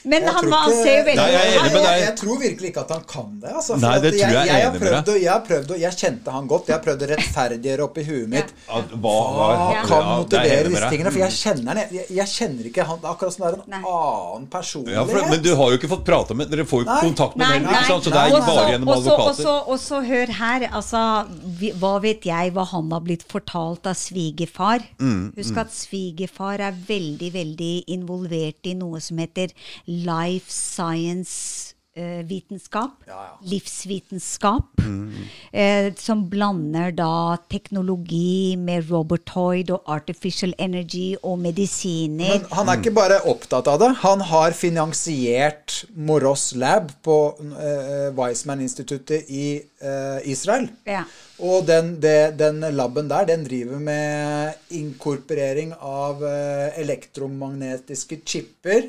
Men 0.03 0.21
Jeg 0.23 0.33
han, 0.33 0.45
ikke- 0.45 0.83
ser 0.83 0.97
jo 0.97 1.03
veldig 1.09 1.15
Nei, 1.23 1.31
jeg 1.31 1.43
er 1.43 1.59
enig 1.59 1.73
med 1.73 1.81
jeg, 1.83 1.87
deg. 1.89 2.01
jeg 2.07 2.15
tror 2.21 2.37
virkelig 2.43 2.69
ikke 2.73 2.81
at 2.83 2.91
han 2.95 3.03
kan 3.13 3.29
det. 3.41 3.51
Altså, 3.53 3.73
for 3.73 3.83
Nei, 3.83 3.95
at 3.95 4.01
det 4.03 4.11
tror 4.13 4.33
jeg 4.33 4.47
jeg 4.47 4.63
har 4.63 4.77
prøvd, 4.77 5.05
deg. 5.05 5.21
jeg, 5.23 5.31
har 5.33 5.43
prøvd 5.47 5.67
å, 5.73 5.79
jeg 5.83 5.93
kjente 6.03 6.31
han 6.31 6.47
godt. 6.47 6.67
Jeg 6.67 6.75
har 6.77 6.83
prøvd 6.87 7.01
å 7.03 7.09
rettferdiggjøre 7.13 7.83
oppi 7.87 8.03
huet 8.07 8.27
mitt. 8.29 8.53
Hva, 8.67 8.81
Hva 9.03 9.47
Ja. 9.73 9.81
kan 9.83 10.03
Ja, 10.03 10.13
er 10.13 10.19
motivere 10.23 10.47
jeg 10.47 10.69
disse 10.71 10.89
tingene? 10.89 11.11
For 11.11 11.19
jeg 11.23 11.33
kjenner 11.37 11.67
han. 11.73 11.77
Jeg, 11.93 12.05
jeg 12.09 12.27
kjenner 12.33 12.63
ikke 12.71 12.85
han. 12.87 12.99
Akkurat 13.03 13.33
som 13.33 13.43
det 13.43 13.49
er 13.53 13.57
en 13.59 13.69
Nei. 13.73 13.81
annen 13.83 14.47
Ja, 14.93 15.05
for, 15.05 15.29
men 15.29 15.41
du 15.43 15.55
har 15.55 15.71
jo 15.71 15.77
ikke 15.77 15.89
fått 15.91 16.05
prate 16.05 16.35
med 16.35 16.49
Dere 16.49 16.65
får 16.65 16.83
jo 16.85 16.97
kontakt 17.01 17.35
med 17.37 17.47
ham 17.47 17.63
ikke 17.63 17.85
sant? 17.87 18.03
så 18.03 18.11
det 18.13 18.19
er 18.21 18.29
Nei, 18.33 18.39
bare 18.47 18.71
gjennom 18.73 18.89
advokater. 18.93 19.69
Og 19.73 19.79
så 19.79 19.99
hør 20.05 20.27
her, 20.39 20.67
altså 20.73 21.27
vi, 21.59 21.71
Hva 21.71 21.99
vet 22.01 22.21
jeg 22.27 22.53
hva 22.53 22.65
han 22.67 22.91
har 22.91 23.01
blitt 23.01 23.23
fortalt 23.27 23.85
av 23.89 23.95
svigerfar? 23.95 24.83
Mm, 24.99 25.33
Husk 25.37 25.57
at 25.57 25.71
svigerfar 25.73 26.59
er 26.59 26.71
veldig, 26.87 27.31
veldig 27.33 27.73
involvert 27.87 28.69
i 28.69 28.73
noe 28.77 28.99
som 29.03 29.17
heter 29.17 29.51
life 29.85 30.51
science-vitenskap. 30.51 32.91
Ja, 33.07 33.25
ja. 33.27 33.37
Livsvitenskap. 33.41 34.63
Mm. 34.83 35.13
Eh, 35.51 35.93
som 35.97 36.29
blander 36.29 36.91
da 36.95 37.37
teknologi 37.51 38.57
med 38.57 38.91
robotoid 38.91 39.69
og 39.75 39.81
artificial 39.95 40.53
energy 40.59 41.15
og 41.23 41.39
medisiner. 41.39 42.39
Men 42.39 42.45
han 42.51 42.69
er 42.69 42.73
ikke 42.81 42.91
bare 42.95 43.21
opptatt 43.29 43.67
av 43.71 43.79
det. 43.83 43.91
Han 44.03 44.21
har 44.31 44.51
finansiert 44.57 45.85
Moros 45.95 46.53
Lab 46.55 46.91
på 47.05 47.37
eh, 47.39 48.17
Wiseman-instituttet 48.17 49.23
i 49.29 49.61
eh, 49.61 50.31
Israel. 50.31 50.67
Ja. 50.89 51.03
Og 51.41 51.65
den, 51.65 51.95
det, 52.01 52.35
den 52.37 52.61
laben 52.75 53.07
der, 53.09 53.25
den 53.25 53.41
driver 53.47 53.79
med 53.81 54.75
inkorporering 54.77 55.71
av 55.79 56.21
eh, 56.29 56.79
elektromagnetiske 56.83 58.19
chipper. 58.25 58.85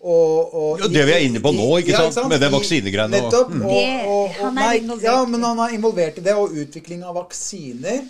Og, 0.00 0.54
og 0.54 0.80
Ja, 0.80 0.88
det 0.88 1.04
vi 1.08 1.14
er 1.14 1.26
inne 1.26 1.42
på 1.44 1.52
nå, 1.52 1.68
ikke 1.82 1.98
sant? 1.98 2.16
Med 2.32 2.40
det 2.40 2.48
vaksinegreiene 2.54 3.20
Nettopp. 3.20 3.52
Mm. 3.52 3.66
Og, 3.68 4.08
og, 4.14 4.40
og, 4.40 4.54
nei, 4.56 4.74
ja, 5.04 5.18
men 5.28 5.44
han 5.44 5.60
er 5.66 5.76
involvert 5.76 6.18
i 6.18 6.24
det, 6.24 6.36
og 6.38 6.56
utvikling 6.64 7.04
av 7.04 7.18
vaksiner. 7.20 8.00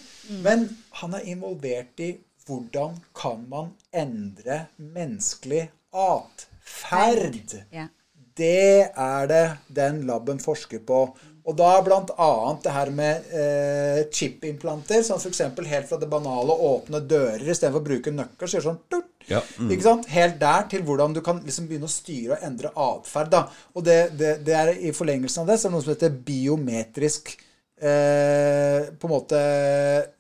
Men 0.47 0.69
han 1.03 1.19
er 1.19 1.27
involvert 1.35 2.07
i 2.07 2.15
hvordan 2.47 2.97
kan 3.19 3.43
man 3.51 3.75
endre 3.95 4.67
menneskelig 4.79 5.67
atferd. 5.93 7.59
Ja. 7.75 7.89
Det 8.37 8.89
er 8.97 9.27
det 9.29 9.45
den 9.69 10.03
laben 10.09 10.41
forsker 10.41 10.81
på. 10.87 11.05
Og 11.43 11.57
da 11.59 11.73
annet 11.75 12.63
det 12.63 12.73
her 12.73 12.91
med 12.95 13.33
eh, 13.35 14.03
chip-implanter, 14.15 15.03
som 15.03 15.19
f.eks. 15.19 15.41
helt 15.43 15.89
fra 15.89 15.99
det 15.99 16.09
banale 16.11 16.55
å 16.55 16.77
åpne 16.77 17.01
dører 17.03 17.43
istedenfor 17.43 17.83
å 17.83 17.89
bruke 17.89 18.15
nøkkel, 18.15 18.47
så 18.47 18.59
gjør 18.59 18.69
sånn 18.69 18.83
turt, 18.93 19.09
Ja, 19.31 19.41
Ikke 19.71 19.87
sant? 19.87 20.09
Helt 20.11 20.39
der 20.41 20.69
til 20.71 20.83
hvordan 20.87 21.15
du 21.15 21.21
kan 21.23 21.41
liksom 21.43 21.69
begynne 21.71 21.87
å 21.87 21.93
styre 21.93 22.37
og 22.37 22.47
endre 22.47 22.73
atferd. 22.75 23.35
Og 23.75 23.85
det, 23.87 23.99
det, 24.19 24.37
det 24.47 24.55
er 24.59 24.73
i 24.75 24.95
forlengelsen 24.95 25.45
av 25.45 25.51
det 25.51 25.59
så 25.59 25.69
er 25.69 25.73
det 25.73 25.77
noe 25.77 25.87
som 25.87 25.95
heter 25.95 26.17
biometrisk 26.27 27.35
eh, 27.83 28.87
på 29.01 29.09
en 29.09 29.13
måte 29.13 29.39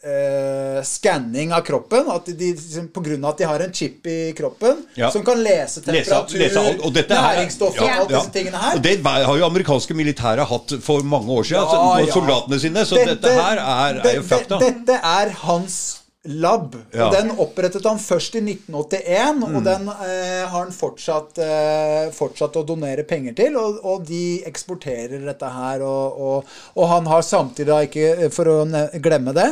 eh, 0.02 0.82
skanning 0.82 1.52
av 1.54 1.60
kroppen. 1.66 2.08
At 2.10 2.26
de, 2.26 2.52
liksom, 2.54 2.88
på 2.94 3.00
grunn 3.04 3.24
av 3.24 3.30
at 3.34 3.38
de 3.38 3.44
har 3.48 3.60
en 3.60 3.72
chip 3.72 4.06
i 4.06 4.32
kroppen 4.38 4.82
Ja. 4.98 5.10
som 5.14 5.24
kan 5.24 5.38
lese 5.42 5.80
Lese- 5.80 5.84
temperatur, 5.86 6.38
lese 6.42 6.58
alt, 6.60 6.80
og 6.84 6.92
dette 6.94 7.14
er- 7.14 7.22
næringsstoffer, 7.22 7.84
ja, 7.86 8.00
alle 8.00 8.10
ja. 8.10 8.18
disse 8.18 8.32
tingene 8.34 8.56
her. 8.66 8.76
Og 8.76 8.82
det 8.82 8.96
har 9.06 9.36
jo 9.38 9.46
amerikanske 9.46 9.94
militære 9.94 10.44
hatt 10.50 10.76
for 10.82 11.02
mange 11.02 11.30
år 11.30 11.42
siden, 11.44 11.62
Ja, 11.62 11.80
altså, 11.80 12.06
ja. 12.06 12.12
soldatene 12.12 12.60
sine. 12.60 12.84
Så 12.86 12.96
dette 13.06 13.32
her 13.38 13.56
er, 13.62 14.00
er 14.04 14.14
jo 14.16 14.22
fakta. 14.22 14.58
Dette 14.58 14.98
er 15.02 15.30
hans 15.46 16.01
lab. 16.24 16.76
Ja. 16.94 17.06
Og 17.08 17.14
den 17.16 17.30
opprettet 17.42 17.86
han 17.88 17.98
først 17.98 18.36
i 18.38 18.42
1981, 18.44 19.42
Mm. 19.42 19.56
og 19.56 19.64
den 19.66 19.88
eh, 19.88 20.44
har 20.46 20.58
han 20.64 20.72
fortsatt, 20.72 21.38
eh, 21.42 22.10
fortsatt 22.14 22.56
å 22.56 22.64
donere 22.66 23.02
penger 23.02 23.34
til. 23.34 23.56
Og, 23.56 23.80
og 23.84 24.04
de 24.06 24.42
eksporterer 24.46 25.24
dette 25.26 25.50
her. 25.50 25.82
Og, 25.82 26.20
og, 26.20 26.52
og 26.76 26.88
han 26.88 27.06
har 27.10 27.22
samtidig, 27.26 27.66
da 27.72 27.80
ikke 27.86 28.30
for 28.34 28.50
å 28.52 28.58
glemme 29.02 29.34
det, 29.34 29.48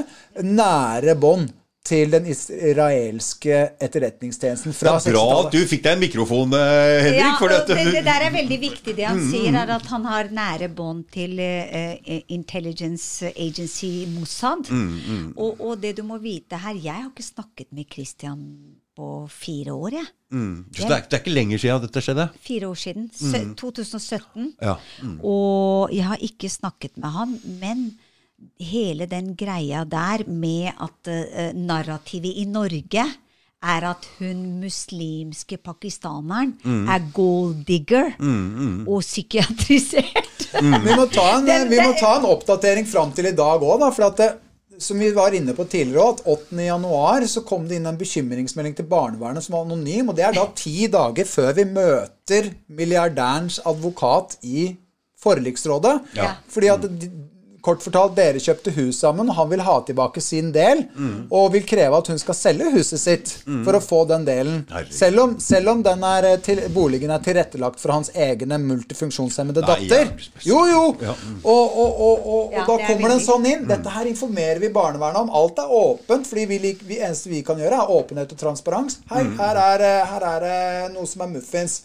nære 0.46 1.16
bånd 1.18 1.50
til 1.84 2.10
den 2.12 2.26
israelske 2.28 3.54
etterretningstjenesten 3.80 4.74
fra 4.76 4.92
er 4.98 5.14
bra 5.14 5.22
at 5.46 5.52
du 5.54 5.60
fikk 5.66 5.82
deg 5.86 5.94
en 5.96 6.02
mikrofon, 6.02 6.52
eh, 6.52 6.98
Henrik. 7.06 7.20
Ja, 7.22 7.30
for 7.38 7.48
dette, 7.52 7.76
det, 7.78 7.86
det 7.94 8.02
der 8.04 8.26
er 8.26 8.34
veldig 8.34 8.58
viktig. 8.60 8.94
Det 8.98 9.06
han 9.08 9.16
Mm, 9.20 9.30
sier, 9.32 9.56
er 9.62 9.72
at 9.78 9.86
han 9.88 10.04
har 10.04 10.28
nære 10.30 10.68
bånd 10.76 11.06
til 11.12 11.38
eh, 11.40 12.20
Intelligence 12.28 13.32
Agency 13.36 14.04
Mossad. 14.12 14.68
Mm, 14.70 15.32
Og, 15.36 15.60
og 15.60 15.80
det 15.80 15.96
du 15.96 16.02
må 16.04 16.18
vite 16.20 16.56
her 16.60 16.74
Jeg 16.76 16.92
har 17.00 17.08
ikke 17.10 17.22
snakket 17.26 17.72
med 17.72 17.88
Christian 17.92 18.44
på 18.96 19.26
fire 19.32 19.72
år, 19.72 19.90
jeg. 19.96 20.06
mm, 20.30 20.64
så 20.76 20.82
det, 20.88 20.96
er, 20.96 21.00
det 21.08 21.16
er 21.16 21.22
ikke 21.24 21.32
lenger 21.34 21.58
siden 21.62 21.80
dette 21.86 22.00
skjedde? 22.04 22.28
Fire 22.44 22.68
år 22.68 22.74
siden. 22.76 23.10
sø- 23.14 23.54
2017. 23.56 24.52
Ja. 24.60 24.74
Og 25.24 25.88
jeg 25.94 26.04
har 26.04 26.16
ikke 26.20 26.48
snakket 26.52 26.98
med 27.00 27.08
han, 27.14 27.38
men 27.60 27.86
hele 28.60 29.06
den 29.10 29.34
greia 29.36 29.84
der 29.84 30.24
med 30.28 30.70
at 30.80 31.10
uh, 31.10 31.50
narrativet 31.56 32.32
i 32.42 32.44
Norge 32.48 33.04
er 33.60 33.84
at 33.90 34.06
hun 34.18 34.38
muslimske 34.62 35.58
pakistaneren 35.60 36.54
er 36.88 37.02
gold 37.12 37.58
digger 37.68 38.14
og 38.88 39.02
psykiatrisert. 39.04 40.46
Vi 40.56 40.94
må 40.96 41.04
ta 41.12 41.26
en, 41.38 41.44
Den- 41.50 41.68
vi 41.68 41.76
må 41.84 41.92
ta 42.00 42.14
en 42.18 42.24
oppdatering 42.30 42.88
fram 42.88 43.12
til 43.12 43.28
i 43.28 43.34
dag 43.36 43.60
òg, 43.60 43.76
da. 43.82 43.90
For 43.92 44.06
at 44.08 44.16
det, 44.22 44.30
som 44.80 44.96
vi 44.98 45.10
var 45.12 45.36
inne 45.36 45.52
på 45.52 45.66
tidligere 45.68 46.14
at 46.14 46.22
8. 46.24 46.56
januar 46.64 47.26
så 47.28 47.42
kom 47.44 47.66
det 47.68 47.76
inn 47.76 47.86
en 47.90 47.98
bekymringsmelding 48.00 48.78
til 48.78 48.88
barnevernet 48.88 49.44
som 49.44 49.58
var 49.58 49.66
anonym. 49.68 50.08
Og 50.08 50.16
det 50.16 50.24
er 50.30 50.38
da 50.40 50.46
ti 50.56 50.86
dager 50.88 51.28
før 51.28 51.52
vi 51.60 51.66
møter 51.68 52.48
milliardærens 52.72 53.60
advokat 53.68 54.38
i 54.42 54.70
forliksrådet. 55.20 55.98
Ja. 56.16 56.32
Fordi 56.48 56.72
at 56.72 56.88
de, 56.88 57.10
Kort 57.60 57.82
fortalt, 57.84 58.14
dere 58.16 58.40
kjøpte 58.40 58.72
hus 58.72 58.98
sammen, 59.02 59.28
og 59.28 59.36
han 59.36 59.48
vil 59.50 59.60
ha 59.66 59.74
tilbake 59.84 60.20
sin 60.24 60.50
del. 60.54 60.86
Og 61.30 61.50
vil 61.52 61.66
kreve 61.68 61.98
at 61.98 62.08
hun 62.08 62.18
skal 62.22 62.34
selge 62.38 62.70
huset 62.72 63.00
sitt 63.02 63.32
for 63.66 63.76
å 63.76 63.80
få 63.84 63.98
den 64.08 64.24
delen. 64.24 64.62
Selv 64.90 65.20
om, 65.26 65.34
selv 65.40 65.68
om 65.74 65.82
den 65.84 66.02
er 66.08 66.24
eh, 66.30 66.36
til, 66.44 66.62
boligen 66.72 67.10
er 67.12 67.20
tilrettelagt 67.24 67.80
for 67.82 67.92
hans 67.92 68.10
egne 68.16 68.56
multifunksjonshemmede 68.64 69.60
Nei, 69.60 69.68
datter. 69.90 70.08
spesielt. 70.16 70.46
Jo, 70.48 70.62
jo. 70.70 70.82
Ja. 71.04 71.14
Og, 71.44 71.76
og, 71.84 72.00
og, 72.08 72.26
og, 72.34 72.52
Ja, 72.56 72.64
og 72.64 72.72
da 72.72 72.78
er 72.80 72.86
kommer 72.94 73.12
den 73.14 73.20
sånn 73.24 73.46
inn. 73.52 73.68
Dette 73.68 73.92
her 73.94 74.08
informerer 74.10 74.60
vi 74.64 74.72
barnevernet 74.74 75.20
om. 75.26 75.30
Alt 75.42 75.60
er 75.62 75.70
åpent, 75.82 76.26
fordi 76.30 76.46
vi, 76.50 76.58
lik- 76.64 76.84
vi 76.88 76.98
eneste 77.04 77.28
vi 77.30 77.42
kan 77.46 77.60
gjøre, 77.60 77.84
er 77.84 77.92
åpenhet 78.00 78.32
og 78.34 78.40
transparens. 78.40 79.00
Hei, 79.12 79.24
her, 79.38 79.60
er, 79.76 79.84
eh, 79.92 80.04
her 80.16 80.28
er 80.32 80.92
noe 80.96 81.06
som 81.06 81.26
er 81.28 81.34
muffins. 81.36 81.82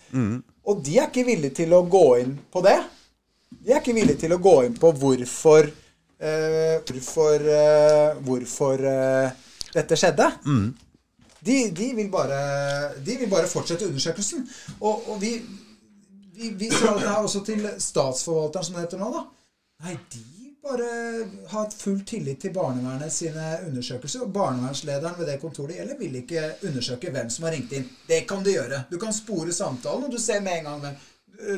Og 0.66 0.80
de 0.82 0.96
er 0.98 1.12
ikke 1.12 1.28
villige 1.28 1.54
til 1.60 1.74
å 1.78 1.84
gå 1.86 2.06
inn 2.24 2.38
på 2.52 2.64
det. 2.66 2.80
De 3.64 3.74
er 3.74 3.82
ikke 3.82 3.96
villige 3.98 4.26
til 4.26 4.36
å 4.36 4.42
gå 4.42 4.56
inn 4.68 4.78
på 4.80 4.92
hvorfor 5.00 5.70
eh, 5.70 6.82
Hvorfor, 6.86 7.48
eh, 7.52 8.18
hvorfor 8.26 8.84
eh, 8.90 9.46
dette 9.76 9.98
skjedde. 10.00 10.30
De, 11.46 11.58
de, 11.78 11.92
vil 11.94 12.10
bare, 12.10 12.38
de 13.06 13.18
vil 13.20 13.30
bare 13.30 13.50
fortsette 13.50 13.86
undersøkelsen. 13.86 14.46
Og, 14.80 15.10
og 15.12 15.20
vi, 15.22 15.36
vi, 16.34 16.54
vi 16.58 16.70
sa 16.72 16.96
det 16.96 17.06
her 17.06 17.20
også 17.20 17.44
til 17.46 17.68
statsforvalteren, 17.78 18.66
som 18.66 18.78
det 18.78 18.88
heter 18.88 19.02
nå, 19.02 19.12
da. 19.14 19.26
Nei, 19.86 19.98
de 20.14 20.24
bare 20.66 20.88
har 21.52 21.74
full 21.78 22.00
tillit 22.08 22.40
til 22.42 22.54
barnevernet 22.56 23.14
sine 23.14 23.60
undersøkelser. 23.68 24.24
Og 24.26 24.32
barnevernslederen 24.34 25.20
ved 25.20 25.30
det 25.30 25.42
kontoret 25.44 25.78
gjelder, 25.78 26.00
vil 26.00 26.16
ikke 26.24 26.48
undersøke 26.66 27.12
hvem 27.14 27.30
som 27.30 27.46
har 27.46 27.54
ringt 27.58 27.76
inn. 27.78 27.86
Det 28.08 28.24
kan 28.30 28.42
du 28.46 28.50
gjøre. 28.56 28.86
Du 28.90 28.98
kan 29.02 29.14
spore 29.14 29.54
samtalen, 29.54 30.08
og 30.08 30.16
du 30.16 30.22
ser 30.22 30.42
med 30.46 30.62
en 30.62 30.72
gang 30.72 30.82
hvem. 30.88 31.04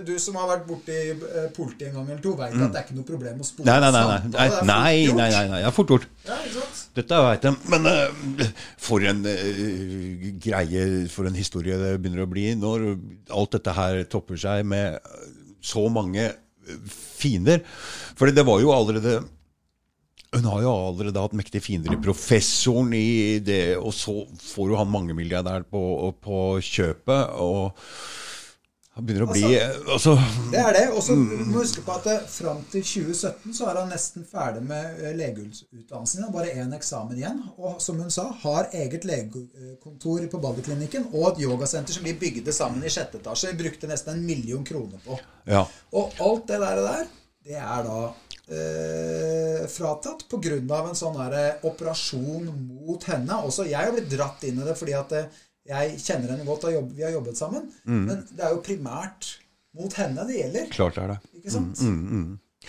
Du 0.08 0.14
som 0.22 0.38
har 0.40 0.48
vært 0.50 0.66
borti 0.68 0.96
eh, 1.14 1.48
politiet 1.56 1.90
en 1.92 2.00
gang 2.00 2.10
eller 2.10 2.22
to, 2.24 2.34
veit 2.40 2.56
at 2.56 2.74
det 2.74 2.80
er 2.80 2.86
ikke 2.86 2.98
noe 2.98 3.08
problem 3.08 3.44
å 3.44 3.48
spore 3.48 3.68
Nei, 3.68 3.78
nei, 3.84 3.92
nei. 3.94 4.04
Nei, 4.34 4.48
nei, 4.70 4.96
nei, 5.14 5.30
nei, 5.34 5.44
nei. 5.52 5.62
Det 5.62 5.70
er 5.70 5.76
fort 5.76 5.94
gjort. 5.94 6.08
Ja, 6.28 6.40
ikke 6.42 6.56
sant? 6.58 6.82
Dette 6.98 7.22
veit 7.28 7.46
jeg. 7.46 7.60
Men 7.74 7.88
uh, 7.92 8.44
for 8.88 9.06
en 9.06 9.22
uh, 9.28 10.28
greie, 10.44 10.84
for 11.14 11.30
en 11.30 11.38
historie 11.38 11.78
det 11.78 11.94
begynner 12.02 12.26
å 12.26 12.32
bli 12.32 12.50
når 12.58 12.90
alt 13.38 13.58
dette 13.58 13.78
her 13.78 14.02
topper 14.10 14.40
seg 14.42 14.66
med 14.68 14.98
eh, 14.98 15.32
så 15.62 15.88
mange 15.94 16.26
eh, 16.26 16.94
fiender. 17.22 17.64
For 18.18 18.34
det 18.34 18.46
var 18.48 18.64
jo 18.64 18.74
allerede 18.76 19.20
hun 20.36 20.44
har 20.44 20.60
jo 20.66 20.72
allerede 20.74 21.22
hatt 21.24 21.36
mektige 21.40 21.64
fiender 21.64 21.94
i 21.96 22.02
professoren 22.04 22.92
i 22.98 23.40
det, 23.40 23.78
og 23.80 23.94
så 23.96 24.26
får 24.44 24.74
jo 24.74 24.80
han 24.80 24.90
mangemilliardæren 24.92 25.68
på, 25.72 25.82
på 26.20 26.40
kjøpet, 26.68 27.38
og 27.40 27.80
begynner 29.04 29.28
å 29.28 29.34
bli 29.34 29.44
altså, 29.94 30.16
Det 30.52 30.60
er 30.62 30.74
det. 30.76 30.84
Og 30.94 31.04
så 31.06 31.16
må 31.18 31.38
du 31.38 31.60
huske 31.60 31.84
på 31.86 31.96
at 31.98 32.08
eh, 32.12 32.24
fram 32.32 32.64
til 32.72 32.86
2017 32.86 33.56
så 33.58 33.68
er 33.70 33.82
han 33.82 33.92
nesten 33.94 34.26
ferdig 34.28 34.64
med 34.68 35.02
eh, 35.02 35.14
legeutdannelsen. 35.20 36.26
Han 36.26 36.34
bare 36.34 36.56
én 36.56 36.74
eksamen 36.78 37.20
igjen. 37.20 37.44
Og 37.58 37.82
som 37.84 38.00
hun 38.02 38.14
sa, 38.14 38.30
har 38.44 38.72
eget 38.78 39.08
legekontor 39.08 40.26
på 40.32 40.42
Balderklinikken 40.44 41.10
og 41.14 41.34
et 41.34 41.44
yogasenter 41.46 41.98
som 41.98 42.08
vi 42.08 42.18
bygde 42.18 42.56
sammen 42.56 42.86
i 42.86 42.94
sjette 42.94 43.22
etasje. 43.22 43.54
Vi 43.54 43.62
brukte 43.64 43.90
nesten 43.92 44.18
en 44.18 44.28
million 44.28 44.66
kroner 44.68 45.02
på. 45.06 45.20
Ja. 45.48 45.66
Og 45.96 46.18
alt 46.24 46.50
det 46.50 46.62
der, 46.64 46.84
der 46.88 47.08
det 47.48 47.56
er 47.56 47.84
da 47.86 48.00
eh, 48.52 49.68
fratatt 49.72 50.26
pga. 50.28 50.58
en 50.58 50.98
sånn 50.98 51.20
eh, 51.32 51.64
operasjon 51.68 52.50
mot 52.52 53.04
henne. 53.08 53.42
Også 53.44 53.68
jeg 53.68 53.80
har 53.80 53.94
blitt 53.96 54.12
dratt 54.12 54.44
inn 54.48 54.60
i 54.60 54.68
det 54.68 54.76
fordi 54.80 54.96
at 54.98 55.16
eh, 55.16 55.30
jeg 55.68 56.00
kjenner 56.00 56.34
henne 56.34 56.48
godt, 56.48 56.68
vi 56.96 57.04
har 57.04 57.14
jobbet 57.16 57.40
sammen. 57.40 57.70
Men 57.86 58.26
det 58.32 58.44
er 58.44 58.56
jo 58.56 58.64
primært 58.66 59.36
mot 59.78 59.94
henne 60.00 60.26
det 60.28 60.42
gjelder. 60.42 60.70
Klart 60.74 61.00
er 61.02 61.16
det. 61.16 61.22
Ikke 61.42 61.54
sant? 61.54 61.86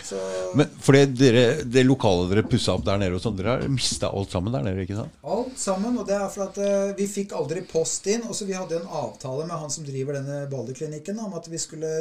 Så 0.05 0.19
Men 0.55 0.69
fordi 0.79 1.01
dere, 1.17 1.63
det 1.65 1.83
lokale 1.83 2.27
dere 2.29 2.45
pussa 2.47 2.75
opp 2.77 2.85
der 2.87 2.99
nede, 3.01 3.17
og 3.17 3.23
sånn, 3.23 3.35
dere 3.39 3.57
har 3.57 3.71
mista 3.71 4.11
alt 4.15 4.31
sammen 4.31 4.53
der 4.55 4.63
nede? 4.63 4.85
ikke 4.85 4.99
sant? 4.99 5.17
alt 5.23 5.57
sammen. 5.59 5.97
Og 5.99 6.07
det 6.07 6.15
er 6.15 6.29
for 6.33 6.45
at 6.47 6.59
uh, 6.61 6.93
vi 6.97 7.07
fikk 7.09 7.35
aldri 7.37 7.65
post 7.67 8.07
inn. 8.11 8.23
Og 8.29 8.37
så 8.37 8.47
vi 8.47 8.57
hadde 8.57 8.79
en 8.79 8.93
avtale 9.01 9.47
med 9.49 9.59
han 9.59 9.73
som 9.73 9.87
driver 9.87 10.19
denne 10.19 10.45
Balderklinikken 10.51 11.19
om 11.25 11.35
at 11.39 11.49
vi 11.51 11.59
skulle 11.61 11.91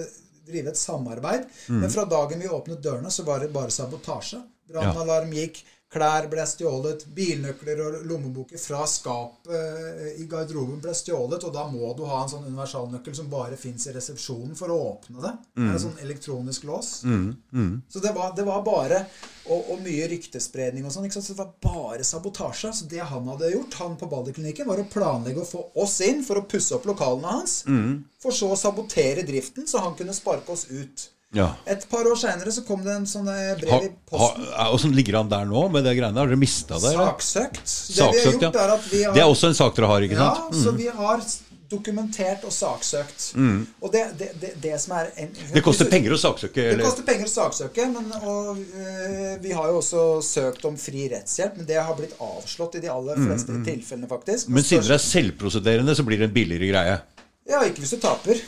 drive 0.48 0.72
et 0.72 0.80
samarbeid. 0.80 1.48
Men 1.68 1.90
fra 1.92 2.06
dagen 2.08 2.40
vi 2.40 2.48
åpnet 2.48 2.80
dørene, 2.84 3.10
så 3.12 3.24
var 3.26 3.42
det 3.42 3.50
bare 3.52 3.74
sabotasje. 3.74 4.40
Brannalarm 4.68 5.32
gikk. 5.36 5.60
Klær 5.88 6.26
ble 6.28 6.44
stjålet, 6.44 7.06
bilnøkler 7.16 7.78
og 7.80 7.94
lommeboker 8.10 8.60
fra 8.60 8.82
skapet 8.84 9.48
eh, 9.56 10.20
i 10.20 10.26
garderoben 10.28 10.82
ble 10.84 10.92
stjålet, 10.92 11.46
og 11.48 11.54
da 11.54 11.64
må 11.72 11.94
du 11.96 12.02
ha 12.04 12.18
en 12.22 12.28
sånn 12.28 12.44
universalnøkkel 12.44 13.16
som 13.16 13.30
bare 13.32 13.56
fins 13.56 13.86
i 13.88 13.94
resepsjonen 13.96 14.52
for 14.58 14.68
å 14.74 14.76
åpne 14.90 15.24
det. 15.24 15.32
Er 15.56 15.72
en 15.72 15.80
sånn 15.86 16.04
elektronisk 16.04 16.68
lås. 16.68 16.90
Så 17.88 18.04
det 18.04 18.12
var, 18.12 18.34
det 18.36 18.44
var 18.44 18.60
bare 18.66 19.00
og, 19.48 19.70
og 19.72 19.80
mye 19.80 20.10
ryktespredning 20.12 20.84
og 20.84 20.92
sånn. 20.92 21.08
Så 21.08 21.24
det 21.32 21.40
var 21.40 21.54
bare 21.64 22.04
sabotasje. 22.04 22.74
Så 22.82 22.88
det 22.92 23.00
han 23.08 23.32
hadde 23.32 23.54
gjort, 23.54 23.80
han 23.80 23.96
på 23.96 24.12
Balderklinikken, 24.12 24.68
var 24.68 24.84
å 24.84 24.88
planlegge 24.92 25.40
å 25.40 25.48
få 25.48 25.64
oss 25.80 26.02
inn 26.04 26.20
for 26.26 26.36
å 26.42 26.44
pusse 26.44 26.76
opp 26.76 26.84
lokalene 26.90 27.38
hans. 27.38 27.62
For 28.20 28.36
så 28.36 28.52
å 28.52 28.60
sabotere 28.60 29.24
driften, 29.24 29.64
så 29.64 29.80
han 29.86 29.96
kunne 29.96 30.12
sparke 30.12 30.52
oss 30.52 30.68
ut. 30.68 31.08
Ja. 31.36 31.50
Et 31.68 31.82
par 31.90 32.06
år 32.08 32.16
seinere 32.16 32.52
så 32.54 32.62
kom 32.64 32.80
det 32.86 32.94
en 32.94 33.04
sånn 33.08 33.26
eh, 33.28 33.50
brev 33.60 33.72
Ha, 33.74 33.80
i 33.84 33.90
posten. 34.08 34.46
Åssen 34.72 34.94
ligger 34.96 35.18
han 35.20 35.28
der 35.28 35.44
nå 35.50 35.66
med 35.74 35.84
det 35.84 35.92
greiene? 35.98 36.16
Har 36.16 36.30
dere 36.30 36.40
mista 36.40 36.78
det? 36.80 36.94
eller? 36.94 37.10
Saksøkt. 37.18 37.66
Det 37.68 37.98
vi 37.98 38.06
har 38.06 38.32
gjort 38.32 38.46
ja. 38.46 38.52
er 38.64 38.72
at 38.78 38.86
vi 38.88 39.02
har 39.04 39.18
Det 39.18 39.22
er 39.26 39.28
også 39.34 39.50
en 39.52 39.58
sak 39.58 39.76
dere 39.76 39.90
har, 39.92 40.06
ikke 40.08 40.16
Ja, 40.16 40.30
sant? 40.38 40.56
Mm. 40.56 40.62
så 40.64 40.72
vi 40.78 40.88
har 41.02 41.26
dokumentert 41.68 42.46
og 42.48 42.52
saksøkt. 42.56 43.26
Og 43.84 43.90
det, 43.92 44.02
det, 44.16 44.28
det, 44.40 44.52
det 44.62 44.78
som 44.80 44.94
er 44.96 45.10
en, 45.20 45.34
Det 45.52 45.60
koster 45.66 45.90
penger 45.92 46.14
å 46.16 46.18
saksøke? 46.22 46.64
Det 46.78 46.80
koster 46.80 47.04
penger 47.04 47.28
å 47.28 47.32
saksøke, 47.34 47.88
men 47.92 48.06
og, 48.22 48.62
øh, 48.64 49.34
vi 49.44 49.52
har 49.52 49.68
jo 49.68 49.82
også 49.82 50.04
søkt 50.24 50.64
om 50.64 50.78
fri 50.80 51.10
rettshjelp. 51.12 51.58
Men 51.60 51.68
det 51.68 51.76
har 51.76 51.92
blitt 51.98 52.16
avslått 52.24 52.78
i 52.80 52.82
de 52.86 52.88
aller 52.94 53.20
fleste 53.20 53.58
tilfellene, 53.68 54.08
faktisk. 54.08 54.48
Mm, 54.48 54.56
Men 54.56 54.64
siden 54.70 54.88
det 54.88 54.96
er 54.96 55.04
selvprosederende, 55.10 55.98
så 55.98 56.08
blir 56.08 56.24
det 56.24 56.30
en 56.30 56.34
billigere 56.40 56.72
greie? 56.72 56.96
Ja, 57.48 57.60
ikke 57.68 57.84
hvis 57.84 57.92
du 57.98 58.00
taper. 58.00 58.40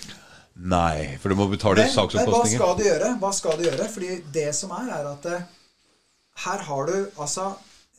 Nei, 0.56 1.16
for 1.22 1.32
du 1.32 1.38
må 1.38 1.46
betale 1.48 1.78
Men, 1.78 1.86
men 1.86 1.94
hva 1.94 2.02
saksomkostninger. 2.02 2.60
skal 2.60 2.76
du 2.76 2.84
gjøre? 2.84 3.10
Hva 3.22 3.32
skal 3.32 3.58
du 3.58 3.64
gjøre? 3.64 3.88
Fordi 3.94 4.16
det 4.34 4.48
som 4.56 4.74
er, 4.76 4.90
er 4.98 5.10
at 5.12 5.28
eh, 5.30 5.46
her 6.44 6.64
har 6.66 6.90
du 6.90 6.96
altså 7.20 7.46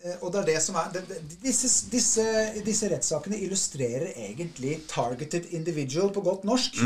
eh, 0.04 0.18
og 0.22 0.32
det 0.34 0.42
er 0.44 0.50
det 0.52 0.60
som 0.62 0.76
er 0.82 0.92
det, 0.94 1.22
disse, 1.42 1.72
disse, 1.92 2.26
disse 2.66 2.92
rettssakene 2.92 3.40
illustrerer 3.42 4.12
egentlig 4.28 4.82
targeted 4.92 5.50
individual 5.58 6.12
på 6.14 6.22
godt 6.26 6.46
norsk. 6.46 6.78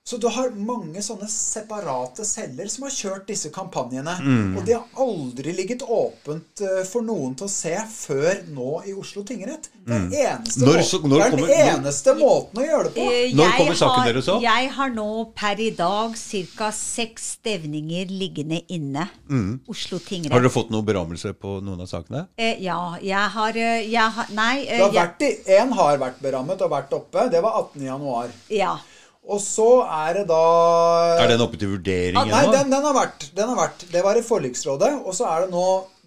Så 0.08 0.18
du 0.18 0.26
har 0.32 0.50
mange 0.58 1.04
sånne 1.06 1.28
separate 1.30 2.24
celler 2.26 2.66
som 2.72 2.88
har 2.88 2.94
kjørt 2.96 3.28
disse 3.30 3.52
kampanjene. 3.54 4.16
Og 4.58 4.64
de 4.66 4.74
har 4.74 4.88
aldri 4.98 5.52
ligget 5.54 5.84
åpent 5.86 6.64
eh, 6.66 6.80
for 6.90 7.06
noen 7.06 7.36
til 7.38 7.46
å 7.46 7.52
se 7.52 7.76
før 7.92 8.40
nå 8.50 8.80
i 8.90 8.94
Oslo 8.98 9.22
tingrett. 9.28 9.68
Det 9.86 10.18
er, 10.18 10.40
eneste, 10.40 10.64
Når 10.66 10.82
så- 10.88 11.02
når 11.04 11.14
det 11.18 11.26
er 11.28 11.32
kommer- 11.36 11.48
den 11.48 11.76
eneste 11.76 12.16
måten 12.18 12.58
å 12.58 12.66
gjøre 12.66 12.84
det 12.88 12.94
på. 12.96 13.06
Uh, 13.06 13.36
Når 13.38 13.54
kommer 13.58 13.74
saken 13.76 14.00
har- 14.00 14.08
deres 14.14 14.28
opp? 14.34 14.42
Jeg 14.42 14.70
har 14.80 14.90
nå 14.90 15.08
per 15.36 15.56
i 15.62 15.70
dag 15.70 16.16
ca. 16.58 16.72
seks 16.72 17.38
stevninger 17.38 18.06
liggende 18.10 18.64
inne. 18.70 19.10
Oslo 19.70 19.98
Har 20.00 20.06
tingrett. 20.10 20.32
dere 20.32 20.50
fått 20.50 20.70
noen 20.72 20.86
berammelse 20.86 21.34
på 21.34 21.62
noen 21.62 21.82
av 21.82 21.88
sakene? 21.88 22.28
Uh, 22.40 22.56
ja, 22.60 22.98
jeg 23.02 23.30
har, 23.30 23.54
jeg 23.54 24.12
har 24.12 24.26
Nei. 24.34 24.66
Det 24.66 24.80
har 24.80 24.92
jeg- 24.92 25.10
vært 25.10 25.22
i, 25.22 25.52
en 25.60 25.72
har 25.72 25.98
vært 25.98 26.20
berammet 26.22 26.62
og 26.62 26.70
vært 26.72 26.90
oppe. 26.94 27.30
Det 27.30 27.42
var 27.44 27.52
18. 27.62 27.84
januar. 27.86 28.30
ja. 28.50 28.78
Og 29.30 29.42
så 29.44 29.68
er 29.86 30.14
det 30.20 30.26
da 30.32 30.40
Er 31.22 31.28
den 31.30 31.44
oppe 31.46 31.60
til 31.62 31.76
vurdering 31.76 32.18
Ah, 32.18 32.26
Nei, 32.26 32.44
den, 32.56 32.72
den, 32.74 32.82
har 32.88 32.96
vært, 32.98 33.28
den 33.38 33.52
har 33.52 33.60
vært. 33.60 33.86
Det 33.94 34.02
var 34.04 34.18
i 34.18 34.24
forliksrådet. 34.26 34.92
Og 35.06 35.14
så 35.14 35.28
er 35.30 35.46
det 35.46 35.52
nå 35.54 35.66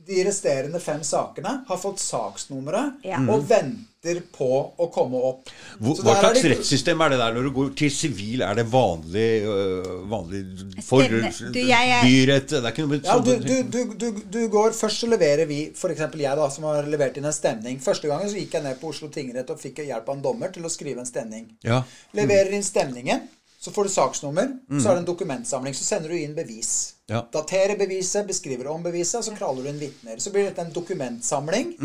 de 0.08 0.24
resterende 0.26 0.80
fem 0.82 0.98
sakene 1.06 1.60
har 1.68 1.78
fått 1.78 2.02
saksnummeret 2.02 3.04
Ja. 3.06 3.20
og 3.30 3.44
venter 3.46 3.86
på 4.02 4.46
å 4.82 4.86
komme 4.90 5.14
opp. 5.22 5.50
Hvor, 5.78 5.94
hva 6.02 6.16
er 6.16 6.24
slags 6.24 6.40
de- 6.42 6.48
rettssystem 6.50 7.00
er 7.04 7.10
det 7.10 7.18
der 7.20 7.34
når 7.36 7.42
du 7.46 7.50
går 7.54 7.68
til 7.78 7.90
sivil? 7.94 8.42
Er 8.42 8.54
det 8.58 8.64
vanlig, 8.66 9.26
øh, 9.46 10.08
vanlig 10.10 10.40
for, 10.82 11.02
du, 11.06 11.58
jeg 11.60 11.70
er- 11.70 12.02
byrett? 12.02 12.48
Det 12.50 12.64
er 12.64 12.72
ikke 12.72 12.86
noe 12.88 12.98
Ja, 13.04 13.18
du, 13.18 13.38
du, 13.38 13.62
du, 13.62 13.94
du, 13.94 14.20
du 14.30 14.48
går 14.48 14.72
Først 14.74 14.98
så 15.04 15.06
leverer 15.06 15.46
vi, 15.46 15.70
f.eks. 15.70 16.00
jeg, 16.18 16.36
da, 16.36 16.48
som 16.50 16.64
har 16.64 16.82
levert 16.90 17.16
inn 17.16 17.24
en 17.30 17.32
stemning. 17.32 17.78
Første 17.78 18.08
gangen 18.10 18.28
så 18.28 18.34
gikk 18.40 18.52
jeg 18.58 18.64
ned 18.64 18.80
på 18.80 18.88
Oslo 18.90 19.08
tingrett 19.08 19.50
og 19.54 19.60
fikk 19.60 19.78
hjelp 19.86 20.08
av 20.08 20.16
en 20.16 20.22
dommer 20.22 20.50
til 20.50 20.66
å 20.66 20.70
skrive 20.72 20.98
en 20.98 21.06
stemning. 21.06 21.46
Ja. 21.62 21.82
Leverer 22.12 22.50
inn 22.56 22.62
stemningen, 22.66 23.28
så 23.62 23.70
får 23.70 23.84
du 23.86 23.90
saksnummer, 23.94 24.48
så 24.80 24.88
er 24.90 24.96
det 24.96 25.04
en 25.04 25.10
dokumentsamling. 25.12 25.74
Så 25.78 25.84
sender 25.86 26.10
du 26.10 26.16
inn 26.18 26.34
bevis. 26.34 26.94
Ja. 27.08 27.22
Daterer 27.30 27.76
beviset, 27.78 28.26
beskriver 28.26 28.66
om 28.72 28.82
beviset, 28.82 29.22
så 29.22 29.36
kraller 29.38 29.62
du 29.62 29.68
inn 29.70 29.78
vitner. 29.78 30.18
Så 30.18 30.32
blir 30.34 30.48
dette 30.50 30.58
en 30.66 30.72
dokumentsamling. 30.74 31.76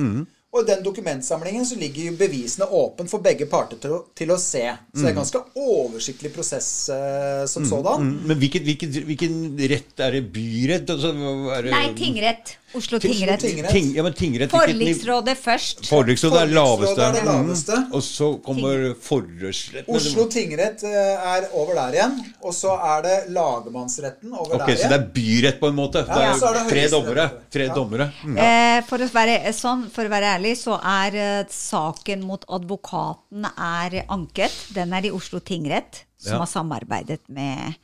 Og 0.56 0.62
i 0.64 0.68
den 0.70 0.84
dokumentsamlingen 0.86 1.66
så 1.68 1.76
ligger 1.76 2.08
jo 2.08 2.14
bevisene 2.18 2.66
åpent 2.72 3.12
for 3.12 3.24
begge 3.24 3.46
parter 3.52 3.80
til 3.84 3.96
å, 3.98 4.00
til 4.16 4.32
å 4.32 4.38
se. 4.40 4.64
Så 4.94 5.02
det 5.02 5.10
er 5.10 5.12
en 5.12 5.20
ganske 5.20 5.42
oversiktlig 5.60 6.32
prosess 6.34 6.70
eh, 6.94 7.44
som 7.52 7.66
sådan. 7.68 8.06
Mm, 8.06 8.30
Men 8.32 8.40
hvilken, 8.40 8.64
hvilken, 8.64 8.94
hvilken 9.10 9.36
rett 9.74 10.06
er 10.06 10.16
det? 10.16 10.24
Byrett? 10.34 10.94
Altså, 10.96 11.12
er 11.52 11.68
det? 11.68 11.74
Nei, 11.76 11.90
tingrett. 12.00 12.56
Oslo 12.76 13.00
tingrett. 13.00 13.40
tingrett. 13.40 13.72
Ting, 13.72 13.94
ja, 13.96 14.04
tingrett 14.12 14.52
Forliksrådet 14.52 15.38
først. 15.40 15.86
Forliksrådet 15.88 16.42
er 16.42 16.50
laveste. 16.52 17.06
Er 17.06 17.14
det 17.16 17.24
laveste. 17.24 17.78
Mm. 17.80 17.94
Og 17.96 18.04
så 18.04 18.28
kommer 18.44 18.84
forhørsretten. 19.08 19.96
Oslo 19.96 20.26
tingrett 20.32 20.84
eh, 20.84 21.30
er 21.32 21.48
over 21.54 21.78
der 21.80 21.96
igjen. 21.96 22.18
Og 22.44 22.56
så 22.56 22.74
er 22.76 23.06
det 23.06 23.16
lagmannsretten 23.38 24.34
over 24.34 24.60
Ok, 24.60 24.66
der 24.68 24.82
Så 24.82 24.92
det 24.92 25.00
er 25.00 25.08
byrett 25.16 25.62
på 25.62 25.72
en 25.72 25.78
måte? 25.80 26.04
Det 26.10 26.26
er 26.26 26.36
så 26.36 26.52
er 26.52 26.60
det 26.60 26.66
tre 26.74 26.88
dommere. 26.92 27.30
Tre 27.54 27.70
Ja. 27.70 27.74
dommere. 27.74 28.10
Mm. 28.24 28.38
Eh, 28.38 28.82
for, 28.90 29.00
å 29.00 29.10
være, 29.16 29.38
sånn, 29.56 29.88
for 29.94 30.04
å 30.04 30.12
være 30.12 30.34
ærlig, 30.36 30.58
så 30.60 30.76
er 30.84 31.18
uh, 31.18 31.48
saken 31.52 32.28
mot 32.28 32.44
advokaten 32.52 33.48
er 33.48 34.02
anket. 34.12 34.54
Den 34.76 34.92
er 34.94 35.08
i 35.08 35.14
Oslo 35.16 35.40
tingrett, 35.40 36.04
som 36.18 36.34
Ja. 36.34 36.38
har 36.40 36.46
samarbeidet 36.50 37.20
med 37.30 37.76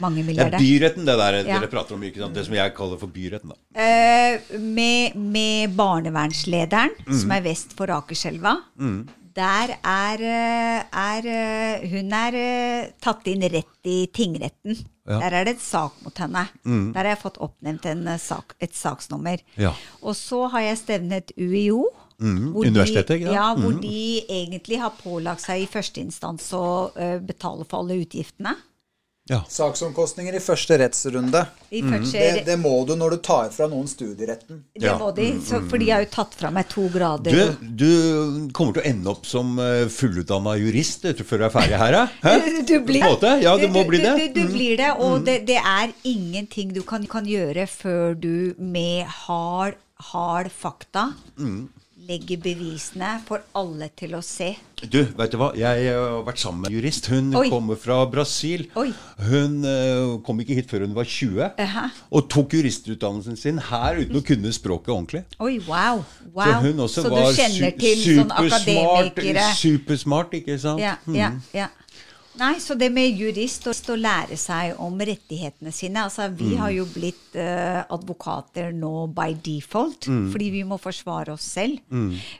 mange 0.00 0.22
Det 0.22 0.38
er 0.38 0.50
byretten 0.58 1.04
det 1.04 1.16
der 1.18 1.32
Ja. 1.44 1.58
dere 1.58 1.68
prater 1.68 1.94
om. 1.94 2.00
Det 2.00 2.44
som 2.46 2.54
jeg 2.54 2.74
kaller 2.74 2.98
for 2.98 3.08
byretten. 3.08 3.52
Eh, 3.74 4.38
med, 4.58 5.16
med 5.16 5.74
barnevernslederen, 5.76 6.90
som 7.20 7.30
er 7.32 7.40
vest 7.42 7.72
for 7.76 7.86
Akerselva. 7.90 8.56
Der 9.34 9.76
er, 9.82 10.22
er 10.92 11.22
Hun 11.88 12.12
er 12.12 12.34
eh, 12.36 12.90
tatt 13.00 13.26
inn 13.26 13.40
rett 13.42 13.88
i 13.88 14.06
tingretten. 14.12 14.76
Ja. 15.08 15.18
Der 15.18 15.32
er 15.40 15.44
det 15.44 15.56
et 15.56 15.62
sak 15.64 15.92
mot 16.04 16.14
henne. 16.18 16.46
Der 16.64 17.00
har 17.02 17.16
jeg 17.16 17.22
fått 17.22 17.38
oppnevnt 17.42 17.86
en, 17.86 18.04
sak, 18.18 18.54
et 18.60 18.72
saksnummer. 18.74 19.40
Ja. 19.56 19.72
Og 20.02 20.14
så 20.14 20.48
har 20.52 20.60
jeg 20.60 20.78
stevnet 20.78 21.32
UiO. 21.36 21.88
Hvor 22.22 22.66
universitetet, 22.66 23.08
de, 23.08 23.20
ikke 23.20 23.30
sant? 23.30 23.38
ja, 23.38 23.48
hvor 23.58 23.78
de 23.82 24.02
egentlig 24.40 24.80
har 24.82 24.98
pålagt 25.02 25.44
seg 25.46 25.64
i 25.64 25.70
første 25.70 26.00
instans 26.04 26.52
å 26.56 26.66
uh, 26.94 27.16
betale 27.22 27.66
for 27.68 27.82
alle 27.82 27.98
utgiftene. 28.02 28.54
Ja. 29.30 29.36
Saksomkostninger 29.46 30.34
i 30.34 30.40
første 30.42 30.74
rettsrunde. 30.80 31.44
I 31.70 31.80
første, 31.86 32.18
Det, 32.18 32.40
det 32.48 32.56
må 32.58 32.72
du 32.88 32.96
når 32.98 33.14
du 33.14 33.16
tar 33.22 33.52
fra 33.54 33.68
noen 33.70 33.86
studieretten. 33.86 34.64
det 34.74 34.88
Ja. 34.88 34.96
må 34.98 35.12
de, 35.14 35.28
så, 35.46 35.60
for 35.70 35.78
de 35.78 35.90
har 35.92 36.02
jo 36.02 36.08
tatt 36.10 36.34
fra 36.34 36.50
meg 36.50 36.66
to 36.72 36.88
grader. 36.90 37.30
Du, 37.30 37.68
du 37.84 38.48
kommer 38.50 38.74
til 38.74 38.82
å 38.82 38.88
ende 38.90 39.12
opp 39.12 39.22
som 39.30 39.54
fullutdanna 39.94 40.56
jurist 40.58 41.06
du, 41.06 41.22
før 41.22 41.38
du 41.38 41.44
er 41.46 41.54
ferdig 41.54 41.78
her? 41.78 41.98
Hæ? 42.24 42.32
Du 42.66 42.74
blir? 42.82 43.06
Ja, 43.44 43.54
du 43.62 43.68
må 43.70 43.84
bli 43.86 44.00
det. 44.02 44.10
Mm. 44.10 44.34
Du, 44.34 44.40
du, 44.40 44.52
blir 44.56 44.74
det, 44.82 44.90
og 44.98 45.22
det, 45.24 45.46
det 45.46 45.60
er 45.62 45.94
ingenting 46.02 46.74
du 46.74 46.82
kan, 46.82 47.06
kan 47.06 47.24
gjøre 47.24 47.68
før 47.70 48.18
du 48.18 48.54
med 48.58 49.06
hard, 49.22 49.78
hard 50.10 50.50
fakta 50.50 51.12
Mm. 51.38 51.68
Legger 52.08 52.40
bevisene 52.42 53.14
for 53.26 53.42
alle 53.58 53.88
til 53.98 54.16
å 54.16 54.20
se. 54.24 54.52
Du, 54.82 54.98
vet 55.18 55.30
du 55.30 55.36
hva? 55.38 55.52
Jeg 55.54 55.84
eh, 55.86 55.94
har 55.94 56.24
vært 56.26 56.40
sammen 56.42 56.64
med 56.64 56.72
en 56.72 56.76
jurist. 56.76 57.06
Hun 57.12 57.28
Oi. 57.38 57.44
kommer 57.52 57.78
fra 57.78 58.00
Brasil. 58.10 58.64
Oi. 58.78 58.88
Hun 59.28 59.60
uh, 59.62 60.16
kom 60.26 60.40
ikke 60.42 60.56
hit 60.58 60.72
før 60.72 60.86
hun 60.86 60.96
var 60.96 61.06
20, 61.06 61.52
Aha. 61.62 61.84
og 62.10 62.26
tok 62.32 62.56
juristutdannelsen 62.58 63.38
sin 63.38 63.60
her 63.68 64.00
uten 64.02 64.18
å 64.18 64.24
kunne 64.26 64.54
språket 64.54 64.94
ordentlig. 64.94 65.22
Oi, 65.38 65.54
wow. 65.68 66.02
wow. 66.32 66.42
Så 66.42 66.58
hun 66.66 66.82
også 66.88 67.06
Så 67.06 67.12
var 67.14 67.30
su 67.30 67.46
supersmart, 67.60 69.22
supersmart, 69.60 70.36
ikke 70.42 70.58
sant? 70.58 70.82
Ja, 70.82 70.96
ja, 71.14 71.30
ja. 71.54 71.70
Nei, 72.40 72.54
så 72.64 72.72
det 72.80 72.88
med 72.94 73.12
jurist 73.20 73.66
og 73.68 73.76
å 73.92 73.96
lære 74.00 74.36
seg 74.40 74.78
om 74.80 74.96
rettighetene 74.98 75.68
sine 75.74 76.00
altså 76.06 76.22
Mm. 76.32 76.36
Vi 76.38 76.54
har 76.56 76.70
jo 76.72 76.84
blitt 76.88 77.34
uh, 77.36 77.82
advokater 77.92 78.72
nå 78.72 79.06
by 79.12 79.34
default, 79.44 80.06
Mm. 80.08 80.30
fordi 80.32 80.50
vi 80.50 80.62
må 80.64 80.78
forsvare 80.80 81.28
oss 81.32 81.42
selv. 81.44 81.78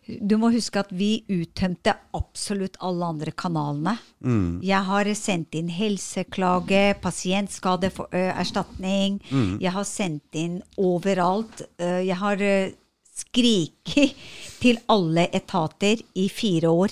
Du 0.06 0.36
må 0.38 0.50
huske 0.54 0.78
at 0.80 0.88
vi 0.90 1.24
uttømte 1.28 1.94
absolutt 2.14 2.76
alle 2.80 3.04
andre 3.04 3.30
kanalene. 3.32 3.98
Mm. 4.24 4.60
Jeg 4.62 4.82
har 4.88 5.04
sendt 5.14 5.54
inn 5.54 5.68
helseklage, 5.68 6.94
pasientskadeerstatning. 7.02 9.20
Mm. 9.30 9.58
Jeg 9.60 9.72
har 9.72 9.84
sendt 9.84 10.34
inn 10.34 10.62
overalt. 10.78 11.62
Uh, 11.80 12.00
jeg 12.06 12.16
har 12.16 12.36
uh, 12.40 12.70
skriket 13.12 14.14
til 14.62 14.78
alle 14.88 15.26
etater 15.36 15.96
i 16.16 16.28
fire 16.32 16.68
år. 16.72 16.88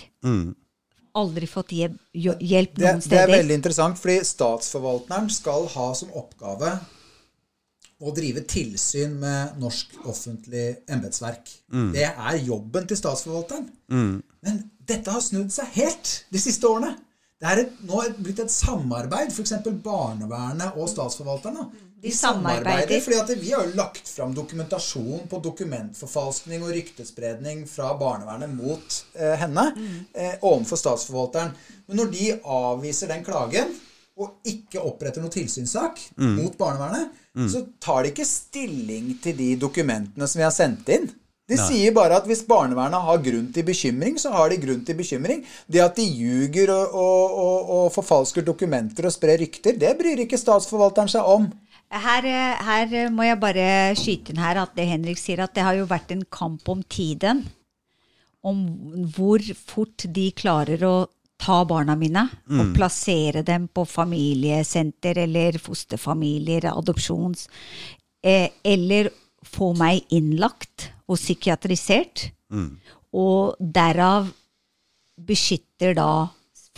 Aldri 1.18 1.46
fått 1.50 1.72
hjelp, 1.74 1.96
noen 2.14 3.02
steder. 3.02 3.02
det 3.10 3.18
er 3.20 3.32
veldig 3.32 3.56
interessant, 3.58 3.98
fordi 3.98 4.20
statsforvalteren 4.28 5.30
skal 5.32 5.66
ha 5.72 5.90
som 5.98 6.12
oppgave 6.14 6.76
å 8.00 8.12
drive 8.16 8.44
tilsyn 8.48 9.18
med 9.20 9.58
norsk 9.60 9.98
offentlig 10.08 10.66
embetsverk. 10.88 11.50
Det 11.92 12.06
er 12.08 12.38
jobben 12.46 12.86
til 12.88 12.96
statsforvalteren. 12.96 13.66
Men 13.90 14.62
dette 14.88 15.12
har 15.12 15.20
snudd 15.20 15.52
seg 15.52 15.68
helt 15.76 16.14
de 16.32 16.40
siste 16.40 16.66
årene. 16.68 16.94
Det 17.40 17.48
er 17.48 17.62
et, 17.62 17.76
nå 17.88 18.00
er 18.02 18.10
det 18.12 18.24
blitt 18.24 18.40
et 18.42 18.52
samarbeid, 18.52 19.30
f.eks. 19.32 19.54
barnevernet 19.84 20.76
og 20.76 20.88
statsforvalteren. 20.92 21.70
De 22.00 22.12
samarbeider. 22.14 23.00
fordi 23.04 23.18
at 23.20 23.30
Vi 23.36 23.52
har 23.52 23.66
jo 23.66 23.76
lagt 23.76 24.08
fram 24.08 24.32
dokumentasjon 24.34 25.28
på 25.28 25.40
dokumentforfalskning 25.44 26.64
og 26.64 26.72
ryktespredning 26.72 27.66
fra 27.68 27.92
barnevernet 28.00 28.54
mot 28.54 28.96
eh, 29.14 29.36
henne 29.42 29.66
eh, 30.14 30.34
overfor 30.40 30.80
statsforvalteren. 30.80 31.52
Men 31.86 32.02
når 32.02 32.12
de 32.14 32.32
avviser 32.40 33.12
den 33.12 33.24
klagen 33.26 33.74
og 34.20 34.40
ikke 34.48 34.82
oppretter 34.84 35.22
noen 35.22 35.32
tilsynssak 35.32 36.00
mot 36.18 36.56
barnevernet, 36.58 37.08
så 37.48 37.62
tar 37.80 38.02
de 38.04 38.10
ikke 38.10 38.26
stilling 38.28 39.14
til 39.22 39.36
de 39.38 39.54
dokumentene 39.56 40.26
som 40.28 40.40
vi 40.40 40.44
har 40.44 40.52
sendt 40.52 40.90
inn. 40.92 41.06
De 41.50 41.56
sier 41.58 41.94
bare 41.94 42.18
at 42.20 42.28
hvis 42.30 42.44
barnevernet 42.46 43.02
har 43.02 43.22
grunn 43.24 43.48
til 43.54 43.64
bekymring, 43.66 44.18
så 44.22 44.30
har 44.34 44.52
de 44.52 44.58
grunn 44.62 44.84
til 44.86 44.98
bekymring. 44.98 45.40
Det 45.66 45.82
at 45.82 45.96
de 45.98 46.04
ljuger 46.04 46.70
og, 46.74 46.94
og, 46.94 47.38
og, 47.44 47.72
og 47.76 47.88
forfalsker 47.96 48.46
dokumenter 48.46 49.08
og 49.08 49.14
sprer 49.14 49.40
rykter, 49.42 49.78
det 49.78 49.96
bryr 49.98 50.22
ikke 50.26 50.38
statsforvalteren 50.38 51.10
seg 51.10 51.26
om. 51.26 51.48
Her, 51.90 52.26
her 52.62 53.10
må 53.10 53.24
jeg 53.26 53.40
bare 53.42 53.94
skyte 53.98 54.30
inn 54.30 54.38
her 54.42 54.60
at 54.62 54.76
det 54.76 54.86
Henrik 54.86 55.18
sier, 55.18 55.42
at 55.42 55.56
det 55.56 55.64
har 55.66 55.74
jo 55.74 55.88
vært 55.90 56.12
en 56.14 56.22
kamp 56.30 56.68
om 56.70 56.84
tiden. 56.86 57.42
Om 58.46 58.60
hvor 59.16 59.42
fort 59.58 60.06
de 60.06 60.28
klarer 60.32 60.84
å 60.86 61.08
ta 61.40 61.64
barna 61.64 61.96
mine 61.96 62.22
og 62.60 62.74
plassere 62.76 63.42
dem 63.42 63.66
på 63.72 63.84
familiesenter 63.88 65.18
eller 65.24 65.58
fosterfamilier, 65.58 66.68
adopsjons, 66.70 67.48
eh, 68.22 68.48
eller 68.62 69.10
få 69.42 69.72
meg 69.74 70.04
innlagt 70.12 70.90
og 71.08 71.16
psykiatrisert. 71.16 72.30
Og 73.12 73.56
derav 73.58 74.28
beskytter 75.20 75.94
da 75.98 76.28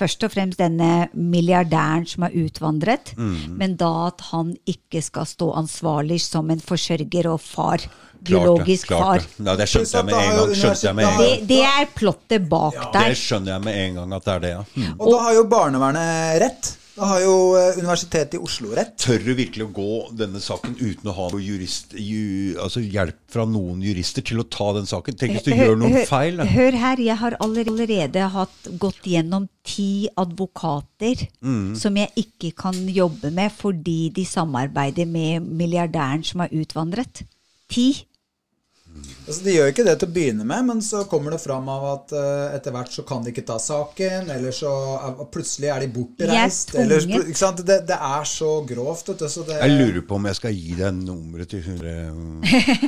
først 0.02 0.24
og 0.26 0.32
fremst 0.34 0.58
denne 0.60 1.08
milliardæren 1.14 2.05
som 2.10 2.26
er 2.26 2.34
utvandret, 2.42 3.14
men 3.16 3.76
da 3.81 3.90
at 4.10 4.20
han 4.32 4.55
ikke 4.68 5.02
skal 5.02 5.26
stå 5.31 5.52
ansvarlig 5.62 6.20
som 6.24 6.50
en 6.50 6.60
forsørger 6.62 7.31
og 7.32 7.40
far. 7.40 7.86
biologisk 8.22 8.92
far. 8.94 9.18
det. 9.18 9.47
Ja, 9.47 9.55
det 9.58 9.64
skjønte 9.66 9.97
jeg 9.98 10.05
med 10.06 10.14
en 10.14 10.36
gang. 10.36 10.52
Jeg 10.82 10.94
med 10.94 11.05
en 11.08 11.16
Det, 11.18 11.31
gang. 11.32 11.48
det 11.48 11.62
er 11.66 11.89
plottet 11.97 12.44
bak 12.48 12.76
Det 12.78 12.92
der. 12.94 13.14
skjønner 13.18 13.52
jeg 13.56 13.62
med 13.64 13.78
en 13.86 13.94
gang 13.98 14.14
at 14.14 14.24
det 14.28 14.34
er 14.34 14.39
det, 14.44 14.50
ja. 14.52 14.62
Mm. 14.76 14.92
Og 15.00 15.10
da 15.10 15.18
har 15.24 15.32
jo 15.34 15.42
barnevernet 15.50 16.42
rett. 16.44 16.70
Da 16.92 17.06
har 17.08 17.22
jo 17.24 17.34
eh, 17.56 17.78
Universitetet 17.80 18.34
i 18.36 18.40
Oslo 18.44 18.74
rett. 18.76 18.90
Tør 19.00 19.22
du 19.24 19.30
virkelig 19.38 19.64
å 19.64 19.70
gå 19.72 19.86
denne 20.18 20.40
saken 20.44 20.74
uten 20.76 21.08
å 21.08 21.14
ha 21.16 21.28
noe 21.32 21.40
jurist, 21.40 21.94
ju, 21.96 22.52
altså 22.60 22.82
hjelp 22.84 23.16
fra 23.32 23.46
noen 23.48 23.80
jurister 23.80 24.20
til 24.28 24.42
å 24.42 24.44
ta 24.44 24.66
den 24.76 24.84
saken? 24.90 25.16
Tenk 25.16 25.38
hvis 25.38 25.46
du 25.46 25.52
Hør- 25.54 25.70
gjør 25.70 25.80
noen 25.80 25.96
hør- 25.96 26.06
feil? 26.10 26.36
da. 26.36 26.44
Hør 26.52 26.76
her, 26.82 27.00
jeg 27.00 27.16
har 27.22 27.36
allerede 27.40 28.28
hatt 28.36 28.68
gått 28.78 29.08
gjennom 29.08 29.48
ti 29.64 30.08
advokater 30.20 31.26
Mm. 31.42 31.74
som 31.80 31.96
jeg 31.96 32.10
ikke 32.26 32.52
kan 32.56 32.74
jobbe 32.88 33.32
med 33.32 33.50
fordi 33.56 34.10
de 34.12 34.24
samarbeider 34.28 35.06
med 35.06 35.42
milliardæren 35.48 36.22
som 36.24 36.40
har 36.44 36.48
utvandret. 36.52 37.22
Ti. 37.72 38.04
Altså, 39.22 39.44
de 39.44 39.52
gjør 39.54 39.68
ikke 39.70 39.84
det 39.86 39.92
til 40.00 40.08
å 40.10 40.12
begynne 40.16 40.44
med, 40.46 40.64
men 40.66 40.80
så 40.82 41.04
kommer 41.10 41.34
det 41.36 41.38
fram 41.38 41.68
av 41.70 41.84
at 41.92 42.14
uh, 42.16 42.54
etter 42.56 42.74
hvert 42.74 42.90
så 42.90 43.04
kan 43.06 43.22
de 43.22 43.30
ikke 43.30 43.44
ta 43.46 43.54
saken, 43.62 44.32
eller 44.34 44.54
så 44.56 44.72
er, 44.96 45.20
plutselig 45.30 45.70
er 45.70 45.84
de 45.84 45.90
bortreist. 45.94 46.74
De 46.74 46.80
er 46.80 46.88
eller, 46.88 47.06
ikke 47.22 47.38
sant? 47.38 47.62
Det, 47.66 47.78
det 47.86 47.98
er 47.98 48.26
så 48.26 48.50
grovt, 48.66 49.12
vet 49.12 49.22
du. 49.22 49.28
Så 49.30 49.46
det, 49.46 49.60
Jeg 49.62 49.78
lurer 49.78 50.02
på 50.08 50.18
om 50.18 50.26
jeg 50.26 50.40
skal 50.40 50.58
gi 50.58 50.74
deg 50.80 50.98
nummeret 50.98 51.54
til 51.54 51.62
hun 51.68 51.86
eh, 51.86 52.84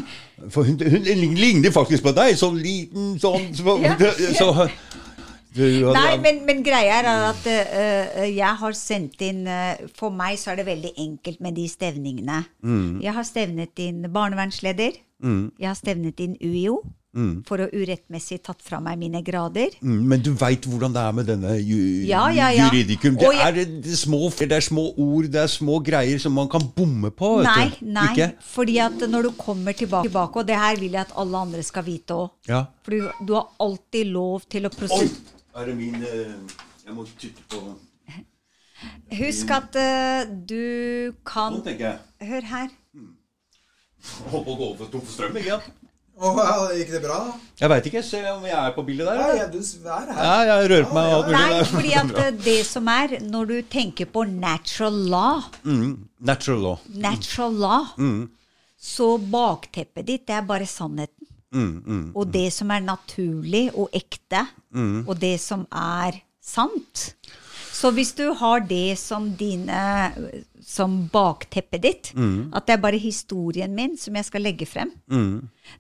For 0.50 0.66
hun, 0.66 0.76
hun 0.83 1.39
ligner 1.39 1.74
faktisk 1.74 2.05
på 2.08 2.15
deg. 2.18 2.34
Sånn 2.41 2.58
liten 2.58 3.15
sånn 3.23 3.52
så, 3.55 3.78
Ja. 3.84 3.94
så, 4.34 4.50
du, 4.66 5.03
Nei, 5.55 6.16
men, 6.23 6.41
men 6.49 6.62
greia 6.66 6.99
er 7.02 7.08
at 7.31 7.47
uh, 7.47 8.24
jeg 8.26 8.57
har 8.62 8.74
sendt 8.78 9.23
inn 9.23 9.44
uh, 9.47 9.76
For 9.94 10.10
meg 10.15 10.39
så 10.41 10.50
er 10.52 10.62
det 10.62 10.66
veldig 10.66 10.92
enkelt 11.05 11.41
med 11.44 11.55
de 11.58 11.68
stevningene. 11.70 12.42
Mm. 12.65 13.00
Jeg 13.05 13.15
har 13.15 13.28
stevnet 13.28 13.78
inn 13.86 14.05
barnevernsleder. 14.12 15.00
Jeg 15.24 15.68
har 15.70 15.78
stevnet 15.78 16.20
inn 16.20 16.34
UiO. 16.42 16.83
For 17.47 17.62
å 17.62 17.68
urettmessig 17.70 18.41
tatt 18.42 18.62
fra 18.66 18.81
meg 18.83 18.99
mine 18.99 19.20
grader. 19.23 19.70
Mm, 19.86 20.00
Men 20.10 20.23
du 20.24 20.33
veit 20.34 20.66
hvordan 20.66 20.94
det 20.97 21.02
er 21.05 21.12
med 21.15 21.28
denne 21.31 21.52
ju, 21.62 21.76
Ja, 22.08 22.24
ja, 22.34 22.49
ja. 22.50 22.66
juridikum. 22.66 23.15
Det 23.20 23.28
jeg- 23.31 23.47
er, 23.47 23.52
det, 23.84 23.99
små, 23.99 24.31
det 24.34 24.50
er 24.52 24.60
små 24.66 24.89
ord, 24.99 25.28
det 25.31 25.41
er 25.41 25.47
små 25.47 25.78
greier 25.78 26.18
som 26.18 26.33
man 26.34 26.49
kan 26.49 26.60
bomme 26.74 27.12
på. 27.15 27.36
vet 27.39 27.44
Nei, 27.47 27.68
du. 27.78 27.86
nei. 27.86 28.08
Ikke? 28.10 28.33
Fordi 28.42 28.78
at 28.78 28.99
når 29.08 29.23
du 29.23 29.31
kommer 29.39 29.73
tilbake, 29.73 30.08
tilbake 30.08 30.36
og 30.42 30.47
det 30.47 30.57
her 30.57 30.76
vil 30.76 30.91
jeg 30.91 31.00
at 31.07 31.12
alle 31.16 31.36
andre 31.39 31.62
skal 31.62 31.84
vite 31.84 32.10
òg. 32.15 32.31
Ja. 32.49 32.65
For 32.83 32.91
du, 32.91 33.08
du 33.24 33.34
har 33.34 33.47
alltid 33.60 34.07
lov 34.10 34.42
til 34.50 34.66
å 34.66 34.70
Oi! 34.91 35.08
Er 35.55 35.68
det 35.68 35.76
min 35.78 35.94
eh, 36.02 36.34
Jeg 36.86 36.94
må 36.97 37.07
tytte 37.18 37.42
på 37.50 37.60
Husk 39.15 39.50
at 39.55 39.76
uh, 39.78 40.26
du 40.49 41.15
kan 41.24 41.55
Nå 41.55 41.62
tenker 41.65 41.86
jeg. 41.86 42.28
Hør 42.28 42.49
her. 42.50 42.73
Holdt 44.28 44.44
på 44.44 44.52
å 44.52 44.58
gå 44.58 44.66
over 44.74 44.91
tom 44.92 45.00
for 45.05 45.12
strøm, 45.15 45.39
ikke 45.41 45.55
sant? 45.55 45.70
Oh, 46.15 46.68
gikk 46.76 46.92
det 46.94 47.00
bra? 47.02 47.16
Jeg 47.58 47.70
veit 47.73 47.86
ikke. 47.91 48.02
Se 48.07 48.20
om 48.31 48.44
jeg 48.47 48.55
er 48.55 48.74
på 48.76 48.84
bildet 48.86 49.08
der. 49.08 49.18
Nei, 49.18 49.31
eller? 49.33 49.49
du 49.50 49.89
er 49.89 50.12
her. 50.12 50.20
Ja, 50.20 50.34
jeg 50.50 50.68
rører 50.70 50.86
på 50.91 50.94
meg. 50.99 51.08
Ja, 51.10 51.16
ja. 51.24 51.33
Nei, 51.34 51.65
fordi 51.70 51.94
at 51.99 52.20
eh, 52.23 52.31
det 52.44 52.58
som 52.68 52.91
er 52.92 53.16
Når 53.24 53.49
du 53.50 53.57
tenker 53.73 54.10
på 54.15 54.26
natural 54.28 55.00
law, 55.15 55.49
Mm, 55.65 56.07
natural 56.20 56.62
law. 56.62 56.78
natural 57.08 57.57
law, 57.65 57.86
Mm. 57.99 58.28
så 58.78 59.08
bakteppet 59.18 60.07
ditt, 60.07 60.26
det 60.26 60.36
er 60.36 60.47
bare 60.47 60.66
sannheten. 60.66 61.26
Mm, 61.55 62.12
Og 62.15 62.33
det 62.34 62.49
som 62.52 62.70
er 62.74 62.81
naturlig 62.83 63.70
og 63.74 63.89
ekte, 63.94 64.47
Mm. 64.74 65.05
og 65.08 65.20
det 65.20 65.36
som 65.41 65.66
er 65.73 66.20
sant. 66.42 67.15
Så 67.75 67.91
hvis 67.91 68.12
du 68.15 68.28
har 68.39 68.61
det 68.70 68.94
som 69.01 69.33
dine 69.36 69.81
som 70.65 71.09
bakteppet 71.12 71.83
ditt, 71.83 72.12
Mm. 72.15 72.53
at 72.55 72.67
det 72.67 72.73
er 72.73 72.81
bare 72.81 72.99
historien 72.99 73.75
min 73.75 73.97
som 73.99 74.15
jeg 74.17 74.25
skal 74.25 74.41
legge 74.47 74.67
frem, 74.67 74.93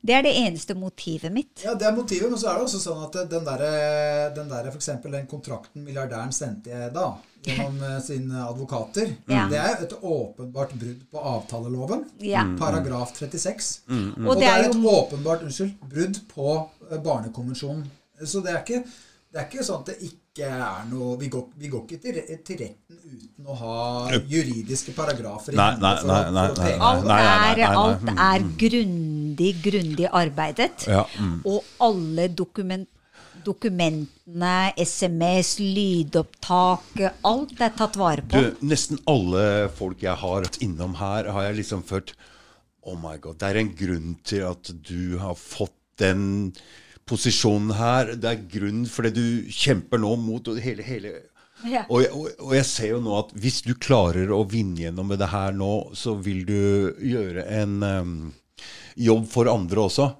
det 0.04 0.14
er 0.14 0.22
det 0.26 0.32
eneste 0.36 0.74
motivet 0.74 1.32
mitt. 1.32 1.62
Ja, 1.64 1.74
Det 1.74 1.86
er 1.86 1.94
motivet, 1.96 2.28
men 2.30 2.38
så 2.38 2.48
er 2.50 2.58
det 2.58 2.64
også 2.66 2.80
sånn 2.82 3.04
at 3.06 3.30
den 3.30 3.44
der, 3.44 4.30
den 4.34 4.48
der 4.50 4.70
for 4.70 4.76
eksempel 4.80 5.12
den 5.12 5.26
kontrakten 5.30 5.84
milliardæren 5.84 6.32
sendte 6.32 6.70
jeg 6.74 6.92
da, 6.94 7.14
gjennom 7.44 7.78
eh, 7.82 8.00
sine 8.00 8.42
advokater, 8.48 9.14
Ja. 9.28 9.46
det 9.48 9.58
er 9.58 9.82
et 9.84 9.92
åpenbart 10.02 10.72
brudd 10.80 11.00
på 11.12 11.18
avtaleloven. 11.20 12.04
Ja. 12.20 12.44
Paragraf 12.58 13.14
36. 13.16 13.80
Og 13.88 14.28
Og 14.28 14.36
det 14.36 14.44
er 14.48 14.64
er 14.64 14.68
et 14.70 14.76
åpenbart 14.76 15.42
unnskyld, 15.44 15.74
brudd 15.88 16.20
på 16.34 16.68
eh, 16.90 16.98
barnekonvensjonen. 16.98 17.84
Så 18.24 18.40
det 18.42 18.50
er 18.52 18.58
ikke, 18.64 18.84
det 19.32 19.40
er 19.40 19.46
ikke 19.48 19.64
sånn 19.64 19.80
at 19.80 19.86
det 19.86 19.96
ikke 20.02 20.23
er 20.42 20.86
noe 20.90 21.14
Vi 21.20 21.28
går, 21.30 21.44
vi 21.60 21.68
går 21.70 21.84
ikke 21.84 22.00
til, 22.02 22.16
til 22.46 22.58
retten 22.58 22.98
uten 22.98 23.46
å 23.46 23.54
ha 23.60 23.76
juridiske 24.30 24.94
paragrafer 24.96 25.54
Nei, 25.54 25.70
nei, 25.78 25.94
nei, 26.02 26.18
nei, 26.34 26.48
nei, 26.58 26.72
nei. 26.78 26.90
Nei, 27.06 27.20
er, 27.54 27.62
alt 27.68 28.10
er 28.10 28.46
grundig, 28.58 29.52
grundig 29.62 30.08
arbeidet. 30.10 30.88
Ja, 30.90 31.04
mm. 31.20 31.38
Og 31.46 31.62
alle 31.84 32.26
dokument, 32.34 32.88
dokumentene, 33.46 34.56
SMS, 34.80 35.56
lydopptak, 35.62 37.02
alt 37.30 37.60
er 37.62 37.74
tatt 37.78 37.98
vare 38.00 38.26
på. 38.26 38.40
Du, 38.40 38.64
nesten 38.66 38.98
alle 39.10 39.68
folk 39.78 40.02
jeg 40.02 40.18
har 40.24 40.48
innom 40.64 40.98
her, 40.98 41.30
har 41.34 41.50
jeg 41.50 41.60
liksom 41.62 41.86
følt 41.86 42.16
Oh 42.84 42.98
my 43.00 43.16
god, 43.16 43.38
det 43.40 43.48
er 43.48 43.62
en 43.62 43.70
grunn 43.78 44.16
til 44.28 44.42
at 44.44 44.68
du 44.84 45.16
har 45.22 45.38
fått 45.40 45.78
den 46.02 46.50
posisjonen 47.06 47.74
her. 47.76 48.14
Det 48.16 48.30
er 48.30 48.42
grunn 48.58 48.84
det 49.08 49.14
du 49.16 49.46
kjemper 49.52 49.98
nå 50.02 50.14
mot 50.20 50.46
hele, 50.60 50.82
hele 50.82 51.14
Ja. 51.64 51.84
og, 51.88 52.04
og, 52.12 52.28
og 52.40 52.54
jeg 52.56 52.64
ser 52.68 52.88
jo 52.94 53.00
nå 53.00 53.14
at 53.18 53.30
hvis 53.40 53.62
du 53.64 53.74
klarer 53.74 54.28
å 54.34 54.42
vinne 54.50 54.82
gjennom 54.82 55.06
med 55.08 55.18
det 55.22 55.28
her 55.32 55.52
nå, 55.56 55.70
så 55.96 56.14
vil 56.20 56.42
du 56.48 56.92
gjøre 57.00 57.46
en 57.60 57.76
um, 57.82 58.32
jobb 58.96 59.28
for 59.30 59.48
andre 59.48 59.80
også. 59.86 60.10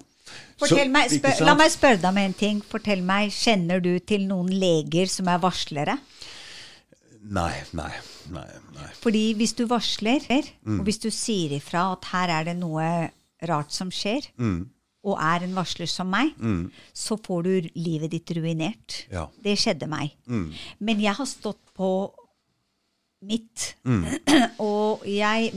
Fortell 0.57 0.87
Så, 0.87 0.91
meg, 0.93 1.11
spør, 1.11 1.41
la 1.45 1.53
meg 1.59 1.71
spørre 1.73 1.99
deg 1.99 2.09
om 2.09 2.17
en 2.21 2.33
ting. 2.33 2.61
Fortell 2.63 3.01
meg, 3.05 3.33
Kjenner 3.35 3.81
du 3.83 3.97
til 3.99 4.23
noen 4.29 4.47
leger 4.55 5.09
som 5.11 5.27
er 5.27 5.41
varslere? 5.43 5.97
Nei, 7.25 7.51
nei, 7.73 7.91
nei. 8.31 8.45
nei. 8.75 8.89
Fordi 9.01 9.23
hvis 9.39 9.53
du 9.57 9.65
varsler, 9.69 10.21
Mm. 10.63 10.79
og 10.79 10.85
hvis 10.87 10.99
du 11.01 11.09
sier 11.11 11.57
ifra 11.57 11.91
at 11.93 12.05
her 12.13 12.29
er 12.39 12.43
det 12.51 12.55
noe 12.59 13.09
rart 13.49 13.71
som 13.73 13.89
skjer, 13.91 14.27
Mm. 14.37 14.69
Og 15.05 15.19
er 15.21 15.43
en 15.45 15.53
varsler 15.55 15.87
som 15.91 16.09
meg, 16.09 16.31
så 16.97 17.15
får 17.21 17.43
du 17.45 17.69
livet 17.77 18.09
ditt 18.15 18.31
ruinert. 18.37 19.03
Ja. 19.13 19.27
Det 19.45 19.53
skjedde 19.61 19.87
meg. 19.91 20.15
Men 20.79 20.99
jeg 21.03 21.13
har 21.13 21.29
stått 21.29 21.61
på 21.77 21.89
mitt. 23.25 23.75
Mm. 23.85 24.03
og 24.65 25.05
jeg, 25.09 25.51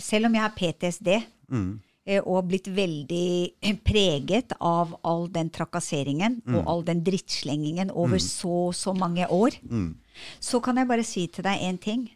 selv 0.00 0.28
om 0.28 0.36
jeg 0.38 0.44
har 0.46 0.56
PTSD, 0.56 1.10
Mm. 1.48 1.78
eh, 2.04 2.20
og 2.28 2.44
blitt 2.50 2.66
veldig 2.68 3.52
preget 3.88 4.52
av 4.60 4.94
all 5.02 5.28
den 5.32 5.48
trakasseringen 5.50 6.42
Mm. 6.44 6.58
og 6.58 6.66
all 6.68 6.82
den 6.84 7.00
drittslengingen 7.04 7.90
over 7.90 8.18
så 8.20 8.68
så 8.76 8.92
mange 8.94 9.24
år, 9.32 9.56
Mm. 9.64 9.94
så 10.40 10.60
kan 10.60 10.76
jeg 10.76 10.88
bare 10.88 11.04
si 11.04 11.26
til 11.26 11.44
deg 11.44 11.60
én 11.60 11.80
ting. 11.80 12.10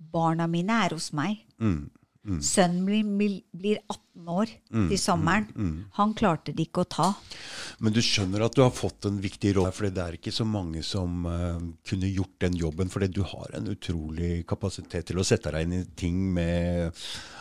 Barna 0.00 0.46
mine 0.48 0.72
er 0.84 0.94
hos 0.96 1.12
meg. 1.12 1.44
Mm. 1.60 1.90
Sønnen 2.40 2.84
min 3.16 3.42
blir 3.56 3.78
18 3.88 4.09
år 4.26 4.50
til 4.70 4.98
sommeren. 4.98 5.46
Han 5.96 6.14
klarte 6.18 6.52
det 6.56 6.68
ikke 6.68 6.84
å 6.84 6.88
ta. 6.90 7.08
Men 7.78 7.94
du 7.94 8.00
skjønner 8.04 8.44
at 8.44 8.56
du 8.56 8.62
har 8.64 8.72
fått 8.74 9.06
en 9.08 9.20
viktig 9.22 9.54
rolle, 9.56 9.72
for 9.72 9.88
det 9.88 10.02
er 10.02 10.18
ikke 10.18 10.32
så 10.34 10.44
mange 10.48 10.82
som 10.86 11.24
uh, 11.26 11.60
kunne 11.86 12.10
gjort 12.10 12.36
den 12.44 12.58
jobben. 12.60 12.90
For 12.92 13.06
du 13.06 13.22
har 13.22 13.54
en 13.56 13.70
utrolig 13.72 14.42
kapasitet 14.50 15.08
til 15.10 15.20
å 15.20 15.26
sette 15.26 15.52
deg 15.54 15.68
inn 15.68 15.78
i 15.78 15.84
ting 15.96 16.18
med 16.34 16.90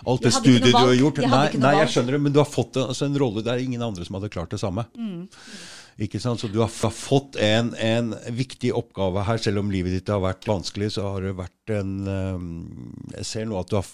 alt 0.05 0.23
det 0.23 0.35
studiet 0.35 0.71
du 0.71 0.77
har 0.77 0.95
gjort. 0.95 1.23
Jeg 1.23 1.33
Nei, 1.33 1.49
nei, 1.61 1.75
jeg 1.81 1.91
skjønner 1.95 2.15
det, 2.15 2.23
men 2.27 2.35
du 2.35 2.39
har 2.41 2.49
fått 2.49 2.79
altså 2.81 3.09
en 3.09 3.19
rolle 3.19 3.43
der 3.45 3.61
ingen 3.61 3.83
andre 3.83 4.07
som 4.07 4.17
hadde 4.19 4.31
klart 4.33 4.55
det 4.55 4.61
samme. 4.61 4.87
Mm. 4.97 5.27
Ikke 5.99 6.19
sant? 6.23 6.39
Så 6.39 6.47
du 6.47 6.61
har, 6.61 6.71
har 6.71 6.95
fått 6.95 7.35
en, 7.43 7.73
en 7.75 8.13
viktig 8.31 8.71
oppgave 8.77 9.25
her. 9.27 9.41
Selv 9.43 9.63
om 9.63 9.71
livet 9.73 9.97
ditt 9.97 10.11
har 10.11 10.23
vært 10.23 10.47
vanskelig, 10.47 10.93
så 10.95 11.09
har 11.11 11.27
det 11.27 11.35
vært 11.35 11.75
en 11.75 11.93
eh, 12.07 12.47
Jeg 13.19 13.27
ser 13.27 13.49
nå 13.49 13.59
at 13.59 13.71
du 13.71 13.75
har, 13.81 13.91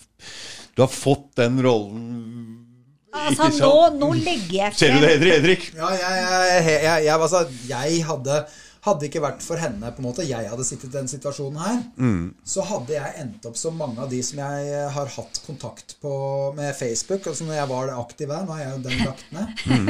du 0.77 0.85
har 0.85 0.91
fått 0.91 1.31
den 1.41 1.57
rollen 1.65 2.74
Altså, 3.15 3.47
ikke 3.49 3.63
nå, 3.63 3.71
sant? 3.85 3.99
nå 4.01 4.09
legger 4.19 4.55
jeg 4.59 4.77
Ser 4.79 4.93
du 4.95 4.99
det, 5.05 5.11
Edrik? 5.15 5.33
Edrik? 5.39 5.65
Ja, 5.77 5.89
jeg, 5.95 6.15
jeg, 6.19 6.65
jeg, 6.67 6.79
jeg, 6.83 7.05
jeg, 7.05 7.15
altså, 7.15 7.43
jeg 7.69 8.05
hadde, 8.09 8.39
hadde 8.85 8.99
det 9.01 9.07
ikke 9.09 9.21
vært 9.23 9.41
for 9.41 9.57
henne 9.57 9.89
på 9.95 10.01
en 10.03 10.05
måte, 10.05 10.23
jeg 10.27 10.45
hadde 10.51 10.65
sittet 10.67 10.91
i 10.91 10.95
den 10.99 11.07
situasjonen 11.09 11.57
her, 11.61 11.79
så 12.45 12.61
hadde 12.69 12.93
jeg 12.93 13.15
endt 13.23 13.45
opp 13.49 13.57
som 13.57 13.77
mange 13.79 13.97
av 14.03 14.11
de 14.11 14.19
som 14.23 14.37
jeg 14.43 14.67
eh, 14.69 14.89
har 14.93 15.09
hatt 15.15 15.39
kontakt 15.45 15.95
på 16.03 16.11
med 16.57 16.69
Facebook. 16.77 17.25
Altså 17.31 17.47
når 17.47 17.57
jeg 17.57 17.69
var 17.71 17.91
aktiv 17.95 18.29
der, 18.29 18.45
nå 18.45 18.53
er 18.55 18.61
jeg 18.61 18.75
jo 18.75 18.83
den 18.85 19.01
lagt 19.07 19.25
ned. 19.33 19.47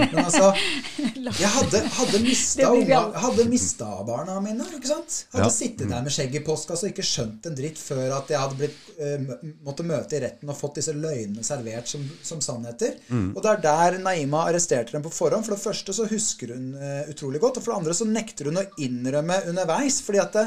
Men 0.10 0.22
altså 0.24 0.54
Jeg 1.42 1.50
hadde, 1.52 1.82
hadde 1.98 2.20
mista 2.24 2.70
unga, 2.72 3.00
hadde 3.26 3.46
mista 3.52 3.88
barna 4.08 4.38
mine. 4.44 4.66
ikke 4.78 4.88
sant? 4.92 5.18
Hadde 5.34 5.46
Ja. 5.50 5.52
sittet 5.54 5.90
der 5.92 6.02
med 6.06 6.14
skjegg 6.16 6.36
i 6.40 6.44
postkassa 6.46 6.88
og 6.88 6.94
ikke 6.94 7.06
skjønt 7.08 7.46
en 7.50 7.56
dritt 7.58 7.80
før 7.82 8.16
at 8.22 8.32
jeg 8.32 8.40
hadde 8.42 8.60
blitt, 8.60 8.80
uh, 9.00 9.52
måtte 9.66 9.86
møte 9.88 10.16
i 10.18 10.22
retten 10.24 10.50
og 10.52 10.58
fått 10.60 10.80
disse 10.80 10.94
løgnene 10.96 11.44
servert 11.46 11.90
som, 11.92 12.04
som 12.24 12.42
sannheter. 12.44 12.96
Og 13.12 13.42
det 13.44 13.52
er 13.58 13.62
der 13.66 14.00
Naima 14.06 14.46
arresterte 14.50 14.96
dem 14.96 15.04
på 15.06 15.12
forhånd. 15.14 15.44
For 15.48 15.56
det 15.58 15.64
første 15.66 15.96
så 15.98 16.08
husker 16.10 16.54
hun 16.56 16.72
uh, 16.80 17.04
utrolig 17.12 17.42
godt, 17.44 17.60
og 17.60 17.66
for 17.66 17.74
det 17.76 17.80
andre 17.84 17.98
så 17.98 18.08
nekter 18.10 18.50
hun 18.52 18.62
å 18.62 18.66
innrømme 18.86 19.42
underveis. 19.50 20.02
fordi 20.06 20.22
at 20.24 20.34
det, 20.38 20.46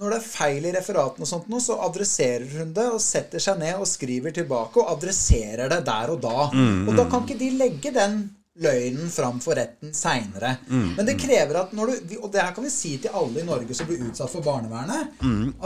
når 0.00 0.10
det 0.10 0.16
er 0.18 0.26
feil 0.26 0.64
i 0.66 0.72
referatene, 0.74 1.22
og 1.26 1.30
sånt 1.30 1.50
nå, 1.52 1.60
så 1.62 1.76
adresserer 1.86 2.48
hun 2.58 2.72
det 2.74 2.86
og 2.90 3.02
setter 3.02 3.42
seg 3.42 3.60
ned 3.60 3.78
og 3.78 3.86
skriver 3.86 4.34
tilbake 4.34 4.80
og 4.82 4.96
adresserer 4.96 5.70
det 5.70 5.84
der 5.86 6.14
og 6.14 6.22
da. 6.24 6.48
Og 6.88 6.96
da 6.98 7.04
kan 7.10 7.22
ikke 7.22 7.38
de 7.38 7.52
legge 7.60 7.94
den 7.94 8.24
løgnen 8.62 9.10
fram 9.10 9.40
for 9.42 9.58
retten 9.58 9.90
seinere. 9.94 10.56
Men 10.68 11.06
det 11.08 11.16
krever 11.18 11.56
at 11.58 11.72
når 11.74 11.86
du 12.06 12.16
Og 12.20 12.28
det 12.32 12.40
her 12.40 12.52
kan 12.54 12.64
vi 12.64 12.70
si 12.70 12.92
til 13.02 13.10
alle 13.10 13.40
i 13.42 13.46
Norge 13.46 13.74
som 13.74 13.88
blir 13.88 14.04
utsatt 14.06 14.30
for 14.30 14.46
barnevernet, 14.46 15.16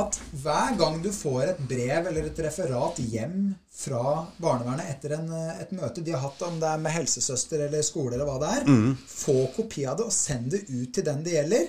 at 0.01 0.19
hver 0.43 0.77
gang 0.81 1.03
du 1.05 1.11
får 1.13 1.43
et 1.51 1.59
brev 1.69 2.07
eller 2.09 2.31
et 2.31 2.41
referat 2.47 2.99
hjem 2.99 3.55
fra 3.79 4.27
barnevernet 4.43 4.89
etter 4.91 5.13
en, 5.19 5.29
eh, 5.33 5.61
et 5.63 5.71
møte 5.77 6.03
de 6.03 6.11
har 6.17 6.25
hatt, 6.25 6.41
om 6.43 6.57
det 6.59 6.67
er 6.67 6.81
med 6.83 6.93
helsesøster 6.97 7.67
eller 7.69 7.83
skole 7.87 8.15
eller 8.17 8.27
hva 8.27 8.39
det 8.43 8.49
er, 8.57 8.97
få 9.07 9.37
kopi 9.55 9.85
av 9.87 9.99
det 10.01 10.09
og 10.09 10.13
send 10.13 10.51
det 10.51 10.65
ut 10.71 10.93
til 10.95 11.05
den 11.07 11.23
det 11.23 11.37
gjelder. 11.37 11.69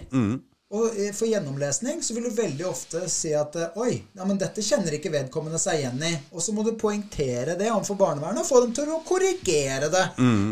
Og 0.69 0.99
eh, 1.01 1.09
for 1.17 1.25
gjennomlesning 1.25 2.03
så 2.06 2.14
vil 2.14 2.27
du 2.27 2.35
veldig 2.38 2.65
ofte 2.69 3.01
si 3.09 3.31
at 3.33 3.56
eh, 3.57 3.77
Oi, 3.81 3.95
ja, 4.14 4.25
men 4.30 4.38
dette 4.38 4.61
kjenner 4.61 4.93
ikke 4.93 5.09
vedkommende 5.15 5.57
seg 5.61 5.80
igjen 5.81 6.03
i. 6.06 6.11
Og 6.30 6.43
så 6.45 6.53
må 6.53 6.61
du 6.65 6.75
poengtere 6.77 7.56
det 7.57 7.72
overfor 7.73 7.98
barnevernet 7.98 8.43
og 8.43 8.49
få 8.49 8.61
dem 8.67 8.75
til 8.77 8.91
å 8.93 8.99
korrigere 9.07 9.89
det. 9.89 10.03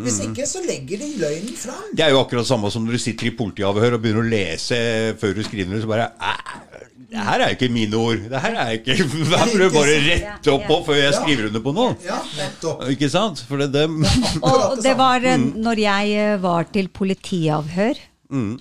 Hvis 0.07 0.17
ikke 0.25 0.47
så 0.49 0.63
legger 0.65 1.03
de 1.03 1.11
løgnen 1.21 1.53
fram. 1.57 1.93
Det 1.93 2.07
er 2.07 2.15
jo 2.15 2.23
akkurat 2.23 2.49
samme 2.49 2.73
som 2.73 2.87
når 2.87 2.97
du 2.97 3.03
sitter 3.05 3.29
i 3.29 3.35
politiavhør 3.37 3.99
og 3.99 4.03
begynner 4.07 4.25
å 4.25 4.31
lese 4.33 4.81
før 5.21 5.37
du 5.37 5.43
skriver 5.45 5.77
det, 5.77 5.83
så 5.85 5.91
bare 5.93 6.09
Det 7.13 7.29
her 7.29 7.45
er 7.45 7.53
ikke 7.53 7.69
mine 7.77 8.01
ord. 8.01 8.25
Det 8.33 8.41
her 8.47 8.59
er 8.63 8.73
ikke 8.79 8.97
Her 9.37 9.53
må 9.53 9.61
du 9.61 9.69
bare 9.77 10.01
rette 10.09 10.57
opp 10.57 10.65
på 10.71 10.81
før 10.89 11.01
jeg 11.03 11.15
skriver 11.21 11.51
under 11.51 11.67
på 11.69 11.77
noe. 11.77 11.93
Ja, 12.09 12.23
nettopp. 12.41 12.87
Ikke 12.89 13.13
sant? 13.13 13.45
For 13.45 13.61
det, 13.61 13.69
det 13.77 13.85
Og 14.41 14.81
det 14.81 14.83
det 14.89 14.97
var 14.97 15.21
eh, 15.21 15.37
når 15.69 15.85
jeg 15.85 16.37
var 16.41 16.73
til 16.73 16.89
politiavhør 16.89 18.07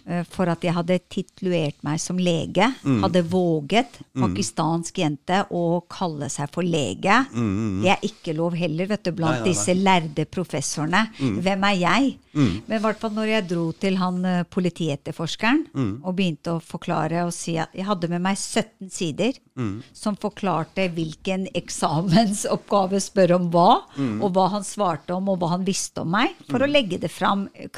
eh, 0.07 0.23
for 0.31 0.49
at 0.49 0.63
jeg 0.65 0.75
hadde 0.75 0.99
titluert 1.09 1.83
meg 1.87 2.01
som 2.01 2.19
lege. 2.19 2.69
Hadde 3.03 3.23
våget, 3.29 3.99
pakistansk 4.15 4.99
jente, 4.99 5.43
å 5.51 5.83
kalle 5.89 6.29
seg 6.31 6.49
for 6.53 6.63
lege. 6.63 7.27
Det 7.83 7.91
er 7.95 8.07
ikke 8.07 8.35
lov 8.37 8.55
heller, 8.57 8.87
vet 8.87 9.05
du, 9.05 9.13
blant 9.13 9.41
Nei, 9.41 9.41
nei, 9.41 9.47
nei. 9.47 9.53
disse 9.53 9.75
lærde 9.75 10.27
professorene. 10.27 11.05
Hvem 11.19 11.65
er 11.71 11.77
jeg? 11.81 12.17
Men 12.37 12.77
i 12.77 12.83
hvert 12.85 12.99
fall 13.01 13.15
når 13.17 13.29
jeg 13.31 13.49
dro 13.49 13.73
til 13.81 13.97
han 13.97 14.25
eh, 14.29 14.43
politietterforskeren 14.53 15.63
og 16.05 16.15
begynte 16.19 16.53
å 16.57 16.61
forklare 16.61 17.23
og 17.25 17.33
si 17.33 17.55
at 17.59 17.73
jeg 17.73 17.87
hadde 17.89 18.11
med 18.13 18.21
meg 18.21 18.37
17 18.37 18.91
sider 18.93 19.33
som 19.97 20.17
forklarte 20.21 20.85
hvilken 20.93 21.47
eksamensoppgave 21.57 23.01
spør 23.01 23.33
om 23.39 23.47
hva, 23.55 23.71
og 24.21 24.33
hva 24.37 24.49
han 24.53 24.65
svarte 24.67 25.15
om, 25.17 25.31
og 25.33 25.39
hva 25.41 25.55
han 25.55 25.65
visste 25.65 26.03
om 26.05 26.11
meg, 26.13 26.35
for 26.51 26.61
å 26.61 26.69
legge 26.69 26.99
det 27.01 27.09
fram 27.11 27.47
eh, 27.55 27.71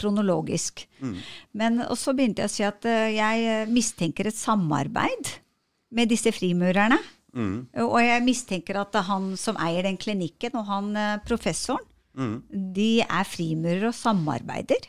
Men 1.59 1.83
og 1.87 1.97
så 1.99 2.15
begynte 2.17 2.45
jeg 2.45 2.51
å 2.51 2.55
si 2.55 2.65
at 2.67 2.89
eh, 2.89 3.13
jeg 3.17 3.45
eh, 3.53 3.71
mistenker 3.71 4.31
et 4.31 4.37
samarbeid 4.39 5.33
med 5.95 6.11
disse 6.13 6.33
frimurerne. 6.35 6.99
Og 7.39 7.99
jeg 8.03 8.23
mistenker 8.25 8.81
at 8.81 8.97
han 9.07 9.31
som 9.39 9.59
eier 9.63 9.85
den 9.87 9.99
klinikken, 10.01 10.57
og 10.59 10.65
han 10.67 10.89
professoren, 11.23 11.85
professoren, 12.19 12.41
de 12.75 12.89
er 13.05 13.29
frimurere 13.29 13.93
og 13.93 13.95
samarbeider. 13.95 14.89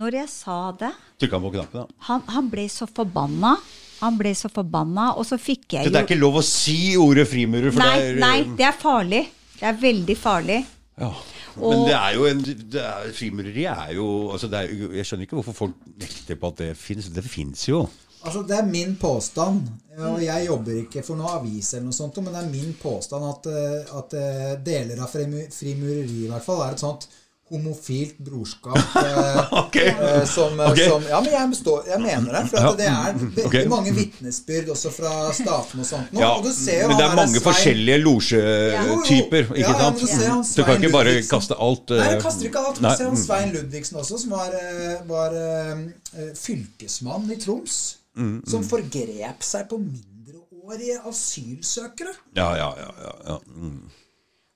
Når 0.00 0.16
jeg 0.16 0.28
sa 0.32 0.56
det 0.80 0.92
Trykka 1.20 1.36
han 1.36 1.44
på 1.44 1.50
knappen, 1.52 1.82
da. 1.82 2.04
han, 2.08 2.22
han 2.32 2.48
ble 2.48 2.64
så 2.72 2.86
forbanna. 2.88 3.56
Han 4.02 4.16
ble 4.18 4.32
så 4.34 4.48
forbanna, 4.50 5.10
og 5.18 5.26
så 5.28 5.36
fikk 5.38 5.76
jeg 5.76 5.86
Så 5.86 5.92
det 5.92 6.00
er 6.00 6.06
ikke 6.08 6.18
lov 6.18 6.40
å 6.40 6.44
si 6.46 6.94
ordet 6.98 7.28
frimurer, 7.30 7.74
Nei, 7.76 7.90
det 8.00 8.08
er 8.08 8.22
nei, 8.22 8.38
det 8.58 8.66
er 8.66 8.78
farlig. 8.80 9.20
Det 9.60 9.68
er 9.68 9.76
veldig 9.78 10.16
farlig. 10.18 10.56
Ja. 11.00 11.08
Men 11.56 11.64
Og- 11.64 11.86
det 11.88 11.94
er 11.96 12.10
jo 12.14 12.26
en 12.28 12.40
det 12.44 12.74
er, 12.82 13.12
Frimureri 13.16 13.64
er 13.64 13.92
jo 13.96 14.06
altså 14.32 14.46
er, 14.52 14.68
Jeg 14.96 15.06
skjønner 15.06 15.22
ikke 15.26 15.38
hvorfor 15.40 15.52
folk 15.52 15.74
nekter 15.98 16.36
på 16.36 16.46
at 16.52 16.58
det 16.58 16.76
fins. 16.76 17.08
Det 17.08 17.24
fins 17.24 17.68
jo. 17.68 17.86
Altså, 18.24 18.42
Det 18.46 18.56
er 18.58 18.64
min 18.66 18.96
påstand, 19.00 19.62
og 19.98 20.22
jeg 20.22 20.46
jobber 20.46 20.72
ikke 20.84 21.02
for 21.02 21.16
noe 21.18 21.32
avis, 21.40 21.72
eller 21.74 21.84
noe 21.88 21.92
sånt, 21.96 22.16
men 22.22 22.34
det 22.34 22.44
er 22.44 22.50
min 22.52 22.76
påstand 22.82 23.24
at, 23.24 23.46
eh, 23.50 23.98
at 23.98 24.14
eh, 24.14 24.52
deler 24.64 25.02
av 25.02 25.08
frimureri 25.10 26.24
i 26.24 26.28
hvert 26.30 26.44
fall 26.44 26.60
er 26.62 26.72
et 26.76 26.80
sånt 26.84 27.08
homofilt 27.52 28.18
brorskap 28.24 28.78
eh, 29.02 29.52
okay. 29.62 29.90
eh, 29.92 30.24
som, 30.28 30.56
okay. 30.60 30.88
Som 30.88 31.04
Ja, 31.10 31.20
men 31.20 31.32
jeg, 31.34 31.50
består, 31.52 31.82
jeg 31.90 32.00
mener 32.00 32.32
det. 32.38 32.42
For 32.50 32.58
Ja. 32.64 32.72
det 32.78 32.88
er 32.88 33.18
veldig 33.20 33.46
okay. 33.46 33.66
mange 33.70 33.92
vitnesbyrd 33.96 34.72
også 34.74 34.92
fra 34.94 35.12
statene 35.36 35.84
og 35.84 35.88
sånt. 35.90 36.12
nå, 36.16 36.20
Ja, 36.24 36.30
og 36.38 36.46
du 36.46 36.52
ser 36.56 36.88
men 36.88 36.96
det 36.98 37.06
er 37.06 37.14
mange 37.18 37.36
Svein- 37.38 37.46
forskjellige 37.48 37.98
losjetyper, 38.02 39.42
Ja, 39.52 39.54
ikke 39.62 39.76
ja, 39.76 39.78
sant? 39.84 40.00
du 40.00 40.06
ser 40.06 40.28
han 40.32 40.44
Så 40.44 40.56
du 40.56 40.64
kan 40.64 40.80
ikke 40.80 40.92
bare 40.96 41.14
kaste 41.28 41.58
alt 41.68 41.90
Nei, 41.92 41.98
du 42.02 42.14
jeg 42.16 42.22
kaster 42.26 42.48
ikke 42.50 42.66
alt. 42.66 42.80
Du 42.82 42.88
ser 42.88 43.04
han 43.10 43.16
mm. 43.16 43.22
Svein 43.26 43.52
Ludvigsen 43.56 43.98
også, 44.02 44.18
som 44.24 44.30
var, 44.36 44.54
eh, 44.58 45.00
var 45.08 45.34
eh, 45.36 45.82
eh, 46.16 46.30
fylkesmann 46.38 47.30
i 47.32 47.36
Troms. 47.42 47.80
Mm, 48.16 48.42
Som 48.48 48.64
forgrep 48.68 49.40
seg 49.44 49.68
på 49.70 49.78
mindreårige 49.80 50.98
asylsøkere. 51.08 52.12
Ja, 52.36 52.50
ja, 52.56 52.70
ja. 52.78 52.90
ja, 53.06 53.12
ja. 53.32 53.38
Mm. 53.56 53.90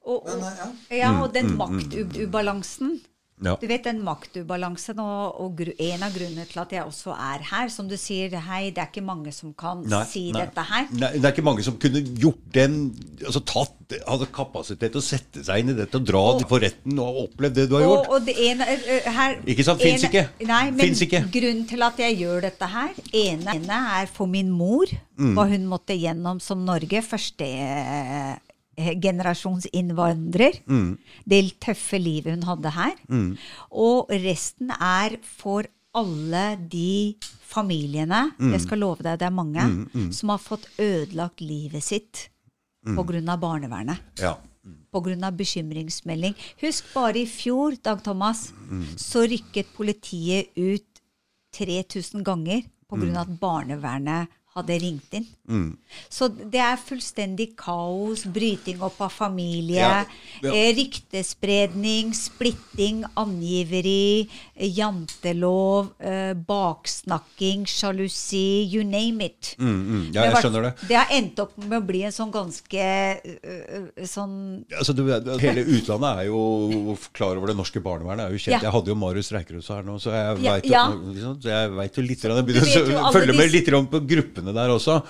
Og, 0.07 0.23
og, 0.23 0.39
Men, 0.39 0.57
ja. 0.63 0.71
ja, 1.03 1.13
og 1.23 1.35
den 1.35 1.57
maktubalansen. 1.59 3.01
Ja. 3.45 3.53
Du 3.61 3.67
vet 3.69 3.85
den 3.85 3.99
maktubalansen, 4.01 4.97
og, 5.03 5.35
og 5.45 5.59
gru, 5.59 5.69
en 5.85 6.05
av 6.07 6.15
grunnene 6.15 6.47
til 6.49 6.61
at 6.63 6.71
jeg 6.73 6.87
også 6.89 7.13
er 7.13 7.43
her. 7.51 7.69
Som 7.69 7.85
du 7.91 7.93
sier, 8.01 8.33
hei, 8.47 8.71
det 8.73 8.81
er 8.81 8.89
ikke 8.89 9.03
mange 9.05 9.29
som 9.37 9.51
kan 9.53 9.83
Nei, 9.85 9.99
si 10.09 10.23
nei. 10.33 10.41
dette 10.47 10.65
her. 10.71 10.87
Nei, 10.97 11.11
det 11.19 11.27
er 11.29 11.35
ikke 11.35 11.45
mange 11.45 11.67
som 11.67 11.77
kunne 11.83 12.01
gjort 12.17 12.41
den 12.57 12.79
altså 13.27 13.43
tatt, 13.45 13.75
Hadde 13.87 14.27
kapasitet 14.35 14.91
til 14.91 14.99
å 14.99 15.05
sette 15.05 15.45
seg 15.47 15.61
inn 15.63 15.69
i 15.71 15.75
dette 15.77 15.95
og 16.01 16.07
dra 16.09 16.19
og, 16.33 16.41
for 16.51 16.59
retten 16.59 16.97
og 16.99 17.21
oppleve 17.21 17.55
det 17.55 17.67
du 17.71 17.77
har 17.77 17.85
Og, 17.85 17.93
gjort. 17.93 18.09
og 18.17 18.25
det 18.27 18.35
ene 18.49 18.67
her, 19.15 19.37
Ikke 19.47 19.63
sant? 19.69 19.85
Fins 19.85 20.03
ikke. 20.09 20.25
Nei, 20.49 20.73
men 20.75 20.97
ikke. 21.07 21.21
grunnen 21.37 21.69
til 21.71 21.85
at 21.87 22.01
jeg 22.03 22.17
gjør 22.25 22.49
dette 22.49 22.67
her, 22.73 22.97
ene, 23.15 23.55
ene 23.61 23.79
er 24.01 24.11
for 24.11 24.27
min 24.33 24.51
mor. 24.51 24.91
Mm. 25.21 25.37
Hva 25.39 25.45
hun 25.53 25.69
måtte 25.71 25.95
gjennom 25.95 26.41
som 26.43 26.65
Norge. 26.67 27.05
Første 27.07 27.47
eh, 28.77 28.95
generasjons 29.01 29.67
innvandrer. 29.73 30.61
Mm. 30.69 30.99
Det 31.29 31.41
tøffe 31.61 31.99
livet 32.01 32.35
hun 32.37 32.43
hadde 32.43 32.71
her. 32.71 32.95
Og 33.73 34.09
resten 34.11 34.71
er 34.71 35.17
for 35.23 35.65
alle 35.97 36.57
de 36.69 37.17
familiene, 37.47 38.33
Mm. 38.39 38.53
jeg 38.53 38.61
skal 38.61 38.79
love 38.79 39.03
deg 39.03 39.19
det 39.19 39.27
er 39.27 39.31
mange, 39.31 40.13
som 40.13 40.29
har 40.29 40.39
fått 40.39 40.67
ødelagt 40.79 41.41
livet 41.41 41.83
sitt 41.83 42.29
Mm. 42.87 42.99
av 43.29 43.41
barnevernet 43.41 43.99
Ja. 44.21 44.37
pga. 44.93 45.31
bekymringsmelding. 45.37 46.35
Husk 46.61 46.85
bare 46.95 47.17
i 47.17 47.27
fjor, 47.27 47.77
Dag 47.83 48.03
Thomas, 48.03 48.53
så 48.97 49.27
rykket 49.27 49.67
politiet 49.77 50.49
ut 50.57 51.01
3000 51.53 52.23
ganger 52.23 52.63
pga. 52.89 53.21
at 53.21 53.41
barnevernet 53.41 54.29
hadde 54.57 54.79
ringt 54.83 55.17
inn. 55.17 55.27
Så 56.11 56.29
det 56.29 56.59
er 56.59 56.79
fullstendig 56.81 57.53
kaos, 57.61 58.25
bryting 58.35 58.81
opp 58.83 58.99
av 59.05 59.13
familie, 59.15 59.79
Ja, 59.79 60.05
ja. 60.43 60.53
Eh, 60.53 60.73
ryktespredning, 60.75 62.13
splitting, 62.17 63.05
angiveri, 63.15 64.29
eh, 64.55 64.71
jantelov, 64.75 65.93
eh, 66.01 66.33
baksnakking, 66.35 67.67
sjalusi, 67.67 68.67
you 68.73 68.83
name 68.85 69.25
it. 69.25 69.55
Mm, 69.59 70.13
ja, 70.15 70.27
jeg 70.31 70.43
skjønner 70.43 70.63
det. 70.63 70.73
Det 70.89 70.97
har 70.97 71.13
endt 71.15 71.39
opp 71.45 71.57
med 71.59 71.79
å 71.79 71.87
bli 71.87 72.03
en 72.09 72.13
sånn 72.13 72.33
ganske 72.33 72.87
sånn 74.07 74.65
Altså, 74.77 74.93
du, 74.97 75.05
hele 75.41 75.63
utlandet 75.63 76.23
er 76.23 76.27
jo 76.29 76.97
klar 77.17 77.37
over 77.39 77.53
det 77.53 77.57
norske 77.57 77.81
barnevernet. 77.83 78.27
er 78.27 78.35
jo 78.35 78.43
kjent. 78.43 78.63
Jeg 78.63 78.73
hadde 78.73 78.93
jo 78.93 78.97
Marius 78.99 79.31
Reikerhus 79.35 79.69
her 79.73 79.87
nå, 79.87 79.99
så 80.03 80.13
jeg 80.15 80.41
veit 80.43 80.67
vet 80.67 80.73
jo, 80.73 81.35
vet 81.77 81.97
jo 81.99 82.05
litt. 82.05 82.25
Jeg 82.27 82.47
begynner 82.49 83.01
å 83.05 83.13
følge 83.15 83.37
med 83.37 83.53
litt 83.53 83.71
på 83.71 83.83
på 83.97 84.01
gruppene 84.47 84.55
der 84.57 84.75
også. 84.75 85.01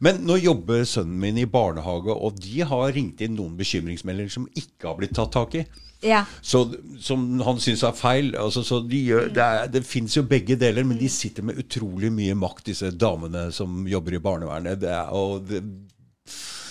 Men 0.00 0.24
nå 0.26 0.38
jobber 0.40 0.84
sønnen 0.84 1.18
min 1.20 1.38
i 1.38 1.46
barnehage, 1.46 2.12
og 2.12 2.40
de 2.40 2.62
har 2.62 2.92
ringt 2.92 3.20
inn 3.20 3.36
noen 3.36 3.56
bekymringsmeldinger 3.56 4.30
som 4.32 4.48
ikke 4.54 4.88
har 4.88 4.98
blitt 4.98 5.14
tatt 5.14 5.32
tak 5.32 5.54
i. 5.54 5.64
Ja. 6.02 6.24
Så, 6.40 6.64
som 6.98 7.40
han 7.44 7.60
syns 7.60 7.82
er 7.84 7.92
feil. 7.92 8.34
Altså, 8.34 8.62
så 8.64 8.80
de 8.80 9.02
gjør, 9.04 9.28
det 9.34 9.42
er, 9.44 9.68
det 9.68 9.84
fins 9.84 10.16
jo 10.16 10.24
begge 10.24 10.56
deler, 10.56 10.84
men 10.84 10.98
de 10.98 11.08
sitter 11.08 11.44
med 11.44 11.58
utrolig 11.60 12.10
mye 12.12 12.34
makt, 12.34 12.70
disse 12.70 12.90
damene 12.90 13.50
som 13.52 13.86
jobber 13.86 14.16
i 14.16 14.22
barnevernet. 14.22 14.80
Det 14.80 14.90
er, 14.90 15.12
og 15.12 15.44
det, 15.48 15.60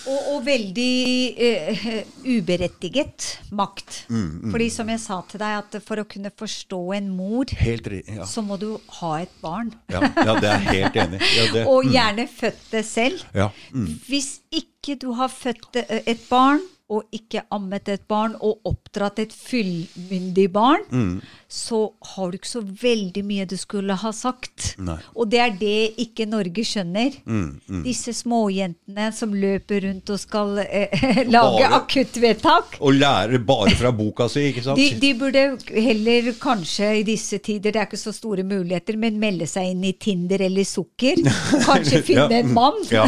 Og, 0.08 0.20
og 0.34 0.44
veldig 0.46 0.94
uh, 1.36 1.82
uberettiget 2.24 3.26
makt. 3.52 4.04
Mm, 4.08 4.50
Fordi 4.52 4.68
som 4.72 4.88
jeg 4.88 5.00
sa 5.02 5.18
til 5.28 5.42
deg, 5.42 5.58
at 5.60 5.76
for 5.84 6.00
å 6.00 6.06
kunne 6.08 6.30
forstå 6.32 6.80
en 6.96 7.10
mor, 7.16 7.50
Helt. 7.60 7.90
Ja. 8.08 8.24
så 8.28 8.42
må 8.46 8.56
du 8.60 8.70
ha 9.00 9.12
et 9.20 9.34
barn. 9.42 9.72
Ja, 9.92 10.00
ja, 10.00 10.34
det 10.40 10.48
er 10.50 10.64
jeg 10.64 10.80
helt 10.80 10.98
enig 11.04 11.20
i. 11.20 11.30
Ja, 11.36 11.46
det- 11.52 11.66
Og 11.68 11.84
gjerne 11.92 12.26
født 12.30 12.64
det 12.72 12.84
selv. 12.88 13.24
Ja, 13.36 13.50
mm. 13.74 13.86
Hvis 14.08 14.30
ikke 14.50 14.96
du 15.00 15.12
har 15.18 15.28
født 15.28 15.76
eh, 15.84 16.00
et 16.06 16.24
barn, 16.30 16.62
og 16.90 17.04
ikke 17.14 17.44
ammet 17.54 17.86
et 17.88 18.02
barn, 18.10 18.32
og 18.42 18.64
oppdratt 18.66 19.20
et 19.22 19.30
fullmyndig 19.36 20.48
barn, 20.52 20.82
Mm. 20.90 21.20
Så 21.50 21.80
har 22.14 22.30
du 22.30 22.36
ikke 22.38 22.46
så 22.50 22.60
veldig 22.62 23.22
mye 23.26 23.44
du 23.50 23.56
skulle 23.58 23.94
ha 23.98 24.10
sagt. 24.14 24.74
Nei. 24.78 24.96
Og 25.18 25.28
det 25.32 25.40
er 25.42 25.54
det 25.58 25.72
ikke 26.04 26.26
Norge 26.30 26.62
skjønner. 26.66 27.16
Mm, 27.26 27.82
Disse 27.84 28.14
småjentene 28.14 29.08
som 29.16 29.34
løper 29.34 29.82
rundt 29.88 30.12
og 30.14 30.20
skal 30.22 30.60
eh, 30.62 30.94
lage 31.34 31.64
Bare- 31.66 31.80
akuttvedtak. 31.80 32.76
Og 32.80 32.94
lære 33.00 33.40
bare 33.48 33.74
fra 33.78 33.90
boka 33.96 34.28
si, 34.30 34.46
ikke 34.52 34.62
sant? 34.68 34.78
De, 34.78 34.86
de 35.02 35.10
burde 35.18 35.42
heller 35.74 36.30
kanskje 36.40 36.92
i 37.00 37.04
disse 37.08 37.40
tider, 37.42 37.74
det 37.74 37.82
er 37.82 37.88
ikke 37.90 37.98
så 38.00 38.14
store 38.14 38.44
muligheter, 38.46 38.98
men 39.00 39.18
melde 39.22 39.48
seg 39.50 39.72
inn 39.72 39.82
i 39.90 39.92
Tinder 40.00 40.46
eller 40.46 40.66
Sukker. 40.68 41.18
Kanskje 41.66 42.02
finne 42.06 42.28
Ja, 42.30 42.42
en 42.44 42.54
mann. 42.54 42.78
Ja. 42.94 43.04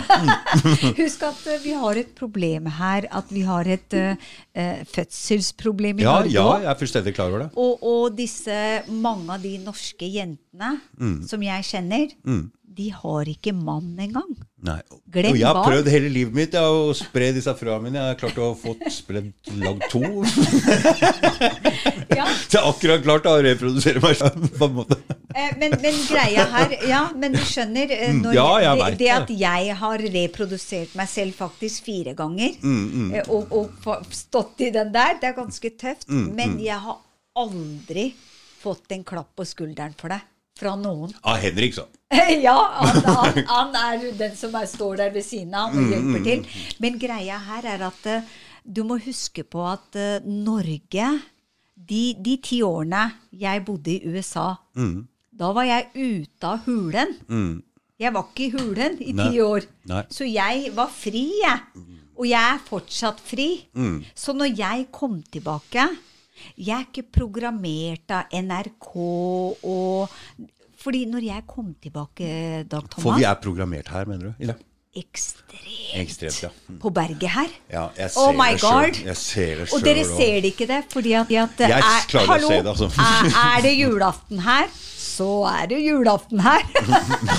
Husk 0.98 1.22
at 1.26 1.46
uh, 1.46 1.56
vi 1.62 1.72
har 1.78 1.98
et 2.00 2.12
problem 2.18 2.66
her, 2.80 3.06
at 3.14 3.30
vi 3.32 3.42
har 3.46 3.68
et 3.70 3.94
uh, 3.98 4.14
uh, 4.58 4.82
fødselsproblem 4.92 6.00
i 6.00 6.04
Ja, 6.06 6.18
Norge 6.20 6.32
ja, 6.34 6.46
jeg 6.62 6.70
er 6.72 6.78
fullstendig 6.80 7.14
klar 7.16 7.30
over 7.32 7.44
det. 7.44 7.48
Og, 7.60 7.82
og 7.82 8.16
disse, 8.18 8.30
mange 8.88 9.34
av 9.36 9.42
de 9.44 9.56
norske 9.64 10.08
jentene 10.08 10.74
Mm. 11.00 11.22
som 11.28 11.42
jeg 11.42 11.64
kjenner, 11.64 12.08
de 12.72 12.86
har 12.88 13.28
ikke 13.28 13.52
mann 13.52 13.96
engang. 14.00 14.30
Nei. 14.64 14.78
Glem 15.12 15.32
og 15.34 15.36
jeg 15.38 15.44
har 15.46 15.54
barn. 15.58 15.66
prøvd 15.72 15.88
hele 15.92 16.08
livet 16.08 16.32
mitt 16.34 16.54
ja, 16.56 16.62
å 16.72 16.94
spre 16.96 17.32
disse 17.36 17.52
frøa 17.58 17.76
mine. 17.82 17.98
Jeg 18.00 18.14
har 18.14 18.20
klart 18.20 18.38
å 18.40 18.52
få 18.56 18.72
spredd 18.88 19.32
lagd 19.60 19.82
to. 19.92 20.00
Ja. 22.12 22.26
Så 22.28 22.58
jeg 22.58 22.60
har 22.60 22.68
akkurat 22.74 23.02
klart 23.06 23.26
å 23.30 23.34
reprodusere 23.44 24.00
meg 24.04 24.16
selv. 24.20 24.44
På 24.58 24.66
en 24.68 24.74
måte. 24.76 24.98
Eh, 25.34 25.54
men, 25.60 25.72
men 25.80 25.94
greia 26.04 26.44
her 26.52 26.74
Ja, 26.88 27.02
men 27.16 27.32
du 27.32 27.40
skjønner 27.48 27.88
eh, 27.94 28.10
når 28.12 28.32
Mm, 28.32 28.36
Ja, 28.36 28.48
jeg 28.60 28.82
det, 28.82 28.98
det 29.00 29.08
at 29.14 29.30
jeg 29.40 29.76
har 29.80 30.04
reprodusert 30.16 30.92
meg 30.98 31.08
selv 31.08 31.38
faktisk 31.38 31.86
fire 31.88 32.12
ganger, 32.18 32.58
Mm, 32.62 33.14
eh, 33.16 33.30
og, 33.32 33.48
og 33.56 34.04
stått 34.12 34.60
i 34.66 34.70
den 34.74 34.92
der, 34.92 35.16
det 35.22 35.30
er 35.32 35.38
ganske 35.40 35.70
tøft. 35.80 36.04
Mm, 36.12 36.28
Men 36.36 36.58
jeg 36.60 36.76
har 36.84 37.00
aldri 37.38 38.12
fått 38.62 38.92
en 38.94 39.02
klapp 39.04 39.32
på 39.36 39.44
skulderen 39.48 39.94
for 39.98 40.12
det 40.12 40.20
fra 40.58 40.74
noen. 40.78 41.12
Av 41.28 41.38
Henrik, 41.42 41.74
så. 41.74 41.86
ja, 42.42 42.54
han, 42.78 43.02
han, 43.18 43.38
han 43.48 43.76
er 43.80 44.06
den 44.18 44.34
som 44.38 44.54
er, 44.58 44.66
står 44.70 44.96
der 45.00 45.14
ved 45.14 45.24
siden 45.26 45.54
av 45.56 45.72
Mm, 45.72 45.84
og 45.86 45.92
hjelper 45.94 46.24
til. 46.26 46.64
Men 46.84 46.98
greia 47.00 47.38
her 47.48 47.68
er 47.72 47.86
at 47.88 48.06
eh, 48.12 48.26
du 48.62 48.82
må 48.86 48.98
huske 49.02 49.42
på 49.48 49.64
at 49.66 49.96
uh, 49.98 50.20
Norge 50.28 51.08
de, 51.74 52.02
de 52.22 52.36
ti 52.44 52.60
årene 52.62 53.06
jeg 53.34 53.64
bodde 53.66 53.96
i 53.96 54.12
USA, 54.12 54.52
Mm. 54.78 55.08
da 55.32 55.48
var 55.56 55.64
jeg 55.66 55.88
ute 55.96 56.46
av 56.46 56.60
hulen. 56.68 57.16
Jeg 57.98 58.12
var 58.14 58.28
ikke 58.28 58.44
i 58.46 58.52
hulen 58.54 59.00
i 59.02 59.12
Nei. 59.16 59.26
ti 59.32 59.40
år. 59.42 59.66
Nei. 59.90 60.04
Så 60.12 60.28
jeg 60.28 60.70
var 60.76 60.92
fri, 60.94 61.24
jeg. 61.42 61.82
Og 62.14 62.28
jeg 62.28 62.38
er 62.54 62.62
fortsatt 62.68 63.18
fri. 63.24 63.48
Mm. 63.74 63.98
Så 64.14 64.34
når 64.36 64.52
jeg 64.58 64.86
kom 64.94 65.18
tilbake 65.32 65.88
Jeg 66.56 66.74
er 66.80 66.86
ikke 66.88 67.06
programmert 67.20 68.10
av 68.10 68.32
NRK 68.32 68.90
og 69.62 70.08
Fordi 70.82 71.04
når 71.06 71.22
jeg 71.28 71.44
kom 71.46 71.74
tilbake, 71.82 72.26
Dag 72.66 72.88
Thomas 72.90 73.02
For 73.04 73.18
vi 73.20 73.24
er 73.28 73.36
programmert 73.42 73.88
her, 73.94 74.04
mener 74.10 74.32
du? 74.32 74.46
Ja. 74.50 74.54
Ekstremt. 74.92 75.94
Ekstremt, 75.96 76.36
ja. 76.42 76.48
Mm. 76.68 76.78
På 76.82 76.90
berget 76.92 77.30
her. 77.32 77.52
Ja, 77.72 77.84
jeg 77.96 78.10
ser 78.12 78.20
Oh 78.26 78.34
my 78.36 78.50
det 78.52 78.60
selv. 78.60 78.72
God. 78.74 78.98
Jeg 79.06 79.16
ser 79.16 79.54
det 79.62 79.68
selv, 79.70 79.76
Og 79.78 79.86
dere 79.86 80.02
og... 80.02 80.10
ser 80.18 80.34
det 80.44 80.50
ikke 80.52 80.66
det, 80.68 80.80
fordi 80.92 81.14
at, 81.16 81.30
at 81.40 81.62
Jeg 81.64 81.78
er, 81.78 82.02
klarer 82.10 82.26
å 82.26 82.32
hallo, 82.34 82.50
se 82.50 82.58
det, 82.58 82.74
altså. 82.74 82.88
er, 83.06 83.30
er 83.44 83.62
det 83.64 83.72
julaften 83.78 84.42
her, 84.44 84.68
så 85.06 85.30
er 85.48 85.70
det 85.72 85.78
julaften 85.86 86.42
her. 86.44 86.66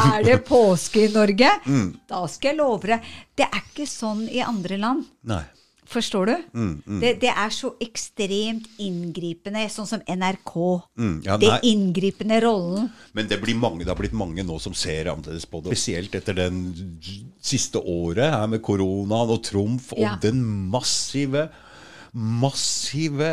er 0.00 0.26
det 0.26 0.38
påske 0.48 1.04
i 1.06 1.12
Norge, 1.14 1.52
Mm. 1.66 1.86
da 2.10 2.24
skal 2.26 2.50
jeg 2.54 2.58
love 2.58 2.90
deg. 2.90 3.06
Det 3.38 3.46
er 3.46 3.62
ikke 3.62 3.86
sånn 3.86 4.26
i 4.26 4.42
andre 4.42 4.80
land. 4.82 5.06
Nei. 5.30 5.44
Forstår 5.90 6.26
du? 6.30 6.34
Mm, 6.54 7.00
Det, 7.02 7.12
det 7.24 7.30
er 7.32 7.50
så 7.50 7.72
ekstremt 7.82 8.68
inngripende, 8.78 9.64
sånn 9.72 9.88
som 9.90 10.02
NRK. 10.06 10.52
Mm, 11.00 11.16
ja, 11.26 11.36
det 11.42 11.56
inngripende 11.66 12.38
rollen. 12.44 12.86
Men 13.16 13.26
det, 13.30 13.40
blir 13.42 13.58
mange, 13.58 13.82
det 13.82 13.90
har 13.90 13.98
blitt 13.98 14.14
mange 14.14 14.44
nå 14.46 14.60
som 14.62 14.76
ser 14.76 15.10
annerledes 15.10 15.48
på 15.50 15.62
det. 15.64 15.74
Spesielt 15.74 16.14
etter 16.14 16.38
den 16.38 16.60
siste 17.42 17.82
året 17.82 18.30
her 18.30 18.46
med 18.52 18.62
koronaen 18.62 19.34
og 19.34 19.42
Trumf 19.46 19.90
og 19.96 20.04
Ja. 20.04 20.14
den 20.22 20.44
massive 20.70 21.48
massive 22.12 23.28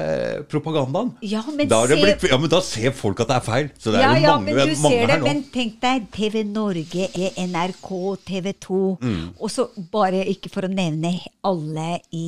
propagandaen. 0.52 1.14
Ja, 1.26 1.44
men 1.56 1.68
da, 1.70 1.84
er 1.84 1.94
se- 1.96 2.02
blitt, 2.02 2.26
ja, 2.32 2.38
men 2.38 2.50
da 2.52 2.60
ser 2.62 2.92
folk 2.96 3.20
at 3.24 3.32
det 3.32 3.38
er 3.40 3.46
feil. 3.48 3.70
Så 3.80 3.92
det 3.94 4.02
er 4.02 4.06
ja, 4.06 4.12
jo 4.18 4.22
ja, 4.28 4.36
mange, 4.38 4.54
men 4.58 4.68
du 4.76 4.82
mange 4.84 4.98
ser 5.00 5.08
det. 5.14 5.22
Men 5.24 5.44
tenk 5.54 5.80
deg 5.84 6.10
TV 6.14 6.44
Norge, 6.46 7.08
NRK, 7.48 7.90
TV 8.28 8.54
2. 8.68 8.82
Mm. 9.02 9.24
Og 9.40 9.50
så 9.54 9.68
bare 9.94 10.22
ikke 10.34 10.52
for 10.54 10.68
å 10.68 10.72
nevne 10.72 11.16
alle 11.48 11.98
i 12.14 12.28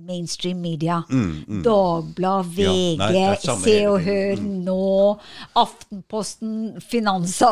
mainstream 0.00 0.62
media. 0.64 1.02
Dagblad, 1.10 2.46
Mm, 2.46 2.56
Ja, 2.56 2.70
VG, 2.72 2.96
nei, 2.96 3.08
er 3.20 3.34
samme 3.42 3.64
Se 3.66 3.74
og 3.90 3.98
Hør 4.00 4.36
Hør 4.38 4.40
nå, 4.40 5.18
Aftenposten, 5.60 6.80
Finansa, 6.80 7.50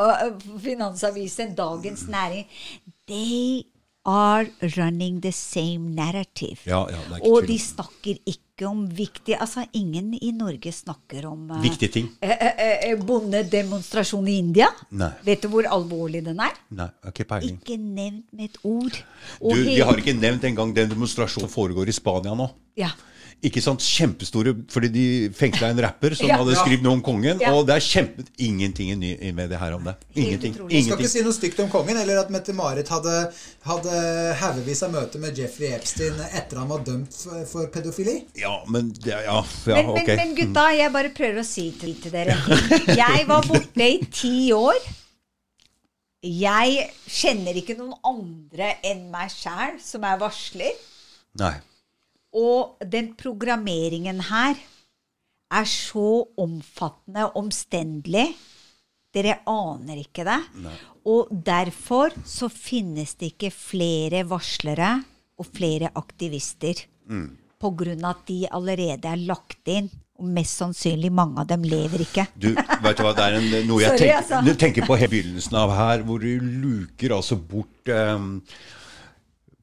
Finansavisen, 0.64 1.54
Dagens 1.58 2.06
Næring. 2.08 2.46
They 3.08 3.64
are 4.06 4.46
running 4.76 5.20
the 5.20 5.32
same 5.32 5.94
narrative. 5.94 6.60
Ja, 6.64 6.86
ja, 6.90 7.00
er 7.16 7.24
og 7.28 7.46
de 7.48 7.58
snakker 7.60 8.18
ikke 8.24 8.66
om 8.66 8.86
viktige 8.90 9.36
Altså, 9.38 9.64
ingen 9.72 10.14
i 10.14 10.30
Norge 10.34 10.72
snakker 10.72 11.26
om 11.28 11.50
uh, 11.50 11.62
Viktige 11.62 11.92
ting. 11.94 12.08
eh, 12.22 12.90
eh, 12.90 12.96
bondedemonstrasjon 13.06 14.28
i 14.28 14.38
India. 14.38 14.70
Nei. 14.90 15.10
Vet 15.26 15.42
du 15.42 15.48
hvor 15.52 15.66
alvorlig 15.70 16.24
den 16.26 16.40
er? 16.42 16.56
Nei, 16.74 16.88
ikke 17.10 17.26
peiling. 17.28 17.60
Ikke 17.60 17.76
nevnt 17.78 18.32
med 18.32 18.50
et 18.50 18.58
ord. 18.64 18.98
Og 19.40 19.54
Du, 19.54 19.62
de 19.64 19.78
har 19.82 20.00
ikke 20.00 20.16
nevnt 20.18 20.44
engang 20.44 20.74
den 20.74 20.90
demonstrasjonen 20.90 21.46
som 21.46 21.52
foregår 21.54 21.88
i 21.88 21.94
Spania 21.94 22.34
nå. 22.34 22.50
ja. 22.78 22.90
Ikke 23.46 23.60
sant? 23.62 23.78
Kjempestore 23.86 24.50
Fordi 24.72 24.88
de 24.90 25.02
fengsla 25.36 25.68
en 25.70 25.78
rapper 25.84 26.16
som 26.18 26.26
Ja. 26.26 26.36
hadde 26.40 26.56
skrevet 26.58 26.82
noe 26.82 26.96
om 26.98 27.02
kongen. 27.06 27.38
Ja. 27.38 27.52
Og 27.54 27.66
det 27.68 27.76
er 27.76 27.84
kjempe... 27.86 28.24
Ingenting 28.42 28.90
i 28.90 28.96
ny- 28.98 29.18
i 29.28 29.30
med 29.32 29.50
det 29.52 29.60
her 29.60 29.76
om 29.76 29.84
det. 29.86 29.94
Ingenting. 30.16 30.56
Ingenting. 30.58 30.84
Skal 30.88 30.98
ikke 31.04 31.10
si 31.12 31.22
noe 31.22 31.36
stygt 31.36 31.60
om 31.62 31.70
kongen, 31.70 31.96
eller 32.02 32.18
at 32.24 32.32
Mette-Marit 32.34 32.90
hadde, 32.90 33.14
hadde 33.68 34.00
haugevis 34.40 34.82
av 34.82 34.90
møter 34.96 35.22
med 35.22 35.38
Jeffrey 35.38 35.70
Epstein 35.76 36.18
etter 36.32 36.58
han 36.58 36.68
var 36.72 36.82
dømt 36.88 37.14
for, 37.14 37.44
for 37.52 37.70
pedofili. 37.74 38.16
Ja, 38.42 38.56
men 38.66 38.90
det, 38.98 39.14
Ja, 39.14 39.22
ja 39.38 39.44
Men, 39.84 39.92
okay. 39.94 40.16
men, 40.16 40.34
men 40.34 40.34
gutta, 40.40 40.66
jeg 40.74 40.92
bare 40.98 41.14
prøver 41.14 41.42
å 41.44 41.46
si 41.46 41.68
til, 41.78 41.94
til 42.02 42.10
dere. 42.18 42.34
Jeg 42.90 43.26
var 43.30 43.46
borte 43.46 43.86
i 43.86 44.00
ti 44.10 44.50
år. 44.56 44.82
Jeg 46.26 46.88
kjenner 47.06 47.54
ikke 47.60 47.76
noen 47.78 47.94
andre 48.02 48.72
enn 48.82 49.04
meg 49.12 49.30
sjæl 49.30 49.76
som 49.82 50.02
er 50.02 50.18
varsler. 50.18 50.74
Nei. 51.38 51.54
Og 52.36 52.76
den 52.84 53.14
programmeringen 53.16 54.20
her 54.28 54.58
er 55.48 55.68
så 55.68 56.26
omfattende, 56.36 57.28
og 57.28 57.38
omstendelig. 57.44 58.28
Dere 59.14 59.38
aner 59.48 60.02
ikke 60.02 60.26
det. 60.28 60.40
Og 61.08 61.30
derfor 61.32 62.12
så 62.28 62.50
finnes 62.52 63.14
det 63.16 63.32
ikke 63.32 63.52
flere 63.54 64.26
varslere 64.28 64.98
og 65.40 65.48
flere 65.48 65.88
aktivister. 65.96 66.84
På 67.58 67.72
grunn 67.74 68.04
av 68.04 68.18
at 68.18 68.28
de 68.28 68.42
allerede 68.52 69.08
er 69.08 69.24
lagt 69.24 69.72
inn. 69.72 69.88
Og 70.18 70.26
mest 70.34 70.58
sannsynlig 70.58 71.12
mange 71.14 71.38
av 71.40 71.46
dem 71.46 71.62
lever 71.62 72.02
ikke. 72.02 72.24
Du, 72.34 72.50
vet 72.50 72.98
du 72.98 73.04
hva, 73.06 73.12
det 73.14 73.24
er 73.24 73.36
en, 73.38 73.44
noe 73.68 73.84
jeg 73.84 73.92
Sorry, 73.92 74.00
tenker, 74.02 74.16
altså. 74.18 74.54
tenker 74.58 74.86
på 74.88 74.96
helt 74.98 75.12
begynnelsen 75.14 75.58
av 75.60 75.74
her, 75.76 76.02
hvor 76.08 76.18
du 76.18 76.42
luker 76.42 77.14
altså 77.14 77.38
bort 77.38 77.92
eh, 77.94 78.24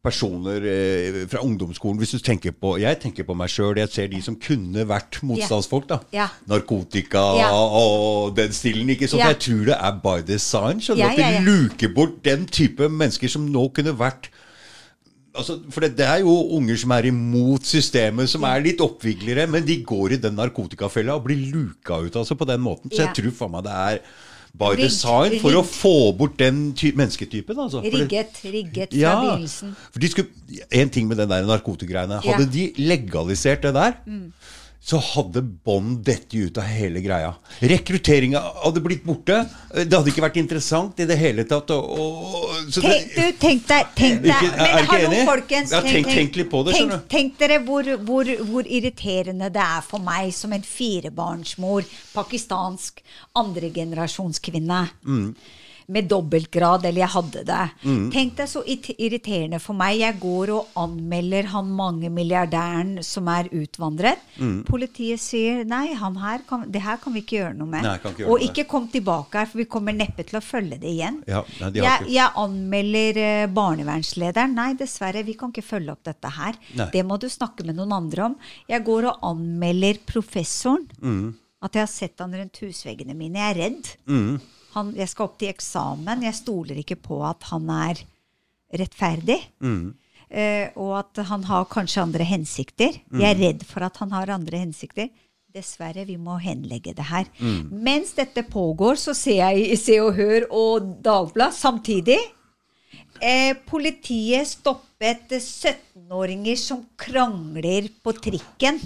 personer 0.06 0.64
eh, 0.70 1.18
fra 1.32 1.42
ungdomsskolen. 1.44 1.98
Hvis 2.02 2.14
du 2.16 2.20
tenker 2.24 2.54
på 2.56 2.76
Jeg 2.82 3.00
tenker 3.04 3.26
på 3.28 3.36
meg 3.38 3.50
sjøl. 3.52 3.76
Jeg 3.82 3.92
ser 3.92 4.08
de 4.14 4.22
som 4.24 4.38
kunne 4.40 4.86
vært 4.88 5.20
motstandsfolk. 5.26 5.90
da. 5.90 6.00
Ja. 6.14 6.30
Narkotika 6.48 7.26
Ja. 7.42 7.50
og 7.52 8.36
den 8.38 8.54
stilen. 8.56 8.90
ikke 8.94 9.10
sant? 9.10 9.24
Ja. 9.26 9.34
Jeg 9.34 9.42
tror 9.48 9.66
det 9.74 9.78
er 9.82 10.00
by 10.06 10.18
design. 10.28 10.80
skjønner 10.80 11.04
Ja, 11.04 11.12
At 11.12 11.42
de 11.42 11.46
luker 11.50 11.94
bort 11.96 12.22
den 12.24 12.46
type 12.46 12.88
mennesker 12.90 13.28
som 13.30 13.50
nå 13.52 13.68
kunne 13.74 13.98
vært 13.98 14.30
Altså, 15.36 15.58
for 15.70 15.84
det, 15.84 15.98
det 15.98 16.06
er 16.08 16.22
jo 16.24 16.32
unger 16.56 16.78
som 16.80 16.92
er 16.96 17.10
imot 17.10 17.66
systemet, 17.68 18.30
som 18.32 18.46
er 18.48 18.62
litt 18.64 18.80
oppviglere, 18.80 19.50
men 19.52 19.66
de 19.68 19.82
går 19.84 20.14
i 20.16 20.20
den 20.24 20.38
narkotikafella 20.40 21.18
og 21.18 21.26
blir 21.26 21.42
luka 21.52 21.98
ut 22.06 22.16
altså 22.16 22.38
på 22.40 22.48
den 22.48 22.62
måten. 22.64 22.88
Så 22.90 23.04
jeg 23.04 23.18
tror 23.18 23.34
faen 23.36 23.52
meg 23.52 23.66
det 23.68 23.74
er 23.76 24.00
by 24.58 24.72
Rigg- 24.76 24.86
design 24.88 25.40
for 25.42 25.52
å 25.60 25.64
få 25.68 25.94
bort 26.18 26.38
den 26.40 26.74
ty 26.74 26.92
mennesketypen. 26.96 27.58
Altså. 27.60 27.82
Rigget, 27.84 28.40
rigget 28.44 28.90
fra 28.94 29.00
ja, 29.00 29.16
begynnelsen. 29.22 29.76
for 29.92 30.00
de 30.00 30.08
skulle, 30.10 30.28
En 30.72 30.90
ting 30.90 31.08
med 31.08 31.18
den 31.18 31.30
der 31.30 31.46
narkotikagreiene. 31.46 32.22
Ja. 32.24 32.24
Mm. 32.24 32.32
Hadde 32.32 32.52
de 32.54 32.72
legalisert 32.78 33.62
det 33.64 33.74
der, 33.76 33.94
så 34.86 35.00
hadde 35.02 35.42
bånd 35.42 36.04
dette 36.06 36.38
ut 36.38 36.58
av 36.62 36.68
hele 36.70 37.02
greia. 37.02 37.32
Rekrutteringa 37.66 38.38
hadde 38.62 38.84
blitt 38.86 39.02
borte. 39.08 39.40
Det 39.74 39.90
hadde 39.90 40.12
ikke 40.12 40.22
vært 40.28 40.38
interessant 40.38 41.00
i 41.02 41.08
det 41.10 41.18
hele 41.18 41.42
tatt. 41.50 41.74
Og, 41.74 41.96
og, 41.96 42.52
så 42.70 42.84
det, 42.84 42.92
Tenk, 42.92 43.16
du, 43.16 43.40
tenk 43.42 43.66
deg, 43.72 43.90
tenk 43.98 44.22
deg 44.28 44.30
Ikke- 44.36 44.52
er 44.54 44.76
Men 44.76 44.86
hallo, 44.92 45.24
folkens. 45.32 45.74
Ja, 45.74 45.82
tenk- 45.82 46.12
tenk 46.14 46.38
litt 46.38 46.52
på 46.54 46.62
det, 46.68 46.78
tenk, 46.78 46.94
tenk 47.10 47.42
dere 47.42 47.60
hvor, 47.66 47.90
hvor, 48.06 48.30
hvor 48.46 48.70
irriterende 48.70 49.50
det 49.50 49.66
er 49.66 49.82
for 49.90 50.06
meg 50.06 50.30
som 50.38 50.54
en 50.54 50.62
firebarnsmor, 50.62 51.90
pakistansk 52.14 53.02
andregenerasjonskvinne. 53.42 54.84
Mm. 55.02 55.36
Med 55.88 56.08
dobbeltgrad, 56.10 56.86
eller 56.88 57.04
jeg 57.04 57.14
hadde 57.14 57.44
det. 57.46 57.64
Mm. 57.86 58.06
Tenk 58.14 58.36
deg 58.40 58.50
så 58.50 58.64
irriterende 58.66 59.60
for 59.62 59.78
meg. 59.78 60.00
Jeg 60.02 60.18
går 60.22 60.52
og 60.56 60.80
anmelder 60.82 61.52
han 61.52 61.70
mange 61.78 62.10
milliardæren 62.14 62.98
som 63.06 63.30
er 63.30 63.52
utvandret. 63.54 64.24
Mm. 64.40 64.64
Politiet 64.66 65.22
sier 65.22 65.62
nei, 65.70 65.94
han 65.98 66.18
her 66.22 66.42
kan, 66.50 66.66
det 66.72 66.82
her 66.82 66.98
kan 67.04 67.14
vi 67.14 67.22
ikke 67.22 67.38
gjøre 67.38 67.54
noe 67.60 67.70
med. 67.70 67.86
Nei, 67.86 67.96
ikke 68.02 68.30
og 68.32 68.44
ikke 68.48 68.66
kom 68.70 68.90
tilbake 68.94 69.44
her, 69.44 69.52
for 69.52 69.62
vi 69.62 69.68
kommer 69.70 69.96
neppe 69.96 70.26
til 70.26 70.40
å 70.40 70.44
følge 70.44 70.80
det 70.82 70.92
igjen. 70.96 71.22
Ja, 71.30 71.44
nei, 71.62 71.72
de 71.76 71.86
har 71.86 72.04
jeg, 72.06 72.16
jeg 72.18 72.34
anmelder 72.42 73.22
eh, 73.22 73.46
barnevernslederen. 73.54 74.58
Nei, 74.58 74.72
dessverre, 74.80 75.26
vi 75.28 75.38
kan 75.38 75.54
ikke 75.54 75.66
følge 75.66 75.94
opp 75.94 76.06
dette 76.08 76.34
her. 76.40 76.58
Nei. 76.80 76.90
Det 76.94 77.06
må 77.08 77.20
du 77.22 77.30
snakke 77.32 77.66
med 77.68 77.78
noen 77.78 77.94
andre 77.96 78.30
om. 78.32 78.38
Jeg 78.72 78.86
går 78.88 79.12
og 79.12 79.26
anmelder 79.34 80.02
professoren. 80.10 80.88
Mm. 81.02 81.34
At 81.66 81.78
jeg 81.78 81.86
har 81.86 81.90
sett 81.90 82.22
han 82.22 82.36
rundt 82.36 82.60
husveggene 82.62 83.16
mine. 83.18 83.40
Jeg 83.42 83.54
er 83.54 83.60
redd. 83.64 83.92
Mm. 84.10 84.36
Han, 84.76 84.94
jeg 84.98 85.12
skal 85.12 85.30
opp 85.30 85.38
til 85.42 85.52
eksamen. 85.52 86.26
Jeg 86.28 86.38
stoler 86.38 86.80
ikke 86.82 87.00
på 87.00 87.22
at 87.28 87.48
han 87.52 87.70
er 87.74 88.02
rettferdig. 88.76 89.40
Mm. 89.64 89.94
Uh, 90.26 90.66
og 90.82 90.92
at 91.04 91.22
han 91.30 91.46
har 91.48 91.68
kanskje 91.72 92.04
andre 92.04 92.26
hensikter. 92.28 92.98
Jeg 93.14 93.30
er 93.30 93.40
redd 93.40 93.66
for 93.68 93.86
at 93.88 94.02
han 94.02 94.12
har 94.16 94.34
andre 94.34 94.64
hensikter. 94.66 95.12
Dessverre, 95.56 96.04
vi 96.04 96.18
må 96.20 96.36
henlegge 96.44 96.92
det 96.98 97.06
her. 97.08 97.30
Mens 97.72 98.12
dette 98.18 98.44
pågår, 98.44 98.98
så 99.00 99.14
ser 99.16 99.38
jeg 99.40 99.70
i 99.70 99.78
Se 99.80 99.96
og 100.04 100.18
Hør 100.18 100.50
og 100.52 100.90
Dagblad 101.06 101.56
samtidig 101.56 102.18
eh, 103.22 103.54
Politiet 103.68 104.50
stoppet 104.50 105.32
17-åringer 105.38 106.60
som 106.60 106.84
krangler 107.00 107.88
på 108.04 108.14
trikken. 108.20 108.82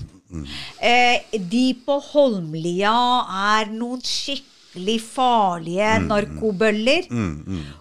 Eh, 0.78 1.26
de 1.34 1.66
på 1.86 1.98
Holmlia 2.12 2.94
er 3.56 3.74
noen 3.74 4.04
skikkelig 4.06 4.59
farlige 5.02 5.92
narkobøller. 6.06 7.08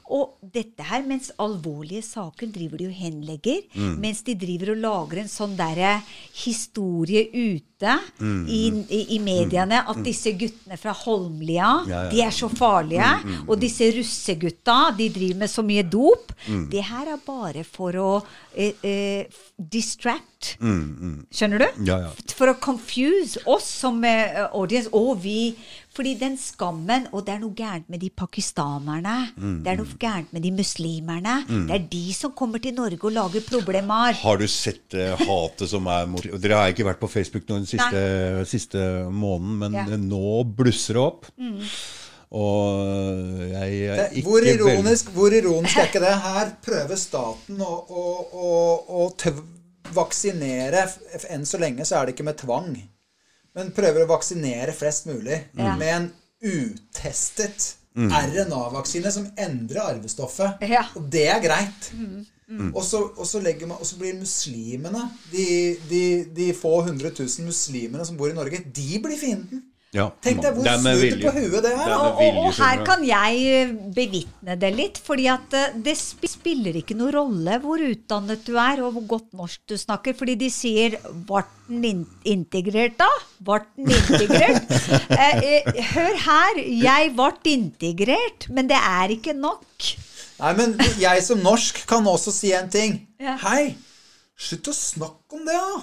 Og 0.08 0.39
dette 0.55 0.83
her, 0.83 1.02
mens 1.07 1.31
alvorlige 1.39 2.02
saker 2.02 2.52
driver 2.55 2.78
de 2.78 2.86
og 2.89 2.97
henlegger, 2.97 3.60
mens 4.00 4.23
de 4.25 4.34
driver 4.34 4.73
og 4.73 4.83
lager 4.84 5.23
en 5.23 5.28
sånn 5.33 5.57
derre 5.58 5.99
historie 6.44 7.28
ute 7.34 7.67
i, 7.81 8.62
i, 8.90 9.00
i 9.15 9.18
mediene 9.23 9.82
at 9.86 10.00
disse 10.05 10.32
guttene 10.39 10.76
fra 10.81 10.92
Holmlia, 11.05 11.70
Ja, 11.86 12.02
ja. 12.05 12.10
de 12.10 12.23
er 12.24 12.34
så 12.34 12.48
farlige. 12.50 13.10
Og 13.47 13.58
disse 13.62 13.90
russegutta, 13.94 14.78
de 14.98 15.08
driver 15.15 15.42
med 15.44 15.50
så 15.52 15.62
mye 15.62 15.82
dop. 15.86 16.32
Det 16.70 16.82
her 16.90 17.12
er 17.15 17.20
bare 17.26 17.62
for 17.65 17.97
å 18.02 18.10
eh, 18.55 18.74
eh, 18.82 19.42
distract. 19.58 20.57
Skjønner 21.34 21.58
du? 21.65 21.66
Ja. 21.89 21.97
For 22.39 22.52
å 22.52 22.58
confuse 22.62 23.40
oss 23.50 23.66
som 23.82 23.98
eh, 24.07 24.44
audience. 24.55 24.90
Og 24.94 25.18
vi 25.24 25.55
Fordi 25.98 26.12
den 26.15 26.36
skammen 26.39 27.08
Og 27.10 27.24
det 27.26 27.32
er 27.32 27.40
noe 27.42 27.57
gærent 27.58 27.89
med 27.90 27.98
de 28.05 28.07
pakistanerne. 28.15 29.15
Det 29.65 29.73
er 29.73 29.81
noe 29.81 29.97
gærent 29.98 30.31
med 30.36 30.44
de 30.47 30.52
muslimerne. 30.55 31.40
Det 31.66 31.74
er 31.74 31.86
de 31.90 32.02
som 32.15 32.31
kommer 32.39 32.62
til 32.62 32.76
Norge 32.76 33.00
og 33.02 33.16
lager 33.16 33.42
problemer. 33.48 34.15
Har 34.20 34.39
du 34.39 34.47
sett 34.47 34.94
uh, 34.94 35.16
hatet 35.18 35.66
som 35.73 35.86
er 35.90 36.07
mot 36.07 36.23
Dere 36.39 36.60
har 36.60 36.70
ikke 36.70 36.86
vært 36.86 37.02
på 37.02 37.10
Facebook 37.10 37.48
noen 37.50 37.66
siste, 37.68 38.02
siste 38.48 38.84
måneden, 39.12 39.56
men 39.62 39.78
Ja. 39.78 39.86
Mm. 39.86 40.08
nå 40.10 40.42
blusser 40.58 40.98
det 40.98 41.05
opp. 41.05 41.30
Og 42.28 43.44
jeg 43.55 43.76
er 43.88 44.10
ikke 44.12 44.28
hvor, 44.28 44.44
ironisk, 44.44 45.12
hvor 45.16 45.32
ironisk 45.32 45.78
er 45.80 45.88
ikke 45.88 46.02
det? 46.05 46.12
Her 46.20 46.50
prøver 46.64 47.00
staten 47.00 47.62
å, 47.64 47.72
å, 47.88 48.05
å, 48.28 48.50
å 49.00 49.06
tv 49.16 49.40
vaksinere 49.97 50.82
Enn 51.32 51.47
så 51.48 51.56
lenge 51.56 51.86
så 51.88 51.97
er 51.97 52.08
det 52.08 52.16
ikke 52.16 52.26
med 52.28 52.36
tvang. 52.36 52.74
Men 53.56 53.72
prøver 53.72 54.05
å 54.05 54.10
vaksinere 54.10 54.74
flest 54.76 55.08
mulig 55.08 55.38
mm. 55.56 55.70
med 55.80 55.92
en 55.94 56.10
utestet 56.44 57.74
RNA-vaksine 57.98 59.10
som 59.10 59.24
endrer 59.40 59.94
arvestoffet. 59.94 60.60
Ja. 60.68 60.84
Og 60.94 61.08
det 61.10 61.24
er 61.32 61.40
greit. 61.42 61.88
Og, 62.48 62.80
så, 62.84 63.02
og, 63.12 63.26
så 63.28 63.42
legger 63.44 63.68
man, 63.68 63.76
og 63.76 63.86
så 63.86 63.98
blir 64.00 64.14
muslimene 64.16 65.02
de, 65.32 65.76
de, 65.90 66.04
de 66.36 66.52
få 66.56 66.78
hundre 66.86 67.10
tusen 67.12 67.44
muslimene 67.44 68.06
som 68.08 68.16
bor 68.16 68.30
i 68.30 68.36
Norge, 68.36 68.62
de 68.64 69.02
blir 69.04 69.20
fienden. 69.20 69.66
Ja. 69.96 70.10
Tenk 70.20 70.42
deg 70.44 70.52
hvor 70.52 70.66
snudd 70.68 71.22
på 71.22 71.30
huet 71.32 71.62
det 71.64 71.70
er. 71.72 71.92
Og, 71.94 72.18
og, 72.20 72.38
og 72.42 72.50
her 72.58 72.82
kan 72.84 73.04
jeg 73.08 73.38
eh, 73.48 73.70
bevitne 73.96 74.56
det 74.60 74.68
litt, 74.76 74.98
fordi 75.00 75.24
at 75.32 75.54
eh, 75.56 75.78
det 75.84 75.94
spiller 75.96 76.76
ikke 76.76 76.96
noe 76.98 77.14
rolle 77.14 77.56
hvor 77.62 77.80
utdannet 77.80 78.44
du 78.44 78.52
er 78.60 78.82
og 78.84 78.98
hvor 78.98 79.06
godt 79.14 79.30
norsk 79.38 79.62
du 79.72 79.78
snakker, 79.80 80.16
fordi 80.18 80.36
de 80.42 80.50
sier 80.52 80.98
'vart 81.08 81.48
den 81.70 81.86
in 81.88 82.02
integrert', 82.34 82.98
da? 83.00 83.08
Vart 83.48 83.70
den 83.78 83.88
integrert? 83.96 84.68
eh, 85.22 85.40
eh, 85.56 85.80
hør 85.94 86.20
her, 86.26 86.60
jeg 86.84 87.16
vart 87.16 87.48
integrert, 87.48 88.50
men 88.52 88.68
det 88.68 88.76
er 88.76 89.16
ikke 89.16 89.32
nok. 89.32 89.88
Nei, 90.39 90.52
men 90.58 90.76
jeg 91.02 91.23
som 91.26 91.41
norsk 91.42 91.81
kan 91.91 92.07
også 92.07 92.31
si 92.34 92.52
en 92.55 92.68
ting. 92.70 93.00
Ja. 93.18 93.34
Hei, 93.42 93.75
slutt 94.39 94.68
å 94.70 94.73
snakke 94.76 95.34
om 95.34 95.42
det, 95.49 95.57
da. 95.58 95.78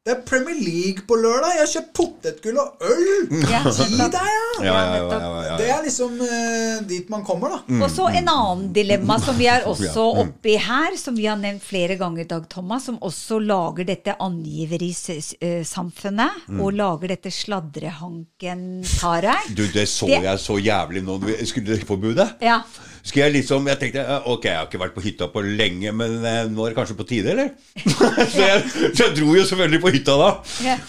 Det 0.00 0.14
er 0.14 0.20
Premier 0.24 0.56
League 0.56 1.02
på 1.04 1.12
lørdag. 1.20 1.50
Jeg 1.52 1.60
har 1.60 1.68
kjøpt 1.74 1.90
potetgull 1.98 2.56
og 2.62 2.68
øl. 2.88 3.26
Ja, 3.52 3.60
Gi 3.68 4.00
deg, 4.00 4.16
ja. 4.16 4.64
Ja, 4.64 4.72
ja, 4.96 5.52
Det 5.60 5.66
er 5.68 5.84
liksom 5.84 6.16
uh, 6.16 6.80
dit 6.88 7.04
man 7.12 7.20
kommer, 7.28 7.52
da. 7.52 7.60
Og 7.84 7.90
så 7.92 8.08
en 8.08 8.24
annen 8.32 8.72
dilemma 8.74 9.20
som 9.20 9.36
vi 9.36 9.44
er 9.52 9.60
også 9.70 10.06
mm. 10.16 10.20
oppi 10.24 10.56
her, 10.64 10.96
som 10.98 11.12
vi 11.20 11.28
har 11.28 11.36
nevnt 11.38 11.60
flere 11.68 12.00
ganger, 12.00 12.24
Dag 12.32 12.48
Thomas, 12.50 12.88
som 12.88 12.96
også 13.04 13.36
lager 13.44 13.84
dette 13.92 14.16
angiverisamfunnet, 14.16 16.48
Mm. 16.50 16.60
og 16.64 16.72
lager 16.80 17.06
dette 17.12 17.28
sladrehanken-taret. 17.30 19.52
Du, 19.52 19.68
det 19.68 19.84
så 19.92 20.08
jeg 20.08 20.38
så 20.40 20.56
jævlig 20.58 21.04
nå. 21.04 21.20
Skulle 21.44 21.76
det 21.76 21.84
forbudet? 21.86 22.40
Ja. 22.40 22.64
Skulle 23.02 23.26
jeg 23.26 23.36
liksom, 23.38 23.68
jeg 23.70 23.80
tenkte 23.80 24.04
ok, 24.28 24.44
jeg 24.44 24.58
har 24.58 24.68
ikke 24.68 24.82
vært 24.82 24.96
på 24.96 25.04
hytta 25.04 25.30
på 25.32 25.42
lenge, 25.44 25.92
men 25.96 26.18
eh, 26.20 26.42
nå 26.52 26.64
er 26.66 26.72
det 26.72 26.78
kanskje 26.78 26.98
på 26.98 27.06
tide, 27.08 27.32
eller? 27.32 27.52
så, 28.34 28.42
jeg, 28.44 28.64
så 28.92 29.06
jeg 29.06 29.14
dro 29.16 29.36
jo 29.36 29.44
selvfølgelig 29.48 29.82
på 29.84 29.94
hytta 29.96 30.18
da. 30.20 30.32
ja. 30.66 30.80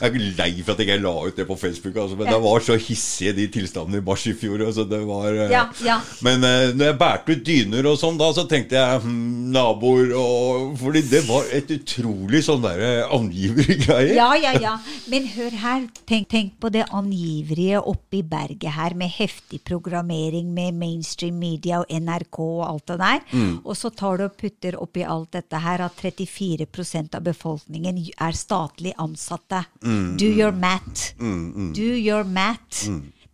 Jeg 0.00 0.14
er 0.14 0.24
lei 0.38 0.62
for 0.62 0.72
at 0.74 0.78
jeg 0.82 0.88
ikke 0.88 1.02
la 1.02 1.12
ut 1.26 1.36
det 1.36 1.46
på 1.48 1.56
Facebook, 1.58 1.96
altså, 1.96 2.16
men 2.16 2.26
Ja. 2.28 2.32
det 2.36 2.42
var 2.44 2.60
så 2.60 2.76
hissige 2.78 3.32
de 3.36 3.46
tilstandene 3.48 3.98
i 3.98 4.04
mars 4.06 4.26
i 4.26 4.34
fjor. 4.38 4.62
Altså, 4.66 4.84
det 4.88 5.00
var, 5.06 5.28
eh, 5.32 5.50
Ja, 5.50 5.64
ja. 5.84 6.00
Men 6.22 6.44
eh, 6.44 6.72
når 6.74 6.84
jeg 6.92 6.98
bærte 6.98 7.32
ut 7.32 7.44
dyner 7.46 7.86
og 7.90 7.98
sånn, 7.98 8.18
da, 8.18 8.30
så 8.32 8.44
tenkte 8.48 8.76
jeg 8.78 9.00
hm, 9.02 9.50
naboer 9.52 10.12
og 10.18 10.76
Fordi 10.78 11.02
det 11.10 11.22
var 11.28 11.44
et 11.52 11.70
utrolig 11.74 12.42
sånn 12.46 12.62
derre 12.62 13.08
angivergreie. 13.14 14.14
Ja, 14.14 14.30
ja, 14.38 14.52
ja. 14.60 14.74
Men 15.10 15.26
hør 15.34 15.50
her. 15.62 15.86
Tenk, 16.06 16.28
tenk 16.30 16.52
på 16.60 16.70
det 16.72 16.84
angiverige 16.94 17.80
oppe 17.82 18.20
i 18.20 18.22
berget 18.22 18.72
her, 18.76 18.94
med 18.94 19.10
heftig 19.10 19.60
programmering 19.66 20.52
med 20.54 20.74
mainstream 20.78 21.38
media 21.38 21.80
og 21.82 21.90
NRK 21.90 22.38
og 22.38 22.62
alt 22.68 22.86
det 22.92 22.98
der. 23.02 23.20
Mm. 23.32 23.54
Og 23.64 23.76
så 23.76 23.90
tar 23.94 24.18
du 24.20 24.24
og 24.28 24.36
putter 24.40 24.78
oppi 24.80 25.04
alt 25.04 25.32
dette 25.36 25.60
her 25.64 25.82
at 25.84 25.98
34% 25.98 27.16
av 27.18 27.24
befolkningen 27.26 27.98
er 28.20 28.36
statlig 28.36 28.94
ansatte. 29.00 29.64
Mm. 29.82 29.87
Do 30.18 30.26
your 30.26 30.52
math. 30.52 31.12
Do 31.18 31.82
your 31.96 32.24
math. 32.24 32.88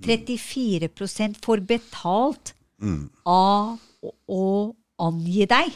34 0.05 0.89
får 1.45 1.61
betalt 1.67 2.55
Mm. 2.83 3.09
av 3.25 3.79
å, 4.03 4.11
å 4.29 4.75
angi 5.01 5.47
deg. 5.49 5.71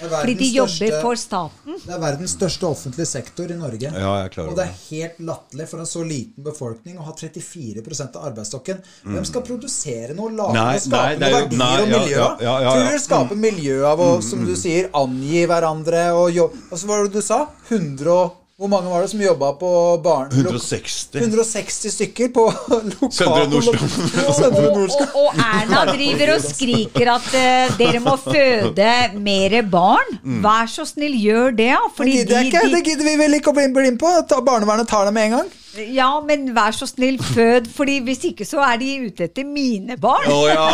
Fordi 0.00 0.34
de 0.34 0.46
jobber 0.54 0.72
største- 0.72 1.00
for 1.02 1.14
staten. 1.20 1.74
Det 1.84 1.92
er 1.92 2.00
verdens 2.00 2.32
største 2.34 2.64
offentlige 2.66 3.06
sektor 3.06 3.44
i 3.52 3.56
Norge. 3.60 3.82
Ja, 3.92 4.14
jeg 4.24 4.38
Og 4.48 4.56
det 4.56 4.64
er 4.64 4.74
helt 4.88 5.18
latterlig 5.20 5.68
for 5.68 5.78
en 5.78 5.86
så 5.86 6.02
liten 6.08 6.42
befolkning 6.42 6.96
å 6.98 7.04
ha 7.04 7.12
34% 7.12 8.16
av 8.16 8.24
arbeidsstokken. 8.32 8.80
Hvem 9.04 9.26
skal 9.28 9.42
produsere 9.42 10.14
noe, 10.16 10.30
lage 10.32 10.54
Nei, 10.54 10.74
og 10.74 10.80
skape 10.80 11.04
nei, 11.04 11.14
det 11.18 11.20
noe 11.20 11.30
jo- 11.30 11.46
verdier 11.46 11.58
nei, 11.58 11.82
og 11.82 11.88
ja, 11.88 11.98
miljø? 11.98 12.16
ja, 12.16 12.36
ja, 12.40 12.60
ja, 12.62 12.72
Tror 12.72 12.90
du 12.90 12.98
skape 12.98 13.04
skaper 13.04 13.36
miljø 13.36 13.84
av 13.84 13.98
å, 14.00 14.22
som 14.22 14.44
du 14.46 14.54
sier, 14.56 14.90
angi 14.94 15.46
hverandre 15.46 16.02
og 16.16 16.32
jobbe 16.32 16.56
Altså, 16.72 16.86
hva 16.86 16.96
var 16.96 17.04
det 17.04 17.12
du 17.12 17.20
sa? 17.22 17.46
100 17.68 18.06
og 18.08 18.32
Hvor 18.60 18.68
mange 18.68 18.90
var 18.92 19.00
det 19.00 19.08
som 19.08 19.20
jobba 19.24 19.54
på 19.56 19.68
barn... 20.04 20.26
160. 20.36 21.14
160 21.16 21.94
stykker 21.94 22.28
på 22.34 22.42
lokal... 22.90 23.12
Søndre 23.16 23.46
Nordstrand. 23.54 24.58
Og, 24.60 25.14
og, 25.14 25.14
og 25.22 25.38
Erna 25.40 25.86
driver 25.88 26.34
og 26.34 26.44
skriker 26.44 27.08
at 27.14 27.30
uh, 27.32 27.78
dere 27.80 28.02
må 28.04 28.18
føde 28.20 28.90
mer 29.16 29.56
barn. 29.72 30.12
Vær 30.44 30.68
så 30.68 30.84
snill, 30.84 31.16
gjør 31.22 31.56
det. 31.56 31.70
Ja, 31.70 31.80
Det 31.96 32.10
gidder 32.12 32.36
de, 32.36 32.50
ikke. 32.52 32.66
Det 32.76 32.82
gidder 32.90 33.08
vi 33.08 33.16
vel 33.22 33.38
ikke 33.40 33.54
å 33.54 33.56
bli 33.56 33.70
bli 33.72 33.94
med 33.94 33.98
på. 34.02 34.12
Ta- 34.28 34.42
Barnevernet 34.44 34.92
tar 34.92 35.08
det 35.08 35.16
med 35.16 35.30
en 35.30 35.38
gang. 35.38 35.50
Ja, 35.94 36.08
men 36.26 36.48
vær 36.56 36.74
så 36.74 36.88
snill, 36.88 37.20
fød, 37.22 37.68
fordi 37.70 38.00
hvis 38.06 38.24
ikke 38.32 38.46
så 38.48 38.62
er 38.66 38.80
de 38.80 38.90
ute 39.06 39.28
etter 39.28 39.46
mine 39.46 39.96
barn. 40.00 40.26
Å 40.26 40.40
ja. 40.50 40.66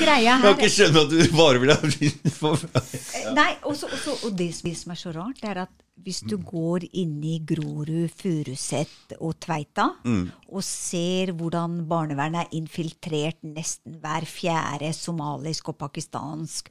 Greia 0.00 0.36
Jeg 0.36 0.42
kan 0.42 0.52
ikke 0.56 0.72
skjønne 0.72 1.04
at 1.06 1.12
du 1.14 1.36
bare 1.36 1.62
vil 1.62 1.74
ha 1.74 2.52
Nei, 3.36 3.50
også, 3.62 3.90
også, 3.92 4.16
og 4.26 4.38
det 4.38 4.50
som 4.56 4.94
er 4.94 5.00
så 5.00 5.14
rart, 5.14 5.38
det 5.42 5.52
er 5.52 5.62
at 5.66 5.74
hvis 6.06 6.20
du 6.28 6.36
går 6.44 6.84
inn 7.00 7.16
i 7.24 7.38
Grorud, 7.46 8.10
Furuset 8.18 9.16
og 9.16 9.38
Tveita 9.42 9.88
og 10.04 10.62
ser 10.66 11.32
hvordan 11.38 11.80
barnevernet 11.88 12.44
er 12.44 12.58
infiltrert 12.58 13.40
nesten 13.46 13.96
hver 14.02 14.26
fjerde 14.28 14.92
somalisk 14.94 15.72
og 15.72 15.78
pakistansk 15.80 16.68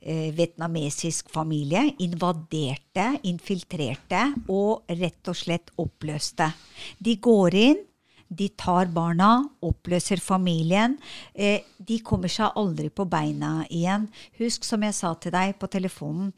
eh, 0.00 0.30
vietnamesisk 0.34 1.30
familie, 1.32 1.84
invaderte, 2.04 3.10
infiltrerte 3.28 4.22
og 4.52 4.88
rett 4.98 5.30
og 5.30 5.36
slett 5.38 5.72
oppløste. 5.80 6.50
De 6.98 7.16
går 7.22 7.58
inn, 7.58 7.84
de 8.28 8.50
tar 8.60 8.90
barna, 8.92 9.48
oppløser 9.64 10.20
familien. 10.20 10.98
Eh, 11.34 11.64
de 11.78 12.00
kommer 12.04 12.28
seg 12.32 12.56
aldri 12.60 12.90
på 12.92 13.06
beina 13.08 13.62
igjen. 13.70 14.08
Husk, 14.40 14.66
som 14.68 14.84
jeg 14.84 14.96
sa 14.96 15.14
til 15.16 15.32
deg 15.32 15.56
på 15.58 15.70
telefonen, 15.72 16.34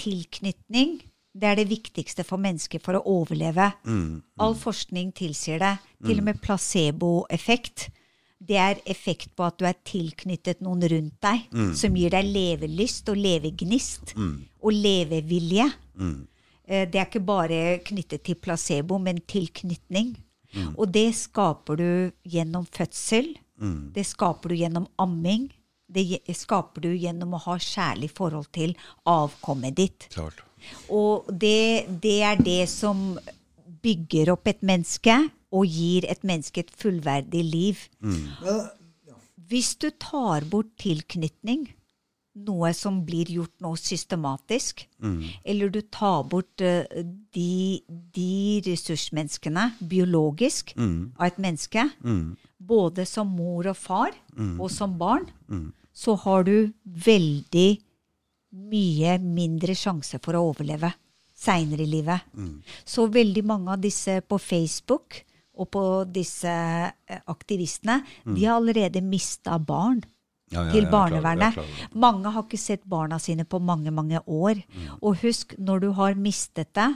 tilknytning. 0.00 1.02
Det 1.34 1.50
er 1.50 1.58
det 1.58 1.66
viktigste 1.68 2.22
for 2.24 2.38
mennesker 2.38 2.80
for 2.80 2.96
å 2.96 3.04
overleve. 3.10 3.72
All 4.38 4.54
forskning 4.54 5.10
tilsier 5.18 5.58
det. 5.58 5.74
Til 6.06 6.20
og 6.22 6.28
med 6.30 6.40
placeboeffekt. 6.40 7.88
Det 8.44 8.58
er 8.60 8.82
effekt 8.90 9.30
på 9.36 9.46
at 9.46 9.56
du 9.60 9.64
er 9.68 9.78
tilknyttet 9.86 10.60
noen 10.64 10.84
rundt 10.92 11.16
deg, 11.24 11.46
som 11.78 11.96
gir 11.96 12.12
deg 12.12 12.28
levelyst 12.28 13.08
og 13.12 13.16
levegnist 13.16 14.14
og 14.18 14.70
levevilje. 14.72 15.70
Mm. 15.96 16.18
Det 16.64 16.98
er 16.98 17.06
ikke 17.06 17.24
bare 17.24 17.60
knyttet 17.84 18.24
til 18.24 18.36
placebo, 18.40 18.98
men 19.00 19.22
tilknytning. 19.28 20.14
Og 20.76 20.88
det 20.92 21.10
skaper 21.18 21.80
du 21.80 21.90
gjennom 22.30 22.66
fødsel. 22.68 23.32
Det 23.94 24.04
skaper 24.06 24.52
du 24.52 24.58
gjennom 24.60 24.88
amming. 25.02 25.48
Det 25.94 26.20
skaper 26.34 26.84
du 26.84 26.90
gjennom 26.94 27.36
å 27.36 27.42
ha 27.44 27.56
kjærlig 27.60 28.10
forhold 28.16 28.48
til 28.54 28.74
avkommet 29.08 29.76
ditt. 29.78 30.08
Klart. 30.14 30.40
Og 30.88 31.28
det, 31.28 31.86
det 32.02 32.18
er 32.24 32.40
det 32.40 32.62
som 32.72 33.18
bygger 33.84 34.32
opp 34.34 34.48
et 34.50 34.64
menneske 34.64 35.16
og 35.54 35.70
gir 35.70 36.06
et 36.10 36.24
menneske 36.26 36.64
et 36.64 36.72
fullverdig 36.80 37.44
liv. 37.46 37.86
Mm. 38.00 38.26
Hvis 39.48 39.74
du 39.78 39.90
tar 40.00 40.46
bort 40.50 40.72
tilknytning, 40.80 41.68
noe 42.34 42.72
som 42.74 42.96
blir 43.06 43.28
gjort 43.30 43.52
nå 43.62 43.74
systematisk, 43.78 44.82
eller 45.44 45.70
du 45.70 45.80
tar 45.94 46.24
bort 46.26 46.64
eh, 46.64 47.04
de, 47.36 47.84
de 47.86 48.62
ressursmenneskene 48.66 49.68
biologisk 49.78 50.74
av 50.74 51.28
et 51.28 51.38
menneske, 51.38 51.86
både 52.58 53.06
som 53.06 53.30
mor 53.30 53.70
og 53.70 53.78
far 53.78 54.16
og 54.58 54.66
som 54.72 54.98
barn, 54.98 55.28
så 55.94 56.16
har 56.24 56.42
du 56.48 56.72
veldig 56.82 57.68
mye 58.54 59.18
mindre 59.22 59.74
sjanse 59.78 60.18
for 60.22 60.34
å 60.34 60.48
overleve 60.50 60.90
seinere 61.44 61.84
i 61.84 61.90
livet. 61.92 62.34
Så 62.84 63.06
veldig 63.12 63.44
mange 63.46 63.76
av 63.76 63.84
disse 63.84 64.18
på 64.24 64.40
Facebook 64.40 65.20
og 65.54 65.70
på 65.70 65.84
disse 66.10 66.50
aktivistene, 66.50 67.30
aktivistene, 67.30 68.34
de 68.34 68.44
har 68.48 68.58
allerede 68.58 69.04
mista 69.06 69.58
barn 69.62 70.02
Ja, 70.50 70.64
ja, 70.66 70.72
til 70.74 70.84
er 70.86 70.90
barnevernet. 70.90 71.56
er 71.56 71.96
Mange 71.98 72.30
har 72.34 72.44
ikke 72.44 72.58
sett 72.60 72.82
barna 72.90 73.18
sine 73.22 73.46
på 73.46 73.60
mange, 73.62 73.90
mange 73.94 74.20
år. 74.26 74.60
Og 75.00 75.20
husk, 75.22 75.54
når 75.58 75.80
du 75.80 75.90
har 75.96 76.14
mistet 76.18 76.74
det, 76.74 76.90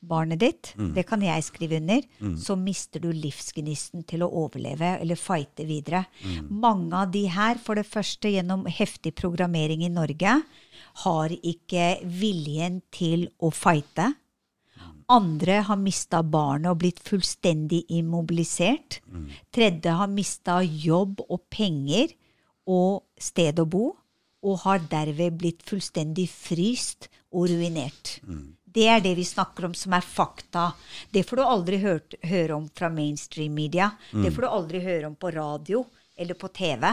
barnet 0.00 0.40
ditt, 0.40 0.70
det 0.96 1.04
kan 1.04 1.20
jeg 1.20 1.44
skrive 1.44 1.76
under, 1.76 2.00
så 2.40 2.56
mister 2.56 3.02
du 3.04 3.10
livsgnisten 3.12 4.06
til 4.08 4.24
å 4.24 4.30
overleve 4.46 4.94
eller 5.00 5.20
fighte 5.20 5.66
videre. 5.68 6.06
Mange 6.48 6.96
av 6.96 7.12
de 7.12 7.26
her, 7.28 7.60
for 7.60 7.76
det 7.76 7.84
første 7.84 8.32
gjennom 8.32 8.64
heftig 8.64 9.12
programmering 9.20 9.84
i 9.84 9.92
Norge, 9.92 10.38
har 11.04 11.32
ikke 11.32 12.00
viljen 12.04 12.80
til 12.92 13.28
å 13.38 13.50
fighte. 13.54 14.12
Andre 15.10 15.60
har 15.66 15.78
mista 15.80 16.22
barnet 16.22 16.70
og 16.70 16.78
blitt 16.84 17.00
fullstendig 17.02 17.84
immobilisert. 17.88 19.00
Tredje 19.50 19.90
har 19.90 20.06
mista 20.06 20.60
jobb 20.62 21.24
og 21.28 21.40
penger 21.50 22.12
og 22.70 23.02
sted 23.18 23.58
å 23.58 23.66
bo, 23.66 23.96
og 24.40 24.60
har 24.62 24.78
derved 24.88 25.36
blitt 25.36 25.62
fullstendig 25.66 26.28
fryst 26.30 27.10
og 27.32 27.50
ruinert. 27.50 28.20
Det 28.70 28.86
er 28.86 29.00
det 29.02 29.16
vi 29.18 29.24
snakker 29.26 29.66
om 29.66 29.74
som 29.74 29.92
er 29.92 30.00
fakta. 30.06 30.72
Det 31.10 31.24
får 31.26 31.36
du 31.36 31.42
aldri 31.42 31.80
hørt, 31.82 32.14
høre 32.22 32.54
om 32.54 32.68
fra 32.68 32.88
mainstream 32.88 33.52
media. 33.54 33.90
Det 34.24 34.30
får 34.30 34.46
du 34.46 34.48
aldri 34.48 34.80
høre 34.84 35.10
om 35.10 35.16
på 35.18 35.32
radio 35.34 35.82
eller 36.20 36.36
på 36.38 36.50
TV. 36.52 36.84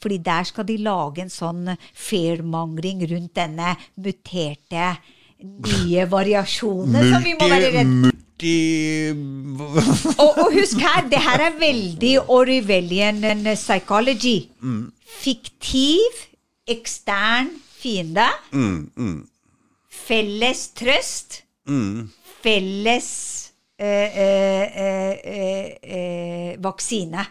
Fordi 0.00 0.18
der 0.24 0.48
skal 0.48 0.66
de 0.68 0.76
lage 0.84 1.24
en 1.24 1.32
sånn 1.32 1.72
fair-mangling 1.94 3.06
rundt 3.10 3.34
denne 3.38 3.74
muterte 3.96 4.92
nye 5.38 6.06
variasjonen 6.16 7.12
som 7.12 7.22
vi 7.24 7.34
må 7.38 7.48
være 7.50 7.74
redd 7.78 7.92
Multi... 8.38 8.54
og, 10.22 10.28
og 10.30 10.52
husk 10.54 10.78
her, 10.82 11.08
det 11.10 11.18
her 11.22 11.42
er 11.48 11.56
veldig 11.58 12.12
Orwellian 12.30 13.24
psychology. 13.54 14.46
Fiktiv, 15.18 16.22
ekstern 16.70 17.50
fiende. 17.78 18.28
Felles 19.90 20.68
trøst. 20.78 21.42
Felles 22.42 23.37
eh, 23.78 24.18
eh, 24.24 24.64
eh, 24.84 25.14
eh, 25.24 25.68
eh, 25.82 26.56
vaksine. 26.62 27.26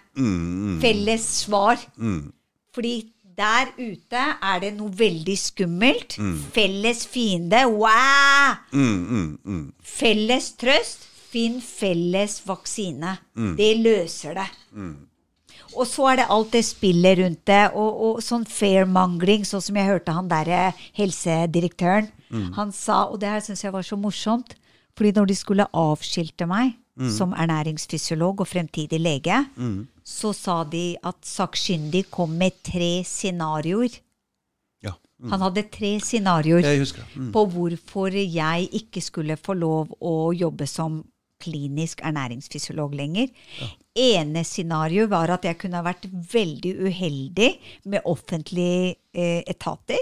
Felles 0.82 1.28
svar. 1.44 1.78
Fordi 2.74 2.96
der 3.38 3.70
ute 3.78 4.22
er 4.42 4.60
det 4.64 4.72
noe 4.78 4.90
veldig 4.90 5.36
skummelt. 5.38 6.18
Felles 6.54 7.06
fiende. 7.06 7.66
Wow! 7.70 8.56
Felles 9.84 10.52
trøst. 10.58 11.06
Finn 11.28 11.60
felles 11.62 12.40
vaksine. 12.48 13.18
Det 13.58 13.74
løser 13.84 14.34
det. 14.40 14.48
Og 15.76 15.86
så 15.86 16.06
er 16.14 16.16
det 16.22 16.26
alt 16.32 16.54
det 16.56 16.64
spillet 16.66 17.18
rundt 17.20 17.42
det, 17.46 17.72
og, 17.76 17.98
og 18.08 18.22
sånn 18.24 18.46
fair-mangling, 18.48 19.44
sånn 19.46 19.62
som 19.62 19.76
jeg 19.76 19.90
hørte 19.90 20.14
han 20.16 20.30
derre 20.32 20.70
helsedirektøren. 20.98 22.08
Han 22.56 22.72
sa, 22.72 23.04
og 23.12 23.20
det 23.22 23.30
her 23.30 23.44
syns 23.44 23.64
jeg 23.66 23.74
var 23.76 23.84
så 23.86 23.98
morsomt, 24.00 24.56
fordi 24.98 25.14
når 25.16 25.30
de 25.30 25.36
skulle 25.38 25.70
avskilte 25.78 26.48
meg 26.50 26.76
som 27.14 27.34
ernæringsfysiolog 27.38 28.40
og 28.42 28.48
fremtidig 28.50 28.98
lege, 28.98 29.36
så 30.02 30.32
sa 30.34 30.64
de 30.66 30.96
at 31.06 31.20
sakkyndig 31.22 32.08
kom 32.10 32.34
med 32.40 32.58
tre 32.66 33.04
scenarioer. 33.06 34.00
Ja. 34.82 34.96
Han 35.30 35.44
hadde 35.46 35.68
tre 35.70 36.00
scenarioer. 36.02 36.66
Mm. 37.14 37.32
på 37.36 37.46
hvorfor 37.54 38.18
jeg 38.18 38.70
ikke 38.74 39.02
skulle 39.02 39.38
få 39.38 39.54
lov 39.54 39.94
å 40.02 40.34
jobbe 40.34 40.66
som 40.68 41.04
klinisk 41.38 42.02
ernæringsfysiolog 42.02 42.96
lenger. 42.98 43.28
Ene 43.94 44.42
scenario 44.46 45.06
var 45.08 45.30
at 45.36 45.46
jeg 45.46 45.58
kunne 45.62 45.78
ha 45.78 45.86
vært 45.86 46.08
veldig 46.10 46.72
uheldig 46.88 47.50
med 47.86 48.02
offentlige 48.10 48.96
eh, 49.14 49.44
etater. 49.46 50.02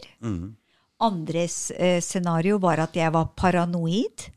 Andres 1.03 1.72
eh, 1.75 1.99
scenario 1.99 2.57
var 2.64 2.80
at 2.85 2.95
jeg 2.95 3.11
var 3.11 3.33
paranoid. 3.35 4.30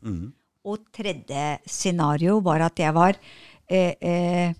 Og 0.65 0.79
tredje 0.93 1.59
scenario 1.65 2.39
var 2.43 2.65
at 2.67 2.79
jeg 2.79 2.93
var 2.93 3.15
eh, 3.69 3.93
eh, 4.01 4.53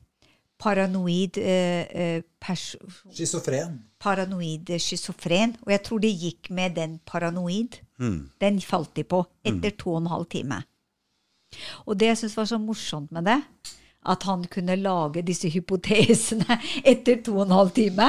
paranoid 0.59 1.37
eh, 1.37 1.85
eh, 1.91 2.21
pers 2.39 2.75
Schizofren. 3.11 3.79
paranoid 3.99 4.71
schizofren. 4.79 5.55
Og 5.65 5.71
jeg 5.71 5.83
tror 5.83 5.99
det 5.99 6.13
gikk 6.21 6.49
med 6.55 6.75
den 6.79 6.99
paranoid. 7.05 7.81
Den 8.39 8.61
falt 8.63 8.93
de 8.95 9.03
på 9.03 9.25
etter 9.43 9.71
to 9.77 9.91
og 9.97 10.01
en 10.05 10.07
halv 10.13 10.25
time. 10.31 10.61
Og 11.85 11.97
det 11.99 12.07
jeg 12.13 12.17
syns 12.21 12.37
var 12.37 12.45
så 12.47 12.57
morsomt 12.61 13.11
med 13.11 13.25
det, 13.27 13.41
at 14.07 14.23
han 14.23 14.45
kunne 14.47 14.75
lage 14.79 15.21
disse 15.27 15.49
hypotesene 15.51 16.59
etter 16.91 17.19
to 17.25 17.33
og 17.41 17.47
en 17.49 17.55
halv 17.57 17.71
time 17.75 18.07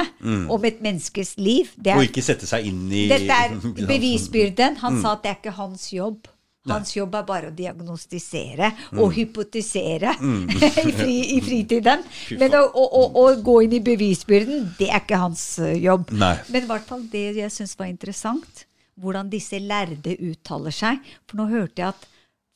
om 0.49 0.63
et 0.65 0.79
menneskes 0.81 1.33
liv. 1.37 1.67
Det 1.75 1.91
Og 1.97 2.05
er, 2.05 2.07
ikke 2.07 2.23
sette 2.23 2.47
seg 2.47 2.69
inn 2.69 2.85
i 2.87 3.07
dette 3.11 3.27
er 3.35 3.57
bevisbyrden. 3.91 4.77
Han 4.79 5.01
sa 5.01 5.17
at 5.17 5.23
det 5.25 5.33
er 5.33 5.41
ikke 5.41 5.57
hans 5.59 5.89
jobb. 5.91 6.29
Hans 6.69 6.91
jobb 6.93 7.15
er 7.17 7.23
bare 7.25 7.49
å 7.49 7.53
diagnostisere 7.57 8.67
og 9.01 9.15
hypotisere 9.15 10.11
i, 10.21 10.91
fri, 10.93 11.15
i 11.33 11.39
fritiden. 11.41 12.03
Men 12.41 12.57
å, 12.59 12.65
å, 12.69 12.83
å, 12.85 13.05
å 13.23 13.23
gå 13.41 13.55
inn 13.65 13.73
i 13.79 13.81
bevisbyrden, 13.85 14.67
det 14.77 14.91
er 14.91 15.01
ikke 15.01 15.21
hans 15.23 15.45
eh, 15.63 15.79
jobb. 15.81 16.13
Nei. 16.13 16.35
Men 16.53 16.67
i 16.67 16.69
hvert 16.69 16.85
fall 16.85 17.07
det 17.09 17.31
jeg 17.39 17.53
syns 17.55 17.73
var 17.79 17.89
interessant, 17.89 18.65
hvordan 19.01 19.31
disse 19.31 19.57
lærde 19.57 20.13
uttaler 20.21 20.75
seg. 20.75 21.01
For 21.25 21.41
nå 21.41 21.49
hørte 21.49 21.81
jeg 21.81 21.95
at 21.95 22.09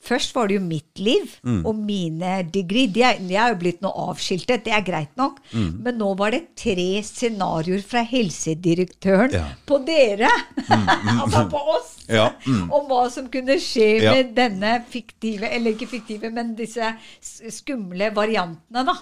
Først 0.06 0.34
var 0.36 0.46
det 0.48 0.56
jo 0.58 0.62
mitt 0.62 1.00
liv 1.02 1.32
og 1.66 1.74
mine 1.76 2.36
degree. 2.54 2.86
De 2.94 3.02
er, 3.02 3.18
de 3.18 3.34
er 3.34 3.50
jo 3.52 3.58
blitt 3.60 3.80
noe 3.84 3.90
avskiltet, 4.12 4.62
det 4.66 4.72
er 4.76 4.84
greit 4.86 5.16
nok. 5.18 5.40
Men 5.52 5.98
nå 5.98 6.12
var 6.18 6.30
det 6.36 6.44
tre 6.58 6.86
scenarioer 7.06 7.82
fra 7.86 8.04
helsedirektøren 8.06 9.34
Ja. 9.34 9.44
på 9.66 9.80
dere, 9.86 10.30
altså 11.22 11.42
på 11.50 11.60
oss, 11.74 11.92
Ja, 12.08 12.28
mm. 12.46 12.70
om 12.70 12.86
hva 12.86 13.08
som 13.10 13.26
kunne 13.32 13.56
skje 13.58 13.88
Ja. 14.04 14.12
med 14.14 14.34
denne 14.36 14.76
fiktive, 14.90 15.48
eller 15.50 15.74
ikke 15.74 15.88
fiktive, 15.90 16.30
men 16.30 16.54
disse 16.58 16.92
skumle 17.50 18.12
variantene, 18.14 18.84
da. 18.86 18.94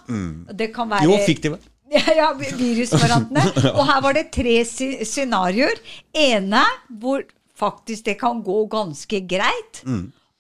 Det 0.57 0.71
kan 0.75 0.89
være 0.91 1.05
Jo, 1.11 1.19
fiktive. 1.27 1.59
ja, 2.17 2.31
virusvariantene. 2.35 3.45
Og 3.77 3.85
her 3.87 4.01
var 4.03 4.17
det 4.17 4.31
tre 4.35 4.57
scenarioer. 4.65 5.77
Ene 6.17 6.63
hvor 6.89 7.23
faktisk 7.61 8.07
det 8.09 8.17
kan 8.19 8.41
gå 8.43 8.65
ganske 8.73 9.21
greit. 9.31 9.83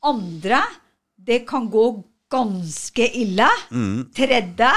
Andre 0.04 0.62
det 1.24 1.44
kan 1.48 1.70
gå 1.72 1.86
ganske 2.32 3.06
ille. 3.16 3.48
Tredje 4.16 4.72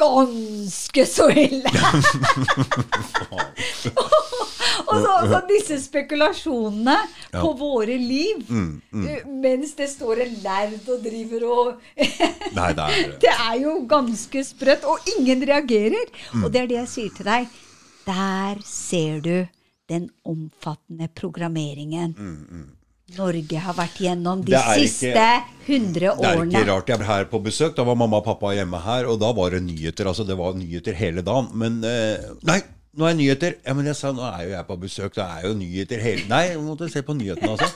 ganske 0.00 1.06
så 1.06 1.28
ille. 1.30 1.68
og 4.88 4.94
så, 4.96 5.12
så 5.28 5.40
disse 5.50 5.76
spekulasjonene 5.82 6.96
på 7.34 7.52
våre 7.58 7.98
liv, 8.00 8.40
eh, 8.48 9.26
mens 9.28 9.74
det 9.78 9.90
står 9.92 10.24
en 10.24 10.34
lærd 10.44 10.88
og 10.88 11.04
driver 11.04 11.46
og 11.50 11.66
Nei, 12.56 12.70
det 12.78 12.86
er 12.86 13.14
det 13.26 13.34
er 13.34 13.56
jo 13.60 13.76
ganske 13.90 14.44
sprøtt, 14.46 14.88
og 14.88 15.12
ingen 15.18 15.44
reagerer. 15.46 16.08
Og 16.40 16.48
det 16.50 16.64
er 16.64 16.70
det 16.72 16.80
jeg 16.80 16.92
sier 16.94 17.16
til 17.18 17.28
deg. 17.28 17.42
Der 18.08 18.64
ser 18.66 19.20
du 19.24 19.34
den 19.90 20.08
omfattende 20.24 21.08
programmeringen 21.14 22.14
Norge 23.18 23.58
har 23.58 23.74
vært 23.74 23.96
gjennom 24.04 24.42
de 24.46 24.56
siste 24.78 25.24
hundre 25.66 26.10
ikke- 26.10 26.16
100 26.16 26.16
Det 26.20 26.28
er 26.30 26.44
ikke 26.64 26.66
rart 26.72 26.88
jeg 26.88 26.98
ble 26.98 27.06
her 27.06 27.24
på 27.30 27.40
besøk. 27.42 27.74
Da 27.76 27.84
var 27.84 27.94
mamma 27.96 28.18
og 28.20 28.24
pappa 28.24 28.54
hjemme 28.54 28.80
her, 28.82 29.06
og 29.06 29.20
da 29.20 29.32
var 29.32 29.50
det 29.50 29.62
nyheter. 29.62 30.06
Altså, 30.10 30.26
det 30.26 30.36
var 30.38 30.54
nyheter 30.54 30.94
hele 30.94 31.22
dagen. 31.22 31.48
Men 31.54 31.82
eh, 31.84 32.18
Nei, 32.42 32.60
nå 32.96 33.06
er 33.06 33.14
nyheter. 33.14 33.54
Ja, 33.66 33.74
men 33.74 33.86
jeg 33.86 33.96
sa 33.96 34.10
nå 34.12 34.22
er 34.26 34.42
jo 34.48 34.50
jeg 34.56 34.66
på 34.66 34.76
besøk, 34.80 35.14
det 35.14 35.24
er 35.24 35.46
jo 35.48 35.54
nyheter 35.54 36.00
hele 36.02 36.26
Nei, 36.28 36.42
jeg 36.50 36.58
måtte 36.64 36.90
se 36.90 37.02
på 37.06 37.14
nyhetene, 37.14 37.54
altså. 37.54 37.68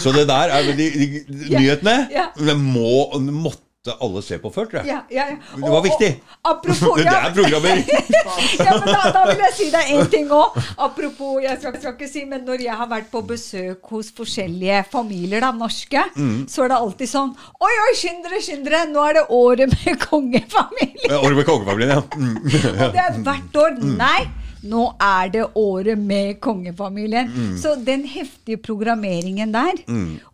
Så 0.00 0.12
det 0.16 0.26
der 0.28 0.48
er 0.54 0.62
vel 0.70 0.76
de, 0.76 0.90
de, 0.90 1.06
de, 1.28 1.58
nyhetene. 1.58 1.96
ja. 2.12 2.28
Det 2.38 2.56
må, 2.56 3.12
måtte 3.20 3.60
alle 4.00 4.22
ser 4.24 4.38
på 4.40 4.48
før, 4.54 4.64
tror 4.70 4.80
jeg. 4.80 4.88
Ja, 4.94 5.00
ja, 5.12 5.24
ja. 5.34 5.36
Det 5.60 5.70
var 5.74 5.82
viktig. 5.84 6.08
Og, 6.24 6.46
apropos 6.54 6.96
Det 7.02 7.12
er 7.12 7.34
programmer! 7.36 7.82
ja, 8.64 8.76
men 8.78 8.88
da, 8.88 9.02
da 9.12 9.24
vil 9.28 9.42
jeg 9.44 9.54
si 9.58 9.66
deg 9.74 9.90
én 9.92 10.08
ting 10.12 10.30
òg. 10.32 10.56
Apropos, 10.86 11.42
jeg 11.44 11.58
skal, 11.60 11.74
skal 11.82 11.92
ikke 11.92 12.08
si, 12.08 12.22
men 12.30 12.46
når 12.48 12.64
jeg 12.64 12.78
har 12.80 12.88
vært 12.88 13.10
på 13.12 13.20
besøk 13.28 13.90
hos 13.92 14.08
forskjellige 14.16 14.84
familier, 14.92 15.44
da, 15.44 15.52
norske, 15.52 16.04
Mm. 16.14 16.44
så 16.50 16.64
er 16.64 16.68
det 16.70 16.76
alltid 16.78 17.08
sånn 17.10 17.30
Oi, 17.64 17.70
oi, 17.84 17.92
skynd 17.98 18.22
dere, 18.24 18.38
skynd 18.44 18.64
dere! 18.66 18.84
Nå 18.92 19.02
er 19.08 19.16
det 19.18 19.24
året 19.34 19.72
med 19.74 19.98
kongefamilien! 20.04 21.14
Året 21.18 21.36
med 21.38 21.46
kongefamilien, 21.48 21.92
ja. 21.96 22.02
Mm. 22.14 22.36
Og 22.40 22.94
det 22.94 23.02
er 23.04 23.20
hvert 23.26 23.58
år. 23.64 23.76
Nei, 23.98 24.20
nå 24.64 24.84
er 25.02 25.32
det 25.34 25.44
året 25.58 26.00
med 26.00 26.38
kongefamilien. 26.44 27.28
Mm. 27.30 27.56
Så 27.60 27.74
den 27.84 28.04
heftige 28.08 28.60
programmeringen 28.62 29.52
der 29.54 29.82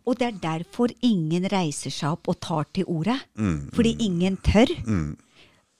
Og 0.05 0.19
det 0.19 0.27
er 0.27 0.39
derfor 0.43 0.93
ingen 1.01 1.47
reiser 1.51 1.91
seg 1.91 2.15
opp 2.15 2.31
og 2.31 2.39
tar 2.39 2.65
til 2.73 2.87
orde. 2.87 3.17
Mm. 3.35 3.69
Fordi 3.75 3.95
ingen 3.99 4.37
tør. 4.37 4.71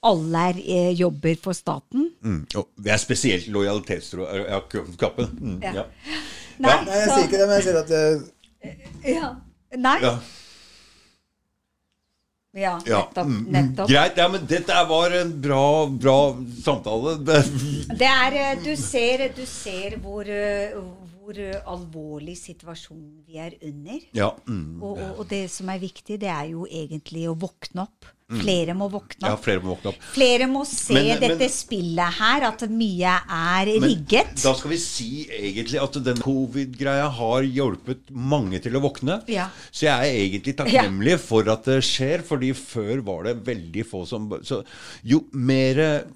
Alle 0.02 0.38
er, 0.50 0.58
eh, 0.58 0.92
jobber 0.98 1.36
for 1.42 1.52
staten. 1.52 2.10
Mm. 2.20 2.46
Og 2.56 2.68
det 2.76 2.92
er 2.92 2.96
spesielt 2.96 3.46
lojalitetskappen. 3.46 5.28
Mm. 5.40 5.58
Ja. 5.62 5.72
Ja. 5.74 5.84
Nei, 6.58 6.84
Nei, 6.84 6.96
jeg 6.96 7.08
sier 7.08 7.26
ikke 7.26 7.38
det, 7.38 7.48
men 7.48 7.56
jeg 7.56 7.64
sier 7.66 7.78
at 7.82 7.90
uh... 7.90 8.22
Ja. 9.06 9.28
Nei. 9.78 9.98
Ja. 12.54 12.78
Nettopp. 12.86 13.26
mm, 13.26 13.36
mm. 13.36 13.52
nettopp. 13.52 13.88
Greit. 13.88 14.12
Ja, 14.16 14.28
men 14.28 14.46
dette 14.46 14.84
var 14.88 15.10
en 15.10 15.40
bra, 15.40 15.86
bra 15.86 16.36
samtale. 16.64 17.14
Det 18.02 18.08
er 18.08 18.36
eh, 18.42 18.58
Du 18.64 18.76
ser, 18.76 19.28
du 19.36 19.46
ser 19.48 19.96
hvor, 20.02 20.28
eh, 20.28 20.76
hvor 21.32 21.42
eh, 21.42 21.60
alvorlig 21.72 22.36
situasjon 22.38 23.04
vi 23.26 23.38
er 23.40 23.56
under. 23.64 24.00
Ja. 24.16 24.32
Mm. 24.46 24.80
Og, 24.82 24.98
og, 24.98 25.20
og 25.22 25.28
det 25.30 25.46
som 25.52 25.70
er 25.72 25.80
viktig, 25.82 26.20
det 26.20 26.30
er 26.30 26.52
jo 26.52 26.66
egentlig 26.68 27.28
å 27.30 27.38
våkne 27.38 27.86
opp. 27.88 28.10
Flere 28.32 28.72
må 28.72 28.86
våkne 28.88 29.28
ja, 29.28 29.34
opp. 29.34 29.42
flere 29.44 29.60
må 29.60 29.74
våkne 29.74 29.90
opp. 29.90 30.04
Flere 30.14 30.46
må 30.48 30.62
se 30.64 30.94
Men- 30.94 31.08
men- 31.20 31.34
dette 31.34 31.50
spillet 31.52 32.14
her, 32.16 32.46
at 32.48 32.62
mye 32.70 33.12
er 33.28 33.66
Men 33.66 33.82
rigget. 33.90 34.40
Da 34.40 34.54
skal 34.56 34.70
vi 34.70 34.78
si 34.78 35.28
egentlig 35.28 35.82
at 35.82 35.98
den 36.02 36.16
covid-greia 36.16 37.10
har 37.12 37.42
hjulpet 37.42 38.08
mange 38.08 38.58
til 38.58 38.72
å 38.72 38.80
våkne. 38.80 39.20
Ja. 39.28 39.50
Så 39.70 39.84
jeg 39.84 39.92
er 39.92 40.16
egentlig 40.22 40.56
takknemlig 40.56 41.18
for 41.20 41.44
at 41.52 41.68
det 41.68 41.82
skjer, 41.84 42.24
fordi 42.24 42.54
før 42.56 43.04
var 43.04 43.24
det 43.24 43.44
veldig 43.44 43.84
få 43.84 44.06
som 44.08 44.30
Så 44.42 44.64
jo 45.04 45.26
mer 45.32 46.06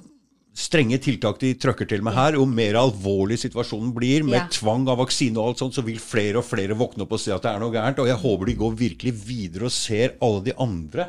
strenge 0.56 0.96
tiltak 1.04 1.38
de 1.42 1.52
trøkker 1.60 1.88
til 1.90 2.02
med 2.04 2.16
her, 2.16 2.38
jo 2.38 2.46
mer 2.48 2.78
alvorlig 2.80 3.36
situasjonen 3.42 3.92
blir, 3.94 4.24
med 4.24 4.40
Ja. 4.40 4.48
tvang 4.48 4.88
av 4.88 4.98
vaksine 5.02 5.36
og 5.36 5.50
alt 5.50 5.58
sånt, 5.60 5.74
så 5.76 5.84
vil 5.84 5.98
flere 6.00 6.40
og 6.40 6.46
flere 6.48 6.74
våkne 6.74 7.04
opp 7.04 7.12
og 7.12 7.20
se 7.20 7.32
at 7.34 7.42
det 7.42 7.52
er 7.52 7.60
noe 7.60 7.74
gærent. 7.74 7.98
Og 8.00 8.08
jeg 8.08 8.16
håper 8.16 8.46
de 8.46 8.54
går 8.54 8.72
virkelig 8.76 9.12
videre 9.26 9.64
og 9.68 9.72
ser 9.76 10.16
alle 10.22 10.42
de 10.44 10.52
andre 10.58 11.08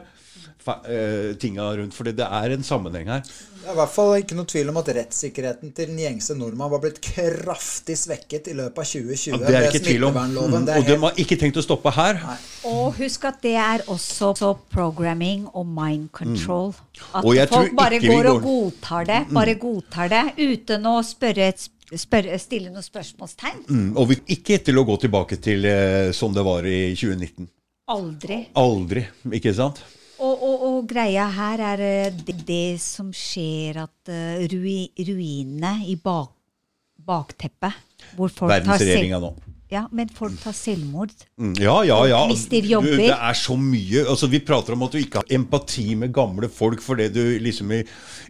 tinga 1.42 1.70
rundt, 1.80 1.94
fordi 1.96 2.12
det 2.18 2.26
er 2.28 2.54
en 2.58 2.64
sammenheng 2.68 3.08
her. 3.12 3.22
Det 3.68 3.74
er 3.74 3.76
i 3.76 3.80
hvert 3.82 3.92
fall 3.92 4.14
ikke 4.22 4.36
noe 4.38 4.48
tvil 4.48 4.70
om 4.72 4.78
at 4.80 4.90
rettssikkerheten 4.96 5.74
til 5.76 5.90
den 5.90 5.98
gjengse 6.00 6.36
nordmann 6.40 6.70
var 6.72 6.80
blitt 6.84 7.02
kraftig 7.04 7.98
svekket 8.00 8.48
i 8.48 8.54
løpet 8.56 8.80
av 8.80 8.88
2020 8.88 9.34
Ja, 9.34 9.40
det 9.44 9.56
er 9.60 9.68
ikke 9.68 9.82
tvil 9.90 10.06
om. 10.08 10.16
Mm, 10.16 10.66
Det 10.66 10.74
er 10.76 10.80
og 10.80 10.86
de 10.88 10.98
har 11.02 11.20
ikke 11.24 11.38
tenkt 11.42 11.60
å 11.60 11.64
stoppe 11.66 11.92
her. 11.98 12.22
Og 12.70 12.96
husk 13.02 13.26
at 13.28 13.42
det 13.44 13.56
er 13.60 13.84
også 13.92 14.30
så 14.40 14.54
programming 14.72 15.48
og 15.54 15.66
mind 15.68 16.08
control. 16.16 16.72
At 17.14 17.26
Og 17.26 17.36
jeg 17.36 17.50
folk 17.52 17.76
bare 17.76 18.00
går, 18.00 18.08
går 18.14 18.30
og 18.32 18.40
Mm. 18.42 18.48
godtar 18.48 19.06
det. 19.12 19.20
Bare 19.34 19.56
godtar 19.56 20.10
det 20.10 20.24
uten 20.38 20.88
å 20.88 20.96
spørre 21.04 21.48
et, 21.52 21.68
spørre, 21.96 22.40
stille 22.40 22.72
noen 22.72 22.84
spørsmålstegn. 22.88 23.66
Mm, 23.70 23.98
og 23.98 24.08
vi 24.10 24.16
ikke 24.38 24.64
til 24.64 24.76
å 24.80 24.86
gå 24.88 24.96
tilbake 25.02 25.42
til 25.42 25.66
eh, 25.66 26.12
sånn 26.16 26.34
det 26.34 26.44
var 26.48 26.64
i 26.64 26.94
2019. 26.96 27.50
Aldri. 27.90 28.48
Aldri, 28.56 29.06
ikke 29.32 29.54
sant? 29.56 29.84
Og, 30.18 30.34
og, 30.34 30.64
og 30.68 30.78
greia 30.90 31.28
her 31.30 31.62
er 31.74 31.84
eh, 31.86 32.16
det, 32.26 32.40
det 32.48 32.80
som 32.82 33.12
skjer 33.14 33.84
at 33.84 34.10
uh, 34.10 34.46
rui, 34.50 34.88
ruinene 34.98 35.76
i 35.86 35.94
bak, 36.02 36.32
bakteppet 37.08 38.16
hvor 38.18 38.32
folk 38.34 38.52
Verdensregjeringa 38.56 39.22
nå. 39.22 39.36
Ja, 39.68 39.84
men 39.92 40.08
folk 40.16 40.38
tar 40.40 40.56
selvmord. 40.56 41.12
Mm, 41.36 41.54
Ja, 41.60 41.82
ja, 41.84 41.98
ja. 42.08 42.22
Hvis 42.30 42.46
mister 42.46 42.70
jobber. 42.72 43.02
Det 43.02 43.12
er 43.12 43.36
så 43.36 43.58
mye. 43.60 44.06
Altså, 44.08 44.30
vi 44.32 44.40
prater 44.40 44.78
om 44.78 44.86
at 44.88 44.96
du 44.96 45.02
ikke 45.02 45.20
har 45.20 45.34
empati 45.36 45.90
med 46.00 46.14
gamle 46.16 46.48
folk 46.50 46.82
fordi 46.84 47.10
du 47.12 47.24
liksom 47.44 47.74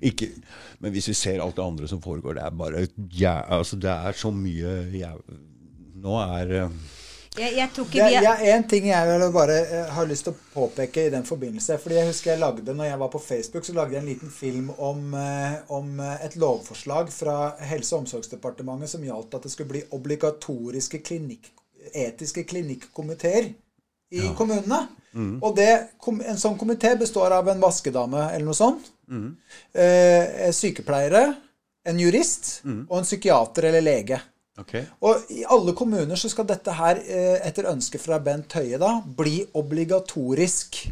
ikke 0.02 0.32
Men 0.80 0.94
hvis 0.94 1.08
vi 1.10 1.14
ser 1.18 1.42
alt 1.42 1.56
det 1.58 1.64
andre 1.64 1.88
som 1.90 2.02
foregår, 2.02 2.36
det 2.38 2.44
er 2.46 2.58
bare 2.58 2.88
ja, 3.18 3.42
altså, 3.50 3.78
Det 3.82 3.90
er 3.90 4.18
så 4.18 4.30
mye 4.34 4.74
ja, 4.94 5.14
Nå 5.98 6.20
er 6.22 6.52
eh, 6.64 6.76
Jeg, 7.38 7.54
jeg 7.54 7.70
tror 7.74 7.86
ikke 7.86 8.06
vi 8.10 8.16
er 8.18 8.26
ja, 8.26 8.34
en 8.56 8.64
ting 8.70 8.88
jeg 8.90 9.08
vil 9.10 9.26
bare 9.34 9.58
eh, 9.62 9.90
har 9.94 10.08
lyst 10.10 10.26
til 10.26 10.34
å 10.34 10.40
påpeke 10.56 11.04
i 11.06 11.12
den 11.14 11.26
forbindelse. 11.28 11.78
fordi 11.82 12.00
jeg 12.00 12.10
husker 12.10 12.32
jeg 12.32 12.42
lagde, 12.42 12.74
når 12.74 12.90
jeg 12.90 13.00
var 13.04 13.12
på 13.14 13.22
Facebook, 13.22 13.66
så 13.66 13.76
lagde 13.78 13.94
jeg 13.94 14.02
en 14.02 14.10
liten 14.10 14.32
film 14.34 14.72
om, 14.78 15.14
eh, 15.14 15.58
om 15.74 16.00
eh, 16.02 16.26
et 16.26 16.38
lovforslag 16.42 17.12
fra 17.14 17.38
Helse- 17.70 17.94
og 17.94 18.06
omsorgsdepartementet 18.06 18.90
som 18.90 19.06
gjaldt 19.06 19.38
at 19.38 19.46
det 19.46 19.54
skulle 19.54 19.74
bli 19.76 19.84
obligatoriske 19.94 21.02
klinikk, 21.06 21.52
etiske 21.94 22.44
klinikkomiteer 22.50 23.52
i 24.18 24.30
kommunene. 24.38 24.88
Og 25.42 25.56
det, 25.58 25.72
en 26.06 26.38
sånn 26.38 26.58
komité 26.60 26.92
består 26.98 27.34
av 27.34 27.48
en 27.50 27.62
vaskedame 27.62 28.28
eller 28.32 28.46
noe 28.46 28.58
sånt. 28.58 28.92
mm. 29.10 29.30
sykepleiere, 30.54 31.24
en 31.88 32.00
jurist 32.00 32.62
og 32.68 33.00
en 33.00 33.08
psykiater 33.08 33.70
eller 33.72 33.82
lege. 33.82 34.20
Ok. 34.58 34.74
Og 35.06 35.28
i 35.34 35.44
alle 35.46 35.74
kommuner 35.78 36.18
så 36.18 36.30
skal 36.32 36.48
dette 36.50 36.74
her, 36.74 37.02
eh, 37.04 37.38
etter 37.48 37.70
ønske 37.70 38.00
fra 38.02 38.18
Bent 38.24 38.54
Høie, 38.58 38.80
da, 38.82 38.98
bli 39.06 39.44
obligatorisk. 39.54 40.88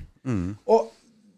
Og 0.70 0.92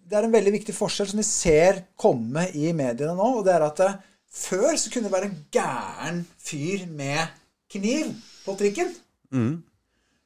det 0.08 0.18
er 0.18 0.28
en 0.28 0.36
veldig 0.36 0.54
viktig 0.60 0.76
forskjell 0.76 1.10
som 1.12 1.20
vi 1.20 1.28
ser 1.28 1.82
komme 2.00 2.48
i 2.56 2.72
mediene 2.76 3.16
nå, 3.16 3.32
og 3.40 3.46
det 3.48 3.56
er 3.56 3.66
at 3.68 3.80
eh, 3.84 3.98
før 4.38 4.76
så 4.80 4.92
kunne 4.92 5.10
det 5.10 5.16
være 5.16 5.30
en 5.32 5.40
gæren 5.52 6.22
fyr 6.40 6.86
med 6.92 7.34
kniv 7.72 8.14
på 8.46 8.56
trikken. 8.60 8.94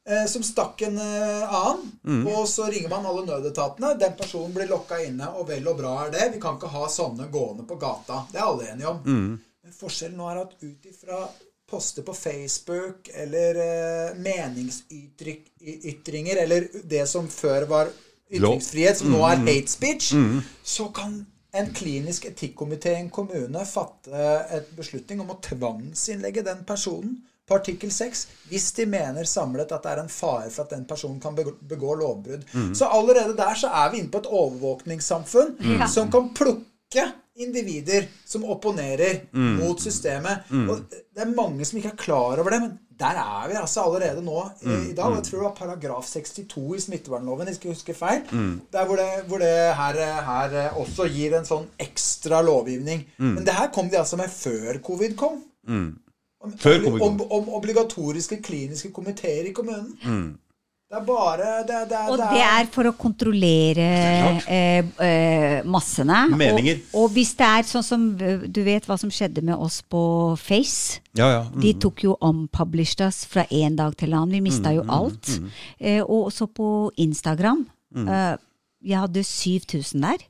Eh, 0.02 0.24
som 0.26 0.42
stakk 0.42 0.82
en 0.82 0.98
eh, 0.98 1.54
annen. 1.54 2.26
Og 2.26 2.48
så 2.50 2.66
ringer 2.70 2.90
man 2.90 3.06
alle 3.06 3.22
nødetatene. 3.26 3.94
Den 3.98 4.16
personen 4.18 4.54
blir 4.54 4.70
lokka 4.70 4.98
inne, 5.06 5.30
og 5.38 5.46
vel 5.50 5.66
og 5.70 5.78
bra 5.78 5.94
er 6.06 6.12
det. 6.14 6.28
Vi 6.34 6.42
kan 6.42 6.58
ikke 6.58 6.70
ha 6.74 6.88
sånne 6.90 7.28
gående 7.30 7.66
på 7.68 7.78
gata. 7.78 8.24
Det 8.32 8.40
er 8.40 8.48
alle 8.48 8.70
enige 8.72 8.90
om. 8.90 9.00
Men 9.62 9.76
forskjellen 9.78 10.18
nå 10.18 10.26
er 10.32 10.42
at 10.42 10.56
ut 10.58 10.90
ifra 10.90 11.22
poster 11.72 12.02
på 12.04 12.12
Facebook 12.14 13.08
eller 13.24 13.56
eh, 13.64 14.12
meningsytringer, 14.20 16.36
eller 16.44 16.68
det 16.84 17.06
som 17.08 17.28
før 17.32 17.64
var 17.70 17.88
ytringsfrihet, 18.32 18.98
som 19.00 19.12
nå 19.12 19.20
er 19.28 19.36
hate 19.48 19.72
speech, 19.72 20.12
så 20.64 20.88
kan 20.94 21.26
en 21.52 21.68
klinisk 21.76 22.24
etikkomité 22.30 22.94
i 22.96 23.00
en 23.02 23.10
kommune 23.12 23.64
fatte 23.68 24.28
et 24.56 24.70
beslutning 24.76 25.20
om 25.20 25.30
å 25.34 25.40
tvangsinnlegge 25.44 26.42
den 26.46 26.62
personen 26.68 27.18
på 27.48 27.54
artikkel 27.58 27.90
6 27.92 28.22
hvis 28.48 28.70
de 28.78 28.86
mener 28.88 29.24
samlet 29.28 29.72
at 29.74 29.82
det 29.84 29.90
er 29.92 30.00
en 30.04 30.12
fare 30.12 30.48
for 30.50 30.64
at 30.64 30.72
den 30.72 30.86
personen 30.88 31.20
kan 31.20 31.34
begå, 31.36 31.94
lovbrudd. 32.00 32.42
Så 32.78 32.84
allerede 32.88 33.34
der 33.36 33.54
så 33.58 33.68
er 33.82 33.90
vi 33.92 33.98
inne 34.00 34.12
på 34.12 34.18
et 34.22 34.30
overvåkningssamfunn 34.30 35.50
som 35.92 36.10
kan 36.12 36.30
plukke 36.36 37.04
individer 37.36 38.04
som 38.28 38.44
opponerer 38.44 39.22
mot 39.60 39.80
systemet. 39.80 40.44
Og 40.68 40.82
det 40.90 41.22
er 41.24 41.34
mange 41.36 41.64
som 41.64 41.78
ikke 41.78 41.88
er 41.94 41.96
klar 42.02 42.38
over 42.40 42.50
det, 42.50 42.60
men 42.60 42.78
der 43.02 43.16
er 43.18 43.48
vi 43.48 43.54
altså 43.58 43.80
allerede 43.82 44.22
nå 44.22 44.36
eh, 44.62 44.90
i 44.90 44.94
dag. 44.94 45.14
Jeg 45.16 45.24
tror 45.24 45.38
det 45.38 45.46
var 45.46 45.54
paragraf 45.56 46.06
62 46.06 46.76
i 46.76 46.80
smittevernloven, 46.80 47.48
jeg 47.48 47.56
skal 47.56 47.72
huske 47.72 47.94
feil. 47.94 48.20
Der 48.72 48.84
hvor 48.86 48.96
det, 49.00 49.08
hvor 49.26 49.38
det 49.38 49.48
her, 49.80 49.98
her 50.28 50.56
eh, 50.66 50.76
også 50.78 51.08
gir 51.10 51.34
en 51.38 51.48
sånn 51.48 51.66
ekstra 51.80 52.42
lovgivning. 52.46 53.06
Men 53.18 53.44
det 53.48 53.56
her 53.56 53.72
kom 53.74 53.88
de 53.90 53.98
altså 53.98 54.16
med 54.20 54.30
før 54.30 54.78
covid 54.84 55.16
kom. 55.16 55.40
Om, 56.42 56.52
Før 56.58 56.78
covid 56.84 57.00
kom. 57.00 57.20
om, 57.20 57.32
om 57.38 57.48
obligatoriske 57.54 58.40
kliniske 58.42 58.92
komiteer 58.92 59.46
i 59.50 59.52
kommunen. 59.56 60.38
Det 60.92 60.98
er 60.98 61.04
bare 61.08 61.44
det, 61.64 61.76
det, 61.88 61.98
Og 62.12 62.18
det 62.20 62.40
er 62.44 62.66
for 62.68 62.84
å 62.84 62.90
kontrollere 63.00 63.84
eh, 64.44 64.90
eh, 65.00 65.62
massene. 65.64 66.18
Meninger. 66.36 66.82
Og, 66.90 67.06
og 67.06 67.14
hvis 67.14 67.30
det 67.38 67.46
er 67.48 67.64
sånn 67.64 67.86
som 67.86 68.04
eh, 68.20 68.44
Du 68.44 68.60
vet 68.66 68.84
hva 68.84 68.98
som 69.00 69.08
skjedde 69.08 69.40
med 69.40 69.56
oss 69.56 69.78
på 69.88 70.02
Face? 70.36 71.00
Ja, 71.16 71.30
ja. 71.32 71.40
De 71.64 71.72
tok 71.80 72.04
jo 72.04 72.18
unpublished 72.20 73.06
us 73.06 73.22
fra 73.24 73.46
en 73.48 73.80
dag 73.80 73.96
til 73.96 74.12
annen. 74.12 74.36
Vi 74.36 74.42
mista 74.50 74.74
jo 74.76 74.84
alt. 74.84 75.32
Eh, 75.80 76.02
og 76.02 76.28
også 76.28 76.50
på 76.52 76.68
Instagram. 77.00 77.64
Eh, 77.96 78.36
jeg 78.92 79.00
hadde 79.06 79.24
7000 79.24 80.08
der. 80.10 80.28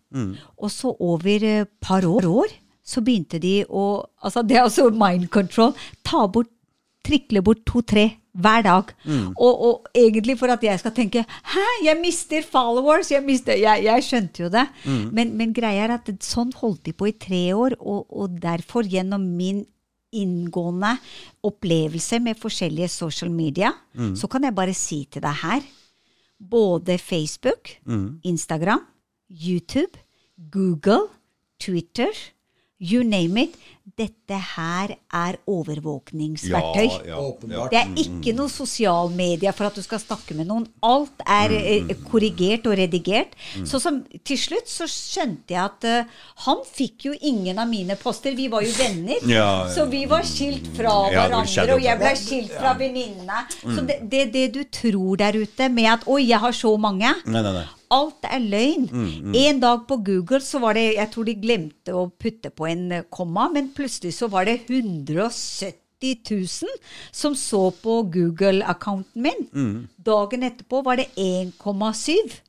Og 0.62 0.70
så 0.70 0.94
over 0.94 1.50
et 1.57 1.74
par 1.82 2.07
år, 2.07 2.31
år 2.31 2.55
så 2.86 3.02
begynte 3.02 3.42
de 3.42 3.65
å 3.66 4.05
altså 4.23 4.47
Det 4.47 4.60
er 4.60 4.68
altså 4.68 4.92
mind 4.94 5.26
control. 5.34 5.74
Ta 6.07 6.28
bort 6.31 6.55
trikle 7.02 7.42
bort 7.42 7.66
to-tre 7.66 8.12
hver 8.33 8.62
dag. 8.65 8.93
Og, 9.36 9.62
og 9.69 9.86
egentlig 9.94 10.39
for 10.41 10.49
at 10.52 10.62
jeg 10.65 10.78
skal 10.81 10.93
tenke 10.97 11.25
Hæ, 11.27 11.67
jeg 11.85 11.99
mister 12.01 12.43
followers! 12.43 13.11
Jeg, 13.12 13.23
mister, 13.27 13.52
jeg, 13.52 13.85
jeg 13.85 14.05
skjønte 14.05 14.43
jo 14.43 14.49
det. 14.49 14.67
Men, 15.12 15.36
men 15.36 15.52
greia 15.52 15.85
er 15.85 15.94
at 15.99 16.09
sånn 16.25 16.52
holdt 16.57 16.86
de 16.86 16.93
på 16.97 17.11
i 17.11 17.12
tre 17.20 17.55
år, 17.55 17.77
og, 17.81 18.07
og 18.09 18.41
derfor, 18.43 18.83
gjennom 18.89 19.20
min 19.36 19.65
inngående 20.12 20.97
opplevelse 21.44 22.19
med 22.20 22.36
forskjellige 22.36 22.89
social 22.89 23.31
media, 23.33 23.70
så 24.17 24.28
kan 24.28 24.44
jeg 24.44 24.55
bare 24.55 24.75
si 24.77 25.07
til 25.11 25.23
deg 25.25 25.39
her 25.43 25.62
Både 26.43 26.99
Facebook, 26.99 27.69
Instagram, 28.25 28.81
YouTube, 29.31 30.01
Google, 30.51 31.07
Twitter, 31.61 32.11
you 32.81 33.05
name 33.05 33.44
it. 33.44 33.55
Dette 33.83 34.36
her 34.55 34.93
er 35.11 35.36
overvåkningsverktøy. 35.51 36.85
Ja, 36.86 37.17
ja, 37.19 37.25
ja. 37.51 37.65
Det 37.73 37.81
er 37.81 37.91
ikke 37.99 38.35
noe 38.36 38.51
sosial 38.52 39.11
media 39.11 39.51
for 39.57 39.67
at 39.69 39.77
du 39.77 39.83
skal 39.83 39.99
snakke 39.99 40.36
med 40.39 40.47
noen. 40.49 40.69
Alt 40.86 41.25
er 41.27 41.51
eh, 41.57 41.91
korrigert 42.07 42.69
og 42.70 42.77
redigert. 42.78 43.35
Så 43.67 43.81
som, 43.83 43.99
til 44.23 44.39
slutt 44.39 44.70
så 44.70 44.86
skjønte 44.91 45.57
jeg 45.57 45.62
at 45.65 45.89
uh, 45.89 46.23
han 46.47 46.62
fikk 46.69 47.09
jo 47.11 47.17
ingen 47.20 47.59
av 47.59 47.69
mine 47.70 47.99
poster. 47.99 48.36
Vi 48.39 48.49
var 48.52 48.65
jo 48.67 48.73
venner. 48.78 49.19
Ja, 49.33 49.43
ja. 49.43 49.69
Så 49.73 49.86
vi 49.91 50.05
var 50.07 50.27
skilt 50.28 50.67
fra 50.77 50.93
Ja, 51.12 51.27
hverandre, 51.27 51.77
og 51.77 51.83
jeg 51.83 51.99
ble 52.01 52.11
skilt 52.20 52.52
fra 52.55 52.75
venninnene. 52.78 53.44
Så 53.62 53.85
det, 53.89 54.02
det, 54.12 54.27
det 54.35 54.49
du 54.55 54.62
tror 54.69 55.20
der 55.23 55.39
ute 55.43 55.69
med 55.73 55.89
at 55.97 56.07
'oi, 56.07 56.27
jeg 56.28 56.39
har 56.43 56.52
så 56.57 56.75
mange' 56.81 57.15
Nei, 57.27 57.41
nei, 57.41 57.55
nei. 57.62 57.69
Alt 57.93 58.25
er 58.25 58.41
løgn. 58.41 58.86
En 59.36 59.59
dag 59.61 59.83
på 59.89 59.99
Google 60.05 60.41
så 60.44 60.61
var 60.62 60.78
det 60.78 60.94
Jeg 60.94 61.11
tror 61.12 61.27
de 61.28 61.35
glemte 61.36 61.93
å 61.97 62.07
putte 62.09 62.49
på 62.55 62.67
en 62.70 62.86
eh, 62.93 63.05
komma, 63.12 63.49
men 63.52 63.69
plutselig 63.76 64.15
så 64.15 64.28
var 64.33 64.44
det 64.49 64.60
170 64.68 65.73
000 66.02 66.47
som 67.12 67.34
så 67.39 67.70
på 67.70 68.02
Google-accounten 68.12 69.23
min. 69.23 69.44
Dagen 69.97 70.42
etterpå 70.49 70.83
var 70.83 70.97
det 70.99 71.09
1,7. 71.17 72.41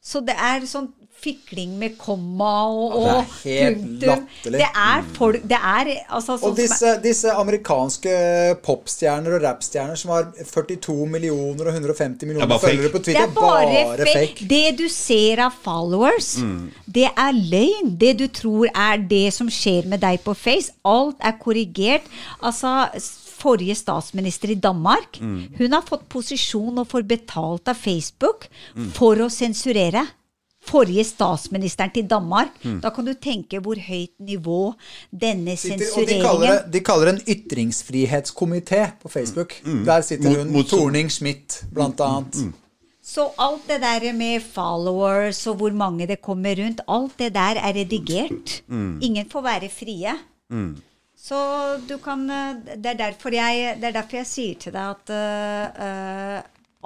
Så 0.00 0.20
det 0.22 0.36
er 0.38 0.64
sånn 0.70 0.92
fikling 1.22 1.72
med 1.80 1.96
komma 1.98 2.50
og, 2.68 2.96
Ja, 3.06 3.14
det 3.42 3.54
er 3.56 3.64
helt 3.64 3.78
punktum. 3.80 4.08
latterlig. 4.10 4.60
Det 4.60 4.68
er 4.82 5.02
folk 5.16 5.42
Det 5.48 5.58
er 5.58 5.90
altså 6.10 6.36
sånn 6.36 6.50
Og 6.50 6.52
som 6.52 6.54
disse, 6.60 6.92
disse 7.02 7.32
amerikanske 7.32 8.14
popstjerner 8.62 9.36
og 9.38 9.42
rappstjerner 9.42 9.96
som 9.98 10.10
har 10.14 10.28
42 10.44 11.06
millioner 11.10 11.70
og 11.70 11.74
150 11.74 12.22
er 12.22 12.30
millioner 12.30 12.58
følgere 12.62 12.92
på 12.92 13.02
Det 13.06 13.16
er 13.16 13.34
bare, 13.34 13.82
fake. 13.98 14.12
fake. 14.14 14.48
Det 14.48 14.76
du 14.78 14.88
ser 14.92 15.42
av 15.46 15.52
followers, 15.64 16.36
det 16.86 17.08
er 17.16 17.32
løgn. 17.32 17.96
Det 17.98 18.16
du 18.18 18.26
tror 18.28 18.68
er 18.74 18.98
det 18.98 19.32
som 19.34 19.48
skjer 19.48 19.86
med 19.86 20.00
deg 20.00 20.22
på 20.24 20.34
Face, 20.36 20.72
alt 20.84 21.16
er 21.20 21.32
korrigert. 21.40 22.02
Altså, 22.42 22.88
forrige 23.36 23.74
statsminister 23.76 24.50
i 24.50 24.54
Danmark, 24.54 25.18
hun 25.20 25.72
har 25.72 25.82
fått 25.82 26.08
posisjon 26.08 26.78
og 26.78 26.88
får 26.88 27.02
betalt 27.08 27.68
av 27.68 27.76
Facebook 27.76 28.48
for 28.96 29.16
å 29.16 29.28
sensurere. 29.32 30.06
Forrige 30.66 31.04
statsministeren 31.04 31.90
til 31.94 32.08
Danmark. 32.10 32.48
Da 32.82 32.90
kan 32.90 33.06
du 33.06 33.12
tenke 33.14 33.60
hvor 33.62 33.78
høyt 33.88 34.14
nivå 34.20 34.74
denne 35.10 35.56
Sitter, 35.56 35.86
og 35.94 36.02
de 36.02 36.06
kaller, 36.20 36.26
sensureringen 36.26 36.72
det, 36.72 36.72
de 36.74 36.84
kaller 36.84 37.10
det 37.10 37.14
en 37.14 37.24
ytringsfrihetskomité 37.36 38.84
på 39.02 39.08
Facebook. 39.08 39.54
Der 39.86 40.00
sitter 40.00 40.38
hun 40.38 40.52
mot- 40.52 40.66
Torning 40.70 41.10
Schmidt, 41.12 41.62
blant 41.74 42.00
annet. 42.00 42.54
Så 43.06 43.28
alt 43.38 43.68
det 43.68 43.80
der 43.80 44.12
med 44.12 44.40
followers 44.42 45.46
og 45.46 45.54
hvor 45.56 45.70
mange 45.70 46.06
det 46.06 46.20
kommer 46.22 46.56
rundt, 46.58 46.80
alt 46.88 47.12
det 47.18 47.34
der 47.34 47.54
er 47.62 47.72
redigert. 47.76 48.62
Ingen 49.00 49.30
får 49.30 49.42
være 49.42 49.68
frie. 49.70 50.16
Så 51.26 51.38
du 51.88 51.96
kan 51.98 52.30
eh, 52.30 52.76
Det 52.76 52.86
er 52.86 52.98
derfor 52.98 53.32
jeg, 53.34 53.76
det 53.80 53.88
er 53.88 53.92
derfor 53.92 54.16
jeg 54.20 54.26
sier 54.26 54.58
til 54.60 54.72
deg 54.72 54.90
at 54.94 55.10
uh, 55.10 56.42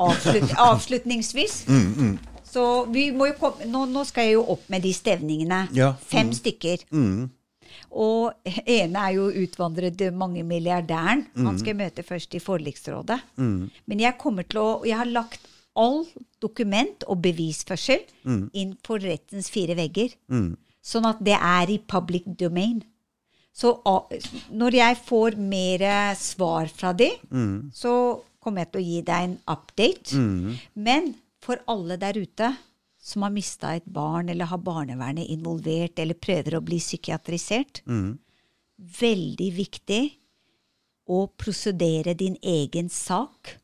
avslut, 0.07 0.55
avslutningsvis 0.71 1.65
mm, 1.69 1.75
Avslutningsvis 1.75 2.30
Så 2.51 2.65
vi 2.91 3.11
må 3.15 3.29
jo 3.31 3.37
komme 3.39 3.69
nå, 3.71 3.85
nå 3.87 4.03
skal 4.09 4.27
jeg 4.27 4.35
jo 4.39 4.47
opp 4.57 4.65
med 4.73 4.83
de 4.83 4.91
stevningene. 4.97 5.61
Ja. 5.77 5.93
Fem 6.11 6.33
stykker. 6.35 6.83
Og 7.91 8.51
ene 8.67 9.05
er 9.07 9.15
jo 9.17 9.29
utvandrede 9.45 10.11
mangemilliardæren. 10.15 11.25
Han 11.39 11.59
skal 11.59 11.73
jeg 11.75 11.81
møte 11.85 12.03
først 12.07 12.35
i 12.35 12.43
forliksrådet. 12.43 13.21
Men 13.39 14.03
jeg 14.03 14.19
kommer 14.19 14.47
til 14.51 14.63
å 14.63 14.69
Jeg 14.87 14.99
har 14.99 15.11
lagt 15.11 15.47
all 15.79 16.03
dokument 16.43 17.05
og 17.07 17.23
bevisførsel 17.23 18.03
inn 18.53 18.75
for 18.87 18.99
rettens 18.99 19.51
fire 19.55 19.77
vegger. 19.79 20.17
Sånn 20.83 21.07
at 21.07 21.23
det 21.23 21.37
er 21.39 21.71
i 21.71 21.79
public 21.79 22.27
domain. 22.41 22.83
Så 23.55 23.77
når 24.51 24.75
jeg 24.75 24.99
får 25.07 25.39
mer 25.39 25.87
svar 26.19 26.71
fra 26.75 26.93
de, 26.93 27.13
så 27.75 27.95
kommer 28.41 28.65
jeg 28.65 28.73
til 28.73 28.81
å 28.81 28.87
gi 28.89 29.01
deg 29.07 29.27
en 29.29 29.39
update. 29.55 30.23
Men 30.75 31.13
for 31.41 31.61
alle 31.67 31.97
der 32.01 32.19
ute 32.21 32.51
som 33.01 33.23
har 33.25 33.33
mista 33.33 33.75
et 33.75 33.87
barn, 33.89 34.29
eller 34.29 34.45
har 34.51 34.59
barnevernet 34.61 35.31
involvert, 35.33 35.99
eller 35.99 36.15
prøver 36.15 36.59
å 36.59 36.61
bli 36.61 36.77
psykiatrisert, 36.79 37.81
veldig 39.01 39.51
viktig 39.57 40.03
å 41.11 41.27
prosedere 41.37 42.13
din 42.15 42.37
egen 42.43 42.89
sak 42.93 43.57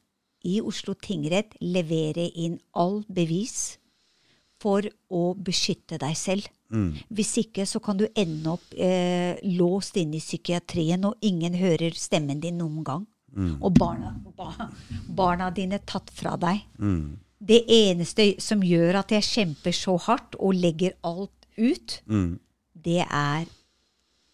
i 0.46 0.60
Oslo 0.60 0.94
tingrett, 0.94 1.52
levere 1.60 2.30
inn 2.34 2.56
all 2.72 3.02
bevis 3.08 3.78
for 4.58 4.82
å 5.12 5.34
beskytte 5.36 5.98
deg 6.00 6.16
selv. 6.16 6.48
Hvis 7.12 7.36
ikke 7.44 7.66
så 7.66 7.78
kan 7.78 7.96
du 8.00 8.06
ende 8.16 8.50
opp 8.56 8.72
eh, 8.74 9.36
låst 9.52 9.96
inne 10.00 10.16
i 10.16 10.20
psykiatrien, 10.24 11.05
og 11.05 11.14
ingen 11.20 11.55
hører 11.55 11.92
stemmen 11.94 12.40
din 12.40 12.56
noen 12.58 12.82
gang. 12.84 13.06
Og 13.60 13.70
barna, 13.76 14.14
ba, 14.36 14.70
barna 15.08 15.50
dine 15.50 15.78
tatt 15.84 16.10
fra 16.10 16.36
deg. 16.40 16.64
Det 17.39 17.65
eneste 17.68 18.34
som 18.40 18.62
gjør 18.65 19.02
at 19.02 19.12
jeg 19.12 19.26
kjemper 19.26 19.74
så 19.76 19.97
hardt 20.06 20.39
og 20.40 20.55
legger 20.56 20.97
alt 21.05 21.32
ut, 21.58 22.00
det 22.73 23.02
er 23.05 23.47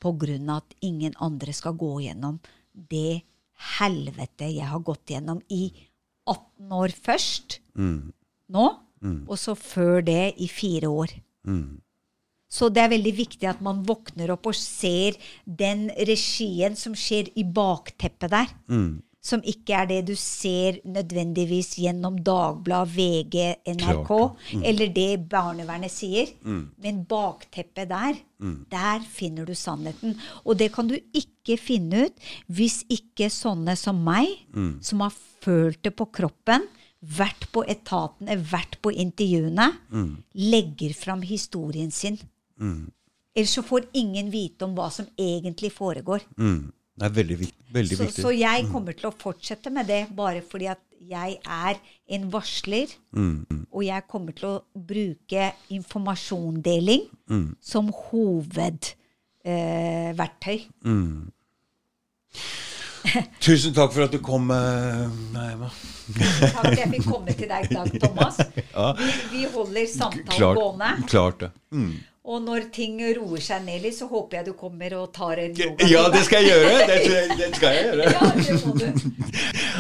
på 0.03 0.13
grunn 0.19 0.51
av 0.51 0.63
at 0.63 0.75
ingen 0.83 1.15
andre 1.23 1.53
skal 1.55 1.75
gå 1.79 2.01
gjennom 2.05 2.39
det 2.73 3.23
helvete 3.79 4.49
jeg 4.51 4.67
har 4.67 4.83
gått 4.83 5.11
gjennom 5.15 5.41
i 5.51 5.71
18 6.27 6.73
år 6.73 6.95
først. 6.95 7.61
Nå. 8.49 8.67
Og 9.27 9.39
så 9.39 9.55
før 9.59 10.03
det 10.07 10.35
i 10.39 10.49
fire 10.49 10.89
år. 10.91 11.15
Så 12.53 12.69
det 12.69 12.83
er 12.83 12.93
veldig 12.93 13.13
viktig 13.17 13.49
at 13.49 13.63
man 13.65 13.83
våkner 13.87 14.31
opp 14.35 14.47
og 14.47 14.55
ser 14.55 15.17
den 15.45 15.89
regien 15.97 16.77
som 16.77 16.95
skjer 16.95 17.31
i 17.35 17.43
bakteppet 17.45 18.31
der. 18.31 18.51
Som 19.23 19.43
ikke 19.47 19.77
er 19.79 19.87
det 19.87 20.01
du 20.09 20.17
ser 20.19 20.81
nødvendigvis 20.83 21.77
gjennom 21.79 22.17
Dagblad, 22.27 22.91
VG, 22.91 23.37
NRK, 23.71 24.11
mm. 24.11 24.65
eller 24.67 24.91
det 24.97 25.11
barnevernet 25.31 25.95
sier. 25.95 26.33
Men 26.83 27.05
bakteppet 27.07 27.87
der, 27.93 28.19
der 28.73 29.07
finner 29.07 29.47
du 29.47 29.55
sannheten. 29.55 30.17
Og 30.43 30.59
det 30.59 30.73
kan 30.75 30.91
du 30.91 30.97
ikke 31.15 31.55
finne 31.55 32.09
ut 32.09 32.27
hvis 32.51 32.81
ikke 32.91 33.31
sånne 33.31 33.77
som 33.79 34.03
meg, 34.03 34.27
som 34.83 35.07
har 35.07 35.15
følt 35.15 35.79
det 35.87 35.95
på 35.95 36.11
kroppen, 36.11 36.67
vært 37.03 37.47
på 37.55 37.63
etatene, 37.67 38.37
vært 38.43 38.81
på 38.83 38.91
intervjuene, 38.91 39.71
legger 40.35 40.99
fram 40.99 41.23
historien 41.23 41.95
sin. 41.95 42.19
Ellers 43.35 43.55
så 43.55 43.63
får 43.63 43.87
ingen 43.97 44.35
vite 44.35 44.67
om 44.67 44.75
hva 44.77 44.91
som 44.91 45.07
egentlig 45.17 45.71
foregår. 45.73 46.27
Det 46.93 47.07
er 47.09 47.13
veldig, 47.17 47.37
veldig 47.73 47.97
Så, 47.97 48.05
viktig. 48.05 48.23
så 48.23 48.31
jeg 48.37 48.67
kommer 48.71 48.93
til 48.93 49.09
å 49.09 49.15
fortsette 49.17 49.71
med 49.73 49.87
det 49.89 50.03
bare 50.17 50.43
fordi 50.45 50.67
at 50.71 50.83
jeg 51.03 51.39
er 51.43 51.79
en 52.15 52.27
varsler. 52.31 52.87
Og 53.73 53.83
jeg 53.87 54.05
kommer 54.11 54.33
til 54.37 54.49
å 54.51 54.63
bruke 54.77 55.49
informasjonsdeling 55.73 57.09
som 57.65 57.89
hovedverktøy. 58.11 58.95
Eh, 59.45 60.67
mm. 60.85 61.33
Tusen 63.43 63.75
takk 63.75 63.91
for 63.97 64.05
at 64.07 64.13
du 64.15 64.21
kom. 64.23 64.51
eh, 64.55 65.09
Nei, 65.35 65.49
hva? 65.59 65.73
Takk 65.73 66.55
for 66.55 66.69
at 66.71 66.79
jeg 66.79 66.91
fikk 66.93 67.09
komme 67.09 67.35
til 67.35 67.49
deg 67.51 67.67
i 67.67 67.75
dag, 67.75 67.91
Thomas. 68.05 68.39
Vi, 69.01 69.11
vi 69.33 69.43
holder 69.57 69.87
samtalen 69.91 70.37
Klart, 70.37 70.61
gående. 70.61 70.91
klart 71.11 71.41
det. 71.43 71.51
Mm. 71.75 71.93
Og 72.23 72.39
når 72.43 72.69
ting 72.71 73.01
roer 73.17 73.43
seg 73.43 73.65
ned 73.67 73.83
litt, 73.83 73.97
så 73.97 74.07
håper 74.07 74.39
jeg 74.39 74.47
du 74.47 74.53
kommer 74.59 74.95
og 74.95 75.09
tar 75.15 75.41
en 75.43 75.57
yoga. 75.59 75.89
Ja, 75.91 76.05
det 76.13 76.21
skal 76.29 76.45
jeg 76.45 76.53
gjøre! 76.53 76.85
Det, 76.87 76.99
det 77.41 77.49
skal 77.57 77.75
jeg 77.75 77.87
gjøre. 77.89 78.05
Ja, 78.15 78.29
det 78.37 78.59
må 78.63 78.75
du. 78.79 78.85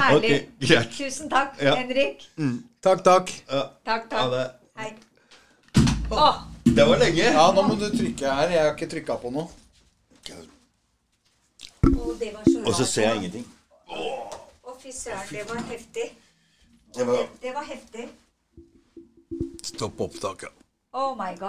Herlig. 0.00 0.32
Okay. 0.32 0.40
Yeah. 0.72 0.88
Tusen 0.96 1.30
takk, 1.30 1.54
Ja. 1.62 1.76
Henrik. 1.78 2.24
Takk, 2.82 3.04
takk. 3.06 3.30
Ja. 3.46 3.62
Takk, 3.86 4.08
Ha 4.18 4.24
det. 4.34 4.46
Hei. 4.80 4.90
Oh. 6.10 6.40
Det 6.66 6.86
var 6.88 6.98
lenge. 6.98 7.22
Ja, 7.22 7.44
nå 7.54 7.62
må 7.68 7.76
du 7.78 7.86
trykke 7.94 8.34
her. 8.40 8.50
Jeg 8.56 8.64
har 8.66 8.74
ikke 8.74 8.90
trykka 8.96 9.16
på 9.22 9.30
noe. 9.34 9.46
Og, 11.82 12.16
det 12.18 12.32
var 12.34 12.42
så 12.46 12.58
rart. 12.58 12.66
Og 12.66 12.74
så 12.74 12.84
ser 12.86 13.06
jeg 13.08 13.16
ingenting. 13.22 13.46
Å, 13.92 14.74
fy 14.82 14.90
søren, 14.94 15.26
det 15.30 15.46
var 15.48 15.62
heftig. 15.70 16.08
Det 16.94 17.06
var 17.06 17.22
Det 17.42 17.54
var 17.54 17.66
heftig. 17.70 18.08
Stopp 19.62 20.00
opptaket. 20.00 20.50
Oh 20.92 21.14
my 21.16 21.32
god. 21.40 21.48